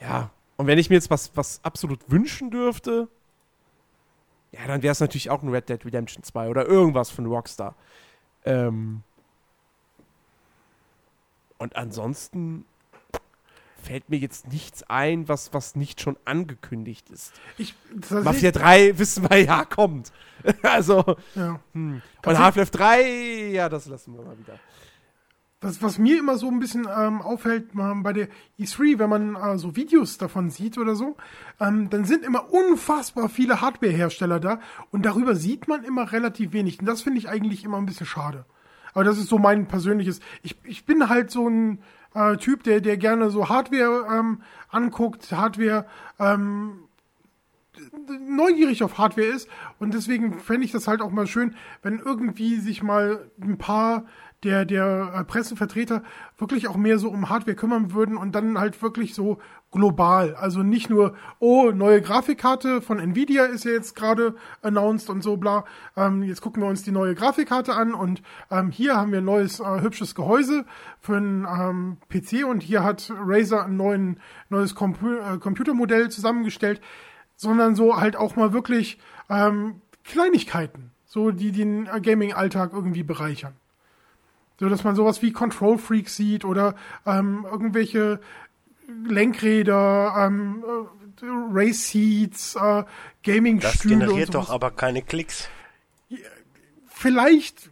ja, 0.00 0.30
und 0.56 0.66
wenn 0.66 0.78
ich 0.78 0.88
mir 0.88 0.96
jetzt 0.96 1.10
was, 1.10 1.30
was 1.34 1.60
absolut 1.62 2.10
wünschen 2.10 2.50
dürfte, 2.50 3.08
ja, 4.58 4.66
dann 4.66 4.82
wäre 4.82 4.92
es 4.92 5.00
natürlich 5.00 5.30
auch 5.30 5.42
ein 5.42 5.48
Red 5.48 5.68
Dead 5.68 5.84
Redemption 5.84 6.22
2 6.22 6.48
oder 6.48 6.66
irgendwas 6.66 7.10
von 7.10 7.26
Rockstar. 7.26 7.74
Ähm, 8.44 9.02
und 11.58 11.76
ansonsten 11.76 12.64
fällt 13.82 14.08
mir 14.10 14.18
jetzt 14.18 14.48
nichts 14.48 14.82
ein, 14.88 15.28
was, 15.28 15.54
was 15.54 15.76
nicht 15.76 16.00
schon 16.00 16.16
angekündigt 16.24 17.08
ist. 17.10 17.32
Ich, 17.56 17.74
Mafia 18.10 18.50
3 18.50 18.98
wissen 18.98 19.28
wir 19.30 19.42
ja, 19.42 19.64
kommt. 19.64 20.12
also, 20.62 21.16
ja. 21.34 21.60
Hm. 21.72 22.02
und 22.24 22.38
Half-Life 22.38 22.72
3, 22.72 23.50
ja, 23.52 23.68
das 23.68 23.86
lassen 23.86 24.16
wir 24.16 24.24
mal 24.24 24.38
wieder. 24.38 24.58
Das, 25.60 25.82
was 25.82 25.98
mir 25.98 26.18
immer 26.18 26.36
so 26.36 26.48
ein 26.48 26.58
bisschen 26.58 26.86
ähm, 26.94 27.22
auffällt 27.22 27.70
ähm, 27.74 28.02
bei 28.02 28.12
der 28.12 28.28
E3, 28.58 28.98
wenn 28.98 29.08
man 29.08 29.36
äh, 29.36 29.58
so 29.58 29.74
Videos 29.74 30.18
davon 30.18 30.50
sieht 30.50 30.76
oder 30.76 30.94
so, 30.94 31.16
ähm, 31.60 31.88
dann 31.88 32.04
sind 32.04 32.24
immer 32.24 32.52
unfassbar 32.52 33.30
viele 33.30 33.62
Hardware-Hersteller 33.62 34.38
da 34.38 34.60
und 34.90 35.06
darüber 35.06 35.34
sieht 35.34 35.66
man 35.66 35.82
immer 35.82 36.12
relativ 36.12 36.52
wenig. 36.52 36.80
Und 36.80 36.86
das 36.86 37.00
finde 37.00 37.18
ich 37.18 37.30
eigentlich 37.30 37.64
immer 37.64 37.78
ein 37.78 37.86
bisschen 37.86 38.06
schade. 38.06 38.44
Aber 38.92 39.04
das 39.04 39.18
ist 39.18 39.28
so 39.28 39.38
mein 39.38 39.66
persönliches. 39.66 40.20
Ich, 40.42 40.56
ich 40.64 40.84
bin 40.84 41.08
halt 41.08 41.30
so 41.30 41.48
ein 41.48 41.78
äh, 42.14 42.36
Typ, 42.36 42.62
der, 42.62 42.80
der 42.80 42.96
gerne 42.96 43.30
so 43.30 43.48
Hardware 43.48 44.06
ähm, 44.10 44.42
anguckt, 44.70 45.30
Hardware 45.32 45.86
ähm, 46.18 46.80
neugierig 48.28 48.82
auf 48.82 48.98
Hardware 48.98 49.26
ist. 49.26 49.48
Und 49.78 49.94
deswegen 49.94 50.40
fände 50.40 50.64
ich 50.64 50.72
das 50.72 50.88
halt 50.88 51.02
auch 51.02 51.10
mal 51.10 51.26
schön, 51.26 51.54
wenn 51.82 51.98
irgendwie 51.98 52.56
sich 52.56 52.82
mal 52.82 53.30
ein 53.40 53.58
paar 53.58 54.06
der, 54.44 54.64
der 54.64 55.12
äh, 55.14 55.24
Pressevertreter 55.24 56.02
wirklich 56.36 56.68
auch 56.68 56.76
mehr 56.76 56.98
so 56.98 57.08
um 57.08 57.28
Hardware 57.28 57.56
kümmern 57.56 57.92
würden 57.92 58.16
und 58.16 58.34
dann 58.34 58.58
halt 58.58 58.80
wirklich 58.82 59.14
so 59.14 59.38
global. 59.70 60.34
Also 60.34 60.62
nicht 60.62 60.90
nur, 60.90 61.14
oh, 61.38 61.70
neue 61.72 62.00
Grafikkarte 62.00 62.80
von 62.80 62.98
Nvidia 62.98 63.44
ist 63.44 63.64
ja 63.64 63.72
jetzt 63.72 63.94
gerade 63.94 64.34
announced 64.62 65.10
und 65.10 65.22
so 65.22 65.36
bla. 65.36 65.64
Ähm, 65.96 66.22
jetzt 66.22 66.40
gucken 66.40 66.62
wir 66.62 66.68
uns 66.68 66.82
die 66.82 66.92
neue 66.92 67.14
Grafikkarte 67.14 67.74
an 67.74 67.94
und 67.94 68.22
ähm, 68.50 68.70
hier 68.70 68.96
haben 68.96 69.12
wir 69.12 69.18
ein 69.18 69.24
neues 69.24 69.60
äh, 69.60 69.80
hübsches 69.80 70.14
Gehäuse 70.14 70.64
für 71.00 71.16
einen 71.16 71.44
ähm, 71.44 71.96
PC 72.08 72.46
und 72.46 72.62
hier 72.62 72.84
hat 72.84 73.12
Razer 73.18 73.64
ein 73.64 73.76
neuen, 73.76 74.20
neues 74.48 74.74
Compu 74.74 75.14
äh, 75.14 75.38
Computermodell 75.38 76.10
zusammengestellt, 76.10 76.80
sondern 77.36 77.74
so 77.74 77.96
halt 78.00 78.16
auch 78.16 78.36
mal 78.36 78.52
wirklich 78.52 78.98
ähm, 79.28 79.80
Kleinigkeiten, 80.04 80.92
so 81.04 81.32
die 81.32 81.52
den 81.52 81.88
Gaming-Alltag 82.02 82.72
irgendwie 82.72 83.02
bereichern. 83.02 83.54
So 84.58 84.68
dass 84.68 84.84
man 84.84 84.96
sowas 84.96 85.22
wie 85.22 85.32
Control 85.32 85.78
Freak 85.78 86.08
sieht 86.08 86.44
oder 86.44 86.74
ähm, 87.04 87.46
irgendwelche 87.50 88.20
Lenkräder, 89.04 90.14
ähm, 90.18 90.64
äh, 90.64 91.26
Race 91.50 91.88
Seats, 91.88 92.56
äh, 92.56 92.84
Gaming-Stühle. 93.22 93.60
Das 93.60 93.82
generiert 93.82 94.34
doch 94.34 94.50
aber 94.50 94.70
keine 94.70 95.02
Klicks. 95.02 95.48
Vielleicht 96.86 97.70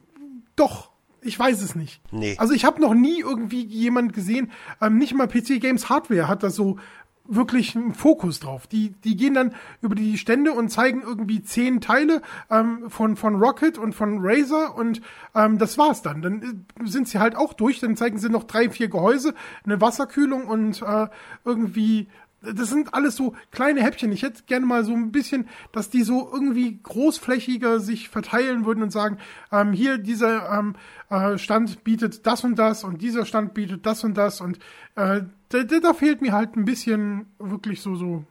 doch. 0.56 0.90
Ich 1.22 1.38
weiß 1.38 1.62
es 1.62 1.74
nicht. 1.74 2.02
Nee. 2.10 2.36
Also 2.38 2.52
ich 2.52 2.66
habe 2.66 2.82
noch 2.82 2.92
nie 2.92 3.20
irgendwie 3.20 3.64
jemand 3.64 4.12
gesehen, 4.12 4.52
ähm, 4.82 4.98
nicht 4.98 5.14
mal 5.14 5.26
PC 5.26 5.60
Games 5.60 5.88
Hardware 5.88 6.28
hat 6.28 6.42
das 6.42 6.54
so 6.54 6.78
wirklich 7.26 7.74
einen 7.74 7.94
Fokus 7.94 8.40
drauf. 8.40 8.66
Die, 8.66 8.90
die 8.90 9.16
gehen 9.16 9.34
dann 9.34 9.54
über 9.80 9.94
die 9.94 10.18
Stände 10.18 10.52
und 10.52 10.68
zeigen 10.68 11.02
irgendwie 11.02 11.42
zehn 11.42 11.80
Teile 11.80 12.20
ähm, 12.50 12.90
von, 12.90 13.16
von 13.16 13.36
Rocket 13.36 13.78
und 13.78 13.94
von 13.94 14.18
Razer 14.20 14.76
und 14.76 15.00
ähm, 15.34 15.58
das 15.58 15.78
war's 15.78 16.02
dann. 16.02 16.22
Dann 16.22 16.42
äh, 16.42 16.86
sind 16.86 17.08
sie 17.08 17.18
halt 17.18 17.34
auch 17.36 17.54
durch, 17.54 17.80
dann 17.80 17.96
zeigen 17.96 18.18
sie 18.18 18.28
noch 18.28 18.44
drei, 18.44 18.68
vier 18.68 18.88
Gehäuse, 18.88 19.34
eine 19.64 19.80
Wasserkühlung 19.80 20.46
und 20.46 20.82
äh, 20.82 21.08
irgendwie 21.44 22.08
das 22.52 22.68
sind 22.68 22.94
alles 22.94 23.16
so 23.16 23.34
kleine 23.50 23.82
Häppchen. 23.82 24.12
Ich 24.12 24.22
hätte 24.22 24.42
gerne 24.44 24.66
mal 24.66 24.84
so 24.84 24.92
ein 24.92 25.12
bisschen, 25.12 25.48
dass 25.72 25.90
die 25.90 26.02
so 26.02 26.30
irgendwie 26.32 26.78
großflächiger 26.82 27.80
sich 27.80 28.08
verteilen 28.08 28.64
würden 28.66 28.82
und 28.82 28.90
sagen, 28.90 29.18
ähm, 29.50 29.72
hier 29.72 29.98
dieser 29.98 30.50
ähm, 30.50 30.76
äh, 31.10 31.38
Stand 31.38 31.84
bietet 31.84 32.26
das 32.26 32.44
und 32.44 32.56
das 32.56 32.84
und 32.84 33.02
dieser 33.02 33.26
Stand 33.26 33.54
bietet 33.54 33.86
das 33.86 34.04
und 34.04 34.14
das 34.14 34.40
und 34.40 34.58
äh, 34.96 35.22
da, 35.48 35.62
da 35.62 35.94
fehlt 35.94 36.20
mir 36.20 36.32
halt 36.32 36.56
ein 36.56 36.64
bisschen 36.64 37.26
wirklich 37.38 37.80
so 37.80 37.96
so. 37.96 38.24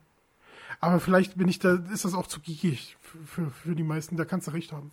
Aber 0.79 0.99
vielleicht 0.99 1.37
bin 1.37 1.47
ich 1.47 1.59
da, 1.59 1.79
ist 1.93 2.03
das 2.03 2.13
auch 2.13 2.27
zu 2.27 2.41
geekig 2.41 2.97
für, 3.01 3.17
für, 3.25 3.51
für 3.51 3.75
die 3.75 3.83
meisten. 3.83 4.17
Da 4.17 4.25
kannst 4.25 4.47
du 4.47 4.51
recht 4.51 4.73
haben. 4.73 4.91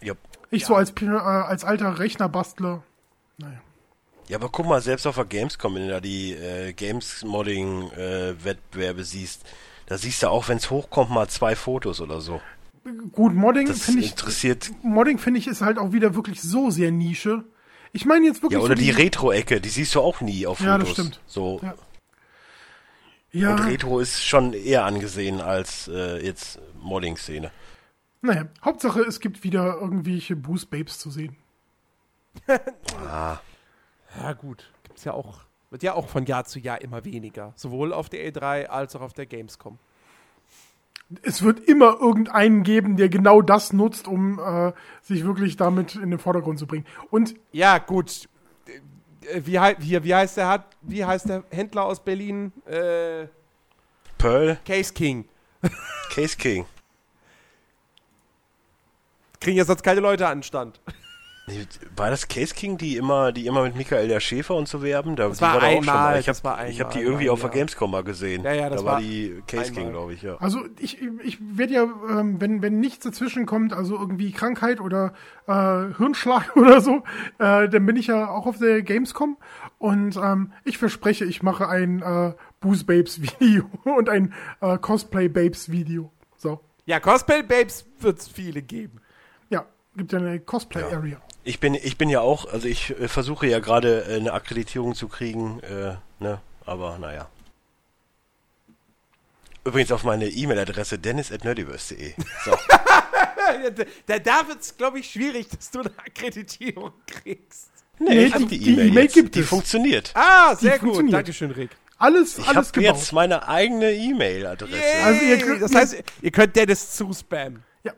Ja. 0.00 0.14
Ich 0.50 0.62
ja. 0.62 0.68
so 0.68 0.74
als, 0.76 0.92
äh, 1.02 1.08
als 1.08 1.64
alter 1.64 1.98
Rechnerbastler, 1.98 2.84
naja. 3.38 3.60
Ja, 4.28 4.36
aber 4.36 4.50
guck 4.50 4.66
mal, 4.66 4.82
selbst 4.82 5.06
auf 5.06 5.14
der 5.14 5.24
Gamescom, 5.24 5.74
wenn 5.74 5.86
du 5.86 5.92
da 5.94 6.00
die 6.00 6.34
äh, 6.34 6.74
Games-Modding-Wettbewerbe 6.74 9.00
äh, 9.00 9.04
siehst, 9.04 9.46
da 9.86 9.96
siehst 9.96 10.22
du 10.22 10.28
auch, 10.28 10.48
wenn 10.48 10.58
es 10.58 10.68
hochkommt, 10.70 11.08
mal 11.10 11.28
zwei 11.28 11.56
Fotos 11.56 12.02
oder 12.02 12.20
so. 12.20 12.42
Gut, 13.12 13.34
Modding 13.34 13.72
finde 13.74 14.02
ich. 14.02 14.10
Interessiert. 14.10 14.70
Modding 14.82 15.18
finde 15.18 15.40
ich 15.40 15.46
ist 15.46 15.62
halt 15.62 15.78
auch 15.78 15.92
wieder 15.92 16.14
wirklich 16.14 16.42
so 16.42 16.68
sehr 16.70 16.90
Nische. 16.90 17.44
Ich 17.92 18.04
meine 18.04 18.26
jetzt 18.26 18.42
wirklich. 18.42 18.58
Ja, 18.58 18.64
oder 18.64 18.76
so 18.76 18.80
die, 18.80 18.84
die 18.84 18.90
Retro-Ecke, 18.90 19.62
die 19.62 19.70
siehst 19.70 19.94
du 19.94 20.00
auch 20.00 20.20
nie 20.20 20.46
auf 20.46 20.58
Fotos. 20.58 20.70
Ja, 20.70 20.76
das 20.78 20.90
stimmt. 20.90 21.20
So. 21.26 21.60
Ja. 21.62 21.74
ja. 23.32 23.54
Und 23.54 23.60
Retro 23.66 24.00
ist 24.00 24.22
schon 24.24 24.52
eher 24.52 24.84
angesehen 24.84 25.40
als 25.40 25.88
äh, 25.88 26.22
jetzt 26.24 26.60
Modding-Szene. 26.80 27.50
Naja, 28.20 28.48
Hauptsache 28.62 29.00
es 29.00 29.20
gibt 29.20 29.44
wieder 29.44 29.78
irgendwelche 29.80 30.36
Boost-Babes 30.36 30.98
zu 30.98 31.10
sehen. 31.10 31.36
ah. 33.06 33.38
Ja, 34.16 34.32
gut. 34.32 34.72
Gibt's 34.84 35.04
ja 35.04 35.12
auch. 35.12 35.40
Wird 35.70 35.82
ja 35.82 35.94
auch 35.94 36.08
von 36.08 36.24
Jahr 36.24 36.44
zu 36.44 36.58
Jahr 36.58 36.80
immer 36.80 37.04
weniger. 37.04 37.52
Sowohl 37.56 37.92
auf 37.92 38.08
der 38.08 38.26
E3 38.30 38.66
als 38.66 38.96
auch 38.96 39.02
auf 39.02 39.12
der 39.12 39.26
Gamescom. 39.26 39.78
Es 41.22 41.42
wird 41.42 41.60
immer 41.60 41.98
irgendeinen 42.00 42.62
geben, 42.62 42.96
der 42.96 43.08
genau 43.08 43.40
das 43.42 43.72
nutzt, 43.72 44.08
um 44.08 44.38
äh, 44.38 44.72
sich 45.02 45.24
wirklich 45.24 45.56
damit 45.56 45.94
in 45.94 46.10
den 46.10 46.18
Vordergrund 46.18 46.58
zu 46.58 46.66
bringen. 46.66 46.86
Und 47.10 47.34
ja, 47.52 47.78
gut. 47.78 48.28
Äh, 48.66 49.42
wie, 49.44 49.54
wie, 49.54 50.04
wie, 50.04 50.14
heißt 50.14 50.36
der, 50.36 50.64
wie 50.82 51.04
heißt 51.04 51.28
der 51.28 51.44
Händler 51.50 51.84
aus 51.84 52.02
Berlin? 52.02 52.52
Äh, 52.66 53.26
Pearl? 54.18 54.58
Case 54.64 54.92
King. 54.92 55.26
Case 56.14 56.36
King. 56.36 56.66
Kriegen 59.40 59.58
ja 59.58 59.64
sonst 59.64 59.82
keine 59.82 60.00
Leute 60.00 60.26
anstand. 60.26 60.80
War 61.96 62.10
das 62.10 62.28
Case 62.28 62.54
King, 62.54 62.78
die 62.78 62.96
immer, 62.96 63.32
die 63.32 63.46
immer 63.46 63.62
mit 63.62 63.76
Michael 63.76 64.08
der 64.08 64.20
Schäfer 64.20 64.54
und 64.54 64.68
so 64.68 64.82
werben? 64.82 65.16
Da, 65.16 65.28
das 65.28 65.40
war, 65.40 65.56
war 65.56 65.62
einmal, 65.62 66.20
Ich 66.20 66.28
habe 66.28 66.48
hab 66.48 66.90
die 66.92 67.00
irgendwie 67.00 67.30
auf 67.30 67.40
der 67.40 67.50
Gamescom 67.50 67.90
mal 67.90 68.04
gesehen. 68.04 68.42
Ja, 68.44 68.52
ja, 68.52 68.68
das 68.68 68.80
da 68.80 68.86
war, 68.86 68.92
war 68.94 69.00
die 69.00 69.42
Case 69.46 69.68
einmal. 69.68 69.82
King, 69.82 69.90
glaube 69.92 70.12
ich, 70.14 70.22
ja. 70.22 70.36
Also 70.38 70.60
ich, 70.78 70.98
ich 71.22 71.38
werde 71.40 71.72
ja, 71.72 71.82
ähm, 72.10 72.40
wenn, 72.40 72.62
wenn 72.62 72.80
nichts 72.80 73.04
dazwischen 73.04 73.46
kommt, 73.46 73.72
also 73.72 73.96
irgendwie 73.96 74.32
Krankheit 74.32 74.80
oder 74.80 75.12
äh, 75.46 75.94
Hirnschlag 75.96 76.56
oder 76.56 76.80
so, 76.80 77.02
äh, 77.38 77.68
dann 77.68 77.86
bin 77.86 77.96
ich 77.96 78.08
ja 78.08 78.28
auch 78.28 78.46
auf 78.46 78.58
der 78.58 78.82
Gamescom 78.82 79.36
und 79.78 80.16
ähm, 80.16 80.52
ich 80.64 80.78
verspreche, 80.78 81.24
ich 81.24 81.42
mache 81.42 81.68
ein 81.68 82.02
äh, 82.02 82.34
Booze 82.60 82.84
Babes 82.84 83.20
Video 83.22 83.70
und 83.84 84.08
ein 84.08 84.34
äh, 84.60 84.78
Cosplay 84.78 85.28
Babes 85.28 85.70
Video. 85.70 86.12
So. 86.36 86.60
Ja, 86.86 87.00
Cosplay 87.00 87.42
Babes 87.42 87.86
wird 88.00 88.18
es 88.18 88.28
viele 88.28 88.62
geben. 88.62 89.00
Ja, 89.50 89.66
gibt 89.96 90.12
ja 90.12 90.18
eine 90.18 90.40
Cosplay 90.40 90.82
Area. 90.82 91.18
Ja. 91.18 91.27
Ich 91.48 91.60
bin, 91.60 91.74
ich 91.74 91.96
bin 91.96 92.10
ja 92.10 92.20
auch, 92.20 92.44
also 92.52 92.68
ich 92.68 92.90
äh, 92.90 93.08
versuche 93.08 93.46
ja 93.46 93.58
gerade 93.58 94.04
äh, 94.06 94.16
eine 94.16 94.34
Akkreditierung 94.34 94.94
zu 94.94 95.08
kriegen, 95.08 95.60
äh, 95.60 95.94
ne, 96.18 96.42
aber 96.66 96.98
naja. 96.98 97.26
Übrigens 99.64 99.90
auf 99.90 100.04
meine 100.04 100.28
E-Mail-Adresse 100.28 100.98
dennis.nerdiverse.de. 100.98 102.12
So. 102.44 102.50
da, 104.06 104.18
da 104.18 104.46
wird 104.46 104.60
es, 104.60 104.76
glaube 104.76 104.98
ich, 104.98 105.10
schwierig, 105.10 105.48
dass 105.48 105.70
du 105.70 105.80
eine 105.80 105.90
Akkreditierung 105.96 106.92
kriegst. 107.06 107.70
Nee, 107.98 108.10
nee 108.10 108.24
ich 108.26 108.34
habe 108.34 108.44
die 108.44 108.70
E-Mail 108.70 108.98
e 108.98 109.06
gibt 109.06 109.34
Die 109.34 109.40
es. 109.40 109.48
funktioniert. 109.48 110.10
Ah, 110.12 110.54
sehr 110.54 110.78
die 110.78 110.84
gut. 110.84 111.10
Dankeschön, 111.10 111.50
Rick. 111.52 111.70
Alles, 111.96 112.36
ich 112.36 112.46
alles 112.46 112.74
gebaut. 112.74 112.96
jetzt 112.96 113.12
meine 113.14 113.48
eigene 113.48 113.90
E-Mail-Adresse. 113.92 115.02
Also 115.02 115.24
ihr 115.24 115.38
könnt, 115.38 115.62
das 115.62 115.74
heißt, 115.74 116.04
ihr 116.20 116.30
könnt 116.30 116.54
Dennis 116.56 116.94
zuspammen. 116.94 117.64
Ja, 117.84 117.94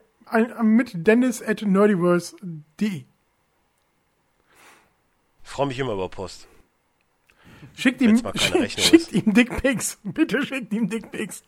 mit 0.62 0.93
dennis 0.94 1.43
at 1.43 1.62
nerdiverse.de. 1.62 3.10
Freue 5.51 5.66
mich 5.66 5.81
immer 5.81 5.94
über 5.94 6.09
Post. 6.09 6.47
Schickt 7.74 8.01
ihm, 8.01 8.16
sch 8.16 8.22
schickt 8.78 9.12
ihm 9.12 9.35
Dickpics. 9.35 9.98
Bitte 10.05 10.47
schickt 10.47 10.72
ihm 10.72 10.89
Dickpics. 10.89 11.43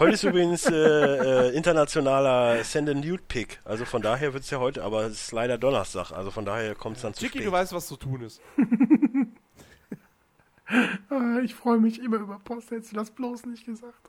Heute 0.00 0.14
ist 0.14 0.24
übrigens 0.24 0.66
äh, 0.66 0.74
äh, 0.74 1.56
internationaler 1.56 2.64
Send 2.64 2.88
a 2.88 2.94
Nude 2.94 3.22
Pick. 3.28 3.60
Also 3.64 3.84
von 3.84 4.02
daher 4.02 4.32
wird 4.32 4.42
es 4.42 4.50
ja 4.50 4.58
heute, 4.58 4.82
aber 4.82 5.04
es 5.04 5.26
ist 5.26 5.32
leider 5.32 5.58
Donnerstag. 5.58 6.10
Also 6.10 6.32
von 6.32 6.44
daher 6.44 6.74
kommt 6.74 6.96
es 6.96 7.02
dann 7.02 7.14
zu 7.14 7.20
Chicky, 7.20 7.38
spät. 7.38 7.46
du 7.46 7.52
weißt, 7.52 7.72
was 7.72 7.86
zu 7.86 7.96
tun 7.96 8.20
ist. 8.22 8.40
ah, 11.10 11.38
ich 11.44 11.54
freue 11.54 11.78
mich 11.78 12.00
immer 12.02 12.16
über 12.16 12.40
Post, 12.40 12.72
hättest 12.72 12.90
du 12.90 12.96
das 12.96 13.12
bloß 13.12 13.46
nicht 13.46 13.64
gesagt. 13.64 14.08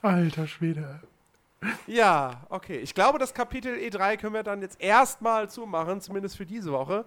Alter 0.00 0.46
Schwede. 0.46 1.00
Ja, 1.86 2.42
okay. 2.48 2.78
Ich 2.78 2.94
glaube, 2.94 3.18
das 3.18 3.32
Kapitel 3.34 3.74
E3 3.74 4.16
können 4.16 4.34
wir 4.34 4.42
dann 4.42 4.60
jetzt 4.62 4.80
erstmal 4.80 5.48
zumachen, 5.48 6.00
zumindest 6.00 6.36
für 6.36 6.46
diese 6.46 6.72
Woche. 6.72 7.04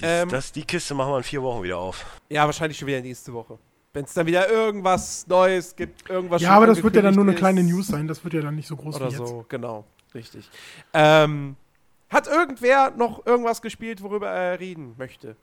Die, 0.00 0.04
ähm, 0.04 0.28
das, 0.28 0.52
die 0.52 0.64
Kiste 0.64 0.94
machen 0.94 1.12
wir 1.12 1.18
in 1.18 1.22
vier 1.22 1.42
Wochen 1.42 1.62
wieder 1.62 1.78
auf. 1.78 2.04
Ja, 2.28 2.44
wahrscheinlich 2.46 2.78
schon 2.78 2.88
wieder 2.88 3.00
nächste 3.00 3.32
Woche. 3.32 3.58
Wenn 3.92 4.04
es 4.04 4.14
dann 4.14 4.26
wieder 4.26 4.48
irgendwas 4.48 5.26
Neues 5.26 5.76
gibt, 5.76 6.08
irgendwas 6.08 6.40
Ja, 6.40 6.52
aber 6.52 6.66
das 6.66 6.82
wird 6.82 6.96
ja 6.96 7.02
dann 7.02 7.14
nur 7.14 7.24
eine 7.24 7.34
kleine 7.34 7.62
News 7.62 7.88
sein, 7.88 8.06
das 8.06 8.24
wird 8.24 8.34
ja 8.34 8.40
dann 8.40 8.54
nicht 8.54 8.66
so 8.66 8.76
groß 8.76 8.96
Oder 8.96 9.08
wie 9.08 9.16
jetzt. 9.16 9.28
so, 9.28 9.44
genau. 9.48 9.84
Richtig. 10.14 10.48
Ähm, 10.94 11.56
hat 12.08 12.26
irgendwer 12.26 12.90
noch 12.90 13.26
irgendwas 13.26 13.60
gespielt, 13.60 14.02
worüber 14.02 14.30
er 14.30 14.60
reden 14.60 14.94
möchte? 14.96 15.36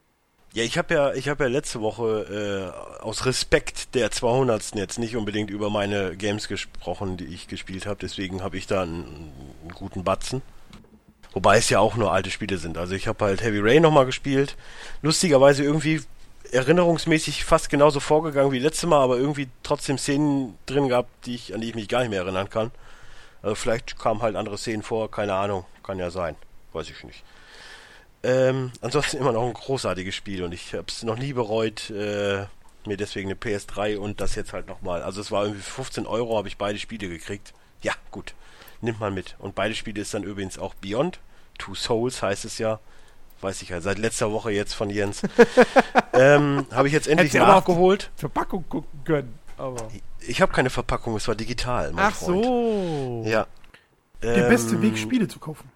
Ja, 0.54 0.64
ich 0.64 0.80
habe 0.80 0.94
ja, 0.96 1.14
ich 1.14 1.30
habe 1.30 1.44
ja 1.44 1.50
letzte 1.50 1.80
Woche 1.80 2.74
äh, 3.00 3.04
aus 3.04 3.28
Respekt 3.28 3.94
der 3.94 4.10
200. 4.10 4.76
jetzt 4.76 4.98
nicht 4.98 5.16
unbedingt 5.16 5.52
über 5.52 5.70
meine 5.70 6.16
Games 6.16 6.48
gesprochen, 6.48 7.18
die 7.18 7.26
ich 7.26 7.48
gespielt 7.48 7.86
habe. 7.86 8.00
Deswegen 8.02 8.42
habe 8.42 8.58
ich 8.58 8.66
da 8.66 8.82
einen, 8.82 9.32
einen, 9.62 9.74
guten 9.76 10.04
Batzen. 10.04 10.42
Wobei 11.34 11.58
es 11.58 11.70
ja 11.70 11.80
auch 11.80 11.96
nur 11.96 12.12
alte 12.12 12.32
Spiele 12.32 12.58
sind. 12.58 12.80
Also 12.80 12.96
ich 12.96 13.08
habe 13.08 13.26
halt 13.26 13.44
Heavy 13.44 13.60
Rain 13.60 13.84
nochmal 13.84 14.08
gespielt. 14.08 14.58
Lustigerweise 15.04 15.64
irgendwie 15.64 16.02
erinnerungsmäßig 16.52 17.46
fast 17.46 17.70
genauso 17.70 18.00
vorgegangen 18.00 18.52
wie 18.52 18.58
letztes 18.58 18.90
Mal, 18.90 19.04
aber 19.04 19.18
irgendwie 19.18 19.50
trotzdem 19.62 20.00
Szenen 20.00 20.58
drin 20.66 20.88
gehabt, 20.88 21.10
die 21.28 21.36
ich, 21.36 21.54
an 21.54 21.62
die 21.62 21.70
ich 21.70 21.76
mich 21.76 21.88
gar 21.88 22.00
nicht 22.00 22.10
mehr 22.10 22.22
erinnern 22.22 22.50
kann. 22.50 22.72
Also 23.44 23.54
vielleicht 23.54 24.00
kamen 24.00 24.24
halt 24.24 24.36
andere 24.36 24.58
Szenen 24.58 24.82
vor, 24.82 25.12
keine 25.12 25.36
Ahnung, 25.36 25.66
kann 25.84 26.00
ja 26.00 26.10
sein. 26.10 26.36
Weiß 26.74 26.90
ich 26.90 27.04
nicht. 27.04 27.24
Ähm, 28.22 28.72
ansonsten 28.82 29.18
immer 29.18 29.32
noch 29.32 29.46
ein 29.46 29.54
großartiges 29.54 30.14
Spiel 30.14 30.44
und 30.44 30.52
ich 30.54 30.74
habe 30.74 30.86
es 30.88 31.04
noch 31.04 31.18
nie 31.18 31.34
bereut, 31.34 31.90
äh, 31.90 32.46
mir 32.86 32.98
deswegen 32.98 33.30
eine 33.30 33.40
PS3 33.40 33.98
und 33.98 34.20
das 34.20 34.36
jetzt 34.36 34.54
halt 34.54 34.68
nochmal. 34.68 35.02
Also 35.04 35.22
es 35.22 35.32
war 35.32 35.44
irgendwie 35.44 35.62
15 35.62 36.06
Euro, 36.06 36.38
habe 36.38 36.48
ich 36.48 36.58
beide 36.58 36.80
Spiele 36.80 37.08
gekriegt. 37.08 37.54
Ja, 37.82 37.94
gut. 38.12 38.34
Nimmt 38.82 39.00
man 39.00 39.14
mit. 39.14 39.36
Und 39.40 39.56
beide 39.56 39.76
Spiele 39.76 40.02
ist 40.02 40.14
dann 40.14 40.24
übrigens 40.24 40.58
auch 40.58 40.74
Beyond. 40.76 41.20
Two 41.58 41.76
Souls 41.76 42.22
heißt 42.22 42.46
es 42.46 42.58
ja. 42.58 42.80
Weiß 43.42 43.62
ich 43.62 43.70
ja, 43.70 43.80
seit 43.80 44.00
letzter 44.00 44.32
Woche 44.32 44.52
jetzt 44.52 44.74
von 44.74 44.90
Jens. 44.90 45.22
ähm, 46.14 46.66
habe 46.72 46.88
ich 46.88 46.94
jetzt 46.94 47.08
endlich 47.08 47.34
Hättest 47.34 47.48
nachgeholt. 47.48 48.12
Verpackung 48.16 48.68
gucken 48.68 49.04
können, 49.06 49.40
aber. 49.58 49.88
Ich, 50.20 50.30
ich 50.30 50.42
habe 50.42 50.52
keine 50.52 50.70
Verpackung, 50.70 51.16
es 51.16 51.28
war 51.28 51.36
digital, 51.36 51.94
mein 51.94 52.06
Ach 52.06 52.16
Freund. 52.16 52.44
so. 52.44 53.24
Ja. 53.26 53.48
Der 54.22 54.44
ähm, 54.44 54.50
beste 54.50 54.82
Weg, 54.82 54.98
Spiele 54.98 55.30
zu 55.30 55.40
kaufen. 55.40 55.72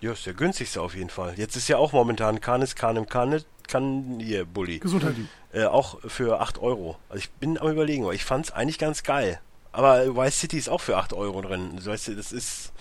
Ja, 0.00 0.12
ist 0.12 0.26
der 0.26 0.34
günstigste 0.34 0.80
auf 0.80 0.94
jeden 0.94 1.10
Fall. 1.10 1.34
Jetzt 1.36 1.56
ist 1.56 1.68
ja 1.68 1.76
auch 1.76 1.92
momentan 1.92 2.40
Canis 2.40 2.76
Canem 2.76 3.08
Canet, 3.08 3.46
kann 3.66 4.20
hier 4.20 4.44
Bulli. 4.44 4.78
Gesundheit. 4.78 5.14
Äh, 5.52 5.64
auch 5.64 5.98
für 6.06 6.40
8 6.40 6.58
Euro. 6.58 6.96
Also 7.08 7.20
ich 7.20 7.30
bin 7.30 7.58
am 7.58 7.68
überlegen, 7.68 8.04
weil 8.04 8.14
ich 8.14 8.24
fand 8.24 8.46
es 8.46 8.52
eigentlich 8.52 8.78
ganz 8.78 9.02
geil. 9.02 9.40
Aber 9.72 10.16
Vice 10.16 10.40
City 10.40 10.58
ist 10.58 10.68
auch 10.68 10.80
für 10.80 10.96
8 10.96 11.12
Euro 11.12 11.40
drin. 11.42 11.78
Weißt 11.84 12.08
du, 12.08 12.14
das 12.14 12.32
ist. 12.32 12.72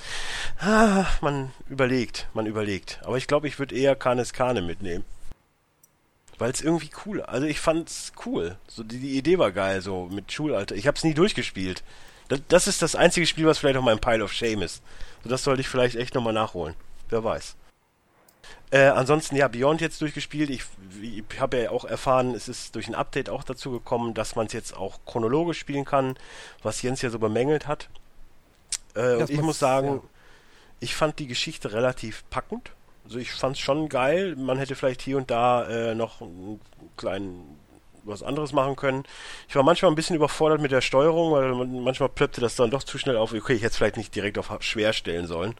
Ah, 0.59 1.05
man 1.21 1.51
überlegt, 1.69 2.27
man 2.33 2.45
überlegt. 2.45 2.99
Aber 3.03 3.17
ich 3.17 3.27
glaube, 3.27 3.47
ich 3.47 3.59
würde 3.59 3.75
eher 3.75 3.95
Canis 3.95 4.33
Cane 4.33 4.61
mitnehmen. 4.61 5.05
Weil 6.37 6.51
es 6.51 6.61
irgendwie 6.61 6.91
cool. 7.05 7.21
Also 7.21 7.47
ich 7.47 7.59
fand's 7.59 8.13
cool. 8.25 8.57
So 8.67 8.83
die, 8.83 8.99
die 8.99 9.17
Idee 9.17 9.39
war 9.39 9.51
geil, 9.51 9.81
so 9.81 10.07
mit 10.11 10.31
Schulalter. 10.31 10.75
Ich 10.75 10.87
habe 10.87 10.97
es 10.97 11.03
nie 11.03 11.13
durchgespielt. 11.13 11.83
Das, 12.27 12.41
das, 12.47 12.67
ist 12.67 12.81
das 12.81 12.95
einzige 12.95 13.25
Spiel, 13.25 13.45
was 13.45 13.57
vielleicht 13.57 13.77
auf 13.77 13.85
meinem 13.85 13.99
Pile 13.99 14.23
of 14.23 14.33
Shame 14.33 14.61
ist. 14.61 14.83
So 15.23 15.29
das 15.29 15.43
sollte 15.43 15.61
ich 15.61 15.69
vielleicht 15.69 15.95
echt 15.95 16.13
nochmal 16.13 16.33
nachholen. 16.33 16.75
Wer 17.09 17.23
weiß. 17.23 17.55
Äh, 18.69 18.87
ansonsten, 18.87 19.35
ja, 19.37 19.47
Beyond 19.47 19.79
jetzt 19.79 20.01
durchgespielt. 20.01 20.49
Ich, 20.49 20.63
ich 21.01 21.39
habe 21.39 21.61
ja 21.61 21.71
auch 21.71 21.85
erfahren, 21.85 22.35
es 22.35 22.49
ist 22.49 22.75
durch 22.75 22.87
ein 22.87 22.95
Update 22.95 23.29
auch 23.29 23.43
dazu 23.43 23.71
gekommen, 23.71 24.13
dass 24.13 24.35
man 24.35 24.47
es 24.47 24.53
jetzt 24.53 24.75
auch 24.75 24.99
chronologisch 25.05 25.59
spielen 25.59 25.85
kann, 25.85 26.15
was 26.63 26.81
Jens 26.81 27.01
ja 27.01 27.09
so 27.09 27.19
bemängelt 27.19 27.67
hat. 27.67 27.89
Äh, 28.93 29.15
und 29.15 29.29
ich 29.29 29.41
muss 29.41 29.59
sagen, 29.59 29.87
ja. 29.87 30.01
ich 30.81 30.95
fand 30.95 31.19
die 31.19 31.27
Geschichte 31.27 31.71
relativ 31.71 32.25
packend. 32.29 32.71
Also 33.05 33.19
ich 33.19 33.31
fand 33.31 33.55
es 33.55 33.61
schon 33.61 33.87
geil. 33.87 34.35
Man 34.35 34.57
hätte 34.57 34.75
vielleicht 34.75 35.01
hier 35.01 35.15
und 35.15 35.31
da 35.31 35.65
äh, 35.69 35.95
noch 35.95 36.21
einen 36.21 36.59
kleinen 36.97 37.57
was 38.03 38.23
anderes 38.23 38.53
machen 38.53 38.75
können. 38.75 39.03
Ich 39.49 39.55
war 39.55 39.63
manchmal 39.63 39.91
ein 39.91 39.95
bisschen 39.95 40.15
überfordert 40.15 40.61
mit 40.61 40.71
der 40.71 40.81
Steuerung, 40.81 41.33
weil 41.33 41.53
manchmal 41.53 42.09
plöppte 42.09 42.41
das 42.41 42.55
dann 42.55 42.71
doch 42.71 42.83
zu 42.83 42.97
schnell 42.97 43.17
auf. 43.17 43.33
Okay, 43.33 43.53
ich 43.53 43.61
hätte 43.61 43.71
es 43.71 43.77
vielleicht 43.77 43.97
nicht 43.97 44.15
direkt 44.15 44.37
auf 44.37 44.49
schwer 44.61 44.93
stellen 44.93 45.27
sollen. 45.27 45.55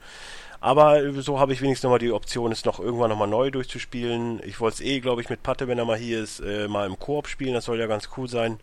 Aber 0.59 1.13
so 1.21 1.39
habe 1.39 1.53
ich 1.53 1.61
wenigstens 1.61 1.83
nochmal 1.83 1.99
die 1.99 2.11
Option, 2.11 2.51
es 2.51 2.65
noch 2.65 2.79
irgendwann 2.79 3.09
nochmal 3.09 3.27
neu 3.27 3.51
durchzuspielen. 3.51 4.41
Ich 4.43 4.59
wollte 4.59 4.75
es 4.75 4.81
eh, 4.81 4.99
glaube 4.99 5.21
ich, 5.21 5.29
mit 5.29 5.43
Patte, 5.43 5.67
wenn 5.67 5.77
er 5.77 5.85
mal 5.85 5.97
hier 5.97 6.21
ist, 6.21 6.39
äh, 6.39 6.67
mal 6.67 6.87
im 6.87 6.97
Koop 6.97 7.27
spielen. 7.27 7.53
Das 7.53 7.65
soll 7.65 7.79
ja 7.79 7.87
ganz 7.87 8.09
cool 8.17 8.27
sein. 8.27 8.59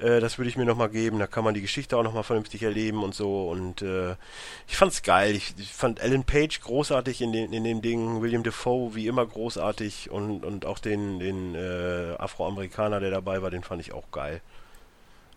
Äh, 0.00 0.20
das 0.20 0.38
würde 0.38 0.48
ich 0.48 0.56
mir 0.56 0.64
nochmal 0.64 0.88
geben. 0.88 1.18
Da 1.18 1.26
kann 1.26 1.44
man 1.44 1.54
die 1.54 1.60
Geschichte 1.60 1.96
auch 1.96 2.02
nochmal 2.02 2.22
vernünftig 2.22 2.62
erleben 2.62 3.02
und 3.02 3.14
so. 3.14 3.48
Und 3.48 3.82
äh, 3.82 4.16
ich 4.66 4.76
fand's 4.76 5.02
geil. 5.02 5.34
Ich, 5.34 5.54
ich, 5.58 5.72
fand 5.72 6.00
Alan 6.00 6.24
Page 6.24 6.60
großartig 6.60 7.20
in, 7.20 7.32
den, 7.32 7.52
in 7.52 7.64
dem 7.64 7.82
Ding. 7.82 8.20
William 8.22 8.42
Defoe 8.42 8.94
wie 8.94 9.06
immer 9.06 9.26
großartig. 9.26 10.10
Und, 10.10 10.44
und 10.44 10.66
auch 10.66 10.78
den, 10.78 11.18
den 11.18 11.54
äh, 11.54 12.14
Afroamerikaner, 12.18 13.00
der 13.00 13.10
dabei 13.10 13.42
war, 13.42 13.50
den 13.50 13.62
fand 13.62 13.80
ich 13.80 13.92
auch 13.92 14.10
geil. 14.10 14.40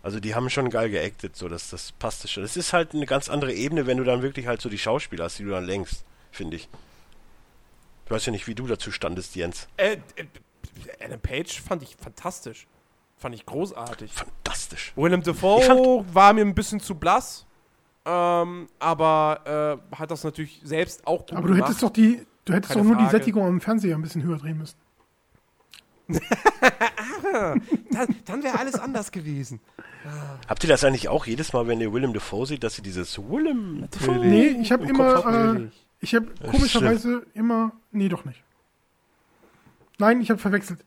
Also 0.03 0.19
die 0.19 0.33
haben 0.33 0.49
schon 0.49 0.69
geil 0.69 0.89
geactet, 0.89 1.35
so 1.35 1.47
dass 1.47 1.69
das 1.69 1.91
passt 1.93 2.27
schon. 2.29 2.43
Es 2.43 2.57
ist 2.57 2.73
halt 2.73 2.93
eine 2.93 3.05
ganz 3.05 3.29
andere 3.29 3.53
Ebene, 3.53 3.85
wenn 3.85 3.97
du 3.97 4.03
dann 4.03 4.21
wirklich 4.21 4.47
halt 4.47 4.61
so 4.61 4.69
die 4.69 4.79
Schauspieler 4.79 5.25
hast, 5.25 5.37
die 5.39 5.43
du 5.43 5.51
dann 5.51 5.65
längst, 5.65 6.05
finde 6.31 6.55
ich. 6.57 6.69
Ich 8.05 8.11
weiß 8.11 8.25
ja 8.25 8.31
nicht, 8.31 8.47
wie 8.47 8.55
du 8.55 8.65
dazu 8.67 8.91
standest, 8.91 9.35
Jens. 9.35 9.67
Äh, 9.77 9.97
äh, 10.15 10.25
Adam 10.99 11.19
Page 11.19 11.61
fand 11.61 11.83
ich 11.83 11.95
fantastisch. 11.95 12.67
Fand 13.17 13.35
ich 13.35 13.45
großartig. 13.45 14.11
Fantastisch. 14.11 14.93
Willem 14.95 15.21
Dafoe 15.21 16.03
war 16.11 16.33
mir 16.33 16.41
ein 16.43 16.55
bisschen 16.55 16.79
zu 16.79 16.95
blass. 16.95 17.45
Ähm, 18.03 18.67
aber 18.79 19.79
äh, 19.91 19.95
hat 19.95 20.09
das 20.09 20.23
natürlich 20.23 20.59
selbst 20.63 21.05
auch 21.05 21.19
gut 21.19 21.33
Aber 21.33 21.47
du 21.49 21.53
hättest 21.55 21.79
gemacht. 21.79 21.83
doch 21.83 21.93
die, 21.93 22.25
du 22.45 22.53
hättest 22.53 22.73
Keine 22.73 22.81
doch 22.81 22.87
nur 22.87 22.95
Frage. 22.95 23.07
die 23.07 23.11
Sättigung 23.11 23.45
am 23.45 23.61
Fernseher 23.61 23.95
ein 23.95 24.01
bisschen 24.01 24.23
höher 24.23 24.37
drehen 24.37 24.57
müssen. 24.57 24.75
ah, 27.33 27.55
dann, 27.91 28.15
dann 28.25 28.43
wäre 28.43 28.59
alles 28.59 28.75
anders 28.75 29.11
gewesen. 29.11 29.59
Habt 30.47 30.63
ihr 30.63 30.69
das 30.69 30.83
eigentlich 30.83 31.09
auch 31.09 31.25
jedes 31.25 31.53
Mal, 31.53 31.67
wenn 31.67 31.79
ihr 31.79 31.93
Willem 31.93 32.13
Dafoe 32.13 32.45
seht, 32.45 32.63
dass 32.63 32.77
ihr 32.77 32.83
dieses 32.83 33.17
Willem 33.19 33.87
Dafoe 33.91 34.25
Nee, 34.25 34.57
ich 34.61 34.71
habe 34.71 34.85
immer, 34.85 35.55
äh, 35.55 35.67
ich 35.99 36.15
habe 36.15 36.27
komischerweise 36.49 37.25
immer, 37.33 37.71
nee, 37.91 38.09
doch 38.09 38.25
nicht. 38.25 38.43
Nein, 39.99 40.21
ich 40.21 40.31
habe 40.31 40.39
verwechselt. 40.39 40.83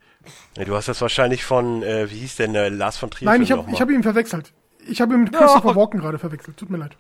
Ja, 0.56 0.64
du 0.64 0.74
hast 0.74 0.88
das 0.88 1.00
wahrscheinlich 1.00 1.44
von, 1.44 1.82
äh, 1.82 2.10
wie 2.10 2.16
hieß 2.16 2.36
denn, 2.36 2.54
äh, 2.54 2.68
Lars 2.68 2.96
von 2.96 3.10
Trier? 3.10 3.26
Nein, 3.26 3.42
ich 3.42 3.52
habe 3.52 3.70
hab 3.70 3.90
ihn 3.90 4.02
verwechselt. 4.02 4.52
Ich 4.86 5.00
habe 5.00 5.14
ihn 5.14 5.24
mit 5.24 5.32
Christopher 5.32 5.70
oh. 5.70 5.76
Walken 5.76 6.00
gerade 6.00 6.18
verwechselt. 6.18 6.56
Tut 6.56 6.70
mir 6.70 6.78
leid. 6.78 6.96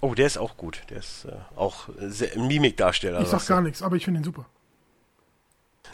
Oh, 0.00 0.14
der 0.14 0.26
ist 0.26 0.38
auch 0.38 0.56
gut. 0.56 0.82
Der 0.90 0.98
ist 0.98 1.24
äh, 1.24 1.32
auch 1.56 1.88
ein 2.00 2.46
Mimikdarsteller. 2.46 3.20
Ich 3.20 3.28
sag 3.28 3.46
gar 3.46 3.60
nichts, 3.60 3.82
aber 3.82 3.96
ich 3.96 4.04
finde 4.04 4.20
ihn 4.20 4.24
super. 4.24 4.46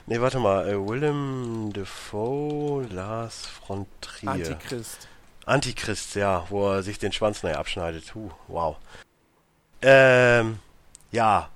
Ne, 0.06 0.20
warte 0.20 0.38
mal. 0.38 0.68
Äh, 0.68 0.74
Willem 0.74 1.72
Defoe, 1.72 2.86
Lars 2.90 3.46
von 3.46 3.86
Trier. 4.00 4.30
Antichrist. 4.30 5.08
Antichrist, 5.46 6.14
ja, 6.14 6.46
wo 6.50 6.70
er 6.70 6.82
sich 6.82 6.98
den 6.98 7.12
Schwanz 7.12 7.42
neu 7.42 7.54
abschneidet. 7.54 8.14
Huh, 8.14 8.30
wow. 8.48 8.76
Ähm, 9.82 10.58
ja. 11.10 11.48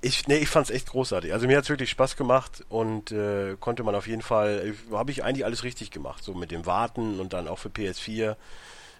Ich, 0.00 0.28
nee, 0.28 0.36
ich 0.36 0.48
fand's 0.48 0.68
echt 0.68 0.90
großartig. 0.90 1.32
Also 1.32 1.46
mir 1.46 1.56
hat's 1.56 1.70
wirklich 1.70 1.88
Spaß 1.88 2.16
gemacht 2.16 2.62
und 2.68 3.10
äh, 3.10 3.56
konnte 3.58 3.82
man 3.84 3.94
auf 3.94 4.06
jeden 4.06 4.20
Fall, 4.20 4.74
äh, 4.74 4.94
habe 4.94 5.10
ich 5.10 5.24
eigentlich 5.24 5.46
alles 5.46 5.64
richtig 5.64 5.90
gemacht. 5.90 6.22
So 6.22 6.34
mit 6.34 6.50
dem 6.50 6.66
Warten 6.66 7.20
und 7.20 7.32
dann 7.32 7.48
auch 7.48 7.58
für 7.58 7.70
PS4 7.70 8.36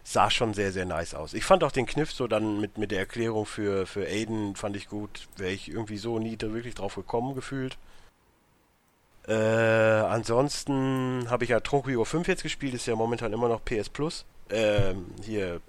sah 0.02 0.30
schon 0.30 0.54
sehr, 0.54 0.72
sehr 0.72 0.84
nice 0.84 1.14
aus. 1.14 1.34
Ich 1.34 1.44
fand 1.44 1.64
auch 1.64 1.72
den 1.72 1.86
Kniff 1.86 2.12
so 2.12 2.26
dann 2.26 2.60
mit, 2.60 2.78
mit 2.78 2.90
der 2.90 3.00
Erklärung 3.00 3.46
für, 3.46 3.86
für 3.86 4.06
Aiden 4.06 4.54
fand 4.54 4.76
ich 4.76 4.88
gut. 4.88 5.28
Wäre 5.36 5.52
ich 5.52 5.70
irgendwie 5.70 5.98
so 5.98 6.18
nie 6.18 6.36
da 6.36 6.52
wirklich 6.52 6.74
drauf 6.74 6.94
gekommen 6.94 7.34
gefühlt. 7.34 7.76
Äh, 9.26 9.32
ansonsten 9.34 11.26
habe 11.30 11.44
ich 11.44 11.50
ja 11.50 11.60
Trunk 11.60 11.86
Hero 11.86 12.04
5 12.04 12.28
jetzt 12.28 12.42
gespielt, 12.42 12.74
ist 12.74 12.86
ja 12.86 12.94
momentan 12.94 13.32
immer 13.32 13.48
noch 13.48 13.64
PS 13.64 13.88
Plus. 13.88 14.26
Ähm, 14.50 15.06
hier, 15.22 15.60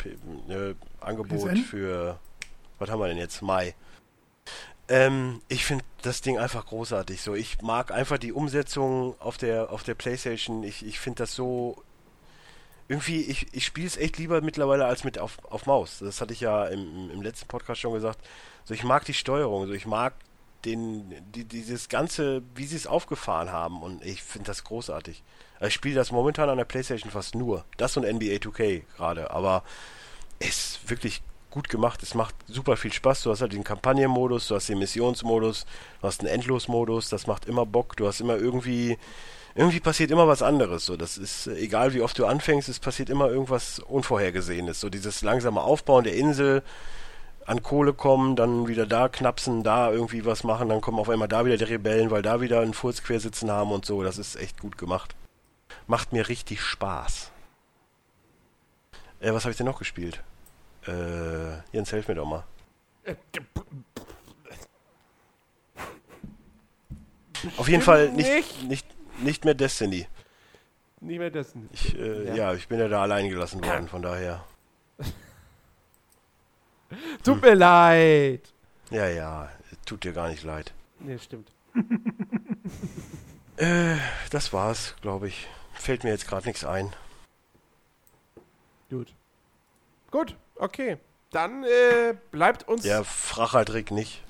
äh, 0.50 0.74
Angebot 1.00 1.54
PSN? 1.54 1.58
für, 1.58 2.20
was 2.80 2.90
haben 2.90 3.00
wir 3.00 3.08
denn 3.08 3.18
jetzt? 3.18 3.42
Mai. 3.42 3.74
Ähm, 4.88 5.42
ich 5.48 5.66
finde 5.66 5.84
das 6.02 6.22
Ding 6.22 6.38
einfach 6.38 6.66
großartig. 6.68 7.22
So, 7.22 7.34
ich 7.34 7.62
mag 7.62 7.92
einfach 7.92 8.18
die 8.18 8.34
Umsetzung 8.34 9.16
auf 9.20 9.38
der 9.38 9.72
auf 9.72 9.84
der 9.84 9.96
PlayStation. 9.96 10.64
Ich, 10.64 10.86
ich 10.86 11.00
finde 11.00 11.24
das 11.24 11.34
so 11.34 11.82
irgendwie. 12.88 13.22
Ich, 13.22 13.48
ich 13.54 13.66
spiele 13.66 13.88
es 13.88 13.98
echt 13.98 14.18
lieber 14.18 14.42
mittlerweile 14.42 14.86
als 14.86 15.04
mit 15.04 15.18
auf, 15.18 15.38
auf 15.46 15.66
Maus. 15.66 16.00
Das 16.00 16.22
hatte 16.22 16.34
ich 16.34 16.42
ja 16.42 16.66
im, 16.66 17.10
im 17.10 17.22
letzten 17.22 17.48
Podcast 17.48 17.82
schon 17.82 17.94
gesagt. 17.94 18.20
So, 18.66 18.74
ich 18.74 18.84
mag 18.84 19.06
die 19.06 19.14
Steuerung. 19.16 19.66
So, 19.66 19.74
ich 19.74 19.88
mag 19.88 20.14
den 20.64 21.14
die, 21.34 21.44
dieses 21.44 21.90
ganze, 21.90 22.42
wie 22.56 22.66
sie 22.66 22.76
es 22.76 22.88
aufgefahren 22.88 23.52
haben. 23.52 23.82
Und 23.82 24.04
ich 24.04 24.24
finde 24.24 24.48
das 24.48 24.64
großartig. 24.64 25.24
Ich 25.62 25.74
spiele 25.74 25.96
das 25.96 26.12
momentan 26.12 26.50
an 26.50 26.58
der 26.58 26.66
PlayStation 26.66 27.12
fast 27.12 27.36
nur. 27.36 27.66
Das 27.78 27.98
und 27.98 28.04
NBA 28.04 28.36
2K 28.36 28.84
gerade. 28.98 29.32
Aber 29.32 29.64
es 30.40 30.50
ist 30.50 30.90
wirklich 30.90 31.22
gut 31.50 31.70
gemacht. 31.70 32.04
Es 32.04 32.14
macht 32.14 32.36
super 32.48 32.78
viel 32.78 32.92
Spaß. 32.92 33.24
Du 33.24 33.32
hast 33.32 33.42
halt 33.42 33.54
den 33.54 33.64
Kampagnenmodus, 33.64 34.48
du 34.48 34.56
hast 34.56 34.68
den 34.68 34.80
Missionsmodus, 34.80 35.66
du 36.02 36.08
hast 36.08 36.22
einen 36.22 36.30
Endlosmodus. 36.30 37.10
Das 37.10 37.28
macht 37.28 37.46
immer 37.46 37.66
Bock. 37.66 37.96
Du 37.96 38.08
hast 38.08 38.20
immer 38.20 38.36
irgendwie 38.36 38.98
irgendwie 39.56 39.80
passiert 39.80 40.12
immer 40.12 40.28
was 40.28 40.42
anderes. 40.42 40.86
So, 40.86 40.98
das 40.98 41.18
ist 41.18 41.48
egal, 41.48 41.94
wie 41.94 42.02
oft 42.02 42.20
du 42.20 42.26
anfängst, 42.26 42.68
es 42.68 42.80
passiert 42.80 43.10
immer 43.10 43.30
irgendwas 43.30 43.80
Unvorhergesehenes. 43.80 44.82
So 44.82 44.90
dieses 44.90 45.22
langsame 45.22 45.62
Aufbauen 45.62 46.04
der 46.04 46.16
Insel, 46.16 46.62
an 47.46 47.62
Kohle 47.62 47.94
kommen, 47.94 48.36
dann 48.36 48.68
wieder 48.68 48.86
da 48.86 49.08
knapsen, 49.08 49.64
da 49.64 49.92
irgendwie 49.92 50.26
was 50.26 50.44
machen, 50.44 50.70
dann 50.70 50.82
kommen 50.82 51.00
auf 51.00 51.10
einmal 51.10 51.28
da 51.28 51.46
wieder 51.46 51.58
die 51.58 51.64
Rebellen, 51.66 52.10
weil 52.10 52.22
da 52.22 52.42
wieder 52.42 52.62
einen 52.62 52.74
Furz 52.74 53.04
quersitzen 53.04 53.52
haben 53.52 53.72
und 53.72 53.86
so. 53.86 54.04
Das 54.04 54.18
ist 54.18 54.36
echt 54.36 54.60
gut 54.60 54.78
gemacht. 54.78 55.16
Macht 55.88 56.12
mir 56.12 56.28
richtig 56.28 56.62
Spaß. 56.62 57.32
Äh, 59.20 59.34
was 59.34 59.44
habe 59.44 59.52
ich 59.52 59.58
denn 59.58 59.68
noch 59.68 59.80
gespielt? 59.80 60.24
Äh, 60.88 61.58
Jens, 61.72 61.92
helf 61.92 62.08
mir 62.08 62.16
doch 62.16 62.26
mal. 62.26 62.44
Auf 67.58 67.70
jeden 67.70 67.84
Fall 67.84 68.10
nicht, 68.12 68.64
nicht, 68.64 68.88
nicht 69.20 69.46
mehr 69.46 69.54
Destiny. 69.54 70.08
Nicht 71.00 71.20
mehr 71.20 71.30
Destiny. 71.30 71.68
Ich, 71.72 71.96
äh, 71.96 72.30
ja. 72.30 72.36
ja. 72.36 72.54
ich 72.56 72.68
bin 72.68 72.80
ja 72.80 72.88
da 72.88 73.04
allein 73.04 73.30
gelassen 73.30 73.64
worden, 73.64 73.88
von 73.88 74.02
daher. 74.02 74.44
Tut 77.24 77.42
mir 77.42 77.56
leid. 77.56 78.42
Ja, 78.90 79.08
ja, 79.08 79.50
tut 79.86 80.04
dir 80.04 80.14
gar 80.14 80.30
nicht 80.30 80.44
leid. 80.44 80.74
Nee, 81.00 81.18
stimmt. 81.20 81.52
äh, 83.58 83.96
das 84.30 84.54
war's, 84.54 84.96
glaube 85.02 85.28
ich. 85.28 85.48
Fällt 85.74 86.04
mir 86.04 86.12
jetzt 86.12 86.28
gerade 86.28 86.48
nichts 86.48 86.64
ein. 86.64 86.94
Gut. 88.90 89.14
Gut. 90.12 90.38
Okay. 90.56 90.98
Dann 91.32 91.64
äh, 91.64 92.16
bleibt 92.32 92.68
uns. 92.68 92.86
Ja, 92.86 93.04
frag 93.04 93.54
halt 93.54 93.74
Rick 93.74 93.92
nicht. 93.92 94.24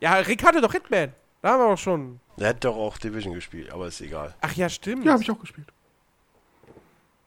Ja, 0.00 0.14
Rick 0.14 0.44
hatte 0.44 0.60
doch 0.60 0.72
Hitman. 0.72 1.12
Da 1.40 1.50
haben 1.50 1.60
wir 1.60 1.66
auch 1.66 1.78
schon. 1.78 2.20
Er 2.36 2.48
hat 2.48 2.64
doch 2.64 2.76
auch 2.76 2.98
Division 2.98 3.34
gespielt, 3.34 3.70
aber 3.72 3.86
ist 3.86 4.00
egal. 4.00 4.34
Ach 4.40 4.52
ja, 4.54 4.68
stimmt. 4.68 5.04
Ja, 5.04 5.12
habe 5.12 5.22
ich 5.22 5.30
auch 5.30 5.40
gespielt. 5.40 5.68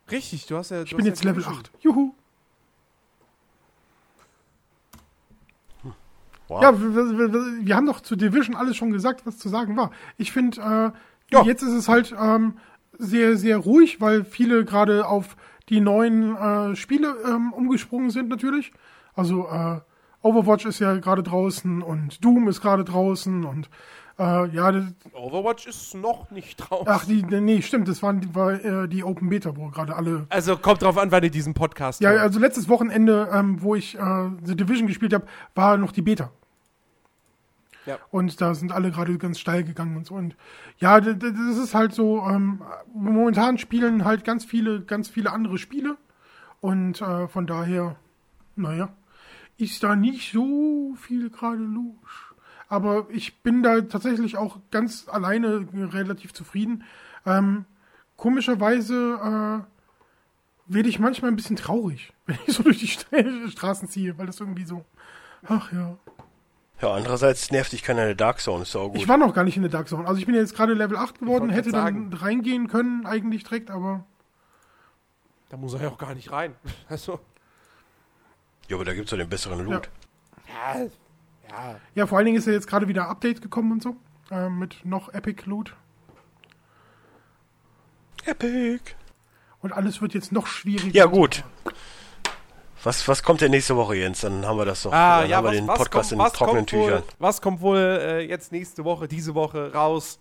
Richtig, 0.09 0.45
du 0.45 0.57
hast 0.57 0.71
ja. 0.71 0.79
Du 0.79 0.85
ich 0.85 0.95
bin 0.95 1.05
jetzt 1.05 1.23
ja 1.23 1.31
Level 1.31 1.45
8. 1.45 1.71
Juhu. 1.79 2.13
Wow. 6.51 6.61
Ja, 6.61 6.81
wir, 6.81 6.93
wir, 7.17 7.65
wir, 7.65 7.75
haben 7.77 7.85
doch 7.85 8.01
zu 8.01 8.17
Division 8.17 8.57
alles 8.57 8.75
schon 8.75 8.91
gesagt, 8.91 9.25
was 9.25 9.37
zu 9.37 9.47
sagen 9.47 9.77
war. 9.77 9.89
Ich 10.17 10.33
finde, 10.33 10.93
äh, 11.31 11.45
jetzt 11.45 11.63
ist 11.63 11.71
es 11.71 11.87
halt 11.87 12.13
ähm, 12.21 12.55
sehr, 12.97 13.37
sehr 13.37 13.55
ruhig, 13.55 14.01
weil 14.01 14.25
viele 14.25 14.65
gerade 14.65 15.07
auf 15.07 15.37
die 15.69 15.79
neuen 15.79 16.35
äh, 16.35 16.75
Spiele 16.75 17.15
ähm, 17.25 17.53
umgesprungen 17.53 18.09
sind 18.09 18.27
natürlich. 18.27 18.73
Also 19.15 19.47
äh, 19.47 19.79
Overwatch 20.23 20.65
ist 20.65 20.79
ja 20.79 20.97
gerade 20.97 21.23
draußen 21.23 21.81
und 21.81 22.23
Doom 22.23 22.49
ist 22.49 22.59
gerade 22.59 22.83
draußen 22.83 23.45
und 23.45 23.69
äh, 24.19 24.49
ja. 24.49 24.73
Overwatch 25.13 25.67
ist 25.67 25.95
noch 25.95 26.31
nicht 26.31 26.57
draußen. 26.57 26.85
Ach, 26.89 27.05
die, 27.05 27.23
nee, 27.23 27.61
stimmt, 27.61 27.87
das 27.87 28.03
waren, 28.03 28.19
die, 28.19 28.35
war 28.35 28.53
äh, 28.53 28.89
die 28.89 29.05
Open 29.05 29.29
Beta, 29.29 29.55
wo 29.55 29.69
gerade 29.69 29.95
alle. 29.95 30.25
Also 30.27 30.57
kommt 30.57 30.81
drauf 30.81 30.97
an, 30.97 31.11
wann 31.11 31.23
ihr 31.23 31.31
diesen 31.31 31.53
Podcast 31.53 32.01
Ja, 32.01 32.09
hört. 32.09 32.21
also 32.21 32.39
letztes 32.41 32.67
Wochenende, 32.67 33.29
ähm, 33.31 33.61
wo 33.61 33.73
ich 33.73 33.97
äh, 33.97 34.29
The 34.43 34.57
Division 34.57 34.87
gespielt 34.87 35.13
habe, 35.13 35.25
war 35.55 35.77
noch 35.77 35.93
die 35.93 36.01
Beta. 36.01 36.29
Ja. 37.85 37.97
Und 38.11 38.41
da 38.41 38.53
sind 38.53 38.71
alle 38.71 38.91
gerade 38.91 39.17
ganz 39.17 39.39
steil 39.39 39.63
gegangen 39.63 39.97
und 39.97 40.05
so. 40.05 40.15
Und 40.15 40.35
ja, 40.77 40.99
das 40.99 41.57
ist 41.57 41.73
halt 41.73 41.93
so, 41.93 42.23
ähm, 42.27 42.61
momentan 42.93 43.57
spielen 43.57 44.05
halt 44.05 44.23
ganz 44.23 44.45
viele, 44.45 44.81
ganz 44.81 45.09
viele 45.09 45.31
andere 45.31 45.57
Spiele. 45.57 45.97
Und 46.59 47.01
äh, 47.01 47.27
von 47.27 47.47
daher, 47.47 47.95
naja, 48.55 48.89
ist 49.57 49.83
da 49.83 49.95
nicht 49.95 50.31
so 50.31 50.95
viel 50.99 51.29
gerade 51.29 51.63
los. 51.63 51.95
Aber 52.69 53.07
ich 53.09 53.41
bin 53.41 53.63
da 53.63 53.81
tatsächlich 53.81 54.37
auch 54.37 54.59
ganz 54.71 55.07
alleine 55.09 55.67
relativ 55.73 56.33
zufrieden. 56.33 56.83
Ähm, 57.25 57.65
komischerweise 58.15 59.65
äh, 59.67 60.73
werde 60.73 60.89
ich 60.89 60.99
manchmal 60.99 61.31
ein 61.31 61.35
bisschen 61.35 61.57
traurig, 61.57 62.13
wenn 62.25 62.37
ich 62.47 62.55
so 62.55 62.63
durch 62.63 62.79
die 62.79 62.87
Straßen 62.87 63.89
ziehe, 63.89 64.17
weil 64.17 64.27
das 64.27 64.39
irgendwie 64.39 64.63
so, 64.63 64.85
ach 65.47 65.71
ja. 65.73 65.97
Ja, 66.81 66.93
andererseits 66.93 67.51
nervt 67.51 67.71
dich 67.71 67.83
keiner 67.83 68.01
in 68.01 68.07
der 68.07 68.15
Dark 68.15 68.39
Zone, 68.39 68.63
ist 68.63 68.75
auch 68.75 68.89
gut. 68.89 68.97
Ich 68.97 69.07
war 69.07 69.17
noch 69.17 69.33
gar 69.33 69.43
nicht 69.43 69.55
in 69.55 69.61
der 69.61 69.71
Dark 69.71 69.87
Zone. 69.87 70.07
Also 70.07 70.19
ich 70.19 70.25
bin 70.25 70.33
jetzt 70.33 70.55
gerade 70.55 70.73
Level 70.73 70.97
8 70.97 71.19
geworden, 71.19 71.49
hätte 71.49 71.71
dann 71.71 72.11
reingehen 72.11 72.67
können, 72.67 73.05
eigentlich 73.05 73.43
direkt, 73.43 73.69
aber. 73.69 74.03
Da 75.49 75.57
muss 75.57 75.73
er 75.73 75.83
ja 75.83 75.89
auch 75.89 75.97
gar 75.97 76.15
nicht 76.15 76.31
rein. 76.31 76.55
Also. 76.89 77.19
Ja, 78.67 78.77
aber 78.77 78.85
da 78.85 78.93
gibt 78.93 79.05
es 79.05 79.11
ja 79.11 79.17
den 79.17 79.29
besseren 79.29 79.65
Loot. 79.65 79.89
Ja. 80.47 80.79
ja. 80.79 80.85
ja. 81.49 81.75
Ja, 81.93 82.07
vor 82.07 82.17
allen 82.17 82.25
Dingen 82.25 82.37
ist 82.37 82.47
ja 82.47 82.53
jetzt 82.53 82.67
gerade 82.67 82.87
wieder 82.87 83.09
Update 83.09 83.41
gekommen 83.41 83.73
und 83.73 83.83
so. 83.83 83.95
Äh, 84.31 84.49
mit 84.49 84.85
noch 84.85 85.13
Epic 85.13 85.43
Loot. 85.45 85.75
Epic. 88.25 88.95
Und 89.59 89.73
alles 89.73 90.01
wird 90.01 90.13
jetzt 90.13 90.31
noch 90.31 90.47
schwieriger. 90.47 90.95
Ja, 90.95 91.05
gut. 91.05 91.43
Was, 92.83 93.07
was 93.07 93.21
kommt 93.21 93.41
denn 93.41 93.51
nächste 93.51 93.75
Woche, 93.75 93.95
Jens? 93.95 94.21
Dann 94.21 94.45
haben 94.45 94.57
wir 94.57 94.65
das 94.65 94.83
doch. 94.83 94.91
Ah, 94.91 95.21
dann 95.21 95.29
ja, 95.29 95.37
haben 95.37 95.45
was, 95.45 95.53
wir 95.53 95.61
den 95.61 95.67
Podcast 95.67 96.11
kommt, 96.11 96.21
in 96.21 96.33
trockenen 96.33 96.65
Tüchern. 96.65 97.03
Wohl, 97.03 97.03
was 97.19 97.41
kommt 97.41 97.61
wohl 97.61 97.77
äh, 97.77 98.21
jetzt 98.21 98.51
nächste 98.51 98.83
Woche, 98.83 99.07
diese 99.07 99.35
Woche 99.35 99.73
raus? 99.73 100.19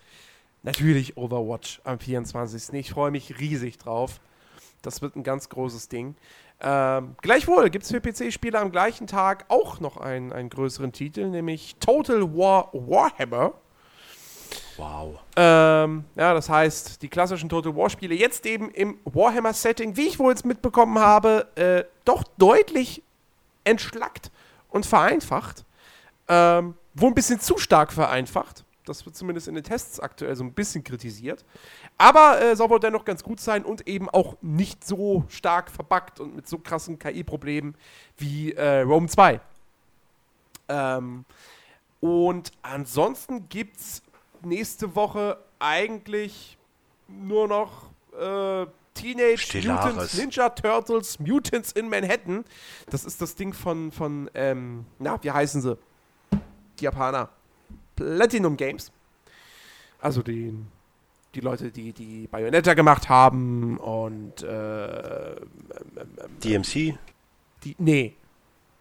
Natürlich 0.63 1.17
Overwatch 1.17 1.81
am 1.85 1.99
24. 1.99 2.75
Ich 2.75 2.91
freue 2.91 3.11
mich 3.11 3.39
riesig 3.39 3.79
drauf. 3.79 4.21
Das 4.83 5.01
wird 5.01 5.17
ein 5.17 5.23
ganz 5.23 5.49
großes 5.49 5.89
Ding. 5.89 6.17
Ähm, 6.61 7.17
gleichwohl 7.23 7.71
gibt 7.71 7.85
es 7.85 7.91
für 7.91 8.01
PC-Spieler 8.01 8.61
am 8.61 8.71
gleichen 8.71 9.07
Tag 9.07 9.47
auch 9.49 9.81
noch 9.81 9.97
einen, 9.97 10.33
einen 10.33 10.51
größeren 10.51 10.93
Titel, 10.93 11.29
nämlich 11.29 11.77
Total 11.81 12.23
War 12.35 12.69
Warhammer. 12.73 13.55
Wow. 14.81 15.19
Ähm, 15.37 16.05
ja, 16.15 16.33
das 16.33 16.49
heißt, 16.49 17.03
die 17.03 17.09
klassischen 17.09 17.51
Total 17.51 17.77
War-Spiele 17.77 18.15
jetzt 18.15 18.47
eben 18.47 18.71
im 18.71 18.99
Warhammer-Setting, 19.05 19.95
wie 19.97 20.09
ich 20.09 20.19
wohl 20.19 20.33
jetzt 20.33 20.47
mitbekommen 20.47 20.99
habe, 20.99 21.47
äh, 21.55 21.85
doch 22.07 22.25
deutlich 22.39 23.03
entschlackt 23.65 24.31
und 24.71 24.87
vereinfacht. 24.87 25.67
Ähm, 26.29 26.75
wohl 26.95 27.09
ein 27.11 27.15
bisschen 27.15 27.41
zu 27.41 27.59
stark 27.59 27.93
vereinfacht. 27.93 28.65
Das 28.87 29.05
wird 29.05 29.15
zumindest 29.17 29.49
in 29.49 29.55
den 29.55 29.65
Tests 29.65 30.01
aktuell 30.01 30.35
so 30.35 30.45
ein 30.45 30.55
bisschen 30.55 30.83
kritisiert. 30.83 31.45
Aber 31.99 32.41
äh, 32.41 32.57
soll 32.57 32.71
wohl 32.71 32.81
dennoch 32.81 33.05
ganz 33.05 33.23
gut 33.23 33.39
sein 33.39 33.67
und 33.67 33.87
eben 33.87 34.09
auch 34.09 34.37
nicht 34.41 34.87
so 34.87 35.25
stark 35.29 35.71
verbuggt 35.71 36.21
und 36.21 36.35
mit 36.35 36.49
so 36.49 36.57
krassen 36.59 36.99
KI-Problemen 36.99 37.75
wie 38.17 38.53
äh, 38.53 38.81
Rome 38.81 39.09
2. 39.09 39.41
Ähm, 40.71 41.27
und 42.01 42.51
ansonsten 42.63 43.47
gibt's 43.51 44.03
nächste 44.45 44.95
Woche 44.95 45.39
eigentlich 45.59 46.59
nur 47.09 47.49
noch 47.49 47.91
äh, 48.19 48.67
Teenage 48.95 49.39
Stellaris. 49.39 49.95
Mutants 49.95 50.15
Ninja 50.19 50.49
Turtles 50.51 51.19
Mutants 51.19 51.73
in 51.73 51.89
Manhattan. 51.89 52.45
Das 52.91 53.05
ist 53.05 53.21
das 53.21 53.35
Ding 53.35 53.53
von, 53.53 53.93
von 53.93 54.31
ähm, 54.35 54.85
na, 54.99 55.23
wie 55.23 55.31
heißen 55.31 55.63
sie? 55.63 55.79
Die 56.79 56.85
Japaner. 56.85 57.29
Platinum 57.97 58.57
Games. 58.57 58.91
Also 60.01 60.23
die, 60.23 60.55
die 61.35 61.41
Leute, 61.41 61.71
die 61.71 61.93
die 61.93 62.27
Bayonetta 62.27 62.75
gemacht 62.75 63.09
haben 63.09 63.77
und 63.79 64.43
äh, 64.43 65.33
ähm, 65.33 65.39
DMC? 66.43 66.99
Die, 67.65 67.77
nee, 67.79 68.15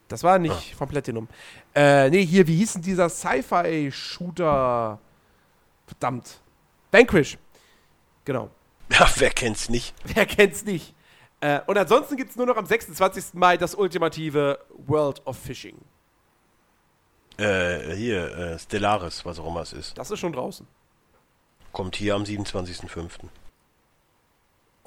das 0.08 0.24
war 0.24 0.40
nicht 0.40 0.74
ah. 0.74 0.78
von 0.78 0.88
Platinum. 0.88 1.28
Äh, 1.76 2.10
nee, 2.10 2.26
hier, 2.26 2.48
wie 2.48 2.56
hieß 2.58 2.74
denn 2.74 2.82
dieser 2.82 3.10
Sci-Fi-Shooter? 3.10 5.00
Verdammt. 5.90 6.40
Vanquish. 6.92 7.38
Genau. 8.26 8.50
Ja, 8.92 9.08
wer 9.18 9.30
kennt's 9.30 9.70
nicht? 9.70 9.94
Wer 10.04 10.26
kennt's 10.26 10.66
nicht? 10.66 10.96
Äh, 11.42 11.60
und 11.68 11.78
ansonsten 11.78 12.18
gibt 12.18 12.32
es 12.32 12.36
nur 12.38 12.48
noch 12.48 12.58
am 12.58 12.66
26. 12.66 13.36
Mai 13.36 13.56
das 13.56 13.76
ultimative 13.76 14.58
World 14.88 15.26
of 15.28 15.38
Fishing. 15.38 15.78
Äh, 17.38 17.96
hier, 17.96 18.36
äh, 18.36 18.58
Stellaris, 18.58 19.24
was 19.26 19.38
auch 19.38 19.48
immer 19.48 19.62
es 19.62 19.74
ist. 19.74 19.96
Das 19.96 20.10
ist 20.10 20.20
schon 20.20 20.34
draußen. 20.34 20.66
Kommt 21.72 21.96
hier 21.98 22.16
am 22.16 22.24
27.05. 22.24 23.30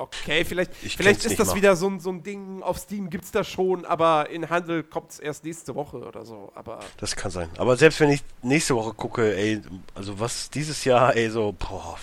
Okay, 0.02 0.44
vielleicht, 0.44 0.74
vielleicht 0.74 1.24
ist 1.24 1.38
das 1.38 1.48
mal. 1.50 1.54
wieder 1.54 1.76
so 1.76 1.86
ein, 1.86 2.00
so 2.00 2.10
ein 2.10 2.24
Ding, 2.24 2.60
auf 2.60 2.76
Steam 2.76 3.08
gibt 3.08 3.22
es 3.22 3.30
das 3.30 3.48
schon, 3.48 3.84
aber 3.84 4.28
in 4.30 4.50
Handel 4.50 4.82
kommt 4.82 5.12
es 5.12 5.20
erst 5.20 5.44
nächste 5.44 5.76
Woche 5.76 5.98
oder 5.98 6.24
so. 6.24 6.50
Aber 6.56 6.80
das 6.96 7.14
kann 7.14 7.30
sein. 7.30 7.48
Aber 7.56 7.76
selbst 7.76 8.00
wenn 8.00 8.10
ich 8.10 8.24
nächste 8.42 8.74
Woche 8.74 8.94
gucke, 8.94 9.36
ey, 9.36 9.60
also 9.94 10.18
was 10.18 10.50
dieses 10.50 10.84
Jahr, 10.84 11.14
ey, 11.14 11.30
so, 11.30 11.54
boah, 11.56 11.96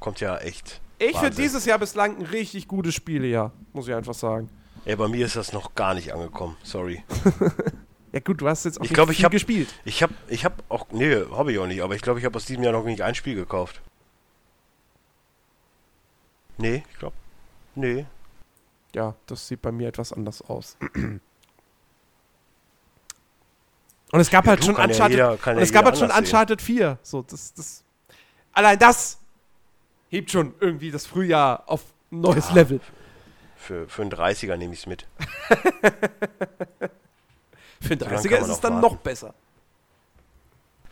kommt 0.00 0.20
ja 0.20 0.36
echt. 0.36 0.82
Ich 0.98 1.16
finde 1.16 1.34
dieses 1.34 1.64
Jahr 1.64 1.78
bislang 1.78 2.18
ein 2.18 2.26
richtig 2.26 2.68
gutes 2.68 2.94
Spiel, 2.94 3.24
ja, 3.24 3.52
muss 3.72 3.88
ich 3.88 3.94
einfach 3.94 4.12
sagen. 4.12 4.50
Ey, 4.84 4.96
bei 4.96 5.08
mir 5.08 5.24
ist 5.24 5.34
das 5.34 5.54
noch 5.54 5.74
gar 5.74 5.94
nicht 5.94 6.12
angekommen, 6.12 6.58
sorry. 6.62 7.02
ja 8.12 8.20
gut, 8.20 8.42
du 8.42 8.48
hast 8.48 8.66
jetzt 8.66 8.78
auch 8.78 8.84
ich 8.84 8.90
nicht 8.90 8.96
glaub, 8.96 9.08
viel 9.08 9.16
ich 9.16 9.24
hab, 9.24 9.32
gespielt. 9.32 9.68
Ich 9.86 10.02
habe 10.02 10.12
ich 10.28 10.44
hab 10.44 10.62
auch, 10.68 10.88
nee, 10.90 11.24
habe 11.32 11.52
ich 11.52 11.58
auch 11.58 11.66
nicht, 11.66 11.80
aber 11.80 11.94
ich 11.94 12.02
glaube, 12.02 12.18
ich 12.18 12.26
habe 12.26 12.36
aus 12.36 12.44
diesem 12.44 12.62
Jahr 12.64 12.74
noch 12.74 12.84
nicht 12.84 13.00
ein 13.00 13.14
Spiel 13.14 13.34
gekauft. 13.34 13.80
Nee, 16.58 16.82
ich 16.92 16.98
glaube 16.98 17.14
Nee. 17.74 18.06
Ja, 18.94 19.14
das 19.26 19.46
sieht 19.46 19.62
bei 19.62 19.72
mir 19.72 19.88
etwas 19.88 20.12
anders 20.12 20.42
aus. 20.42 20.76
Und 24.12 24.20
es 24.20 24.30
gab 24.30 24.46
halt 24.46 24.64
schon 24.64 24.74
Uncharted, 24.74 25.16
ja 25.16 25.34
jeder, 25.34 25.56
und 25.56 25.62
es 25.62 25.72
gab 25.72 25.84
halt 25.84 25.96
schon 25.96 26.10
Uncharted 26.10 26.60
4. 26.60 26.98
So, 27.02 27.22
das, 27.22 27.54
das, 27.54 27.84
allein 28.52 28.78
das 28.78 29.18
hebt 30.08 30.30
schon 30.30 30.54
irgendwie 30.58 30.90
das 30.90 31.06
Frühjahr 31.06 31.62
auf 31.66 31.82
ein 32.10 32.20
neues 32.20 32.48
ja, 32.48 32.54
Level. 32.56 32.80
Für, 33.56 33.88
für 33.88 34.02
einen 34.02 34.10
30er 34.10 34.56
nehme 34.56 34.74
ich 34.74 34.80
es 34.80 34.86
mit. 34.86 35.06
für 37.80 37.92
einen 37.92 38.00
30er 38.00 38.38
ist 38.38 38.48
es 38.48 38.60
dann 38.60 38.74
warten. 38.74 38.80
noch 38.80 38.96
besser. 38.96 39.34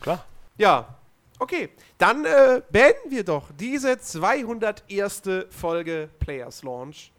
Klar. 0.00 0.24
Ja, 0.56 0.97
Okay, 1.38 1.68
dann 1.98 2.24
äh, 2.24 2.62
beenden 2.70 3.10
wir 3.10 3.24
doch 3.24 3.50
diese 3.58 3.98
201. 3.98 5.22
Folge 5.50 6.08
Players 6.18 6.62
Launch. 6.62 7.12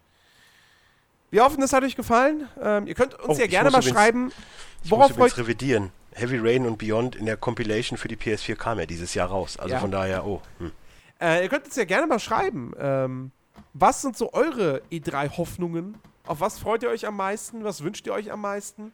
Wir 1.30 1.44
hoffen, 1.44 1.62
es 1.62 1.72
hat 1.72 1.84
euch 1.84 1.96
gefallen. 1.96 2.48
Ähm, 2.60 2.86
ihr 2.86 2.94
könnt 2.94 3.14
uns 3.14 3.38
oh, 3.38 3.40
ja 3.40 3.46
gerne 3.46 3.70
mal 3.70 3.82
schreiben, 3.82 4.32
worauf 4.84 5.16
ich 5.16 5.38
revidieren. 5.38 5.92
Heavy 6.12 6.38
Rain 6.38 6.66
und 6.66 6.76
Beyond 6.78 7.14
in 7.14 7.26
der 7.26 7.36
Compilation 7.36 7.96
für 7.96 8.08
die 8.08 8.16
PS4 8.16 8.56
kam 8.56 8.78
ja 8.80 8.86
dieses 8.86 9.14
Jahr 9.14 9.28
raus. 9.28 9.56
Also 9.56 9.74
ja. 9.74 9.80
von 9.80 9.92
daher, 9.92 10.26
oh. 10.26 10.42
Hm. 10.58 10.72
Äh, 11.20 11.44
ihr 11.44 11.48
könnt 11.48 11.66
uns 11.66 11.76
ja 11.76 11.84
gerne 11.84 12.06
mal 12.06 12.18
schreiben, 12.18 12.72
ähm, 12.78 13.30
was 13.74 14.02
sind 14.02 14.16
so 14.16 14.32
eure 14.32 14.82
E3-Hoffnungen? 14.90 15.96
Auf 16.26 16.40
was 16.40 16.58
freut 16.58 16.82
ihr 16.82 16.88
euch 16.88 17.06
am 17.06 17.16
meisten? 17.16 17.62
Was 17.62 17.84
wünscht 17.84 18.06
ihr 18.06 18.12
euch 18.12 18.32
am 18.32 18.40
meisten? 18.40 18.92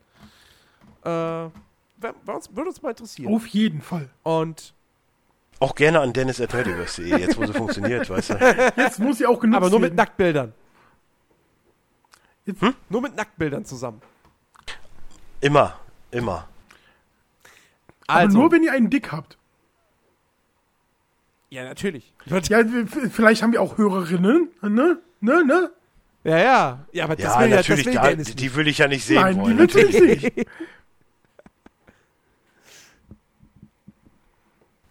Äh, 1.05 1.09
würde 1.09 1.51
uns 2.67 2.83
mal 2.83 2.91
interessieren. 2.91 3.35
Auf 3.35 3.47
jeden 3.47 3.81
Fall. 3.81 4.11
Und 4.23 4.75
auch 5.59 5.75
gerne 5.75 6.01
an 6.01 6.13
Dennis 6.13 6.41
at 6.41 6.53
jetzt 6.53 7.37
wo 7.37 7.47
sie 7.47 7.53
funktioniert, 7.53 8.09
weißt 8.11 8.31
du. 8.31 8.35
Jetzt 8.77 8.99
muss 8.99 9.19
sie 9.19 9.27
auch 9.27 9.41
genutzt 9.41 9.57
Aber 9.57 9.71
nur 9.71 9.81
mit 9.81 9.95
Nacktbildern. 9.95 10.53
Hm? 12.47 12.75
Nur 12.89 13.03
mit 13.03 13.17
Nacktbildern 13.17 13.65
zusammen. 13.65 14.03
Immer, 15.41 15.79
immer. 16.11 16.49
Aber 18.07 18.21
also. 18.21 18.39
nur 18.39 18.53
wenn 18.53 18.63
ihr 18.63 18.73
einen 18.73 18.91
Dick 18.91 19.13
habt. 19.13 19.37
Ja, 21.49 21.65
natürlich. 21.65 22.13
Ja, 22.27 22.61
vielleicht 23.11 23.43
haben 23.43 23.53
wir 23.53 23.63
auch 23.63 23.79
Hörerinnen, 23.79 24.49
ne? 24.63 24.99
Ne, 25.21 25.45
ne? 25.45 25.71
Ja, 26.25 26.39
ja. 26.39 26.87
Ja, 26.93 27.05
aber 27.05 27.17
das 27.17 27.35
ja, 27.35 27.41
will 27.41 27.49
natürlich, 27.49 27.87
ja, 27.87 27.93
das 27.93 28.19
will 28.19 28.25
da, 28.25 28.33
die 28.33 28.55
will 28.57 28.69
ich 28.69 28.79
ja 28.79 28.89
nicht 28.89 29.05
sehen 29.05 29.23
Nein, 29.23 29.37
wollen. 29.37 29.57
Die 29.57 29.63
natürlich 29.63 30.01
nicht. 30.01 30.49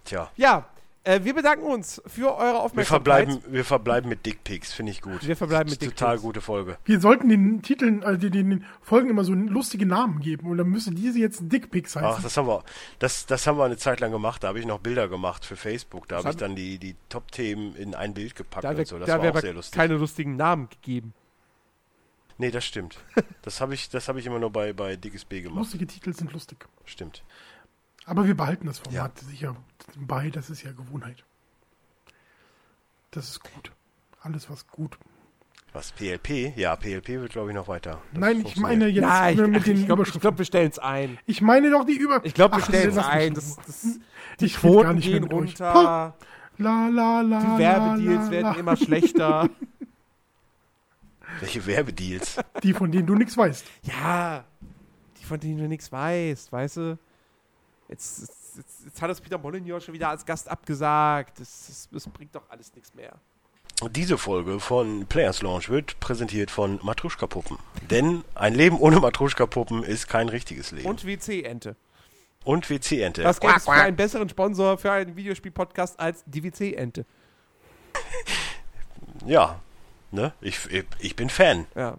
Tja. 0.05 0.31
Ja, 0.35 0.65
äh, 1.05 1.23
wir 1.23 1.35
bedanken 1.35 1.65
uns 1.65 2.01
für 2.07 2.35
eure 2.35 2.59
Aufmerksamkeit. 2.59 3.27
Wir 3.27 3.33
verbleiben, 3.33 3.53
wir 3.53 3.65
verbleiben 3.65 4.09
mit 4.09 4.25
Dickpics, 4.25 4.73
finde 4.73 4.91
ich 4.91 5.01
gut. 5.01 5.25
Wir 5.25 5.37
verbleiben 5.37 5.69
mit 5.69 5.79
Dickpics. 5.79 5.99
Total 5.99 6.17
gute 6.17 6.41
Folge. 6.41 6.79
Wir 6.83 6.99
sollten 6.99 7.29
den 7.29 7.61
Titeln, 7.61 8.03
also 8.03 8.17
den, 8.27 8.49
den 8.49 8.65
Folgen 8.81 9.11
immer 9.11 9.23
so 9.23 9.33
lustige 9.33 9.85
Namen 9.85 10.19
geben 10.19 10.49
und 10.49 10.57
dann 10.57 10.67
müsste 10.67 10.91
diese 10.91 11.19
jetzt 11.19 11.41
Dickpics 11.43 11.95
heißen. 11.95 12.09
Ach, 12.17 12.23
das 12.23 12.35
haben 12.37 12.47
wir, 12.47 12.63
das, 12.97 13.27
das 13.27 13.45
haben 13.45 13.59
wir 13.59 13.65
eine 13.65 13.77
Zeit 13.77 13.99
lang 13.99 14.11
gemacht. 14.11 14.43
Da 14.43 14.47
habe 14.47 14.59
ich 14.59 14.65
noch 14.65 14.79
Bilder 14.79 15.07
gemacht 15.07 15.45
für 15.45 15.55
Facebook. 15.55 16.07
Da 16.07 16.17
habe 16.17 16.31
ich 16.31 16.37
dann 16.37 16.55
die, 16.55 16.79
die 16.79 16.95
Top-Themen 17.09 17.75
in 17.75 17.93
ein 17.93 18.15
Bild 18.15 18.35
gepackt 18.35 18.63
da 18.63 18.71
und 18.71 18.87
so. 18.87 18.97
Das 18.97 19.05
da 19.05 19.21
war 19.21 19.31
auch 19.31 19.39
sehr 19.39 19.53
lustig. 19.53 19.77
keine 19.77 19.97
lustigen 19.97 20.35
Namen 20.35 20.69
gegeben. 20.69 21.13
Nee, 22.39 22.49
das 22.49 22.65
stimmt. 22.65 22.97
das 23.43 23.61
habe 23.61 23.75
ich, 23.75 23.89
hab 23.93 24.17
ich 24.17 24.25
immer 24.25 24.39
nur 24.39 24.49
bei, 24.49 24.73
bei 24.73 24.95
Dickes 24.95 25.23
B 25.23 25.41
gemacht. 25.41 25.59
Lustige 25.59 25.85
Titel 25.85 26.13
sind 26.13 26.33
lustig. 26.33 26.65
Stimmt. 26.83 27.23
Aber 28.05 28.25
wir 28.25 28.35
behalten 28.35 28.65
das 28.65 28.79
Format 28.79 29.21
ja. 29.21 29.27
sicher 29.27 29.55
bei, 29.95 30.29
das 30.29 30.49
ist 30.49 30.63
ja 30.63 30.71
Gewohnheit. 30.71 31.23
Das 33.11 33.29
ist 33.29 33.41
gut. 33.41 33.71
Alles 34.21 34.49
was 34.49 34.67
gut. 34.67 34.97
Was, 35.73 35.91
PLP? 35.91 36.55
Ja, 36.55 36.75
PLP 36.75 37.09
wird, 37.09 37.33
glaube 37.33 37.49
ich, 37.49 37.55
noch 37.55 37.67
weiter. 37.67 38.01
Das 38.11 38.19
Nein, 38.21 38.45
ich 38.45 38.55
meine 38.55 38.87
jetzt 38.87 39.03
Nein, 39.03 39.37
ich, 39.37 39.47
mit 39.47 39.67
den 39.67 39.77
ich 39.77 39.85
glaube, 39.85 40.03
glaub, 40.03 40.37
wir 40.37 40.45
stellen 40.45 40.69
es 40.69 40.79
ein. 40.79 41.17
Ich 41.25 41.41
meine 41.41 41.69
doch 41.69 41.85
die 41.85 41.97
Über... 41.97 42.23
Ich 42.23 42.33
glaube, 42.33 42.57
wir 42.57 42.63
stellen 42.63 42.89
es 42.91 42.97
ein. 42.97 43.33
Das, 43.33 43.57
das, 43.57 43.99
die 44.39 44.45
ich 44.45 44.55
Quoten 44.55 44.99
gehen 44.99 45.25
runter. 45.25 46.15
La, 46.57 46.87
la, 46.87 47.21
la, 47.21 47.39
die 47.41 47.57
Werbedeals 47.59 48.31
werden 48.31 48.55
immer 48.55 48.77
schlechter. 48.77 49.49
Welche 51.41 51.65
Werbedeals? 51.65 52.37
Die, 52.63 52.73
von 52.73 52.91
denen 52.91 53.05
du 53.05 53.15
nichts 53.15 53.35
weißt. 53.35 53.65
Ja, 53.83 54.45
die, 55.19 55.25
von 55.25 55.39
denen 55.39 55.57
du 55.57 55.67
nichts 55.67 55.91
weißt, 55.91 56.51
weißt 56.53 56.77
du? 56.77 56.97
Jetzt, 57.89 58.29
jetzt, 58.57 58.85
jetzt, 58.85 59.01
hat 59.01 59.09
es 59.09 59.21
Peter 59.21 59.37
Molyneux 59.37 59.83
schon 59.83 59.93
wieder 59.93 60.09
als 60.09 60.25
Gast 60.25 60.49
abgesagt. 60.49 61.39
Das, 61.39 61.87
das, 61.91 62.07
bringt 62.07 62.35
doch 62.35 62.49
alles 62.49 62.73
nichts 62.73 62.93
mehr. 62.93 63.13
Diese 63.91 64.17
Folge 64.17 64.59
von 64.59 65.05
Players 65.05 65.41
Launch 65.41 65.69
wird 65.69 65.99
präsentiert 65.99 66.49
von 66.49 66.79
Matruschka-Puppen. 66.81 67.57
Denn 67.89 68.23
ein 68.33 68.55
Leben 68.55 68.79
ohne 68.79 68.99
Matruschka-Puppen 68.99 69.83
ist 69.83 70.07
kein 70.07 70.29
richtiges 70.29 70.71
Leben. 70.71 70.87
Und 70.87 71.05
WC-Ente. 71.05 71.75
Und 72.45 72.69
WC-Ente. 72.69 73.23
Das 73.23 73.39
gäbe 73.39 73.53
es 73.55 73.65
für 73.65 73.71
einen 73.71 73.97
besseren 73.97 74.29
Sponsor 74.29 74.77
für 74.77 74.91
einen 74.91 75.15
Videospiel-Podcast 75.15 75.99
als 75.99 76.23
die 76.25 76.43
WC-Ente. 76.43 77.05
ja, 79.25 79.59
ne? 80.11 80.33
Ich, 80.39 80.65
ich, 80.71 80.85
ich 80.99 81.15
bin 81.15 81.29
Fan. 81.29 81.65
Ja. 81.75 81.97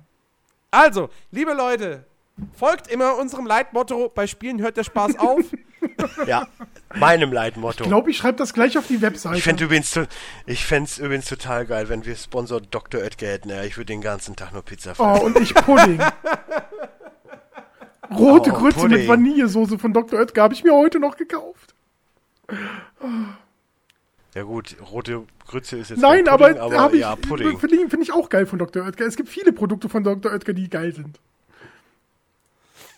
Also, 0.70 1.10
liebe 1.30 1.52
Leute, 1.52 2.06
Folgt 2.54 2.88
immer 2.88 3.16
unserem 3.16 3.46
Leitmotto, 3.46 4.10
bei 4.14 4.26
Spielen 4.26 4.60
hört 4.60 4.76
der 4.76 4.84
Spaß 4.84 5.18
auf. 5.18 5.40
ja, 6.26 6.46
meinem 6.94 7.32
Leitmotto. 7.32 7.84
Ich 7.84 7.88
glaube, 7.88 8.10
ich 8.10 8.16
schreibe 8.16 8.38
das 8.38 8.52
gleich 8.54 8.76
auf 8.78 8.86
die 8.86 9.00
Webseite. 9.02 9.36
Ich 9.36 9.42
fände 9.42 9.64
übrigens, 9.64 9.98
ich 10.46 10.70
es 10.70 10.98
übrigens 10.98 11.26
total 11.26 11.66
geil, 11.66 11.88
wenn 11.88 12.04
wir 12.04 12.16
Sponsor 12.16 12.60
Dr. 12.60 13.00
Oetker 13.00 13.26
hätten. 13.26 13.50
Ja, 13.50 13.62
ich 13.64 13.76
würde 13.76 13.86
den 13.86 14.00
ganzen 14.00 14.36
Tag 14.36 14.52
nur 14.52 14.62
Pizza 14.62 14.94
fressen. 14.94 15.22
Oh, 15.22 15.26
und 15.26 15.38
ich 15.38 15.54
Pudding. 15.54 16.00
Rote 18.16 18.52
oh, 18.52 18.54
Grütze 18.54 18.80
Pudding. 18.80 18.98
mit 18.98 19.08
Vanillesoße 19.08 19.78
von 19.78 19.92
Dr. 19.92 20.20
Oetker 20.20 20.42
habe 20.42 20.54
ich 20.54 20.64
mir 20.64 20.74
heute 20.74 21.00
noch 21.00 21.16
gekauft. 21.16 21.74
Ja 24.34 24.42
gut, 24.42 24.76
rote 24.92 25.24
Grütze 25.46 25.78
ist 25.78 25.90
jetzt 25.90 26.00
Nein, 26.00 26.24
Pudding, 26.24 26.58
aber, 26.58 26.78
aber 26.78 26.94
ja, 26.94 27.16
Pudding. 27.16 27.58
Finde 27.58 27.88
find 27.88 28.02
ich 28.02 28.12
auch 28.12 28.28
geil 28.28 28.46
von 28.46 28.58
Dr. 28.58 28.84
Oetker. 28.84 29.06
Es 29.06 29.16
gibt 29.16 29.28
viele 29.28 29.52
Produkte 29.52 29.88
von 29.88 30.04
Dr. 30.04 30.30
Oetker, 30.32 30.52
die 30.52 30.68
geil 30.68 30.94
sind. 30.94 31.18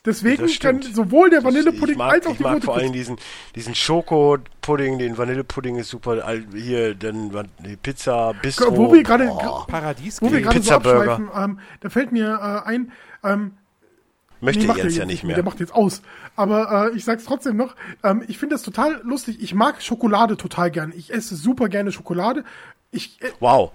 Deswegen 0.08 0.46
kann 0.58 0.80
sowohl 0.80 1.28
der 1.28 1.44
Vanillepudding 1.44 2.00
als 2.00 2.26
auch 2.26 2.30
die 2.30 2.36
Ich 2.36 2.40
mag 2.40 2.64
vor 2.64 2.76
allem 2.76 2.94
diesen, 2.94 3.18
diesen 3.54 3.74
Schokopudding, 3.74 4.98
den 4.98 5.18
Vanillepudding 5.18 5.76
ist 5.76 5.90
super. 5.90 6.24
Hier, 6.54 6.94
dann 6.94 7.30
die 7.58 7.76
Pizza, 7.76 8.32
Bistro. 8.40 8.74
Wo 8.74 8.90
wir 8.90 9.02
gerade 9.02 9.30
Paradies 9.66 10.22
Wo 10.22 10.32
wir 10.32 10.40
gerade 10.40 10.62
so 10.62 10.72
abschweifen, 10.72 11.28
ähm, 11.36 11.58
da 11.80 11.90
fällt 11.90 12.10
mir 12.10 12.62
äh, 12.64 12.66
ein, 12.66 12.92
ähm, 13.22 13.52
Möchte 14.40 14.66
nee, 14.66 14.72
jetzt 14.72 14.96
ja 14.96 15.04
nicht 15.04 15.24
mehr. 15.24 15.34
Der 15.34 15.44
macht 15.44 15.60
jetzt 15.60 15.74
aus. 15.74 16.00
Aber 16.36 16.90
äh, 16.92 16.96
ich 16.96 17.04
sag's 17.04 17.24
trotzdem 17.24 17.56
noch. 17.56 17.74
Ähm, 18.02 18.24
ich 18.28 18.38
finde 18.38 18.54
das 18.54 18.62
total 18.62 19.00
lustig. 19.02 19.42
Ich 19.42 19.52
mag 19.52 19.82
Schokolade 19.82 20.38
total 20.38 20.70
gern. 20.70 20.94
Ich 20.96 21.12
esse 21.12 21.36
super 21.36 21.68
gerne 21.68 21.92
Schokolade. 21.92 22.44
Ich, 22.92 23.20
äh, 23.20 23.30
wow. 23.40 23.72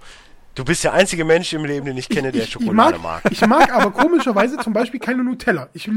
Du 0.54 0.64
bist 0.64 0.84
der 0.84 0.92
einzige 0.92 1.24
Mensch 1.24 1.52
im 1.52 1.64
Leben, 1.64 1.86
den 1.86 1.96
ich 1.96 2.08
kenne, 2.08 2.30
der 2.30 2.44
ich, 2.44 2.52
Schokolade 2.52 2.96
ich 2.96 3.02
mag, 3.02 3.24
mag. 3.24 3.32
Ich 3.32 3.46
mag 3.46 3.74
aber 3.74 3.90
komischerweise 3.90 4.56
zum 4.58 4.72
Beispiel 4.72 5.00
keine 5.00 5.24
Nutella. 5.24 5.68
Ich 5.72 5.90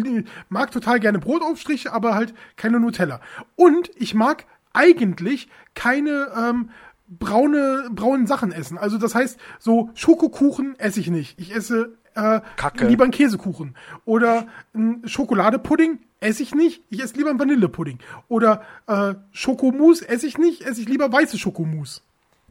mag 0.50 0.72
total 0.72 1.00
gerne 1.00 1.20
Brotaufstriche, 1.20 1.94
aber 1.94 2.16
halt 2.16 2.34
keine 2.56 2.80
Nutella. 2.80 3.22
Und 3.56 3.92
ich 3.96 4.16
mag 4.16 4.46
eigentlich 4.74 5.48
keine 5.76 6.32
ähm, 6.36 6.70
braune 7.08 7.90
braunen 7.92 8.26
Sachen 8.26 8.52
essen. 8.52 8.78
Also 8.80 8.98
das 8.98 9.14
heißt, 9.14 9.40
so 9.60 9.92
Schokokuchen 9.94 10.78
esse 10.80 11.00
ich 11.00 11.10
nicht. 11.10 11.40
Ich 11.40 11.56
esse 11.56 11.98
äh, 12.16 12.42
lieber 12.80 13.04
einen 13.04 13.14
Käsekuchen. 13.14 13.76
Oder 14.06 14.48
ein 14.74 15.04
Schokoladepudding 15.06 16.00
esse 16.20 16.42
ich 16.42 16.56
nicht. 16.56 16.82
Ich 16.90 17.04
esse 17.04 17.16
lieber 17.16 17.30
einen 17.30 17.40
Vanillepudding. 17.40 18.00
Oder 18.28 18.64
äh, 18.88 19.14
Schokomousse 19.32 20.10
esse 20.10 20.26
ich 20.26 20.40
nicht. 20.40 20.64
Esse 20.64 20.82
ich 20.82 20.90
lieber 20.90 21.12
weiße 21.12 21.38
Schokomousse. 21.38 22.02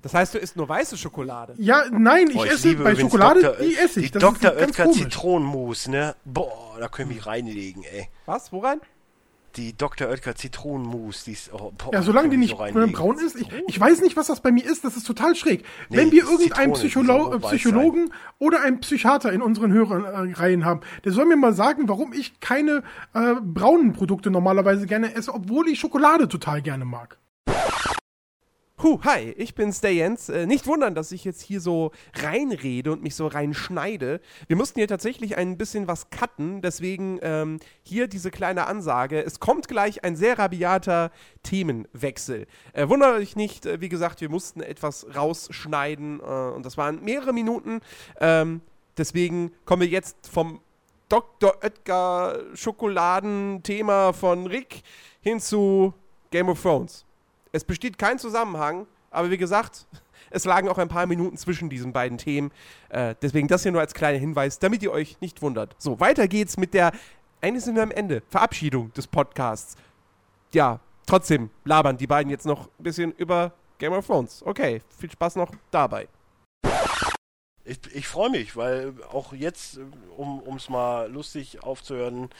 Das 0.06 0.14
heißt, 0.14 0.34
du 0.34 0.38
isst 0.38 0.56
nur 0.56 0.68
weiße 0.68 0.96
Schokolade? 0.96 1.54
Ja, 1.58 1.84
nein, 1.90 2.28
ich, 2.30 2.36
oh, 2.36 2.44
ich 2.44 2.52
esse 2.52 2.76
bei 2.76 2.94
Schokolade, 2.94 3.42
Dr. 3.42 3.66
die 3.66 3.76
esse 3.76 4.00
ich. 4.00 4.12
Die 4.12 4.18
Dr. 4.18 4.52
Oetker 4.52 4.92
Zitronenmus, 4.92 5.88
ne? 5.88 6.14
Boah, 6.24 6.76
da 6.78 6.86
können 6.86 7.10
wir 7.10 7.26
reinlegen, 7.26 7.82
ey. 7.82 8.08
Was? 8.24 8.52
Wo 8.52 8.60
rein? 8.60 8.80
die 9.56 9.76
Dr. 9.76 10.08
Oetker 10.08 10.34
Zitronenmus, 10.34 11.24
die 11.24 11.32
ist 11.32 11.52
oh, 11.52 11.72
boah, 11.76 11.92
Ja, 11.92 12.02
solange 12.02 12.28
die 12.28 12.36
nicht 12.36 12.56
so 12.56 12.86
braun 12.92 13.18
ist. 13.18 13.36
Ich, 13.36 13.48
ich 13.66 13.80
weiß 13.80 14.00
nicht, 14.02 14.16
was 14.16 14.26
das 14.26 14.40
bei 14.40 14.52
mir 14.52 14.64
ist. 14.64 14.84
Das 14.84 14.96
ist 14.96 15.06
total 15.06 15.34
schräg. 15.34 15.64
Nee, 15.88 15.96
Wenn 15.96 16.12
wir 16.12 16.24
irgendeinen 16.24 16.74
Psycholo 16.74 17.38
Psychologen 17.38 18.12
oder 18.38 18.60
einen 18.62 18.80
Psychiater 18.80 19.32
in 19.32 19.42
unseren 19.42 19.72
Hörerreihen 19.72 20.64
haben, 20.64 20.80
der 21.04 21.12
soll 21.12 21.24
mir 21.24 21.36
mal 21.36 21.54
sagen, 21.54 21.88
warum 21.88 22.12
ich 22.12 22.38
keine 22.40 22.82
äh, 23.14 23.34
braunen 23.42 23.92
Produkte 23.92 24.30
normalerweise 24.30 24.86
gerne 24.86 25.14
esse, 25.14 25.32
obwohl 25.32 25.68
ich 25.68 25.80
Schokolade 25.80 26.28
total 26.28 26.62
gerne 26.62 26.84
mag. 26.84 27.18
Huh, 28.86 29.00
hi, 29.02 29.34
ich 29.36 29.56
bin's, 29.56 29.80
der 29.80 29.92
Jens. 29.94 30.28
Äh, 30.28 30.46
nicht 30.46 30.68
wundern, 30.68 30.94
dass 30.94 31.10
ich 31.10 31.24
jetzt 31.24 31.42
hier 31.42 31.60
so 31.60 31.90
reinrede 32.14 32.92
und 32.92 33.02
mich 33.02 33.16
so 33.16 33.26
reinschneide. 33.26 34.20
Wir 34.46 34.54
mussten 34.54 34.78
hier 34.78 34.86
tatsächlich 34.86 35.36
ein 35.36 35.58
bisschen 35.58 35.88
was 35.88 36.08
cutten, 36.10 36.62
deswegen 36.62 37.18
ähm, 37.20 37.58
hier 37.82 38.06
diese 38.06 38.30
kleine 38.30 38.68
Ansage. 38.68 39.20
Es 39.24 39.40
kommt 39.40 39.66
gleich 39.66 40.04
ein 40.04 40.14
sehr 40.14 40.38
rabiater 40.38 41.10
Themenwechsel. 41.42 42.46
Äh, 42.74 42.88
wundert 42.88 43.16
euch 43.16 43.34
nicht, 43.34 43.66
äh, 43.66 43.80
wie 43.80 43.88
gesagt, 43.88 44.20
wir 44.20 44.28
mussten 44.28 44.60
etwas 44.60 45.04
rausschneiden 45.16 46.20
äh, 46.20 46.54
und 46.54 46.64
das 46.64 46.76
waren 46.76 47.02
mehrere 47.02 47.32
Minuten. 47.32 47.80
Ähm, 48.20 48.60
deswegen 48.96 49.50
kommen 49.64 49.82
wir 49.82 49.88
jetzt 49.88 50.28
vom 50.32 50.60
Dr. 51.08 51.56
Oetker 51.60 52.38
Schokoladenthema 52.54 54.12
von 54.12 54.46
Rick 54.46 54.84
hin 55.22 55.40
zu 55.40 55.92
Game 56.30 56.48
of 56.48 56.62
Thrones. 56.62 57.05
Es 57.56 57.64
besteht 57.64 57.96
kein 57.96 58.18
Zusammenhang, 58.18 58.86
aber 59.10 59.30
wie 59.30 59.38
gesagt, 59.38 59.86
es 60.30 60.44
lagen 60.44 60.68
auch 60.68 60.76
ein 60.76 60.88
paar 60.88 61.06
Minuten 61.06 61.38
zwischen 61.38 61.70
diesen 61.70 61.90
beiden 61.90 62.18
Themen. 62.18 62.52
Äh, 62.90 63.14
deswegen 63.22 63.48
das 63.48 63.62
hier 63.62 63.72
nur 63.72 63.80
als 63.80 63.94
kleiner 63.94 64.18
Hinweis, 64.18 64.58
damit 64.58 64.82
ihr 64.82 64.92
euch 64.92 65.18
nicht 65.22 65.40
wundert. 65.40 65.74
So, 65.78 65.98
weiter 65.98 66.28
geht's 66.28 66.58
mit 66.58 66.74
der, 66.74 66.92
eigentlich 67.40 67.64
sind 67.64 67.74
wir 67.74 67.82
am 67.82 67.90
Ende, 67.90 68.22
Verabschiedung 68.28 68.92
des 68.92 69.06
Podcasts. 69.06 69.76
Ja, 70.52 70.80
trotzdem 71.06 71.48
labern 71.64 71.96
die 71.96 72.06
beiden 72.06 72.28
jetzt 72.28 72.44
noch 72.44 72.66
ein 72.78 72.82
bisschen 72.82 73.12
über 73.12 73.54
Game 73.78 73.94
of 73.94 74.06
Thrones. 74.06 74.42
Okay, 74.44 74.82
viel 74.98 75.10
Spaß 75.10 75.36
noch 75.36 75.50
dabei. 75.70 76.08
Ich, 77.66 77.78
ich 77.92 78.06
freue 78.06 78.30
mich, 78.30 78.56
weil 78.56 78.94
auch 79.10 79.32
jetzt, 79.32 79.80
um 80.16 80.56
es 80.56 80.68
mal 80.68 81.10
lustig 81.10 81.62
aufzuhören, 81.62 82.30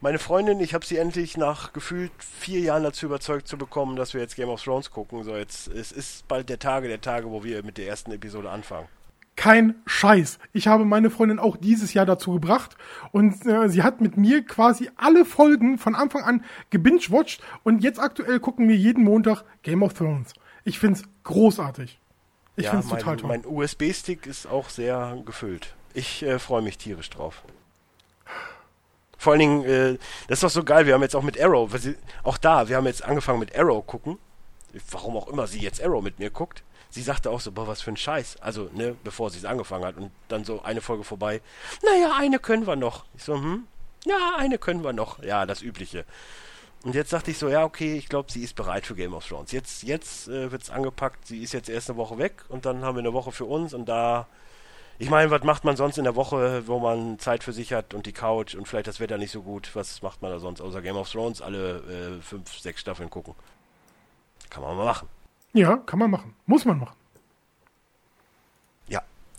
meine 0.00 0.18
Freundin, 0.18 0.60
ich 0.60 0.74
habe 0.74 0.84
sie 0.84 0.98
endlich 0.98 1.36
nach 1.36 1.72
gefühlt 1.72 2.12
vier 2.18 2.60
Jahren 2.60 2.82
dazu 2.82 3.06
überzeugt 3.06 3.48
zu 3.48 3.56
bekommen, 3.56 3.96
dass 3.96 4.12
wir 4.12 4.20
jetzt 4.20 4.36
Game 4.36 4.50
of 4.50 4.62
Thrones 4.62 4.90
gucken. 4.90 5.24
So, 5.24 5.36
jetzt 5.36 5.68
es 5.68 5.92
ist 5.92 6.28
bald 6.28 6.50
der 6.50 6.58
Tage 6.58 6.88
der 6.88 7.00
Tage, 7.00 7.30
wo 7.30 7.42
wir 7.42 7.64
mit 7.64 7.78
der 7.78 7.86
ersten 7.86 8.12
Episode 8.12 8.50
anfangen. 8.50 8.88
Kein 9.36 9.76
Scheiß. 9.86 10.38
Ich 10.52 10.68
habe 10.68 10.84
meine 10.84 11.08
Freundin 11.10 11.38
auch 11.38 11.56
dieses 11.56 11.94
Jahr 11.94 12.06
dazu 12.06 12.32
gebracht 12.32 12.76
und 13.12 13.46
äh, 13.46 13.68
sie 13.68 13.82
hat 13.82 14.00
mit 14.00 14.16
mir 14.16 14.44
quasi 14.44 14.90
alle 14.96 15.24
Folgen 15.24 15.78
von 15.78 15.94
Anfang 15.94 16.22
an 16.22 16.44
gebingewatcht 16.70 17.42
und 17.62 17.82
jetzt 17.82 17.98
aktuell 17.98 18.40
gucken 18.40 18.68
wir 18.68 18.76
jeden 18.76 19.04
Montag 19.04 19.44
Game 19.62 19.82
of 19.82 19.94
Thrones. 19.94 20.34
Ich 20.64 20.78
find's 20.78 21.02
großartig. 21.22 21.98
Ich 22.56 22.64
ja, 22.64 22.70
find's 22.70 22.88
mein, 22.88 22.98
total 23.00 23.16
toll. 23.16 23.28
Mein 23.28 23.46
USB-Stick 23.46 24.26
ist 24.26 24.46
auch 24.46 24.68
sehr 24.68 25.18
gefüllt. 25.24 25.74
Ich 25.92 26.22
äh, 26.22 26.38
freue 26.38 26.62
mich 26.62 26.78
tierisch 26.78 27.10
drauf. 27.10 27.42
Vor 29.18 29.32
allen 29.32 29.40
Dingen, 29.40 29.64
äh, 29.64 29.98
das 30.28 30.38
ist 30.38 30.42
doch 30.42 30.50
so 30.50 30.64
geil, 30.64 30.86
wir 30.86 30.94
haben 30.94 31.02
jetzt 31.02 31.16
auch 31.16 31.22
mit 31.22 31.40
Arrow, 31.40 31.72
sie, 31.78 31.96
auch 32.24 32.36
da, 32.36 32.68
wir 32.68 32.76
haben 32.76 32.86
jetzt 32.86 33.04
angefangen 33.04 33.38
mit 33.38 33.56
Arrow 33.56 33.84
gucken. 33.86 34.18
Warum 34.90 35.16
auch 35.16 35.28
immer 35.28 35.46
sie 35.46 35.60
jetzt 35.60 35.82
Arrow 35.82 36.02
mit 36.02 36.18
mir 36.18 36.30
guckt. 36.30 36.62
Sie 36.90 37.02
sagte 37.02 37.30
auch 37.30 37.40
so, 37.40 37.50
boah, 37.50 37.66
was 37.66 37.80
für 37.80 37.90
ein 37.90 37.96
Scheiß. 37.96 38.36
Also, 38.40 38.70
ne, 38.72 38.94
bevor 39.02 39.30
sie 39.30 39.38
es 39.38 39.44
angefangen 39.44 39.84
hat 39.84 39.96
und 39.96 40.10
dann 40.28 40.44
so 40.44 40.62
eine 40.62 40.80
Folge 40.80 41.04
vorbei. 41.04 41.40
Naja, 41.82 42.14
eine 42.16 42.38
können 42.38 42.66
wir 42.66 42.76
noch. 42.76 43.04
Ich 43.16 43.24
so, 43.24 43.34
hm? 43.34 43.66
Ja, 44.04 44.36
eine 44.36 44.58
können 44.58 44.84
wir 44.84 44.92
noch. 44.92 45.22
Ja, 45.22 45.46
das 45.46 45.62
Übliche. 45.62 46.04
Und 46.84 46.94
jetzt 46.94 47.12
dachte 47.12 47.30
ich 47.30 47.38
so, 47.38 47.48
ja, 47.48 47.64
okay, 47.64 47.96
ich 47.96 48.08
glaube, 48.08 48.30
sie 48.30 48.42
ist 48.42 48.54
bereit 48.54 48.86
für 48.86 48.94
Game 48.94 49.14
of 49.14 49.26
Thrones. 49.26 49.52
Jetzt, 49.52 49.82
jetzt 49.82 50.28
äh, 50.28 50.52
wird 50.52 50.62
es 50.62 50.70
angepackt. 50.70 51.26
Sie 51.26 51.42
ist 51.42 51.52
jetzt 51.52 51.70
erst 51.70 51.88
eine 51.88 51.96
Woche 51.96 52.18
weg 52.18 52.44
und 52.50 52.66
dann 52.66 52.82
haben 52.82 52.96
wir 52.96 53.00
eine 53.00 53.14
Woche 53.14 53.32
für 53.32 53.46
uns 53.46 53.72
und 53.72 53.88
da 53.88 54.26
ich 54.98 55.10
meine, 55.10 55.30
was 55.30 55.42
macht 55.42 55.64
man 55.64 55.76
sonst 55.76 55.98
in 55.98 56.04
der 56.04 56.14
Woche, 56.14 56.68
wo 56.68 56.78
man 56.78 57.18
Zeit 57.18 57.42
für 57.42 57.52
sich 57.52 57.72
hat 57.72 57.94
und 57.94 58.06
die 58.06 58.12
Couch 58.12 58.54
und 58.54 58.68
vielleicht 58.68 58.86
das 58.86 59.00
Wetter 59.00 59.18
nicht 59.18 59.32
so 59.32 59.42
gut? 59.42 59.70
Was 59.74 60.02
macht 60.02 60.22
man 60.22 60.30
da 60.30 60.38
sonst 60.38 60.60
außer 60.60 60.82
Game 60.82 60.96
of 60.96 61.10
Thrones 61.10 61.42
alle 61.42 61.78
äh, 62.18 62.22
fünf, 62.22 62.56
sechs 62.56 62.80
Staffeln 62.80 63.10
gucken? 63.10 63.34
Kann 64.50 64.62
man 64.62 64.76
mal 64.76 64.84
machen. 64.84 65.08
Ja, 65.52 65.78
kann 65.78 65.98
man 65.98 66.10
machen. 66.10 66.36
Muss 66.46 66.64
man 66.64 66.78
machen. 66.78 66.94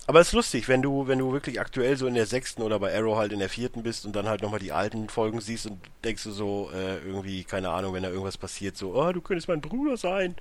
Aber 0.07 0.19
es 0.19 0.27
ist 0.27 0.33
lustig, 0.33 0.67
wenn 0.67 0.83
du, 0.83 1.07
wenn 1.07 1.17
du 1.17 1.31
wirklich 1.33 1.59
aktuell 1.59 1.97
so 1.97 2.05
in 2.05 2.13
der 2.13 2.27
sechsten 2.27 2.61
oder 2.61 2.79
bei 2.79 2.95
Arrow 2.95 3.17
halt 3.17 3.31
in 3.31 3.39
der 3.39 3.49
vierten 3.49 3.81
bist 3.81 4.05
und 4.05 4.15
dann 4.15 4.27
halt 4.27 4.43
nochmal 4.43 4.59
die 4.59 4.71
alten 4.71 5.09
Folgen 5.09 5.41
siehst 5.41 5.65
und 5.65 5.79
denkst 6.03 6.23
du 6.23 6.31
so, 6.31 6.69
äh, 6.73 6.99
irgendwie, 6.99 7.43
keine 7.43 7.71
Ahnung, 7.71 7.93
wenn 7.93 8.03
da 8.03 8.09
irgendwas 8.09 8.37
passiert, 8.37 8.77
so, 8.77 8.93
oh, 8.95 9.11
du 9.11 9.21
könntest 9.21 9.47
mein 9.47 9.61
Bruder 9.61 9.97
sein. 9.97 10.35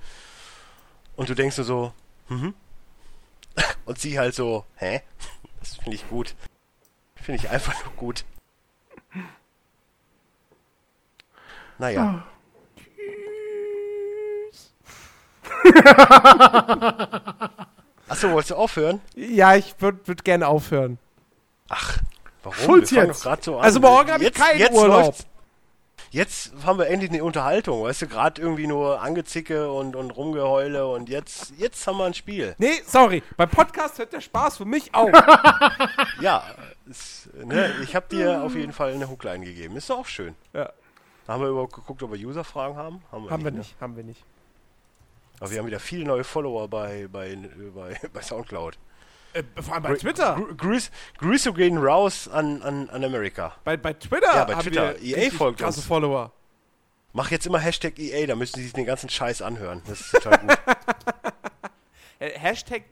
Und 1.15 1.29
du 1.29 1.33
denkst 1.33 1.55
dir 1.55 1.63
so, 1.63 1.93
mhm, 2.29 2.53
und 3.85 3.97
sie 3.99 4.19
halt 4.19 4.35
so, 4.35 4.65
hä? 4.75 5.01
Das 5.59 5.77
finde 5.77 5.95
ich 5.95 6.07
gut. 6.09 6.35
Finde 7.15 7.41
ich 7.41 7.49
einfach 7.49 7.73
nur 7.83 7.93
gut. 7.95 8.23
Naja. 11.79 12.23
Oh. 12.77 12.81
Tschüss. 14.51 14.71
Achso, 18.07 18.31
wolltest 18.31 18.51
du 18.51 18.55
aufhören? 18.55 19.01
Ja, 19.15 19.55
ich 19.55 19.75
würde 19.79 19.99
würd 20.05 20.23
gerne 20.23 20.47
aufhören. 20.47 20.97
Ach, 21.69 21.97
warum? 22.43 22.57
Schulz 22.57 22.91
jetzt. 22.91 23.27
So 23.41 23.57
also 23.57 23.79
morgen 23.79 24.11
habe 24.11 24.23
ich 24.23 24.33
keinen 24.33 24.59
jetzt 24.59 24.73
Urlaub. 24.73 25.05
Läuft's 25.05 25.25
jetzt 26.15 26.53
haben 26.65 26.79
wir 26.79 26.87
endlich 26.87 27.11
eine 27.11 27.23
Unterhaltung, 27.23 27.83
weißt 27.83 28.03
du, 28.03 28.07
gerade 28.07 28.41
irgendwie 28.41 28.67
nur 28.67 29.01
Angezicke 29.01 29.69
und, 29.69 29.97
und 29.97 30.11
Rumgeheule 30.11 30.87
und 30.87 31.09
jetzt, 31.09 31.53
jetzt 31.57 31.85
haben 31.85 31.97
wir 31.97 32.05
ein 32.05 32.13
Spiel. 32.13 32.55
Nee, 32.57 32.81
sorry, 32.85 33.21
beim 33.35 33.49
Podcast 33.49 33.99
hört 33.99 34.13
der 34.13 34.21
Spaß 34.21 34.57
für 34.57 34.65
mich 34.65 34.95
auf. 34.95 35.11
ja, 36.21 36.43
es, 36.89 37.29
ne, 37.33 37.69
ich 37.83 37.95
habe 37.95 38.07
dir 38.09 38.43
auf 38.43 38.55
jeden 38.55 38.71
Fall 38.71 38.93
eine 38.93 39.09
Hookline 39.09 39.43
gegeben, 39.43 39.75
ist 39.75 39.89
doch 39.89 39.99
auch 39.99 40.05
schön. 40.05 40.35
Ja. 40.53 40.71
Haben 41.27 41.41
wir 41.41 41.49
überhaupt 41.49 41.73
geguckt, 41.73 42.01
ob 42.01 42.13
wir 42.13 42.27
User-Fragen 42.27 42.77
haben? 42.77 43.01
Haben 43.11 43.25
wir 43.25 43.31
haben 43.31 43.43
nicht, 43.43 43.45
wir 43.45 43.51
nicht 43.51 43.71
ne? 43.71 43.81
haben 43.81 43.95
wir 43.97 44.03
nicht. 44.03 44.23
Aber 45.39 45.51
wir 45.51 45.59
haben 45.59 45.67
wieder 45.67 45.79
viele 45.79 46.05
neue 46.05 46.23
Follower 46.23 46.67
bei, 46.67 47.07
bei, 47.11 47.37
bei, 47.73 47.97
bei 48.13 48.21
Soundcloud. 48.21 48.77
Äh, 49.33 49.43
vor 49.61 49.73
allem 49.73 49.83
bei 49.83 49.89
Gr 49.89 49.99
Twitter. 49.99 50.41
Grüße 50.55 50.89
Grüße 51.17 51.53
gehen 51.53 51.77
raus 51.77 52.27
an, 52.27 52.61
an, 52.61 52.89
an 52.89 53.03
Amerika. 53.03 53.55
Bei, 53.63 53.75
bei 53.75 53.93
Twitter? 53.93 54.33
Ja, 54.33 54.45
bei 54.45 54.55
Twitter. 54.55 55.01
EA 55.01 55.29
folgt 55.29 55.59
krasse 55.59 55.79
uns. 55.79 55.87
Follower. 55.87 56.31
Mach 57.11 57.31
jetzt 57.31 57.45
immer 57.45 57.59
Hashtag 57.59 57.97
EA, 57.97 58.27
da 58.27 58.35
müssen 58.35 58.57
sie 58.57 58.63
sich 58.63 58.73
den 58.73 58.85
ganzen 58.85 59.09
Scheiß 59.09 59.41
anhören. 59.41 59.81
Das 59.87 60.01
ist 60.01 60.11
total 60.11 60.37
gut. 60.39 60.57
Äh, 62.17 62.39
Hashtag, 62.39 62.83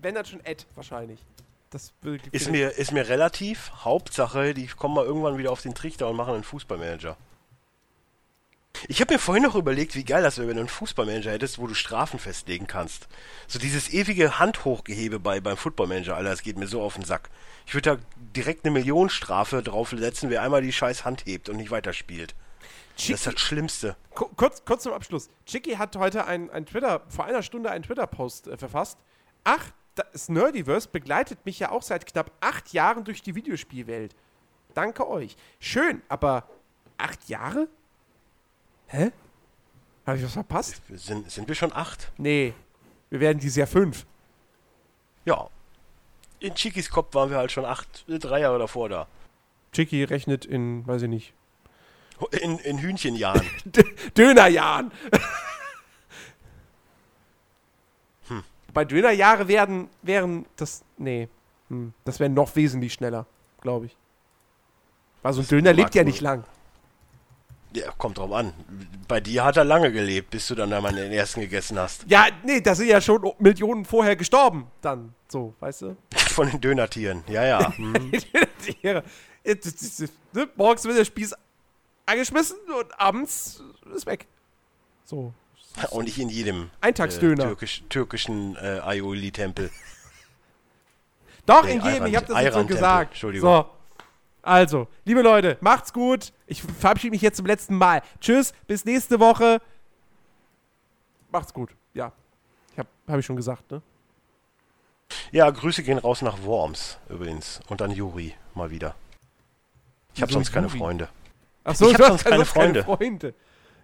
wenn 0.00 0.14
das 0.14 0.30
schon 0.30 0.40
Ad 0.40 0.64
wahrscheinlich. 0.74 1.20
Das 1.68 1.92
ist 2.32 2.50
mir, 2.50 2.70
ist 2.78 2.92
mir 2.92 3.06
relativ. 3.10 3.70
Hauptsache, 3.84 4.54
die 4.54 4.66
kommen 4.68 4.94
mal 4.94 5.04
irgendwann 5.04 5.36
wieder 5.36 5.52
auf 5.52 5.60
den 5.60 5.74
Trichter 5.74 6.08
und 6.08 6.16
machen 6.16 6.32
einen 6.32 6.44
Fußballmanager. 6.44 7.14
Ich 8.88 9.00
habe 9.00 9.12
mir 9.12 9.18
vorhin 9.18 9.42
noch 9.42 9.56
überlegt, 9.56 9.94
wie 9.94 10.04
geil 10.04 10.22
das 10.22 10.38
wäre, 10.38 10.48
wenn 10.48 10.56
du 10.56 10.60
einen 10.60 10.68
Fußballmanager 10.68 11.32
hättest, 11.32 11.58
wo 11.58 11.66
du 11.66 11.74
Strafen 11.74 12.18
festlegen 12.18 12.66
kannst. 12.66 13.08
So 13.46 13.58
dieses 13.58 13.92
ewige 13.92 14.38
Handhochgehebe 14.38 15.18
bei, 15.20 15.40
beim 15.40 15.56
Footballmanager, 15.56 16.16
Alter, 16.16 16.30
das 16.30 16.42
geht 16.42 16.56
mir 16.56 16.66
so 16.66 16.80
auf 16.80 16.94
den 16.94 17.04
Sack. 17.04 17.30
Ich 17.66 17.74
würde 17.74 17.96
da 17.96 18.02
direkt 18.36 18.64
eine 18.64 18.72
Millionenstrafe 18.72 19.62
draufsetzen, 19.62 20.30
wer 20.30 20.42
einmal 20.42 20.62
die 20.62 20.72
scheiß 20.72 21.04
Hand 21.04 21.26
hebt 21.26 21.48
und 21.48 21.56
nicht 21.56 21.70
weiterspielt. 21.70 22.34
Chicky, 22.96 23.12
das 23.12 23.20
ist 23.20 23.34
das 23.34 23.40
Schlimmste. 23.40 23.96
Kurz, 24.14 24.64
kurz 24.64 24.82
zum 24.82 24.92
Abschluss. 24.92 25.28
Chicky 25.46 25.72
hat 25.72 25.96
heute 25.96 26.26
ein, 26.26 26.50
ein 26.50 26.66
Twitter, 26.66 27.02
vor 27.08 27.24
einer 27.26 27.42
Stunde 27.42 27.70
einen 27.70 27.84
Twitter-Post 27.84 28.48
äh, 28.48 28.56
verfasst. 28.56 28.98
Ach, 29.44 29.64
das 29.94 30.28
Nerdiverse 30.28 30.88
begleitet 30.88 31.44
mich 31.44 31.58
ja 31.58 31.70
auch 31.70 31.82
seit 31.82 32.06
knapp 32.06 32.32
acht 32.40 32.72
Jahren 32.72 33.04
durch 33.04 33.22
die 33.22 33.34
Videospielwelt. 33.34 34.14
Danke 34.74 35.08
euch. 35.08 35.36
Schön, 35.58 36.02
aber 36.08 36.48
acht 36.96 37.28
Jahre? 37.28 37.68
Hä? 38.90 39.12
Habe 40.04 40.18
ich 40.18 40.24
was 40.24 40.32
verpasst? 40.32 40.82
Sind, 40.88 41.30
sind 41.30 41.46
wir 41.46 41.54
schon 41.54 41.72
acht? 41.72 42.10
Nee. 42.18 42.54
Wir 43.08 43.20
werden 43.20 43.38
dieses 43.38 43.56
Jahr 43.56 43.68
fünf. 43.68 44.04
Ja. 45.24 45.48
In 46.40 46.54
Chikis 46.54 46.90
Kopf 46.90 47.14
waren 47.14 47.30
wir 47.30 47.36
halt 47.36 47.52
schon 47.52 47.64
acht, 47.64 48.04
äh, 48.08 48.18
drei 48.18 48.40
Jahre 48.40 48.58
davor 48.58 48.88
da. 48.88 49.06
Chiki 49.72 50.02
rechnet 50.02 50.44
in, 50.44 50.84
weiß 50.86 51.02
ich 51.02 51.08
nicht. 51.08 51.34
In, 52.42 52.58
in 52.58 52.78
Hühnchenjahren. 52.78 53.48
Dönerjahren. 54.16 54.90
hm. 58.26 58.42
Bei 58.74 58.84
Dönerjahre 58.84 59.46
werden, 59.46 59.88
wären 60.02 60.46
das, 60.56 60.82
nee, 60.98 61.28
hm. 61.68 61.94
das 62.04 62.18
wäre 62.18 62.28
noch 62.28 62.56
wesentlich 62.56 62.92
schneller, 62.94 63.26
glaube 63.60 63.86
ich. 63.86 63.96
Weil 65.22 65.32
so 65.34 65.42
ein 65.42 65.46
Döner 65.46 65.72
lebt 65.72 65.94
ja 65.94 66.02
nicht 66.02 66.20
lang. 66.20 66.44
Ja, 67.72 67.92
kommt 67.98 68.18
drauf 68.18 68.32
an. 68.32 68.52
Bei 69.06 69.20
dir 69.20 69.44
hat 69.44 69.56
er 69.56 69.64
lange 69.64 69.92
gelebt, 69.92 70.30
bis 70.30 70.48
du 70.48 70.54
dann 70.54 70.72
einmal 70.72 70.92
den 70.92 71.12
ersten 71.12 71.40
gegessen 71.40 71.78
hast. 71.78 72.04
Ja, 72.08 72.26
nee, 72.42 72.60
da 72.60 72.74
sind 72.74 72.88
ja 72.88 73.00
schon 73.00 73.32
Millionen 73.38 73.84
vorher 73.84 74.16
gestorben. 74.16 74.66
Dann, 74.80 75.14
so, 75.28 75.54
weißt 75.60 75.82
du? 75.82 75.96
Von 76.30 76.50
den 76.50 76.60
Dönertieren, 76.60 77.22
ja, 77.28 77.44
ja. 77.44 77.72
Mhm. 77.78 78.10
Dönertiere. 78.10 79.04
Ne, 80.32 80.48
morgens 80.56 80.84
wird 80.84 80.98
der 80.98 81.04
Spieß 81.04 81.34
angeschmissen 82.06 82.58
und 82.78 83.00
abends 83.00 83.62
ist 83.94 84.06
weg. 84.06 84.26
So. 85.04 85.32
Auch 85.90 86.02
nicht 86.02 86.18
in 86.18 86.28
jedem 86.28 86.70
Eintagsdöner. 86.80 87.44
Äh, 87.44 87.46
türkisch, 87.48 87.82
türkischen 87.88 88.56
äh, 88.56 88.80
Aioli-Tempel. 88.80 89.70
Doch, 91.46 91.64
nee, 91.64 91.74
in 91.74 91.82
jedem, 91.82 92.06
ich 92.06 92.16
habe 92.16 92.26
das 92.26 92.42
jetzt 92.42 92.54
so 92.54 92.66
gesagt. 92.66 93.12
Entschuldigung. 93.12 93.48
So. 93.48 93.79
Also, 94.42 94.88
liebe 95.04 95.22
Leute, 95.22 95.58
macht's 95.60 95.92
gut. 95.92 96.32
Ich 96.46 96.62
verabschiede 96.62 97.10
mich 97.10 97.22
jetzt 97.22 97.36
zum 97.36 97.46
letzten 97.46 97.76
Mal. 97.76 98.02
Tschüss, 98.20 98.52
bis 98.66 98.84
nächste 98.84 99.20
Woche. 99.20 99.60
Macht's 101.30 101.52
gut. 101.52 101.70
Ja. 101.94 102.12
Ich 102.72 102.78
habe 102.78 102.88
hab 103.06 103.18
ich 103.18 103.26
schon 103.26 103.36
gesagt, 103.36 103.70
ne? 103.70 103.82
Ja, 105.32 105.50
Grüße 105.50 105.82
gehen 105.82 105.98
raus 105.98 106.22
nach 106.22 106.42
Worms 106.44 106.98
übrigens 107.08 107.60
und 107.68 107.82
an 107.82 107.90
Juri 107.90 108.34
mal 108.54 108.70
wieder. 108.70 108.94
Ich 110.14 110.22
habe 110.22 110.32
sonst 110.32 110.52
keine 110.52 110.68
Freunde. 110.68 111.08
Ach 111.64 111.74
so, 111.74 111.88
ich 111.88 111.94
habe 111.94 112.06
sonst 112.06 112.24
keine 112.24 112.44
Freunde. 112.44 112.82
keine 112.82 112.96
Freunde. 112.96 113.34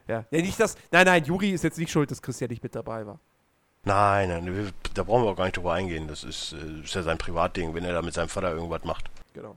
Ja. 0.09 0.25
ja, 0.31 0.41
nicht 0.41 0.59
das. 0.59 0.77
Nein, 0.93 1.07
nein, 1.07 1.25
Juri 1.25 1.51
ist 1.51 1.65
jetzt 1.65 1.79
nicht 1.79 1.91
schuld, 1.91 2.11
dass 2.11 2.23
Christian 2.23 2.51
nicht 2.51 2.63
mit 2.63 2.75
dabei 2.75 3.07
war. 3.07 3.19
Nein, 3.85 4.29
nein, 4.29 4.73
da 4.95 5.03
brauchen 5.03 5.25
wir 5.25 5.31
auch 5.31 5.37
gar 5.37 5.45
nicht 5.45 5.57
drüber 5.57 5.73
eingehen. 5.73 6.09
Das 6.09 6.25
ist, 6.25 6.53
äh, 6.53 6.83
ist 6.83 6.95
ja 6.95 7.03
sein 7.03 7.19
Privatding, 7.19 7.75
wenn 7.75 7.85
er 7.85 7.93
da 7.93 8.03
mit 8.03 8.15
seinem 8.15 8.29
Vater 8.29 8.53
irgendwas 8.53 8.85
macht. 8.85 9.11
Genau. 9.33 9.57